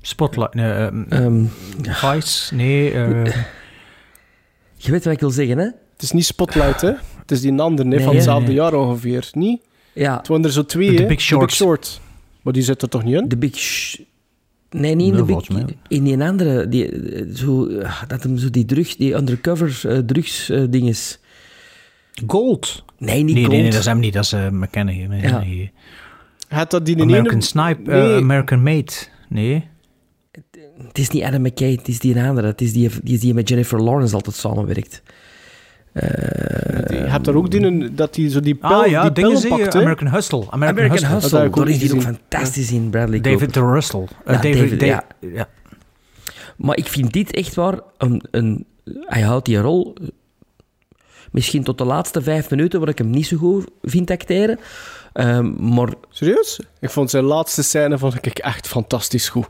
Spotlight, 0.07 0.53
nee, 0.53 0.72
ehm, 0.72 1.03
ehm, 1.10 1.44
Vice, 1.82 2.56
nee. 2.56 2.91
eh, 2.91 3.34
je 4.76 4.91
weet 4.91 5.03
wat 5.03 5.14
ik 5.14 5.19
wil 5.19 5.30
zeggen, 5.30 5.57
hè? 5.57 5.64
Het 5.64 6.02
is 6.02 6.11
niet 6.11 6.26
Spotlight, 6.26 6.82
hè? 6.82 6.91
Het 7.19 7.32
is 7.32 7.41
die 7.41 7.60
andere, 7.60 7.88
Nee, 7.88 7.99
van 7.99 8.14
hetzelfde 8.15 8.48
Nee. 8.48 8.56
jaar 8.56 8.73
ongeveer. 8.73 9.30
Niet? 9.32 9.61
Ja, 9.94 10.18
Het 10.18 10.27
waren 10.27 10.44
er 10.44 10.52
zo 10.52 10.65
twee, 10.65 10.95
The 10.95 11.02
hè? 11.02 11.07
Big 11.07 11.22
Short. 11.22 11.52
Short. 11.53 12.02
Maar 12.41 12.53
die 12.53 12.64
zit 12.64 12.82
er 12.82 12.90
toch 12.90 13.03
niet 13.03 13.15
in? 13.15 13.27
The 13.27 13.38
Big... 13.38 13.56
Sh- 13.57 13.98
nee, 14.69 14.95
niet 14.95 15.07
in 15.07 15.26
Nee, 15.26 15.40
de 15.40 15.65
Big... 15.65 15.76
In 15.88 16.03
die 16.03 16.23
andere, 16.23 16.68
die, 16.69 16.90
eh, 16.91 17.26
zo, 17.36 17.68
eh, 17.68 18.02
dat 18.07 18.23
hem 18.23 18.38
zo 18.38 18.49
die 18.49 18.65
drugs, 18.65 18.98
die 18.98 19.14
undercover 19.15 19.82
eh, 19.90 19.98
drugs 19.98 20.49
eh, 20.49 20.64
dinges. 20.69 21.19
Gold. 22.27 22.84
Nee, 22.98 23.23
niet 23.23 23.34
Nee, 23.36 23.44
Gold. 23.44 23.53
nee, 23.56 23.61
nee, 23.61 23.72
dat 23.72 23.80
is 23.80 23.86
hem 23.86 23.99
niet. 23.99 24.14
Dat 24.14 24.23
is 24.23 24.34
uh, 24.34 24.49
McKenna. 24.49 24.91
Nee, 24.91 25.22
Ja. 25.22 25.40
nee. 25.40 25.72
Had 26.48 26.72
dat 26.72 26.86
die 26.86 26.95
in 26.95 27.02
American 27.02 27.32
ene... 27.34 27.41
Snipe, 27.41 27.91
Nee. 27.91 28.15
American 28.15 28.64
Made. 28.64 28.91
Nee. 29.30 29.68
Het 30.88 30.97
is 30.97 31.10
niet 31.10 31.23
Adam 31.23 31.41
McKay, 31.41 31.72
het 31.72 31.88
is 31.88 31.99
die 31.99 32.15
een 32.18 32.26
andere. 32.27 32.47
Het 32.47 32.61
is 32.61 32.73
die, 32.73 32.89
die, 33.03 33.19
die 33.19 33.34
met 33.34 33.49
Jennifer 33.49 33.81
Lawrence 33.84 34.15
altijd 34.15 34.35
samenwerkt. 34.35 35.02
Eh, 35.91 36.03
Je 36.89 36.95
hebt 37.10 37.27
er 37.27 37.35
ook 37.35 37.52
die, 37.52 37.61
een- 37.61 37.95
dat 37.95 38.15
hij 38.15 38.30
zo 38.30 38.39
die 38.39 38.57
Ah 38.61 38.88
ja, 38.88 39.02
die 39.10 39.11
dingen 39.11 39.47
pakt, 39.47 39.73
hè? 39.73 39.80
American 39.80 40.07
Hustle. 40.07 40.45
American, 40.49 40.84
American 40.85 41.10
Hustle. 41.14 41.49
Daar 41.49 41.68
is 41.68 41.80
die 41.80 41.93
ook 41.93 42.02
fantastisch 42.02 42.72
in, 42.72 42.89
Bradley 42.89 43.22
David 43.22 43.52
Cooper. 43.52 43.73
Russell. 43.73 44.07
Eh, 44.26 44.34
Ja, 44.35 44.41
David, 44.41 44.80
Da- 44.80 44.85
ja. 44.85 45.03
ja. 45.19 45.47
Maar 46.57 46.77
ik 46.77 46.88
vind 46.88 47.14
dit 47.14 47.31
echt 47.31 47.56
waar 47.56 47.80
een, 47.97 48.23
een... 48.31 48.65
Hij 48.99 49.22
houdt 49.22 49.45
die 49.45 49.57
rol... 49.57 49.95
eh, 50.02 50.07
Misschien 51.31 51.64
tot 51.64 51.77
de 51.77 51.85
laatste 51.85 52.22
vijf 52.22 52.49
minuten, 52.49 52.80
waar 52.80 52.89
ik 52.89 52.97
hem 52.97 53.10
niet 53.10 53.27
zo 53.27 53.38
goed 53.38 53.65
vind 53.81 54.11
acteren. 54.11 54.60
Ehm, 55.14 55.73
maar... 55.73 55.89
Serieus? 56.10 56.60
Ik 56.80 56.89
vond 56.89 57.10
zijn 57.10 57.23
laatste 57.23 57.64
scène 57.64 57.97
vond 57.97 58.26
ik 58.26 58.39
echt 58.39 58.68
fantastisch 58.68 59.30
goed. 59.30 59.47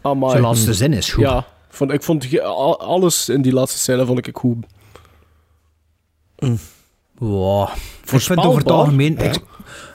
Amai. 0.00 0.30
Zijn 0.30 0.42
laatste 0.42 0.74
zin 0.74 0.92
is 0.92 1.12
goed. 1.12 1.24
Ja, 1.24 1.46
vond, 1.68 1.92
ik 1.92 2.02
vond 2.02 2.40
alles 2.78 3.28
in 3.28 3.42
die 3.42 3.52
laatste 3.52 3.78
scène 3.78 4.06
vond 4.06 4.26
ik 4.26 4.36
goed. 4.36 4.66
Wow. 7.18 7.68
Ik 8.12 8.20
vind 8.20 8.38
over 8.38 8.60
het 8.60 8.70
algemeen... 8.70 9.18
Ik, 9.18 9.38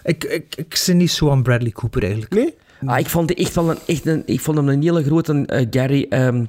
ik, 0.03 0.23
ik, 0.23 0.55
ik 0.55 0.75
zit 0.75 0.95
niet 0.95 1.11
zo 1.11 1.29
aan 1.29 1.43
Bradley 1.43 1.71
Cooper 1.71 2.01
eigenlijk. 2.03 2.33
Nee? 2.33 2.53
Ah, 2.85 2.99
ik 2.99 3.09
vond 3.09 3.33
echt 3.33 3.55
wel 3.55 3.69
een, 3.69 3.77
echt 3.85 4.05
een, 4.05 4.23
ik 4.25 4.41
vond 4.41 4.57
hem 4.57 4.69
een 4.69 4.81
hele 4.81 5.03
grote 5.03 5.45
eh, 5.45 5.67
Gary 5.69 6.05
ehm, 6.09 6.45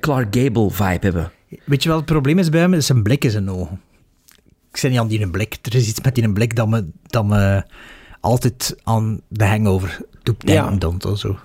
Clark 0.00 0.36
Gable 0.36 0.70
vibe 0.70 0.98
hebben. 1.00 1.30
Weet 1.64 1.82
je 1.82 1.88
wat 1.88 1.98
het 1.98 2.06
probleem 2.06 2.38
is 2.38 2.48
bij 2.48 2.60
hem? 2.60 2.72
Een 2.72 3.02
blik 3.02 3.24
in 3.24 3.30
zijn 3.30 3.50
ogen. 3.50 3.80
Ik 4.70 4.76
zit 4.76 4.90
niet 4.90 5.00
aan 5.00 5.08
die 5.08 5.20
een 5.22 5.30
blik. 5.30 5.58
Er 5.62 5.74
is 5.74 5.88
iets 5.88 6.00
met 6.00 6.14
die 6.14 6.24
een 6.24 6.34
blik 6.34 6.56
dat 6.56 6.68
me, 6.68 6.86
dat 7.06 7.24
me 7.24 7.62
altijd 8.20 8.76
aan 8.82 9.20
de 9.28 9.44
hangover 9.44 10.00
doet 10.22 10.42
Ja. 10.46 10.62
denken. 10.62 10.78
dan 10.78 11.12
of 11.12 11.18
zo. 11.18 11.38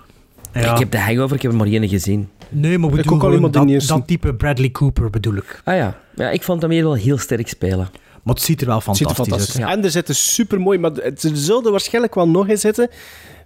Ja. 0.54 0.72
Ik 0.72 0.78
heb 0.78 0.90
de 0.90 0.98
hangover, 0.98 1.36
ik 1.36 1.42
heb 1.42 1.50
er 1.50 1.56
maar 1.56 1.66
één 1.66 1.88
gezien. 1.88 2.28
Nee, 2.48 2.78
maar 2.78 2.90
we 2.90 2.98
Ik 2.98 3.04
doen 3.04 3.14
ook 3.14 3.22
al 3.22 3.50
dat, 3.50 3.86
dat 3.86 4.06
type 4.06 4.34
Bradley 4.34 4.70
Cooper 4.70 5.10
bedoel 5.10 5.34
ik. 5.36 5.60
Ah 5.64 5.76
ja, 5.76 6.00
ja 6.14 6.30
ik 6.30 6.42
vond 6.42 6.62
hem 6.62 6.70
hier 6.70 6.82
wel 6.82 6.94
heel 6.94 7.18
sterk 7.18 7.48
spelen. 7.48 7.88
Maar 8.22 8.34
het 8.34 8.42
ziet 8.42 8.60
er 8.60 8.66
wel 8.66 8.76
Het 8.84 8.84
ziet 8.96 9.08
er 9.08 9.14
fantastisch, 9.14 9.26
fantastisch 9.36 9.62
uit. 9.64 9.76
En 9.78 9.84
er 9.84 9.90
zitten 9.90 10.14
super 10.14 10.60
mooi, 10.60 10.78
maar 10.78 10.90
het- 10.90 11.22
er 11.22 11.36
zullen 11.36 11.64
er 11.64 11.70
waarschijnlijk 11.70 12.14
wel 12.14 12.28
nog 12.28 12.48
in 12.48 12.58
zitten. 12.58 12.88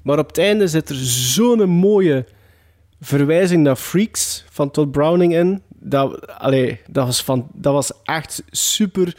Maar 0.03 0.19
op 0.19 0.27
het 0.27 0.39
einde 0.39 0.69
zit 0.69 0.89
er 0.89 0.97
zo'n 0.97 1.69
mooie 1.69 2.27
verwijzing 3.01 3.63
naar 3.63 3.77
Freaks 3.77 4.45
van 4.51 4.71
Todd 4.71 4.91
Browning 4.91 5.35
in. 5.35 5.63
Dat, 5.69 6.27
allee, 6.39 6.81
dat, 6.91 7.07
was 7.07 7.23
van, 7.23 7.49
dat 7.53 7.73
was 7.73 7.93
echt 8.03 8.43
super, 8.51 9.17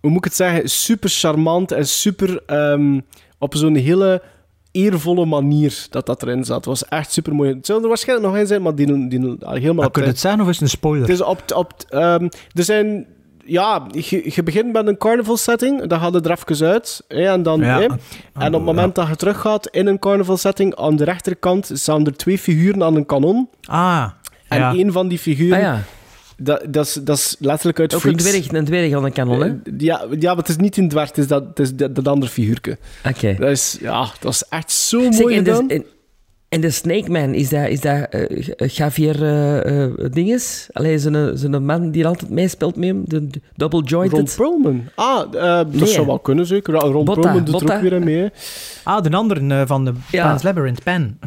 hoe 0.00 0.10
moet 0.10 0.18
ik 0.18 0.24
het 0.24 0.34
zeggen, 0.34 0.68
super 0.68 1.10
charmant 1.10 1.72
en 1.72 1.86
super 1.86 2.42
ehm, 2.46 3.00
op 3.38 3.54
zo'n 3.56 3.74
hele 3.74 4.22
eervolle 4.72 5.24
manier 5.24 5.86
dat 5.90 6.06
dat 6.06 6.22
erin 6.22 6.44
zat. 6.44 6.56
Het 6.56 6.64
was 6.64 6.84
echt 6.84 7.12
super 7.12 7.34
mooi. 7.34 7.54
Het 7.54 7.66
zullen 7.66 7.82
er 7.82 7.88
waarschijnlijk 7.88 8.28
nog 8.30 8.38
in 8.40 8.46
zijn, 8.46 8.62
maar 8.62 8.74
die, 8.74 9.08
die, 9.08 9.36
helemaal 9.38 9.74
Maar 9.74 9.90
kun 9.90 10.02
je 10.02 10.08
het 10.08 10.18
zeggen 10.18 10.40
of 10.40 10.48
is 10.48 10.54
het 10.54 10.62
een 10.64 10.68
spoiler? 10.68 11.00
het 11.08 11.10
is 11.10 11.22
op, 11.22 11.42
op, 11.54 11.72
ehm, 11.88 12.28
er 12.52 12.64
zijn, 12.64 13.06
ja, 13.44 13.86
je, 13.90 14.30
je 14.34 14.42
begint 14.42 14.72
met 14.72 14.86
een 14.86 14.96
carnival 14.96 15.36
setting, 15.36 15.86
dan 15.86 16.00
gaat 16.00 16.14
het 16.14 16.26
er 16.26 16.30
even 16.50 16.66
uit. 16.66 17.04
Hè, 17.08 17.22
en, 17.32 17.42
dan, 17.42 17.60
Ja. 17.60 17.78
hè, 17.78 17.84
en 17.84 18.46
op 18.46 18.52
het 18.52 18.62
moment 18.62 18.94
dat 18.94 19.08
je 19.08 19.16
teruggaat 19.16 19.66
in 19.68 19.86
een 19.86 19.98
carnival 19.98 20.36
setting, 20.36 20.74
aan 20.76 20.96
de 20.96 21.04
rechterkant 21.04 21.70
staan 21.74 22.06
er 22.06 22.16
twee 22.16 22.38
figuren 22.38 22.82
aan 22.82 22.94
een 22.96 23.06
kanon. 23.06 23.48
Ah, 23.64 24.06
En 24.48 24.58
ja. 24.58 24.72
een 24.72 24.92
van 24.92 25.08
die 25.08 25.18
figuren, 25.18 25.56
Ah 25.56 25.62
ja, 25.62 25.80
dat, 26.36 26.64
dat, 26.68 26.86
is, 26.86 26.92
dat 27.04 27.16
is 27.16 27.36
letterlijk 27.38 27.80
uit 27.80 27.94
ook 27.94 28.04
een 28.04 28.20
Freaks. 28.20 28.30
dwerg, 28.48 28.52
een 28.60 28.64
dwerg 28.64 28.92
aan 28.94 29.02
de 29.04 29.10
kanon, 29.10 29.40
hè? 29.40 29.46
Eh, 29.48 29.54
Ja, 29.78 30.06
ja, 30.18 30.28
maar 30.28 30.36
het 30.36 30.48
is 30.48 30.56
niet 30.56 30.76
een 30.76 30.88
dwerg, 30.88 31.08
het 31.08 31.18
is 31.18 31.26
dat, 31.26 31.44
het 31.48 31.58
is 31.58 31.74
dat, 31.74 31.94
dat 31.94 32.08
andere 32.08 32.32
figuurtje. 32.32 32.78
Oké. 33.08 33.34
Dat 33.38 33.48
is, 33.50 33.76
ja, 33.80 34.06
dat 34.20 34.32
is 34.32 34.44
echt 34.48 34.70
zo 34.70 35.00
Zeg, 35.00 35.20
mooi 35.20 35.36
en, 35.36 35.44
de, 35.44 35.50
gedaan. 35.50 35.68
en, 35.70 35.84
en 36.48 36.60
de 36.60 36.70
Snake 36.70 37.10
Man, 37.10 37.34
is 37.34 37.48
dat, 37.48 37.68
is 37.68 37.80
dat 37.80 38.06
eh, 38.10 38.68
Javier 38.68 39.22
eh, 39.22 39.84
eh, 39.84 39.92
Dinges? 40.10 40.68
Allee, 40.72 40.98
zo'n 40.98 41.64
man 41.64 41.90
die 41.90 42.02
er 42.02 42.08
altijd 42.08 42.30
meespeelt 42.30 42.76
met 42.76 42.88
hem, 42.88 43.02
de, 43.06 43.26
de 43.26 43.40
double 43.56 43.78
Ron 43.78 43.88
jointed. 43.88 44.34
Perlman. 44.36 44.82
Ah, 44.94 45.20
eh, 45.26 45.32
dat 45.42 45.72
Nee. 45.72 45.86
zou 45.86 46.06
wel 46.06 46.18
kunnen, 46.18 46.46
zeker. 46.46 46.74
Ron 46.74 47.04
Botta, 47.04 47.20
Perlman 47.20 47.44
doet 47.44 47.54
er 47.54 47.60
Botta. 47.60 47.76
ook 47.76 47.82
weer 47.90 48.02
mee. 48.02 48.16
hè. 48.18 48.26
Ah, 48.82 49.02
de 49.02 49.10
andere 49.10 49.54
eh, 49.60 49.66
van 49.66 49.84
de 49.84 49.92
Ja. 50.10 50.26
Pan's 50.28 50.42
Labyrinth, 50.42 50.82
Pen. 50.82 51.18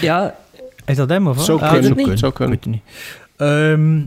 Ja, 0.00 0.34
Is 0.86 0.96
dat 0.96 1.08
hem 1.08 1.26
of 1.28 1.36
wat? 1.36 1.44
Zou 1.44 1.60
Ah, 1.60 1.72
kunnen. 1.72 2.18
Zou 2.18 2.32
kunnen. 2.32 2.54
Weet 2.62 2.66
niet. 2.72 2.82
Ehm, 3.36 4.00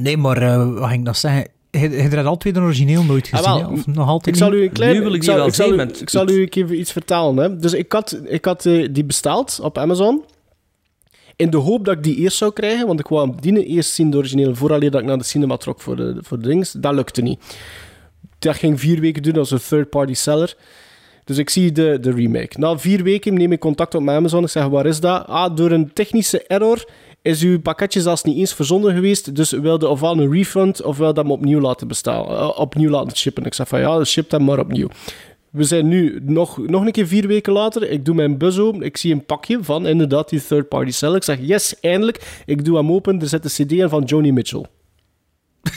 nee, 0.00 0.16
maar 0.16 0.42
eh, 0.42 0.72
wat 0.72 0.88
ging 0.88 1.00
ik 1.00 1.06
nog 1.06 1.16
zeggen? 1.16 1.46
Je 1.70 1.90
je 1.90 1.96
hebt 1.96 2.26
al 2.26 2.36
twee 2.36 2.52
de 2.52 2.60
origineel 2.60 3.02
nooit 3.02 3.28
Ah, 3.32 3.38
gezien, 3.38 3.60
wel, 3.60 3.70
of 3.70 3.86
nog 3.86 4.08
altijd 4.08 4.36
Ik 4.36 4.42
zal 4.42 4.52
u 4.52 4.62
een 4.62 4.72
klein... 4.72 4.94
Nu 4.94 5.00
wil 5.00 5.08
ik 5.08 5.14
ik 5.14 5.20
die 5.20 5.30
zal, 5.30 5.38
wel 5.38 5.46
ik 5.46 5.54
zal 5.54 5.72
u, 5.72 5.80
ik 5.82 6.10
zal 6.10 6.28
u 6.28 6.48
even 6.50 6.78
iets 6.78 6.92
vertellen. 6.92 7.36
Hè. 7.36 7.56
Dus 7.56 7.72
ik 7.72 7.92
had, 7.92 8.20
ik 8.24 8.44
had 8.44 8.66
eh, 8.66 8.88
die 8.90 9.04
besteld 9.04 9.60
op 9.62 9.78
Amazon. 9.78 10.24
In 11.36 11.50
de 11.50 11.56
hoop 11.56 11.84
dat 11.84 11.96
ik 11.96 12.02
die 12.02 12.16
eerst 12.16 12.36
zou 12.36 12.52
krijgen. 12.52 12.86
Want 12.86 13.00
ik 13.00 13.06
wou 13.06 13.28
hem 13.28 13.40
die 13.40 13.64
eerst 13.64 13.90
zien, 13.90 14.10
de 14.10 14.16
origineel, 14.16 14.54
vooraleer 14.54 14.90
dat 14.90 15.00
ik 15.00 15.06
naar 15.06 15.18
de 15.18 15.24
cinema 15.24 15.56
trok 15.56 15.80
voor 15.80 15.96
de, 15.96 16.16
voor 16.20 16.40
de 16.40 16.48
dings. 16.48 16.72
Dat 16.72 16.94
lukte 16.94 17.22
niet. 17.22 17.56
Dat 18.38 18.56
ging 18.56 18.80
vier 18.80 19.00
weken 19.00 19.22
doen 19.22 19.36
als 19.36 19.50
een 19.50 19.60
third-party 19.68 20.14
seller. 20.14 20.56
Dus 21.24 21.38
ik 21.38 21.50
zie 21.50 21.72
de, 21.72 21.98
de 22.00 22.12
remake. 22.12 22.58
Na 22.58 22.78
vier 22.78 23.02
weken 23.02 23.34
neem 23.34 23.52
ik 23.52 23.60
contact 23.60 23.94
op 23.94 24.02
met 24.02 24.14
Amazon. 24.14 24.42
Ik 24.42 24.48
zeg, 24.48 24.66
waar 24.66 24.86
is 24.86 25.00
dat? 25.00 25.26
Ah, 25.26 25.56
door 25.56 25.70
een 25.70 25.92
technische 25.92 26.42
error 26.46 26.84
is 27.26 27.42
uw 27.42 27.60
pakketje 27.60 28.00
zelfs 28.00 28.22
niet 28.22 28.36
eens 28.36 28.54
verzonden 28.54 28.94
geweest. 28.94 29.34
Dus 29.34 29.50
wilde 29.50 29.88
ofwel 29.88 30.18
een 30.18 30.32
refund, 30.32 30.82
ofwel 30.82 31.14
dat 31.14 31.24
hem 31.24 31.32
opnieuw 31.32 31.60
laten 31.60 31.88
bestaan. 31.88 32.26
eh, 32.26 32.58
opnieuw 32.58 32.90
laten 32.90 33.16
shippen. 33.16 33.44
Ik 33.44 33.54
zeg 33.54 33.68
van, 33.68 33.80
ja, 33.80 34.04
ship 34.04 34.30
hem 34.30 34.44
maar 34.44 34.58
opnieuw. 34.58 34.88
We 35.50 35.64
zijn 35.64 35.88
nu 35.88 36.20
nog, 36.22 36.58
nog 36.66 36.84
een 36.86 36.92
keer 36.92 37.06
vier 37.06 37.26
weken 37.26 37.52
later. 37.52 37.90
Ik 37.90 38.04
doe 38.04 38.14
mijn 38.14 38.38
bus 38.38 38.58
open. 38.58 38.82
Ik 38.82 38.96
zie 38.96 39.12
een 39.12 39.24
pakje 39.24 39.58
van 39.62 39.86
inderdaad 39.86 40.28
die 40.28 40.46
third-party 40.46 40.90
seller. 40.90 41.16
Ik 41.16 41.24
zeg, 41.24 41.38
yes, 41.40 41.80
eindelijk. 41.80 42.42
Ik 42.46 42.64
doe 42.64 42.76
hem 42.76 42.92
open. 42.92 43.20
Er 43.20 43.28
zit 43.28 43.44
een 43.44 43.66
cd 43.66 43.72
in 43.72 43.88
van 43.88 44.02
Joni 44.02 44.32
Mitchell. 44.32 44.64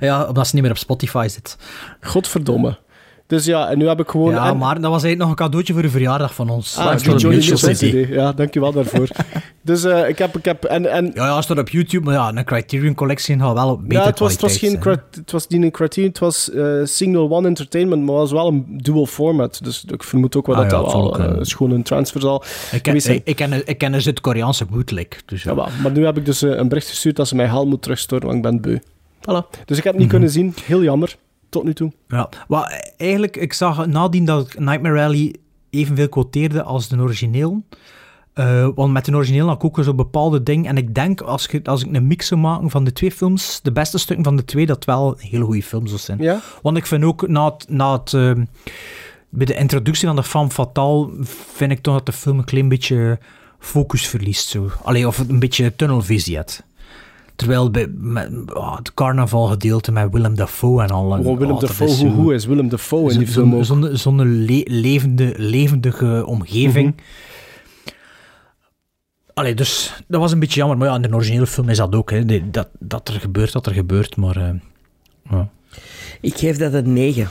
Ja, 0.00 0.26
omdat 0.28 0.46
ze 0.46 0.54
niet 0.54 0.62
meer 0.62 0.72
op 0.72 0.78
Spotify 0.78 1.26
zit. 1.30 1.56
Godverdomme. 2.00 2.78
Dus 3.30 3.44
ja, 3.44 3.68
en 3.68 3.78
nu 3.78 3.88
heb 3.88 4.00
ik 4.00 4.08
gewoon... 4.08 4.32
Ja, 4.32 4.48
en- 4.48 4.56
maar 4.56 4.74
dat 4.74 4.90
was 4.90 5.02
eigenlijk 5.02 5.18
nog 5.20 5.28
een 5.30 5.34
cadeautje 5.44 5.72
voor 5.72 5.82
de 5.82 5.90
verjaardag 5.90 6.34
van 6.34 6.48
ons. 6.50 6.76
Ah, 6.76 7.04
Dat 7.04 7.20
Johnny 7.20 7.40
CD. 7.40 8.08
Ja, 8.08 8.32
dankjewel 8.32 8.72
daarvoor. 8.72 9.08
dus 9.62 9.84
eh, 9.84 10.08
ik 10.08 10.18
heb... 10.18 10.36
Ik 10.36 10.44
heb 10.44 10.64
en, 10.64 10.86
en, 10.90 11.10
Ja, 11.14 11.26
ja, 11.26 11.40
staat 11.42 11.58
op 11.58 11.68
YouTube, 11.68 12.04
maar 12.04 12.14
ja, 12.14 12.28
een 12.34 12.44
Criterion 12.44 12.94
Collection 12.94 13.40
gaat 13.40 13.52
wel 13.54 13.70
op 13.70 13.82
beter 13.82 13.98
ja, 14.02 14.04
het 14.06 14.18
was, 14.18 14.32
het 14.32 14.40
was 14.40 14.56
geen 14.56 14.78
het 14.80 15.30
niet 15.48 15.62
een 15.62 15.70
Criterion, 15.70 16.08
het 16.08 16.18
was 16.18 16.50
eh, 16.50 16.64
Signal 16.84 17.30
One 17.30 17.46
Entertainment, 17.48 18.02
maar 18.02 18.14
het 18.14 18.30
was 18.30 18.32
wel 18.32 18.46
een 18.48 18.64
dual 18.82 19.06
format. 19.06 19.60
Dus 19.62 19.84
ik 19.86 20.02
vermoed 20.02 20.36
ook 20.36 20.46
wel 20.46 20.56
Ah 20.56 20.62
dat 20.62 20.70
ja, 20.70 20.76
dat 20.76 20.86
het 20.86 21.16
wel 21.16 21.18
eh, 21.38 21.38
gewoon 21.42 21.72
een 21.72 21.82
transfer 21.82 22.20
zal. 22.20 22.42
Ik 22.72 22.82
ken, 22.82 22.96
ik, 22.96 23.20
ik 23.24 23.36
ken, 23.36 23.68
ik 23.68 23.78
ken 23.78 23.92
een 23.92 24.02
Zuid-Koreaanse 24.02 24.64
bootleg. 24.64 25.06
Dus 25.26 25.42
ja. 25.42 25.54
Maar 25.54 25.92
nu 25.92 26.04
heb 26.04 26.16
ik 26.16 26.24
dus 26.24 26.40
een 26.40 26.68
bericht 26.68 26.88
gestuurd 26.88 27.16
dat 27.16 27.28
ze 27.28 27.34
mij 27.36 27.48
geld 27.48 27.68
moet 27.68 27.82
terugstoren, 27.82 28.24
want 28.26 28.36
ik 28.36 28.42
ben 28.42 28.60
beu. 28.60 28.78
Voilà. 29.20 29.46
Dus 29.64 29.78
ik 29.78 29.84
heb 29.84 29.92
het 29.92 29.92
niet 29.92 30.00
Mhm. 30.02 30.08
kunnen 30.08 30.30
zien. 30.30 30.54
Heel 30.64 30.82
jammer. 30.82 31.16
Tot 31.50 31.64
nu 31.64 31.74
toe. 31.74 31.92
Ja, 32.08 32.28
maar 32.48 32.92
eigenlijk, 32.96 33.36
ik 33.36 33.52
zag 33.52 33.86
nadien 33.86 34.24
dat 34.24 34.46
ik 34.46 34.58
Nightmare 34.58 34.94
Rally 34.94 35.34
evenveel 35.70 36.08
quoteerde 36.08 36.62
als 36.62 36.88
de 36.88 36.98
origineel. 36.98 37.62
Eh, 38.32 38.68
want 38.74 38.92
met 38.92 39.04
de 39.04 39.14
origineel 39.14 39.46
had 39.46 39.56
ik 39.56 39.64
ook 39.64 39.84
zo'n 39.84 39.96
bepaalde 39.96 40.42
ding. 40.42 40.66
En 40.66 40.76
ik 40.76 40.94
denk, 40.94 41.20
als, 41.20 41.46
je, 41.50 41.60
als 41.64 41.84
ik 41.84 41.94
een 41.94 42.06
mix 42.06 42.26
zou 42.26 42.40
maken 42.40 42.70
van 42.70 42.84
de 42.84 42.92
twee 42.92 43.12
films, 43.12 43.60
de 43.62 43.72
beste 43.72 43.98
stukken 43.98 44.24
van 44.24 44.36
de 44.36 44.44
twee, 44.44 44.66
dat 44.66 44.84
wel 44.84 45.14
hele 45.18 45.44
goede 45.44 45.62
films 45.62 45.88
zou 45.88 46.00
zijn. 46.00 46.18
Ja? 46.18 46.40
Want 46.62 46.76
ik 46.76 46.86
vind 46.86 47.04
ook, 47.04 47.28
na 47.28 47.44
het, 47.44 47.64
na 47.68 47.92
het, 47.92 48.14
eh, 48.14 48.32
bij 49.28 49.46
de 49.46 49.54
introductie 49.54 50.06
van 50.06 50.16
de 50.16 50.22
femme 50.22 50.50
fatale, 50.50 51.10
vind 51.54 51.72
ik 51.72 51.80
toch 51.80 51.94
dat 51.94 52.06
de 52.06 52.12
film 52.12 52.38
een 52.38 52.44
klein 52.44 52.68
beetje 52.68 53.18
focus 53.58 54.08
verliest. 54.08 54.48
Zo. 54.48 54.70
Allee, 54.82 55.06
of 55.06 55.18
een 55.18 55.38
beetje 55.38 55.76
tunnelvisie 55.76 56.36
had. 56.36 56.64
Terwijl 57.40 57.70
bij 57.70 57.86
met, 57.96 58.30
oh, 58.54 58.76
het 58.76 58.94
carnavalgedeelte 58.94 59.92
met 59.92 60.12
Willem 60.12 60.34
Dafoe 60.34 60.82
en 60.82 60.88
al. 60.88 61.04
Oh, 61.10 61.16
Willem 61.18 61.42
oh, 61.42 61.48
dat 61.48 61.60
Dafoe, 61.60 61.86
is 61.86 62.00
hoe, 62.00 62.10
zo- 62.10 62.16
hoe 62.16 62.34
is 62.34 62.46
Willem 62.46 62.68
Dafoe 62.68 63.12
in 63.12 63.18
die 63.18 63.26
film 63.26 63.64
Zo'n 63.96 64.44
le- 64.44 64.62
levende, 64.64 65.34
levendige 65.36 66.26
omgeving. 66.26 66.86
Mhm. 66.94 67.04
Allee, 69.34 69.54
dus 69.54 69.94
dat 70.08 70.20
was 70.20 70.32
een 70.32 70.38
beetje 70.38 70.60
jammer. 70.60 70.78
Maar 70.78 70.88
ja, 70.88 70.94
in 70.94 71.02
de 71.02 71.14
originele 71.14 71.46
film 71.46 71.68
is 71.68 71.76
dat 71.76 71.94
ook. 71.94 72.10
Hè. 72.10 72.50
Dat, 72.50 72.68
dat 72.78 73.08
er 73.08 73.20
gebeurt, 73.20 73.52
dat 73.52 73.66
er 73.66 73.72
gebeurt. 73.72 74.16
Maar 74.16 74.36
eh, 74.36 74.54
ja. 75.30 75.48
Ik 76.20 76.36
geef 76.36 76.56
dat 76.56 76.72
een 76.72 76.92
9. 76.92 77.28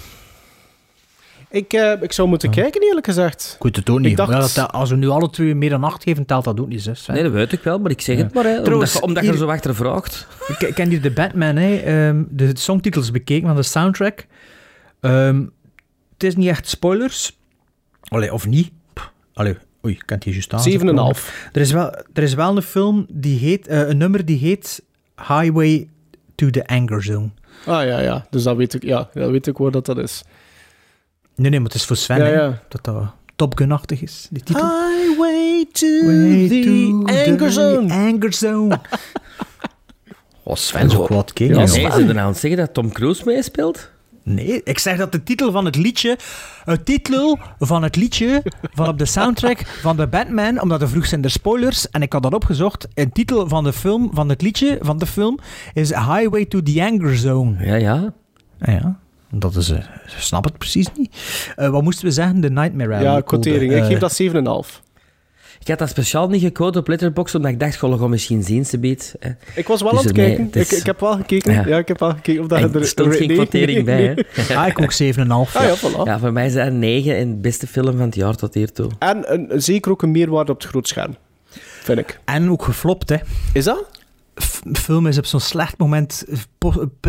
Ik, 1.51 1.73
eh, 1.73 2.01
ik 2.01 2.11
zou 2.11 2.27
moeten 2.27 2.49
kijken, 2.51 2.81
eerlijk 2.81 3.05
gezegd. 3.05 3.53
ik 3.57 3.63
weet 3.63 3.75
het 3.75 3.89
ook 3.89 3.97
Ik 3.99 4.05
niet. 4.05 4.17
dacht- 4.17 4.31
ja, 4.31 4.39
dat, 4.39 4.53
dat- 4.53 4.71
als 4.71 4.89
we 4.89 4.95
nu 4.95 5.07
alle 5.07 5.29
twee 5.29 5.55
meer 5.55 5.69
dan 5.69 5.83
acht 5.83 6.03
geven, 6.03 6.25
telt 6.25 6.43
dat 6.43 6.59
ook 6.59 6.67
niet. 6.67 6.81
Zes, 6.81 7.05
Nee, 7.05 7.23
dat 7.23 7.31
weet 7.31 7.51
ik 7.51 7.63
wel, 7.63 7.79
maar 7.79 7.91
ik 7.91 8.01
zeg 8.01 8.17
Ja. 8.17 8.23
het 8.23 8.33
maar. 8.33 8.43
Hè, 8.43 8.63
Trouwens, 8.63 8.93
omdat, 8.95 9.07
omdat 9.07 9.23
je 9.23 9.31
er 9.31 9.37
zo 9.37 9.47
achter 9.47 9.75
vraagt. 9.75 10.27
Ik, 10.59 10.71
ken 10.75 10.89
hier 10.89 11.01
de 11.01 11.11
Batman, 11.11 11.55
hè, 11.55 11.75
ehm, 11.77 12.23
de 12.29 12.51
songtitels 12.57 13.11
bekeken 13.11 13.47
van 13.47 13.55
de 13.55 13.63
soundtrack. 13.63 14.25
Ehm, 14.99 15.41
het 16.13 16.23
is 16.23 16.35
niet 16.35 16.47
echt 16.47 16.67
spoilers. 16.67 17.37
Allee, 18.07 18.33
of 18.33 18.47
niet. 18.47 18.71
Pff, 18.93 19.11
Allee, 19.33 19.55
oei, 19.85 19.93
ik 19.93 20.03
kan 20.05 20.15
het 20.15 20.25
hier 20.25 20.33
juist 20.33 20.53
aan. 20.53 20.59
7,5. 20.59 21.49
Er 21.53 21.61
is 21.61 21.71
wel, 21.71 21.93
er 22.13 22.23
is 22.23 22.33
wel 22.33 22.55
een 22.55 22.61
film 22.61 23.05
die 23.11 23.39
heet, 23.39 23.67
eh, 23.67 23.87
een 23.87 23.97
nummer 23.97 24.25
die 24.25 24.37
heet 24.37 24.83
Highway 25.15 25.87
to 26.35 26.49
the 26.49 26.67
Anger 26.67 27.03
Zone. 27.03 27.29
Ah 27.65 27.85
ja, 27.85 27.99
ja. 27.99 28.25
Dus 28.29 28.43
dat 28.43 28.55
weet 28.55 28.73
ik, 28.73 28.83
ja, 28.83 29.09
dat 29.13 29.29
weet 29.29 29.47
ik 29.47 29.57
waar 29.57 29.71
dat, 29.71 29.85
dat 29.85 29.97
is. 29.97 30.23
Nee, 31.39 31.49
nee, 31.49 31.59
maar 31.59 31.69
het 31.69 31.77
is 31.77 31.85
voor 31.85 31.95
Sven. 31.95 32.17
Ja, 32.17 32.23
hè, 32.23 32.31
ja. 32.31 32.61
Dat 32.67 32.83
dat, 32.83 33.03
Top 33.35 33.57
Gun-achtig 33.57 34.01
is, 34.01 34.27
die 34.29 34.43
titel. 34.43 34.65
Highway 34.65 35.65
to 35.71 35.87
Way 36.05 36.47
the 36.47 36.61
to 36.63 37.13
anger 37.13 37.37
the 37.37 37.51
zone. 37.51 37.93
Anger 37.93 38.33
zone. 38.33 38.79
Oh, 40.43 40.55
Sven 40.55 40.85
is 40.85 40.95
ook 40.95 41.07
wat 41.07 41.33
king. 41.33 41.49
Ja, 41.49 41.57
nee, 41.57 41.67
ze 41.67 41.81
er 41.81 42.19
aan 42.19 42.27
het 42.27 42.37
zeggen 42.37 42.59
dat 42.59 42.73
Tom 42.73 42.91
Cruise 42.91 43.21
meespeelt? 43.25 43.89
Nee, 44.23 44.61
ik 44.63 44.79
zeg 44.79 44.97
dat 44.97 45.11
de 45.11 45.23
titel 45.23 45.51
van 45.51 45.65
het 45.65 45.75
liedje... 45.75 46.17
Het 46.63 46.85
titel 46.85 47.39
van 47.59 47.83
het 47.83 47.95
liedje 47.95 48.43
van 48.73 48.87
op 48.87 48.97
de 48.97 49.05
soundtrack 49.05 49.65
van 49.65 49.97
de 49.97 50.07
Batman, 50.07 50.61
omdat 50.61 50.81
er 50.81 50.89
vroeg 50.89 51.05
zijn 51.05 51.23
er 51.23 51.29
spoilers, 51.29 51.89
en 51.89 52.01
ik 52.01 52.13
had 52.13 52.23
dat 52.23 52.33
opgezocht. 52.33 52.87
Een 52.93 53.11
titel 53.11 53.47
van 53.47 53.63
de 53.63 53.73
film, 53.73 54.09
van 54.13 54.29
het 54.29 54.41
liedje 54.41 54.77
van 54.81 54.97
de 54.97 55.05
film, 55.05 55.39
is 55.73 55.89
Highway 55.89 56.45
to 56.45 56.61
the 56.63 56.83
Anger 56.83 57.17
Zone. 57.17 57.65
Ja, 57.65 57.75
ja. 57.75 58.13
Ah 58.59 58.73
ja, 58.73 58.99
dat 59.31 59.55
is... 59.55 59.69
eh, 59.69 59.77
ik 59.77 60.13
snap 60.17 60.43
het 60.43 60.57
precies 60.57 60.87
niet. 60.97 61.15
Eh, 61.55 61.69
wat 61.69 61.83
moesten 61.83 62.05
we 62.05 62.11
zeggen? 62.11 62.41
De 62.41 62.49
Nightmare 62.49 62.93
Alley. 62.93 63.03
Ja, 63.03 63.21
quotering. 63.21 63.71
Ik 63.73 63.77
Eh, 63.81 63.85
geef 63.87 63.99
dat 63.99 64.21
7,5. 64.71 64.81
Ik 65.59 65.67
had 65.67 65.79
dat 65.79 65.89
speciaal 65.89 66.29
niet 66.29 66.41
gequote 66.41 66.79
op 66.79 66.87
Letterboxd, 66.87 67.35
omdat 67.35 67.51
ik 67.51 67.59
dacht, 67.59 67.77
goh, 67.77 68.03
misschien 68.09 68.43
zien, 68.43 68.65
ze 68.65 68.77
hè. 69.19 69.29
Ik 69.55 69.67
was 69.67 69.81
wel 69.81 69.91
Dus 69.91 69.99
aan 69.99 70.05
het 70.05 70.15
kijken. 70.15 70.49
Ik, 70.61 70.71
ik 70.71 70.85
heb 70.85 70.99
wel 70.99 71.13
gekeken. 71.15 71.53
Ja. 71.53 71.67
Ja, 71.67 71.77
ik 71.77 71.87
heb 71.87 71.99
wel 71.99 72.09
gekeken 72.09 72.41
of 72.41 72.47
dat 72.47 72.59
En 72.59 72.73
er 72.73 72.85
stond 72.85 73.15
geen 73.15 73.27
quotering 73.33 73.85
nee, 73.85 74.13
bij, 74.15 74.25
hè. 74.33 74.55
Ah, 74.55 74.67
ik 74.67 74.81
ook 74.81 74.93
7,5. 74.93 74.99
Ah 74.99 75.51
ja, 75.53 75.75
voilà. 75.77 76.03
Ja, 76.03 76.19
voor 76.19 76.33
mij 76.33 76.45
is 76.45 76.53
dat 76.53 76.67
een 76.67 76.79
9 76.79 77.15
en 77.17 77.29
de 77.29 77.35
beste 77.37 77.67
film 77.67 77.91
van 77.97 78.05
het 78.05 78.15
jaar 78.15 78.35
tot 78.35 78.53
hiertoe. 78.53 78.89
En 78.99 79.33
een, 79.33 79.61
zeker 79.61 79.91
ook 79.91 80.01
een 80.01 80.11
meerwaarde 80.11 80.51
op 80.51 80.59
het 80.61 80.69
groot 80.69 80.87
scherm. 80.87 81.15
Vind 81.83 81.99
ik. 81.99 82.19
En 82.25 82.49
ook 82.49 82.63
geflopt, 82.63 83.09
hè. 83.09 83.15
Is 83.53 83.63
dat? 83.63 83.85
F- 84.43 84.61
De 84.63 84.79
film 84.79 85.07
is 85.07 85.17
op 85.17 85.25
zo'n 85.25 85.39
slecht 85.39 85.77
moment, 85.77 86.25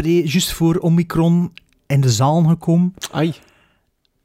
juist 0.03 0.53
voor 0.53 0.77
Omicron, 0.77 1.53
in 1.91 2.01
de 2.01 2.11
zaal 2.11 2.43
gekomen. 2.43 2.95
Ai. 3.13 3.33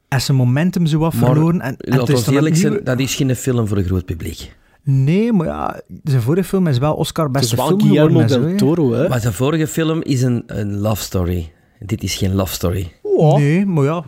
En 0.08 0.20
zijn 0.20 0.36
momentum 0.36 0.86
zo 0.86 0.98
wat 0.98 1.14
verloren. 1.14 1.60
En, 1.60 1.76
en 1.76 1.98
laat 1.98 2.10
ons 2.10 2.24
dan 2.24 2.34
eerlijk 2.34 2.56
zijn, 2.56 2.80
dat 2.84 2.98
is 2.98 3.14
geen 3.14 3.36
film 3.36 3.66
voor 3.66 3.76
een 3.76 3.84
groot 3.84 4.04
publiek. 4.04 4.56
Nee, 4.82 5.32
maar 5.32 5.46
ja, 5.46 5.80
zijn 6.04 6.22
vorige 6.22 6.48
film 6.48 6.66
is 6.66 6.78
wel 6.78 6.94
Oscar 6.94 7.26
Het 7.26 7.34
is 7.34 7.40
beste 7.40 7.56
wel 7.56 7.66
film 7.66 7.80
Guillermo 7.80 8.20
geworden. 8.20 8.48
del. 8.48 8.56
Toro, 8.56 8.92
hè? 8.92 9.08
Maar 9.08 9.20
zijn 9.20 9.32
vorige 9.32 9.66
film 9.66 10.02
is 10.02 10.22
een, 10.22 10.42
een 10.46 10.78
love 10.78 11.02
story. 11.02 11.52
Dit 11.78 12.02
is 12.02 12.14
geen 12.14 12.34
love 12.34 12.52
story. 12.52 12.92
Nee, 13.36 13.66
maar 13.66 13.84
ja. 13.84 14.04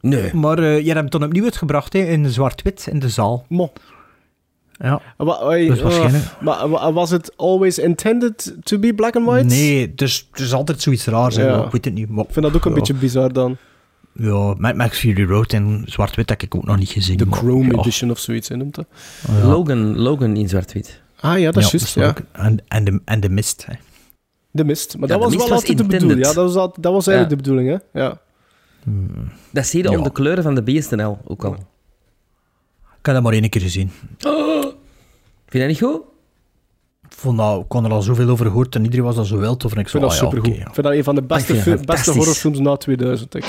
Nee. 0.00 0.34
Maar 0.34 0.58
eh, 0.58 0.78
je 0.78 0.86
hebt 0.86 0.98
hem 0.98 1.08
toen 1.10 1.24
opnieuw 1.24 1.44
uitgebracht 1.44 1.92
hè, 1.92 1.98
in 1.98 2.30
zwart-wit 2.30 2.86
in 2.90 2.98
de 2.98 3.08
zaal. 3.08 3.44
Mo. 3.48 3.72
Ja. 4.78 5.00
Dus 5.16 5.80
waarschijnlijk- 5.80 6.24
maar 6.40 6.68
wa- 6.68 6.92
was 6.92 7.10
het 7.10 7.36
always 7.36 7.78
intended 7.78 8.56
to 8.62 8.78
be 8.78 8.94
black 8.94 9.16
and 9.16 9.26
white? 9.26 9.44
Nee, 9.46 9.94
dus 9.94 10.28
het 10.30 10.40
is 10.40 10.52
altijd 10.52 10.82
zoiets 10.82 11.06
raars. 11.06 11.36
Ja. 11.36 11.64
Ik 11.64 11.70
weet 11.70 11.84
het 11.84 11.94
niet. 11.94 12.08
Maar, 12.08 12.24
Ik 12.24 12.32
vind 12.32 12.44
dat 12.44 12.54
ook 12.54 12.64
een 12.64 12.70
ja. 12.70 12.76
beetje 12.76 12.94
bizar 12.94 13.32
dan. 13.32 13.56
Ja, 14.12 14.54
Mad 14.58 14.74
Max 14.74 14.98
Fury 14.98 15.24
Road 15.24 15.52
in 15.52 15.82
zwart-wit 15.86 16.28
heb 16.28 16.42
ik 16.42 16.54
ook 16.54 16.64
nog 16.64 16.78
niet 16.78 16.88
gezien. 16.90 17.16
De 17.16 17.26
maar 17.26 17.38
Chrome 17.38 17.72
ja. 17.72 17.78
Edition 17.78 18.10
of 18.10 18.18
zoiets, 18.18 18.48
noemt 18.48 18.74
dat. 18.74 18.86
Ja. 19.40 19.46
Logan, 19.46 19.98
Logan 19.98 20.36
in 20.36 20.48
zwart-wit. 20.48 21.02
Ah 21.20 21.38
ja, 21.38 21.50
dat 21.50 21.62
is 21.62 21.70
juist, 21.70 21.86
is 21.86 21.94
ja. 21.94 22.14
En, 22.32 22.62
en, 22.68 22.84
de, 22.84 23.00
en 23.04 23.20
de 23.20 23.28
mist. 23.28 23.64
Hè. 23.66 23.74
De 24.50 24.64
mist. 24.64 24.98
Maar 24.98 25.08
Ja, 25.08 25.14
dat 25.14 25.24
was 25.24 25.34
wel 25.36 25.48
was 25.48 25.50
altijd 25.50 25.66
de 25.78 25.82
intended. 25.82 26.00
bedoeling. 26.00 26.26
Ja, 26.26 26.32
dat 26.42 26.52
was, 26.54 26.68
dat 26.80 26.92
was 26.92 27.06
eigenlijk 27.06 27.20
Ja. 27.20 27.42
de 27.42 27.50
bedoeling, 27.50 27.80
hè. 27.92 28.00
Ja. 28.00 28.18
Dat 29.50 29.66
zie 29.66 29.82
je 29.82 29.90
om 29.98 30.02
de 30.02 30.12
kleuren 30.12 30.42
van 30.42 30.54
de 30.54 30.62
BSNL 30.62 31.18
ook 31.24 31.44
al. 31.44 31.56
Ik 33.04 33.10
heb 33.12 33.22
dat 33.22 33.30
maar 33.30 33.40
één 33.40 33.50
keer 33.50 33.60
gezien. 33.60 33.90
Vind 34.18 34.72
je 35.48 35.58
dat 35.58 35.68
niet 35.68 35.78
goed? 35.78 36.00
Ik 37.02 37.12
vond 37.12 37.38
dat, 37.38 37.60
ik 37.60 37.68
kon 37.68 37.84
er 37.84 37.90
al 37.90 38.02
zoveel 38.02 38.28
over 38.28 38.46
gehoord 38.46 38.74
en 38.74 38.84
iedereen 38.84 39.04
was 39.04 39.16
dat 39.16 39.26
zo 39.26 39.38
wild 39.38 39.64
over. 39.64 39.76
En 39.76 39.82
ik 39.82 39.86
Ik 39.86 39.92
vind 39.92 40.02
zo, 40.02 40.08
dat 40.08 40.10
ah, 40.10 40.16
ja, 40.16 40.24
supergoed. 40.24 40.58
ja. 40.58 40.66
Ik 40.68 40.74
vind 40.74 40.86
dat 40.86 40.94
een 40.96 41.04
van 41.04 41.14
de 41.14 41.22
beste, 41.22 41.80
beste 41.84 42.10
horrorfilms 42.10 42.58
na 42.58 42.76
2000. 42.76 43.34
Ik. 43.34 43.44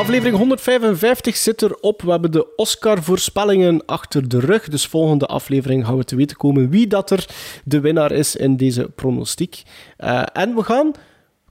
Aflevering 0.00 0.36
155 0.36 1.36
zit 1.36 1.62
erop. 1.62 2.02
We 2.02 2.10
hebben 2.10 2.32
de 2.32 2.56
Oscar-voorspellingen 2.56 3.86
achter 3.86 4.28
de 4.28 4.40
rug. 4.40 4.68
Dus 4.68 4.86
volgende 4.86 5.26
aflevering 5.26 5.86
gaan 5.86 5.96
we 5.96 6.04
te 6.04 6.16
weten 6.16 6.36
komen 6.36 6.70
wie 6.70 6.86
dat 6.86 7.10
er 7.10 7.26
de 7.64 7.80
winnaar 7.80 8.12
is 8.12 8.36
in 8.36 8.56
deze 8.56 8.90
pronostiek. 8.94 9.62
Eh, 9.96 10.22
en 10.32 10.54
we 10.54 10.62
gaan 10.62 10.92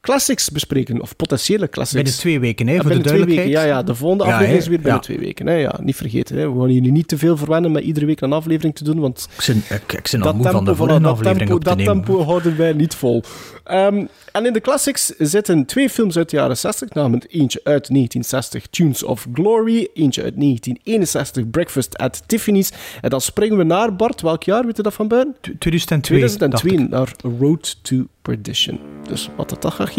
classics 0.02 0.50
bespreken, 0.50 1.02
of 1.02 1.16
potentiële 1.16 1.70
classics. 1.70 1.96
Binnen 2.04 2.20
twee 2.20 2.40
weken, 2.40 2.68
hè, 2.68 2.74
Ja, 2.74 2.82
voor 2.82 2.90
de 2.90 2.96
binnen 2.96 3.14
twee 3.14 3.26
weken. 3.26 3.36
duidelijkheid. 3.36 3.70
Ja, 3.72 3.78
ja, 3.80 3.84
de 3.84 3.96
volgende 3.96 4.24
Ja, 4.24 4.30
aflevering 4.30 4.62
is 4.62 4.68
weer 4.68 4.78
binnen 4.78 4.96
Ja. 4.96 5.00
twee 5.02 5.20
weken. 5.20 5.48
Hè? 5.48 5.54
Ja, 5.54 5.80
niet 5.82 5.96
vergeten. 5.96 6.38
Hè? 6.38 6.52
We 6.54 6.60
gaan 6.60 6.68
hier 6.70 6.82
niet 6.82 7.08
te 7.08 7.18
veel 7.18 7.38
verwennen 7.38 7.72
met 7.72 7.84
iedere 7.84 8.06
week 8.06 8.22
een 8.22 8.34
aflevering 8.34 8.76
te 8.76 8.84
doen, 8.84 9.00
want 9.00 9.28
Ik 9.38 9.46
ben, 9.46 9.78
ik, 9.78 9.94
ik 9.94 10.08
ben 10.12 10.22
al 10.22 10.26
dat 10.28 10.36
moe 10.36 10.50
van 10.52 10.66
de 10.66 10.76
voilà, 10.76 11.02
dat 11.02 11.04
aflevering 11.12 11.38
tempo, 11.50 11.58
dat 11.60 11.78
nemen. 11.78 11.94
tempo 11.94 12.24
houden 12.24 12.58
wij 12.58 12.74
niet 12.74 12.96
vol. 12.96 13.24
Ehm, 13.64 14.06
en 14.32 14.46
in 14.46 14.54
de 14.54 14.62
classics 14.62 15.06
zitten 15.18 15.66
twee 15.66 15.90
films 15.90 16.18
uit 16.18 16.30
de 16.30 16.36
jaren 16.38 16.58
60, 16.58 16.90
namelijk 16.94 17.26
eentje 17.30 17.60
uit 17.64 17.90
1960, 17.90 18.68
Tunes 18.68 19.04
of 19.04 19.28
Glory, 19.34 19.88
eentje 19.94 20.24
uit 20.24 20.36
1961, 20.38 21.50
Breakfast 21.50 21.98
at 21.98 22.24
Tiffany's. 22.26 22.72
En 23.02 23.10
dan 23.10 23.22
springen 23.22 23.58
we 23.58 23.64
naar, 23.64 23.96
Bart, 23.96 24.22
welk 24.22 24.44
jaar, 24.44 24.66
weet 24.66 24.78
je 24.78 24.84
dat 24.84 24.94
van 24.94 25.08
buiten? 25.08 25.36
2002, 25.60 26.18
2002, 26.20 26.88
naar 26.88 27.14
Road 27.40 27.78
to 27.84 28.06
Perdition. 28.22 28.80
Dus 29.08 29.30
wat 29.36 29.50
dat, 29.50 29.62
dat 29.62 29.74
gaat 29.74 29.90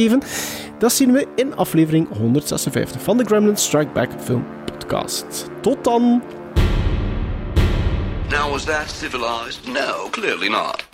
dat 0.78 0.92
zien 0.92 1.12
we 1.12 1.26
in 1.36 1.56
aflevering 1.56 2.08
156 2.16 3.02
van 3.02 3.16
de 3.16 3.24
Gremlins 3.24 3.64
Strike 3.64 3.90
Back 3.92 4.10
Film 4.18 4.46
Podcast. 4.64 5.48
Tot 5.60 5.84
dan! 5.84 6.22
Now, 8.28 8.50
was 8.50 8.64
that 8.64 8.90
civilized? 8.90 9.66
No, 9.66 10.08
clearly 10.10 10.48
not. 10.48 10.88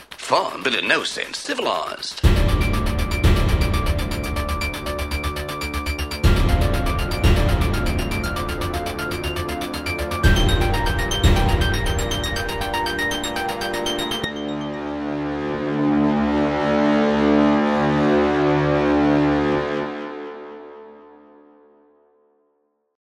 No 0.89 1.05
sense 1.05 1.41
civilized. 1.41 2.21